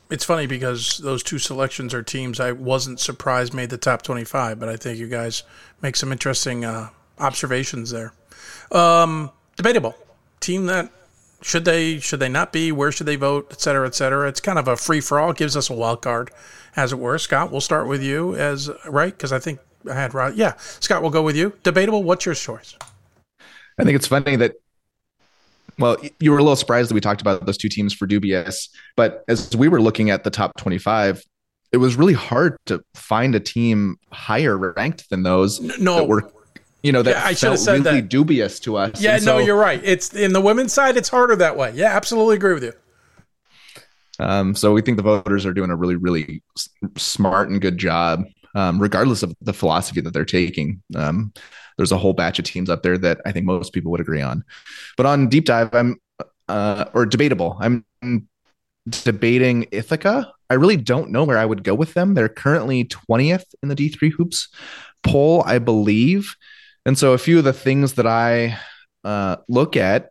it's 0.09 0.23
funny 0.23 0.45
because 0.45 0.99
those 0.99 1.23
two 1.23 1.39
selections 1.39 1.93
are 1.93 2.03
teams 2.03 2.39
I 2.39 2.51
wasn't 2.51 2.99
surprised 2.99 3.53
made 3.53 3.71
the 3.71 3.77
top 3.77 4.03
25, 4.03 4.59
but 4.59 4.69
I 4.69 4.75
think 4.75 4.99
you 4.99 5.07
guys 5.07 5.43
make 5.81 5.95
some 5.95 6.11
interesting 6.11 6.63
uh, 6.63 6.89
observations 7.17 7.89
there. 7.89 8.13
Um, 8.71 9.31
debatable. 9.55 9.95
Team 10.39 10.65
that 10.65 10.91
should 11.41 11.65
they 11.65 11.99
should 11.99 12.19
they 12.19 12.30
not 12.30 12.53
be? 12.53 12.71
Where 12.71 12.91
should 12.91 13.07
they 13.07 13.15
vote? 13.15 13.47
Et 13.51 13.61
cetera, 13.61 13.88
et 13.88 13.95
cetera. 13.95 14.27
It's 14.27 14.39
kind 14.39 14.57
of 14.57 14.67
a 14.67 14.77
free 14.77 15.01
for 15.01 15.19
all. 15.19 15.31
It 15.31 15.38
gives 15.38 15.55
us 15.55 15.69
a 15.69 15.73
wild 15.73 16.01
card, 16.01 16.31
as 16.75 16.91
it 16.91 16.99
were. 16.99 17.17
Scott, 17.17 17.51
we'll 17.51 17.61
start 17.61 17.88
with 17.88 18.01
you 18.01 18.35
as 18.35 18.69
right 18.88 19.13
because 19.13 19.31
I 19.31 19.39
think 19.39 19.59
I 19.89 19.93
had 19.93 20.13
right. 20.13 20.34
Yeah, 20.34 20.53
Scott, 20.57 21.01
we'll 21.01 21.11
go 21.11 21.21
with 21.21 21.35
you. 21.35 21.53
Debatable. 21.63 22.03
What's 22.03 22.25
your 22.25 22.35
choice? 22.35 22.75
I 23.77 23.84
think 23.84 23.95
it's 23.95 24.07
funny 24.07 24.35
that 24.38 24.53
well, 25.80 25.97
you 26.19 26.31
were 26.31 26.38
a 26.38 26.43
little 26.43 26.55
surprised 26.55 26.89
that 26.89 26.93
we 26.93 27.01
talked 27.01 27.21
about 27.21 27.45
those 27.45 27.57
two 27.57 27.69
teams 27.69 27.93
for 27.93 28.05
dubious, 28.05 28.69
but 28.95 29.23
as 29.27 29.55
we 29.55 29.67
were 29.67 29.81
looking 29.81 30.09
at 30.11 30.23
the 30.23 30.30
top 30.30 30.55
25, 30.57 31.23
it 31.71 31.77
was 31.77 31.95
really 31.95 32.13
hard 32.13 32.57
to 32.67 32.84
find 32.93 33.34
a 33.34 33.39
team 33.39 33.95
higher 34.11 34.55
ranked 34.57 35.09
than 35.09 35.23
those 35.23 35.59
no, 35.80 35.95
that 35.95 36.07
were 36.07 36.31
you 36.84 36.91
know 36.91 37.01
that 37.01 37.11
yeah, 37.11 37.26
I 37.26 37.34
felt 37.34 37.60
said 37.60 37.85
really 37.85 38.01
that. 38.01 38.10
dubious 38.10 38.60
to 38.61 38.77
us. 38.77 39.01
Yeah, 39.01 39.15
And 39.15 39.26
no, 39.26 39.39
so, 39.39 39.45
you're 39.45 39.57
right. 39.57 39.81
It's 39.84 40.14
in 40.14 40.34
the 40.34 40.41
women's 40.41 40.73
side. 40.73 40.97
It's 40.97 41.10
harder 41.10 41.35
that 41.38 41.57
way. 41.57 41.72
Yeah, 41.73 41.95
absolutely 41.95 42.35
agree 42.35 42.53
with 42.53 42.64
you. 42.64 42.73
Um, 44.19 44.53
so 44.53 44.73
we 44.73 44.81
think 44.81 44.97
the 44.97 45.03
voters 45.03 45.45
are 45.45 45.53
doing 45.53 45.72
a 45.72 45.76
really, 45.76 45.95
really 45.95 46.43
smart 46.97 47.49
and 47.49 47.60
good 47.60 47.77
job, 47.77 48.26
um, 48.53 48.80
regardless 48.80 49.23
of 49.23 49.34
the 49.41 49.53
philosophy 49.53 50.01
that 50.01 50.14
they're 50.14 50.26
taking. 50.26 50.84
Um, 50.95 51.34
there's 51.77 51.91
a 51.91 51.97
whole 51.97 52.14
batch 52.14 52.38
of 52.38 52.45
teams 52.45 52.69
up 52.69 52.84
there 52.84 52.97
that 52.99 53.22
I 53.26 53.31
think 53.31 53.45
most 53.45 53.73
people 53.73 53.91
would 53.91 54.01
agree 54.01 54.22
on. 54.22 54.43
But 54.97 55.05
on 55.07 55.30
deep 55.30 55.45
dive, 55.45 55.73
I'm 55.73 55.99
uh, 56.47 56.85
or 56.93 57.05
debatable. 57.05 57.57
I'm 57.60 57.85
debating 58.89 59.68
Ithaca. 59.72 60.31
I 60.49 60.55
really 60.55 60.77
don't 60.77 61.10
know 61.10 61.23
where 61.23 61.38
I 61.38 61.45
would 61.45 61.64
go 61.64 61.73
with 61.73 61.93
them. 61.93 62.14
They're 62.14 62.30
currently 62.30 62.85
20th 62.85 63.45
in 63.64 63.69
the 63.69 63.76
D3 63.76 64.11
hoops 64.11 64.49
poll, 65.03 65.43
I 65.45 65.60
believe. 65.60 66.35
And 66.85 66.97
so 66.97 67.14
a 67.14 67.18
few 67.18 67.38
of 67.38 67.43
the 67.43 67.53
things 67.53 67.93
that 67.93 68.07
I 68.07 68.57
uh, 69.03 69.38
look 69.47 69.77
at 69.77 70.10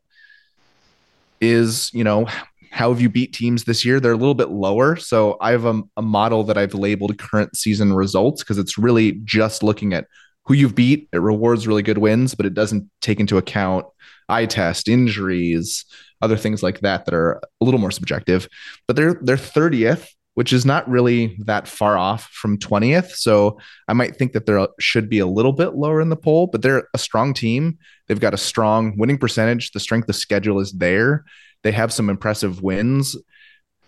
is, 1.41 1.91
you 1.93 2.05
know, 2.05 2.27
how 2.71 2.91
have 2.91 3.03
you 3.03 3.11
beat 3.11 3.35
teams 3.35 3.65
this 3.65 3.85
year? 3.85 4.01
They're 4.01 4.13
a 4.13 4.17
little 4.17 4.35
bit 4.35 4.49
lower. 4.49 4.97
So 4.97 5.37
I 5.41 5.51
have 5.51 5.67
a, 5.67 5.83
a 5.99 6.03
model 6.03 6.45
that 6.45 6.57
I've 6.57 6.73
labeled 6.73 7.19
current 7.19 7.55
season 7.55 7.93
results 7.93 8.43
because 8.43 8.57
it's 8.57 8.79
really 8.79 9.21
just 9.25 9.63
looking 9.63 9.93
at 9.93 10.07
who 10.47 10.55
you've 10.55 10.75
beat. 10.75 11.09
It 11.13 11.19
rewards 11.19 11.67
really 11.67 11.83
good 11.83 11.99
wins, 11.99 12.35
but 12.35 12.47
it 12.47 12.55
doesn't 12.55 12.91
take 13.03 13.21
into 13.21 13.37
account 13.37 13.85
eye 14.29 14.47
test, 14.47 14.89
injuries, 14.89 15.85
other 16.23 16.37
things 16.37 16.63
like 16.63 16.81
that 16.81 17.05
that 17.05 17.15
are 17.15 17.41
a 17.61 17.65
little 17.65 17.81
more 17.81 17.91
subjective. 17.91 18.49
But 18.87 18.97
they're 18.97 19.19
they're 19.23 19.37
30th, 19.37 20.09
which 20.35 20.53
is 20.53 20.65
not 20.65 20.89
really 20.89 21.37
that 21.41 21.69
far 21.69 21.99
off 21.99 22.25
from 22.33 22.59
20th. 22.59 23.11
So 23.11 23.59
I 23.87 23.93
might 23.93 24.17
think 24.17 24.33
that 24.33 24.47
there 24.47 24.67
should 24.81 25.09
be 25.09 25.19
a 25.19 25.27
little 25.27 25.53
bit 25.53 25.75
lower 25.75 26.01
in 26.01 26.09
the 26.09 26.17
poll, 26.17 26.47
but 26.47 26.63
they're 26.63 26.89
a 26.95 26.99
strong 26.99 27.35
team. 27.35 27.79
They've 28.09 28.21
got 28.21 28.35
a 28.35 28.39
strong 28.39 28.97
winning 28.97 29.19
percentage. 29.19 29.73
The 29.73 29.81
strength 29.81 30.09
of 30.09 30.17
schedule 30.17 30.61
is 30.61 30.73
there. 30.73 31.25
They 31.63 31.73
have 31.73 31.93
some 31.93 32.09
impressive 32.09 32.63
wins. 32.63 33.17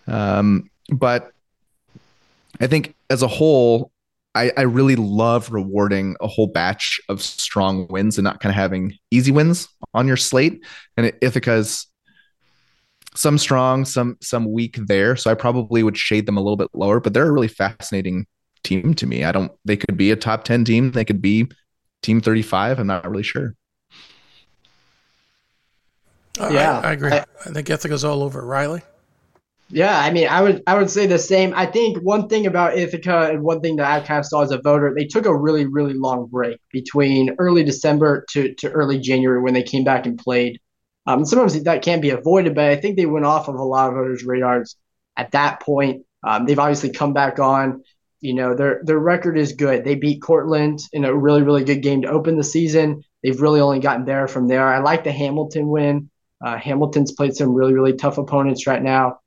Um, 0.07 0.69
but 0.89 1.31
I 2.59 2.67
think 2.67 2.95
as 3.09 3.23
a 3.23 3.27
whole, 3.27 3.91
I, 4.35 4.51
I 4.55 4.61
really 4.63 4.95
love 4.97 5.51
rewarding 5.51 6.15
a 6.21 6.27
whole 6.27 6.47
batch 6.47 6.99
of 7.09 7.21
strong 7.21 7.87
wins 7.87 8.17
and 8.17 8.23
not 8.23 8.39
kind 8.39 8.51
of 8.51 8.55
having 8.55 8.97
easy 9.09 9.31
wins 9.31 9.67
on 9.93 10.07
your 10.07 10.17
slate. 10.17 10.63
And 10.95 11.11
Ithaca's 11.21 11.87
some 13.15 13.37
strong, 13.37 13.85
some 13.85 14.17
some 14.21 14.51
weak 14.51 14.77
there. 14.87 15.15
So 15.15 15.31
I 15.31 15.33
probably 15.33 15.83
would 15.83 15.97
shade 15.97 16.25
them 16.25 16.37
a 16.37 16.41
little 16.41 16.57
bit 16.57 16.69
lower, 16.73 16.99
but 16.99 17.13
they're 17.13 17.27
a 17.27 17.31
really 17.31 17.47
fascinating 17.47 18.25
team 18.63 18.93
to 18.95 19.05
me. 19.05 19.23
I 19.23 19.31
don't 19.31 19.51
they 19.65 19.77
could 19.77 19.97
be 19.97 20.11
a 20.11 20.15
top 20.15 20.43
10 20.43 20.65
team, 20.65 20.91
they 20.91 21.05
could 21.05 21.21
be 21.21 21.47
team 22.01 22.21
35. 22.21 22.79
I'm 22.79 22.87
not 22.87 23.09
really 23.09 23.23
sure. 23.23 23.55
Yeah, 26.39 26.79
I, 26.79 26.89
I 26.89 26.93
agree. 26.93 27.11
I- 27.13 27.25
I, 27.45 27.51
think 27.51 27.69
Ithaca's 27.69 28.03
all 28.03 28.21
over. 28.23 28.45
Riley? 28.45 28.81
Yeah, 29.69 29.97
I 29.97 30.11
mean, 30.11 30.27
I 30.27 30.41
would 30.41 30.61
I 30.67 30.77
would 30.77 30.89
say 30.91 31.07
the 31.07 31.17
same. 31.17 31.53
I 31.55 31.65
think 31.65 31.97
one 32.03 32.27
thing 32.27 32.45
about 32.45 32.77
Ithaca 32.77 33.29
and 33.31 33.41
one 33.41 33.61
thing 33.61 33.77
that 33.77 33.89
I 33.89 34.05
kind 34.05 34.19
of 34.19 34.25
saw 34.25 34.41
as 34.41 34.51
a 34.51 34.61
voter, 34.61 34.93
they 34.95 35.05
took 35.05 35.25
a 35.25 35.35
really 35.35 35.65
really 35.65 35.93
long 35.93 36.27
break 36.27 36.59
between 36.71 37.35
early 37.39 37.63
December 37.63 38.25
to 38.31 38.53
to 38.55 38.69
early 38.71 38.99
January 38.99 39.41
when 39.41 39.53
they 39.55 39.63
came 39.63 39.83
back 39.83 40.05
and 40.05 40.19
played. 40.19 40.59
Um, 41.05 41.25
sometimes 41.25 41.61
that 41.63 41.81
can't 41.83 42.01
be 42.01 42.09
avoided, 42.09 42.55
but 42.55 42.65
I 42.65 42.75
think 42.75 42.97
they 42.97 43.05
went 43.05 43.25
off 43.25 43.47
of 43.47 43.55
a 43.55 43.63
lot 43.63 43.89
of 43.89 43.95
voters' 43.95 44.23
radars 44.23 44.75
at 45.17 45.31
that 45.31 45.61
point. 45.61 46.03
Um, 46.23 46.45
they've 46.45 46.59
obviously 46.59 46.91
come 46.91 47.13
back 47.13 47.39
on. 47.39 47.83
You 48.21 48.33
know, 48.33 48.55
their 48.55 48.81
their 48.83 48.97
record 48.97 49.37
is 49.37 49.53
good. 49.53 49.83
They 49.83 49.95
beat 49.95 50.21
Cortland 50.21 50.79
in 50.93 51.05
a 51.05 51.15
really 51.15 51.43
really 51.43 51.63
good 51.63 51.83
game 51.83 52.01
to 52.01 52.09
open 52.09 52.37
the 52.37 52.43
season. 52.43 53.03
They've 53.23 53.39
really 53.39 53.59
only 53.59 53.79
gotten 53.79 54.05
there 54.05 54.27
from 54.27 54.47
there. 54.47 54.67
I 54.67 54.79
like 54.79 55.03
the 55.03 55.11
Hamilton 55.11 55.67
win. 55.67 56.09
Uh, 56.43 56.57
Hamilton's 56.57 57.11
played 57.11 57.35
some 57.35 57.53
really 57.53 57.73
really 57.73 57.93
tough 57.93 58.17
opponents 58.17 58.65
right 58.65 58.81
now 58.81 59.19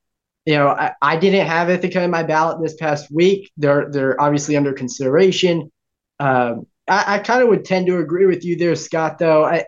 you 0.49 0.55
know, 0.55 0.69
I, 0.69 0.95
I 1.03 1.17
didn't 1.19 1.47
have 1.47 1.69
Ithaca 1.69 2.03
in 2.03 2.11
my 2.11 2.23
ballot 2.23 2.63
this 2.63 2.73
past 2.75 3.11
week. 3.11 3.53
They're 3.59 3.91
they're 3.91 4.19
obviously 4.19 4.57
under 4.57 4.73
consideration. 4.73 5.71
Um, 6.19 6.67
I, 6.89 7.17
I 7.17 7.19
kind 7.19 7.43
of 7.43 7.51
would 7.51 7.67
tend 7.67 7.87
to 7.89 7.99
agree 7.99 8.25
with 8.25 8.47
you 8.47 8.57
there, 8.57 8.75
Scott. 8.75 9.19
Though 9.19 9.45
I, 9.45 9.67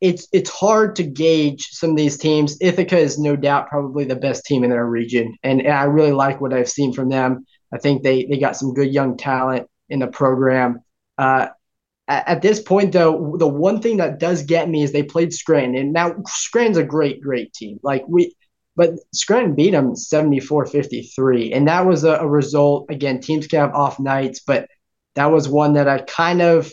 it's 0.00 0.28
it's 0.32 0.50
hard 0.50 0.96
to 0.96 1.02
gauge 1.02 1.68
some 1.70 1.90
of 1.90 1.96
these 1.96 2.18
teams. 2.18 2.56
Ithaca 2.60 2.98
is 2.98 3.18
no 3.18 3.36
doubt 3.36 3.68
probably 3.68 4.04
the 4.04 4.16
best 4.16 4.44
team 4.44 4.64
in 4.64 4.70
their 4.70 4.86
region, 4.86 5.36
and, 5.42 5.60
and 5.60 5.72
I 5.72 5.84
really 5.84 6.12
like 6.12 6.40
what 6.40 6.52
I've 6.52 6.68
seen 6.68 6.92
from 6.92 7.08
them. 7.08 7.46
I 7.72 7.78
think 7.78 8.02
they 8.02 8.24
they 8.24 8.38
got 8.38 8.56
some 8.56 8.74
good 8.74 8.92
young 8.92 9.16
talent 9.16 9.68
in 9.88 10.00
the 10.00 10.06
program. 10.06 10.80
Uh, 11.16 11.48
at, 12.08 12.28
at 12.28 12.42
this 12.42 12.60
point, 12.60 12.92
though, 12.92 13.36
the 13.38 13.48
one 13.48 13.80
thing 13.80 13.96
that 13.96 14.18
does 14.18 14.42
get 14.42 14.68
me 14.68 14.82
is 14.82 14.92
they 14.92 15.02
played 15.02 15.32
Scranton, 15.32 15.76
and 15.76 15.92
now 15.92 16.14
Scranton's 16.26 16.76
a 16.76 16.84
great, 16.84 17.22
great 17.22 17.52
team. 17.54 17.80
Like 17.82 18.04
we 18.06 18.34
but 18.76 18.90
Scranton 19.14 19.54
beat 19.54 19.70
them 19.70 19.96
74 19.96 20.66
53. 20.66 21.52
And 21.52 21.66
that 21.66 21.86
was 21.86 22.04
a, 22.04 22.16
a, 22.16 22.28
result. 22.28 22.90
Again, 22.90 23.20
teams 23.20 23.46
can 23.46 23.60
have 23.60 23.74
off 23.74 23.98
nights, 23.98 24.40
but 24.40 24.68
that 25.14 25.32
was 25.32 25.48
one 25.48 25.72
that 25.72 25.88
I 25.88 26.00
kind 26.02 26.42
of 26.42 26.70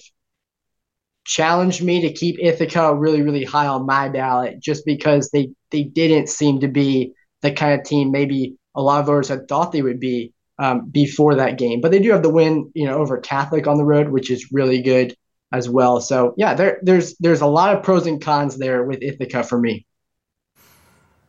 challenged 1.26 1.84
me 1.84 2.02
to 2.02 2.14
keep 2.14 2.38
Ithaca 2.40 2.94
really, 2.96 3.22
really 3.22 3.44
high 3.44 3.68
on 3.68 3.86
my 3.86 4.10
ballot 4.10 4.60
just 4.60 4.86
because 4.86 5.30
they, 5.32 5.52
they 5.72 5.84
didn't 5.84 6.30
seem 6.30 6.60
to 6.60 6.68
be 6.68 7.14
the 7.42 7.52
kind 7.52 7.80
of 7.80 7.86
team 7.86 8.12
maybe 8.12 8.56
a 8.76 8.82
lot 8.82 9.00
of 9.00 9.06
voters 9.06 9.28
had 9.28 9.48
thought 9.48 9.72
they 9.72 9.82
would 9.82 10.00
be 10.00 10.34
um, 10.60 10.90
before 10.90 11.36
that 11.36 11.58
game. 11.58 11.82
But 11.82 11.92
they 11.92 12.00
do 12.00 12.12
have 12.12 12.24
the 12.24 12.30
win, 12.30 12.72
you 12.74 12.86
know, 12.86 12.98
over 12.98 13.20
Catholic 13.20 13.68
on 13.68 13.78
the 13.78 13.86
road, 13.86 14.10
which 14.10 14.32
is 14.32 14.52
really 14.52 14.82
good 14.82 15.16
as 15.52 15.70
well. 15.70 16.02
So 16.02 16.34
yeah, 16.38 16.54
there, 16.54 16.80
there's 16.82 17.16
there's 17.18 17.42
a 17.42 17.48
lot 17.48 17.76
of 17.76 17.84
pros 17.84 18.08
and 18.08 18.22
cons 18.22 18.58
there 18.58 18.84
with 18.84 19.02
Ithaca 19.02 19.44
for 19.44 19.60
me. 19.60 19.86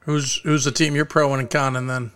Who's 0.01 0.37
who's 0.39 0.65
the 0.65 0.71
team 0.71 0.95
you're 0.95 1.05
pro 1.05 1.33
and 1.35 1.49
conning 1.49 1.87
then? 1.87 2.11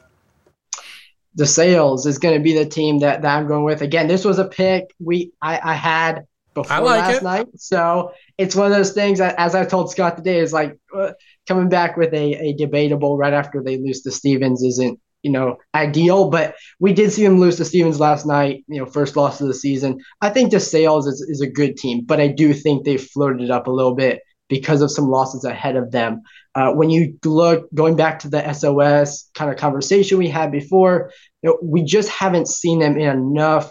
DeSales 1.39 2.07
is 2.07 2.19
going 2.19 2.35
to 2.35 2.43
be 2.43 2.55
the 2.55 2.67
team 2.67 2.99
that, 3.01 3.23
that 3.23 3.37
I'm 3.37 3.47
going 3.47 3.63
with. 3.63 3.81
Again, 3.81 4.09
this 4.09 4.25
was 4.25 4.39
a 4.39 4.45
pick 4.45 4.93
we 4.99 5.33
I, 5.41 5.61
I 5.63 5.75
had 5.75 6.27
before 6.63 6.77
I 6.77 6.81
like 6.81 7.01
last 7.01 7.17
it. 7.17 7.25
night, 7.25 7.47
so 7.57 8.13
it's 8.37 8.55
one 8.55 8.71
of 8.71 8.77
those 8.77 8.93
things 8.93 9.19
that, 9.19 9.35
as 9.39 9.55
I 9.55 9.65
told 9.65 9.91
Scott 9.91 10.17
today, 10.17 10.39
is 10.39 10.53
like 10.53 10.77
uh, 10.95 11.13
coming 11.47 11.69
back 11.69 11.97
with 11.97 12.13
a, 12.13 12.35
a 12.35 12.53
debatable 12.55 13.17
right 13.17 13.33
after 13.33 13.63
they 13.63 13.79
lose 13.79 14.03
to 14.03 14.11
Stevens 14.11 14.63
isn't 14.63 14.99
you 15.23 15.33
know 15.33 15.57
ideal, 15.75 16.31
but 16.31 16.55
we 16.79 16.93
did 16.93 17.13
see 17.13 17.25
them 17.25 17.41
lose 17.41 17.57
to 17.57 17.65
Stevens 17.65 18.01
last 18.01 18.27
night. 18.27 18.65
You 18.69 18.81
know, 18.81 18.87
first 18.87 19.17
loss 19.17 19.41
of 19.41 19.49
the 19.49 19.55
season. 19.55 19.99
I 20.21 20.31
think 20.31 20.53
DeSales 20.53 21.07
is 21.07 21.21
is 21.29 21.41
a 21.41 21.51
good 21.51 21.77
team, 21.77 22.05
but 22.05 22.21
I 22.21 22.29
do 22.29 22.53
think 22.53 22.85
they 22.85 22.97
floated 22.97 23.43
it 23.43 23.51
up 23.51 23.67
a 23.67 23.73
little 23.73 23.95
bit 23.95 24.21
because 24.49 24.81
of 24.81 24.91
some 24.91 25.09
losses 25.09 25.45
ahead 25.45 25.77
of 25.77 25.91
them. 25.91 26.23
Uh, 26.55 26.73
when 26.73 26.91
you 26.91 27.19
look 27.25 27.73
going 27.75 27.97
back 27.97 28.19
to 28.21 28.29
the 28.29 28.53
SOS 28.53 29.31
kind 29.35 29.51
of 29.51 29.57
conversation 29.57 30.19
we 30.19 30.29
had 30.29 30.51
before, 30.51 31.13
you 31.43 31.51
know, 31.51 31.59
we 31.63 31.83
just 31.83 32.09
haven't 32.09 32.49
seen 32.49 32.79
them 32.79 32.99
in 32.99 33.09
enough 33.09 33.71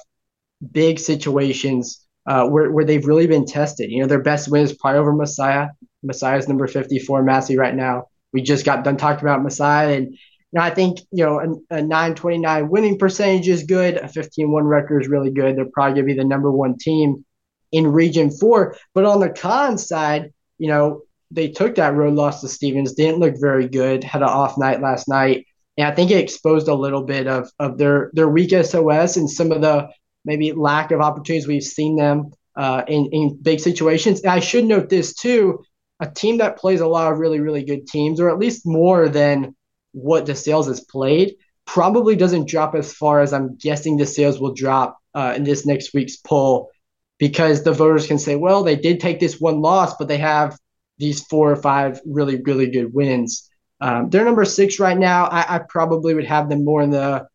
big 0.72 1.00
situations 1.00 2.07
uh, 2.28 2.46
where, 2.46 2.70
where 2.70 2.86
they've 2.86 3.08
really 3.08 3.26
been 3.26 3.46
tested. 3.46 3.90
You 3.90 4.02
know, 4.02 4.08
their 4.08 4.22
best 4.22 4.50
win 4.50 4.64
is 4.64 4.74
probably 4.74 5.00
over 5.00 5.14
Messiah. 5.14 5.70
Messiah's 6.04 6.48
number 6.48 6.68
54 6.68 7.24
Massey 7.24 7.58
right 7.58 7.74
now. 7.74 8.08
We 8.34 8.42
just 8.42 8.66
got 8.66 8.84
done 8.84 8.98
talking 8.98 9.24
about 9.24 9.44
Messiah. 9.44 9.96
And 9.96 10.12
you 10.12 10.20
know, 10.54 10.62
I 10.62 10.70
think, 10.70 11.00
you 11.12 11.26
know, 11.26 11.40
a, 11.40 11.78
a 11.78 11.82
929 11.82 12.70
winning 12.70 13.00
percentage 13.00 13.48
is 13.48 13.64
good. 13.64 13.96
A 13.96 14.08
15 14.10 14.52
1 14.52 14.64
record 14.66 15.02
is 15.02 15.08
really 15.08 15.32
good. 15.32 15.56
They're 15.56 15.66
probably 15.72 16.02
going 16.02 16.08
to 16.08 16.14
be 16.14 16.20
the 16.20 16.28
number 16.28 16.52
one 16.52 16.78
team 16.78 17.26
in 17.72 17.88
Region 17.88 18.30
4. 18.30 18.76
But 18.94 19.06
on 19.06 19.22
the 19.22 19.30
con 19.30 19.78
side, 19.78 20.34
you 20.58 20.68
know, 20.68 21.04
they 21.32 21.50
took 21.50 21.76
that 21.76 21.96
road 21.96 22.14
loss 22.14 22.42
to 22.42 22.48
Stevens, 22.48 22.94
didn't 22.94 23.20
look 23.20 23.36
very 23.40 23.68
good, 23.68 24.04
had 24.04 24.22
an 24.22 24.30
off 24.30 24.58
night 24.58 24.82
last 24.82 25.08
night. 25.08 25.46
And 25.78 25.88
I 25.88 25.94
think 25.94 26.12
it 26.12 26.20
exposed 26.20 26.68
a 26.68 26.74
little 26.74 27.04
bit 27.04 27.28
of, 27.28 27.50
of 27.60 27.78
their, 27.78 28.12
their 28.14 28.28
weak 28.28 28.52
SOS 28.52 29.18
and 29.18 29.30
some 29.30 29.52
of 29.52 29.62
the 29.62 29.90
maybe 30.28 30.52
lack 30.52 30.92
of 30.92 31.02
opportunities 31.02 31.48
we've 31.48 31.64
seen 31.64 31.96
them 31.96 32.32
uh, 32.56 32.84
in, 32.88 33.10
in 33.12 33.40
big 33.42 33.60
situations. 33.60 34.22
And 34.22 34.32
I 34.32 34.40
should 34.40 34.66
note 34.66 34.90
this 34.90 35.16
too 35.16 35.64
a 36.00 36.08
team 36.08 36.38
that 36.38 36.58
plays 36.58 36.80
a 36.80 36.88
lot 36.88 37.12
of 37.12 37.18
really, 37.18 37.40
really 37.40 37.64
good 37.64 37.88
teams, 37.88 38.20
or 38.20 38.30
at 38.30 38.38
least 38.38 38.68
more 38.68 39.10
than 39.10 39.56
what 39.94 40.26
DeSales 40.26 40.68
has 40.68 40.82
played, 40.82 41.36
probably 41.66 42.16
doesn't 42.16 42.48
drop 42.48 42.76
as 42.76 42.94
far 42.94 43.22
as 43.22 43.34
I'm 43.34 43.58
guessing 43.58 43.98
DeSales 43.98 44.40
will 44.40 44.54
drop 44.54 45.00
uh, 45.16 45.34
in 45.36 45.44
this 45.44 45.66
next 45.66 45.94
week's 45.94 46.18
poll 46.18 46.70
because 47.18 47.64
the 47.64 47.72
voters 47.72 48.06
can 48.06 48.20
say, 48.20 48.36
well, 48.36 48.64
they 48.64 48.76
did 48.76 49.00
take 49.00 49.20
this 49.20 49.40
one 49.40 49.60
loss, 49.60 49.96
but 49.98 50.08
they 50.08 50.20
have 50.20 50.56
these 51.00 51.24
four 51.24 51.52
or 51.52 51.56
five 51.56 52.00
really, 52.06 52.40
really 52.44 52.70
good 52.70 52.94
wins. 52.94 53.50
Um, 53.82 54.10
they're 54.10 54.26
number 54.26 54.46
six 54.46 54.80
right 54.80 54.98
now. 54.98 55.26
I, 55.26 55.56
I, 55.56 55.60
probably 55.60 56.16
would 56.16 56.26
have 56.26 56.50
them 56.50 56.66
more 56.66 56.82
in 56.82 56.90
the 56.90 57.28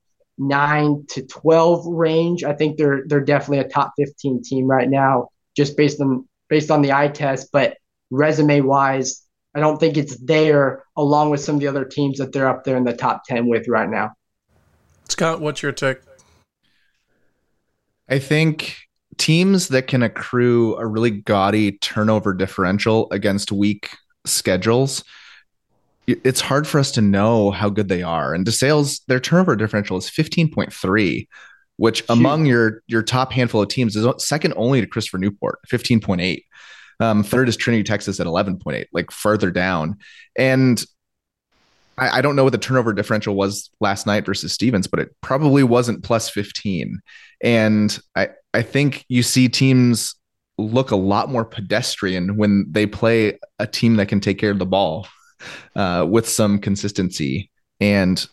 nine 0.49 1.05
to 1.11 1.27
twelve 1.27 1.87
range. 1.87 2.45
I 2.45 2.53
think 2.53 2.77
they're 2.77 3.05
they're 3.07 3.21
definitely 3.21 3.59
a 3.59 3.69
top 3.69 3.93
fifteen 3.97 4.43
team 4.43 4.67
right 4.67 4.89
now, 4.89 5.29
just 5.57 5.77
based 5.77 6.01
on 6.01 6.29
based 6.49 6.71
on 6.71 6.83
the 6.83 6.93
eye 6.93 7.09
test. 7.09 7.49
But 7.53 7.77
resume 8.11 8.61
wise, 8.63 9.23
I 9.55 9.61
don't 9.61 9.79
think 9.79 9.97
it's 9.97 10.17
there 10.17 10.85
along 10.97 11.31
with 11.31 11.41
some 11.41 11.57
of 11.57 11.61
the 11.61 11.69
other 11.69 11.85
teams 11.85 12.19
that 12.19 12.33
they're 12.33 12.49
up 12.49 12.65
there 12.65 12.77
in 12.77 12.85
the 12.85 12.93
top 12.93 13.23
ten 13.25 13.47
with 13.49 13.69
right 13.69 13.89
now. 13.89 14.13
Scott, 15.09 15.41
what's 15.41 15.63
your 15.63 15.73
take? 15.73 15.99
I 18.09 18.19
think 18.19 18.77
teams 19.19 19.69
that 19.69 19.87
can 19.87 20.03
accrue 20.03 20.77
a 20.77 20.87
really 20.87 21.11
gaudy 21.11 21.73
turnover 21.73 22.35
differential 22.35 23.09
against 23.11 23.53
weak 23.53 23.91
schedules 24.27 25.05
it's 26.25 26.41
hard 26.41 26.67
for 26.67 26.79
us 26.79 26.91
to 26.93 27.01
know 27.01 27.51
how 27.51 27.69
good 27.69 27.89
they 27.89 28.03
are. 28.03 28.35
And 28.35 28.47
DeSales, 28.47 29.01
their 29.07 29.21
turnover 29.21 29.57
differential 29.57 29.97
is 29.97 30.09
15.3, 30.09 31.29
which 31.77 31.99
Shoot. 31.99 32.11
among 32.11 32.47
your 32.47 32.83
your 32.87 33.03
top 33.03 33.33
handful 33.33 33.63
of 33.63 33.69
teams 33.69 33.97
is 33.97 34.07
second 34.19 34.55
only 34.57 34.81
to 34.81 34.87
Christopher 34.87 35.19
Newport, 35.19 35.59
15.8. 35.69 36.43
Um, 37.01 37.23
third 37.23 37.49
is 37.49 37.57
Trinity, 37.57 37.83
Texas 37.83 38.21
at 38.21 38.27
11.8, 38.27 38.87
like 38.93 39.11
further 39.11 39.51
down. 39.51 39.99
And 40.37 40.83
I, 41.99 42.19
I, 42.19 42.21
don't 42.21 42.37
know 42.37 42.45
what 42.45 42.53
the 42.53 42.59
turnover 42.59 42.93
differential 42.93 43.35
was 43.35 43.71
last 43.81 44.07
night 44.07 44.25
versus 44.25 44.53
Stevens, 44.53 44.87
but 44.87 45.01
it 45.01 45.09
probably 45.21 45.65
wasn't 45.65 46.05
plus 46.05 46.31
15. 46.31 47.01
And 47.43 47.99
I, 48.15 48.29
I 48.55 48.63
think 48.63 49.05
you 49.09 49.25
see 49.25 49.49
teams 49.49 50.15
look 50.59 50.93
a 50.93 50.97
lot 50.97 51.29
more 51.29 51.45
pedestrian 51.45 52.37
when 52.37 52.67
they 52.71 52.87
play 52.87 53.39
a 53.59 53.67
team 53.67 53.97
that 53.97 54.07
can 54.07 54.21
take 54.21 54.39
care 54.39 54.51
of 54.51 54.61
the 54.61 54.67
ball 54.67 55.09
uh, 55.77 56.07
with 56.09 56.29
some 56.29 56.59
consistency. 56.59 57.51
And 57.81 58.25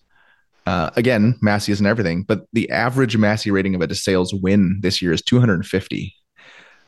uh, 0.66 0.92
again, 0.96 1.38
Massey 1.42 1.72
isn't 1.72 1.86
everything, 1.86 2.24
but 2.24 2.46
the 2.54 2.70
average 2.70 3.18
Massey 3.18 3.52
rating 3.52 3.76
of 3.76 3.82
a 3.82 3.88
DeSales 3.88 4.40
win 4.40 4.80
this 4.82 5.02
year 5.02 5.12
is 5.12 5.22
250. 5.22 6.16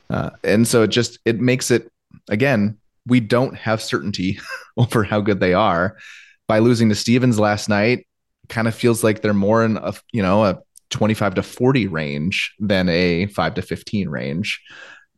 Uh, 0.09 0.29
and 0.43 0.67
so 0.67 0.83
it 0.83 0.89
just 0.89 1.19
it 1.25 1.39
makes 1.39 1.71
it 1.71 1.89
again 2.29 2.77
we 3.07 3.19
don't 3.19 3.55
have 3.55 3.81
certainty 3.81 4.39
over 4.77 5.03
how 5.03 5.21
good 5.21 5.39
they 5.39 5.53
are 5.53 5.97
by 6.47 6.59
losing 6.59 6.89
to 6.89 6.95
Stevens 6.95 7.39
last 7.39 7.69
night 7.69 8.05
kind 8.49 8.67
of 8.67 8.75
feels 8.75 9.03
like 9.03 9.21
they're 9.21 9.33
more 9.33 9.63
in 9.63 9.77
a 9.77 9.93
you 10.11 10.21
know 10.21 10.43
a 10.43 10.59
25 10.89 11.35
to 11.35 11.43
40 11.43 11.87
range 11.87 12.53
than 12.59 12.89
a 12.89 13.25
5 13.27 13.53
to 13.55 13.61
15 13.61 14.09
range. 14.09 14.61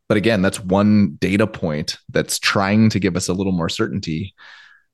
But 0.07 0.17
again, 0.17 0.41
that's 0.43 0.59
one 0.59 1.17
data 1.19 1.47
point 1.47 1.97
that's 2.09 2.37
trying 2.37 2.89
to 2.91 2.99
give 2.99 3.17
us 3.17 3.27
a 3.27 3.33
little 3.33 3.51
more 3.51 3.69
certainty 3.69 4.35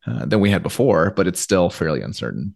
uh, 0.06 0.26
than 0.26 0.40
we 0.40 0.50
had 0.50 0.64
before, 0.64 1.12
but 1.12 1.28
it's 1.28 1.40
still 1.40 1.70
fairly 1.70 2.02
uncertain. 2.02 2.56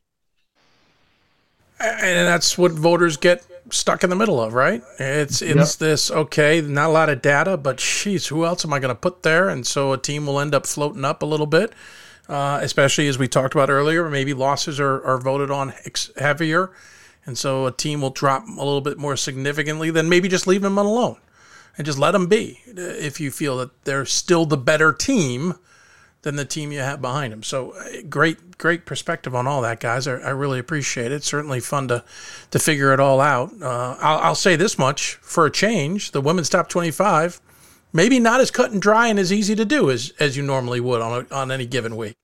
And 1.80 2.28
that's 2.28 2.58
what 2.58 2.72
voters 2.72 3.18
get 3.18 3.46
stuck 3.70 4.04
in 4.04 4.10
the 4.10 4.16
middle 4.16 4.42
of, 4.42 4.54
right? 4.54 4.82
It's 5.00 5.42
it's 5.42 5.74
yep. 5.74 5.80
this 5.80 6.12
okay, 6.12 6.62
not 6.62 6.90
a 6.90 6.94
lot 6.94 7.10
of 7.10 7.22
data, 7.22 7.58
but 7.58 7.78
sheesh, 7.78 8.28
who 8.28 8.46
else 8.46 8.64
am 8.64 8.74
I 8.74 8.80
going 8.80 8.94
to 8.94 9.00
put 9.00 9.24
there? 9.24 9.50
And 9.50 9.68
so 9.68 9.92
a 9.92 9.98
team 9.98 10.26
will 10.26 10.40
end 10.40 10.56
up 10.56 10.66
floating 10.66 11.04
up 11.04 11.24
a 11.24 11.26
little 11.26 11.46
bit, 11.46 11.74
uh, 12.30 12.60
especially 12.62 13.08
as 13.08 13.18
we 13.18 13.28
talked 13.28 13.54
about 13.54 13.70
earlier. 13.70 14.10
Maybe 14.10 14.34
losses 14.34 14.80
are, 14.80 15.04
are 15.04 15.18
voted 15.18 15.52
on 15.52 15.74
heavier 16.18 16.72
and 17.26 17.38
so 17.38 17.66
a 17.66 17.72
team 17.72 18.02
will 18.02 18.10
drop 18.10 18.46
a 18.48 18.52
little 18.52 18.82
bit 18.82 18.98
more 18.98 19.16
significantly, 19.16 19.90
then 19.90 20.10
maybe 20.10 20.28
just 20.28 20.48
leave 20.48 20.62
them 20.62 20.78
alone 20.78 21.18
and 21.78 21.86
just 21.86 21.98
let 21.98 22.12
them 22.12 22.28
be. 22.28 22.62
If 22.66 23.20
you 23.20 23.32
feel 23.32 23.58
that 23.58 23.86
they're 23.86 24.06
still 24.06 24.46
the 24.46 24.58
better 24.58 24.92
team, 24.92 25.56
than 26.24 26.38
the 26.38 26.46
team 26.46 26.72
you 26.72 26.80
have 26.80 27.02
behind 27.02 27.32
them. 27.32 27.44
So 27.44 27.72
uh, 27.72 28.02
great, 28.10 28.58
great 28.58 28.86
perspective 28.86 29.36
on 29.36 29.46
all 29.46 29.62
that, 29.62 29.80
guys. 29.80 30.08
I, 30.08 30.14
I 30.14 30.30
really 30.30 30.60
appreciate 30.60 31.12
it. 31.12 31.24
Certainly 31.24 31.60
fun 31.60 31.88
to 31.90 32.04
to 32.52 32.60
figure 32.60 32.94
it 32.94 33.00
all 33.00 33.22
out. 33.22 33.52
Uh, 33.62 33.96
I'll, 34.00 34.20
I'll 34.20 34.36
say 34.36 34.56
this 34.56 34.80
much 34.80 35.16
for 35.16 35.46
a 35.46 35.52
change: 35.52 36.12
the 36.12 36.22
women's 36.22 36.50
top 36.50 36.70
twenty-five, 36.70 37.40
maybe 37.92 38.20
not 38.20 38.42
as 38.42 38.50
cut 38.50 38.72
and 38.72 38.82
dry 38.82 39.08
and 39.08 39.20
as 39.20 39.32
easy 39.32 39.56
to 39.56 39.66
do 39.66 39.92
as 39.92 40.14
as 40.20 40.36
you 40.36 40.44
normally 40.44 40.80
would 40.80 41.02
on 41.02 41.26
a, 41.30 41.36
on 41.36 41.52
any 41.52 41.66
given 41.66 41.96
week. 41.96 42.16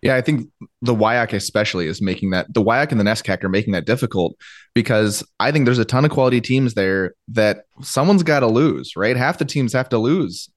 Yeah, 0.00 0.14
I 0.14 0.20
think 0.20 0.48
the 0.80 0.94
WIAC 0.94 1.32
especially 1.32 1.88
is 1.88 2.00
making 2.00 2.30
that 2.30 2.54
the 2.54 2.62
WIAC 2.62 2.92
and 2.92 3.00
the 3.00 3.04
NESCAC 3.04 3.42
are 3.42 3.48
making 3.48 3.72
that 3.72 3.84
difficult 3.84 4.36
because 4.72 5.26
I 5.40 5.50
think 5.50 5.64
there's 5.64 5.80
a 5.80 5.84
ton 5.84 6.04
of 6.04 6.12
quality 6.12 6.40
teams 6.40 6.74
there 6.74 7.14
that 7.28 7.64
someone's 7.82 8.22
got 8.22 8.40
to 8.40 8.46
lose, 8.46 8.94
right? 8.94 9.16
Half 9.16 9.38
the 9.38 9.44
teams 9.44 9.72
have 9.72 9.88
to 9.88 9.98
lose 9.98 10.48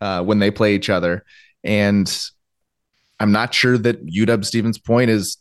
uh, 0.00 0.22
when 0.22 0.38
they 0.38 0.50
play 0.50 0.74
each 0.74 0.90
other, 0.90 1.24
and 1.62 2.12
I'm 3.20 3.32
not 3.32 3.54
sure 3.54 3.78
that 3.78 4.06
UW 4.06 4.44
Stevens 4.44 4.78
Point 4.78 5.10
is 5.10 5.36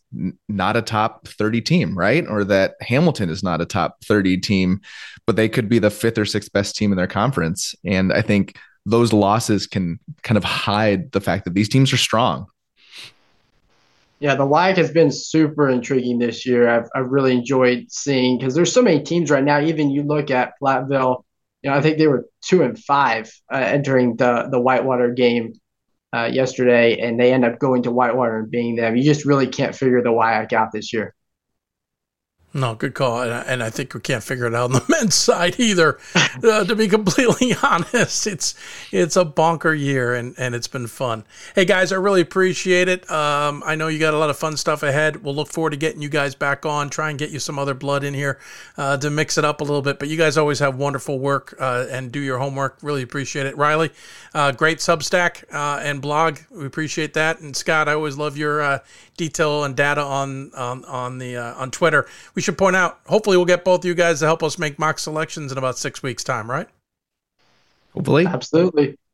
not 0.48 0.78
a 0.78 0.82
top 0.82 1.28
30 1.28 1.62
team, 1.62 1.98
right? 1.98 2.26
Or 2.28 2.44
that 2.44 2.76
Hamilton 2.82 3.30
is 3.30 3.44
not 3.44 3.62
a 3.62 3.66
top 3.66 4.04
30 4.06 4.38
team, 4.38 4.82
but 5.26 5.36
they 5.36 5.50
could 5.50 5.68
be 5.68 5.80
the 5.80 5.90
fifth 5.90 6.18
or 6.18 6.26
sixth 6.26 6.52
best 6.54 6.76
team 6.76 6.92
in 6.92 6.98
their 6.98 7.08
conference, 7.08 7.76
and 7.84 8.14
I 8.14 8.22
think 8.22 8.58
those 8.86 9.14
losses 9.14 9.66
can 9.66 10.00
kind 10.24 10.38
of 10.38 10.44
hide 10.44 11.12
the 11.14 11.22
fact 11.22 11.46
that 11.46 11.54
these 11.54 11.70
teams 11.70 11.94
are 11.94 11.98
strong 11.98 12.48
yeah, 14.24 14.36
the 14.36 14.46
WIAC 14.46 14.78
has 14.78 14.90
been 14.90 15.12
super 15.12 15.68
intriguing 15.68 16.18
this 16.18 16.46
year. 16.46 16.70
I've, 16.70 16.88
I've 16.96 17.10
really 17.10 17.34
enjoyed 17.34 17.88
seeing 17.90 18.38
because 18.38 18.56
there's 18.56 18.72
so 18.72 18.82
many 18.82 19.04
teams 19.04 19.30
right 19.30 19.44
now. 19.44 19.60
Even 19.60 19.92
you 19.92 20.02
look 20.02 20.32
at 20.32 20.54
Platteville, 20.62 21.26
you 21.64 21.70
know, 21.70 21.78
I 21.78 21.82
think 21.82 21.98
they 21.98 22.08
were 22.08 22.26
two 22.42 22.62
and 22.62 22.78
five 22.78 23.32
uh, 23.52 23.58
entering 23.58 24.18
the 24.18 24.50
the 24.52 24.60
Whitewater 24.60 25.12
game 25.12 25.54
uh, 26.14 26.30
yesterday, 26.32 27.00
and 27.00 27.20
they 27.20 27.34
end 27.34 27.46
up 27.46 27.58
going 27.58 27.84
to 27.84 27.92
Whitewater 27.92 28.40
and 28.40 28.52
being 28.52 28.76
them. 28.76 28.96
You 28.96 29.04
just 29.04 29.26
really 29.26 29.48
can't 29.48 29.76
figure 29.76 30.02
the 30.04 30.10
WIAC 30.10 30.54
out 30.54 30.72
this 30.74 30.92
year. 30.94 31.16
No, 32.56 32.76
good 32.76 32.94
call, 32.94 33.24
and 33.24 33.34
I, 33.34 33.42
and 33.42 33.64
I, 33.64 33.72
think 33.72 33.96
we 33.96 34.00
can't 34.00 34.24
figure 34.24 34.46
it 34.46 34.54
out 34.54 34.66
on 34.66 34.74
the 34.74 34.86
men's 34.90 35.16
side 35.16 35.60
either. 35.60 35.98
Uh, 36.44 36.64
to 36.64 36.76
be 36.76 36.88
completely 36.88 37.56
honest, 37.64 38.28
it's 38.28 38.54
it's 38.92 39.16
a 39.16 39.26
bonker 39.26 39.74
year, 39.74 40.14
and 40.14 40.36
and 40.38 40.54
it's 40.54 40.68
been 40.68 40.86
fun. 40.86 41.26
Hey 41.56 41.66
guys, 41.66 41.92
I 41.92 41.96
really 41.96 42.22
appreciate 42.22 42.88
it. 42.88 43.10
Um, 43.10 43.64
I 43.66 43.74
know 43.74 43.88
you 43.88 43.98
got 43.98 44.14
a 44.14 44.20
lot 44.20 44.30
of 44.30 44.38
fun 44.38 44.56
stuff 44.56 44.84
ahead. 44.84 45.24
We'll 45.24 45.34
look 45.34 45.48
forward 45.48 45.72
to 45.72 45.78
getting 45.78 46.04
you 46.04 46.10
guys 46.10 46.36
back 46.36 46.64
on. 46.64 46.92
Try 46.92 47.10
and 47.10 47.18
get 47.18 47.32
you 47.32 47.40
some 47.40 47.58
other 47.58 47.74
blood 47.74 48.04
in 48.04 48.14
here 48.14 48.38
uh, 48.78 48.98
to 48.98 49.10
mix 49.10 49.40
it 49.40 49.46
up 49.46 49.62
a 49.62 49.64
little 49.64 49.82
bit. 49.82 49.98
But 49.98 50.10
you 50.10 50.18
guys 50.18 50.38
always 50.38 50.60
have 50.60 50.78
wonderful 50.78 51.18
work 51.18 51.56
uh, 51.60 51.88
and 51.90 52.12
do 52.12 52.20
your 52.20 52.38
homework. 52.38 52.78
Really 52.84 53.02
appreciate 53.02 53.48
it, 53.48 53.58
Riley. 53.58 53.90
Uh, 54.36 54.52
great 54.52 54.78
Substack 54.78 55.44
uh, 55.52 55.82
and 55.82 56.04
blog. 56.04 56.38
We 56.52 56.68
appreciate 56.68 57.16
that. 57.16 57.40
And 57.40 57.56
Scott, 57.56 57.88
I 57.88 57.94
always 57.94 58.16
love 58.16 58.38
your 58.38 58.62
uh, 58.62 58.80
detail 59.18 59.64
and 59.64 59.76
data 59.76 60.02
on 60.02 60.52
on 60.54 60.86
on 60.86 61.18
the 61.18 61.38
on 61.38 61.72
Twitter. 61.72 62.06
We 62.36 62.43
should 62.44 62.58
point 62.58 62.76
out, 62.76 63.00
hopefully, 63.08 63.38
we'll 63.38 63.46
get 63.46 63.64
both 63.64 63.82
of 63.82 63.86
you 63.86 63.96
guys 63.96 64.20
to 64.20 64.26
help 64.26 64.44
us 64.44 64.60
make 64.60 64.78
mock 64.78 65.00
selections 65.00 65.52
in 65.52 65.58
about 65.58 65.78
six 65.78 66.04
weeks' 66.04 66.24
time, 66.24 66.50
right? 66.50 66.68
Hopefully. 67.94 68.26
Absolutely. 68.26 68.98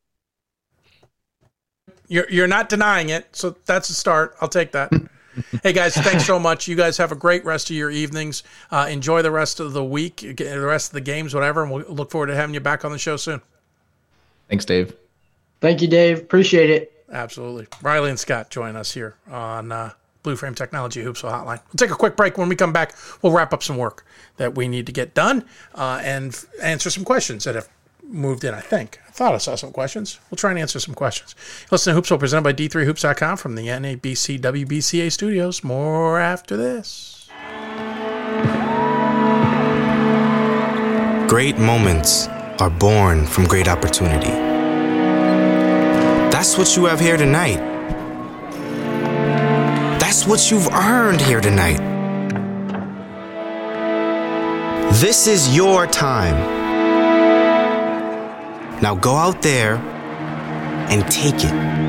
You're, 2.11 2.27
you're 2.27 2.47
not 2.47 2.69
denying 2.69 3.09
it. 3.09 3.27
So 3.33 3.55
that's 3.67 3.91
a 3.91 3.93
start. 3.93 4.35
I'll 4.41 4.49
take 4.49 4.71
that. 4.71 4.91
hey, 5.63 5.73
guys, 5.73 5.93
thanks 5.93 6.25
so 6.25 6.39
much. 6.39 6.67
You 6.67 6.75
guys 6.75 6.97
have 6.97 7.11
a 7.11 7.15
great 7.15 7.45
rest 7.45 7.69
of 7.69 7.75
your 7.75 7.91
evenings. 7.91 8.41
Uh, 8.71 8.87
enjoy 8.89 9.21
the 9.21 9.29
rest 9.29 9.59
of 9.59 9.73
the 9.73 9.83
week, 9.83 10.17
the 10.17 10.59
rest 10.59 10.89
of 10.89 10.93
the 10.95 11.01
games, 11.01 11.35
whatever. 11.35 11.61
And 11.61 11.71
we'll 11.71 11.85
look 11.87 12.09
forward 12.09 12.27
to 12.27 12.35
having 12.35 12.55
you 12.55 12.61
back 12.61 12.83
on 12.83 12.91
the 12.91 12.97
show 12.97 13.15
soon. 13.15 13.41
Thanks, 14.49 14.65
Dave. 14.65 14.95
Thank 15.61 15.83
you, 15.83 15.87
Dave. 15.87 16.17
Appreciate 16.17 16.71
it. 16.71 17.05
Absolutely. 17.11 17.67
Riley 17.81 18.09
and 18.09 18.19
Scott 18.19 18.49
join 18.49 18.75
us 18.75 18.91
here 18.91 19.15
on 19.29 19.71
uh, 19.71 19.91
Blue 20.23 20.35
Frame 20.35 20.55
Technology 20.55 21.03
Hoopsville 21.03 21.31
Hotline. 21.31 21.61
We'll 21.67 21.77
take 21.77 21.91
a 21.91 21.95
quick 21.95 22.15
break. 22.15 22.37
When 22.37 22.49
we 22.49 22.55
come 22.55 22.73
back, 22.73 22.93
we'll 23.21 23.31
wrap 23.31 23.53
up 23.53 23.63
some 23.63 23.77
work 23.77 24.05
that 24.37 24.55
we 24.55 24.67
need 24.67 24.85
to 24.85 24.91
get 24.91 25.13
done 25.13 25.45
uh, 25.75 26.01
and 26.03 26.33
f- 26.33 26.45
answer 26.61 26.89
some 26.89 27.05
questions 27.05 27.45
that 27.45 27.55
have 27.55 27.69
moved 28.03 28.43
in, 28.43 28.53
I 28.53 28.59
think. 28.59 28.99
I 29.07 29.11
thought 29.11 29.33
I 29.33 29.37
saw 29.37 29.55
some 29.55 29.71
questions. 29.71 30.19
We'll 30.29 30.37
try 30.37 30.49
and 30.49 30.59
answer 30.59 30.79
some 30.79 30.95
questions. 30.95 31.35
Listen 31.71 31.93
to 31.95 32.01
Hoopsville 32.01 32.19
presented 32.19 32.43
by 32.43 32.53
D3Hoops.com 32.53 33.37
from 33.37 33.55
the 33.55 33.67
NABC 33.67 34.39
WBCA 34.39 35.11
studios. 35.11 35.63
More 35.63 36.19
after 36.19 36.57
this. 36.57 37.29
Great 41.29 41.59
moments 41.59 42.27
are 42.59 42.71
born 42.71 43.25
from 43.27 43.45
great 43.45 43.67
opportunity. 43.67 44.31
That's 46.31 46.57
what 46.57 46.75
you 46.75 46.85
have 46.85 46.99
here 46.99 47.17
tonight. 47.17 47.68
That's 50.19 50.27
what 50.27 50.51
you've 50.51 50.67
earned 50.73 51.21
here 51.21 51.39
tonight. 51.39 51.79
This 54.95 55.27
is 55.27 55.55
your 55.55 55.87
time. 55.87 56.35
Now 58.81 58.95
go 58.95 59.15
out 59.15 59.41
there 59.41 59.75
and 60.89 61.09
take 61.09 61.35
it. 61.35 61.88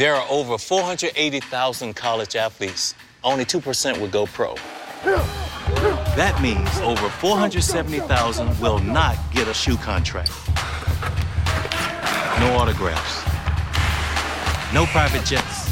There 0.00 0.14
are 0.14 0.26
over 0.30 0.56
480,000 0.56 1.94
college 1.94 2.34
athletes. 2.34 2.94
Only 3.22 3.44
2% 3.44 4.00
would 4.00 4.10
go 4.10 4.24
pro. 4.24 4.54
That 6.16 6.40
means 6.40 6.74
over 6.78 7.10
470,000 7.10 8.58
will 8.60 8.78
not 8.78 9.18
get 9.30 9.46
a 9.46 9.52
shoe 9.52 9.76
contract. 9.76 10.30
No 12.40 12.56
autographs. 12.56 13.26
No 14.72 14.86
private 14.86 15.26
jets. 15.26 15.68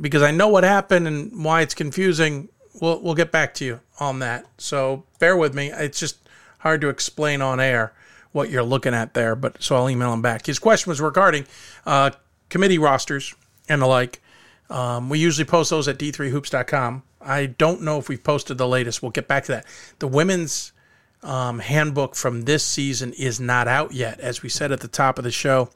because 0.00 0.22
I 0.22 0.30
know 0.30 0.48
what 0.48 0.64
happened 0.64 1.06
and 1.08 1.44
why 1.44 1.62
it's 1.62 1.74
confusing. 1.74 2.48
We'll 2.80 3.00
we'll 3.00 3.14
get 3.14 3.30
back 3.32 3.54
to 3.54 3.64
you 3.64 3.80
on 4.00 4.18
that. 4.18 4.46
So 4.58 5.04
bear 5.18 5.36
with 5.36 5.54
me. 5.54 5.70
It's 5.72 6.00
just 6.00 6.18
hard 6.58 6.80
to 6.82 6.88
explain 6.88 7.40
on 7.40 7.60
air 7.60 7.92
what 8.32 8.50
you're 8.50 8.62
looking 8.62 8.94
at 8.94 9.14
there. 9.14 9.34
But 9.34 9.62
so 9.62 9.76
I'll 9.76 9.88
email 9.88 10.12
him 10.12 10.22
back. 10.22 10.46
His 10.46 10.58
question 10.58 10.90
was 10.90 11.00
regarding 11.00 11.46
uh, 11.86 12.10
committee 12.48 12.78
rosters 12.78 13.34
and 13.68 13.80
the 13.80 13.86
like. 13.86 14.20
Um, 14.72 15.10
we 15.10 15.18
usually 15.18 15.44
post 15.44 15.68
those 15.68 15.86
at 15.86 15.98
d3hoops.com. 15.98 17.02
I 17.20 17.44
don't 17.44 17.82
know 17.82 17.98
if 17.98 18.08
we've 18.08 18.24
posted 18.24 18.56
the 18.56 18.66
latest. 18.66 19.02
We'll 19.02 19.10
get 19.10 19.28
back 19.28 19.44
to 19.44 19.52
that. 19.52 19.66
The 19.98 20.08
women's 20.08 20.72
um, 21.22 21.58
handbook 21.58 22.14
from 22.14 22.42
this 22.42 22.64
season 22.64 23.12
is 23.12 23.38
not 23.38 23.68
out 23.68 23.92
yet. 23.92 24.18
As 24.18 24.42
we 24.42 24.48
said 24.48 24.72
at 24.72 24.80
the 24.80 24.88
top 24.88 25.18
of 25.18 25.24
the 25.24 25.30
show, 25.30 25.68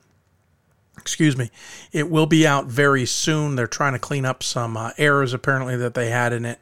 excuse 0.97 1.37
me, 1.37 1.51
it 1.93 2.09
will 2.11 2.25
be 2.25 2.47
out 2.47 2.67
very 2.67 3.05
soon. 3.05 3.55
They're 3.55 3.67
trying 3.67 3.93
to 3.93 3.99
clean 3.99 4.25
up 4.25 4.43
some 4.43 4.79
uh, 4.79 4.93
errors 4.97 5.35
apparently 5.35 5.77
that 5.77 5.93
they 5.93 6.09
had 6.09 6.33
in 6.33 6.47
it. 6.47 6.59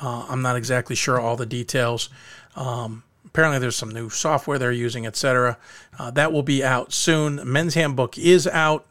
Uh, 0.00 0.26
I'm 0.28 0.40
not 0.40 0.54
exactly 0.54 0.94
sure 0.94 1.18
all 1.18 1.34
the 1.34 1.46
details. 1.46 2.10
Um, 2.54 3.02
apparently, 3.26 3.58
there's 3.58 3.76
some 3.76 3.90
new 3.90 4.08
software 4.08 4.56
they're 4.56 4.70
using, 4.70 5.04
etc. 5.04 5.58
Uh, 5.98 6.12
that 6.12 6.32
will 6.32 6.44
be 6.44 6.62
out 6.62 6.92
soon. 6.92 7.40
Men's 7.44 7.74
handbook 7.74 8.16
is 8.16 8.46
out. 8.46 8.86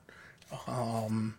Um, 0.68 1.36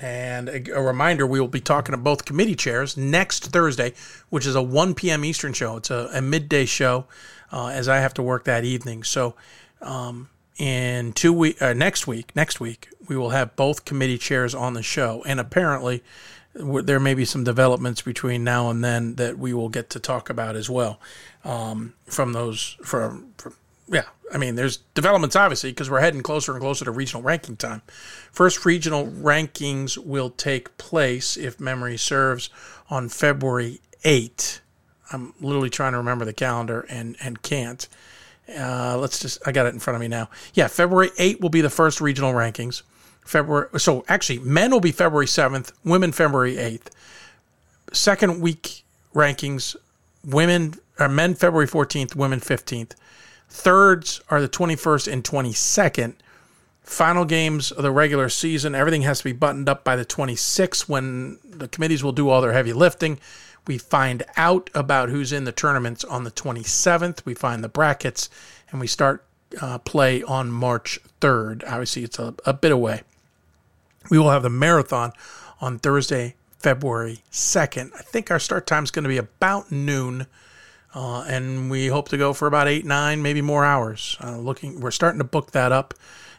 and 0.00 0.48
a, 0.48 0.72
a, 0.72 0.82
reminder, 0.82 1.26
we 1.26 1.40
will 1.40 1.48
be 1.48 1.60
talking 1.60 1.92
to 1.92 1.96
both 1.96 2.24
committee 2.24 2.54
chairs 2.54 2.96
next 2.96 3.46
Thursday, 3.46 3.94
which 4.28 4.46
is 4.46 4.54
a 4.54 4.62
1 4.62 4.94
p.m. 4.94 5.24
Eastern 5.24 5.52
show. 5.52 5.76
It's 5.76 5.90
a, 5.90 6.10
a 6.12 6.20
midday 6.20 6.66
show, 6.66 7.06
uh, 7.52 7.68
as 7.68 7.88
I 7.88 7.98
have 7.98 8.14
to 8.14 8.22
work 8.22 8.44
that 8.44 8.64
evening. 8.64 9.04
So, 9.04 9.34
um, 9.80 10.28
in 10.58 11.12
two 11.12 11.32
week, 11.32 11.60
uh, 11.60 11.72
next 11.72 12.06
week, 12.06 12.34
next 12.34 12.60
week, 12.60 12.88
we 13.08 13.16
will 13.16 13.30
have 13.30 13.56
both 13.56 13.84
committee 13.84 14.18
chairs 14.18 14.54
on 14.54 14.74
the 14.74 14.82
show, 14.82 15.22
and 15.26 15.38
apparently, 15.38 16.02
there 16.54 17.00
may 17.00 17.12
be 17.12 17.24
some 17.24 17.44
developments 17.44 18.00
between 18.00 18.42
now 18.42 18.70
and 18.70 18.82
then 18.82 19.16
that 19.16 19.38
we 19.38 19.52
will 19.52 19.68
get 19.68 19.90
to 19.90 20.00
talk 20.00 20.30
about 20.30 20.56
as 20.56 20.70
well. 20.70 20.98
Um, 21.44 21.92
from 22.06 22.32
those, 22.32 22.78
from, 22.82 23.32
from 23.36 23.54
yeah, 23.88 24.04
I 24.32 24.38
mean, 24.38 24.54
there's 24.56 24.78
developments 24.94 25.36
obviously 25.36 25.70
because 25.70 25.90
we're 25.90 26.00
heading 26.00 26.22
closer 26.22 26.52
and 26.52 26.60
closer 26.60 26.84
to 26.84 26.90
regional 26.90 27.22
ranking 27.22 27.56
time. 27.56 27.82
First 28.32 28.64
regional 28.64 29.06
rankings 29.06 29.96
will 29.96 30.30
take 30.30 30.76
place, 30.78 31.36
if 31.36 31.60
memory 31.60 31.96
serves, 31.96 32.50
on 32.90 33.08
February 33.08 33.80
8th. 34.02 34.60
I'm 35.12 35.34
literally 35.40 35.70
trying 35.70 35.92
to 35.92 35.98
remember 35.98 36.24
the 36.24 36.32
calendar 36.32 36.84
and, 36.88 37.16
and 37.22 37.40
can't. 37.42 37.88
Uh, 38.48 38.96
let's 38.98 39.20
just, 39.20 39.38
I 39.46 39.52
got 39.52 39.66
it 39.66 39.74
in 39.74 39.80
front 39.80 39.96
of 39.96 40.00
me 40.00 40.08
now. 40.08 40.28
Yeah, 40.54 40.68
February 40.68 41.10
8th 41.10 41.40
will 41.40 41.48
be 41.48 41.60
the 41.60 41.70
first 41.70 42.00
regional 42.00 42.32
rankings. 42.32 42.82
February, 43.24 43.68
so 43.78 44.04
actually, 44.08 44.38
men 44.40 44.70
will 44.70 44.80
be 44.80 44.92
February 44.92 45.26
7th, 45.26 45.72
women 45.84 46.12
February 46.12 46.54
8th. 46.56 46.88
Second 47.92 48.40
week 48.40 48.84
rankings, 49.14 49.74
women, 50.24 50.74
or 50.98 51.08
men 51.08 51.34
February 51.34 51.66
14th, 51.66 52.14
women 52.14 52.40
15th. 52.40 52.92
Thirds 53.48 54.20
are 54.28 54.40
the 54.40 54.48
21st 54.48 55.12
and 55.12 55.24
22nd. 55.24 56.14
Final 56.82 57.24
games 57.24 57.72
of 57.72 57.82
the 57.82 57.90
regular 57.90 58.28
season, 58.28 58.74
everything 58.74 59.02
has 59.02 59.18
to 59.18 59.24
be 59.24 59.32
buttoned 59.32 59.68
up 59.68 59.82
by 59.82 59.96
the 59.96 60.04
26th 60.04 60.88
when 60.88 61.38
the 61.44 61.66
committees 61.66 62.04
will 62.04 62.12
do 62.12 62.28
all 62.28 62.40
their 62.40 62.52
heavy 62.52 62.72
lifting. 62.72 63.18
We 63.66 63.78
find 63.78 64.22
out 64.36 64.70
about 64.74 65.08
who's 65.08 65.32
in 65.32 65.44
the 65.44 65.52
tournaments 65.52 66.04
on 66.04 66.22
the 66.22 66.30
27th. 66.30 67.24
We 67.24 67.34
find 67.34 67.64
the 67.64 67.68
brackets 67.68 68.30
and 68.70 68.80
we 68.80 68.86
start 68.86 69.24
uh, 69.60 69.78
play 69.78 70.22
on 70.22 70.50
March 70.50 71.00
3rd. 71.20 71.64
Obviously, 71.66 72.04
it's 72.04 72.18
a, 72.18 72.34
a 72.44 72.52
bit 72.52 72.72
away. 72.72 73.02
We 74.10 74.18
will 74.18 74.30
have 74.30 74.42
the 74.42 74.50
marathon 74.50 75.12
on 75.60 75.78
Thursday, 75.78 76.36
February 76.58 77.22
2nd. 77.32 77.92
I 77.94 78.02
think 78.02 78.30
our 78.30 78.38
start 78.38 78.66
time 78.66 78.84
is 78.84 78.90
going 78.90 79.04
to 79.04 79.08
be 79.08 79.18
about 79.18 79.72
noon. 79.72 80.26
Uh, 80.96 81.20
and 81.28 81.70
we 81.70 81.88
hope 81.88 82.08
to 82.08 82.16
go 82.16 82.32
for 82.32 82.48
about 82.48 82.66
eight, 82.66 82.86
nine, 82.86 83.20
maybe 83.20 83.42
more 83.42 83.66
hours. 83.66 84.16
Uh, 84.24 84.38
looking, 84.38 84.80
we're 84.80 84.90
starting 84.90 85.18
to 85.18 85.24
book 85.24 85.50
that 85.50 85.70
up, 85.70 85.92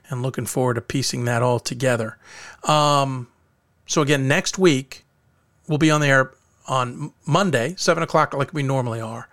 and 0.09 0.23
looking 0.23 0.47
forward 0.47 0.73
to 0.73 0.81
piecing 0.81 1.25
that 1.25 1.43
all 1.43 1.59
together. 1.59 2.17
Um, 2.63 3.27
so 3.85 4.01
again, 4.01 4.27
next 4.27 4.57
week 4.57 5.05
we'll 5.67 5.77
be 5.77 5.91
on 5.91 6.01
the 6.01 6.07
air 6.07 6.31
on 6.67 7.13
Monday, 7.23 7.75
seven 7.77 8.01
o'clock, 8.01 8.33
like 8.33 8.51
we 8.51 8.63
normally 8.63 8.99
are. 8.99 9.29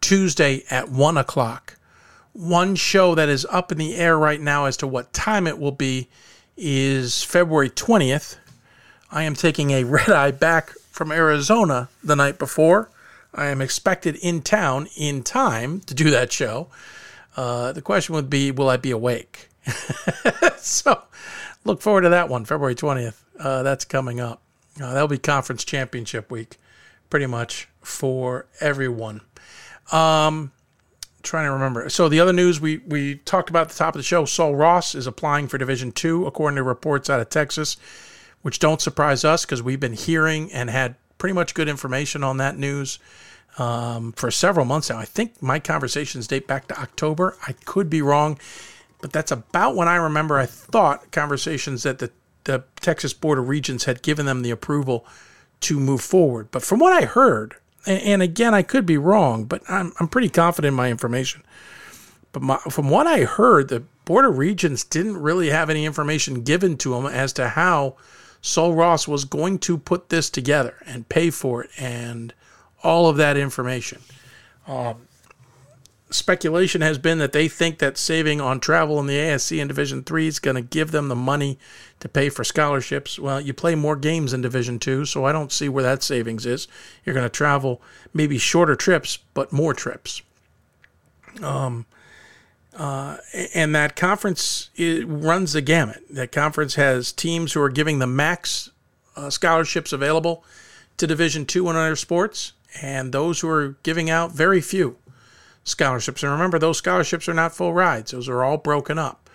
Tuesday 0.00 0.62
at 0.70 0.88
one 0.88 1.16
o'clock. 1.16 1.76
One 2.32 2.76
show 2.76 3.16
that 3.16 3.28
is 3.28 3.44
up 3.50 3.72
in 3.72 3.78
the 3.78 3.96
air 3.96 4.16
right 4.16 4.40
now 4.40 4.66
as 4.66 4.76
to 4.78 4.86
what 4.86 5.12
time 5.12 5.48
it 5.48 5.58
will 5.58 5.72
be 5.72 6.08
is 6.56 7.24
February 7.24 7.70
twentieth. 7.70 8.38
I 9.10 9.24
am 9.24 9.34
taking 9.34 9.72
a 9.72 9.82
red 9.96 10.10
eye 10.10 10.30
back 10.30 10.70
from 10.92 11.10
Arizona 11.10 11.88
the 12.04 12.14
night 12.14 12.38
before. 12.38 12.88
I 13.34 13.46
am 13.46 13.60
expected 13.60 14.16
in 14.16 14.42
town 14.42 14.88
in 14.96 15.22
time 15.22 15.80
to 15.82 15.94
do 15.94 16.10
that 16.10 16.32
show. 16.32 16.68
Uh, 17.36 17.72
the 17.72 17.82
question 17.82 18.14
would 18.14 18.28
be, 18.28 18.50
will 18.50 18.68
I 18.68 18.76
be 18.76 18.90
awake? 18.90 19.48
so 20.56 21.02
look 21.64 21.80
forward 21.80 22.02
to 22.02 22.08
that 22.08 22.28
one, 22.28 22.44
February 22.44 22.74
20th. 22.74 23.20
Uh, 23.38 23.62
that's 23.62 23.84
coming 23.84 24.20
up. 24.20 24.42
Uh, 24.80 24.92
that'll 24.92 25.08
be 25.08 25.18
conference 25.18 25.64
championship 25.64 26.30
week, 26.30 26.58
pretty 27.08 27.26
much 27.26 27.68
for 27.82 28.46
everyone. 28.60 29.20
Um, 29.92 30.52
trying 31.22 31.46
to 31.46 31.52
remember. 31.52 31.88
So 31.88 32.08
the 32.08 32.20
other 32.20 32.32
news 32.32 32.60
we 32.60 32.78
we 32.78 33.16
talked 33.16 33.50
about 33.50 33.62
at 33.62 33.68
the 33.70 33.74
top 33.74 33.94
of 33.94 33.98
the 33.98 34.04
show, 34.04 34.24
Sul 34.24 34.54
Ross 34.54 34.94
is 34.94 35.06
applying 35.06 35.48
for 35.48 35.58
Division 35.58 35.92
Two, 35.92 36.26
according 36.26 36.56
to 36.56 36.62
reports 36.62 37.10
out 37.10 37.20
of 37.20 37.30
Texas, 37.30 37.76
which 38.42 38.58
don't 38.58 38.80
surprise 38.80 39.24
us 39.24 39.44
because 39.44 39.62
we've 39.62 39.80
been 39.80 39.92
hearing 39.92 40.52
and 40.52 40.70
had 40.70 40.94
pretty 41.20 41.34
much 41.34 41.54
good 41.54 41.68
information 41.68 42.24
on 42.24 42.38
that 42.38 42.58
news 42.58 42.98
um, 43.58 44.12
for 44.12 44.30
several 44.30 44.64
months 44.64 44.90
now. 44.90 44.98
I 44.98 45.04
think 45.04 45.40
my 45.40 45.60
conversations 45.60 46.26
date 46.26 46.48
back 46.48 46.66
to 46.68 46.80
October. 46.80 47.36
I 47.46 47.52
could 47.52 47.88
be 47.88 48.02
wrong, 48.02 48.38
but 49.00 49.12
that's 49.12 49.30
about 49.30 49.76
when 49.76 49.86
I 49.86 49.96
remember 49.96 50.38
I 50.38 50.46
thought 50.46 51.12
conversations 51.12 51.84
that 51.84 51.98
the, 51.98 52.10
the 52.44 52.64
Texas 52.80 53.12
Board 53.12 53.38
of 53.38 53.48
Regents 53.48 53.84
had 53.84 54.02
given 54.02 54.26
them 54.26 54.42
the 54.42 54.50
approval 54.50 55.06
to 55.60 55.78
move 55.78 56.00
forward. 56.00 56.48
But 56.50 56.62
from 56.62 56.80
what 56.80 56.92
I 56.92 57.04
heard, 57.04 57.54
and, 57.86 58.02
and 58.02 58.22
again, 58.22 58.54
I 58.54 58.62
could 58.62 58.86
be 58.86 58.98
wrong, 58.98 59.44
but 59.44 59.62
I'm, 59.68 59.92
I'm 60.00 60.08
pretty 60.08 60.30
confident 60.30 60.72
in 60.72 60.76
my 60.76 60.90
information. 60.90 61.42
But 62.32 62.42
my, 62.42 62.56
from 62.70 62.88
what 62.88 63.06
I 63.06 63.24
heard, 63.24 63.68
the 63.68 63.84
Board 64.06 64.24
of 64.24 64.38
Regents 64.38 64.84
didn't 64.84 65.18
really 65.18 65.50
have 65.50 65.68
any 65.68 65.84
information 65.84 66.42
given 66.42 66.76
to 66.78 66.94
them 66.94 67.06
as 67.06 67.32
to 67.34 67.50
how 67.50 67.96
Sul 68.42 68.72
Ross 68.72 69.06
was 69.06 69.24
going 69.24 69.58
to 69.60 69.76
put 69.76 70.08
this 70.08 70.30
together 70.30 70.76
and 70.86 71.08
pay 71.08 71.30
for 71.30 71.64
it 71.64 71.70
and 71.78 72.32
all 72.82 73.08
of 73.08 73.16
that 73.16 73.36
information. 73.36 74.00
Um, 74.66 75.08
speculation 76.10 76.80
has 76.80 76.98
been 76.98 77.18
that 77.18 77.32
they 77.32 77.48
think 77.48 77.78
that 77.78 77.96
saving 77.96 78.40
on 78.40 78.60
travel 78.60 78.98
in 78.98 79.06
the 79.06 79.16
ASC 79.16 79.58
in 79.58 79.68
Division 79.68 80.02
Three 80.02 80.26
is 80.26 80.38
going 80.38 80.56
to 80.56 80.62
give 80.62 80.90
them 80.90 81.08
the 81.08 81.16
money 81.16 81.58
to 82.00 82.08
pay 82.08 82.28
for 82.28 82.44
scholarships. 82.44 83.18
Well, 83.18 83.40
you 83.40 83.52
play 83.52 83.74
more 83.74 83.96
games 83.96 84.32
in 84.32 84.42
Division 84.42 84.78
Two, 84.78 85.04
so 85.04 85.24
I 85.24 85.32
don't 85.32 85.52
see 85.52 85.68
where 85.68 85.84
that 85.84 86.02
savings 86.02 86.46
is. 86.46 86.68
You're 87.04 87.14
going 87.14 87.26
to 87.26 87.30
travel 87.30 87.80
maybe 88.12 88.38
shorter 88.38 88.76
trips, 88.76 89.18
but 89.34 89.52
more 89.52 89.74
trips. 89.74 90.22
Um, 91.42 91.86
uh, 92.80 93.18
and 93.54 93.74
that 93.74 93.94
conference 93.94 94.70
runs 95.04 95.52
the 95.52 95.60
gamut. 95.60 96.02
That 96.08 96.32
conference 96.32 96.76
has 96.76 97.12
teams 97.12 97.52
who 97.52 97.60
are 97.60 97.68
giving 97.68 97.98
the 97.98 98.06
max 98.06 98.70
uh, 99.16 99.28
scholarships 99.28 99.92
available 99.92 100.42
to 100.96 101.06
Division 101.06 101.44
Two 101.44 101.68
and 101.68 101.76
other 101.76 101.94
sports, 101.94 102.54
and 102.80 103.12
those 103.12 103.40
who 103.40 103.50
are 103.50 103.76
giving 103.82 104.08
out 104.08 104.32
very 104.32 104.62
few 104.62 104.96
scholarships. 105.62 106.22
And 106.22 106.32
remember, 106.32 106.58
those 106.58 106.78
scholarships 106.78 107.28
are 107.28 107.34
not 107.34 107.54
full 107.54 107.74
rides; 107.74 108.12
those 108.12 108.30
are 108.30 108.42
all 108.42 108.56
broken 108.56 108.98
up. 108.98 109.28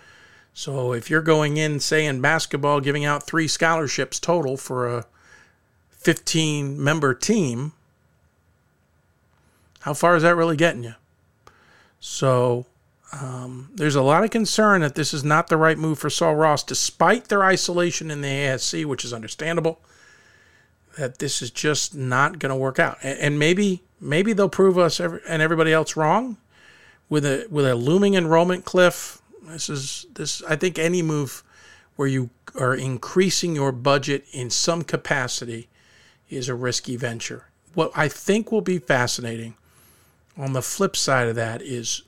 So 0.52 0.92
if 0.92 1.08
you're 1.08 1.22
going 1.22 1.56
in, 1.56 1.78
say 1.78 2.04
in 2.04 2.20
basketball, 2.20 2.80
giving 2.80 3.04
out 3.04 3.28
three 3.28 3.46
scholarships 3.46 4.18
total 4.18 4.56
for 4.56 4.88
a 4.88 5.06
15 5.90 6.82
member 6.82 7.14
team, 7.14 7.74
how 9.82 9.94
far 9.94 10.16
is 10.16 10.24
that 10.24 10.34
really 10.34 10.56
getting 10.56 10.82
you? 10.82 10.94
So 12.00 12.66
Um, 13.12 13.70
there's 13.74 13.94
a 13.94 14.02
lot 14.02 14.24
of 14.24 14.30
concern 14.30 14.80
that 14.80 14.94
this 14.94 15.14
is 15.14 15.22
not 15.22 15.48
the 15.48 15.56
right 15.56 15.78
move 15.78 15.98
for 15.98 16.10
Sul 16.10 16.34
Ross, 16.34 16.62
despite 16.62 17.28
their 17.28 17.44
isolation 17.44 18.10
in 18.10 18.20
the 18.20 18.28
ASC, 18.28 18.84
which 18.84 19.04
is 19.04 19.12
understandable. 19.12 19.80
That 20.98 21.18
this 21.18 21.42
is 21.42 21.50
just 21.50 21.94
not 21.94 22.38
going 22.38 22.50
to 22.50 22.56
work 22.56 22.78
out, 22.78 22.98
and, 23.02 23.18
and, 23.18 23.38
maybe 23.38 23.82
maybe 24.00 24.32
they'll 24.32 24.48
prove 24.48 24.78
us 24.78 24.98
every, 24.98 25.20
and 25.28 25.42
everybody 25.42 25.70
else 25.70 25.94
wrong 25.94 26.38
with 27.10 27.24
a 27.26 27.46
with 27.50 27.66
a 27.66 27.74
looming 27.74 28.14
enrollment 28.14 28.64
cliff. 28.64 29.20
This 29.42 29.68
is 29.68 30.06
this. 30.14 30.42
I 30.44 30.56
think 30.56 30.78
any 30.78 31.02
move 31.02 31.44
where 31.96 32.08
you 32.08 32.30
are 32.58 32.74
increasing 32.74 33.54
your 33.54 33.72
budget 33.72 34.24
in 34.32 34.48
some 34.48 34.82
capacity 34.82 35.68
is 36.30 36.48
a 36.48 36.54
risky 36.54 36.96
venture. 36.96 37.44
What 37.74 37.92
I 37.94 38.08
think 38.08 38.50
will 38.50 38.62
be 38.62 38.78
fascinating 38.78 39.54
on 40.36 40.54
the 40.54 40.62
flip 40.62 40.96
side 40.96 41.28
of 41.28 41.36
that 41.36 41.62
is 41.62 42.02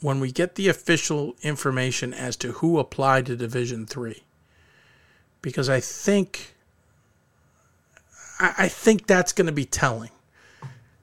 when 0.00 0.20
we 0.20 0.32
get 0.32 0.54
the 0.54 0.68
official 0.68 1.34
information 1.42 2.14
as 2.14 2.36
to 2.36 2.52
who 2.52 2.78
applied 2.78 3.26
to 3.26 3.36
Division 3.36 3.86
Three, 3.86 4.22
because 5.42 5.68
I 5.68 5.80
think 5.80 6.54
I, 8.40 8.68
think 8.68 9.06
that's 9.06 9.32
going 9.32 9.46
to 9.46 9.52
be 9.52 9.66
telling. 9.66 10.10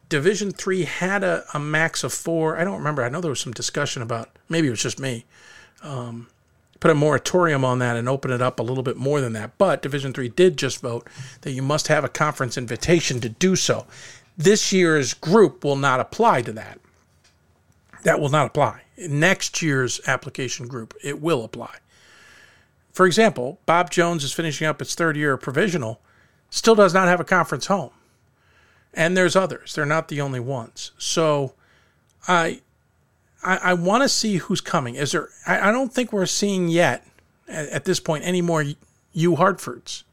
Division 0.09 0.51
Three 0.51 0.84
had 0.84 1.24
a, 1.24 1.43
a 1.53 1.59
max 1.59 2.03
of 2.03 2.14
four. 2.14 2.58
I 2.58 2.64
don't 2.64 2.77
remember. 2.77 3.03
I 3.03 3.09
know 3.09 3.22
there 3.22 3.30
was 3.30 3.40
some 3.40 3.53
discussion 3.53 4.01
about 4.01 4.30
maybe 4.50 4.67
it 4.67 4.72
was 4.72 4.82
just 4.82 5.00
me. 5.00 5.26
Um, 5.84 6.27
put 6.80 6.92
a 6.92 6.95
moratorium 6.95 7.64
on 7.64 7.80
that 7.80 7.98
and 7.98 8.09
open 8.09 8.32
it 8.32 8.42
up 8.42 8.59
a 8.59 8.64
little 8.64 8.84
bit 8.84 8.98
more 8.98 9.22
than 9.22 9.34
that. 9.34 9.58
But 9.58 9.82
Division 9.82 10.14
Three 10.14 10.30
did 10.30 10.58
just 10.58 10.82
vote 10.82 11.08
that 11.42 11.51
you 11.51 11.61
must 11.61 11.88
have 11.90 12.03
a 12.03 12.09
conference 12.09 12.58
invitation 12.58 13.19
to 13.22 13.30
do 13.30 13.56
so. 13.56 13.85
This 14.38 14.72
year's 14.72 15.14
group 15.14 15.64
will 15.64 15.76
not 15.76 16.00
apply 16.00 16.43
to 16.43 16.51
that. 16.53 16.80
That 18.08 18.22
will 18.22 18.30
not 18.30 18.48
apply. 18.48 18.84
Next 18.98 19.61
year's 19.61 20.00
application 20.08 20.69
group, 20.69 20.94
it 21.03 21.22
will 21.22 21.44
apply. 21.44 21.76
For 22.94 23.06
example, 23.06 23.60
Bob 23.66 23.92
Jones 23.92 24.24
is 24.24 24.32
finishing 24.32 24.66
up 24.66 24.82
its 24.82 24.95
third 24.95 25.18
year 25.18 25.34
of 25.34 25.42
provisional, 25.42 26.00
still 26.50 26.74
does 26.74 26.94
not 26.94 27.10
have 27.10 27.19
a 27.19 27.26
conference 27.26 27.66
home. 27.66 27.92
And 28.94 29.18
there's 29.18 29.36
others. 29.36 29.76
They're 29.76 29.86
not 29.86 30.08
the 30.08 30.22
only 30.22 30.40
ones. 30.40 30.92
So 30.98 31.56
I 32.30 32.61
I, 33.44 33.58
I 33.58 33.74
want 33.74 34.03
to 34.03 34.10
see 34.10 34.38
who's 34.38 34.61
coming. 34.61 34.95
Is 34.95 35.11
there? 35.11 35.27
I, 35.45 35.68
I 35.68 35.72
don't 35.74 35.92
think 35.92 36.14
we're 36.14 36.27
seeing 36.27 36.69
yet 36.69 37.06
at, 37.50 37.68
at 37.68 37.84
this 37.84 38.00
point 38.00 38.24
any 38.24 38.42
more 38.42 38.64
U 39.11 39.36
Hartfords 39.36 40.06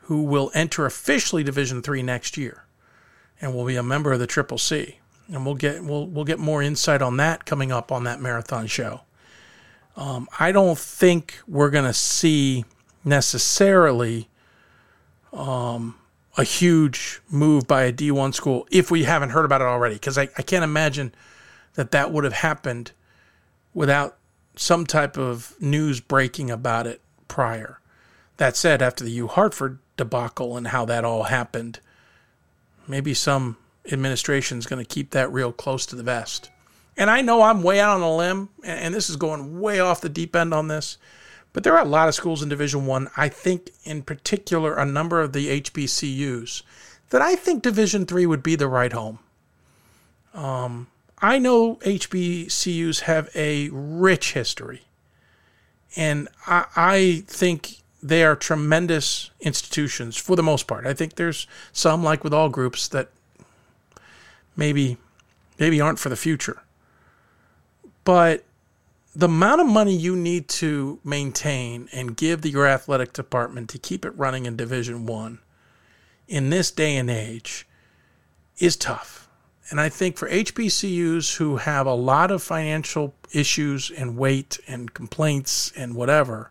who 0.00 0.24
will 0.24 0.50
enter 0.52 0.84
officially 0.84 1.42
Division 1.42 1.80
Three 1.80 2.02
next 2.02 2.36
year, 2.36 2.64
and 3.40 3.54
will 3.54 3.64
be 3.64 3.76
a 3.76 3.82
member 3.82 4.12
of 4.12 4.18
the 4.18 4.26
Triple 4.26 4.58
C. 4.58 4.98
And 5.28 5.44
we'll 5.46 5.54
get 5.54 5.82
we'll 5.84 6.06
we'll 6.06 6.24
get 6.24 6.38
more 6.38 6.62
insight 6.62 7.02
on 7.02 7.16
that 7.18 7.44
coming 7.44 7.72
up 7.72 7.90
on 7.92 8.04
that 8.04 8.20
marathon 8.20 8.66
show. 8.66 9.02
Um, 9.96 10.28
I 10.40 10.52
don't 10.52 10.78
think 10.78 11.38
we're 11.46 11.70
going 11.70 11.84
to 11.84 11.92
see 11.92 12.64
necessarily 13.04 14.28
um, 15.32 15.96
a 16.36 16.44
huge 16.44 17.20
move 17.30 17.66
by 17.66 17.82
a 17.82 17.92
D1 17.92 18.34
school 18.34 18.66
if 18.70 18.90
we 18.90 19.04
haven't 19.04 19.30
heard 19.30 19.44
about 19.44 19.60
it 19.60 19.66
already, 19.66 19.96
because 19.96 20.16
I, 20.16 20.28
I 20.38 20.42
can't 20.42 20.64
imagine 20.64 21.14
that 21.74 21.90
that 21.90 22.10
would 22.10 22.24
have 22.24 22.32
happened 22.32 22.92
without 23.74 24.16
some 24.56 24.86
type 24.86 25.16
of 25.16 25.54
news 25.60 26.00
breaking 26.00 26.50
about 26.50 26.86
it 26.86 27.00
prior. 27.28 27.80
That 28.36 28.56
said, 28.56 28.82
after 28.82 29.04
the 29.04 29.10
U 29.12 29.28
Hartford 29.28 29.78
debacle 29.96 30.56
and 30.56 30.68
how 30.68 30.84
that 30.86 31.04
all 31.04 31.24
happened, 31.24 31.80
maybe 32.88 33.14
some 33.14 33.56
administration 33.90 34.58
is 34.58 34.66
going 34.66 34.84
to 34.84 34.88
keep 34.88 35.10
that 35.10 35.32
real 35.32 35.52
close 35.52 35.86
to 35.86 35.96
the 35.96 36.02
vest. 36.02 36.50
And 36.96 37.10
I 37.10 37.22
know 37.22 37.42
I'm 37.42 37.62
way 37.62 37.80
out 37.80 37.96
on 37.96 38.02
a 38.02 38.16
limb, 38.16 38.50
and 38.62 38.94
this 38.94 39.08
is 39.08 39.16
going 39.16 39.60
way 39.60 39.80
off 39.80 40.02
the 40.02 40.08
deep 40.08 40.36
end 40.36 40.52
on 40.52 40.68
this, 40.68 40.98
but 41.52 41.64
there 41.64 41.74
are 41.76 41.84
a 41.84 41.88
lot 41.88 42.08
of 42.08 42.14
schools 42.14 42.42
in 42.42 42.48
Division 42.48 42.86
One. 42.86 43.08
I. 43.16 43.24
I 43.24 43.28
think, 43.28 43.70
in 43.84 44.02
particular, 44.02 44.74
a 44.74 44.84
number 44.84 45.20
of 45.20 45.32
the 45.32 45.60
HBCUs 45.60 46.62
that 47.10 47.22
I 47.22 47.34
think 47.34 47.62
Division 47.62 48.06
Three 48.06 48.26
would 48.26 48.42
be 48.42 48.56
the 48.56 48.68
right 48.68 48.92
home. 48.92 49.18
Um, 50.34 50.88
I 51.20 51.38
know 51.38 51.76
HBCUs 51.76 53.00
have 53.02 53.30
a 53.34 53.68
rich 53.70 54.32
history, 54.32 54.82
and 55.94 56.28
I, 56.46 56.64
I 56.74 57.24
think 57.26 57.82
they 58.02 58.24
are 58.24 58.34
tremendous 58.34 59.30
institutions 59.40 60.16
for 60.16 60.34
the 60.34 60.42
most 60.42 60.66
part. 60.66 60.86
I 60.86 60.94
think 60.94 61.14
there's 61.14 61.46
some, 61.72 62.02
like 62.02 62.24
with 62.24 62.34
all 62.34 62.48
groups, 62.48 62.88
that 62.88 63.10
maybe 64.56 64.96
maybe 65.58 65.80
aren't 65.80 65.98
for 65.98 66.08
the 66.08 66.16
future. 66.16 66.62
But 68.04 68.44
the 69.14 69.26
amount 69.26 69.60
of 69.60 69.66
money 69.66 69.94
you 69.94 70.16
need 70.16 70.48
to 70.48 70.98
maintain 71.04 71.88
and 71.92 72.16
give 72.16 72.42
the, 72.42 72.50
your 72.50 72.66
athletic 72.66 73.12
department 73.12 73.68
to 73.70 73.78
keep 73.78 74.04
it 74.04 74.16
running 74.16 74.46
in 74.46 74.56
Division 74.56 75.06
One 75.06 75.38
in 76.26 76.50
this 76.50 76.70
day 76.70 76.96
and 76.96 77.10
age 77.10 77.66
is 78.58 78.76
tough. 78.76 79.28
And 79.70 79.80
I 79.80 79.88
think 79.88 80.16
for 80.16 80.28
HBCUs 80.28 81.36
who 81.36 81.56
have 81.58 81.86
a 81.86 81.94
lot 81.94 82.30
of 82.30 82.42
financial 82.42 83.14
issues 83.32 83.90
and 83.90 84.16
weight 84.16 84.58
and 84.66 84.92
complaints 84.92 85.72
and 85.76 85.94
whatever, 85.94 86.50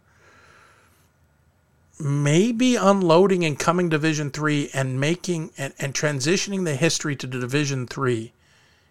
maybe 2.01 2.75
unloading 2.75 3.45
and 3.45 3.57
coming 3.57 3.89
to 3.89 3.97
Division 3.97 4.31
three 4.31 4.69
and 4.73 4.99
making 4.99 5.51
and, 5.57 5.73
and 5.79 5.93
transitioning 5.93 6.65
the 6.65 6.75
history 6.75 7.15
to 7.15 7.27
Division 7.27 7.87
three 7.87 8.33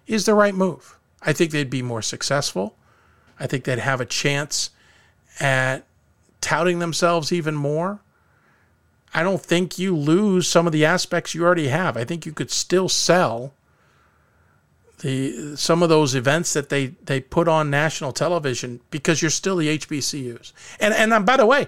is 0.06 0.26
the 0.26 0.34
right 0.34 0.54
move. 0.54 0.96
I 1.22 1.32
think 1.32 1.50
they'd 1.50 1.70
be 1.70 1.82
more 1.82 2.02
successful. 2.02 2.76
I 3.38 3.46
think 3.46 3.64
they'd 3.64 3.78
have 3.78 4.00
a 4.00 4.06
chance 4.06 4.70
at 5.38 5.84
touting 6.40 6.78
themselves 6.78 7.32
even 7.32 7.54
more. 7.54 8.00
I 9.12 9.22
don't 9.22 9.42
think 9.42 9.78
you 9.78 9.96
lose 9.96 10.46
some 10.46 10.66
of 10.66 10.72
the 10.72 10.84
aspects 10.84 11.34
you 11.34 11.44
already 11.44 11.68
have. 11.68 11.96
I 11.96 12.04
think 12.04 12.26
you 12.26 12.32
could 12.32 12.50
still 12.50 12.88
sell 12.88 13.54
the 15.00 15.56
some 15.56 15.82
of 15.82 15.88
those 15.88 16.14
events 16.14 16.52
that 16.52 16.68
they 16.68 16.88
they 17.04 17.20
put 17.20 17.48
on 17.48 17.70
national 17.70 18.12
television 18.12 18.80
because 18.90 19.22
you're 19.22 19.30
still 19.30 19.56
the 19.56 19.78
HBCUs. 19.78 20.52
And 20.78 20.94
and 20.94 21.26
by 21.26 21.36
the 21.36 21.46
way, 21.46 21.66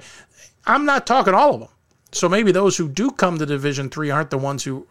I'm 0.66 0.84
not 0.84 1.06
talking 1.06 1.34
all 1.34 1.54
of 1.54 1.60
them. 1.60 1.68
So 2.12 2.28
maybe 2.28 2.52
those 2.52 2.76
who 2.76 2.88
do 2.88 3.10
come 3.10 3.38
to 3.38 3.46
Division 3.46 3.88
Three 3.88 4.10
aren't 4.10 4.30
the 4.30 4.38
ones 4.38 4.64
who 4.64 4.86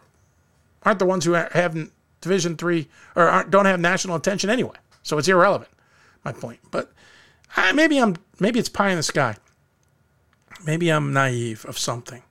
aren't 0.83 0.99
the 0.99 1.05
ones 1.05 1.25
who 1.25 1.33
haven't 1.33 1.91
Division 2.19 2.57
Three 2.57 2.87
or 3.15 3.45
don't 3.49 3.65
have 3.65 3.79
national 3.79 4.15
attention 4.15 4.49
anyway. 4.49 4.75
So 5.03 5.17
it's 5.17 5.27
irrelevant. 5.27 5.71
My 6.23 6.31
point. 6.31 6.59
But 6.71 6.91
I, 7.55 7.71
maybe 7.73 7.99
I'm 7.99 8.15
maybe 8.39 8.59
it's 8.59 8.69
pie 8.69 8.89
in 8.89 8.97
the 8.97 9.03
sky. 9.03 9.37
Maybe 10.65 10.89
I'm 10.89 11.13
naive 11.13 11.65
of 11.65 11.77
something, 11.77 12.21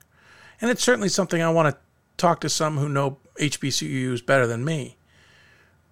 and 0.61 0.71
it's 0.71 0.85
certainly 0.85 1.09
something 1.09 1.43
I 1.43 1.51
want 1.51 1.75
to 1.75 1.81
talk 2.17 2.41
to 2.41 2.49
some 2.49 2.79
who 2.79 2.89
know 2.89 3.19
HBCUs 3.41 4.25
better 4.25 4.47
than 4.47 4.65
me 4.65 4.97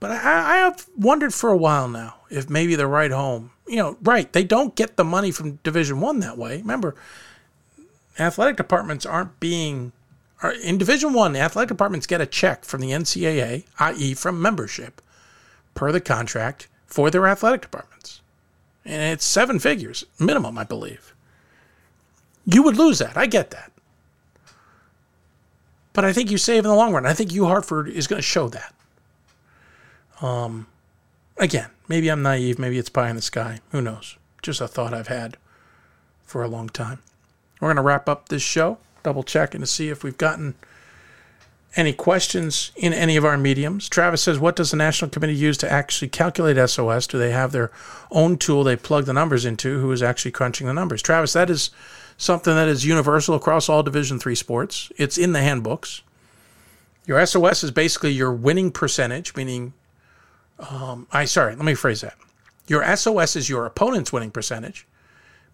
but 0.00 0.10
I, 0.10 0.54
I 0.54 0.56
have 0.58 0.86
wondered 0.96 1.34
for 1.34 1.50
a 1.50 1.56
while 1.56 1.88
now 1.88 2.16
if 2.30 2.48
maybe 2.48 2.74
the 2.74 2.86
right 2.86 3.10
home. 3.10 3.50
You 3.66 3.76
know, 3.76 3.98
right? 4.02 4.32
They 4.32 4.44
don't 4.44 4.74
get 4.74 4.96
the 4.96 5.04
money 5.04 5.30
from 5.30 5.56
Division 5.56 6.00
One 6.00 6.20
that 6.20 6.38
way. 6.38 6.58
Remember, 6.58 6.94
athletic 8.18 8.56
departments 8.56 9.06
aren't 9.06 9.38
being 9.40 9.92
are, 10.42 10.52
in 10.52 10.78
Division 10.78 11.12
One. 11.12 11.36
Athletic 11.36 11.68
departments 11.68 12.06
get 12.06 12.20
a 12.20 12.26
check 12.26 12.64
from 12.64 12.80
the 12.80 12.90
NCAA, 12.90 13.64
i.e., 13.78 14.14
from 14.14 14.40
membership, 14.40 15.00
per 15.74 15.92
the 15.92 16.00
contract 16.00 16.68
for 16.86 17.10
their 17.10 17.26
athletic 17.26 17.60
departments, 17.60 18.20
and 18.84 19.02
it's 19.12 19.24
seven 19.24 19.58
figures 19.58 20.04
minimum, 20.18 20.56
I 20.56 20.64
believe. 20.64 21.14
You 22.46 22.62
would 22.62 22.76
lose 22.76 22.98
that. 22.98 23.16
I 23.16 23.26
get 23.26 23.50
that. 23.50 23.70
But 25.92 26.04
I 26.04 26.12
think 26.12 26.30
you 26.30 26.38
save 26.38 26.64
in 26.64 26.70
the 26.70 26.76
long 26.76 26.94
run. 26.94 27.04
I 27.04 27.12
think 27.12 27.32
U 27.32 27.44
Hartford 27.44 27.88
is 27.88 28.06
going 28.06 28.18
to 28.18 28.22
show 28.22 28.48
that. 28.48 28.74
Um, 30.22 30.66
again, 31.36 31.70
maybe 31.88 32.08
I'm 32.08 32.22
naive. 32.22 32.58
Maybe 32.58 32.78
it's 32.78 32.88
pie 32.88 33.10
in 33.10 33.16
the 33.16 33.22
sky. 33.22 33.60
Who 33.72 33.82
knows? 33.82 34.16
Just 34.40 34.60
a 34.60 34.68
thought 34.68 34.94
I've 34.94 35.08
had 35.08 35.36
for 36.22 36.42
a 36.42 36.48
long 36.48 36.68
time. 36.68 37.00
We're 37.60 37.68
going 37.68 37.76
to 37.76 37.82
wrap 37.82 38.08
up 38.08 38.28
this 38.28 38.42
show, 38.42 38.78
double 39.02 39.22
checking 39.22 39.60
to 39.60 39.66
see 39.66 39.88
if 39.88 40.04
we've 40.04 40.18
gotten 40.18 40.54
any 41.76 41.92
questions 41.92 42.72
in 42.76 42.92
any 42.92 43.16
of 43.16 43.24
our 43.24 43.36
mediums. 43.36 43.88
Travis 43.88 44.22
says, 44.22 44.38
What 44.38 44.56
does 44.56 44.70
the 44.70 44.76
National 44.76 45.10
Committee 45.10 45.34
use 45.34 45.58
to 45.58 45.70
actually 45.70 46.08
calculate 46.08 46.56
SOS? 46.70 47.06
Do 47.06 47.18
they 47.18 47.30
have 47.30 47.52
their 47.52 47.70
own 48.10 48.38
tool 48.38 48.64
they 48.64 48.76
plug 48.76 49.04
the 49.04 49.12
numbers 49.12 49.44
into? 49.44 49.80
Who 49.80 49.92
is 49.92 50.02
actually 50.02 50.32
crunching 50.32 50.66
the 50.66 50.74
numbers? 50.74 51.02
Travis, 51.02 51.34
that 51.34 51.50
is 51.50 51.70
something 52.16 52.54
that 52.54 52.68
is 52.68 52.84
universal 52.84 53.34
across 53.34 53.68
all 53.68 53.82
Division 53.82 54.18
three 54.18 54.34
sports. 54.34 54.90
It's 54.96 55.18
in 55.18 55.32
the 55.32 55.40
handbooks. 55.40 56.02
Your 57.06 57.24
SOS 57.24 57.64
is 57.64 57.70
basically 57.70 58.12
your 58.12 58.32
winning 58.32 58.70
percentage, 58.70 59.34
meaning 59.34 59.72
um, 60.58 61.06
I 61.12 61.24
sorry, 61.24 61.54
let 61.54 61.64
me 61.64 61.74
phrase 61.74 62.00
that. 62.00 62.16
Your 62.66 62.84
SOS 62.96 63.36
is 63.36 63.48
your 63.48 63.64
opponent's 63.64 64.12
winning 64.12 64.30
percentage, 64.30 64.86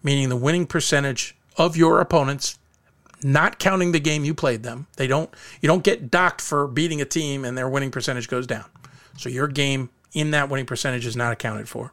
meaning 0.03 0.29
the 0.29 0.35
winning 0.35 0.65
percentage 0.65 1.35
of 1.57 1.77
your 1.77 1.99
opponents, 2.01 2.57
not 3.23 3.59
counting 3.59 3.91
the 3.91 3.99
game 3.99 4.25
you 4.25 4.33
played 4.33 4.63
them. 4.63 4.87
They 4.97 5.07
don't 5.07 5.29
you 5.61 5.67
don't 5.67 5.83
get 5.83 6.11
docked 6.11 6.41
for 6.41 6.67
beating 6.67 7.01
a 7.01 7.05
team 7.05 7.45
and 7.45 7.57
their 7.57 7.69
winning 7.69 7.91
percentage 7.91 8.27
goes 8.27 8.47
down. 8.47 8.65
So 9.17 9.29
your 9.29 9.47
game 9.47 9.89
in 10.13 10.31
that 10.31 10.49
winning 10.49 10.65
percentage 10.65 11.05
is 11.05 11.15
not 11.15 11.33
accounted 11.33 11.67
for. 11.69 11.91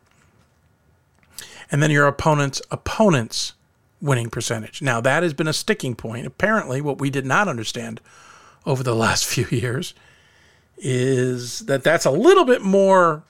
and 1.70 1.82
then 1.82 1.90
your 1.90 2.06
opponent's 2.06 2.60
opponent's 2.70 3.54
winning 4.00 4.28
percentage. 4.30 4.82
Now, 4.82 5.00
that 5.00 5.22
has 5.22 5.32
been 5.32 5.48
a 5.48 5.52
sticking 5.52 5.94
point. 5.94 6.26
Apparently, 6.26 6.80
what 6.80 6.98
we 7.00 7.10
did 7.10 7.24
not 7.26 7.48
understand 7.48 8.00
over 8.66 8.82
the 8.82 8.94
last 9.06 9.24
few 9.24 9.46
years 9.50 9.94
is 10.78 11.60
that 11.60 11.84
that's 11.84 12.04
a 12.04 12.10
little 12.10 12.44
bit 12.44 12.62
more 12.62 13.22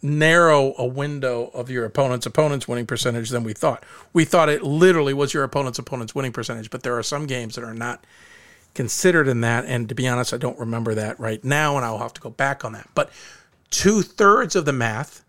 narrow 0.00 0.74
a 0.78 0.86
window 0.86 1.50
of 1.54 1.70
your 1.70 1.84
opponent's 1.84 2.26
opponent's 2.26 2.68
winning 2.68 2.86
percentage 2.86 3.30
than 3.30 3.42
we 3.42 3.52
thought. 3.52 3.84
We 4.12 4.24
thought 4.24 4.48
it 4.48 4.62
literally 4.62 5.12
was 5.12 5.34
your 5.34 5.44
opponent's 5.44 5.78
opponent's 5.78 6.14
winning 6.14 6.32
percentage, 6.32 6.70
but 6.70 6.82
there 6.82 6.96
are 6.96 7.02
some 7.02 7.26
games 7.26 7.56
that 7.56 7.64
are 7.64 7.74
not 7.74 8.04
considered 8.74 9.26
in 9.26 9.40
that. 9.40 9.64
And 9.64 9.88
to 9.88 9.94
be 9.94 10.06
honest, 10.06 10.32
I 10.32 10.36
don't 10.36 10.58
remember 10.58 10.94
that 10.94 11.18
right 11.18 11.42
now, 11.44 11.76
and 11.76 11.84
I'll 11.84 11.98
have 11.98 12.14
to 12.14 12.20
go 12.20 12.30
back 12.30 12.64
on 12.64 12.72
that. 12.72 12.88
But 12.94 13.10
two 13.70 14.02
thirds 14.02 14.54
of 14.54 14.64
the 14.64 14.72
math 14.72 15.24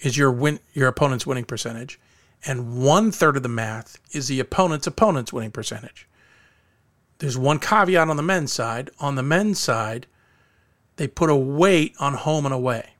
is 0.00 0.16
your 0.16 0.30
win 0.30 0.60
your 0.74 0.88
opponent's 0.88 1.26
winning 1.26 1.46
percentage, 1.46 1.98
and 2.44 2.82
one 2.82 3.10
third 3.10 3.36
of 3.36 3.42
the 3.42 3.48
math 3.48 3.98
is 4.12 4.28
the 4.28 4.40
opponent's 4.40 4.86
opponent's 4.86 5.32
winning 5.32 5.52
percentage. 5.52 6.06
There's 7.18 7.38
one 7.38 7.58
caveat 7.58 8.10
on 8.10 8.18
the 8.18 8.22
men's 8.22 8.52
side. 8.52 8.90
On 9.00 9.14
the 9.14 9.22
men's 9.22 9.58
side, 9.58 10.06
they 10.96 11.08
put 11.08 11.30
a 11.30 11.36
weight 11.36 11.94
on 11.98 12.12
home 12.12 12.44
and 12.44 12.54
away. 12.54 12.90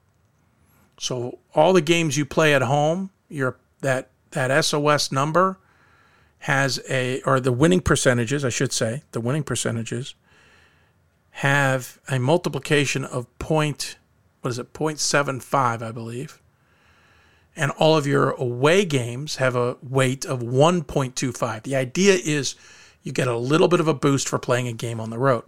So 0.98 1.38
all 1.54 1.72
the 1.72 1.82
games 1.82 2.16
you 2.16 2.24
play 2.24 2.54
at 2.54 2.62
home, 2.62 3.10
your 3.28 3.56
that 3.80 4.10
that 4.30 4.64
SOS 4.64 5.12
number 5.12 5.58
has 6.40 6.80
a 6.88 7.20
or 7.22 7.40
the 7.40 7.52
winning 7.52 7.80
percentages, 7.80 8.44
I 8.44 8.48
should 8.50 8.72
say, 8.72 9.02
the 9.12 9.20
winning 9.20 9.42
percentages 9.42 10.14
have 11.30 11.98
a 12.08 12.18
multiplication 12.18 13.04
of 13.04 13.26
point 13.38 13.96
what 14.46 14.50
is 14.50 14.60
it, 14.60 14.72
0.75, 14.72 15.82
I 15.82 15.90
believe. 15.90 16.40
And 17.56 17.72
all 17.72 17.96
of 17.96 18.06
your 18.06 18.30
away 18.30 18.84
games 18.84 19.36
have 19.36 19.56
a 19.56 19.76
weight 19.82 20.24
of 20.24 20.38
1.25. 20.38 21.64
The 21.64 21.74
idea 21.74 22.14
is 22.14 22.54
you 23.02 23.10
get 23.10 23.26
a 23.26 23.36
little 23.36 23.66
bit 23.66 23.80
of 23.80 23.88
a 23.88 23.94
boost 23.94 24.28
for 24.28 24.38
playing 24.38 24.68
a 24.68 24.72
game 24.72 25.00
on 25.00 25.10
the 25.10 25.18
road. 25.18 25.42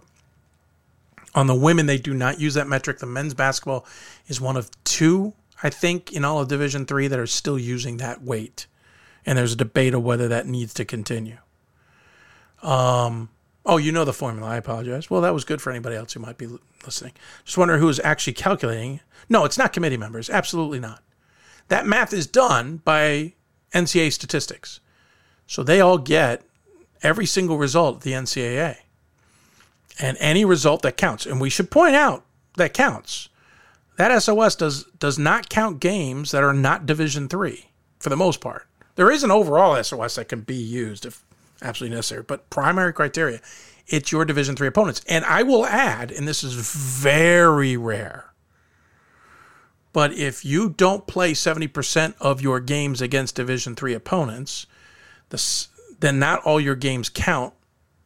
On 1.33 1.47
the 1.47 1.55
women, 1.55 1.85
they 1.85 1.97
do 1.97 2.13
not 2.13 2.41
use 2.41 2.55
that 2.55 2.67
metric. 2.67 2.99
The 2.99 3.05
men's 3.05 3.33
basketball 3.33 3.85
is 4.27 4.41
one 4.41 4.57
of 4.57 4.69
two, 4.83 5.33
I 5.61 5.69
think, 5.69 6.13
in 6.13 6.23
all 6.23 6.39
of 6.39 6.47
Division 6.47 6.85
Three 6.85 7.07
that 7.07 7.19
are 7.19 7.27
still 7.27 7.59
using 7.59 7.97
that 7.97 8.21
weight, 8.21 8.67
and 9.25 9.37
there's 9.37 9.53
a 9.53 9.57
debate 9.57 9.93
of 9.93 10.03
whether 10.03 10.27
that 10.27 10.47
needs 10.47 10.73
to 10.75 10.85
continue. 10.85 11.37
Um, 12.61 13.29
oh, 13.65 13.77
you 13.77 13.91
know 13.91 14.05
the 14.05 14.13
formula. 14.13 14.49
I 14.49 14.57
apologize. 14.57 15.09
Well, 15.09 15.21
that 15.21 15.33
was 15.33 15.43
good 15.43 15.61
for 15.61 15.69
anybody 15.69 15.95
else 15.95 16.13
who 16.13 16.19
might 16.19 16.37
be 16.37 16.47
listening. 16.85 17.13
Just 17.45 17.57
wonder 17.57 17.77
who 17.77 17.89
is 17.89 17.99
actually 18.03 18.33
calculating. 18.33 19.01
No, 19.27 19.45
it's 19.45 19.57
not 19.57 19.73
committee 19.73 19.97
members. 19.97 20.29
Absolutely 20.29 20.79
not. 20.79 21.03
That 21.67 21.85
math 21.85 22.13
is 22.13 22.25
done 22.25 22.77
by 22.77 23.33
NCAA 23.73 24.11
statistics, 24.11 24.79
so 25.45 25.63
they 25.63 25.81
all 25.81 25.97
get 25.97 26.43
every 27.03 27.25
single 27.25 27.57
result 27.57 27.97
at 27.97 28.01
the 28.01 28.11
NCAA 28.11 28.77
and 29.99 30.17
any 30.19 30.45
result 30.45 30.81
that 30.81 30.97
counts. 30.97 31.25
And 31.25 31.39
we 31.39 31.49
should 31.49 31.69
point 31.69 31.95
out 31.95 32.25
that 32.55 32.73
counts. 32.73 33.28
That 33.99 34.17
SOS 34.23 34.55
does 34.55 34.85
does 34.97 35.19
not 35.19 35.49
count 35.49 35.81
games 35.81 36.31
that 36.31 36.41
are 36.41 36.53
not 36.53 36.85
Division 36.85 37.27
three 37.27 37.65
for 37.99 38.07
the 38.07 38.15
most 38.15 38.39
part. 38.39 38.65
There 38.95 39.11
is 39.11 39.25
an 39.25 39.31
overall 39.31 39.83
SOS 39.83 40.15
that 40.15 40.29
can 40.29 40.39
be 40.39 40.55
used 40.55 41.05
if 41.05 41.21
absolutely 41.61 41.97
necessary, 41.97 42.23
but 42.23 42.49
primary 42.49 42.93
criteria, 42.93 43.41
it's 43.87 44.09
your 44.09 44.23
Division 44.23 44.55
three 44.55 44.69
opponents. 44.69 45.01
And 45.09 45.25
I 45.25 45.43
will 45.43 45.65
add, 45.65 46.11
and 46.11 46.25
this 46.25 46.45
is 46.45 46.53
very 46.53 47.75
rare, 47.75 48.31
but 49.91 50.13
if 50.13 50.45
you 50.45 50.69
don't 50.69 51.05
play 51.05 51.33
seventy 51.33 51.67
percent 51.67 52.15
of 52.21 52.41
your 52.41 52.61
games 52.61 53.01
against 53.01 53.35
Division 53.35 53.75
three 53.75 53.93
opponents, 53.93 54.65
the, 55.27 55.67
then 55.99 56.19
not 56.19 56.41
all 56.43 56.61
your 56.61 56.75
games 56.75 57.09
count 57.09 57.53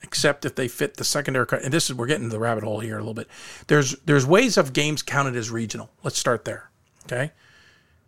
except 0.03 0.45
if 0.45 0.55
they 0.55 0.67
fit 0.67 0.97
the 0.97 1.03
secondary. 1.03 1.47
Cut. 1.47 1.63
And 1.63 1.73
this 1.73 1.89
is 1.89 1.95
we're 1.95 2.07
getting 2.07 2.25
to 2.25 2.29
the 2.29 2.39
rabbit 2.39 2.63
hole 2.63 2.79
here 2.79 2.95
a 2.95 2.99
little 2.99 3.13
bit. 3.13 3.27
There's 3.67 3.97
there's 4.01 4.25
ways 4.25 4.57
of 4.57 4.73
games 4.73 5.01
counted 5.01 5.35
as 5.35 5.49
regional. 5.49 5.89
Let's 6.03 6.19
start 6.19 6.45
there, 6.45 6.69
okay? 7.05 7.31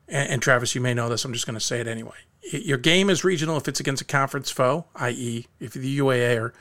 And, 0.08 0.30
and 0.30 0.42
Travis, 0.42 0.76
you 0.76 0.82
may 0.82 0.94
know 0.94 1.10
this. 1.10 1.26
I'm 1.26 1.34
just 1.34 1.48
going 1.48 1.56
to 1.56 1.66
say 1.66 1.80
it 1.80 1.88
anyway. 1.88 2.18
Your 2.52 2.78
game 2.78 3.10
is 3.10 3.24
regional 3.24 3.58
if 3.58 3.68
it's 3.68 3.80
against 3.80 4.04
a 4.04 4.06
conference 4.06 4.52
foe, 4.52 4.86
i.e., 4.98 5.48
if 5.60 5.74
the 5.74 5.98
UAA 5.98 6.40
or 6.40 6.54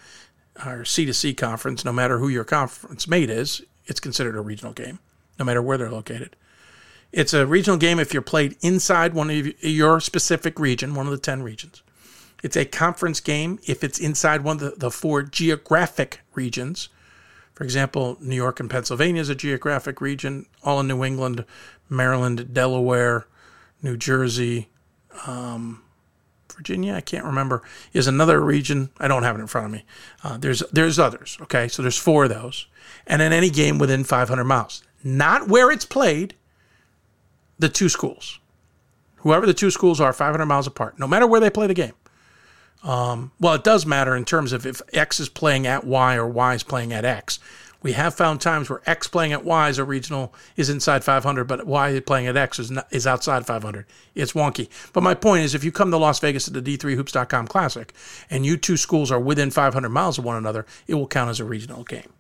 or 0.65 0.85
C2C 0.85 1.37
conference, 1.37 1.85
no 1.85 1.93
matter 1.93 2.19
who 2.19 2.29
your 2.29 2.45
conference 2.45 3.09
mate 3.09 3.29
is, 3.29 3.63
it's 3.87 4.01
considered 4.01 4.37
a 4.37 4.41
regional 4.41 4.73
game, 4.73 5.01
no 5.39 5.45
matter 5.45 5.61
where 5.61 5.77
they're 5.77 5.91
located. 5.91 6.37
It's 7.11 7.35
a 7.35 7.47
regional 7.47 7.77
game 7.77 7.99
if 8.01 8.13
you're 8.13 8.23
played 8.23 8.57
inside 8.61 9.15
one 9.15 9.31
of 9.31 9.63
your 9.63 10.01
specific 10.01 10.59
region, 10.59 10.95
one 10.95 11.07
of 11.07 11.13
the 11.13 11.19
10 11.19 11.43
regions. 11.43 11.83
It's 12.45 12.59
a 12.59 12.67
conference 12.67 13.21
game 13.21 13.59
if 13.65 13.83
it's 13.83 13.99
inside 13.99 14.45
one 14.45 14.57
of 14.57 14.61
the, 14.61 14.75
the 14.77 14.91
four 14.91 15.23
geographic 15.23 16.21
regions. 16.35 16.91
For 17.55 17.65
example, 17.65 18.19
New 18.21 18.37
York 18.37 18.61
and 18.61 18.69
Pennsylvania 18.69 19.23
is 19.23 19.31
a 19.31 19.35
geographic 19.35 20.03
region, 20.03 20.45
all 20.63 20.79
in 20.81 20.87
New 20.87 21.03
England, 21.03 21.47
Maryland, 21.89 22.53
Delaware, 22.53 23.27
New 23.83 23.97
Jersey, 23.97 24.69
um, 25.27 25.85
Virginia, 26.55 26.93
I 26.93 27.01
can't 27.01 27.25
remember, 27.25 27.63
is 27.95 28.07
another 28.07 28.43
region. 28.43 28.91
I 29.01 29.09
don't 29.09 29.23
have 29.23 29.37
it 29.37 29.41
in 29.41 29.47
front 29.47 29.69
of 29.69 29.73
me. 29.73 29.87
Uh, 30.23 30.37
there's 30.37 30.63
there's 30.71 30.99
others. 30.99 31.39
Okay, 31.41 31.67
so 31.69 31.81
there's 31.81 31.97
four 31.97 32.25
of 32.25 32.31
those, 32.31 32.67
and 33.07 33.23
in 33.23 33.33
any 33.33 33.49
game 33.49 33.79
within 33.79 34.05
500 34.05 34.45
miles, 34.45 34.83
not 35.03 35.49
where 35.49 35.71
it's 35.71 35.87
played. 35.87 36.35
The 37.59 37.71
two 37.71 37.89
schools, 37.89 38.39
whoever 39.17 39.47
the 39.47 39.55
two 39.55 39.71
schools 39.71 39.99
are, 39.99 40.13
500 40.13 40.45
miles 40.45 40.67
apart, 40.67 40.99
no 40.99 41.07
matter 41.07 41.27
where 41.27 41.41
they 41.41 41.49
play 41.49 41.67
the 41.67 41.73
game. 41.73 41.95
Um, 42.85 43.33
well, 43.41 43.55
it 43.55 43.65
does 43.65 43.87
matter 43.87 44.15
in 44.15 44.27
terms 44.27 44.53
of 44.53 44.67
if 44.67 44.83
X 44.93 45.19
is 45.19 45.31
playing 45.31 45.67
at 45.67 45.85
Y 45.85 46.17
or 46.17 46.29
Y 46.29 46.55
is 46.55 46.63
playing 46.63 46.93
at 46.93 47.05
X. 47.05 47.41
We 47.83 47.93
have 47.93 48.15
found 48.15 48.41
times 48.41 48.71
where 48.71 48.81
X 48.87 49.09
playing 49.09 49.33
at 49.33 49.45
Y 49.45 49.69
is 49.69 49.79
a 49.79 49.85
regional 49.85 50.35
is 50.57 50.71
inside 50.71 51.05
500, 51.05 51.45
but 51.45 51.67
Y 51.67 52.01
playing 52.01 52.27
at 52.27 52.37
X 52.37 52.59
is 52.59 52.71
not, 52.71 52.87
is 52.91 53.07
outside 53.07 53.47
500. 53.47 53.87
It's 54.15 54.33
wonky. 54.33 54.69
But 54.93 55.03
my 55.03 55.15
point 55.15 55.45
is, 55.45 55.55
if 55.55 55.65
you 55.65 55.73
come 55.73 55.91
to 55.91 55.99
Las 55.99 56.19
Vegas 56.19 56.49
at 56.49 56.55
the 56.55 56.63
D3Hoops.com 56.63 57.47
Classic, 57.47 57.93
and 58.31 58.47
you 58.47 58.57
two 58.57 58.79
schools 58.79 59.11
are 59.11 59.21
within 59.21 59.51
500 59.51 59.89
miles 59.91 60.17
of 60.17 60.25
one 60.25 60.37
another, 60.37 60.65
it 60.87 60.95
will 60.95 61.07
count 61.07 61.31
as 61.31 61.41
a 61.41 61.45
regional 61.45 61.85
game. 61.85 62.11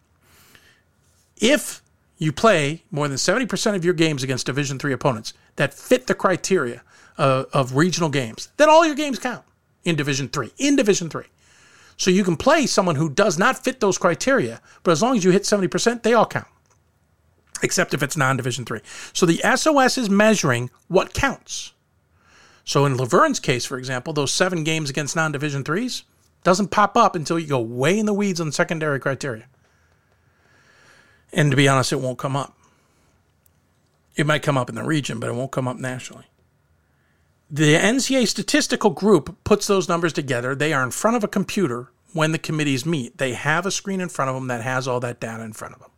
If 1.38 1.82
you 2.18 2.30
play 2.30 2.82
more 2.90 3.08
than 3.08 3.16
70% 3.16 3.74
of 3.74 3.84
your 3.84 3.94
games 3.94 4.22
against 4.22 4.46
Division 4.46 4.78
three 4.78 4.92
opponents 4.92 5.32
that 5.56 5.72
fit 5.72 6.06
the 6.06 6.14
criteria 6.14 6.82
of, 7.16 7.46
of 7.54 7.74
regional 7.74 8.10
games, 8.10 8.48
then 8.58 8.68
all 8.68 8.84
your 8.84 8.94
games 8.94 9.18
count 9.18 9.44
in 9.84 9.96
Division 9.96 10.28
3. 10.28 10.52
In 10.58 10.76
Division 10.76 11.08
3. 11.08 11.24
So 11.96 12.10
you 12.10 12.24
can 12.24 12.36
play 12.36 12.66
someone 12.66 12.96
who 12.96 13.08
does 13.08 13.38
not 13.38 13.62
fit 13.62 13.80
those 13.80 13.98
criteria, 13.98 14.60
but 14.82 14.90
as 14.90 15.02
long 15.02 15.16
as 15.16 15.24
you 15.24 15.30
hit 15.30 15.42
70%, 15.42 16.02
they 16.02 16.14
all 16.14 16.26
count. 16.26 16.46
Except 17.62 17.94
if 17.94 18.02
it's 18.02 18.16
non 18.16 18.36
Division 18.36 18.64
3. 18.64 18.80
So 19.12 19.26
the 19.26 19.40
SOS 19.56 19.96
is 19.96 20.10
measuring 20.10 20.70
what 20.88 21.14
counts. 21.14 21.72
So 22.64 22.84
in 22.84 22.96
La 22.96 23.04
Verne's 23.04 23.40
case, 23.40 23.64
for 23.64 23.78
example, 23.78 24.12
those 24.12 24.32
seven 24.32 24.64
games 24.64 24.90
against 24.90 25.14
non 25.14 25.32
Division 25.32 25.62
3s 25.62 26.02
doesn't 26.42 26.68
pop 26.68 26.96
up 26.96 27.14
until 27.14 27.38
you 27.38 27.46
go 27.46 27.60
way 27.60 27.98
in 27.98 28.06
the 28.06 28.12
weeds 28.12 28.40
on 28.40 28.52
secondary 28.52 28.98
criteria. 28.98 29.46
And 31.32 31.50
to 31.50 31.56
be 31.56 31.68
honest, 31.68 31.92
it 31.92 32.00
won't 32.00 32.18
come 32.18 32.36
up. 32.36 32.56
It 34.16 34.26
might 34.26 34.42
come 34.42 34.58
up 34.58 34.68
in 34.68 34.74
the 34.74 34.84
region, 34.84 35.18
but 35.18 35.30
it 35.30 35.34
won't 35.34 35.50
come 35.50 35.66
up 35.66 35.76
nationally 35.76 36.26
the 37.54 37.76
NCA 37.76 38.26
statistical 38.26 38.90
group 38.90 39.36
puts 39.44 39.68
those 39.68 39.88
numbers 39.88 40.12
together. 40.12 40.56
They 40.56 40.72
are 40.72 40.82
in 40.82 40.90
front 40.90 41.16
of 41.16 41.22
a 41.22 41.28
computer 41.28 41.92
when 42.12 42.32
the 42.32 42.38
committees 42.38 42.84
meet. 42.84 43.18
They 43.18 43.34
have 43.34 43.64
a 43.64 43.70
screen 43.70 44.00
in 44.00 44.08
front 44.08 44.28
of 44.28 44.34
them 44.34 44.48
that 44.48 44.62
has 44.62 44.88
all 44.88 44.98
that 44.98 45.20
data 45.20 45.44
in 45.44 45.52
front 45.52 45.74
of 45.74 45.80
them. 45.80 45.90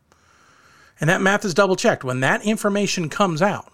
And 1.00 1.08
that 1.08 1.22
math 1.22 1.46
is 1.46 1.54
double 1.54 1.74
checked. 1.74 2.04
When 2.04 2.20
that 2.20 2.44
information 2.44 3.08
comes 3.08 3.40
out, 3.40 3.72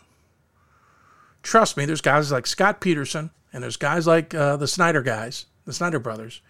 trust 1.43 1.77
me, 1.77 1.85
there's 1.85 2.01
guys 2.01 2.31
like 2.31 2.47
Scott 2.47 2.81
Peterson 2.81 3.33
and 3.53 3.65
there's 3.65 3.77
guys 3.77 4.07
like 4.07 4.33
uh, 4.33 4.57
the 4.57 4.69
Snyder 4.69 5.03
guys, 5.03 5.47
the 5.65 5.73
Snyder 5.73 5.99
brothers, 5.99 6.41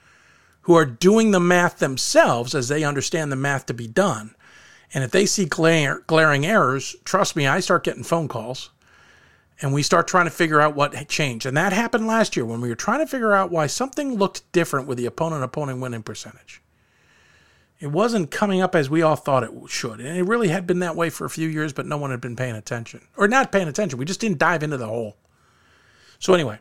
who 0.62 0.74
are 0.74 0.84
doing 0.84 1.30
the 1.30 1.40
math 1.40 1.78
themselves 1.78 2.54
as 2.54 2.68
they 2.68 2.84
understand 2.84 3.32
the 3.32 3.36
math 3.36 3.64
to 3.66 3.74
be 3.74 3.86
done. 3.86 4.34
And 4.92 5.02
if 5.02 5.10
they 5.10 5.24
see 5.24 5.46
glare, 5.46 6.00
glaring 6.06 6.44
errors, 6.44 6.94
trust 7.06 7.36
me, 7.36 7.46
I 7.46 7.60
start 7.60 7.84
getting 7.84 8.04
phone 8.04 8.28
calls 8.28 8.68
and 9.60 9.72
we 9.72 9.82
start 9.82 10.08
trying 10.08 10.24
to 10.26 10.30
figure 10.30 10.60
out 10.60 10.74
what 10.74 11.08
changed. 11.08 11.46
And 11.46 11.56
that 11.56 11.72
happened 11.72 12.06
last 12.06 12.36
year 12.36 12.44
when 12.44 12.60
we 12.60 12.68
were 12.68 12.74
trying 12.74 13.00
to 13.00 13.06
figure 13.06 13.32
out 13.32 13.50
why 13.50 13.66
something 13.66 14.16
looked 14.16 14.50
different 14.52 14.88
with 14.88 14.98
the 14.98 15.06
opponent 15.06 15.44
opponent 15.44 15.80
winning 15.80 16.02
percentage. 16.02 16.62
It 17.78 17.90
wasn't 17.90 18.30
coming 18.30 18.60
up 18.60 18.76
as 18.76 18.88
we 18.88 19.02
all 19.02 19.16
thought 19.16 19.42
it 19.42 19.50
should. 19.66 19.98
And 19.98 20.16
it 20.16 20.22
really 20.22 20.48
had 20.48 20.68
been 20.68 20.78
that 20.80 20.94
way 20.94 21.10
for 21.10 21.24
a 21.24 21.30
few 21.30 21.48
years, 21.48 21.72
but 21.72 21.84
no 21.84 21.96
one 21.96 22.12
had 22.12 22.20
been 22.20 22.36
paying 22.36 22.54
attention. 22.54 23.08
Or 23.16 23.26
not 23.26 23.50
paying 23.50 23.66
attention. 23.66 23.98
We 23.98 24.04
just 24.04 24.20
didn't 24.20 24.38
dive 24.38 24.62
into 24.62 24.76
the 24.76 24.86
hole. 24.86 25.16
So, 26.20 26.32
anyway, 26.32 26.60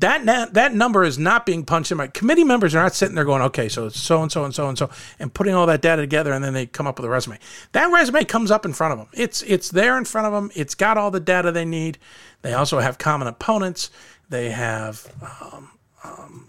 that 0.00 0.54
that 0.54 0.74
number 0.74 1.04
is 1.04 1.18
not 1.18 1.44
being 1.44 1.64
punched 1.64 1.92
in. 1.92 1.98
My 1.98 2.06
committee 2.06 2.44
members 2.44 2.74
are 2.74 2.82
not 2.82 2.94
sitting 2.94 3.14
there 3.14 3.26
going, 3.26 3.42
okay, 3.42 3.68
so 3.68 3.86
it's 3.86 4.00
so 4.00 4.22
and 4.22 4.32
so 4.32 4.44
and 4.44 4.54
so 4.54 4.68
and 4.68 4.78
so, 4.78 4.88
and 5.18 5.32
putting 5.32 5.54
all 5.54 5.66
that 5.66 5.82
data 5.82 6.00
together, 6.00 6.32
and 6.32 6.42
then 6.42 6.54
they 6.54 6.64
come 6.64 6.86
up 6.86 6.98
with 6.98 7.04
a 7.04 7.10
resume. 7.10 7.38
That 7.72 7.92
resume 7.92 8.24
comes 8.24 8.50
up 8.50 8.64
in 8.64 8.72
front 8.72 8.92
of 8.92 8.98
them. 8.98 9.08
It's 9.12 9.42
it's 9.42 9.68
there 9.68 9.98
in 9.98 10.06
front 10.06 10.26
of 10.26 10.32
them. 10.32 10.50
It's 10.54 10.74
got 10.74 10.96
all 10.96 11.10
the 11.10 11.20
data 11.20 11.52
they 11.52 11.66
need. 11.66 11.98
They 12.40 12.54
also 12.54 12.78
have 12.78 12.96
common 12.96 13.28
opponents. 13.28 13.90
They 14.30 14.50
have 14.50 15.06
um, 15.42 15.70
um, 16.02 16.48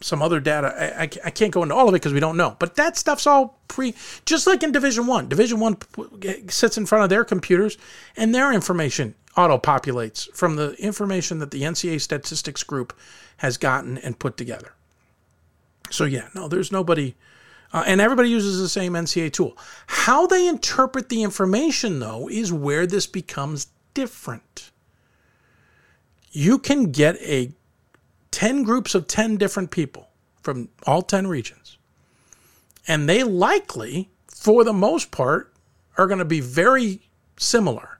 some 0.00 0.20
other 0.20 0.40
data. 0.40 0.74
I, 0.76 1.02
I, 1.02 1.10
I, 1.26 1.30
can't 1.30 1.52
go 1.52 1.62
into 1.62 1.76
all 1.76 1.88
of 1.88 1.94
it 1.94 2.02
because 2.02 2.12
we 2.12 2.20
don't 2.20 2.36
know. 2.36 2.56
But 2.58 2.74
that 2.74 2.96
stuff's 2.96 3.26
all 3.26 3.60
pre, 3.68 3.94
just 4.26 4.48
like 4.48 4.64
in 4.64 4.72
Division 4.72 5.06
One. 5.06 5.28
Division 5.28 5.60
One 5.60 5.76
sits 6.48 6.76
in 6.76 6.86
front 6.86 7.04
of 7.04 7.10
their 7.10 7.24
computers, 7.24 7.78
and 8.16 8.34
their 8.34 8.52
information 8.52 9.14
auto 9.36 9.58
populates 9.58 10.32
from 10.34 10.56
the 10.56 10.72
information 10.74 11.38
that 11.38 11.50
the 11.50 11.62
NCA 11.62 12.00
statistics 12.00 12.62
group 12.62 12.96
has 13.38 13.56
gotten 13.56 13.98
and 13.98 14.18
put 14.18 14.36
together. 14.36 14.72
So 15.90 16.04
yeah, 16.04 16.28
no, 16.34 16.48
there's 16.48 16.72
nobody. 16.72 17.14
Uh, 17.72 17.84
and 17.86 18.00
everybody 18.00 18.30
uses 18.30 18.60
the 18.60 18.68
same 18.68 18.94
NCA 18.94 19.32
tool. 19.32 19.56
How 19.86 20.26
they 20.26 20.48
interpret 20.48 21.08
the 21.08 21.22
information, 21.22 21.98
though, 21.98 22.28
is 22.28 22.52
where 22.52 22.86
this 22.86 23.06
becomes 23.06 23.68
different. 23.92 24.70
You 26.30 26.58
can 26.58 26.90
get 26.92 27.16
a 27.16 27.52
10 28.30 28.62
groups 28.62 28.94
of 28.94 29.06
10 29.06 29.36
different 29.36 29.70
people 29.70 30.08
from 30.42 30.68
all 30.86 31.02
10 31.02 31.26
regions. 31.26 31.76
And 32.86 33.08
they 33.08 33.22
likely, 33.22 34.10
for 34.28 34.64
the 34.64 34.72
most 34.72 35.10
part, 35.10 35.52
are 35.98 36.06
going 36.06 36.20
to 36.20 36.24
be 36.24 36.40
very 36.40 37.02
similar, 37.36 37.97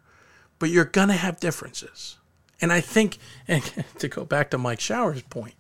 but 0.59 0.71
you're 0.71 0.85
going 0.85 1.09
to 1.09 1.15
have 1.15 1.41
differences. 1.41 2.17
And 2.61 2.73
I 2.73 2.81
think, 2.81 3.19
and 3.47 3.63
to 3.99 4.09
go 4.09 4.25
back 4.25 4.51
to 4.51 4.59
Mike 4.59 4.81
Schauer's 4.81 5.23
point, 5.23 5.55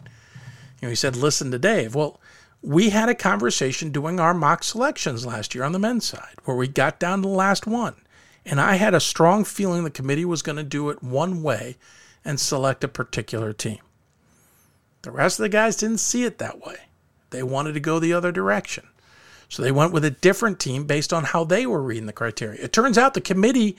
you 0.81 0.86
know, 0.86 0.89
he 0.89 0.97
said, 0.97 1.17
listen 1.17 1.51
to 1.51 1.59
Dave. 1.59 1.94
Well, 1.94 2.20
we 2.62 2.91
had 2.91 3.09
a 3.09 3.15
conversation 3.15 3.91
doing 3.91 4.18
our 4.18 4.35
mock 4.35 4.65
selections 4.65 5.25
last 5.25 5.55
year 5.55 5.65
on 5.65 5.73
the 5.73 5.78
men's 5.78 6.07
side 6.07 6.35
where 6.44 6.57
we 6.57 6.68
got 6.68 6.99
down 6.99 7.23
to 7.23 7.28
the 7.28 7.35
last 7.35 7.67
one. 7.67 7.94
And 8.44 8.60
I 8.60 8.77
had 8.77 8.94
a 8.94 9.01
strong 9.01 9.44
feeling 9.44 9.85
the 9.85 9.91
committee 9.91 10.25
was 10.25 10.43
going 10.43 10.57
to 10.57 10.65
do 10.65 10.89
it 10.91 11.02
one 11.02 11.43
way 11.43 11.77
and 12.25 12.41
select 12.41 12.83
a 12.83 12.89
particular 12.89 13.52
team. 13.52 13.78
The 15.02 15.10
rest 15.10 15.39
of 15.39 15.44
the 15.44 15.49
guys 15.49 15.77
didn't 15.77 15.99
see 15.99 16.25
it 16.25 16.39
that 16.39 16.65
way. 16.65 16.77
They 17.31 17.43
wanted 17.43 17.75
to 17.75 17.81
go 17.81 17.99
the 17.99 18.12
other 18.12 18.33
direction. 18.33 18.89
So 19.49 19.62
they 19.62 19.73
went 19.73 19.93
with 19.93 20.05
a 20.05 20.10
different 20.10 20.59
team 20.59 20.85
based 20.85 21.12
on 21.12 21.25
how 21.25 21.44
they 21.44 21.67
were 21.67 21.83
reading 21.83 22.07
the 22.07 22.12
criteria. 22.12 22.62
It 22.62 22.73
turns 22.73 22.99
out 22.99 23.15
the 23.15 23.20
committee 23.20 23.77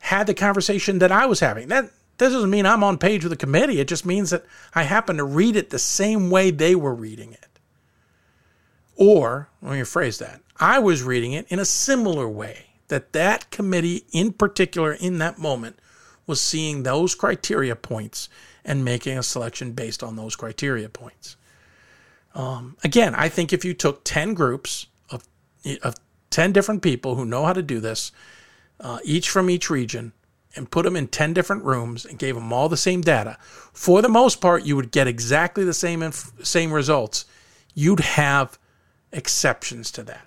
had 0.00 0.26
the 0.26 0.34
conversation 0.34 0.98
that 0.98 1.12
I 1.12 1.26
was 1.26 1.40
having. 1.40 1.68
That, 1.68 1.84
that 2.18 2.30
doesn't 2.30 2.50
mean 2.50 2.66
I'm 2.66 2.84
on 2.84 2.98
page 2.98 3.22
with 3.22 3.30
the 3.30 3.36
committee. 3.36 3.80
It 3.80 3.88
just 3.88 4.04
means 4.04 4.30
that 4.30 4.44
I 4.74 4.82
happen 4.82 5.16
to 5.16 5.24
read 5.24 5.56
it 5.56 5.70
the 5.70 5.78
same 5.78 6.30
way 6.30 6.50
they 6.50 6.74
were 6.74 6.94
reading 6.94 7.32
it. 7.32 7.46
Or, 8.96 9.48
let 9.62 9.72
me 9.72 9.78
rephrase 9.78 10.18
that, 10.18 10.42
I 10.58 10.78
was 10.78 11.02
reading 11.02 11.32
it 11.32 11.46
in 11.48 11.58
a 11.58 11.64
similar 11.64 12.28
way 12.28 12.66
that 12.88 13.12
that 13.12 13.50
committee 13.50 14.04
in 14.12 14.32
particular 14.32 14.92
in 14.92 15.18
that 15.18 15.38
moment 15.38 15.78
was 16.26 16.40
seeing 16.40 16.82
those 16.82 17.14
criteria 17.14 17.74
points 17.74 18.28
and 18.64 18.84
making 18.84 19.16
a 19.16 19.22
selection 19.22 19.72
based 19.72 20.02
on 20.02 20.16
those 20.16 20.36
criteria 20.36 20.88
points. 20.88 21.36
Um, 22.34 22.76
again, 22.84 23.14
I 23.14 23.28
think 23.28 23.52
if 23.52 23.64
you 23.64 23.74
took 23.74 24.04
10 24.04 24.34
groups 24.34 24.86
of, 25.10 25.26
of 25.82 25.96
10 26.30 26.52
different 26.52 26.82
people 26.82 27.14
who 27.14 27.24
know 27.24 27.44
how 27.44 27.52
to 27.52 27.62
do 27.62 27.80
this, 27.80 28.12
uh, 28.80 28.98
each 29.04 29.28
from 29.28 29.50
each 29.50 29.70
region, 29.70 30.12
and 30.56 30.70
put 30.70 30.84
them 30.84 30.96
in 30.96 31.06
10 31.06 31.32
different 31.32 31.64
rooms 31.64 32.04
and 32.04 32.18
gave 32.18 32.34
them 32.34 32.52
all 32.52 32.68
the 32.68 32.76
same 32.76 33.00
data, 33.00 33.38
for 33.72 34.02
the 34.02 34.08
most 34.08 34.40
part, 34.40 34.64
you 34.64 34.74
would 34.76 34.90
get 34.90 35.06
exactly 35.06 35.64
the 35.64 35.74
same, 35.74 36.02
inf- 36.02 36.32
same 36.42 36.72
results. 36.72 37.24
You'd 37.74 38.00
have 38.00 38.58
exceptions 39.12 39.90
to 39.92 40.02
that. 40.04 40.26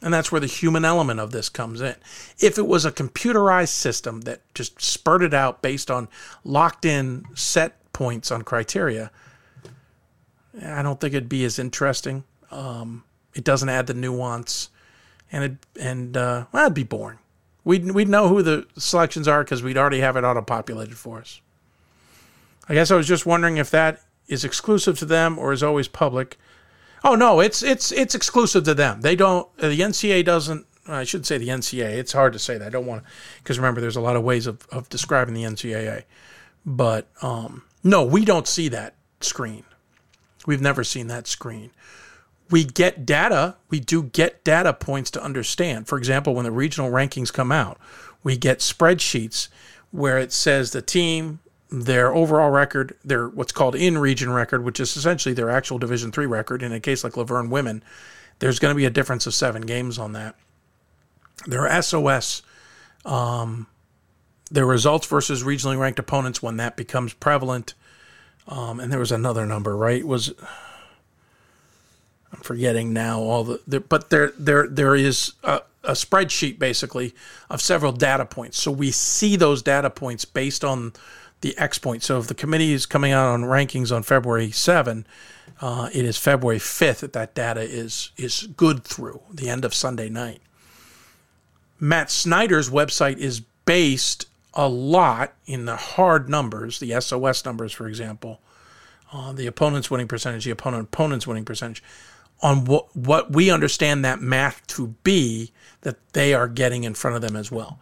And 0.00 0.14
that's 0.14 0.30
where 0.30 0.40
the 0.40 0.46
human 0.46 0.84
element 0.84 1.18
of 1.18 1.32
this 1.32 1.48
comes 1.48 1.80
in. 1.80 1.96
If 2.38 2.56
it 2.56 2.66
was 2.66 2.84
a 2.84 2.92
computerized 2.92 3.70
system 3.70 4.22
that 4.22 4.42
just 4.54 4.80
spurted 4.80 5.34
out 5.34 5.60
based 5.60 5.90
on 5.90 6.08
locked 6.44 6.84
in 6.84 7.24
set 7.34 7.74
points 7.92 8.30
on 8.30 8.42
criteria, 8.42 9.10
I 10.64 10.82
don't 10.82 11.00
think 11.00 11.14
it'd 11.14 11.28
be 11.28 11.44
as 11.44 11.58
interesting. 11.58 12.24
Um, 12.50 13.04
it 13.34 13.44
doesn't 13.44 13.68
add 13.68 13.88
the 13.88 13.94
nuance, 13.94 14.70
and 15.32 15.44
it 15.44 15.56
and 15.80 16.16
uh, 16.16 16.46
well, 16.52 16.64
it'd 16.64 16.74
be 16.74 16.84
boring. 16.84 17.18
We'd 17.68 17.90
we'd 17.90 18.08
know 18.08 18.28
who 18.28 18.40
the 18.40 18.66
selections 18.78 19.28
are 19.28 19.44
because 19.44 19.62
we'd 19.62 19.76
already 19.76 20.00
have 20.00 20.16
it 20.16 20.24
auto 20.24 20.40
populated 20.40 20.96
for 20.96 21.18
us. 21.18 21.42
I 22.66 22.72
guess 22.72 22.90
I 22.90 22.96
was 22.96 23.06
just 23.06 23.26
wondering 23.26 23.58
if 23.58 23.70
that 23.72 24.00
is 24.26 24.42
exclusive 24.42 24.98
to 25.00 25.04
them 25.04 25.38
or 25.38 25.52
is 25.52 25.62
always 25.62 25.86
public. 25.86 26.38
Oh 27.04 27.14
no, 27.14 27.40
it's 27.40 27.62
it's 27.62 27.92
it's 27.92 28.14
exclusive 28.14 28.64
to 28.64 28.72
them. 28.72 29.02
They 29.02 29.14
don't. 29.14 29.46
Uh, 29.60 29.68
the 29.68 29.80
NCA 29.80 30.24
doesn't. 30.24 30.64
I 30.86 31.04
should 31.04 31.26
say 31.26 31.36
the 31.36 31.48
NCA. 31.48 31.90
It's 31.98 32.14
hard 32.14 32.32
to 32.32 32.38
say 32.38 32.56
that. 32.56 32.68
I 32.68 32.70
don't 32.70 32.86
want 32.86 33.04
to 33.04 33.10
because 33.42 33.58
remember, 33.58 33.82
there's 33.82 33.96
a 33.96 34.00
lot 34.00 34.16
of 34.16 34.24
ways 34.24 34.46
of 34.46 34.66
of 34.72 34.88
describing 34.88 35.34
the 35.34 35.44
NCAA. 35.44 36.04
But 36.64 37.06
um, 37.20 37.64
no, 37.84 38.02
we 38.02 38.24
don't 38.24 38.48
see 38.48 38.68
that 38.68 38.94
screen. 39.20 39.64
We've 40.46 40.62
never 40.62 40.84
seen 40.84 41.08
that 41.08 41.26
screen. 41.26 41.72
We 42.50 42.64
get 42.64 43.04
data. 43.04 43.56
We 43.68 43.80
do 43.80 44.04
get 44.04 44.42
data 44.44 44.72
points 44.72 45.10
to 45.12 45.22
understand. 45.22 45.86
For 45.86 45.98
example, 45.98 46.34
when 46.34 46.44
the 46.44 46.50
regional 46.50 46.90
rankings 46.90 47.32
come 47.32 47.52
out, 47.52 47.78
we 48.22 48.36
get 48.36 48.58
spreadsheets 48.60 49.48
where 49.90 50.18
it 50.18 50.32
says 50.32 50.72
the 50.72 50.82
team 50.82 51.40
their 51.70 52.14
overall 52.14 52.50
record, 52.50 52.96
their 53.04 53.28
what's 53.28 53.52
called 53.52 53.74
in 53.74 53.98
region 53.98 54.30
record, 54.30 54.64
which 54.64 54.80
is 54.80 54.96
essentially 54.96 55.34
their 55.34 55.50
actual 55.50 55.78
Division 55.78 56.10
three 56.10 56.26
record. 56.26 56.62
In 56.62 56.72
a 56.72 56.80
case 56.80 57.04
like 57.04 57.16
La 57.16 57.24
Verne 57.24 57.50
women, 57.50 57.82
there's 58.38 58.58
going 58.58 58.72
to 58.72 58.76
be 58.76 58.86
a 58.86 58.90
difference 58.90 59.26
of 59.26 59.34
seven 59.34 59.62
games 59.62 59.98
on 59.98 60.12
that. 60.12 60.34
Their 61.46 61.82
SOS, 61.82 62.42
um, 63.04 63.66
their 64.50 64.66
results 64.66 65.06
versus 65.06 65.42
regionally 65.42 65.78
ranked 65.78 65.98
opponents 65.98 66.42
when 66.42 66.56
that 66.56 66.76
becomes 66.76 67.12
prevalent. 67.12 67.74
Um, 68.46 68.80
and 68.80 68.90
there 68.90 68.98
was 68.98 69.12
another 69.12 69.44
number, 69.44 69.76
right? 69.76 70.04
Was 70.06 70.32
I'm 72.32 72.40
forgetting 72.40 72.92
now 72.92 73.20
all 73.20 73.44
the, 73.44 73.60
the 73.66 73.80
but 73.80 74.10
there 74.10 74.32
there 74.38 74.66
there 74.68 74.94
is 74.94 75.32
a, 75.42 75.62
a 75.84 75.92
spreadsheet 75.92 76.58
basically 76.58 77.14
of 77.48 77.60
several 77.60 77.92
data 77.92 78.24
points. 78.24 78.58
So 78.58 78.70
we 78.70 78.90
see 78.90 79.36
those 79.36 79.62
data 79.62 79.90
points 79.90 80.24
based 80.24 80.64
on 80.64 80.92
the 81.40 81.56
X 81.56 81.78
point. 81.78 82.02
So 82.02 82.18
if 82.18 82.26
the 82.26 82.34
committee 82.34 82.72
is 82.72 82.86
coming 82.86 83.12
out 83.12 83.32
on 83.32 83.42
rankings 83.42 83.94
on 83.94 84.02
February 84.02 84.50
7, 84.50 85.06
uh, 85.60 85.88
it 85.92 86.04
is 86.04 86.16
February 86.16 86.58
5th 86.58 87.00
that 87.00 87.12
that 87.12 87.34
data 87.34 87.60
is 87.60 88.10
is 88.16 88.48
good 88.56 88.84
through 88.84 89.22
the 89.32 89.48
end 89.48 89.64
of 89.64 89.74
Sunday 89.74 90.08
night. 90.08 90.40
Matt 91.80 92.10
Snyder's 92.10 92.70
website 92.70 93.18
is 93.18 93.40
based 93.64 94.26
a 94.54 94.68
lot 94.68 95.34
in 95.46 95.66
the 95.66 95.76
hard 95.76 96.28
numbers, 96.28 96.80
the 96.80 97.00
SOS 97.00 97.44
numbers, 97.44 97.72
for 97.72 97.86
example, 97.86 98.40
uh, 99.12 99.32
the 99.32 99.46
opponent's 99.46 99.90
winning 99.90 100.08
percentage, 100.08 100.44
the 100.44 100.50
opponent 100.50 100.84
opponent's 100.84 101.26
winning 101.26 101.44
percentage, 101.44 101.82
on 102.40 102.64
what 102.64 102.94
what 102.96 103.32
we 103.32 103.50
understand 103.50 104.04
that 104.04 104.20
math 104.20 104.66
to 104.68 104.88
be 105.02 105.52
that 105.82 105.96
they 106.12 106.34
are 106.34 106.48
getting 106.48 106.84
in 106.84 106.94
front 106.94 107.16
of 107.16 107.22
them 107.22 107.36
as 107.36 107.50
well. 107.50 107.78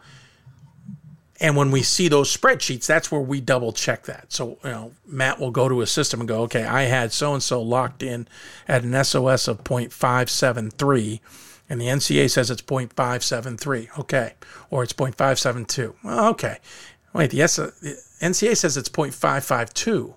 And 1.39 1.57
when 1.57 1.71
we 1.71 1.83
see 1.83 2.09
those 2.09 2.35
spreadsheets, 2.35 2.87
that's 2.87 3.13
where 3.13 3.21
we 3.21 3.41
double 3.41 3.73
check 3.73 4.05
that. 4.05 4.33
So, 4.33 4.59
you 4.65 4.71
know, 4.71 4.93
Matt 5.07 5.39
will 5.39 5.51
go 5.51 5.69
to 5.69 5.83
a 5.83 5.87
system 5.87 6.21
and 6.21 6.29
go, 6.29 6.43
okay, 6.43 6.65
I 6.65 6.83
had 6.83 7.13
so 7.13 7.35
and 7.35 7.43
so 7.43 7.61
locked 7.61 8.03
in 8.03 8.27
at 8.67 8.85
an 8.85 9.05
SOS 9.05 9.47
of 9.47 9.63
0.573, 9.63 11.21
and 11.69 11.81
the 11.81 11.87
NCA 11.87 12.31
says 12.31 12.51
it's 12.51 12.63
0.573. 12.63 13.99
Okay. 13.99 14.33
Or 14.71 14.83
it's 14.83 14.95
0.572. 14.95 15.95
Well, 16.03 16.29
okay. 16.31 16.59
Wait, 17.13 17.31
the, 17.31 17.43
S- 17.43 17.57
the 17.57 18.03
NCA 18.21 18.57
says 18.57 18.79
it's 18.79 18.89
0.552. 18.89 20.15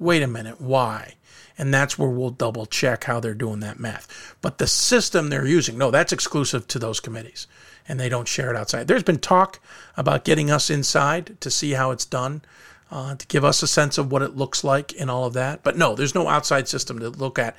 Wait 0.00 0.22
a 0.22 0.26
minute. 0.26 0.60
Why? 0.60 1.14
And 1.58 1.74
that's 1.74 1.98
where 1.98 2.08
we'll 2.08 2.30
double 2.30 2.66
check 2.66 3.04
how 3.04 3.18
they're 3.18 3.34
doing 3.34 3.60
that 3.60 3.80
math. 3.80 4.36
But 4.40 4.58
the 4.58 4.68
system 4.68 5.28
they're 5.28 5.46
using, 5.46 5.76
no, 5.76 5.90
that's 5.90 6.12
exclusive 6.12 6.68
to 6.68 6.78
those 6.78 7.00
committees 7.00 7.48
and 7.88 7.98
they 7.98 8.08
don't 8.08 8.28
share 8.28 8.50
it 8.50 8.56
outside. 8.56 8.86
There's 8.86 9.02
been 9.02 9.18
talk 9.18 9.60
about 9.96 10.24
getting 10.24 10.50
us 10.50 10.70
inside 10.70 11.40
to 11.40 11.50
see 11.50 11.72
how 11.72 11.90
it's 11.90 12.04
done, 12.04 12.42
uh, 12.90 13.16
to 13.16 13.26
give 13.26 13.44
us 13.44 13.62
a 13.62 13.66
sense 13.66 13.98
of 13.98 14.12
what 14.12 14.22
it 14.22 14.36
looks 14.36 14.62
like 14.62 14.92
and 15.00 15.10
all 15.10 15.24
of 15.24 15.32
that. 15.32 15.62
But 15.62 15.76
no, 15.76 15.94
there's 15.94 16.14
no 16.14 16.28
outside 16.28 16.68
system 16.68 16.98
to 17.00 17.08
look 17.08 17.38
at. 17.38 17.56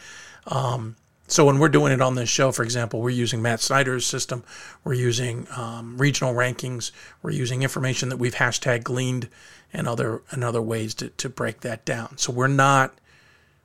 Um, 0.47 0.95
so 1.27 1.45
when 1.45 1.59
we're 1.59 1.69
doing 1.69 1.91
it 1.91 2.01
on 2.01 2.15
this 2.15 2.29
show, 2.29 2.51
for 2.51 2.63
example, 2.63 3.01
we're 3.01 3.11
using 3.11 3.41
Matt 3.41 3.59
Snyder's 3.59 4.05
system, 4.05 4.43
we're 4.83 4.93
using 4.93 5.47
um, 5.55 5.97
regional 5.97 6.33
rankings, 6.33 6.91
we're 7.21 7.31
using 7.31 7.61
information 7.61 8.09
that 8.09 8.17
we've 8.17 8.35
hashtag 8.35 8.83
gleaned 8.83 9.29
and 9.71 9.87
other 9.87 10.23
and 10.31 10.43
other 10.43 10.61
ways 10.61 10.95
to, 10.95 11.09
to 11.09 11.29
break 11.29 11.61
that 11.61 11.85
down. 11.85 12.17
So 12.17 12.33
we're 12.33 12.47
not 12.47 12.95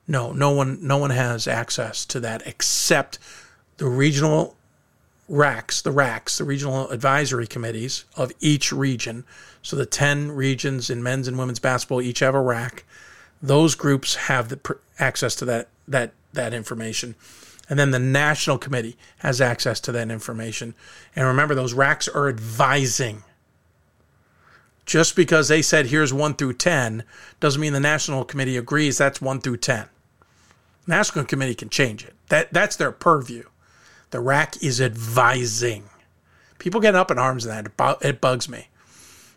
no 0.06 0.32
no 0.32 0.50
one 0.50 0.78
no 0.86 0.98
one 0.98 1.10
has 1.10 1.48
access 1.48 2.04
to 2.06 2.20
that 2.20 2.42
except 2.46 3.18
the 3.78 3.86
regional 3.86 4.56
RACs, 5.30 5.82
the 5.82 5.92
RACs, 5.92 6.38
the 6.38 6.44
regional 6.44 6.90
advisory 6.90 7.46
committees 7.46 8.04
of 8.16 8.32
each 8.40 8.72
region. 8.72 9.24
So 9.62 9.76
the 9.76 9.86
10 9.86 10.32
regions 10.32 10.90
in 10.90 11.02
men's 11.02 11.28
and 11.28 11.38
women's 11.38 11.58
basketball 11.58 12.02
each 12.02 12.20
have 12.20 12.34
a 12.34 12.40
RAC. 12.40 12.84
Those 13.42 13.74
groups 13.74 14.14
have 14.16 14.48
the 14.50 14.58
pr- 14.58 14.74
access 14.98 15.34
to 15.36 15.44
that 15.46 15.68
that 15.88 16.12
that 16.32 16.54
information. 16.54 17.14
And 17.68 17.78
then 17.78 17.92
the 17.92 17.98
national 17.98 18.58
committee 18.58 18.96
has 19.18 19.40
access 19.40 19.80
to 19.80 19.92
that 19.92 20.10
information. 20.10 20.74
And 21.16 21.26
remember 21.26 21.54
those 21.54 21.74
RACs 21.74 22.08
are 22.14 22.28
advising 22.28 23.24
Just 24.86 25.16
because 25.16 25.48
they 25.48 25.62
said 25.62 25.86
here's 25.86 26.12
1 26.12 26.34
through 26.34 26.54
10 26.54 27.04
doesn't 27.40 27.60
mean 27.60 27.72
the 27.72 27.80
National 27.80 28.24
Committee 28.24 28.56
agrees 28.58 28.98
that's 28.98 29.20
1 29.20 29.40
through 29.40 29.56
10. 29.58 29.86
National 30.86 31.24
Committee 31.24 31.54
can 31.54 31.70
change 31.70 32.04
it. 32.04 32.14
That 32.28 32.52
that's 32.52 32.76
their 32.76 32.92
purview. 32.92 33.44
The 34.10 34.20
RAC 34.20 34.62
is 34.62 34.80
advising. 34.80 35.84
People 36.58 36.80
get 36.80 36.94
up 36.94 37.10
in 37.10 37.18
arms 37.18 37.46
and 37.46 37.66
that 37.66 37.98
it 38.02 38.20
bugs 38.20 38.48
me. 38.48 38.68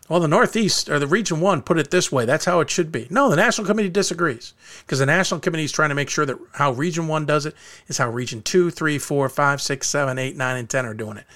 Well, 0.08 0.20
the 0.20 0.28
Northeast 0.28 0.88
or 0.88 0.98
the 0.98 1.06
Region 1.06 1.40
1 1.40 1.62
put 1.62 1.78
it 1.78 1.90
this 1.90 2.10
way. 2.10 2.24
That's 2.24 2.46
how 2.46 2.60
it 2.60 2.70
should 2.70 2.90
be. 2.90 3.06
No, 3.10 3.28
the 3.28 3.36
National 3.36 3.66
Committee 3.66 3.90
disagrees 3.90 4.54
because 4.80 5.00
the 5.00 5.06
National 5.06 5.38
Committee 5.38 5.64
is 5.64 5.72
trying 5.72 5.90
to 5.90 5.94
make 5.94 6.08
sure 6.08 6.24
that 6.24 6.38
how 6.52 6.72
Region 6.72 7.08
1 7.08 7.26
does 7.26 7.44
it 7.44 7.54
is 7.88 7.98
how 7.98 8.08
Region 8.08 8.40
2, 8.40 8.70
3, 8.70 8.98
4, 8.98 9.28
5, 9.28 9.60
6, 9.60 9.88
7, 9.88 10.18
8, 10.18 10.36
9, 10.36 10.56
and 10.56 10.70
10 10.70 10.86
are 10.86 10.94
doing 10.94 11.18
it. 11.18 11.26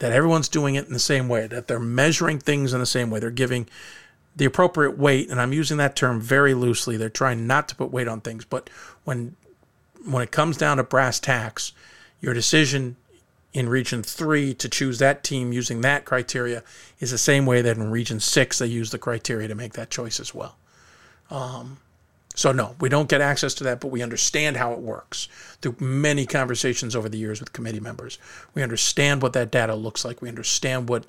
That 0.00 0.10
everyone's 0.10 0.48
doing 0.48 0.74
it 0.74 0.86
in 0.86 0.92
the 0.92 0.98
same 0.98 1.28
way, 1.28 1.46
that 1.46 1.68
they're 1.68 1.78
measuring 1.78 2.40
things 2.40 2.72
in 2.72 2.80
the 2.80 2.86
same 2.86 3.08
way. 3.08 3.20
They're 3.20 3.30
giving 3.30 3.68
the 4.34 4.46
appropriate 4.46 4.98
weight, 4.98 5.30
and 5.30 5.40
I'm 5.40 5.52
using 5.52 5.76
that 5.76 5.94
term 5.94 6.20
very 6.20 6.54
loosely. 6.54 6.96
They're 6.96 7.08
trying 7.08 7.46
not 7.46 7.68
to 7.68 7.76
put 7.76 7.92
weight 7.92 8.08
on 8.08 8.20
things, 8.20 8.44
but 8.44 8.68
when 9.04 9.36
when 10.04 10.22
it 10.22 10.30
comes 10.30 10.56
down 10.56 10.78
to 10.78 10.82
brass 10.82 11.20
tacks, 11.20 11.72
your 12.20 12.34
decision 12.34 12.96
in 13.52 13.68
Region 13.68 14.02
3 14.02 14.54
to 14.54 14.68
choose 14.68 14.98
that 14.98 15.22
team 15.22 15.52
using 15.52 15.80
that 15.82 16.04
criteria 16.04 16.62
is 17.00 17.10
the 17.10 17.18
same 17.18 17.46
way 17.46 17.62
that 17.62 17.76
in 17.76 17.90
Region 17.90 18.18
6 18.18 18.58
they 18.58 18.66
use 18.66 18.90
the 18.90 18.98
criteria 18.98 19.48
to 19.48 19.54
make 19.54 19.74
that 19.74 19.90
choice 19.90 20.18
as 20.18 20.34
well. 20.34 20.56
Um, 21.30 21.78
so, 22.34 22.50
no, 22.50 22.76
we 22.80 22.88
don't 22.88 23.10
get 23.10 23.20
access 23.20 23.52
to 23.54 23.64
that, 23.64 23.80
but 23.80 23.88
we 23.88 24.00
understand 24.00 24.56
how 24.56 24.72
it 24.72 24.78
works 24.78 25.28
through 25.60 25.76
many 25.78 26.24
conversations 26.24 26.96
over 26.96 27.08
the 27.08 27.18
years 27.18 27.40
with 27.40 27.52
committee 27.52 27.80
members. 27.80 28.18
We 28.54 28.62
understand 28.62 29.20
what 29.20 29.34
that 29.34 29.50
data 29.50 29.74
looks 29.74 30.04
like. 30.04 30.22
We 30.22 30.30
understand 30.30 30.88
what 30.88 31.04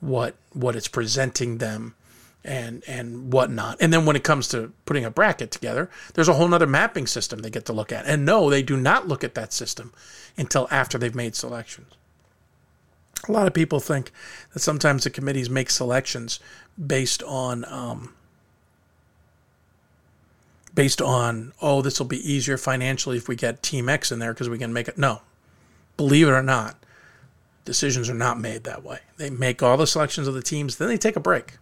what 0.00 0.36
what 0.52 0.76
it's 0.76 0.86
presenting 0.86 1.58
them 1.58 1.96
and 2.48 2.82
and 2.88 3.30
whatnot. 3.32 3.76
And 3.78 3.92
then 3.92 4.06
when 4.06 4.16
it 4.16 4.24
comes 4.24 4.48
to 4.48 4.72
putting 4.86 5.04
a 5.04 5.10
bracket 5.10 5.50
together, 5.50 5.90
there's 6.14 6.28
a 6.28 6.34
whole 6.34 6.52
other 6.52 6.66
mapping 6.66 7.06
system 7.06 7.40
they 7.40 7.50
get 7.50 7.66
to 7.66 7.72
look 7.72 7.92
at. 7.92 8.06
And 8.06 8.24
no, 8.24 8.48
they 8.48 8.62
do 8.62 8.76
not 8.76 9.06
look 9.06 9.22
at 9.22 9.34
that 9.34 9.52
system 9.52 9.92
until 10.36 10.66
after 10.70 10.96
they've 10.96 11.14
made 11.14 11.36
selections. 11.36 11.92
A 13.28 13.32
lot 13.32 13.46
of 13.46 13.52
people 13.52 13.80
think 13.80 14.12
that 14.54 14.60
sometimes 14.60 15.04
the 15.04 15.10
committees 15.10 15.50
make 15.50 15.68
selections 15.68 16.40
based 16.84 17.22
on 17.24 17.66
um, 17.66 18.14
based 20.74 21.02
on 21.02 21.52
oh 21.60 21.82
this 21.82 21.98
will 21.98 22.06
be 22.06 22.32
easier 22.32 22.56
financially 22.56 23.18
if 23.18 23.28
we 23.28 23.36
get 23.36 23.62
Team 23.62 23.90
X 23.90 24.10
in 24.10 24.20
there 24.20 24.32
because 24.32 24.48
we 24.48 24.58
can 24.58 24.72
make 24.72 24.88
it. 24.88 24.96
No, 24.96 25.20
believe 25.98 26.28
it 26.28 26.32
or 26.32 26.42
not, 26.42 26.76
decisions 27.66 28.08
are 28.08 28.14
not 28.14 28.40
made 28.40 28.64
that 28.64 28.82
way. 28.82 29.00
They 29.18 29.28
make 29.28 29.62
all 29.62 29.76
the 29.76 29.86
selections 29.86 30.26
of 30.26 30.32
the 30.32 30.42
teams, 30.42 30.76
then 30.76 30.88
they 30.88 30.96
take 30.96 31.16
a 31.16 31.20
break. 31.20 31.58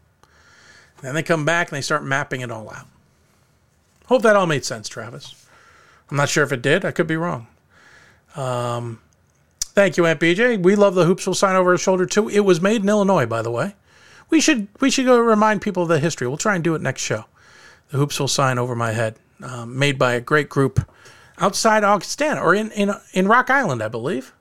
Then 1.02 1.15
they 1.15 1.23
come 1.23 1.44
back 1.44 1.70
and 1.70 1.76
they 1.76 1.83
start 1.83 2.05
mapping 2.05 2.41
it 2.41 2.50
all 2.50 2.70
out. 2.70 2.86
Hope 4.07 4.23
that 4.23 4.36
all 4.36 4.47
made 4.47 4.65
sense, 4.65 4.89
Travis. 4.89 5.47
I'm 6.10 6.16
not 6.16 6.28
sure 6.28 6.44
if 6.44 6.52
it 6.52 6.62
did. 6.62 6.84
I 6.84 6.92
could 6.92 7.07
be 7.07 7.16
wrong. 7.16 7.49
Um, 8.36 9.00
thank 9.60 9.97
you, 9.97 10.07
Aunt 10.07 10.20
BJ. 10.20 10.62
We 10.62 10.76
love 10.76 10.94
the 10.94 11.05
Hoopsville 11.05 11.34
sign 11.34 11.57
over 11.57 11.73
his 11.73 11.81
shoulder 11.81 12.07
too. 12.07 12.28
It 12.28 12.41
was 12.41 12.60
made 12.60 12.83
in 12.83 12.89
Illinois, 12.89 13.26
by 13.26 13.42
the 13.42 13.50
way. 13.50 13.75
We 14.31 14.41
should 14.41 14.68
we 14.81 14.91
should 14.91 15.07
go 15.07 15.18
remind 15.18 15.62
people 15.62 15.84
of 15.84 15.89
the 15.89 16.00
history. 16.00 16.26
We'll 16.26 16.36
try 16.36 16.55
and 16.55 16.65
do 16.65 16.75
it 16.75 16.83
next 16.83 17.02
show. 17.02 17.25
The 17.91 17.99
Hoopsville 17.99 18.31
sign 18.31 18.58
over 18.58 18.75
my 18.75 18.92
head, 18.92 19.16
um, 19.42 19.78
made 19.78 19.99
by 19.99 20.15
a 20.15 20.20
great 20.20 20.49
group 20.49 20.89
outside 21.39 21.84
Augustana 21.84 22.41
or 22.41 22.55
in, 22.55 22.70
in 22.73 22.92
in 23.12 23.28
Rock 23.28 23.50
Island, 23.50 23.83
I 23.83 23.89
believe. 23.89 24.33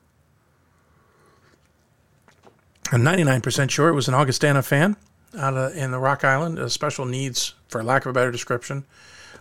I'm 2.92 3.02
99% 3.02 3.72
sure 3.72 3.90
it 3.90 3.94
was 3.94 4.08
an 4.08 4.14
Augustana 4.14 4.62
fan 4.62 4.96
out 5.38 5.56
of, 5.56 5.76
in 5.76 5.92
the 5.92 6.00
Rock 6.00 6.24
Island, 6.24 6.60
a 6.60 6.70
special 6.70 7.06
needs, 7.06 7.54
for 7.68 7.84
lack 7.84 8.06
of 8.06 8.10
a 8.10 8.14
better 8.14 8.32
description, 8.32 8.86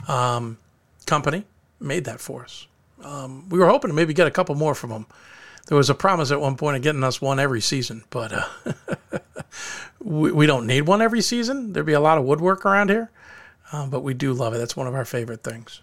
um, 0.08 0.58
company 1.06 1.44
made 1.80 2.04
that 2.04 2.20
for 2.20 2.42
us. 2.42 2.66
Um, 3.02 3.48
we 3.48 3.58
were 3.58 3.68
hoping 3.68 3.90
to 3.90 3.94
maybe 3.94 4.14
get 4.14 4.26
a 4.26 4.30
couple 4.30 4.54
more 4.54 4.74
from 4.74 4.90
them. 4.90 5.06
There 5.66 5.76
was 5.76 5.90
a 5.90 5.94
promise 5.94 6.30
at 6.30 6.40
one 6.40 6.56
point 6.56 6.76
of 6.76 6.82
getting 6.82 7.04
us 7.04 7.20
one 7.20 7.38
every 7.38 7.60
season, 7.60 8.04
but 8.10 8.32
uh, 8.32 8.72
we, 10.00 10.30
we 10.32 10.46
don't 10.46 10.66
need 10.66 10.82
one 10.82 11.00
every 11.00 11.22
season. 11.22 11.72
There'd 11.72 11.86
be 11.86 11.92
a 11.92 12.00
lot 12.00 12.18
of 12.18 12.24
woodwork 12.24 12.66
around 12.66 12.90
here, 12.90 13.10
uh, 13.72 13.86
but 13.86 14.00
we 14.00 14.14
do 14.14 14.32
love 14.32 14.54
it. 14.54 14.58
That's 14.58 14.76
one 14.76 14.86
of 14.86 14.94
our 14.94 15.04
favorite 15.04 15.42
things. 15.42 15.80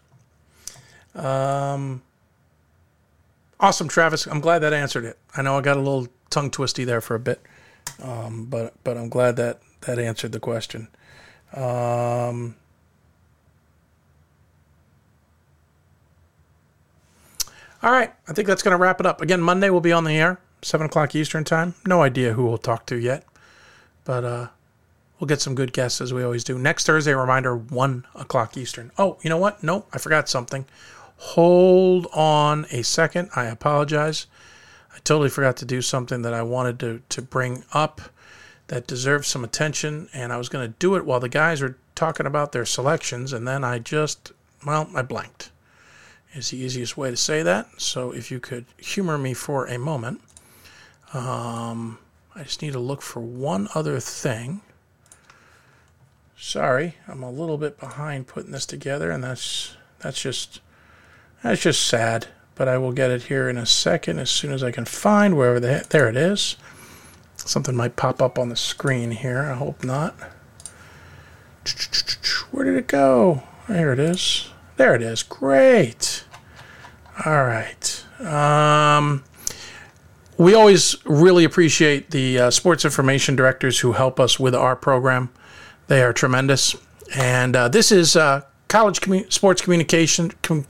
Um, 1.16 2.04
awesome, 3.60 3.88
Travis. 3.88 4.28
I'm 4.28 4.40
glad 4.40 4.60
that 4.60 4.74
answered 4.74 5.06
it. 5.06 5.18
I 5.36 5.42
know 5.42 5.58
I 5.58 5.62
got 5.62 5.78
a 5.78 5.82
little 5.82 6.08
tongue 6.30 6.52
twisty 6.52 6.84
there 6.84 7.02
for 7.02 7.16
a 7.16 7.20
bit, 7.20 7.42
um, 8.02 8.46
but 8.46 8.74
but 8.84 8.98
I'm 8.98 9.10
glad 9.10 9.36
that 9.38 9.62
that 9.82 10.00
answered 10.00 10.32
the 10.32 10.40
question. 10.40 10.88
Um, 11.54 12.56
all 17.84 17.92
right, 17.92 18.14
I 18.28 18.34
think 18.34 18.48
that's 18.48 18.64
going 18.64 18.72
to 18.72 18.82
wrap 18.82 19.00
it 19.00 19.06
up. 19.06 19.22
Again, 19.22 19.42
Monday 19.42 19.70
we'll 19.70 19.82
be 19.82 19.92
on 19.92 20.06
the 20.06 20.16
air, 20.16 20.40
seven 20.62 20.86
o'clock 20.86 21.14
Eastern 21.16 21.44
time. 21.44 21.76
No 21.86 22.02
idea 22.02 22.34
who 22.34 22.46
we'll 22.46 22.58
talk 22.58 22.86
to 22.88 22.96
yet, 22.96 23.26
but 24.06 24.24
uh, 24.24 24.48
we'll 25.20 25.28
get 25.28 25.42
some 25.42 25.56
good 25.56 25.74
guests 25.74 26.00
as 26.00 26.14
we 26.14 26.24
always 26.24 26.44
do. 26.44 26.58
Next 26.58 26.86
Thursday, 26.86 27.14
reminder, 27.14 27.56
one 27.56 28.06
o'clock 28.16 28.56
Eastern. 28.56 28.92
Oh, 28.98 29.18
you 29.22 29.30
know 29.30 29.38
what? 29.38 29.62
Nope, 29.64 29.88
I 29.94 29.98
forgot 29.98 30.30
something. 30.30 30.66
Hold 31.18 32.08
on 32.14 32.66
a 32.72 32.82
second. 32.82 33.30
I 33.36 33.46
apologize. 33.46 34.28
I 34.94 35.00
totally 35.04 35.30
forgot 35.30 35.58
to 35.58 35.66
do 35.66 35.82
something 35.82 36.22
that 36.24 36.34
I 36.34 36.42
wanted 36.42 36.80
to, 36.80 37.02
to 37.10 37.22
bring 37.22 37.64
up 37.74 38.02
that 38.72 38.88
deserves 38.88 39.28
some 39.28 39.44
attention, 39.44 40.08
and 40.14 40.32
I 40.32 40.38
was 40.38 40.48
going 40.48 40.66
to 40.66 40.74
do 40.80 40.96
it 40.96 41.06
while 41.06 41.20
the 41.20 41.28
guys 41.28 41.62
were 41.62 41.76
talking 41.94 42.26
about 42.26 42.54
their 42.54 42.64
selections, 42.64 43.34
and 43.34 43.46
then 43.46 43.66
I 43.66 43.80
just, 43.80 44.32
well, 44.66 44.90
I 44.96 45.02
blanked. 45.02 45.52
Is 46.34 46.52
the 46.52 46.58
easiest 46.58 46.96
way 46.96 47.10
to 47.10 47.18
say 47.18 47.44
that. 47.44 47.68
So 47.82 48.14
if 48.14 48.32
you 48.32 48.40
could 48.40 48.64
humor 48.78 49.18
me 49.18 49.34
for 49.34 49.66
a 49.66 49.78
moment, 49.78 50.22
um, 51.14 52.00
I 52.34 52.44
just 52.44 52.62
need 52.62 52.72
to 52.72 52.80
look 52.80 53.02
for 53.02 53.20
one 53.20 53.68
other 53.76 54.00
thing. 54.00 54.62
Sorry, 56.38 56.96
I'm 57.10 57.24
a 57.24 57.30
little 57.30 57.58
bit 57.58 57.78
behind 57.78 58.28
putting 58.28 58.52
this 58.52 58.66
together, 58.66 59.12
and 59.12 59.22
that's 59.22 59.76
that's 60.00 60.22
just 60.22 60.62
that's 61.44 61.62
just 61.62 61.86
sad. 61.86 62.28
But 62.56 62.70
I 62.70 62.78
will 62.78 62.94
get 62.94 63.12
it 63.12 63.24
here 63.24 63.50
in 63.50 63.58
a 63.58 63.66
second 63.66 64.20
as 64.20 64.30
soon 64.30 64.54
as 64.54 64.64
I 64.64 64.72
can 64.72 64.86
find 64.86 65.36
wherever 65.36 65.60
the 65.60 65.86
there 65.90 66.08
it 66.08 66.16
is. 66.16 66.56
Something 67.48 67.76
might 67.76 67.96
pop 67.96 68.22
up 68.22 68.38
on 68.40 68.50
the 68.50 68.56
screen 68.56 69.12
here. 69.12 69.40
I 69.44 69.56
hope 69.56 69.84
not. 69.84 70.16
Where 72.52 72.66
did 72.66 72.76
it 72.76 72.88
go? 72.88 73.44
There 73.68 73.94
it 73.94 74.00
is. 74.00 74.50
There 74.78 74.96
it 74.96 75.02
is. 75.02 75.24
Great. 75.24 76.24
All 77.26 77.44
right. 77.46 78.06
Um, 78.20 79.24
we 80.38 80.54
always 80.56 80.96
really 81.06 81.44
appreciate 81.44 82.12
the 82.12 82.40
uh, 82.40 82.52
sports 82.52 82.84
information 82.86 83.36
directors 83.36 83.80
who 83.80 83.92
help 83.94 84.20
us 84.20 84.40
with 84.40 84.56
our 84.56 84.76
program. 84.76 85.30
They 85.88 86.02
are 86.02 86.14
tremendous. 86.14 86.76
And 87.16 87.56
uh, 87.56 87.68
this 87.68 87.92
is 87.92 88.16
uh, 88.16 88.42
College 88.68 89.02
Commu- 89.02 89.32
Sports 89.32 89.62
Communication, 89.62 90.32
Com- 90.42 90.66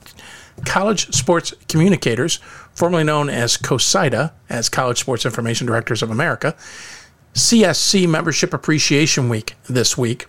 College 0.66 1.12
Sports 1.14 1.54
Communicators, 1.68 2.38
formerly 2.74 3.04
known 3.04 3.28
as 3.28 3.56
COSIDA, 3.56 4.32
as 4.48 4.68
College 4.68 5.00
Sports 5.00 5.24
Information 5.24 5.66
Directors 5.66 6.02
of 6.02 6.10
America. 6.10 6.54
CSC 7.34 8.08
Membership 8.08 8.52
Appreciation 8.52 9.28
Week 9.28 9.54
this 9.68 9.96
week. 9.96 10.26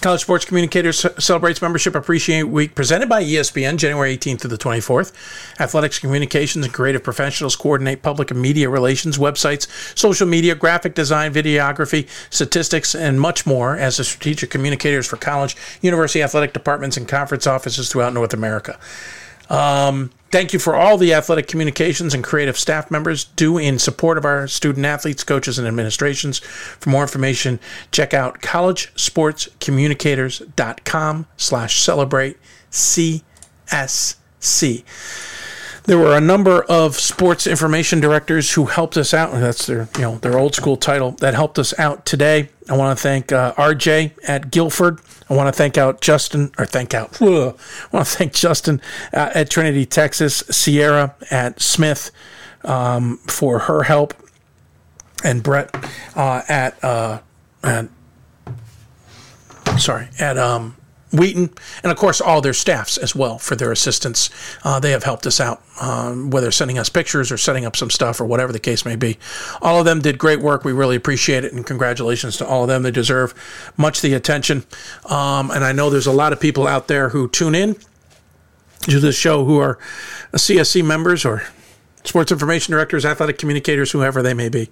College 0.00 0.22
Sports 0.22 0.44
Communicators 0.44 1.06
celebrates 1.24 1.62
Membership 1.62 1.94
Appreciation 1.94 2.50
Week 2.50 2.74
presented 2.74 3.08
by 3.08 3.22
ESPN 3.22 3.76
January 3.76 4.16
18th 4.16 4.40
to 4.40 4.48
the 4.48 4.58
24th. 4.58 5.12
Athletics, 5.60 6.00
communications, 6.00 6.64
and 6.64 6.74
creative 6.74 7.04
professionals 7.04 7.54
coordinate 7.54 8.02
public 8.02 8.32
and 8.32 8.42
media 8.42 8.68
relations, 8.68 9.16
websites, 9.16 9.68
social 9.96 10.26
media, 10.26 10.56
graphic 10.56 10.96
design, 10.96 11.32
videography, 11.32 12.08
statistics, 12.30 12.96
and 12.96 13.20
much 13.20 13.46
more 13.46 13.76
as 13.76 13.98
the 13.98 14.04
strategic 14.04 14.50
communicators 14.50 15.06
for 15.06 15.16
college, 15.16 15.56
university 15.82 16.20
athletic 16.20 16.52
departments, 16.52 16.96
and 16.96 17.06
conference 17.06 17.46
offices 17.46 17.88
throughout 17.88 18.12
North 18.12 18.34
America. 18.34 18.80
Um, 19.52 20.10
Thank 20.32 20.52
you 20.54 20.58
for 20.58 20.74
all 20.74 20.96
the 20.96 21.12
athletic 21.12 21.46
communications 21.46 22.14
and 22.14 22.24
creative 22.24 22.58
staff 22.58 22.90
members 22.90 23.24
do 23.24 23.58
in 23.58 23.78
support 23.78 24.16
of 24.16 24.24
our 24.24 24.48
student 24.48 24.86
athletes, 24.86 25.24
coaches, 25.24 25.58
and 25.58 25.68
administrations. 25.68 26.38
For 26.38 26.88
more 26.88 27.02
information, 27.02 27.60
check 27.90 28.14
out 28.14 28.40
collegesportscommunicators.com 28.40 31.26
slash 31.36 31.82
celebrate 31.82 32.38
CSC. 32.70 33.22
There 35.84 35.98
were 35.98 36.16
a 36.16 36.20
number 36.20 36.62
of 36.64 36.94
sports 36.94 37.46
information 37.46 38.00
directors 38.00 38.52
who 38.52 38.66
helped 38.66 38.96
us 38.96 39.12
out. 39.12 39.32
That's 39.32 39.66
their, 39.66 39.88
you 39.96 40.02
know, 40.02 40.18
their 40.18 40.38
old 40.38 40.54
school 40.54 40.76
title 40.76 41.12
that 41.12 41.34
helped 41.34 41.58
us 41.58 41.76
out 41.78 42.06
today. 42.06 42.50
I 42.70 42.76
want 42.76 42.96
to 42.96 43.02
thank 43.02 43.32
uh, 43.32 43.52
RJ 43.54 44.12
at 44.28 44.52
Guilford. 44.52 45.00
I 45.28 45.34
want 45.34 45.48
to 45.48 45.52
thank 45.52 45.76
out 45.76 46.00
Justin, 46.00 46.52
or 46.56 46.66
thank 46.66 46.94
out. 46.94 47.20
Ugh, 47.20 47.58
I 47.92 47.96
want 47.96 48.06
to 48.06 48.16
thank 48.16 48.32
Justin 48.32 48.80
uh, 49.12 49.30
at 49.34 49.50
Trinity, 49.50 49.84
Texas, 49.84 50.44
Sierra 50.50 51.16
at 51.30 51.60
Smith 51.60 52.12
um, 52.64 53.18
for 53.26 53.60
her 53.60 53.82
help, 53.82 54.14
and 55.24 55.42
Brett 55.42 55.74
uh, 56.14 56.42
at, 56.48 56.82
uh, 56.84 57.20
at 57.64 57.88
sorry, 59.78 60.08
at 60.20 60.38
um, 60.38 60.76
Wheaton, 61.12 61.50
and 61.82 61.92
of 61.92 61.98
course 61.98 62.20
all 62.20 62.40
their 62.40 62.54
staffs 62.54 62.96
as 62.96 63.14
well 63.14 63.38
for 63.38 63.54
their 63.54 63.70
assistance. 63.70 64.30
Uh, 64.64 64.80
they 64.80 64.92
have 64.92 65.04
helped 65.04 65.26
us 65.26 65.40
out, 65.40 65.62
um, 65.80 66.30
whether 66.30 66.50
sending 66.50 66.78
us 66.78 66.88
pictures 66.88 67.30
or 67.30 67.36
setting 67.36 67.64
up 67.64 67.76
some 67.76 67.90
stuff 67.90 68.20
or 68.20 68.24
whatever 68.24 68.52
the 68.52 68.58
case 68.58 68.84
may 68.84 68.96
be. 68.96 69.18
All 69.60 69.78
of 69.78 69.84
them 69.84 70.00
did 70.00 70.18
great 70.18 70.40
work. 70.40 70.64
We 70.64 70.72
really 70.72 70.96
appreciate 70.96 71.44
it, 71.44 71.52
and 71.52 71.66
congratulations 71.66 72.36
to 72.38 72.46
all 72.46 72.62
of 72.62 72.68
them. 72.68 72.82
They 72.82 72.90
deserve 72.90 73.34
much 73.76 74.00
the 74.00 74.14
attention. 74.14 74.64
Um, 75.04 75.50
and 75.50 75.64
I 75.64 75.72
know 75.72 75.90
there's 75.90 76.06
a 76.06 76.12
lot 76.12 76.32
of 76.32 76.40
people 76.40 76.66
out 76.66 76.88
there 76.88 77.10
who 77.10 77.28
tune 77.28 77.54
in 77.54 77.76
to 78.82 78.98
this 78.98 79.16
show 79.16 79.44
who 79.44 79.58
are 79.58 79.78
CSC 80.32 80.84
members 80.84 81.24
or 81.24 81.42
sports 82.04 82.32
information 82.32 82.72
directors, 82.72 83.04
athletic 83.04 83.38
communicators, 83.38 83.92
whoever 83.92 84.22
they 84.22 84.34
may 84.34 84.48
be. 84.48 84.68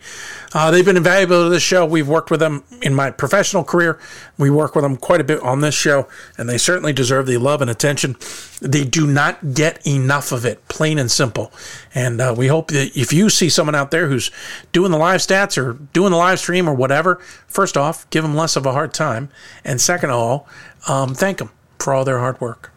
Uh, 0.52 0.70
they've 0.70 0.84
been 0.84 0.96
invaluable 0.96 1.44
to 1.44 1.48
this 1.48 1.62
show. 1.62 1.86
We've 1.86 2.08
worked 2.08 2.30
with 2.30 2.40
them 2.40 2.64
in 2.82 2.94
my 2.94 3.10
professional 3.10 3.64
career. 3.64 3.98
We 4.36 4.50
work 4.50 4.74
with 4.74 4.82
them 4.82 4.96
quite 4.96 5.20
a 5.20 5.24
bit 5.24 5.40
on 5.40 5.60
this 5.60 5.74
show, 5.74 6.08
and 6.36 6.48
they 6.48 6.58
certainly 6.58 6.92
deserve 6.92 7.26
the 7.26 7.36
love 7.38 7.62
and 7.62 7.70
attention. 7.70 8.16
They 8.60 8.84
do 8.84 9.06
not 9.06 9.54
get 9.54 9.84
enough 9.86 10.32
of 10.32 10.44
it, 10.44 10.66
plain 10.68 10.98
and 10.98 11.10
simple. 11.10 11.52
And 11.94 12.20
uh, 12.20 12.34
we 12.36 12.48
hope 12.48 12.68
that 12.68 12.96
if 12.96 13.12
you 13.12 13.30
see 13.30 13.48
someone 13.48 13.74
out 13.74 13.90
there 13.90 14.08
who's 14.08 14.30
doing 14.72 14.90
the 14.90 14.98
live 14.98 15.20
stats 15.20 15.56
or 15.56 15.74
doing 15.92 16.10
the 16.10 16.18
live 16.18 16.40
stream 16.40 16.68
or 16.68 16.74
whatever, 16.74 17.16
first 17.46 17.76
off, 17.76 18.08
give 18.10 18.22
them 18.22 18.34
less 18.34 18.56
of 18.56 18.66
a 18.66 18.72
hard 18.72 18.92
time. 18.92 19.28
And 19.64 19.80
second 19.80 20.10
of 20.10 20.16
all, 20.16 20.48
um, 20.88 21.14
thank 21.14 21.38
them 21.38 21.50
for 21.78 21.94
all 21.94 22.04
their 22.04 22.18
hard 22.18 22.40
work. 22.40 22.72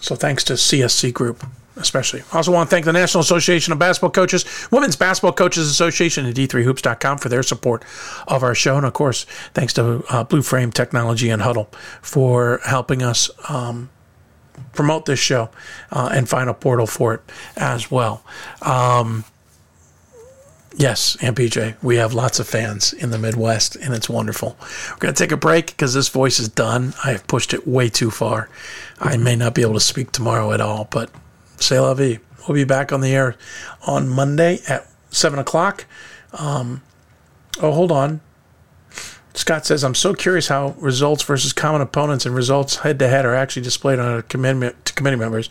So 0.00 0.14
thanks 0.14 0.44
to 0.44 0.54
CSC 0.54 1.12
Group 1.12 1.44
especially. 1.80 2.22
I 2.32 2.36
also 2.36 2.52
want 2.52 2.68
to 2.68 2.74
thank 2.74 2.84
the 2.84 2.92
National 2.92 3.22
Association 3.22 3.72
of 3.72 3.78
Basketball 3.78 4.10
Coaches, 4.10 4.44
Women's 4.70 4.96
Basketball 4.96 5.32
Coaches 5.32 5.68
Association, 5.68 6.26
and 6.26 6.34
D3Hoops.com 6.34 7.18
for 7.18 7.28
their 7.28 7.42
support 7.42 7.84
of 8.28 8.42
our 8.42 8.54
show. 8.54 8.76
And 8.76 8.86
of 8.86 8.92
course, 8.92 9.24
thanks 9.54 9.72
to 9.74 10.04
uh, 10.10 10.24
Blue 10.24 10.42
Frame 10.42 10.70
Technology 10.70 11.30
and 11.30 11.42
Huddle 11.42 11.70
for 12.02 12.60
helping 12.64 13.02
us 13.02 13.30
um, 13.48 13.90
promote 14.72 15.06
this 15.06 15.18
show 15.18 15.50
uh, 15.90 16.10
and 16.12 16.28
find 16.28 16.48
a 16.50 16.54
portal 16.54 16.86
for 16.86 17.14
it 17.14 17.20
as 17.56 17.90
well. 17.90 18.22
Um, 18.62 19.24
Yes, 20.76 21.16
and 21.20 21.34
PJ, 21.34 21.74
we 21.82 21.96
have 21.96 22.14
lots 22.14 22.38
of 22.38 22.46
fans 22.48 22.92
in 22.92 23.10
the 23.10 23.18
Midwest, 23.18 23.74
and 23.74 23.92
it's 23.92 24.08
wonderful. 24.08 24.56
We're 24.90 24.98
going 24.98 25.14
to 25.14 25.18
take 25.18 25.32
a 25.32 25.36
break 25.36 25.66
because 25.66 25.94
this 25.94 26.08
voice 26.08 26.38
is 26.38 26.48
done. 26.48 26.94
I 27.04 27.10
have 27.10 27.26
pushed 27.26 27.52
it 27.52 27.66
way 27.66 27.88
too 27.88 28.10
far. 28.10 28.48
I 29.00 29.16
may 29.16 29.34
not 29.34 29.54
be 29.54 29.62
able 29.62 29.74
to 29.74 29.80
speak 29.80 30.12
tomorrow 30.12 30.52
at 30.52 30.60
all, 30.60 30.86
but 30.90 31.10
c'est 31.60 31.78
la 31.78 31.94
vie. 31.94 32.18
We'll 32.46 32.54
be 32.54 32.64
back 32.64 32.92
on 32.92 33.00
the 33.00 33.14
air 33.14 33.36
on 33.86 34.08
Monday 34.08 34.60
at 34.68 34.86
7 35.10 35.38
o'clock. 35.38 35.86
Um, 36.32 36.82
oh, 37.60 37.72
hold 37.72 37.92
on. 37.92 38.20
Scott 39.34 39.64
says, 39.64 39.84
I'm 39.84 39.94
so 39.94 40.12
curious 40.12 40.48
how 40.48 40.74
results 40.78 41.22
versus 41.22 41.52
common 41.52 41.80
opponents 41.80 42.26
and 42.26 42.34
results 42.34 42.76
head 42.76 42.98
to 42.98 43.08
head 43.08 43.24
are 43.24 43.34
actually 43.34 43.62
displayed 43.62 43.98
on 43.98 44.18
a 44.18 44.22
committee, 44.22 44.74
to 44.84 44.92
committee 44.92 45.16
members. 45.16 45.48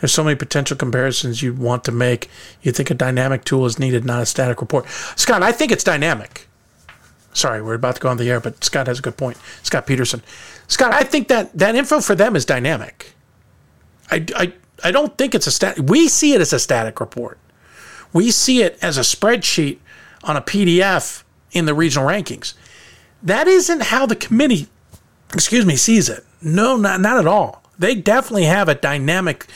There's 0.00 0.12
so 0.12 0.22
many 0.22 0.36
potential 0.36 0.76
comparisons 0.76 1.42
you 1.42 1.54
want 1.54 1.84
to 1.84 1.92
make. 1.92 2.28
You 2.60 2.72
think 2.72 2.90
a 2.90 2.94
dynamic 2.94 3.44
tool 3.44 3.64
is 3.64 3.78
needed, 3.78 4.04
not 4.04 4.22
a 4.22 4.26
static 4.26 4.60
report. 4.60 4.86
Scott, 5.16 5.42
I 5.42 5.50
think 5.50 5.72
it's 5.72 5.84
dynamic. 5.84 6.46
Sorry, 7.32 7.62
we're 7.62 7.74
about 7.74 7.94
to 7.94 8.00
go 8.02 8.10
on 8.10 8.18
the 8.18 8.30
air, 8.30 8.40
but 8.40 8.62
Scott 8.62 8.86
has 8.86 8.98
a 8.98 9.02
good 9.02 9.16
point. 9.16 9.38
Scott 9.62 9.86
Peterson. 9.86 10.22
Scott, 10.68 10.92
I 10.92 11.02
think 11.02 11.28
that 11.28 11.56
that 11.56 11.74
info 11.74 12.00
for 12.00 12.14
them 12.14 12.36
is 12.36 12.44
dynamic. 12.44 13.12
I, 14.10 14.26
I, 14.36 14.52
I 14.82 14.90
don't 14.90 15.16
think 15.16 15.34
it's 15.34 15.46
a 15.46 15.50
stat. 15.50 15.78
We 15.78 16.08
see 16.08 16.34
it 16.34 16.40
as 16.40 16.52
a 16.52 16.58
static 16.58 17.00
report. 17.00 17.38
We 18.12 18.30
see 18.30 18.62
it 18.62 18.78
as 18.82 18.98
a 18.98 19.02
spreadsheet 19.02 19.78
on 20.24 20.36
a 20.36 20.42
PDF 20.42 21.22
in 21.52 21.66
the 21.66 21.74
regional 21.74 22.08
rankings. 22.08 22.54
That 23.22 23.46
isn't 23.46 23.84
how 23.84 24.06
the 24.06 24.16
committee, 24.16 24.68
excuse 25.32 25.64
me, 25.64 25.76
sees 25.76 26.08
it. 26.08 26.24
No, 26.40 26.76
not 26.76 27.00
not 27.00 27.18
at 27.18 27.26
all. 27.26 27.62
They 27.78 27.94
definitely 27.94 28.44
have 28.44 28.68
a 28.68 28.74
dynamic. 28.74 29.46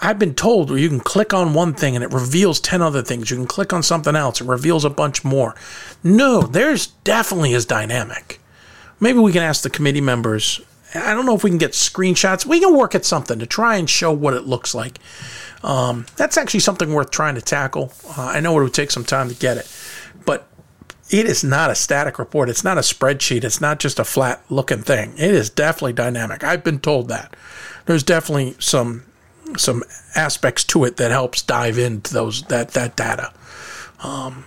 I've 0.00 0.18
been 0.18 0.34
told 0.34 0.70
where 0.70 0.78
you 0.78 0.88
can 0.88 1.00
click 1.00 1.34
on 1.34 1.54
one 1.54 1.74
thing 1.74 1.96
and 1.96 2.04
it 2.04 2.12
reveals 2.12 2.60
10 2.60 2.82
other 2.82 3.02
things. 3.02 3.30
You 3.30 3.36
can 3.36 3.46
click 3.46 3.72
on 3.72 3.82
something 3.82 4.14
else, 4.14 4.40
it 4.40 4.46
reveals 4.46 4.84
a 4.84 4.90
bunch 4.90 5.24
more. 5.24 5.56
No, 6.04 6.42
there's 6.42 6.88
definitely 7.04 7.52
is 7.52 7.66
dynamic. 7.66 8.40
Maybe 9.00 9.18
we 9.18 9.32
can 9.32 9.42
ask 9.42 9.62
the 9.62 9.70
committee 9.70 10.00
members 10.00 10.60
I 10.94 11.12
don't 11.14 11.26
know 11.26 11.34
if 11.34 11.44
we 11.44 11.50
can 11.50 11.58
get 11.58 11.72
screenshots. 11.72 12.46
We 12.46 12.60
can 12.60 12.76
work 12.76 12.94
at 12.94 13.04
something 13.04 13.38
to 13.38 13.46
try 13.46 13.76
and 13.76 13.88
show 13.88 14.12
what 14.12 14.34
it 14.34 14.46
looks 14.46 14.74
like. 14.74 14.98
Um, 15.62 16.06
that's 16.16 16.36
actually 16.36 16.60
something 16.60 16.92
worth 16.92 17.10
trying 17.10 17.34
to 17.34 17.42
tackle. 17.42 17.92
Uh, 18.06 18.22
I 18.22 18.40
know 18.40 18.58
it 18.58 18.62
would 18.62 18.74
take 18.74 18.90
some 18.90 19.04
time 19.04 19.28
to 19.28 19.34
get 19.34 19.56
it, 19.56 19.70
but 20.24 20.46
it 21.10 21.26
is 21.26 21.42
not 21.42 21.70
a 21.70 21.74
static 21.74 22.18
report. 22.18 22.48
It's 22.48 22.64
not 22.64 22.78
a 22.78 22.82
spreadsheet. 22.82 23.44
It's 23.44 23.60
not 23.60 23.80
just 23.80 23.98
a 23.98 24.04
flat 24.04 24.42
looking 24.50 24.82
thing. 24.82 25.12
It 25.18 25.34
is 25.34 25.50
definitely 25.50 25.94
dynamic. 25.94 26.44
I've 26.44 26.64
been 26.64 26.80
told 26.80 27.08
that. 27.08 27.34
There's 27.86 28.02
definitely 28.02 28.56
some 28.58 29.04
some 29.56 29.82
aspects 30.14 30.62
to 30.62 30.84
it 30.84 30.98
that 30.98 31.10
helps 31.10 31.40
dive 31.40 31.78
into 31.78 32.12
those 32.12 32.42
that 32.44 32.72
that 32.72 32.96
data. 32.96 33.32
Um, 34.02 34.44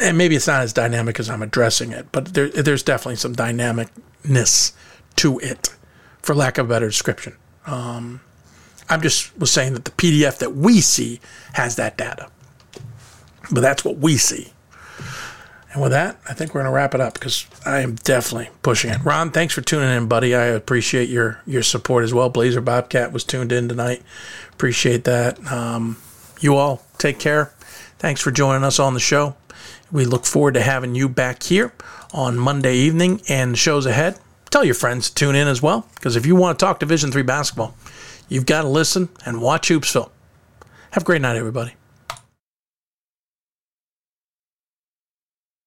and 0.00 0.16
maybe 0.16 0.36
it's 0.36 0.46
not 0.46 0.62
as 0.62 0.72
dynamic 0.72 1.18
as 1.18 1.28
I'm 1.28 1.42
addressing 1.42 1.92
it, 1.92 2.06
but 2.12 2.34
there, 2.34 2.48
there's 2.48 2.82
definitely 2.82 3.16
some 3.16 3.34
dynamicness 3.34 4.72
to 5.16 5.38
it, 5.40 5.74
for 6.26 6.34
lack 6.34 6.58
of 6.58 6.66
a 6.66 6.68
better 6.68 6.88
description. 6.88 7.36
Um, 7.66 8.20
I'm 8.88 9.00
just 9.00 9.36
was 9.38 9.50
saying 9.50 9.74
that 9.74 9.84
the 9.84 9.92
PDF 9.92 10.38
that 10.38 10.54
we 10.54 10.80
see 10.80 11.20
has 11.54 11.76
that 11.76 11.96
data, 11.96 12.28
but 13.50 13.60
that's 13.60 13.84
what 13.84 13.98
we 13.98 14.16
see. 14.16 14.52
And 15.72 15.82
with 15.82 15.92
that, 15.92 16.18
I 16.28 16.34
think 16.34 16.52
we're 16.52 16.62
going 16.62 16.72
to 16.72 16.74
wrap 16.74 16.94
it 16.94 17.00
up 17.00 17.14
because 17.14 17.46
I 17.64 17.80
am 17.80 17.94
definitely 17.96 18.50
pushing 18.62 18.90
it. 18.90 19.04
Ron, 19.04 19.30
thanks 19.30 19.54
for 19.54 19.60
tuning 19.60 19.90
in, 19.90 20.08
buddy. 20.08 20.34
I 20.34 20.46
appreciate 20.46 21.08
your 21.08 21.40
your 21.46 21.62
support 21.62 22.02
as 22.02 22.12
well. 22.12 22.28
Blazer 22.28 22.60
Bobcat 22.60 23.12
was 23.12 23.24
tuned 23.24 23.52
in 23.52 23.68
tonight. 23.68 24.02
Appreciate 24.52 25.04
that. 25.04 25.40
Um, 25.50 25.96
you 26.40 26.56
all 26.56 26.82
take 26.98 27.18
care. 27.18 27.52
Thanks 27.98 28.20
for 28.20 28.30
joining 28.30 28.64
us 28.64 28.78
on 28.80 28.94
the 28.94 29.00
show. 29.00 29.36
We 29.92 30.04
look 30.04 30.26
forward 30.26 30.54
to 30.54 30.62
having 30.62 30.96
you 30.96 31.08
back 31.08 31.44
here 31.44 31.72
on 32.12 32.36
Monday 32.36 32.76
evening 32.76 33.20
and 33.28 33.56
shows 33.56 33.86
ahead 33.86 34.18
tell 34.50 34.64
your 34.64 34.74
friends 34.74 35.08
to 35.08 35.14
tune 35.14 35.34
in 35.34 35.48
as 35.48 35.62
well 35.62 35.88
because 35.94 36.16
if 36.16 36.26
you 36.26 36.36
want 36.36 36.58
to 36.58 36.64
talk 36.64 36.80
Division 36.80 37.12
three 37.12 37.22
basketball, 37.22 37.74
you've 38.28 38.46
got 38.46 38.62
to 38.62 38.68
listen 38.68 39.08
and 39.24 39.40
watch 39.40 39.68
Hoopsville. 39.68 40.10
Have 40.90 41.02
a 41.02 41.06
great 41.06 41.22
night, 41.22 41.36
everybody. 41.36 41.74